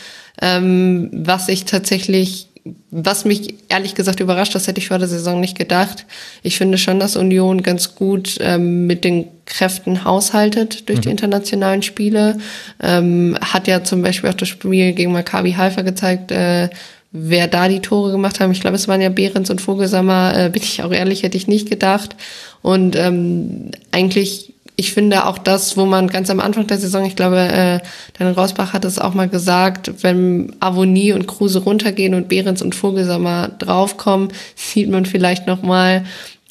Ähm, 0.42 1.10
was 1.12 1.48
ich 1.48 1.64
tatsächlich, 1.64 2.48
was 2.90 3.24
mich 3.24 3.54
ehrlich 3.68 3.94
gesagt 3.94 4.20
überrascht, 4.20 4.54
das 4.54 4.66
hätte 4.66 4.80
ich 4.80 4.88
vor 4.88 4.98
der 4.98 5.08
Saison 5.08 5.40
nicht 5.40 5.56
gedacht. 5.56 6.04
Ich 6.42 6.58
finde 6.58 6.78
schon, 6.78 7.00
dass 7.00 7.16
Union 7.16 7.62
ganz 7.62 7.94
gut 7.94 8.38
ähm, 8.40 8.86
mit 8.86 9.04
den 9.04 9.28
Kräften 9.46 10.04
haushaltet 10.04 10.88
durch 10.88 10.98
mhm. 10.98 11.02
die 11.02 11.10
internationalen 11.10 11.82
Spiele. 11.82 12.38
Ähm, 12.82 13.36
hat 13.40 13.68
ja 13.68 13.84
zum 13.84 14.02
Beispiel 14.02 14.30
auch 14.30 14.34
das 14.34 14.48
Spiel 14.48 14.92
gegen 14.92 15.12
Maccabi 15.12 15.52
Haifa 15.52 15.82
gezeigt, 15.82 16.32
äh, 16.32 16.68
wer 17.12 17.48
da 17.48 17.68
die 17.68 17.80
Tore 17.80 18.10
gemacht 18.10 18.40
haben. 18.40 18.52
Ich 18.52 18.60
glaube, 18.60 18.76
es 18.76 18.88
waren 18.88 19.00
ja 19.00 19.08
Behrens 19.08 19.48
und 19.50 19.60
Vogelsammer, 19.60 20.34
äh, 20.36 20.50
bin 20.50 20.62
ich 20.62 20.82
auch 20.82 20.92
ehrlich, 20.92 21.22
hätte 21.22 21.36
ich 21.36 21.46
nicht 21.46 21.70
gedacht. 21.70 22.16
Und 22.62 22.96
ähm, 22.96 23.70
eigentlich 23.92 24.54
ich 24.76 24.92
finde 24.92 25.24
auch 25.24 25.38
das, 25.38 25.76
wo 25.78 25.86
man 25.86 26.08
ganz 26.08 26.28
am 26.28 26.38
Anfang 26.38 26.66
der 26.66 26.78
Saison, 26.78 27.04
ich 27.06 27.16
glaube, 27.16 27.38
äh, 27.38 27.80
Daniel 28.18 28.38
Rosbach 28.38 28.74
hat 28.74 28.84
es 28.84 28.98
auch 28.98 29.14
mal 29.14 29.28
gesagt, 29.28 29.90
wenn 30.02 30.54
Avonie 30.60 31.12
und 31.12 31.26
Kruse 31.26 31.60
runtergehen 31.60 32.14
und 32.14 32.28
Behrens 32.28 32.60
und 32.60 32.74
Vogelsammer 32.74 33.48
draufkommen, 33.58 34.28
sieht 34.54 34.90
man 34.90 35.06
vielleicht 35.06 35.46
noch 35.46 35.62
mal, 35.62 36.04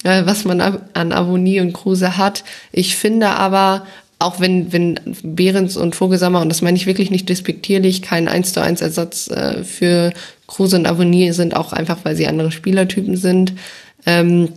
äh, 0.04 0.24
was 0.26 0.44
man 0.44 0.60
an 0.60 1.12
Avonie 1.12 1.62
und 1.62 1.74
Kruse 1.74 2.18
hat. 2.18 2.44
Ich 2.72 2.95
finde 2.95 3.30
aber, 3.30 3.86
auch 4.18 4.40
wenn, 4.40 4.74
wenn 4.74 5.00
Behrens 5.22 5.78
und 5.78 5.95
Vogelsammer, 5.95 6.42
und 6.42 6.50
das 6.50 6.64
meine 6.64 6.78
ich 6.78 6.88
wirklich 6.88 7.12
nicht 7.12 7.30
despektierlich, 7.30 8.02
kein 8.02 8.28
1 8.28 8.54
zu 8.54 8.62
1 8.62 8.82
Ersatz 8.82 9.30
äh, 9.30 9.64
für 9.64 10.14
Kruse 10.48 10.78
und 10.78 10.88
Avonie 10.88 11.32
sind, 11.32 11.56
auch 11.56 11.74
einfach, 11.74 12.00
weil 12.04 12.16
sie 12.16 12.26
andere 12.26 12.52
Spielertypen 12.52 13.18
sind, 13.18 13.54
ähm, 14.08 14.50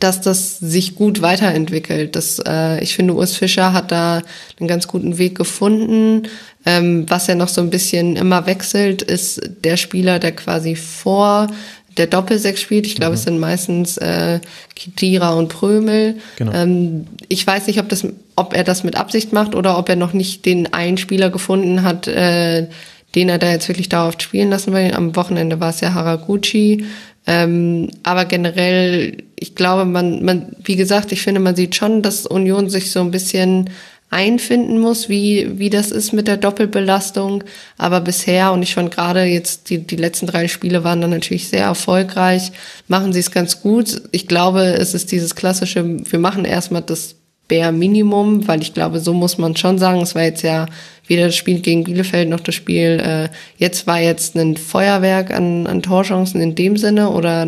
dass 0.00 0.20
das 0.20 0.58
sich 0.58 0.94
gut 0.96 1.22
weiterentwickelt. 1.22 2.16
Das, 2.16 2.40
äh, 2.46 2.82
ich 2.82 2.94
finde, 2.94 3.14
Urs 3.14 3.36
Fischer 3.36 3.72
hat 3.72 3.92
da 3.92 4.22
einen 4.58 4.68
ganz 4.68 4.88
guten 4.88 5.18
Weg 5.18 5.36
gefunden. 5.36 6.28
Ähm, 6.66 7.06
was 7.08 7.26
ja 7.26 7.34
noch 7.34 7.48
so 7.48 7.60
ein 7.60 7.70
bisschen 7.70 8.16
immer 8.16 8.46
wechselt, 8.46 9.02
ist 9.02 9.40
der 9.64 9.76
Spieler, 9.76 10.18
der 10.18 10.32
quasi 10.32 10.76
vor 10.76 11.48
der 11.96 12.06
Doppelsechs 12.06 12.60
spielt. 12.60 12.86
Ich 12.86 12.96
glaube, 12.96 13.12
mhm. 13.12 13.16
es 13.16 13.22
sind 13.24 13.38
meistens 13.38 13.96
äh, 13.98 14.40
Kitira 14.74 15.34
und 15.34 15.48
Prömel. 15.48 16.16
Genau. 16.36 16.52
Ähm, 16.52 17.06
ich 17.28 17.46
weiß 17.46 17.66
nicht, 17.66 17.80
ob, 17.80 17.88
das, 17.88 18.06
ob 18.36 18.54
er 18.54 18.64
das 18.64 18.84
mit 18.84 18.96
Absicht 18.96 19.32
macht 19.32 19.54
oder 19.54 19.78
ob 19.78 19.88
er 19.88 19.96
noch 19.96 20.12
nicht 20.12 20.46
den 20.46 20.72
einen 20.72 20.98
Spieler 20.98 21.30
gefunden 21.30 21.82
hat, 21.82 22.08
äh, 22.08 22.68
den 23.14 23.28
er 23.28 23.38
da 23.38 23.50
jetzt 23.50 23.68
wirklich 23.68 23.88
dauerhaft 23.88 24.22
spielen 24.22 24.50
lassen 24.50 24.72
will. 24.72 24.92
Am 24.94 25.16
Wochenende 25.16 25.60
war 25.60 25.70
es 25.70 25.80
ja 25.80 25.94
Haraguchi. 25.94 26.86
Ähm, 27.30 27.90
aber 28.02 28.24
generell, 28.24 29.18
ich 29.36 29.54
glaube, 29.54 29.84
man, 29.84 30.24
man, 30.24 30.46
wie 30.64 30.74
gesagt, 30.74 31.12
ich 31.12 31.22
finde, 31.22 31.40
man 31.40 31.54
sieht 31.54 31.76
schon, 31.76 32.02
dass 32.02 32.26
Union 32.26 32.68
sich 32.68 32.90
so 32.90 32.98
ein 32.98 33.12
bisschen 33.12 33.70
einfinden 34.10 34.80
muss, 34.80 35.08
wie, 35.08 35.48
wie 35.56 35.70
das 35.70 35.92
ist 35.92 36.12
mit 36.12 36.26
der 36.26 36.38
Doppelbelastung. 36.38 37.44
Aber 37.78 38.00
bisher, 38.00 38.50
und 38.50 38.64
ich 38.64 38.74
fand 38.74 38.90
gerade 38.90 39.22
jetzt, 39.22 39.70
die, 39.70 39.78
die 39.78 39.94
letzten 39.94 40.26
drei 40.26 40.48
Spiele 40.48 40.82
waren 40.82 41.00
dann 41.00 41.10
natürlich 41.10 41.48
sehr 41.48 41.62
erfolgreich, 41.62 42.50
machen 42.88 43.12
sie 43.12 43.20
es 43.20 43.30
ganz 43.30 43.60
gut. 43.60 44.02
Ich 44.10 44.26
glaube, 44.26 44.62
es 44.62 44.94
ist 44.94 45.12
dieses 45.12 45.36
klassische, 45.36 45.98
wir 46.04 46.18
machen 46.18 46.44
erstmal 46.44 46.82
das 46.82 47.14
Bare 47.50 47.72
Minimum, 47.72 48.48
weil 48.48 48.62
ich 48.62 48.72
glaube, 48.72 49.00
so 49.00 49.12
muss 49.12 49.36
man 49.36 49.56
schon 49.56 49.78
sagen, 49.78 50.00
es 50.00 50.14
war 50.14 50.22
jetzt 50.22 50.42
ja 50.42 50.66
weder 51.06 51.26
das 51.26 51.36
Spiel 51.36 51.60
gegen 51.60 51.84
Bielefeld 51.84 52.28
noch 52.28 52.40
das 52.40 52.54
Spiel, 52.54 53.02
äh, 53.04 53.28
jetzt 53.58 53.86
war 53.86 54.00
jetzt 54.00 54.36
ein 54.36 54.56
Feuerwerk 54.56 55.32
an, 55.32 55.66
an 55.66 55.82
Torchancen 55.82 56.40
in 56.40 56.54
dem 56.54 56.76
Sinne 56.76 57.10
oder 57.10 57.46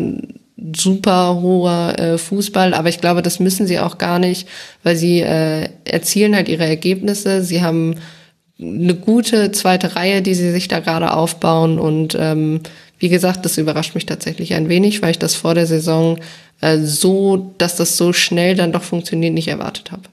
super 0.75 1.39
hoher 1.41 1.97
äh, 1.97 2.17
Fußball, 2.17 2.73
aber 2.73 2.89
ich 2.89 2.99
glaube, 2.99 3.21
das 3.21 3.39
müssen 3.39 3.65
sie 3.65 3.79
auch 3.79 3.97
gar 3.97 4.19
nicht, 4.19 4.47
weil 4.83 4.95
sie 4.95 5.21
äh, 5.21 5.69
erzielen 5.85 6.35
halt 6.35 6.49
ihre 6.49 6.65
Ergebnisse. 6.65 7.41
Sie 7.43 7.61
haben 7.61 7.95
eine 8.61 8.95
gute 8.95 9.51
zweite 9.51 9.95
Reihe, 9.95 10.21
die 10.21 10.35
sie 10.35 10.51
sich 10.51 10.67
da 10.67 10.79
gerade 10.79 11.13
aufbauen 11.13 11.79
und 11.79 12.15
ähm, 12.19 12.61
wie 13.03 13.09
gesagt, 13.09 13.43
das 13.43 13.57
überrascht 13.57 13.95
mich 13.95 14.05
tatsächlich 14.05 14.53
ein 14.53 14.69
wenig, 14.69 15.01
weil 15.01 15.11
ich 15.11 15.19
das 15.19 15.35
vor 15.35 15.55
der 15.55 15.67
Saison 15.67 16.19
äh, 16.61 16.77
so, 16.77 17.53
dass 17.57 17.75
das 17.75 17.97
so 17.97 18.13
schnell 18.13 18.55
dann 18.55 18.71
doch 18.71 18.81
funktioniert, 18.81 19.33
nicht 19.33 19.49
erwartet 19.49 19.91
habe. 19.91 20.03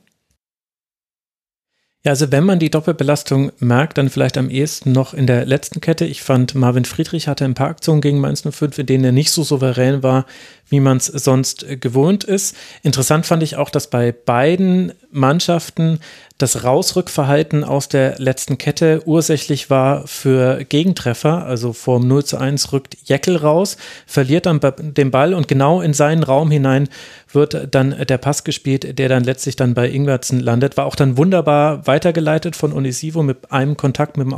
Ja, 2.02 2.10
also 2.10 2.32
wenn 2.32 2.42
man 2.42 2.58
die 2.58 2.68
Doppelbelastung 2.68 3.52
merkt, 3.60 3.96
dann 3.96 4.10
vielleicht 4.10 4.36
am 4.36 4.50
ehesten 4.50 4.90
noch 4.90 5.14
in 5.14 5.28
der 5.28 5.46
letzten 5.46 5.80
Kette. 5.80 6.04
Ich 6.04 6.22
fand, 6.22 6.56
Marvin 6.56 6.84
Friedrich 6.84 7.28
hatte 7.28 7.44
ein 7.44 7.54
paar 7.54 7.68
Aktionen 7.68 8.00
gegen 8.00 8.18
Mainz 8.18 8.42
05, 8.42 8.78
in 8.78 8.86
denen 8.86 9.04
er 9.04 9.12
nicht 9.12 9.30
so 9.30 9.44
souverän 9.44 10.02
war, 10.02 10.26
wie 10.70 10.80
man 10.80 10.96
es 10.96 11.06
sonst 11.06 11.66
gewohnt 11.80 12.24
ist. 12.24 12.56
Interessant 12.82 13.26
fand 13.26 13.42
ich 13.42 13.56
auch, 13.56 13.70
dass 13.70 13.88
bei 13.88 14.12
beiden 14.12 14.92
Mannschaften 15.10 16.00
das 16.38 16.64
Rausrückverhalten 16.64 17.64
aus 17.64 17.88
der 17.88 18.18
letzten 18.18 18.56
Kette 18.56 19.02
ursächlich 19.04 19.68
war 19.68 20.06
für 20.06 20.64
Gegentreffer. 20.64 21.44
Also 21.44 21.74
vorm 21.74 22.08
0 22.08 22.24
zu 22.24 22.38
1 22.38 22.72
rückt 22.72 22.96
Jeckel 23.04 23.36
raus, 23.36 23.76
verliert 24.06 24.46
dann 24.46 24.60
den 24.78 25.10
Ball 25.10 25.34
und 25.34 25.48
genau 25.48 25.82
in 25.82 25.92
seinen 25.92 26.22
Raum 26.22 26.50
hinein 26.50 26.88
wird 27.30 27.68
dann 27.74 27.94
der 28.06 28.18
Pass 28.18 28.44
gespielt, 28.44 28.98
der 28.98 29.08
dann 29.08 29.24
letztlich 29.24 29.56
dann 29.56 29.74
bei 29.74 29.90
Ingwertsen 29.90 30.40
landet. 30.40 30.76
War 30.76 30.86
auch 30.86 30.96
dann 30.96 31.16
wunderbar 31.18 31.86
weitergeleitet 31.86 32.56
von 32.56 32.72
Onisivo 32.72 33.22
mit 33.22 33.52
einem 33.52 33.76
Kontakt 33.76 34.16
mit 34.16 34.26
dem 34.26 34.34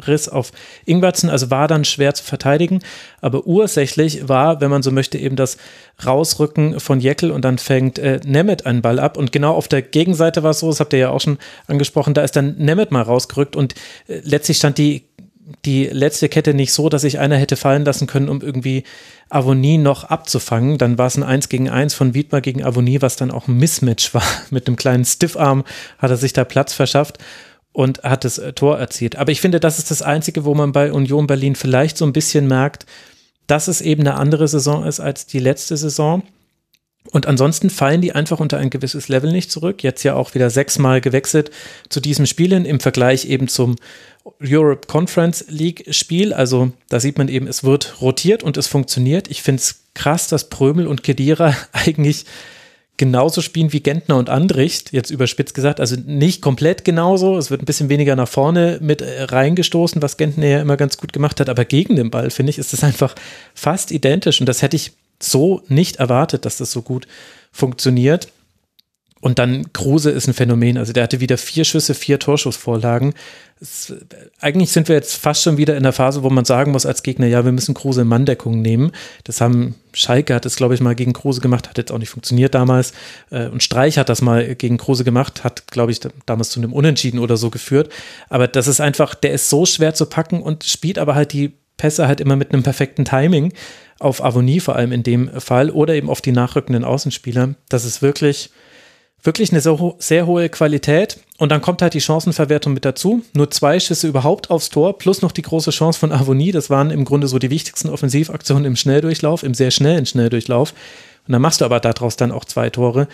Außenriss 0.00 0.28
auf 0.28 0.52
Ingwertsen. 0.86 1.30
Also 1.30 1.50
war 1.50 1.68
dann 1.68 1.84
schwer 1.84 2.14
zu 2.14 2.24
verteidigen. 2.24 2.80
Aber 3.20 3.46
ursächlich 3.46 4.28
war, 4.28 4.60
wenn 4.60 4.70
man 4.70 4.82
so 4.82 4.90
möchte, 4.90 5.18
eben 5.18 5.36
das 5.36 5.56
Rausrücken 6.04 6.80
von 6.80 7.00
Jeckel 7.00 7.30
und 7.30 7.44
dann 7.44 7.58
fängt 7.58 7.98
äh, 7.98 8.20
Nemeth 8.24 8.66
einen 8.66 8.82
Ball 8.82 8.98
ab. 8.98 9.16
Und 9.16 9.32
genau 9.32 9.54
auf 9.54 9.68
der 9.68 9.82
Gegenseite 9.82 10.42
war 10.42 10.50
es 10.50 10.60
so, 10.60 10.68
das 10.68 10.80
habt 10.80 10.92
ihr 10.92 10.98
ja 10.98 11.10
auch 11.10 11.20
schon 11.20 11.38
angesprochen, 11.66 12.14
da 12.14 12.22
ist 12.22 12.36
dann 12.36 12.56
Nemeth 12.56 12.90
mal 12.90 13.02
rausgerückt 13.02 13.56
und 13.56 13.74
äh, 14.08 14.20
letztlich 14.22 14.58
stand 14.58 14.78
die 14.78 15.04
die 15.64 15.86
letzte 15.86 16.28
Kette 16.28 16.54
nicht 16.54 16.72
so, 16.72 16.88
dass 16.88 17.02
sich 17.02 17.18
einer 17.18 17.36
hätte 17.36 17.56
fallen 17.56 17.84
lassen 17.84 18.06
können, 18.06 18.28
um 18.28 18.40
irgendwie 18.40 18.84
Avonie 19.30 19.78
noch 19.78 20.04
abzufangen. 20.04 20.78
Dann 20.78 20.96
war 20.96 21.08
es 21.08 21.16
ein 21.16 21.24
1 21.24 21.48
gegen 21.48 21.68
1 21.68 21.92
von 21.92 22.14
Wiedmer 22.14 22.40
gegen 22.40 22.62
Avonie, 22.62 23.02
was 23.02 23.16
dann 23.16 23.32
auch 23.32 23.48
ein 23.48 23.56
Mismatch 23.56 24.14
war. 24.14 24.22
Mit 24.50 24.68
einem 24.68 24.76
kleinen 24.76 25.04
Stiffarm 25.04 25.64
hat 25.98 26.10
er 26.10 26.16
sich 26.16 26.32
da 26.32 26.44
Platz 26.44 26.72
verschafft 26.72 27.18
und 27.72 28.02
hat 28.02 28.24
das 28.24 28.38
äh, 28.38 28.52
Tor 28.52 28.78
erzielt. 28.78 29.16
Aber 29.16 29.32
ich 29.32 29.40
finde, 29.40 29.60
das 29.60 29.78
ist 29.78 29.90
das 29.90 30.02
Einzige, 30.02 30.44
wo 30.44 30.54
man 30.54 30.72
bei 30.72 30.92
Union 30.92 31.26
Berlin 31.26 31.54
vielleicht 31.54 31.96
so 31.96 32.04
ein 32.04 32.12
bisschen 32.12 32.48
merkt, 32.48 32.86
dass 33.46 33.68
es 33.68 33.80
eben 33.80 34.02
eine 34.02 34.14
andere 34.14 34.48
Saison 34.48 34.84
ist 34.84 35.00
als 35.00 35.26
die 35.26 35.38
letzte 35.38 35.76
Saison. 35.76 36.22
Und 37.12 37.26
ansonsten 37.26 37.70
fallen 37.70 38.02
die 38.02 38.12
einfach 38.12 38.40
unter 38.40 38.58
ein 38.58 38.70
gewisses 38.70 39.08
Level 39.08 39.32
nicht 39.32 39.50
zurück. 39.50 39.82
Jetzt 39.82 40.02
ja 40.02 40.14
auch 40.14 40.34
wieder 40.34 40.50
sechsmal 40.50 41.00
gewechselt 41.00 41.50
zu 41.88 42.00
diesem 42.00 42.26
Spielen 42.26 42.64
im 42.64 42.78
Vergleich 42.78 43.24
eben 43.24 43.48
zum 43.48 43.76
Europe 44.40 44.86
Conference 44.86 45.46
League 45.48 45.86
Spiel. 45.90 46.32
Also 46.32 46.72
da 46.88 47.00
sieht 47.00 47.18
man 47.18 47.28
eben, 47.28 47.46
es 47.46 47.64
wird 47.64 48.00
rotiert 48.00 48.42
und 48.42 48.56
es 48.56 48.66
funktioniert. 48.66 49.28
Ich 49.28 49.42
finde 49.42 49.60
es 49.60 49.84
krass, 49.94 50.28
dass 50.28 50.50
Prömel 50.50 50.86
und 50.86 51.02
Kedira 51.02 51.56
eigentlich 51.72 52.26
genauso 53.00 53.40
spielen 53.40 53.72
wie 53.72 53.80
Gentner 53.80 54.18
und 54.18 54.28
Andricht, 54.28 54.92
jetzt 54.92 55.10
überspitzt 55.10 55.54
gesagt, 55.54 55.80
also 55.80 55.96
nicht 56.04 56.42
komplett 56.42 56.84
genauso, 56.84 57.38
es 57.38 57.50
wird 57.50 57.62
ein 57.62 57.64
bisschen 57.64 57.88
weniger 57.88 58.14
nach 58.14 58.28
vorne 58.28 58.78
mit 58.82 59.00
äh, 59.00 59.22
reingestoßen, 59.22 60.02
was 60.02 60.18
Gentner 60.18 60.46
ja 60.46 60.60
immer 60.60 60.76
ganz 60.76 60.98
gut 60.98 61.14
gemacht 61.14 61.40
hat, 61.40 61.48
aber 61.48 61.64
gegen 61.64 61.96
den 61.96 62.10
Ball, 62.10 62.28
finde 62.28 62.50
ich, 62.50 62.58
ist 62.58 62.74
es 62.74 62.84
einfach 62.84 63.14
fast 63.54 63.90
identisch. 63.90 64.40
Und 64.40 64.46
das 64.50 64.60
hätte 64.60 64.76
ich 64.76 64.92
so 65.18 65.62
nicht 65.68 65.96
erwartet, 65.96 66.44
dass 66.44 66.58
das 66.58 66.72
so 66.72 66.82
gut 66.82 67.06
funktioniert. 67.50 68.28
Und 69.20 69.38
dann 69.38 69.72
Kruse 69.72 70.10
ist 70.10 70.28
ein 70.28 70.34
Phänomen. 70.34 70.78
Also 70.78 70.92
der 70.92 71.02
hatte 71.02 71.20
wieder 71.20 71.36
vier 71.36 71.64
Schüsse, 71.64 71.94
vier 71.94 72.18
Torschussvorlagen. 72.18 73.12
Es, 73.60 73.92
eigentlich 74.40 74.72
sind 74.72 74.88
wir 74.88 74.96
jetzt 74.96 75.16
fast 75.16 75.42
schon 75.42 75.58
wieder 75.58 75.76
in 75.76 75.82
der 75.82 75.92
Phase, 75.92 76.22
wo 76.22 76.30
man 76.30 76.46
sagen 76.46 76.72
muss 76.72 76.86
als 76.86 77.02
Gegner, 77.02 77.26
ja, 77.26 77.44
wir 77.44 77.52
müssen 77.52 77.74
Kruse 77.74 78.00
in 78.00 78.08
Manndeckung 78.08 78.62
nehmen. 78.62 78.92
Das 79.24 79.42
haben 79.42 79.74
Schalke 79.92 80.34
hat 80.34 80.46
es, 80.46 80.56
glaube 80.56 80.74
ich, 80.74 80.80
mal 80.80 80.94
gegen 80.94 81.12
Kruse 81.12 81.42
gemacht, 81.42 81.68
hat 81.68 81.76
jetzt 81.76 81.92
auch 81.92 81.98
nicht 81.98 82.08
funktioniert 82.08 82.54
damals. 82.54 82.92
Äh, 83.30 83.48
und 83.48 83.62
Streich 83.62 83.98
hat 83.98 84.08
das 84.08 84.22
mal 84.22 84.54
gegen 84.54 84.78
Kruse 84.78 85.04
gemacht, 85.04 85.44
hat, 85.44 85.66
glaube 85.66 85.92
ich, 85.92 86.00
damals 86.24 86.48
zu 86.50 86.60
einem 86.60 86.72
Unentschieden 86.72 87.18
oder 87.18 87.36
so 87.36 87.50
geführt. 87.50 87.92
Aber 88.30 88.48
das 88.48 88.68
ist 88.68 88.80
einfach, 88.80 89.14
der 89.14 89.32
ist 89.32 89.50
so 89.50 89.66
schwer 89.66 89.92
zu 89.92 90.06
packen 90.06 90.42
und 90.42 90.64
spielt 90.64 90.98
aber 90.98 91.14
halt 91.14 91.34
die 91.34 91.52
Pässe 91.76 92.08
halt 92.08 92.20
immer 92.20 92.36
mit 92.36 92.52
einem 92.52 92.62
perfekten 92.62 93.04
Timing 93.04 93.52
auf 93.98 94.24
Avonie 94.24 94.60
vor 94.60 94.76
allem 94.76 94.92
in 94.92 95.02
dem 95.02 95.28
Fall 95.40 95.70
oder 95.70 95.94
eben 95.94 96.08
auf 96.08 96.20
die 96.20 96.32
nachrückenden 96.32 96.84
Außenspieler. 96.84 97.54
Das 97.68 97.84
ist 97.84 98.00
wirklich 98.00 98.50
wirklich 99.22 99.50
eine 99.52 99.60
sehr, 99.60 99.78
sehr 99.98 100.26
hohe 100.26 100.48
Qualität. 100.48 101.18
Und 101.38 101.50
dann 101.50 101.62
kommt 101.62 101.82
halt 101.82 101.94
die 101.94 102.00
Chancenverwertung 102.00 102.74
mit 102.74 102.84
dazu. 102.84 103.22
Nur 103.32 103.50
zwei 103.50 103.80
Schüsse 103.80 104.08
überhaupt 104.08 104.50
aufs 104.50 104.70
Tor, 104.70 104.98
plus 104.98 105.22
noch 105.22 105.32
die 105.32 105.42
große 105.42 105.70
Chance 105.70 105.98
von 105.98 106.12
Avonie. 106.12 106.52
Das 106.52 106.70
waren 106.70 106.90
im 106.90 107.04
Grunde 107.04 107.28
so 107.28 107.38
die 107.38 107.50
wichtigsten 107.50 107.88
Offensivaktionen 107.88 108.64
im 108.64 108.76
Schnelldurchlauf, 108.76 109.42
im 109.42 109.54
sehr 109.54 109.70
schnellen 109.70 110.06
Schnelldurchlauf. 110.06 110.74
Und 111.26 111.32
dann 111.32 111.42
machst 111.42 111.60
du 111.60 111.64
aber 111.64 111.80
daraus 111.80 112.16
dann 112.16 112.32
auch 112.32 112.44
zwei 112.44 112.70
Tore. 112.70 113.08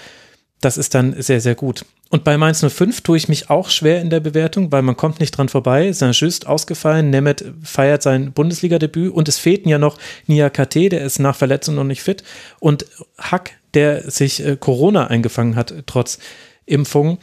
Das 0.60 0.78
ist 0.78 0.94
dann 0.94 1.20
sehr, 1.20 1.40
sehr 1.40 1.54
gut. 1.54 1.84
Und 2.08 2.24
bei 2.24 2.38
Mainz 2.38 2.64
05 2.64 3.02
tue 3.02 3.16
ich 3.16 3.28
mich 3.28 3.50
auch 3.50 3.68
schwer 3.68 4.00
in 4.00 4.10
der 4.10 4.20
Bewertung, 4.20 4.72
weil 4.72 4.82
man 4.82 4.96
kommt 4.96 5.20
nicht 5.20 5.32
dran 5.32 5.48
vorbei. 5.48 5.92
Saint-Just 5.92 6.46
ausgefallen, 6.46 7.10
Nemeth 7.10 7.44
feiert 7.62 8.02
sein 8.02 8.32
Bundesliga-Debüt 8.32 9.12
und 9.12 9.28
es 9.28 9.38
fehlten 9.38 9.68
ja 9.68 9.78
noch 9.78 9.98
Nia 10.26 10.48
KT, 10.48 10.92
der 10.92 11.02
ist 11.02 11.18
nach 11.18 11.36
Verletzung 11.36 11.74
noch 11.74 11.84
nicht 11.84 12.02
fit 12.02 12.22
und 12.60 12.86
Hack, 13.18 13.55
der 13.74 14.10
sich 14.10 14.44
äh, 14.44 14.56
Corona 14.56 15.08
eingefangen 15.08 15.56
hat, 15.56 15.74
trotz 15.86 16.18
Impfung. 16.64 17.18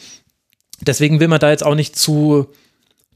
Deswegen 0.81 1.19
will 1.19 1.27
man 1.27 1.39
da 1.39 1.49
jetzt 1.49 1.65
auch 1.65 1.75
nicht 1.75 1.95
zu 1.95 2.49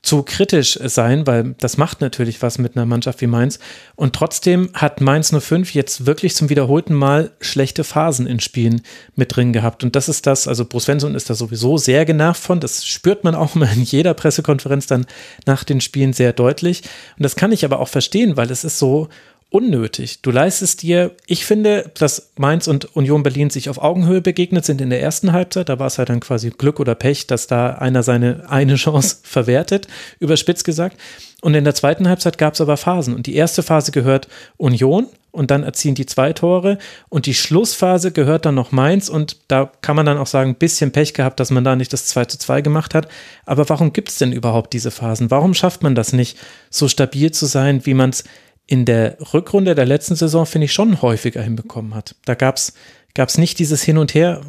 zu 0.08 0.24
kritisch 0.24 0.80
sein, 0.86 1.28
weil 1.28 1.56
das 1.60 1.78
macht 1.78 2.00
natürlich 2.00 2.42
was 2.42 2.60
mit 2.60 2.78
einer 2.78 2.86
Mannschaft 2.86 3.20
wie 3.20 3.28
Mainz. 3.28 3.60
Und 3.96 4.16
trotzdem 4.16 4.70
hat 4.74 5.02
Mainz 5.02 5.34
05 5.38 5.74
jetzt 5.74 6.06
wirklich 6.06 6.34
zum 6.34 6.50
wiederholten 6.50 6.94
Mal 6.94 7.32
schlechte 7.42 7.84
Phasen 7.84 8.26
in 8.26 8.40
Spielen 8.40 8.82
mit 9.16 9.36
drin 9.36 9.52
gehabt. 9.52 9.84
Und 9.84 9.98
das 9.98 10.08
ist 10.08 10.26
das, 10.26 10.48
also 10.48 10.64
Bruce 10.66 10.86
Svensson 10.86 11.16
ist 11.16 11.30
da 11.30 11.34
sowieso 11.34 11.78
sehr 11.78 12.06
genervt 12.06 12.42
von. 12.42 12.62
Das 12.62 12.86
spürt 12.86 13.24
man 13.24 13.36
auch 13.36 13.56
immer 13.56 13.70
in 13.70 13.84
jeder 13.84 14.14
Pressekonferenz 14.14 14.88
dann 14.88 15.06
nach 15.46 15.66
den 15.66 15.82
Spielen 15.82 16.14
sehr 16.14 16.32
deutlich. 16.32 16.84
Und 17.18 17.24
das 17.24 17.36
kann 17.36 17.52
ich 17.52 17.66
aber 17.66 17.80
auch 17.80 17.90
verstehen, 17.90 18.38
weil 18.38 18.50
es 18.50 18.64
ist 18.64 18.80
so 18.80 19.10
unnötig. 19.50 20.22
Du 20.22 20.32
leistest 20.32 20.82
dir, 20.82 21.16
ich 21.26 21.46
finde, 21.46 21.90
dass 21.98 22.32
Mainz 22.38 22.68
und 22.68 22.96
Union 22.96 23.24
Berlin 23.24 23.50
sich 23.50 23.70
auf 23.70 23.82
Augenhöhe 23.82 24.22
begegnet 24.22 24.66
sind 24.66 24.82
in 24.82 24.90
der 24.90 25.02
ersten 25.02 25.32
Halbzeit. 25.32 25.70
Da 25.70 25.80
war 25.80 25.88
es 25.88 25.98
halt 25.98 26.10
dann 26.10 26.20
quasi 26.20 26.50
Glück 26.50 26.80
oder 26.80 26.96
Pech, 26.96 27.28
dass 27.28 27.48
da 27.48 27.70
einer 27.70 28.04
seine 28.04 28.46
eine 28.50 28.76
Chance 28.76 29.18
verwertet, 29.24 29.88
überspitzt 30.20 30.66
gesagt. 30.66 30.98
Und 31.42 31.54
in 31.54 31.64
der 31.64 31.76
zweiten 31.76 32.10
Halbzeit 32.10 32.38
gab 32.38 32.56
es 32.56 32.62
aber 32.62 32.78
Phasen. 32.78 33.16
Und 33.16 33.28
die 33.28 33.36
erste 33.36 33.64
Phase 33.64 33.92
gehört 33.92 34.28
Union 34.58 35.08
und 35.32 35.52
dann 35.52 35.64
erzielen 35.64 35.94
die 35.94 36.08
zwei 36.08 36.34
Tore. 36.34 36.80
Und 37.10 37.28
die 37.28 37.36
Schlussphase 37.36 38.12
gehört 38.12 38.46
dann 38.46 38.56
noch 38.56 38.72
Mainz. 38.72 39.08
Und 39.08 39.38
da 39.48 39.72
kann 39.82 39.96
man 39.96 40.08
dann 40.08 40.18
auch 40.18 40.28
sagen, 40.28 40.52
ein 40.52 40.56
bisschen 40.56 40.92
Pech 40.92 41.14
gehabt, 41.14 41.40
dass 41.40 41.52
man 41.52 41.64
da 41.64 41.76
nicht 41.76 41.94
das 41.94 42.08
2 42.08 42.26
zu 42.26 42.40
2 42.40 42.62
gemacht 42.62 42.96
hat. 42.96 43.08
Aber 43.46 43.70
warum 43.70 43.94
gibt 43.94 44.10
es 44.10 44.18
denn 44.18 44.32
überhaupt 44.32 44.74
diese 44.74 44.90
Phasen? 44.90 45.30
Warum 45.30 45.54
schafft 45.54 45.84
man 45.84 45.94
das 45.94 46.12
nicht, 46.12 46.38
so 46.72 46.88
stabil 46.88 47.32
zu 47.32 47.46
sein, 47.46 47.86
wie 47.86 47.94
man 47.94 48.10
es 48.10 48.24
in 48.68 48.86
der 48.86 49.18
Rückrunde 49.34 49.74
der 49.74 49.86
letzten 49.86 50.16
Saison, 50.16 50.46
finde 50.46 50.66
ich, 50.66 50.74
schon 50.74 51.02
häufiger 51.02 51.42
hinbekommen 51.42 51.96
hat. 51.96 52.16
Da 52.26 52.36
gab 52.36 52.58
es 52.58 53.38
nicht 53.38 53.60
dieses 53.60 53.82
Hin 53.82 53.98
und 53.98 54.14
Her 54.14 54.42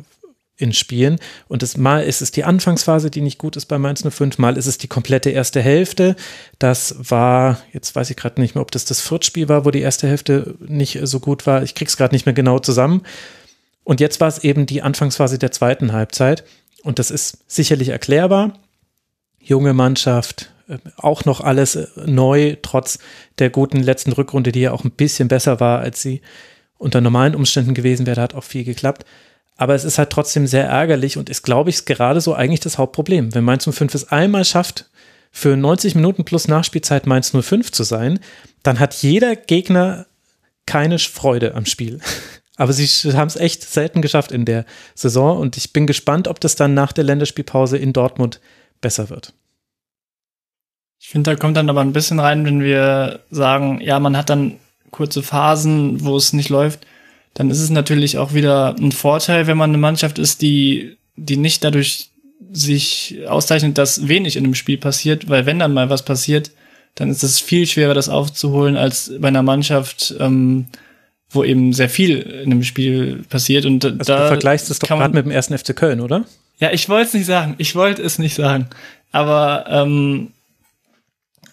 in 0.58 0.72
Spielen. 0.72 1.18
Und 1.46 1.62
das, 1.62 1.76
mal 1.76 2.02
ist 2.02 2.20
es 2.20 2.32
die 2.32 2.42
Anfangsphase, 2.42 3.10
die 3.10 3.20
nicht 3.20 3.38
gut 3.38 3.56
ist 3.56 3.66
bei 3.66 3.78
Mainz 3.78 4.04
05, 4.08 4.38
mal 4.38 4.56
ist 4.56 4.66
es 4.66 4.76
die 4.76 4.88
komplette 4.88 5.30
erste 5.30 5.62
Hälfte. 5.62 6.16
Das 6.58 6.96
war, 6.98 7.62
jetzt 7.72 7.94
weiß 7.94 8.10
ich 8.10 8.16
gerade 8.16 8.40
nicht 8.40 8.56
mehr, 8.56 8.62
ob 8.62 8.72
das 8.72 8.84
das 8.84 9.00
Viertspiel 9.00 9.48
war, 9.48 9.64
wo 9.64 9.70
die 9.70 9.80
erste 9.80 10.08
Hälfte 10.08 10.56
nicht 10.66 10.98
so 11.04 11.20
gut 11.20 11.46
war. 11.46 11.62
Ich 11.62 11.76
krieg's 11.76 11.96
gerade 11.96 12.14
nicht 12.14 12.26
mehr 12.26 12.34
genau 12.34 12.58
zusammen. 12.58 13.02
Und 13.84 14.00
jetzt 14.00 14.20
war 14.20 14.28
es 14.28 14.42
eben 14.42 14.66
die 14.66 14.82
Anfangsphase 14.82 15.38
der 15.38 15.52
zweiten 15.52 15.92
Halbzeit. 15.92 16.44
Und 16.82 16.98
das 16.98 17.12
ist 17.12 17.38
sicherlich 17.46 17.90
erklärbar. 17.90 18.58
Junge 19.40 19.74
Mannschaft, 19.74 20.50
auch 20.96 21.24
noch 21.24 21.40
alles 21.40 21.76
äh, 21.76 21.86
neu, 22.06 22.56
trotz 22.62 22.98
der 23.38 23.50
guten 23.50 23.82
letzten 23.82 24.12
Rückrunde, 24.12 24.52
die 24.52 24.60
ja 24.60 24.72
auch 24.72 24.84
ein 24.84 24.90
bisschen 24.90 25.28
besser 25.28 25.60
war, 25.60 25.80
als 25.80 26.02
sie 26.02 26.20
unter 26.76 27.00
normalen 27.00 27.34
Umständen 27.34 27.74
gewesen 27.74 28.06
wäre. 28.06 28.16
Da 28.16 28.22
hat 28.22 28.34
auch 28.34 28.44
viel 28.44 28.64
geklappt. 28.64 29.04
Aber 29.56 29.74
es 29.74 29.84
ist 29.84 29.98
halt 29.98 30.10
trotzdem 30.10 30.46
sehr 30.46 30.66
ärgerlich 30.66 31.16
und 31.16 31.28
ist, 31.28 31.42
glaube 31.42 31.70
ich, 31.70 31.84
gerade 31.84 32.20
so 32.20 32.34
eigentlich 32.34 32.60
das 32.60 32.78
Hauptproblem. 32.78 33.34
Wenn 33.34 33.44
Mainz 33.44 33.68
05 33.68 33.94
es 33.94 34.12
einmal 34.12 34.44
schafft, 34.44 34.88
für 35.30 35.56
90 35.56 35.94
Minuten 35.94 36.24
plus 36.24 36.48
Nachspielzeit 36.48 37.06
Mainz 37.06 37.32
05 37.38 37.72
zu 37.72 37.82
sein, 37.82 38.20
dann 38.62 38.78
hat 38.78 38.94
jeder 38.94 39.36
Gegner 39.36 40.06
keine 40.66 40.98
Freude 40.98 41.54
am 41.54 41.66
Spiel. 41.66 42.00
Aber 42.56 42.72
sie 42.72 42.86
haben 43.12 43.28
es 43.28 43.36
echt 43.36 43.62
selten 43.62 44.02
geschafft 44.02 44.32
in 44.32 44.44
der 44.44 44.64
Saison 44.94 45.38
und 45.38 45.56
ich 45.56 45.72
bin 45.72 45.86
gespannt, 45.86 46.26
ob 46.26 46.40
das 46.40 46.56
dann 46.56 46.74
nach 46.74 46.92
der 46.92 47.04
Länderspielpause 47.04 47.78
in 47.78 47.92
Dortmund 47.92 48.40
besser 48.80 49.10
wird. 49.10 49.32
Ich 51.00 51.08
finde, 51.08 51.30
da 51.30 51.36
kommt 51.36 51.56
dann 51.56 51.70
aber 51.70 51.80
ein 51.80 51.92
bisschen 51.92 52.20
rein, 52.20 52.44
wenn 52.44 52.60
wir 52.60 53.20
sagen, 53.30 53.80
ja, 53.80 53.98
man 54.00 54.16
hat 54.16 54.30
dann 54.30 54.56
kurze 54.90 55.22
Phasen, 55.22 56.04
wo 56.04 56.16
es 56.16 56.32
nicht 56.32 56.48
läuft, 56.48 56.86
dann 57.34 57.50
ist 57.50 57.60
es 57.60 57.70
natürlich 57.70 58.18
auch 58.18 58.34
wieder 58.34 58.74
ein 58.78 58.92
Vorteil, 58.92 59.46
wenn 59.46 59.56
man 59.56 59.70
eine 59.70 59.78
Mannschaft 59.78 60.18
ist, 60.18 60.42
die, 60.42 60.96
die 61.16 61.36
nicht 61.36 61.62
dadurch 61.62 62.10
sich 62.50 63.18
auszeichnet, 63.28 63.78
dass 63.78 64.08
wenig 64.08 64.36
in 64.36 64.44
einem 64.44 64.54
Spiel 64.54 64.78
passiert, 64.78 65.28
weil 65.28 65.46
wenn 65.46 65.58
dann 65.58 65.74
mal 65.74 65.90
was 65.90 66.04
passiert, 66.04 66.50
dann 66.94 67.10
ist 67.10 67.22
es 67.22 67.38
viel 67.38 67.66
schwerer, 67.66 67.94
das 67.94 68.08
aufzuholen, 68.08 68.76
als 68.76 69.12
bei 69.20 69.28
einer 69.28 69.42
Mannschaft, 69.42 70.14
ähm, 70.18 70.66
wo 71.30 71.44
eben 71.44 71.72
sehr 71.72 71.88
viel 71.88 72.18
in 72.18 72.50
einem 72.50 72.64
Spiel 72.64 73.24
passiert. 73.28 73.66
Und 73.66 73.84
also 73.84 73.98
da 73.98 74.22
du 74.22 74.28
vergleichst 74.28 74.70
es 74.70 74.78
doch 74.78 74.88
gerade 74.88 75.14
mit 75.14 75.26
dem 75.26 75.30
ersten 75.30 75.56
FC 75.56 75.76
Köln, 75.76 76.00
oder? 76.00 76.24
Ja, 76.58 76.72
ich 76.72 76.88
wollte 76.88 77.08
es 77.08 77.14
nicht 77.14 77.26
sagen. 77.26 77.54
Ich 77.58 77.74
wollte 77.74 78.02
es 78.02 78.18
nicht 78.18 78.34
sagen. 78.34 78.68
Aber 79.12 79.66
ähm, 79.68 80.32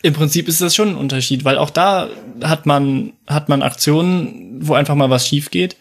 im 0.06 0.14
Prinzip 0.14 0.48
ist 0.48 0.62
das 0.62 0.76
schon 0.76 0.90
ein 0.90 0.96
Unterschied, 0.96 1.46
weil 1.46 1.58
auch 1.58 1.72
da 1.72 2.10
hat 2.44 2.68
man, 2.68 3.14
hat 3.26 3.50
man 3.50 3.64
Aktionen, 3.64 4.60
wo 4.60 4.76
einfach 4.76 4.94
mal 4.94 5.10
was 5.10 5.28
schief 5.28 5.50
geht. 5.50 5.78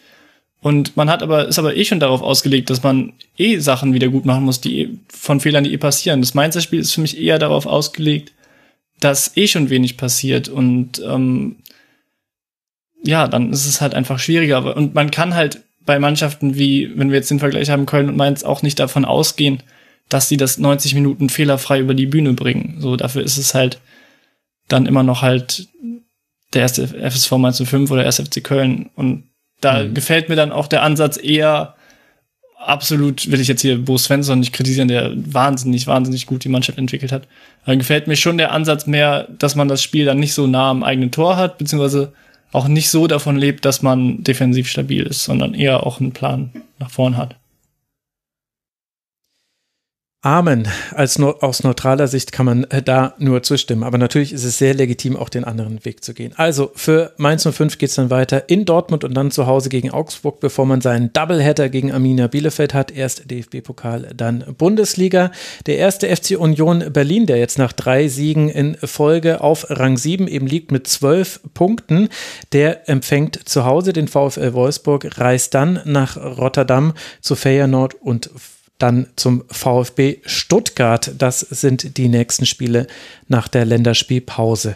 Und 0.61 0.97
man 0.97 1.11
hat 1.11 1.21
aber, 1.21 1.47
ist 1.47 1.59
aber 1.59 1.75
eh 1.75 1.85
schon 1.85 1.99
darauf 1.99 2.23
ausgelegt, 2.23 2.71
dass 2.71 2.81
man 2.81 3.13
eh 3.37 3.59
Sachen 3.59 3.93
wieder 3.93 4.07
gut 4.07 4.25
machen 4.25 4.43
muss, 4.43 4.61
die 4.61 4.81
eh, 4.81 4.89
von 5.09 5.39
Fehlern, 5.39 5.63
die 5.63 5.73
eh 5.73 5.77
passieren. 5.77 6.21
Das 6.21 6.33
Mainzer-Spiel 6.33 6.79
ist 6.79 6.95
für 6.95 7.01
mich 7.01 7.21
eher 7.21 7.37
darauf 7.37 7.67
ausgelegt, 7.67 8.33
dass 8.99 9.37
eh 9.37 9.47
schon 9.47 9.69
wenig 9.69 9.95
passiert 9.95 10.49
und 10.49 10.99
ähm, 11.05 11.57
ja, 13.03 13.27
dann 13.27 13.51
ist 13.51 13.67
es 13.67 13.79
halt 13.79 13.93
einfach 13.93 14.17
schwieriger. 14.17 14.75
Und 14.75 14.95
man 14.95 15.11
kann 15.11 15.35
halt 15.35 15.61
bei 15.85 15.99
Mannschaften 15.99 16.55
wie, 16.55 16.91
wenn 16.97 17.11
wir 17.11 17.17
jetzt 17.17 17.29
den 17.29 17.37
Vergleich 17.37 17.69
haben, 17.69 17.85
Köln 17.85 18.09
und 18.09 18.17
Mainz, 18.17 18.43
auch 18.43 18.63
nicht 18.63 18.79
davon 18.79 19.05
ausgehen, 19.05 19.61
dass 20.09 20.29
sie 20.29 20.37
das 20.37 20.57
90 20.57 20.95
Minuten 20.95 21.29
fehlerfrei 21.29 21.79
über 21.79 21.93
die 21.93 22.07
Bühne 22.07 22.33
bringen. 22.33 22.77
So, 22.79 22.95
dafür 22.95 23.21
ist 23.21 23.37
es 23.37 23.53
halt 23.53 23.79
dann 24.67 24.85
immer 24.85 25.03
noch 25.03 25.21
halt 25.21 25.67
der 26.53 26.61
erste 26.61 26.87
FSV 26.87 27.31
Mainz 27.33 27.61
05 27.63 27.91
oder 27.91 28.05
erste 28.05 28.25
FC 28.25 28.43
Köln. 28.43 28.89
Und 28.95 29.25
da 29.61 29.83
mhm. 29.83 29.93
gefällt 29.93 30.29
mir 30.29 30.35
dann 30.35 30.51
auch 30.51 30.67
der 30.67 30.83
Ansatz 30.83 31.17
eher 31.21 31.75
absolut, 32.57 33.29
will 33.29 33.39
ich 33.39 33.47
jetzt 33.47 33.61
hier 33.61 33.83
Bo 33.83 33.97
Svensson 33.97 34.39
nicht 34.39 34.53
kritisieren, 34.53 34.87
der 34.87 35.11
wahnsinnig, 35.15 35.87
wahnsinnig 35.87 36.25
gut 36.25 36.43
die 36.43 36.49
Mannschaft 36.49 36.77
entwickelt 36.77 37.11
hat. 37.11 37.27
Dann 37.65 37.77
gefällt 37.77 38.07
mir 38.07 38.15
schon 38.15 38.37
der 38.37 38.51
Ansatz 38.51 38.87
mehr, 38.87 39.27
dass 39.37 39.55
man 39.55 39.67
das 39.67 39.83
Spiel 39.83 40.05
dann 40.05 40.19
nicht 40.19 40.33
so 40.33 40.47
nah 40.47 40.69
am 40.69 40.83
eigenen 40.83 41.11
Tor 41.11 41.37
hat, 41.37 41.57
beziehungsweise 41.57 42.13
auch 42.51 42.67
nicht 42.67 42.89
so 42.89 43.07
davon 43.07 43.35
lebt, 43.35 43.65
dass 43.65 43.81
man 43.81 44.23
defensiv 44.23 44.67
stabil 44.67 45.03
ist, 45.03 45.23
sondern 45.23 45.53
eher 45.53 45.85
auch 45.85 45.99
einen 45.99 46.13
Plan 46.13 46.51
nach 46.79 46.89
vorn 46.89 47.17
hat. 47.17 47.35
Amen. 50.25 50.67
Als 50.91 51.21
aus 51.21 51.61
neutraler 51.61 52.07
Sicht 52.07 52.31
kann 52.31 52.47
man 52.47 52.63
äh, 52.63 52.81
da 52.81 53.13
nur 53.19 53.43
zustimmen. 53.43 53.83
Aber 53.83 53.99
natürlich 53.99 54.33
ist 54.33 54.43
es 54.43 54.57
sehr 54.57 54.73
legitim, 54.73 55.17
auch 55.17 55.29
den 55.29 55.43
anderen 55.43 55.85
Weg 55.85 56.03
zu 56.03 56.15
gehen. 56.15 56.33
Also 56.35 56.71
für 56.73 57.13
Mainz 57.17 57.47
05 57.47 57.77
geht 57.77 57.89
es 57.89 57.95
dann 57.95 58.09
weiter 58.09 58.49
in 58.49 58.65
Dortmund 58.65 59.03
und 59.03 59.13
dann 59.13 59.29
zu 59.29 59.45
Hause 59.45 59.69
gegen 59.69 59.91
Augsburg, 59.91 60.39
bevor 60.39 60.65
man 60.65 60.81
seinen 60.81 61.13
Doubleheader 61.13 61.69
gegen 61.69 61.91
Arminia 61.91 62.25
Bielefeld 62.25 62.73
hat. 62.73 62.89
Erst 62.89 63.29
DFB-Pokal, 63.29 64.13
dann 64.17 64.43
Bundesliga. 64.57 65.29
Der 65.67 65.77
erste 65.77 66.07
FC 66.07 66.39
Union 66.39 66.91
Berlin, 66.91 67.27
der 67.27 67.37
jetzt 67.37 67.59
nach 67.59 67.71
drei 67.71 68.07
Siegen 68.07 68.49
in 68.49 68.77
Folge 68.77 69.41
auf 69.41 69.67
Rang 69.69 69.95
7 69.95 70.27
eben 70.27 70.47
liegt 70.47 70.71
mit 70.71 70.87
zwölf 70.87 71.39
Punkten, 71.53 72.09
der 72.51 72.89
empfängt 72.89 73.47
zu 73.47 73.65
Hause 73.65 73.93
den 73.93 74.07
VfL 74.07 74.53
Wolfsburg, 74.53 75.19
reist 75.19 75.53
dann 75.53 75.81
nach 75.85 76.17
Rotterdam 76.17 76.93
zu 77.21 77.35
Feyenoord 77.35 77.93
und 78.01 78.31
dann 78.77 79.07
zum 79.15 79.43
VfB 79.49 80.17
Stuttgart. 80.25 81.11
Das 81.17 81.39
sind 81.39 81.97
die 81.97 82.09
nächsten 82.09 82.45
Spiele 82.45 82.87
nach 83.27 83.47
der 83.47 83.65
Länderspielpause. 83.65 84.75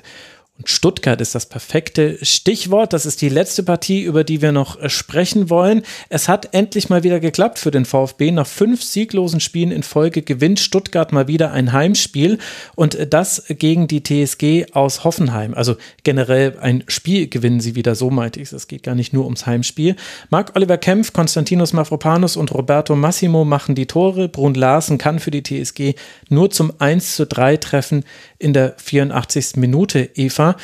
Und 0.60 0.68
Stuttgart 0.68 1.22
ist 1.22 1.36
das 1.36 1.46
perfekte 1.46 2.18
Stichwort. 2.22 2.92
Das 2.92 3.06
ist 3.06 3.22
die 3.22 3.30
letzte 3.30 3.64
Partie, 3.64 4.04
über 4.04 4.26
die 4.26 4.42
wir 4.42 4.52
noch 4.52 4.80
äh, 4.80 4.90
sprechen 4.90 5.50
wollen. 5.50 5.84
Es 6.10 6.28
hat 6.28 6.54
endlich 6.54 6.90
mal 6.90 7.04
wieder 7.04 7.22
geklappt 7.22 7.60
für 7.60 7.72
den 7.72 7.86
VfB. 7.86 8.32
Nach 8.32 8.46
fünf 8.46 8.84
sieglosen 8.84 9.40
Spielen 9.40 9.72
in 9.72 9.84
Folge 9.84 10.22
gewinnt 10.22 10.60
Stuttgart 10.60 11.14
mal 11.14 11.30
wieder 11.30 11.54
ein 11.54 11.72
Heimspiel 11.72 12.40
und 12.76 12.98
das 13.10 13.46
gegen 13.48 13.88
die 13.88 14.04
TSG 14.04 14.74
aus 14.74 15.06
Hoffenheim. 15.06 15.54
Also 15.54 15.78
generell 16.04 16.58
ein 16.60 16.84
Spiel 16.90 17.30
gewinnen 17.30 17.62
sie 17.62 17.76
wieder, 17.76 17.96
so 17.96 18.10
meinte 18.10 18.42
ich 18.42 18.52
es. 18.52 18.68
Geht 18.68 18.84
gar 18.84 18.96
nicht 18.96 19.14
nur 19.14 19.24
ums 19.24 19.46
Heimspiel. 19.46 19.96
Marc-Oliver 20.30 20.78
Kempf, 20.78 21.14
Konstantinos 21.14 21.72
Mavropanos 21.72 22.36
und 22.36 22.54
Roberto 22.54 22.98
Massimo 22.98 23.46
machen 23.46 23.76
die 23.76 23.86
Tore. 23.86 24.28
Brun 24.28 24.56
Larsen 24.56 24.98
kann 24.98 25.20
für 25.20 25.32
die 25.32 25.42
TSG 25.42 25.96
nur 26.28 26.52
zum 26.52 26.74
1 26.80 27.16
zu 27.16 27.26
3 27.26 27.56
treffen 27.56 28.04
in 28.40 28.54
der 28.54 28.76
84. 28.78 29.58
Minute, 29.58 30.10
Eva. 30.16 30.56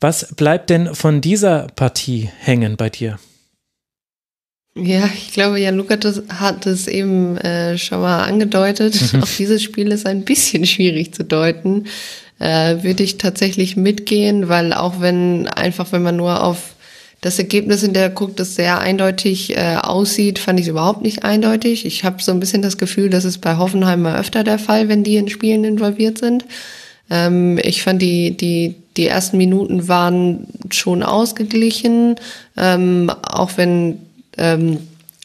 Was 0.00 0.34
bleibt 0.34 0.70
denn 0.70 0.94
von 0.94 1.20
dieser 1.20 1.66
Partie 1.74 2.30
hängen 2.40 2.76
bei 2.76 2.88
dir? 2.90 3.18
Ja, 4.76 5.08
ich 5.12 5.32
glaube, 5.32 5.58
Jan 5.58 5.76
Lukas 5.76 6.22
hat 6.28 6.66
es 6.66 6.86
eben 6.86 7.38
äh, 7.38 7.78
schon 7.78 8.00
mal 8.00 8.24
angedeutet. 8.24 9.12
Mhm. 9.12 9.22
Auch 9.22 9.28
dieses 9.38 9.62
Spiel 9.62 9.90
ist 9.90 10.06
ein 10.06 10.24
bisschen 10.24 10.66
schwierig 10.66 11.14
zu 11.14 11.24
deuten. 11.24 11.86
Äh, 12.38 12.82
würde 12.82 13.02
ich 13.02 13.16
tatsächlich 13.16 13.76
mitgehen, 13.76 14.50
weil 14.50 14.74
auch 14.74 15.00
wenn 15.00 15.48
einfach, 15.48 15.92
wenn 15.92 16.02
man 16.02 16.16
nur 16.16 16.44
auf 16.44 16.74
das 17.22 17.38
Ergebnis 17.38 17.82
in 17.82 17.94
der 17.94 18.10
guckt, 18.10 18.38
das 18.38 18.54
sehr 18.54 18.78
eindeutig 18.78 19.56
äh, 19.56 19.76
aussieht, 19.80 20.38
fand 20.38 20.60
ich 20.60 20.66
es 20.66 20.70
überhaupt 20.70 21.00
nicht 21.00 21.24
eindeutig. 21.24 21.86
Ich 21.86 22.04
habe 22.04 22.22
so 22.22 22.30
ein 22.30 22.40
bisschen 22.40 22.60
das 22.60 22.76
Gefühl, 22.76 23.08
das 23.08 23.24
ist 23.24 23.38
bei 23.38 23.56
Hoffenheim 23.56 24.02
mal 24.02 24.20
öfter 24.20 24.44
der 24.44 24.58
Fall, 24.58 24.88
wenn 24.88 25.02
die 25.02 25.16
in 25.16 25.28
Spielen 25.30 25.64
involviert 25.64 26.18
sind. 26.18 26.44
Ähm, 27.10 27.58
ich 27.62 27.82
fand 27.82 28.02
die, 28.02 28.36
die, 28.36 28.74
die 28.96 29.06
ersten 29.06 29.36
Minuten 29.36 29.88
waren 29.88 30.46
schon 30.70 31.02
ausgeglichen, 31.02 32.16
ähm, 32.56 33.10
auch 33.22 33.52
wenn 33.56 33.98
ähm, 34.36 34.78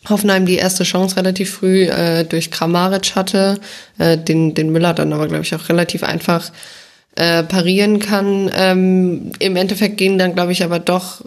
Hoffenheim 0.10 0.46
die 0.46 0.56
erste 0.56 0.84
Chance 0.84 1.16
relativ 1.18 1.52
früh 1.52 1.84
äh, 1.84 2.24
durch 2.24 2.50
Kramaric 2.50 3.16
hatte, 3.16 3.60
äh, 3.98 4.18
den, 4.18 4.54
den 4.54 4.72
Müller 4.72 4.94
dann 4.94 5.14
aber, 5.14 5.28
glaube 5.28 5.44
ich, 5.44 5.54
auch 5.54 5.70
relativ 5.70 6.04
einfach 6.04 6.52
äh, 7.16 7.44
parieren 7.44 8.00
kann. 8.00 8.50
Ähm, 8.56 9.32
Im 9.40 9.56
Endeffekt 9.56 9.98
gingen 9.98 10.18
dann, 10.18 10.34
glaube 10.34 10.54
ich, 10.54 10.64
aber 10.64 10.80
doch 10.80 11.24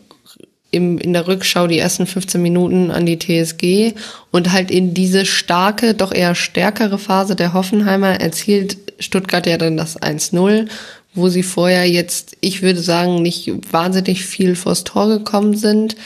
im, 0.74 0.98
in 0.98 1.12
der 1.12 1.26
Rückschau 1.26 1.66
die 1.66 1.78
ersten 1.78 2.06
15 2.06 2.42
Minuten 2.42 2.90
an 2.90 3.06
die 3.06 3.18
TSG 3.18 3.94
und 4.30 4.52
halt 4.52 4.70
in 4.70 4.92
diese 4.92 5.24
starke, 5.24 5.94
doch 5.94 6.12
eher 6.12 6.34
stärkere 6.34 6.98
Phase 6.98 7.36
der 7.36 7.54
Hoffenheimer 7.54 8.20
erzielt 8.20 8.76
Stuttgart 8.98 9.46
ja 9.46 9.56
dann 9.56 9.76
das 9.76 10.00
1-0, 10.00 10.68
wo 11.14 11.28
sie 11.28 11.42
vorher 11.42 11.88
jetzt, 11.88 12.36
ich 12.40 12.62
würde 12.62 12.80
sagen, 12.80 13.22
nicht 13.22 13.50
wahnsinnig 13.72 14.24
viel 14.24 14.56
vors 14.56 14.84
Tor 14.84 15.08
gekommen 15.08 15.56
sind. 15.56 15.96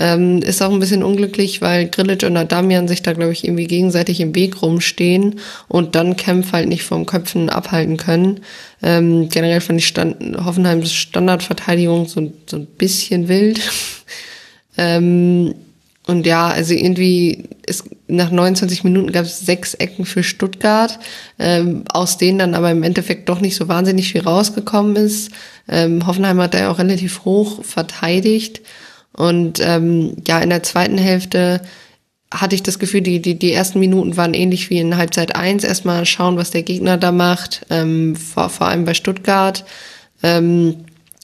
Ähm, 0.00 0.42
ist 0.42 0.62
auch 0.62 0.72
ein 0.72 0.78
bisschen 0.78 1.02
unglücklich, 1.02 1.60
weil 1.60 1.88
Grillic 1.88 2.22
und 2.22 2.36
Adamian 2.36 2.86
sich 2.86 3.02
da, 3.02 3.12
glaube 3.12 3.32
ich, 3.32 3.44
irgendwie 3.44 3.66
gegenseitig 3.66 4.20
im 4.20 4.34
Weg 4.34 4.62
rumstehen 4.62 5.40
und 5.66 5.96
dann 5.96 6.16
Kempf 6.16 6.52
halt 6.52 6.68
nicht 6.68 6.84
vom 6.84 7.04
Köpfen 7.04 7.50
abhalten 7.50 7.96
können. 7.96 8.40
Ähm, 8.80 9.28
generell 9.28 9.60
fand 9.60 9.80
ich 9.80 9.88
Stand, 9.88 10.16
Hoffenheims 10.44 10.92
Standardverteidigung 10.92 12.06
so, 12.06 12.32
so 12.46 12.58
ein 12.58 12.66
bisschen 12.66 13.26
wild. 13.28 13.60
ähm, 14.78 15.54
und 16.06 16.26
ja, 16.26 16.46
also 16.48 16.72
irgendwie 16.72 17.44
ist 17.66 17.84
nach 18.06 18.30
29 18.30 18.82
Minuten 18.84 19.12
gab 19.12 19.24
es 19.24 19.40
sechs 19.40 19.74
Ecken 19.74 20.06
für 20.06 20.22
Stuttgart, 20.22 20.98
ähm, 21.38 21.82
aus 21.92 22.16
denen 22.16 22.38
dann 22.38 22.54
aber 22.54 22.70
im 22.70 22.82
Endeffekt 22.82 23.28
doch 23.28 23.40
nicht 23.40 23.56
so 23.56 23.68
wahnsinnig 23.68 24.12
viel 24.12 24.22
rausgekommen 24.22 24.96
ist. 24.96 25.30
Ähm, 25.68 26.06
Hoffenheim 26.06 26.40
hat 26.40 26.54
da 26.54 26.60
ja 26.60 26.70
auch 26.70 26.78
relativ 26.78 27.24
hoch 27.24 27.62
verteidigt. 27.62 28.62
Und 29.18 29.58
ähm, 29.60 30.14
ja, 30.28 30.38
in 30.38 30.50
der 30.50 30.62
zweiten 30.62 30.96
Hälfte 30.96 31.60
hatte 32.32 32.54
ich 32.54 32.62
das 32.62 32.78
Gefühl, 32.78 33.00
die, 33.00 33.20
die, 33.20 33.36
die 33.36 33.52
ersten 33.52 33.80
Minuten 33.80 34.16
waren 34.16 34.32
ähnlich 34.32 34.70
wie 34.70 34.78
in 34.78 34.96
Halbzeit 34.96 35.34
eins. 35.34 35.64
Erstmal 35.64 36.06
schauen, 36.06 36.36
was 36.36 36.52
der 36.52 36.62
Gegner 36.62 36.98
da 36.98 37.10
macht, 37.10 37.66
ähm, 37.68 38.14
vor, 38.14 38.48
vor 38.48 38.68
allem 38.68 38.84
bei 38.84 38.94
Stuttgart. 38.94 39.64
Ähm, 40.22 40.76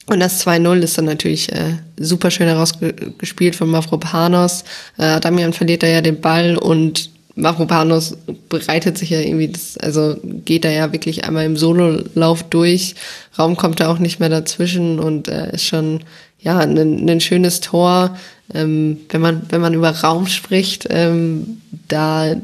und 0.07 0.19
das 0.19 0.45
2-0 0.45 0.79
ist 0.81 0.97
dann 0.97 1.05
natürlich 1.05 1.53
äh, 1.53 1.77
super 1.97 2.31
schön 2.31 2.47
herausgespielt 2.47 3.55
von 3.55 3.69
Mavropanos. 3.69 4.65
Äh, 4.97 5.21
Damian 5.21 5.53
verliert 5.53 5.81
da 5.81 5.87
ja 5.87 6.01
den 6.01 6.19
Ball 6.19 6.57
und 6.57 7.11
Mavropanos 7.35 8.17
bereitet 8.49 8.97
sich 8.97 9.09
ja 9.09 9.19
irgendwie, 9.21 9.47
das, 9.47 9.77
also 9.77 10.17
geht 10.23 10.65
da 10.65 10.69
ja 10.69 10.91
wirklich 10.91 11.23
einmal 11.23 11.45
im 11.45 11.55
Sololauf 11.55 12.43
durch. 12.43 12.95
Raum 13.39 13.55
kommt 13.55 13.79
da 13.79 13.89
auch 13.89 13.99
nicht 13.99 14.19
mehr 14.19 14.29
dazwischen 14.29 14.99
und 14.99 15.29
äh, 15.29 15.53
ist 15.53 15.65
schon 15.65 16.01
ja 16.45 16.59
ein, 16.59 17.09
ein 17.09 17.19
schönes 17.19 17.59
Tor. 17.59 18.15
Ähm, 18.53 18.99
wenn 19.09 19.21
man 19.21 19.41
wenn 19.49 19.59
man 19.59 19.73
über 19.73 19.89
Raum 19.89 20.27
spricht, 20.27 20.87
ähm, 20.89 21.61
da 21.87 22.35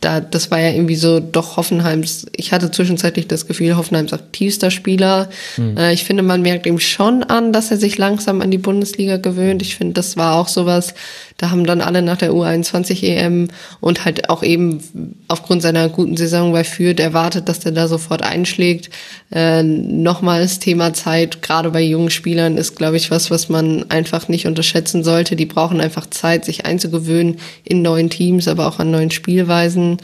da, 0.00 0.20
das 0.20 0.50
war 0.50 0.60
ja 0.60 0.70
irgendwie 0.70 0.96
so 0.96 1.20
doch 1.20 1.56
Hoffenheims, 1.56 2.26
ich 2.36 2.52
hatte 2.52 2.70
zwischenzeitlich 2.70 3.28
das 3.28 3.46
Gefühl, 3.46 3.76
Hoffenheims 3.76 4.12
aktivster 4.12 4.70
Spieler. 4.70 5.28
Mhm. 5.56 5.76
Äh, 5.76 5.92
ich 5.94 6.04
finde, 6.04 6.22
man 6.22 6.42
merkt 6.42 6.66
ihm 6.66 6.78
schon 6.78 7.22
an, 7.24 7.52
dass 7.52 7.70
er 7.70 7.76
sich 7.78 7.96
langsam 7.96 8.40
an 8.40 8.50
die 8.50 8.58
Bundesliga 8.58 9.16
gewöhnt. 9.16 9.62
Ich 9.62 9.76
finde, 9.76 9.94
das 9.94 10.16
war 10.16 10.36
auch 10.36 10.48
sowas, 10.48 10.94
da 11.36 11.50
haben 11.50 11.66
dann 11.66 11.80
alle 11.80 12.00
nach 12.00 12.16
der 12.16 12.32
U21 12.32 13.02
EM 13.02 13.48
und 13.80 14.04
halt 14.04 14.30
auch 14.30 14.42
eben 14.42 14.80
aufgrund 15.28 15.60
seiner 15.62 15.88
guten 15.88 16.16
Saison 16.16 16.52
bei 16.52 16.64
Fürth 16.64 16.98
erwartet, 16.98 17.48
dass 17.48 17.60
der 17.60 17.72
da 17.72 17.88
sofort 17.88 18.22
einschlägt. 18.22 18.90
Äh, 19.30 19.62
Nochmal 19.62 20.40
das 20.40 20.58
Thema 20.58 20.94
Zeit, 20.94 21.42
gerade 21.42 21.70
bei 21.70 21.82
jungen 21.82 22.10
Spielern, 22.10 22.56
ist, 22.56 22.76
glaube 22.76 22.96
ich, 22.96 23.10
was, 23.10 23.30
was 23.30 23.48
man 23.48 23.90
einfach 23.90 24.28
nicht 24.28 24.46
unterschätzen 24.46 25.04
sollte. 25.04 25.36
Die 25.36 25.46
brauchen 25.46 25.80
einfach 25.80 26.08
Zeit, 26.08 26.44
sich 26.44 26.64
einzugewöhnen 26.64 27.38
in 27.64 27.82
neuen 27.82 28.08
Teams, 28.08 28.48
aber 28.48 28.66
auch 28.66 28.78
an 28.78 28.90
neuen 28.90 29.10
Spielweisen. 29.10 29.98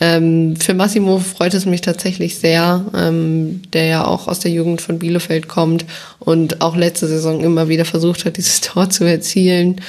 Ähm, 0.00 0.56
für 0.56 0.74
Massimo 0.74 1.20
freut 1.20 1.54
es 1.54 1.66
mich 1.66 1.80
tatsächlich 1.80 2.38
sehr, 2.38 2.84
ähm, 2.96 3.62
der 3.72 3.86
ja 3.86 4.04
auch 4.04 4.26
aus 4.26 4.40
der 4.40 4.50
Jugend 4.50 4.80
von 4.80 4.98
Bielefeld 4.98 5.46
kommt 5.46 5.84
und 6.18 6.62
auch 6.62 6.74
letzte 6.74 7.06
Saison 7.06 7.44
immer 7.44 7.68
wieder 7.68 7.84
versucht 7.84 8.24
hat, 8.24 8.36
dieses 8.36 8.60
Tor 8.60 8.90
zu 8.90 9.04
erzielen. 9.04 9.80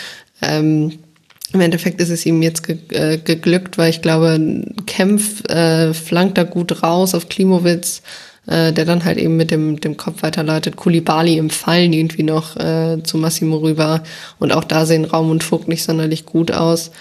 Ähm, 0.45 0.99
Im 1.53 1.61
Endeffekt 1.61 2.01
ist 2.01 2.09
es 2.09 2.25
ihm 2.25 2.41
jetzt 2.41 2.63
ge 2.63 2.77
äh, 2.89 3.17
geglückt, 3.17 3.77
weil 3.77 3.89
ich 3.89 4.01
glaube, 4.01 4.65
Kempf 4.85 5.43
äh, 5.49 5.93
flankt 5.93 6.37
da 6.37 6.43
gut 6.43 6.83
raus 6.83 7.15
auf 7.15 7.29
Klimowitz, 7.29 8.01
äh, 8.47 8.73
der 8.73 8.85
dann 8.85 9.05
halt 9.05 9.17
eben 9.17 9.37
mit 9.37 9.51
dem, 9.51 9.79
dem 9.79 9.97
Kopf 9.97 10.21
weiterleitet. 10.23 10.75
Kulibali 10.75 11.37
im 11.37 11.49
Fallen 11.49 11.93
irgendwie 11.93 12.23
noch 12.23 12.57
äh, 12.57 13.01
zu 13.03 13.17
Massimo 13.17 13.57
rüber. 13.57 14.03
Und 14.39 14.51
auch 14.53 14.63
da 14.63 14.85
sehen 14.85 15.05
Raum 15.05 15.29
und 15.29 15.43
Vogt 15.43 15.67
nicht 15.67 15.83
sonderlich 15.83 16.25
gut 16.25 16.51
aus. 16.51 16.91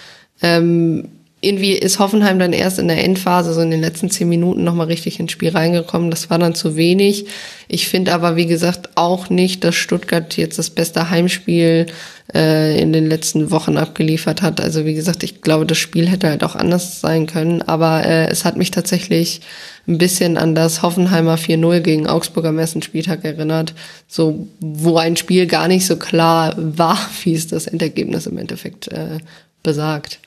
Ähm, 0.41 1.09
irgendwie 1.45 1.73
ist 1.73 1.99
Hoffenheim 1.99 2.39
dann 2.39 2.53
erst 2.53 2.79
in 2.79 2.87
der 2.87 3.03
Endphase, 3.03 3.53
so 3.53 3.61
in 3.61 3.71
den 3.71 3.81
letzten 3.81 4.09
zehn 4.09 4.27
Minuten, 4.27 4.63
nochmal 4.63 4.87
richtig 4.87 5.19
ins 5.19 5.31
Spiel 5.31 5.49
reingekommen. 5.49 6.09
Das 6.09 6.29
war 6.29 6.39
dann 6.39 6.55
zu 6.55 6.75
wenig. 6.75 7.27
Ich 7.67 7.87
finde 7.87 8.13
aber, 8.13 8.35
wie 8.35 8.45
gesagt, 8.45 8.89
auch 8.95 9.29
nicht, 9.29 9.63
dass 9.63 9.75
Stuttgart 9.75 10.35
jetzt 10.37 10.59
das 10.59 10.69
beste 10.69 11.09
Heimspiel 11.09 11.87
äh, 12.33 12.79
in 12.81 12.91
den 12.91 13.07
letzten 13.07 13.51
Wochen 13.51 13.77
abgeliefert 13.77 14.41
hat. 14.41 14.59
Also 14.59 14.85
wie 14.85 14.93
gesagt, 14.93 15.23
ich 15.23 15.41
glaube, 15.41 15.65
das 15.65 15.77
Spiel 15.77 16.07
hätte 16.09 16.29
halt 16.29 16.43
auch 16.43 16.55
anders 16.55 17.01
sein 17.01 17.27
können. 17.27 17.61
Aber 17.61 18.05
äh, 18.05 18.27
es 18.27 18.45
hat 18.45 18.57
mich 18.57 18.71
tatsächlich 18.71 19.41
ein 19.87 19.97
bisschen 19.97 20.37
an 20.37 20.55
das 20.55 20.81
Hoffenheimer 20.81 21.35
4-0 21.35 21.79
gegen 21.81 22.07
Augsburg 22.07 22.45
am 22.45 22.57
ersten 22.59 22.81
Spieltag 22.81 23.23
erinnert. 23.23 23.73
So, 24.07 24.47
wo 24.59 24.97
ein 24.97 25.15
Spiel 25.15 25.45
gar 25.45 25.67
nicht 25.67 25.85
so 25.85 25.97
klar 25.97 26.55
war, 26.57 26.97
wie 27.23 27.35
es 27.35 27.47
das 27.47 27.67
Endergebnis 27.67 28.25
im 28.25 28.37
Endeffekt 28.37 28.87
äh, 28.87 29.19
besagt. 29.63 30.19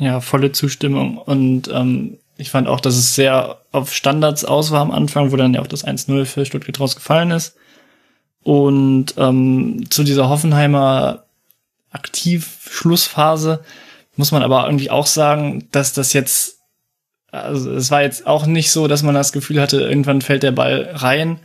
Ja, 0.00 0.20
volle 0.20 0.50
Zustimmung. 0.50 1.18
Und 1.18 1.68
ähm, 1.68 2.18
ich 2.38 2.50
fand 2.50 2.66
auch, 2.68 2.80
dass 2.80 2.96
es 2.96 3.14
sehr 3.14 3.60
auf 3.70 3.94
Standards 3.94 4.44
aus 4.46 4.70
war 4.70 4.80
am 4.80 4.90
Anfang, 4.90 5.30
wo 5.30 5.36
dann 5.36 5.54
ja 5.54 5.60
auch 5.60 5.66
das 5.66 5.86
1-0 5.86 6.24
für 6.24 6.46
Stuttgart 6.46 6.80
rausgefallen 6.80 7.30
ist. 7.30 7.54
Und 8.42 9.14
ähm, 9.18 9.84
zu 9.90 10.02
dieser 10.02 10.30
Hoffenheimer 10.30 11.24
Aktiv-Schlussphase 11.90 13.62
muss 14.16 14.32
man 14.32 14.42
aber 14.42 14.64
irgendwie 14.64 14.90
auch 14.90 15.06
sagen, 15.06 15.68
dass 15.70 15.92
das 15.92 16.14
jetzt, 16.14 16.60
also 17.30 17.72
es 17.72 17.90
war 17.90 18.02
jetzt 18.02 18.26
auch 18.26 18.46
nicht 18.46 18.70
so, 18.70 18.88
dass 18.88 19.02
man 19.02 19.14
das 19.14 19.32
Gefühl 19.32 19.60
hatte, 19.60 19.82
irgendwann 19.82 20.22
fällt 20.22 20.42
der 20.42 20.52
Ball 20.52 20.90
rein. 20.94 21.40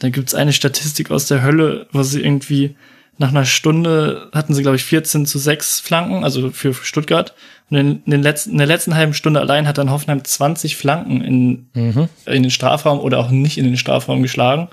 Da 0.00 0.08
gibt's 0.08 0.34
eine 0.34 0.52
Statistik 0.52 1.12
aus 1.12 1.26
der 1.26 1.42
Hölle, 1.42 1.86
wo 1.92 2.02
sie 2.02 2.22
irgendwie 2.22 2.76
nach 3.18 3.28
einer 3.28 3.44
Stunde 3.44 4.30
hatten 4.32 4.54
sie, 4.54 4.62
glaube 4.62 4.76
ich, 4.76 4.84
14 4.84 5.26
zu 5.26 5.38
6 5.38 5.80
Flanken, 5.80 6.24
also 6.24 6.50
für 6.50 6.72
Stuttgart. 6.72 7.34
Und 7.70 7.76
in, 7.76 8.02
in, 8.04 8.10
den 8.10 8.22
letzten, 8.22 8.50
in 8.50 8.58
der 8.58 8.66
letzten 8.66 8.94
halben 8.94 9.14
Stunde 9.14 9.40
allein 9.40 9.68
hat 9.68 9.78
dann 9.78 9.90
Hoffenheim 9.90 10.24
20 10.24 10.76
Flanken 10.76 11.22
in, 11.22 11.70
mhm. 11.72 12.08
in 12.26 12.42
den 12.42 12.50
Strafraum 12.50 12.98
oder 12.98 13.18
auch 13.18 13.30
nicht 13.30 13.58
in 13.58 13.64
den 13.64 13.76
Strafraum 13.76 14.22
geschlagen. 14.22 14.68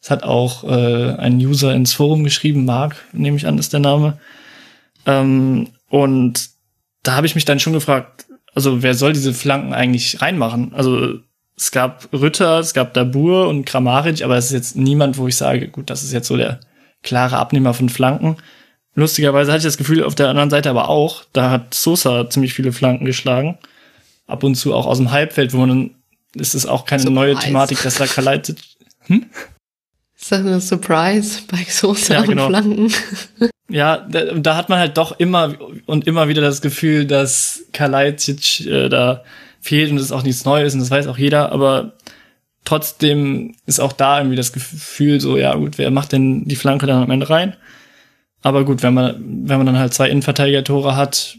Das 0.00 0.10
hat 0.10 0.24
auch 0.24 0.64
äh, 0.64 1.14
ein 1.14 1.36
User 1.36 1.72
ins 1.72 1.92
Forum 1.92 2.24
geschrieben, 2.24 2.64
Mark, 2.64 2.96
nehme 3.12 3.36
ich 3.36 3.46
an, 3.46 3.58
ist 3.58 3.72
der 3.72 3.80
Name. 3.80 4.18
Ähm, 5.06 5.68
und 5.88 6.50
da 7.04 7.14
habe 7.14 7.26
ich 7.26 7.36
mich 7.36 7.44
dann 7.44 7.60
schon 7.60 7.72
gefragt, 7.72 8.26
also 8.54 8.82
wer 8.82 8.94
soll 8.94 9.12
diese 9.12 9.32
Flanken 9.32 9.72
eigentlich 9.72 10.20
reinmachen? 10.20 10.74
Also 10.74 11.20
es 11.56 11.70
gab 11.70 12.08
Rütter, 12.12 12.58
es 12.58 12.74
gab 12.74 12.94
Dabur 12.94 13.48
und 13.48 13.64
Kramaric, 13.64 14.22
aber 14.22 14.36
es 14.36 14.46
ist 14.46 14.52
jetzt 14.52 14.76
niemand, 14.76 15.18
wo 15.18 15.28
ich 15.28 15.36
sage, 15.36 15.68
gut, 15.68 15.90
das 15.90 16.02
ist 16.02 16.12
jetzt 16.12 16.28
so 16.28 16.36
der 16.36 16.60
klare 17.02 17.36
Abnehmer 17.36 17.74
von 17.74 17.88
Flanken. 17.88 18.36
Lustigerweise 18.94 19.50
hatte 19.50 19.60
ich 19.60 19.64
das 19.64 19.78
Gefühl 19.78 20.04
auf 20.04 20.14
der 20.14 20.28
anderen 20.28 20.50
Seite 20.50 20.68
aber 20.68 20.88
auch, 20.88 21.24
da 21.32 21.50
hat 21.50 21.74
Sosa 21.74 22.28
ziemlich 22.28 22.54
viele 22.54 22.72
Flanken 22.72 23.04
geschlagen. 23.04 23.58
Ab 24.26 24.44
und 24.44 24.54
zu 24.54 24.74
auch 24.74 24.86
aus 24.86 24.98
dem 24.98 25.10
Halbfeld, 25.10 25.52
wo 25.52 25.58
man 25.58 25.68
dann, 25.68 25.90
ist 26.34 26.54
es 26.54 26.66
auch 26.66 26.84
keine 26.84 27.02
Surprise. 27.02 27.14
neue 27.14 27.34
Thematik, 27.36 27.82
dass 27.82 27.96
da 27.96 28.06
Kalajdzic, 28.06 28.56
hm? 29.06 29.26
Ist 30.18 30.30
das 30.30 30.40
eine 30.40 30.60
Surprise 30.60 31.40
bei 31.50 31.64
Sosa 31.68 32.14
ja, 32.14 32.22
genau. 32.22 32.46
und 32.46 32.50
Flanken? 32.50 32.92
Ja, 33.68 33.96
da, 33.96 34.34
da, 34.34 34.56
hat 34.56 34.68
man 34.68 34.78
halt 34.78 34.98
doch 34.98 35.18
immer 35.18 35.54
und 35.86 36.06
immer 36.06 36.28
wieder 36.28 36.42
das 36.42 36.60
Gefühl, 36.60 37.06
dass 37.06 37.64
Kalajdzic 37.72 38.66
äh, 38.66 38.90
da 38.90 39.24
fehlt 39.62 39.90
und 39.90 39.96
es 39.96 40.04
ist 40.04 40.12
auch 40.12 40.24
nichts 40.24 40.44
Neues 40.44 40.74
und 40.74 40.80
das 40.80 40.90
weiß 40.90 41.06
auch 41.06 41.16
jeder, 41.16 41.52
aber 41.52 41.94
trotzdem 42.66 43.54
ist 43.64 43.80
auch 43.80 43.94
da 43.94 44.18
irgendwie 44.18 44.36
das 44.36 44.52
Gefühl 44.52 45.20
so, 45.22 45.38
ja 45.38 45.54
gut, 45.54 45.78
wer 45.78 45.90
macht 45.90 46.12
denn 46.12 46.44
die 46.44 46.56
Flanke 46.56 46.86
dann 46.86 47.02
am 47.02 47.10
Ende 47.10 47.30
rein? 47.30 47.56
Aber 48.42 48.64
gut, 48.64 48.82
wenn 48.82 48.94
man, 48.94 49.14
wenn 49.48 49.56
man 49.56 49.66
dann 49.66 49.78
halt 49.78 49.94
zwei 49.94 50.10
Innenverteidiger-Tore 50.10 50.96
hat, 50.96 51.38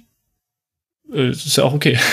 äh, 1.12 1.30
ist 1.30 1.58
ja 1.58 1.66
auch 1.66 1.74
okay. 1.74 2.00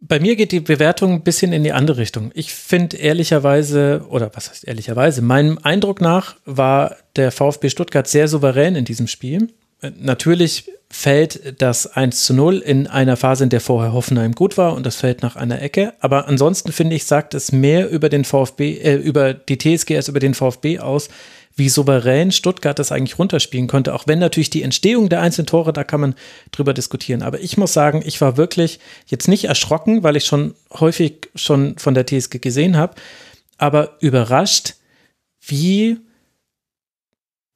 Bei 0.00 0.20
mir 0.20 0.36
geht 0.36 0.52
die 0.52 0.60
Bewertung 0.60 1.12
ein 1.12 1.22
bisschen 1.22 1.52
in 1.54 1.64
die 1.64 1.72
andere 1.72 1.96
Richtung. 1.96 2.30
Ich 2.34 2.52
finde 2.52 2.98
ehrlicherweise, 2.98 4.04
oder 4.10 4.30
was 4.34 4.50
heißt 4.50 4.66
ehrlicherweise, 4.66 5.22
meinem 5.22 5.58
Eindruck 5.62 6.02
nach 6.02 6.36
war 6.44 6.96
der 7.16 7.32
VfB 7.32 7.70
Stuttgart 7.70 8.06
sehr 8.06 8.28
souverän 8.28 8.76
in 8.76 8.84
diesem 8.84 9.06
Spiel. 9.06 9.54
Äh, 9.80 9.92
natürlich 9.98 10.70
fällt 10.90 11.60
das 11.60 11.86
1 11.88 12.24
zu 12.24 12.34
0 12.34 12.58
in 12.58 12.86
einer 12.86 13.16
Phase, 13.16 13.44
in 13.44 13.50
der 13.50 13.60
vorher 13.60 13.92
Hoffenheim 13.92 14.32
gut 14.32 14.56
war 14.56 14.74
und 14.74 14.86
das 14.86 14.96
fällt 14.96 15.22
nach 15.22 15.36
einer 15.36 15.60
Ecke. 15.60 15.94
Aber 16.00 16.28
ansonsten 16.28 16.70
finde 16.70 16.94
ich, 16.96 17.04
sagt 17.04 17.34
es 17.34 17.50
mehr 17.50 17.90
über 17.90 18.08
den 18.08 18.24
VfB, 18.24 18.78
äh, 18.78 18.94
über 18.96 19.34
die 19.34 19.58
TSG 19.58 19.96
als 19.96 20.08
über 20.08 20.20
den 20.20 20.34
VfB 20.34 20.78
aus, 20.78 21.08
wie 21.56 21.68
souverän 21.68 22.32
Stuttgart 22.32 22.78
das 22.78 22.90
eigentlich 22.90 23.18
runterspielen 23.18 23.68
konnte, 23.68 23.94
auch 23.94 24.06
wenn 24.06 24.18
natürlich 24.18 24.50
die 24.50 24.62
Entstehung 24.62 25.08
der 25.08 25.20
einzelnen 25.20 25.46
Tore, 25.46 25.72
da 25.72 25.84
kann 25.84 26.00
man 26.00 26.14
drüber 26.50 26.74
diskutieren. 26.74 27.22
Aber 27.22 27.40
ich 27.40 27.56
muss 27.56 27.72
sagen, 27.72 28.02
ich 28.04 28.20
war 28.20 28.36
wirklich 28.36 28.80
jetzt 29.06 29.28
nicht 29.28 29.44
erschrocken, 29.44 30.02
weil 30.02 30.16
ich 30.16 30.24
schon 30.26 30.54
häufig 30.72 31.28
schon 31.34 31.78
von 31.78 31.94
der 31.94 32.06
TSG 32.06 32.38
gesehen 32.40 32.76
habe, 32.76 32.94
aber 33.56 33.96
überrascht, 34.00 34.74
wie 35.46 35.98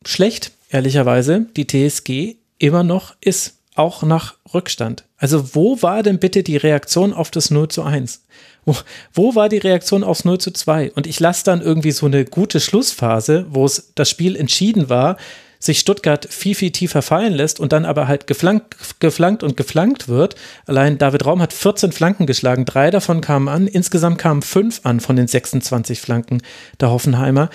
schlecht, 0.07 0.53
ehrlicherweise, 0.71 1.47
die 1.57 1.67
TSG 1.67 2.37
immer 2.59 2.85
noch 2.85 3.17
ist. 3.21 3.59
auch 3.79 4.03
nach 4.03 4.35
Rückstand. 4.53 5.05
Also 5.17 5.55
wo 5.55 5.81
war 5.83 6.03
denn 6.03 6.19
bitte 6.19 6.43
die 6.43 6.57
Reaktion 6.57 7.13
auf 7.13 7.31
das 7.31 7.51
0 7.51 7.69
zu 7.69 7.85
1? 7.85 8.25
Wo, 8.69 8.77
wo 9.15 9.35
war 9.35 9.49
die 9.49 9.57
Reaktion 9.57 10.05
aufs 10.05 10.27
0 10.27 10.39
zu 10.39 10.51
2? 10.51 10.93
Und 10.93 11.07
ich 11.07 11.21
lasse 11.21 11.43
dann 11.43 11.63
irgendwie 11.63 11.91
so 11.91 12.05
eine 12.05 12.27
gute 12.27 12.61
Schlussphase, 12.61 13.47
wo 13.49 13.65
es 13.65 13.93
das 13.95 14.11
Spiel 14.11 14.37
entschieden 14.37 14.91
war, 14.91 15.17
sich 15.59 15.81
Stuttgart 15.81 16.27
viel, 16.31 16.55
viel 16.55 16.71
tiefer 16.71 17.01
fallen 17.01 17.33
lässt 17.33 17.61
und 17.61 17.73
dann 17.73 17.87
aber 17.87 18.09
halt 18.09 18.27
geflankt, 18.27 18.77
geflankt 19.01 19.43
und 19.43 19.57
geflankt 19.57 20.07
wird. 20.07 20.35
Allein 20.67 20.99
David 20.99 21.25
Raum 21.25 21.41
hat 21.41 21.55
14 21.55 21.93
Flanken 21.93 22.27
geschlagen, 22.27 22.67
drei 22.67 22.91
davon 22.91 23.23
kamen 23.23 23.49
an, 23.49 23.67
insgesamt 23.67 24.19
kamen 24.19 24.43
fünf 24.43 24.83
an 24.85 25.01
von 25.01 25.17
den 25.17 25.29
26 25.29 25.99
Flanken 25.99 26.43
der 26.79 26.91
Hoffenheimer. 26.91 27.49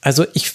Also 0.00 0.24
ich, 0.34 0.52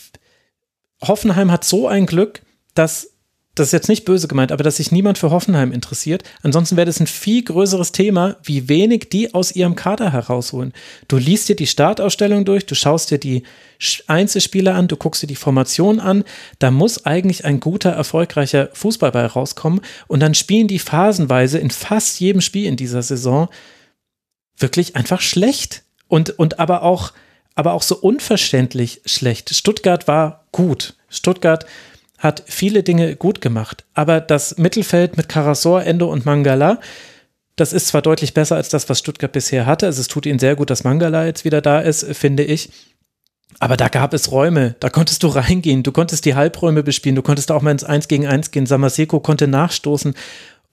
Hoffenheim 1.02 1.52
hat 1.52 1.66
so 1.66 1.90
ein 1.90 2.06
Glück, 2.06 2.42
dass 2.74 3.11
das 3.56 3.69
ist 3.69 3.72
jetzt 3.72 3.88
nicht 3.88 4.03
böse 4.03 4.27
gemeint, 4.27 4.51
aber 4.51 4.64
dass 4.66 4.77
sich 4.77 4.92
niemand 4.92 5.17
für 5.17 5.32
Hoffenheim 5.32 5.72
interessiert. 5.72 6.24
Ansonsten 6.43 6.75
wäre 6.75 6.85
das 6.85 7.00
ein 7.00 7.08
viel 7.08 7.42
größeres 7.42 7.93
Thema, 7.93 8.35
wie 8.43 8.67
wenig 8.67 9.09
die 9.09 9.34
aus 9.34 9.53
ihrem 9.53 9.75
Kader 9.75 10.11
herausholen. 10.11 10.74
Du 11.08 11.17
liest 11.17 11.48
dir 11.48 11.56
die 11.56 11.66
Startausstellung 11.66 12.43
durch, 12.43 12.66
du 12.66 12.75
schaust 12.75 13.11
dir 13.11 13.17
die 13.17 13.43
Einzelspieler 14.08 14.75
an, 14.75 14.90
du 14.90 14.98
guckst 14.98 15.24
dir 15.24 15.27
die 15.27 15.38
Formation 15.38 16.01
an. 16.01 16.25
Da 16.59 16.69
muss 16.69 17.06
eigentlich 17.06 17.45
ein 17.45 17.61
guter, 17.61 17.92
erfolgreicher 17.92 18.69
Fußballball 18.74 19.27
rauskommen. 19.27 19.80
Und 20.08 20.19
dann 20.19 20.34
spielen 20.34 20.67
die 20.67 20.80
phasenweise 20.80 21.58
in 21.58 21.72
fast 21.72 22.19
jedem 22.19 22.42
Spiel 22.42 22.66
in 22.66 22.75
dieser 22.75 23.01
Saison 23.03 23.48
wirklich 24.58 24.98
einfach 24.98 25.22
schlecht. 25.22 25.84
Und, 26.09 26.38
und 26.38 26.59
aber 26.59 26.84
auch, 26.84 27.14
aber 27.56 27.72
auch 27.74 27.84
so 27.84 27.95
unverständlich 27.95 29.01
schlecht. 29.06 29.56
Stuttgart 29.56 30.09
war 30.09 30.45
gut. 30.51 30.95
Stuttgart 31.09 31.66
hat 32.25 32.43
viele 32.45 32.83
Dinge 32.83 33.15
gut 33.15 33.39
gemacht, 33.39 33.85
aber 33.93 34.19
das 34.19 34.57
Mittelfeld 34.57 35.15
mit 35.15 35.29
Karasor, 35.29 35.83
Endo 35.83 36.11
und 36.11 36.25
Mangala, 36.25 36.79
das 37.55 37.71
ist 37.71 37.87
zwar 37.87 38.01
deutlich 38.01 38.33
besser 38.33 38.57
als 38.57 38.69
das, 38.69 38.89
was 38.89 38.99
Stuttgart 38.99 39.31
bisher 39.31 39.65
hatte. 39.65 39.85
Also 39.85 40.01
es 40.01 40.09
tut 40.09 40.25
ihnen 40.25 40.39
sehr 40.39 40.55
gut, 40.55 40.69
dass 40.69 40.83
Mangala 40.83 41.25
jetzt 41.25 41.45
wieder 41.45 41.61
da 41.61 41.79
ist, 41.79 42.05
finde 42.13 42.43
ich. 42.43 42.69
Aber 43.59 43.77
da 43.77 43.87
gab 43.87 44.13
es 44.13 44.31
Räume, 44.31 44.75
da 44.81 44.89
konntest 44.89 45.23
du 45.23 45.27
reingehen, 45.27 45.81
du 45.81 45.93
konntest 45.93 46.25
die 46.25 46.35
Halbräume 46.35 46.83
bespielen, 46.83 47.15
du 47.15 47.21
konntest 47.21 47.51
auch 47.51 47.61
mal 47.61 47.71
ins 47.71 47.85
Eins 47.85 48.09
gegen 48.09 48.27
Eins 48.27 48.51
gehen. 48.51 48.65
Samaseko 48.65 49.21
konnte 49.21 49.47
nachstoßen. 49.47 50.13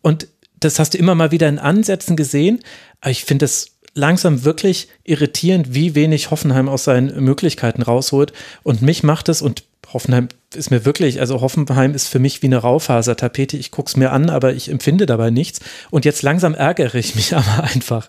Und 0.00 0.26
das 0.58 0.80
hast 0.80 0.94
du 0.94 0.98
immer 0.98 1.14
mal 1.14 1.30
wieder 1.30 1.48
in 1.48 1.60
Ansätzen 1.60 2.16
gesehen. 2.16 2.60
Aber 3.00 3.10
ich 3.10 3.24
finde 3.24 3.44
es 3.44 3.78
langsam 3.94 4.44
wirklich 4.44 4.88
irritierend, 5.04 5.74
wie 5.74 5.94
wenig 5.94 6.32
Hoffenheim 6.32 6.68
aus 6.68 6.84
seinen 6.84 7.22
Möglichkeiten 7.22 7.82
rausholt. 7.82 8.32
Und 8.64 8.82
mich 8.82 9.04
macht 9.04 9.28
es, 9.28 9.42
und 9.42 9.64
Hoffenheim 9.92 10.28
ist 10.54 10.70
mir 10.70 10.84
wirklich, 10.84 11.20
also 11.20 11.40
Hoffenheim 11.40 11.94
ist 11.94 12.08
für 12.08 12.18
mich 12.18 12.42
wie 12.42 12.46
eine 12.46 12.58
Raufasertapete. 12.58 13.56
Ich 13.56 13.70
gucke 13.70 13.88
es 13.88 13.96
mir 13.96 14.12
an, 14.12 14.30
aber 14.30 14.52
ich 14.54 14.70
empfinde 14.70 15.06
dabei 15.06 15.30
nichts. 15.30 15.60
Und 15.90 16.04
jetzt 16.04 16.22
langsam 16.22 16.54
ärgere 16.54 16.94
ich 16.94 17.14
mich 17.14 17.34
aber 17.36 17.64
einfach. 17.64 18.08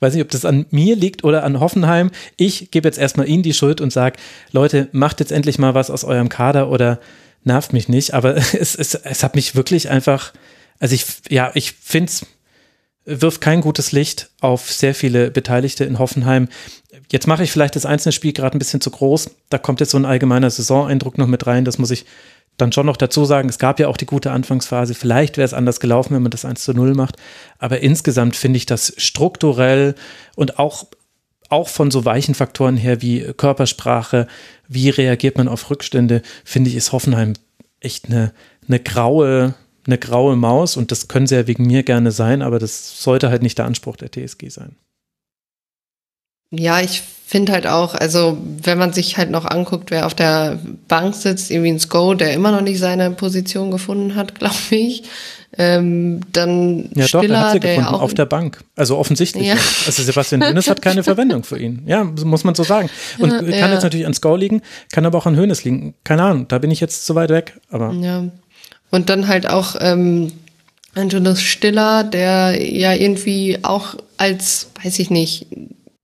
Weiß 0.00 0.14
nicht, 0.14 0.22
ob 0.22 0.30
das 0.30 0.44
an 0.44 0.66
mir 0.70 0.96
liegt 0.96 1.24
oder 1.24 1.44
an 1.44 1.60
Hoffenheim. 1.60 2.10
Ich 2.36 2.70
gebe 2.70 2.88
jetzt 2.88 2.98
erstmal 2.98 3.28
Ihnen 3.28 3.42
die 3.42 3.54
Schuld 3.54 3.80
und 3.80 3.92
sage, 3.92 4.18
Leute, 4.52 4.88
macht 4.92 5.20
jetzt 5.20 5.32
endlich 5.32 5.58
mal 5.58 5.74
was 5.74 5.90
aus 5.90 6.04
eurem 6.04 6.28
Kader 6.28 6.68
oder 6.68 7.00
nervt 7.44 7.72
mich 7.72 7.88
nicht. 7.88 8.14
Aber 8.14 8.36
es, 8.54 8.74
es, 8.74 8.94
es 8.94 9.22
hat 9.22 9.34
mich 9.34 9.54
wirklich 9.54 9.88
einfach, 9.88 10.32
also 10.78 10.94
ich, 10.94 11.06
ja, 11.30 11.50
ich 11.54 11.72
finde 11.72 12.10
es 12.10 12.26
wirft 13.06 13.40
kein 13.40 13.60
gutes 13.60 13.92
Licht 13.92 14.30
auf 14.40 14.72
sehr 14.72 14.94
viele 14.94 15.30
Beteiligte 15.30 15.84
in 15.84 15.98
Hoffenheim. 15.98 16.48
Jetzt 17.10 17.26
mache 17.26 17.44
ich 17.44 17.52
vielleicht 17.52 17.76
das 17.76 17.86
einzelne 17.86 18.12
Spiel 18.12 18.32
gerade 18.32 18.56
ein 18.56 18.58
bisschen 18.58 18.80
zu 18.80 18.90
groß. 18.90 19.30
Da 19.50 19.58
kommt 19.58 19.80
jetzt 19.80 19.90
so 19.90 19.98
ein 19.98 20.04
allgemeiner 20.04 20.50
Saisoneindruck 20.50 21.18
noch 21.18 21.26
mit 21.26 21.46
rein. 21.46 21.64
Das 21.64 21.78
muss 21.78 21.90
ich 21.90 22.04
dann 22.56 22.72
schon 22.72 22.86
noch 22.86 22.96
dazu 22.96 23.24
sagen. 23.24 23.48
Es 23.48 23.58
gab 23.58 23.80
ja 23.80 23.88
auch 23.88 23.96
die 23.96 24.06
gute 24.06 24.30
Anfangsphase. 24.30 24.94
Vielleicht 24.94 25.36
wäre 25.36 25.44
es 25.44 25.54
anders 25.54 25.80
gelaufen, 25.80 26.14
wenn 26.14 26.22
man 26.22 26.30
das 26.30 26.44
1 26.44 26.62
zu 26.62 26.72
0 26.72 26.94
macht. 26.94 27.16
Aber 27.58 27.80
insgesamt 27.80 28.36
finde 28.36 28.58
ich 28.58 28.66
das 28.66 28.94
strukturell 28.96 29.94
und 30.36 30.58
auch, 30.58 30.86
auch 31.48 31.68
von 31.68 31.90
so 31.90 32.04
weichen 32.04 32.34
Faktoren 32.34 32.76
her 32.76 33.02
wie 33.02 33.20
Körpersprache, 33.36 34.26
wie 34.68 34.90
reagiert 34.90 35.36
man 35.36 35.48
auf 35.48 35.68
Rückstände, 35.70 36.22
finde 36.44 36.70
ich, 36.70 36.76
ist 36.76 36.92
Hoffenheim 36.92 37.34
echt 37.80 38.06
eine, 38.06 38.32
eine 38.66 38.80
graue, 38.80 39.54
eine 39.86 39.98
graue 39.98 40.36
Maus 40.36 40.76
und 40.76 40.90
das 40.90 41.08
können 41.08 41.26
sie 41.26 41.34
ja 41.34 41.46
wegen 41.46 41.66
mir 41.66 41.82
gerne 41.82 42.12
sein, 42.12 42.40
aber 42.40 42.58
das 42.58 43.02
sollte 43.02 43.28
halt 43.28 43.42
nicht 43.42 43.58
der 43.58 43.66
Anspruch 43.66 43.96
der 43.96 44.10
TSG 44.10 44.48
sein. 44.48 44.76
Ja, 46.56 46.80
ich 46.80 47.02
finde 47.26 47.52
halt 47.52 47.66
auch, 47.66 47.94
also 47.94 48.38
wenn 48.62 48.78
man 48.78 48.92
sich 48.92 49.16
halt 49.16 49.30
noch 49.30 49.44
anguckt, 49.44 49.90
wer 49.90 50.06
auf 50.06 50.14
der 50.14 50.58
Bank 50.88 51.14
sitzt, 51.14 51.50
irgendwie 51.50 51.70
ein 51.70 51.80
Sko, 51.80 52.14
der 52.14 52.32
immer 52.32 52.52
noch 52.52 52.60
nicht 52.60 52.78
seine 52.78 53.10
Position 53.10 53.70
gefunden 53.70 54.14
hat, 54.14 54.34
glaube 54.38 54.54
ich. 54.70 55.04
Ähm, 55.56 56.20
dann 56.32 56.90
ja, 56.94 57.06
Stiller, 57.06 57.22
doch, 57.22 57.34
er 57.34 57.40
hat 57.40 57.52
sie 57.52 57.60
der 57.60 57.76
gefunden, 57.76 57.94
auch 57.94 58.02
auf 58.02 58.14
der 58.14 58.26
Bank. 58.26 58.64
Also 58.74 58.98
offensichtlich. 58.98 59.46
Ja. 59.46 59.54
Also 59.86 60.02
Sebastian 60.02 60.44
Hönes 60.44 60.68
hat 60.68 60.82
keine 60.82 61.02
Verwendung 61.04 61.44
für 61.44 61.58
ihn. 61.58 61.82
Ja, 61.86 62.02
muss 62.02 62.42
man 62.42 62.56
so 62.56 62.64
sagen. 62.64 62.90
Und 63.18 63.30
ja, 63.30 63.38
kann 63.38 63.48
ja. 63.48 63.72
jetzt 63.72 63.84
natürlich 63.84 64.06
an 64.06 64.14
Sko 64.14 64.34
liegen, 64.34 64.62
kann 64.92 65.06
aber 65.06 65.18
auch 65.18 65.26
an 65.26 65.36
Hönes 65.36 65.62
liegen. 65.64 65.94
Keine 66.02 66.24
Ahnung, 66.24 66.48
da 66.48 66.58
bin 66.58 66.72
ich 66.72 66.80
jetzt 66.80 67.06
zu 67.06 67.14
weit 67.14 67.30
weg. 67.30 67.54
Aber 67.70 67.92
ja. 67.92 68.24
Und 68.90 69.10
dann 69.10 69.28
halt 69.28 69.48
auch 69.48 69.76
ähm, 69.80 70.32
Antonus 70.94 71.40
Stiller, 71.40 72.04
der 72.04 72.60
ja 72.60 72.92
irgendwie 72.92 73.58
auch 73.62 73.96
als, 74.16 74.68
weiß 74.82 74.98
ich 74.98 75.10
nicht, 75.10 75.46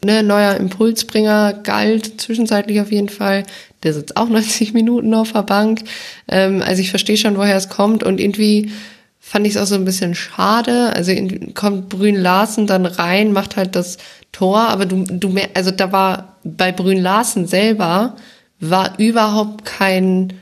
ne, 0.04 0.22
neuer 0.22 0.54
Impulsbringer 0.56 1.60
galt, 1.62 2.20
zwischenzeitlich 2.20 2.80
auf 2.80 2.92
jeden 2.92 3.08
Fall. 3.08 3.44
Der 3.82 3.94
sitzt 3.94 4.16
auch 4.16 4.28
90 4.30 4.72
Minuten 4.72 5.14
auf 5.14 5.32
der 5.32 5.42
Bank. 5.42 5.82
Ähm, 6.28 6.62
also 6.62 6.80
ich 6.80 6.90
verstehe 6.90 7.16
schon, 7.16 7.36
woher 7.36 7.56
es 7.56 7.68
kommt 7.68 8.02
und 8.02 8.20
irgendwie 8.20 8.70
fand 9.18 9.46
ich 9.46 9.54
es 9.54 9.60
auch 9.60 9.66
so 9.66 9.74
ein 9.74 9.84
bisschen 9.84 10.14
schade. 10.14 10.92
Also 10.94 11.12
kommt 11.54 11.88
Brün 11.88 12.16
Larsen 12.16 12.66
dann 12.66 12.86
rein, 12.86 13.32
macht 13.32 13.56
halt 13.56 13.76
das 13.76 13.98
Tor, 14.32 14.68
aber 14.68 14.86
du, 14.86 15.04
du 15.04 15.28
mehr, 15.28 15.50
also 15.54 15.70
da 15.70 15.92
war 15.92 16.36
bei 16.44 16.72
Brün 16.72 17.00
Larsen 17.00 17.46
selber 17.46 18.16
war 18.60 18.98
überhaupt 18.98 19.64
kein 19.64 20.34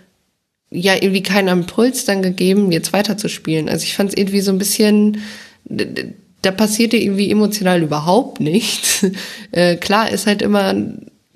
ja 0.71 0.95
irgendwie 0.95 1.23
keinen 1.23 1.49
Impuls 1.49 2.05
dann 2.05 2.23
gegeben, 2.23 2.73
jetzt 2.73 2.93
weiterzuspielen. 2.93 3.69
Also 3.69 3.85
ich 3.85 3.97
fand 3.97 4.11
es 4.11 4.17
irgendwie 4.17 4.41
so 4.41 4.53
ein 4.53 4.59
bisschen, 4.59 5.23
da 6.49 6.53
passierte 6.53 6.97
irgendwie 6.97 7.31
emotional 7.31 7.83
überhaupt 7.83 8.41
nichts. 8.41 9.05
äh, 9.53 9.77
klar 9.77 10.11
ist 10.11 10.27
halt 10.27 10.41
immer, 10.41 10.75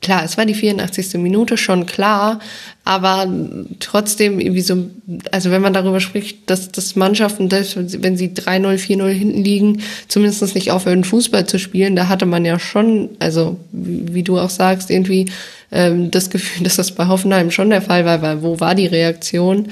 klar, 0.01 0.25
es 0.25 0.39
war 0.39 0.47
die 0.47 0.55
84. 0.55 1.15
Minute 1.15 1.59
schon 1.59 1.85
klar, 1.85 2.41
aber 2.83 3.31
trotzdem 3.79 4.41
irgendwie 4.41 4.63
so, 4.63 4.87
also 5.31 5.51
wenn 5.51 5.61
man 5.61 5.75
darüber 5.75 6.01
spricht, 6.01 6.49
dass, 6.49 6.73
dass 6.73 6.97
Mannschaften, 6.97 7.51
selbst 7.51 8.03
wenn 8.03 8.17
sie 8.17 8.29
3-0, 8.29 8.79
4-0 8.79 9.09
hinten 9.09 9.45
liegen, 9.45 9.83
zumindest 10.09 10.55
nicht 10.55 10.71
aufhören, 10.71 11.05
Fußball 11.05 11.47
zu 11.47 11.59
spielen, 11.59 11.95
da 11.95 12.09
hatte 12.09 12.25
man 12.25 12.47
ja 12.47 12.59
schon, 12.59 13.11
also 13.19 13.59
wie, 13.71 14.15
wie 14.15 14.23
du 14.23 14.39
auch 14.39 14.51
sagst, 14.51 14.91
irgendwie 14.91 15.27
ähm, 15.71 16.11
das 16.11 16.31
Gefühl, 16.31 16.65
dass 16.65 16.77
das 16.77 16.93
bei 16.93 17.07
Hoffenheim 17.07 17.51
schon 17.51 17.69
der 17.69 17.83
Fall 17.83 18.07
war, 18.07 18.23
weil 18.23 18.43
wo 18.43 18.61
war 18.61 18.75
die 18.75 18.87
Reaktion? 18.87 19.69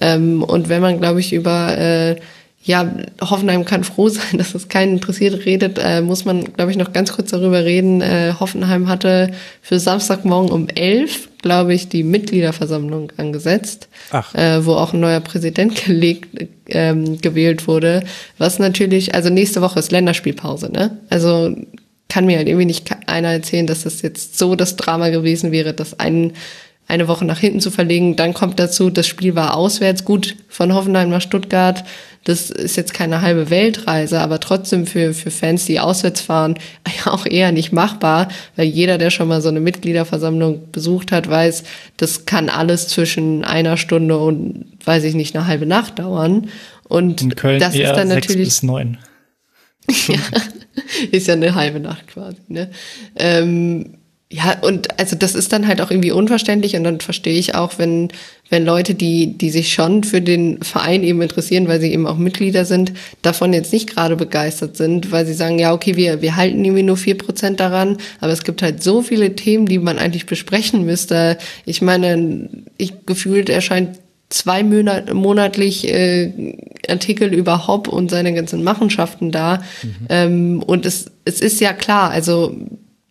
Ähm, 0.00 0.44
und 0.44 0.68
wenn 0.68 0.82
man, 0.82 1.00
glaube 1.00 1.18
ich, 1.18 1.32
über 1.32 1.76
äh, 1.76 2.16
ja, 2.66 2.90
Hoffenheim 3.20 3.66
kann 3.66 3.84
froh 3.84 4.08
sein, 4.08 4.24
dass 4.38 4.54
es 4.54 4.68
keinen 4.68 4.94
interessiert 4.94 5.44
redet, 5.44 5.78
äh, 5.80 6.00
muss 6.00 6.24
man, 6.24 6.52
glaube 6.54 6.70
ich, 6.70 6.78
noch 6.78 6.92
ganz 6.92 7.12
kurz 7.12 7.30
darüber 7.30 7.64
reden. 7.64 8.00
Äh, 8.00 8.34
Hoffenheim 8.40 8.88
hatte 8.88 9.32
für 9.60 9.78
Samstagmorgen 9.78 10.50
um 10.50 10.68
elf, 10.68 11.28
glaube 11.42 11.74
ich, 11.74 11.88
die 11.88 12.02
Mitgliederversammlung 12.02 13.12
angesetzt, 13.18 13.88
äh, 14.32 14.60
wo 14.62 14.72
auch 14.72 14.94
ein 14.94 15.00
neuer 15.00 15.20
Präsident 15.20 15.84
gelegt, 15.84 16.48
ähm, 16.68 17.20
gewählt 17.20 17.68
wurde, 17.68 18.02
was 18.38 18.58
natürlich, 18.58 19.14
also 19.14 19.28
nächste 19.28 19.60
Woche 19.60 19.78
ist 19.78 19.92
Länderspielpause, 19.92 20.72
ne? 20.72 20.98
Also 21.10 21.54
kann 22.08 22.26
mir 22.26 22.38
halt 22.38 22.48
irgendwie 22.48 22.66
nicht 22.66 22.88
einer 23.06 23.32
erzählen, 23.32 23.66
dass 23.66 23.82
das 23.82 24.00
jetzt 24.02 24.38
so 24.38 24.54
das 24.54 24.76
Drama 24.76 25.08
gewesen 25.08 25.52
wäre, 25.52 25.74
das 25.74 25.98
einen 25.98 26.34
eine 26.86 27.08
Woche 27.08 27.24
nach 27.24 27.38
hinten 27.38 27.60
zu 27.60 27.70
verlegen. 27.70 28.16
Dann 28.16 28.34
kommt 28.34 28.58
dazu, 28.58 28.90
das 28.90 29.06
Spiel 29.06 29.34
war 29.34 29.56
auswärts, 29.56 30.04
gut 30.04 30.36
von 30.48 30.74
Hoffenheim 30.74 31.10
nach 31.10 31.22
Stuttgart. 31.22 31.84
Das 32.24 32.50
ist 32.50 32.76
jetzt 32.76 32.94
keine 32.94 33.20
halbe 33.20 33.50
Weltreise, 33.50 34.20
aber 34.20 34.40
trotzdem 34.40 34.86
für, 34.86 35.12
für 35.12 35.30
Fans, 35.30 35.66
die 35.66 35.78
auswärts 35.78 36.22
fahren, 36.22 36.58
auch 37.04 37.26
eher 37.26 37.52
nicht 37.52 37.72
machbar, 37.72 38.28
weil 38.56 38.66
jeder, 38.66 38.96
der 38.98 39.10
schon 39.10 39.28
mal 39.28 39.42
so 39.42 39.50
eine 39.50 39.60
Mitgliederversammlung 39.60 40.70
besucht 40.72 41.12
hat, 41.12 41.28
weiß, 41.28 41.64
das 41.96 42.24
kann 42.24 42.48
alles 42.48 42.88
zwischen 42.88 43.44
einer 43.44 43.76
Stunde 43.76 44.18
und, 44.18 44.66
weiß 44.84 45.04
ich 45.04 45.14
nicht, 45.14 45.36
eine 45.36 45.46
halbe 45.46 45.66
Nacht 45.66 45.98
dauern. 45.98 46.48
Und 46.88 47.22
In 47.22 47.34
Köln 47.34 47.60
das 47.60 47.74
eher 47.74 47.90
ist 47.90 47.96
dann 47.96 48.08
sechs 48.08 48.28
natürlich. 48.28 48.48
bis 48.48 48.62
neun. 48.62 48.98
ja, 50.08 50.18
ist 51.10 51.28
ja 51.28 51.34
eine 51.34 51.54
halbe 51.54 51.80
Nacht 51.80 52.08
quasi. 52.08 52.38
Ne? 52.48 52.70
Ähm, 53.16 53.98
ja, 54.32 54.58
und 54.62 54.98
also 54.98 55.16
das 55.16 55.34
ist 55.34 55.52
dann 55.52 55.68
halt 55.68 55.80
auch 55.80 55.90
irgendwie 55.90 56.10
unverständlich 56.10 56.74
und 56.74 56.84
dann 56.84 57.00
verstehe 57.00 57.38
ich 57.38 57.54
auch, 57.54 57.78
wenn, 57.78 58.08
wenn 58.48 58.64
Leute, 58.64 58.94
die, 58.94 59.38
die 59.38 59.50
sich 59.50 59.72
schon 59.72 60.02
für 60.02 60.20
den 60.20 60.62
Verein 60.62 61.04
eben 61.04 61.22
interessieren, 61.22 61.68
weil 61.68 61.80
sie 61.80 61.92
eben 61.92 62.06
auch 62.06 62.16
Mitglieder 62.16 62.64
sind, 62.64 62.92
davon 63.22 63.52
jetzt 63.52 63.72
nicht 63.72 63.94
gerade 63.94 64.16
begeistert 64.16 64.76
sind, 64.76 65.12
weil 65.12 65.26
sie 65.26 65.34
sagen, 65.34 65.58
ja, 65.58 65.72
okay, 65.72 65.96
wir, 65.96 66.22
wir 66.22 66.36
halten 66.36 66.64
irgendwie 66.64 66.82
nur 66.82 66.96
vier 66.96 67.16
Prozent 67.16 67.60
daran, 67.60 67.98
aber 68.18 68.32
es 68.32 68.42
gibt 68.44 68.62
halt 68.62 68.82
so 68.82 69.02
viele 69.02 69.36
Themen, 69.36 69.66
die 69.66 69.78
man 69.78 69.98
eigentlich 69.98 70.26
besprechen 70.26 70.84
müsste. 70.84 71.38
Ich 71.64 71.80
meine, 71.82 72.48
ich 72.76 73.06
gefühlt 73.06 73.50
erscheint 73.50 74.00
zweimonatlich 74.30 75.86
äh, 75.86 76.56
Artikel 76.88 77.32
über 77.32 77.68
Hopp 77.68 77.88
und 77.88 78.10
seine 78.10 78.34
ganzen 78.34 78.64
Machenschaften 78.64 79.30
da. 79.30 79.62
Mhm. 79.82 80.06
Ähm, 80.08 80.62
und 80.62 80.86
es, 80.86 81.12
es 81.24 81.40
ist 81.40 81.60
ja 81.60 81.72
klar, 81.72 82.10
also 82.10 82.56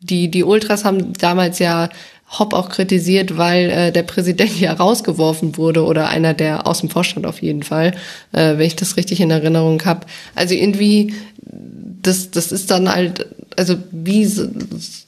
die, 0.03 0.29
die 0.29 0.43
Ultras 0.43 0.85
haben 0.85 1.13
damals 1.13 1.59
ja 1.59 1.89
Hopp 2.39 2.53
auch 2.53 2.69
kritisiert, 2.69 3.37
weil 3.37 3.69
äh, 3.69 3.91
der 3.91 4.03
Präsident 4.03 4.59
ja 4.59 4.73
rausgeworfen 4.73 5.57
wurde 5.57 5.83
oder 5.83 6.09
einer 6.09 6.33
der 6.33 6.67
aus 6.67 6.79
dem 6.79 6.89
Vorstand 6.89 7.25
auf 7.25 7.41
jeden 7.41 7.63
Fall, 7.63 7.93
äh, 8.31 8.57
wenn 8.57 8.61
ich 8.61 8.75
das 8.75 8.97
richtig 8.97 9.21
in 9.21 9.31
Erinnerung 9.31 9.83
habe. 9.85 10.05
Also 10.35 10.55
irgendwie, 10.55 11.13
das, 12.01 12.31
das 12.31 12.51
ist 12.51 12.71
dann 12.71 12.93
halt, 12.93 13.27
also 13.55 13.75
wie 13.91 14.29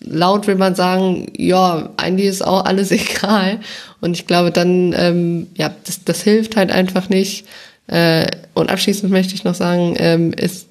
laut 0.01 0.47
will 0.47 0.55
man 0.55 0.75
sagen, 0.75 1.31
ja, 1.35 1.89
eigentlich 1.97 2.27
ist 2.27 2.45
auch 2.45 2.65
alles 2.65 2.91
egal. 2.91 3.59
Und 4.01 4.13
ich 4.13 4.27
glaube 4.27 4.51
dann, 4.51 4.93
ähm, 4.97 5.47
ja, 5.55 5.73
das, 5.85 6.03
das 6.03 6.21
hilft 6.21 6.55
halt 6.55 6.71
einfach 6.71 7.09
nicht. 7.09 7.45
Äh, 7.87 8.27
und 8.53 8.69
abschließend 8.69 9.11
möchte 9.11 9.35
ich 9.35 9.43
noch 9.43 9.55
sagen, 9.55 9.95
ähm, 9.97 10.33
ist 10.33 10.67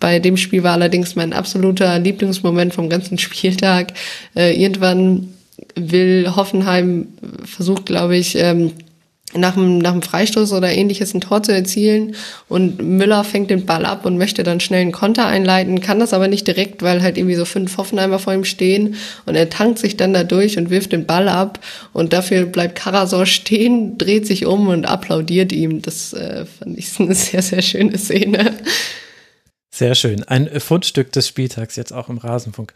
bei 0.00 0.18
dem 0.18 0.36
Spiel 0.36 0.62
war 0.62 0.72
allerdings 0.72 1.16
mein 1.16 1.32
absoluter 1.32 1.98
Lieblingsmoment 1.98 2.74
vom 2.74 2.88
ganzen 2.88 3.18
Spieltag. 3.18 3.92
Äh, 4.34 4.60
irgendwann 4.60 5.28
will 5.74 6.32
Hoffenheim 6.36 7.08
versucht, 7.44 7.86
glaube 7.86 8.16
ich, 8.16 8.36
ähm, 8.36 8.72
nach 9.34 9.54
dem, 9.54 9.78
nach 9.78 9.92
dem 9.92 10.02
Freistoß 10.02 10.52
oder 10.52 10.72
ähnliches 10.72 11.12
ein 11.12 11.20
Tor 11.20 11.42
zu 11.42 11.52
erzielen 11.52 12.14
und 12.48 12.80
Müller 12.80 13.24
fängt 13.24 13.50
den 13.50 13.66
Ball 13.66 13.84
ab 13.84 14.06
und 14.06 14.18
möchte 14.18 14.44
dann 14.44 14.60
schnell 14.60 14.82
einen 14.82 14.92
Konter 14.92 15.26
einleiten, 15.26 15.80
kann 15.80 15.98
das 15.98 16.14
aber 16.14 16.28
nicht 16.28 16.46
direkt, 16.46 16.82
weil 16.82 17.02
halt 17.02 17.18
irgendwie 17.18 17.34
so 17.34 17.44
fünf 17.44 17.76
Hoffenheimer 17.76 18.18
vor 18.18 18.32
ihm 18.32 18.44
stehen 18.44 18.94
und 19.26 19.34
er 19.34 19.50
tankt 19.50 19.78
sich 19.78 19.96
dann 19.96 20.14
da 20.14 20.24
durch 20.24 20.58
und 20.58 20.70
wirft 20.70 20.92
den 20.92 21.06
Ball 21.06 21.28
ab 21.28 21.58
und 21.92 22.12
dafür 22.12 22.46
bleibt 22.46 22.76
Karasor 22.76 23.26
stehen, 23.26 23.98
dreht 23.98 24.26
sich 24.26 24.46
um 24.46 24.68
und 24.68 24.86
applaudiert 24.86 25.52
ihm. 25.52 25.82
Das 25.82 26.12
äh, 26.12 26.46
fand 26.46 26.78
ich 26.78 26.88
eine 26.98 27.14
sehr, 27.14 27.42
sehr 27.42 27.62
schöne 27.62 27.98
Szene. 27.98 28.54
Sehr 29.76 29.94
schön. 29.94 30.22
Ein 30.22 30.48
Fundstück 30.58 31.12
des 31.12 31.28
Spieltags 31.28 31.76
jetzt 31.76 31.92
auch 31.92 32.08
im 32.08 32.16
Rasenfunk. 32.16 32.72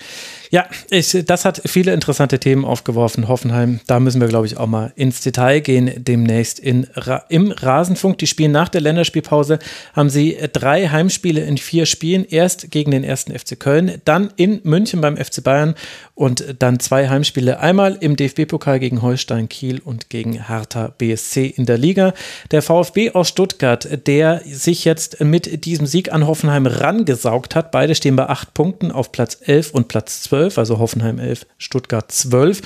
Ja, 0.51 0.67
ich, 0.91 1.17
das 1.25 1.47
hat 1.47 1.63
viele 1.65 1.95
interessante 1.95 2.39
Themen 2.39 2.67
aufgeworfen, 2.67 3.27
Hoffenheim. 3.27 3.81
Da 3.87 4.01
müssen 4.01 4.21
wir, 4.21 4.29
glaube 4.29 4.45
ich, 4.45 4.59
auch 4.59 4.67
mal 4.67 4.93
ins 4.97 5.23
Detail 5.23 5.61
gehen 5.61 5.91
demnächst 5.97 6.59
in, 6.59 6.87
im 7.31 7.53
Rasenfunk. 7.53 8.19
Die 8.19 8.27
spielen 8.27 8.53
nach 8.53 8.69
der 8.69 8.83
Länderspielpause, 8.83 9.61
haben 9.95 10.11
sie 10.11 10.37
drei 10.53 10.89
Heimspiele 10.89 11.41
in 11.41 11.57
vier 11.57 11.87
Spielen. 11.87 12.27
Erst 12.29 12.71
gegen 12.71 12.91
den 12.91 13.03
ersten 13.03 13.33
FC 13.33 13.59
Köln, 13.59 14.03
dann 14.05 14.35
in 14.37 14.61
München 14.65 15.01
beim 15.01 15.17
FC 15.17 15.43
Bayern 15.43 15.77
und 16.15 16.57
dann 16.59 16.81
zwei 16.81 17.09
Heimspiele. 17.09 17.61
Einmal 17.61 17.97
im 17.99 18.15
DFB-Pokal 18.15 18.79
gegen 18.79 19.01
Holstein 19.01 19.49
Kiel 19.49 19.81
und 19.83 20.11
gegen 20.11 20.49
Hertha 20.49 20.89
BSC 20.99 21.47
in 21.47 21.65
der 21.65 21.79
Liga. 21.79 22.13
Der 22.51 22.61
VfB 22.61 23.13
aus 23.13 23.31
Stuttgart, 23.31 24.07
der 24.07 24.43
sich 24.45 24.85
jetzt 24.85 25.23
mit 25.23 25.65
diesem 25.65 25.87
Sieg 25.87 26.13
an 26.13 26.27
Hoffenheim 26.27 26.67
ran 26.67 26.90
rangesaugt 26.91 27.55
hat. 27.55 27.71
Beide 27.71 27.95
stehen 27.95 28.17
bei 28.17 28.29
acht 28.29 28.55
Punkten 28.55 28.91
auf 28.91 29.13
Platz 29.13 29.39
11 29.45 29.71
und 29.73 29.89
Platz 29.89 30.23
12, 30.23 30.59
also 30.59 30.79
Hoffenheim 30.79 31.19
11, 31.19 31.47
Stuttgart 31.59 32.11
12. 32.11 32.63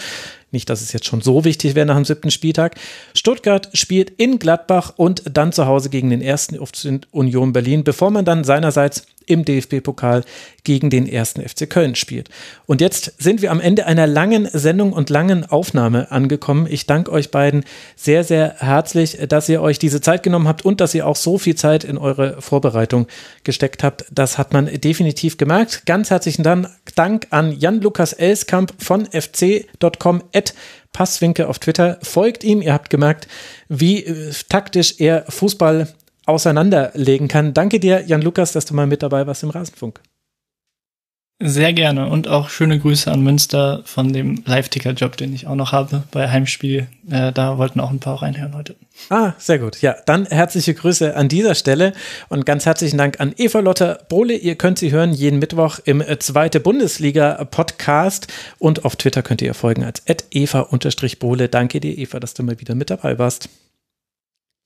Nicht, 0.50 0.70
dass 0.70 0.82
es 0.82 0.92
jetzt 0.92 1.06
schon 1.06 1.20
so 1.20 1.44
wichtig 1.44 1.74
wäre 1.74 1.84
nach 1.84 1.96
dem 1.96 2.04
siebten 2.04 2.30
Spieltag. 2.30 2.76
Stuttgart 3.12 3.68
spielt 3.72 4.10
in 4.10 4.38
Gladbach 4.38 4.92
und 4.96 5.22
dann 5.24 5.52
zu 5.52 5.66
Hause 5.66 5.90
gegen 5.90 6.10
den 6.10 6.22
ersten 6.22 6.58
Union 7.10 7.52
Berlin, 7.52 7.82
bevor 7.82 8.10
man 8.10 8.24
dann 8.24 8.44
seinerseits 8.44 9.06
im 9.26 9.44
DFB-Pokal 9.44 10.24
gegen 10.64 10.90
den 10.90 11.08
ersten 11.08 11.46
FC 11.46 11.68
Köln 11.68 11.94
spielt. 11.94 12.28
Und 12.66 12.80
jetzt 12.80 13.14
sind 13.18 13.42
wir 13.42 13.50
am 13.50 13.60
Ende 13.60 13.86
einer 13.86 14.06
langen 14.06 14.48
Sendung 14.52 14.92
und 14.92 15.10
langen 15.10 15.44
Aufnahme 15.44 16.10
angekommen. 16.10 16.66
Ich 16.68 16.86
danke 16.86 17.12
euch 17.12 17.30
beiden 17.30 17.64
sehr, 17.96 18.24
sehr 18.24 18.56
herzlich, 18.58 19.18
dass 19.28 19.48
ihr 19.48 19.60
euch 19.60 19.78
diese 19.78 20.00
Zeit 20.00 20.22
genommen 20.22 20.48
habt 20.48 20.64
und 20.64 20.80
dass 20.80 20.94
ihr 20.94 21.06
auch 21.06 21.16
so 21.16 21.38
viel 21.38 21.54
Zeit 21.54 21.84
in 21.84 21.98
eure 21.98 22.40
Vorbereitung 22.40 23.06
gesteckt 23.44 23.82
habt. 23.82 24.06
Das 24.10 24.38
hat 24.38 24.52
man 24.52 24.66
definitiv 24.80 25.36
gemerkt. 25.36 25.86
Ganz 25.86 26.10
herzlichen 26.10 26.42
Dank 26.42 27.26
an 27.30 27.52
Jan-Lukas 27.52 28.12
Elskamp 28.12 28.72
von 28.78 29.06
fc.com 29.06 30.22
Passwinke 30.94 31.48
auf 31.48 31.58
Twitter. 31.58 31.98
Folgt 32.02 32.42
ihm. 32.44 32.62
Ihr 32.62 32.72
habt 32.72 32.88
gemerkt, 32.88 33.28
wie 33.68 34.04
äh, 34.04 34.32
taktisch 34.48 34.94
er 34.98 35.26
Fußball 35.28 35.88
auseinanderlegen 36.26 37.28
kann. 37.28 37.54
Danke 37.54 37.80
dir, 37.80 38.04
Jan 38.06 38.22
Lukas, 38.22 38.52
dass 38.52 38.66
du 38.66 38.74
mal 38.74 38.86
mit 38.86 39.02
dabei 39.02 39.26
warst 39.26 39.42
im 39.42 39.50
Rasenfunk. 39.50 40.00
Sehr 41.42 41.72
gerne 41.72 42.08
und 42.08 42.28
auch 42.28 42.48
schöne 42.48 42.78
Grüße 42.78 43.10
an 43.10 43.20
Münster 43.20 43.82
von 43.84 44.12
dem 44.12 44.44
Live-Ticker-Job, 44.46 45.16
den 45.16 45.34
ich 45.34 45.48
auch 45.48 45.56
noch 45.56 45.72
habe 45.72 46.04
bei 46.12 46.30
Heimspiel. 46.30 46.86
Äh, 47.10 47.32
da 47.32 47.58
wollten 47.58 47.80
auch 47.80 47.90
ein 47.90 47.98
paar 47.98 48.22
reinhören 48.22 48.54
heute. 48.54 48.76
Ah, 49.10 49.32
sehr 49.36 49.58
gut. 49.58 49.82
Ja, 49.82 49.96
dann 50.06 50.26
herzliche 50.26 50.74
Grüße 50.74 51.16
an 51.16 51.28
dieser 51.28 51.56
Stelle 51.56 51.92
und 52.28 52.46
ganz 52.46 52.66
herzlichen 52.66 52.98
Dank 52.98 53.18
an 53.18 53.34
Eva 53.36 53.58
Lotter 53.58 53.98
Bohle. 54.08 54.36
Ihr 54.36 54.54
könnt 54.54 54.78
sie 54.78 54.92
hören 54.92 55.12
jeden 55.12 55.40
Mittwoch 55.40 55.80
im 55.84 56.00
äh, 56.00 56.20
zweite 56.20 56.60
Bundesliga-Podcast 56.60 58.32
und 58.60 58.84
auf 58.84 58.94
Twitter 58.94 59.22
könnt 59.22 59.42
ihr 59.42 59.48
ihr 59.48 59.54
folgen 59.54 59.82
als 59.82 60.02
eva-bohle. 60.30 61.48
Danke 61.48 61.80
dir, 61.80 61.98
Eva, 61.98 62.20
dass 62.20 62.34
du 62.34 62.42
mal 62.44 62.60
wieder 62.60 62.74
mit 62.74 62.90
dabei 62.90 63.18
warst. 63.18 63.48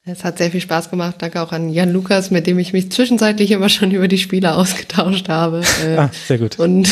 Es 0.05 0.25
hat 0.25 0.39
sehr 0.39 0.51
viel 0.51 0.60
Spaß 0.60 0.91
gemacht. 0.91 1.17
Danke 1.18 1.43
auch 1.43 1.52
an 1.52 1.68
Jan 1.68 1.93
Lukas, 1.93 2.31
mit 2.31 2.47
dem 2.47 2.59
ich 2.59 2.73
mich 2.73 2.91
zwischenzeitlich 2.91 3.51
immer 3.51 3.68
schon 3.68 3.91
über 3.91 4.09
die 4.09 4.18
Spieler 4.18 4.57
ausgetauscht 4.57 5.28
habe. 5.28 5.62
Äh, 5.85 5.97
ah, 5.97 6.10
sehr 6.27 6.39
gut. 6.39 6.59
Und 6.59 6.89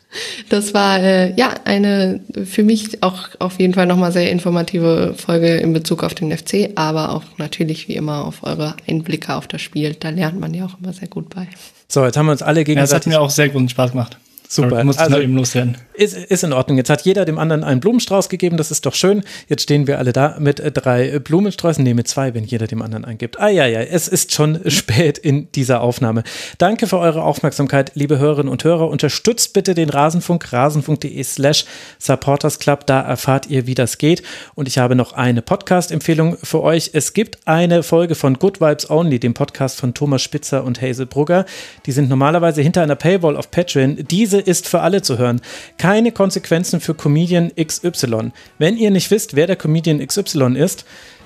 das 0.48 0.74
war 0.74 0.98
äh, 1.00 1.32
ja 1.34 1.54
eine 1.64 2.20
für 2.44 2.64
mich 2.64 3.02
auch 3.02 3.28
auf 3.38 3.58
jeden 3.58 3.74
Fall 3.74 3.86
nochmal 3.86 4.12
sehr 4.12 4.30
informative 4.30 5.14
Folge 5.16 5.56
in 5.56 5.72
Bezug 5.72 6.02
auf 6.02 6.14
den 6.14 6.36
FC, 6.36 6.70
aber 6.74 7.14
auch 7.14 7.22
natürlich 7.38 7.88
wie 7.88 7.94
immer 7.94 8.24
auf 8.24 8.42
eure 8.42 8.74
Einblicke 8.88 9.34
auf 9.34 9.46
das 9.46 9.62
Spiel. 9.62 9.94
Da 9.98 10.10
lernt 10.10 10.40
man 10.40 10.52
ja 10.52 10.66
auch 10.66 10.78
immer 10.80 10.92
sehr 10.92 11.08
gut 11.08 11.30
bei. 11.34 11.46
So, 11.88 12.04
jetzt 12.04 12.16
haben 12.16 12.26
wir 12.26 12.32
uns 12.32 12.42
alle 12.42 12.64
gegenseitig. 12.64 12.90
Ja, 12.90 12.98
das 12.98 13.06
hat 13.06 13.06
mir 13.06 13.20
auch 13.20 13.30
sehr 13.30 13.48
großen 13.48 13.68
Spaß 13.68 13.92
gemacht. 13.92 14.18
Super. 14.48 14.84
Muss 14.84 14.98
also, 14.98 15.18
eben 15.18 15.34
loswerden. 15.34 15.76
Ist, 15.94 16.16
ist 16.16 16.44
in 16.44 16.52
Ordnung. 16.52 16.76
Jetzt 16.76 16.90
hat 16.90 17.02
jeder 17.02 17.24
dem 17.24 17.38
anderen 17.38 17.64
einen 17.64 17.80
Blumenstrauß 17.80 18.28
gegeben. 18.28 18.56
Das 18.56 18.70
ist 18.70 18.86
doch 18.86 18.94
schön. 18.94 19.22
Jetzt 19.48 19.62
stehen 19.62 19.86
wir 19.86 19.98
alle 19.98 20.12
da 20.12 20.36
mit 20.38 20.62
drei 20.62 21.18
Blumensträußen. 21.18 21.82
Nee, 21.82 21.94
mit 21.94 22.06
zwei, 22.06 22.34
wenn 22.34 22.44
jeder 22.44 22.66
dem 22.66 22.82
anderen 22.82 23.04
einen 23.04 23.18
gibt. 23.18 23.40
Ah, 23.40 23.48
ja, 23.48 23.66
ja. 23.66 23.80
Es 23.80 24.08
ist 24.08 24.32
schon 24.32 24.60
spät 24.70 25.18
in 25.18 25.50
dieser 25.52 25.80
Aufnahme. 25.80 26.22
Danke 26.58 26.86
für 26.86 26.98
eure 26.98 27.22
Aufmerksamkeit, 27.22 27.92
liebe 27.94 28.18
Hörerinnen 28.18 28.50
und 28.50 28.62
Hörer. 28.62 28.88
Unterstützt 28.88 29.52
bitte 29.52 29.74
den 29.74 29.88
Rasenfunk, 29.88 30.52
rasenfunk.de 30.52 31.22
slash 31.24 31.64
supportersclub. 31.98 32.86
Da 32.86 33.00
erfahrt 33.00 33.48
ihr, 33.48 33.66
wie 33.66 33.74
das 33.74 33.98
geht. 33.98 34.22
Und 34.54 34.68
ich 34.68 34.78
habe 34.78 34.94
noch 34.94 35.12
eine 35.12 35.42
Podcast-Empfehlung 35.42 36.36
für 36.42 36.62
euch. 36.62 36.90
Es 36.92 37.14
gibt 37.14 37.38
eine 37.46 37.82
Folge 37.82 38.14
von 38.14 38.34
Good 38.34 38.60
Vibes 38.60 38.90
Only, 38.90 39.18
dem 39.18 39.34
Podcast 39.34 39.80
von 39.80 39.94
Thomas 39.94 40.22
Spitzer 40.22 40.64
und 40.64 40.80
Hazel 40.80 41.06
Brugger. 41.06 41.46
Die 41.86 41.92
sind 41.92 42.08
normalerweise 42.08 42.62
hinter 42.62 42.82
einer 42.82 42.96
Paywall 42.96 43.36
auf 43.36 43.50
Patreon. 43.50 44.06
Diese 44.10 44.35
diese 44.36 44.40
ist 44.50 44.68
für 44.68 44.80
alle 44.80 45.02
zu 45.02 45.18
hören. 45.18 45.40
Keine 45.78 46.12
Konsequenzen 46.12 46.80
für 46.80 46.94
Comedian 46.94 47.52
XY. 47.56 48.32
Wenn 48.58 48.76
ihr 48.76 48.90
nicht 48.90 49.10
wisst, 49.10 49.34
wer 49.34 49.46
der 49.46 49.56
Comedian 49.56 50.04
XY 50.04 50.56
ist, 50.56 50.84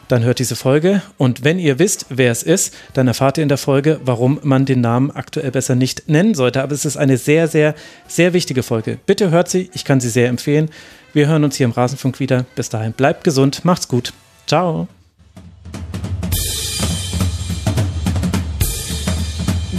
dann 0.08 0.22
hört 0.24 0.38
diese 0.38 0.56
Folge. 0.56 1.02
Und 1.18 1.44
wenn 1.44 1.58
ihr 1.58 1.78
wisst, 1.78 2.06
wer 2.08 2.30
es 2.30 2.42
ist, 2.42 2.74
dann 2.94 3.08
erfahrt 3.08 3.38
ihr 3.38 3.42
in 3.42 3.48
der 3.48 3.58
Folge, 3.58 4.00
warum 4.04 4.40
man 4.42 4.64
den 4.64 4.80
Namen 4.80 5.10
aktuell 5.10 5.50
besser 5.50 5.74
nicht 5.74 6.08
nennen 6.08 6.34
sollte. 6.34 6.62
Aber 6.62 6.72
es 6.72 6.84
ist 6.84 6.96
eine 6.96 7.16
sehr, 7.16 7.48
sehr, 7.48 7.74
sehr 8.06 8.32
wichtige 8.32 8.62
Folge. 8.62 8.98
Bitte 9.06 9.30
hört 9.30 9.48
sie, 9.48 9.70
ich 9.72 9.84
kann 9.84 10.00
sie 10.00 10.08
sehr 10.08 10.28
empfehlen. 10.28 10.70
Wir 11.12 11.26
hören 11.26 11.44
uns 11.44 11.56
hier 11.56 11.66
im 11.66 11.72
Rasenfunk 11.72 12.20
wieder. 12.20 12.44
Bis 12.54 12.68
dahin, 12.68 12.92
bleibt 12.92 13.24
gesund, 13.24 13.64
macht's 13.64 13.88
gut. 13.88 14.12
Ciao. 14.46 14.88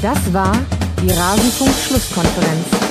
Das 0.01 0.33
war 0.33 0.57
die 1.01 1.11
Rasenfunk-Schlusskonferenz. 1.11 2.90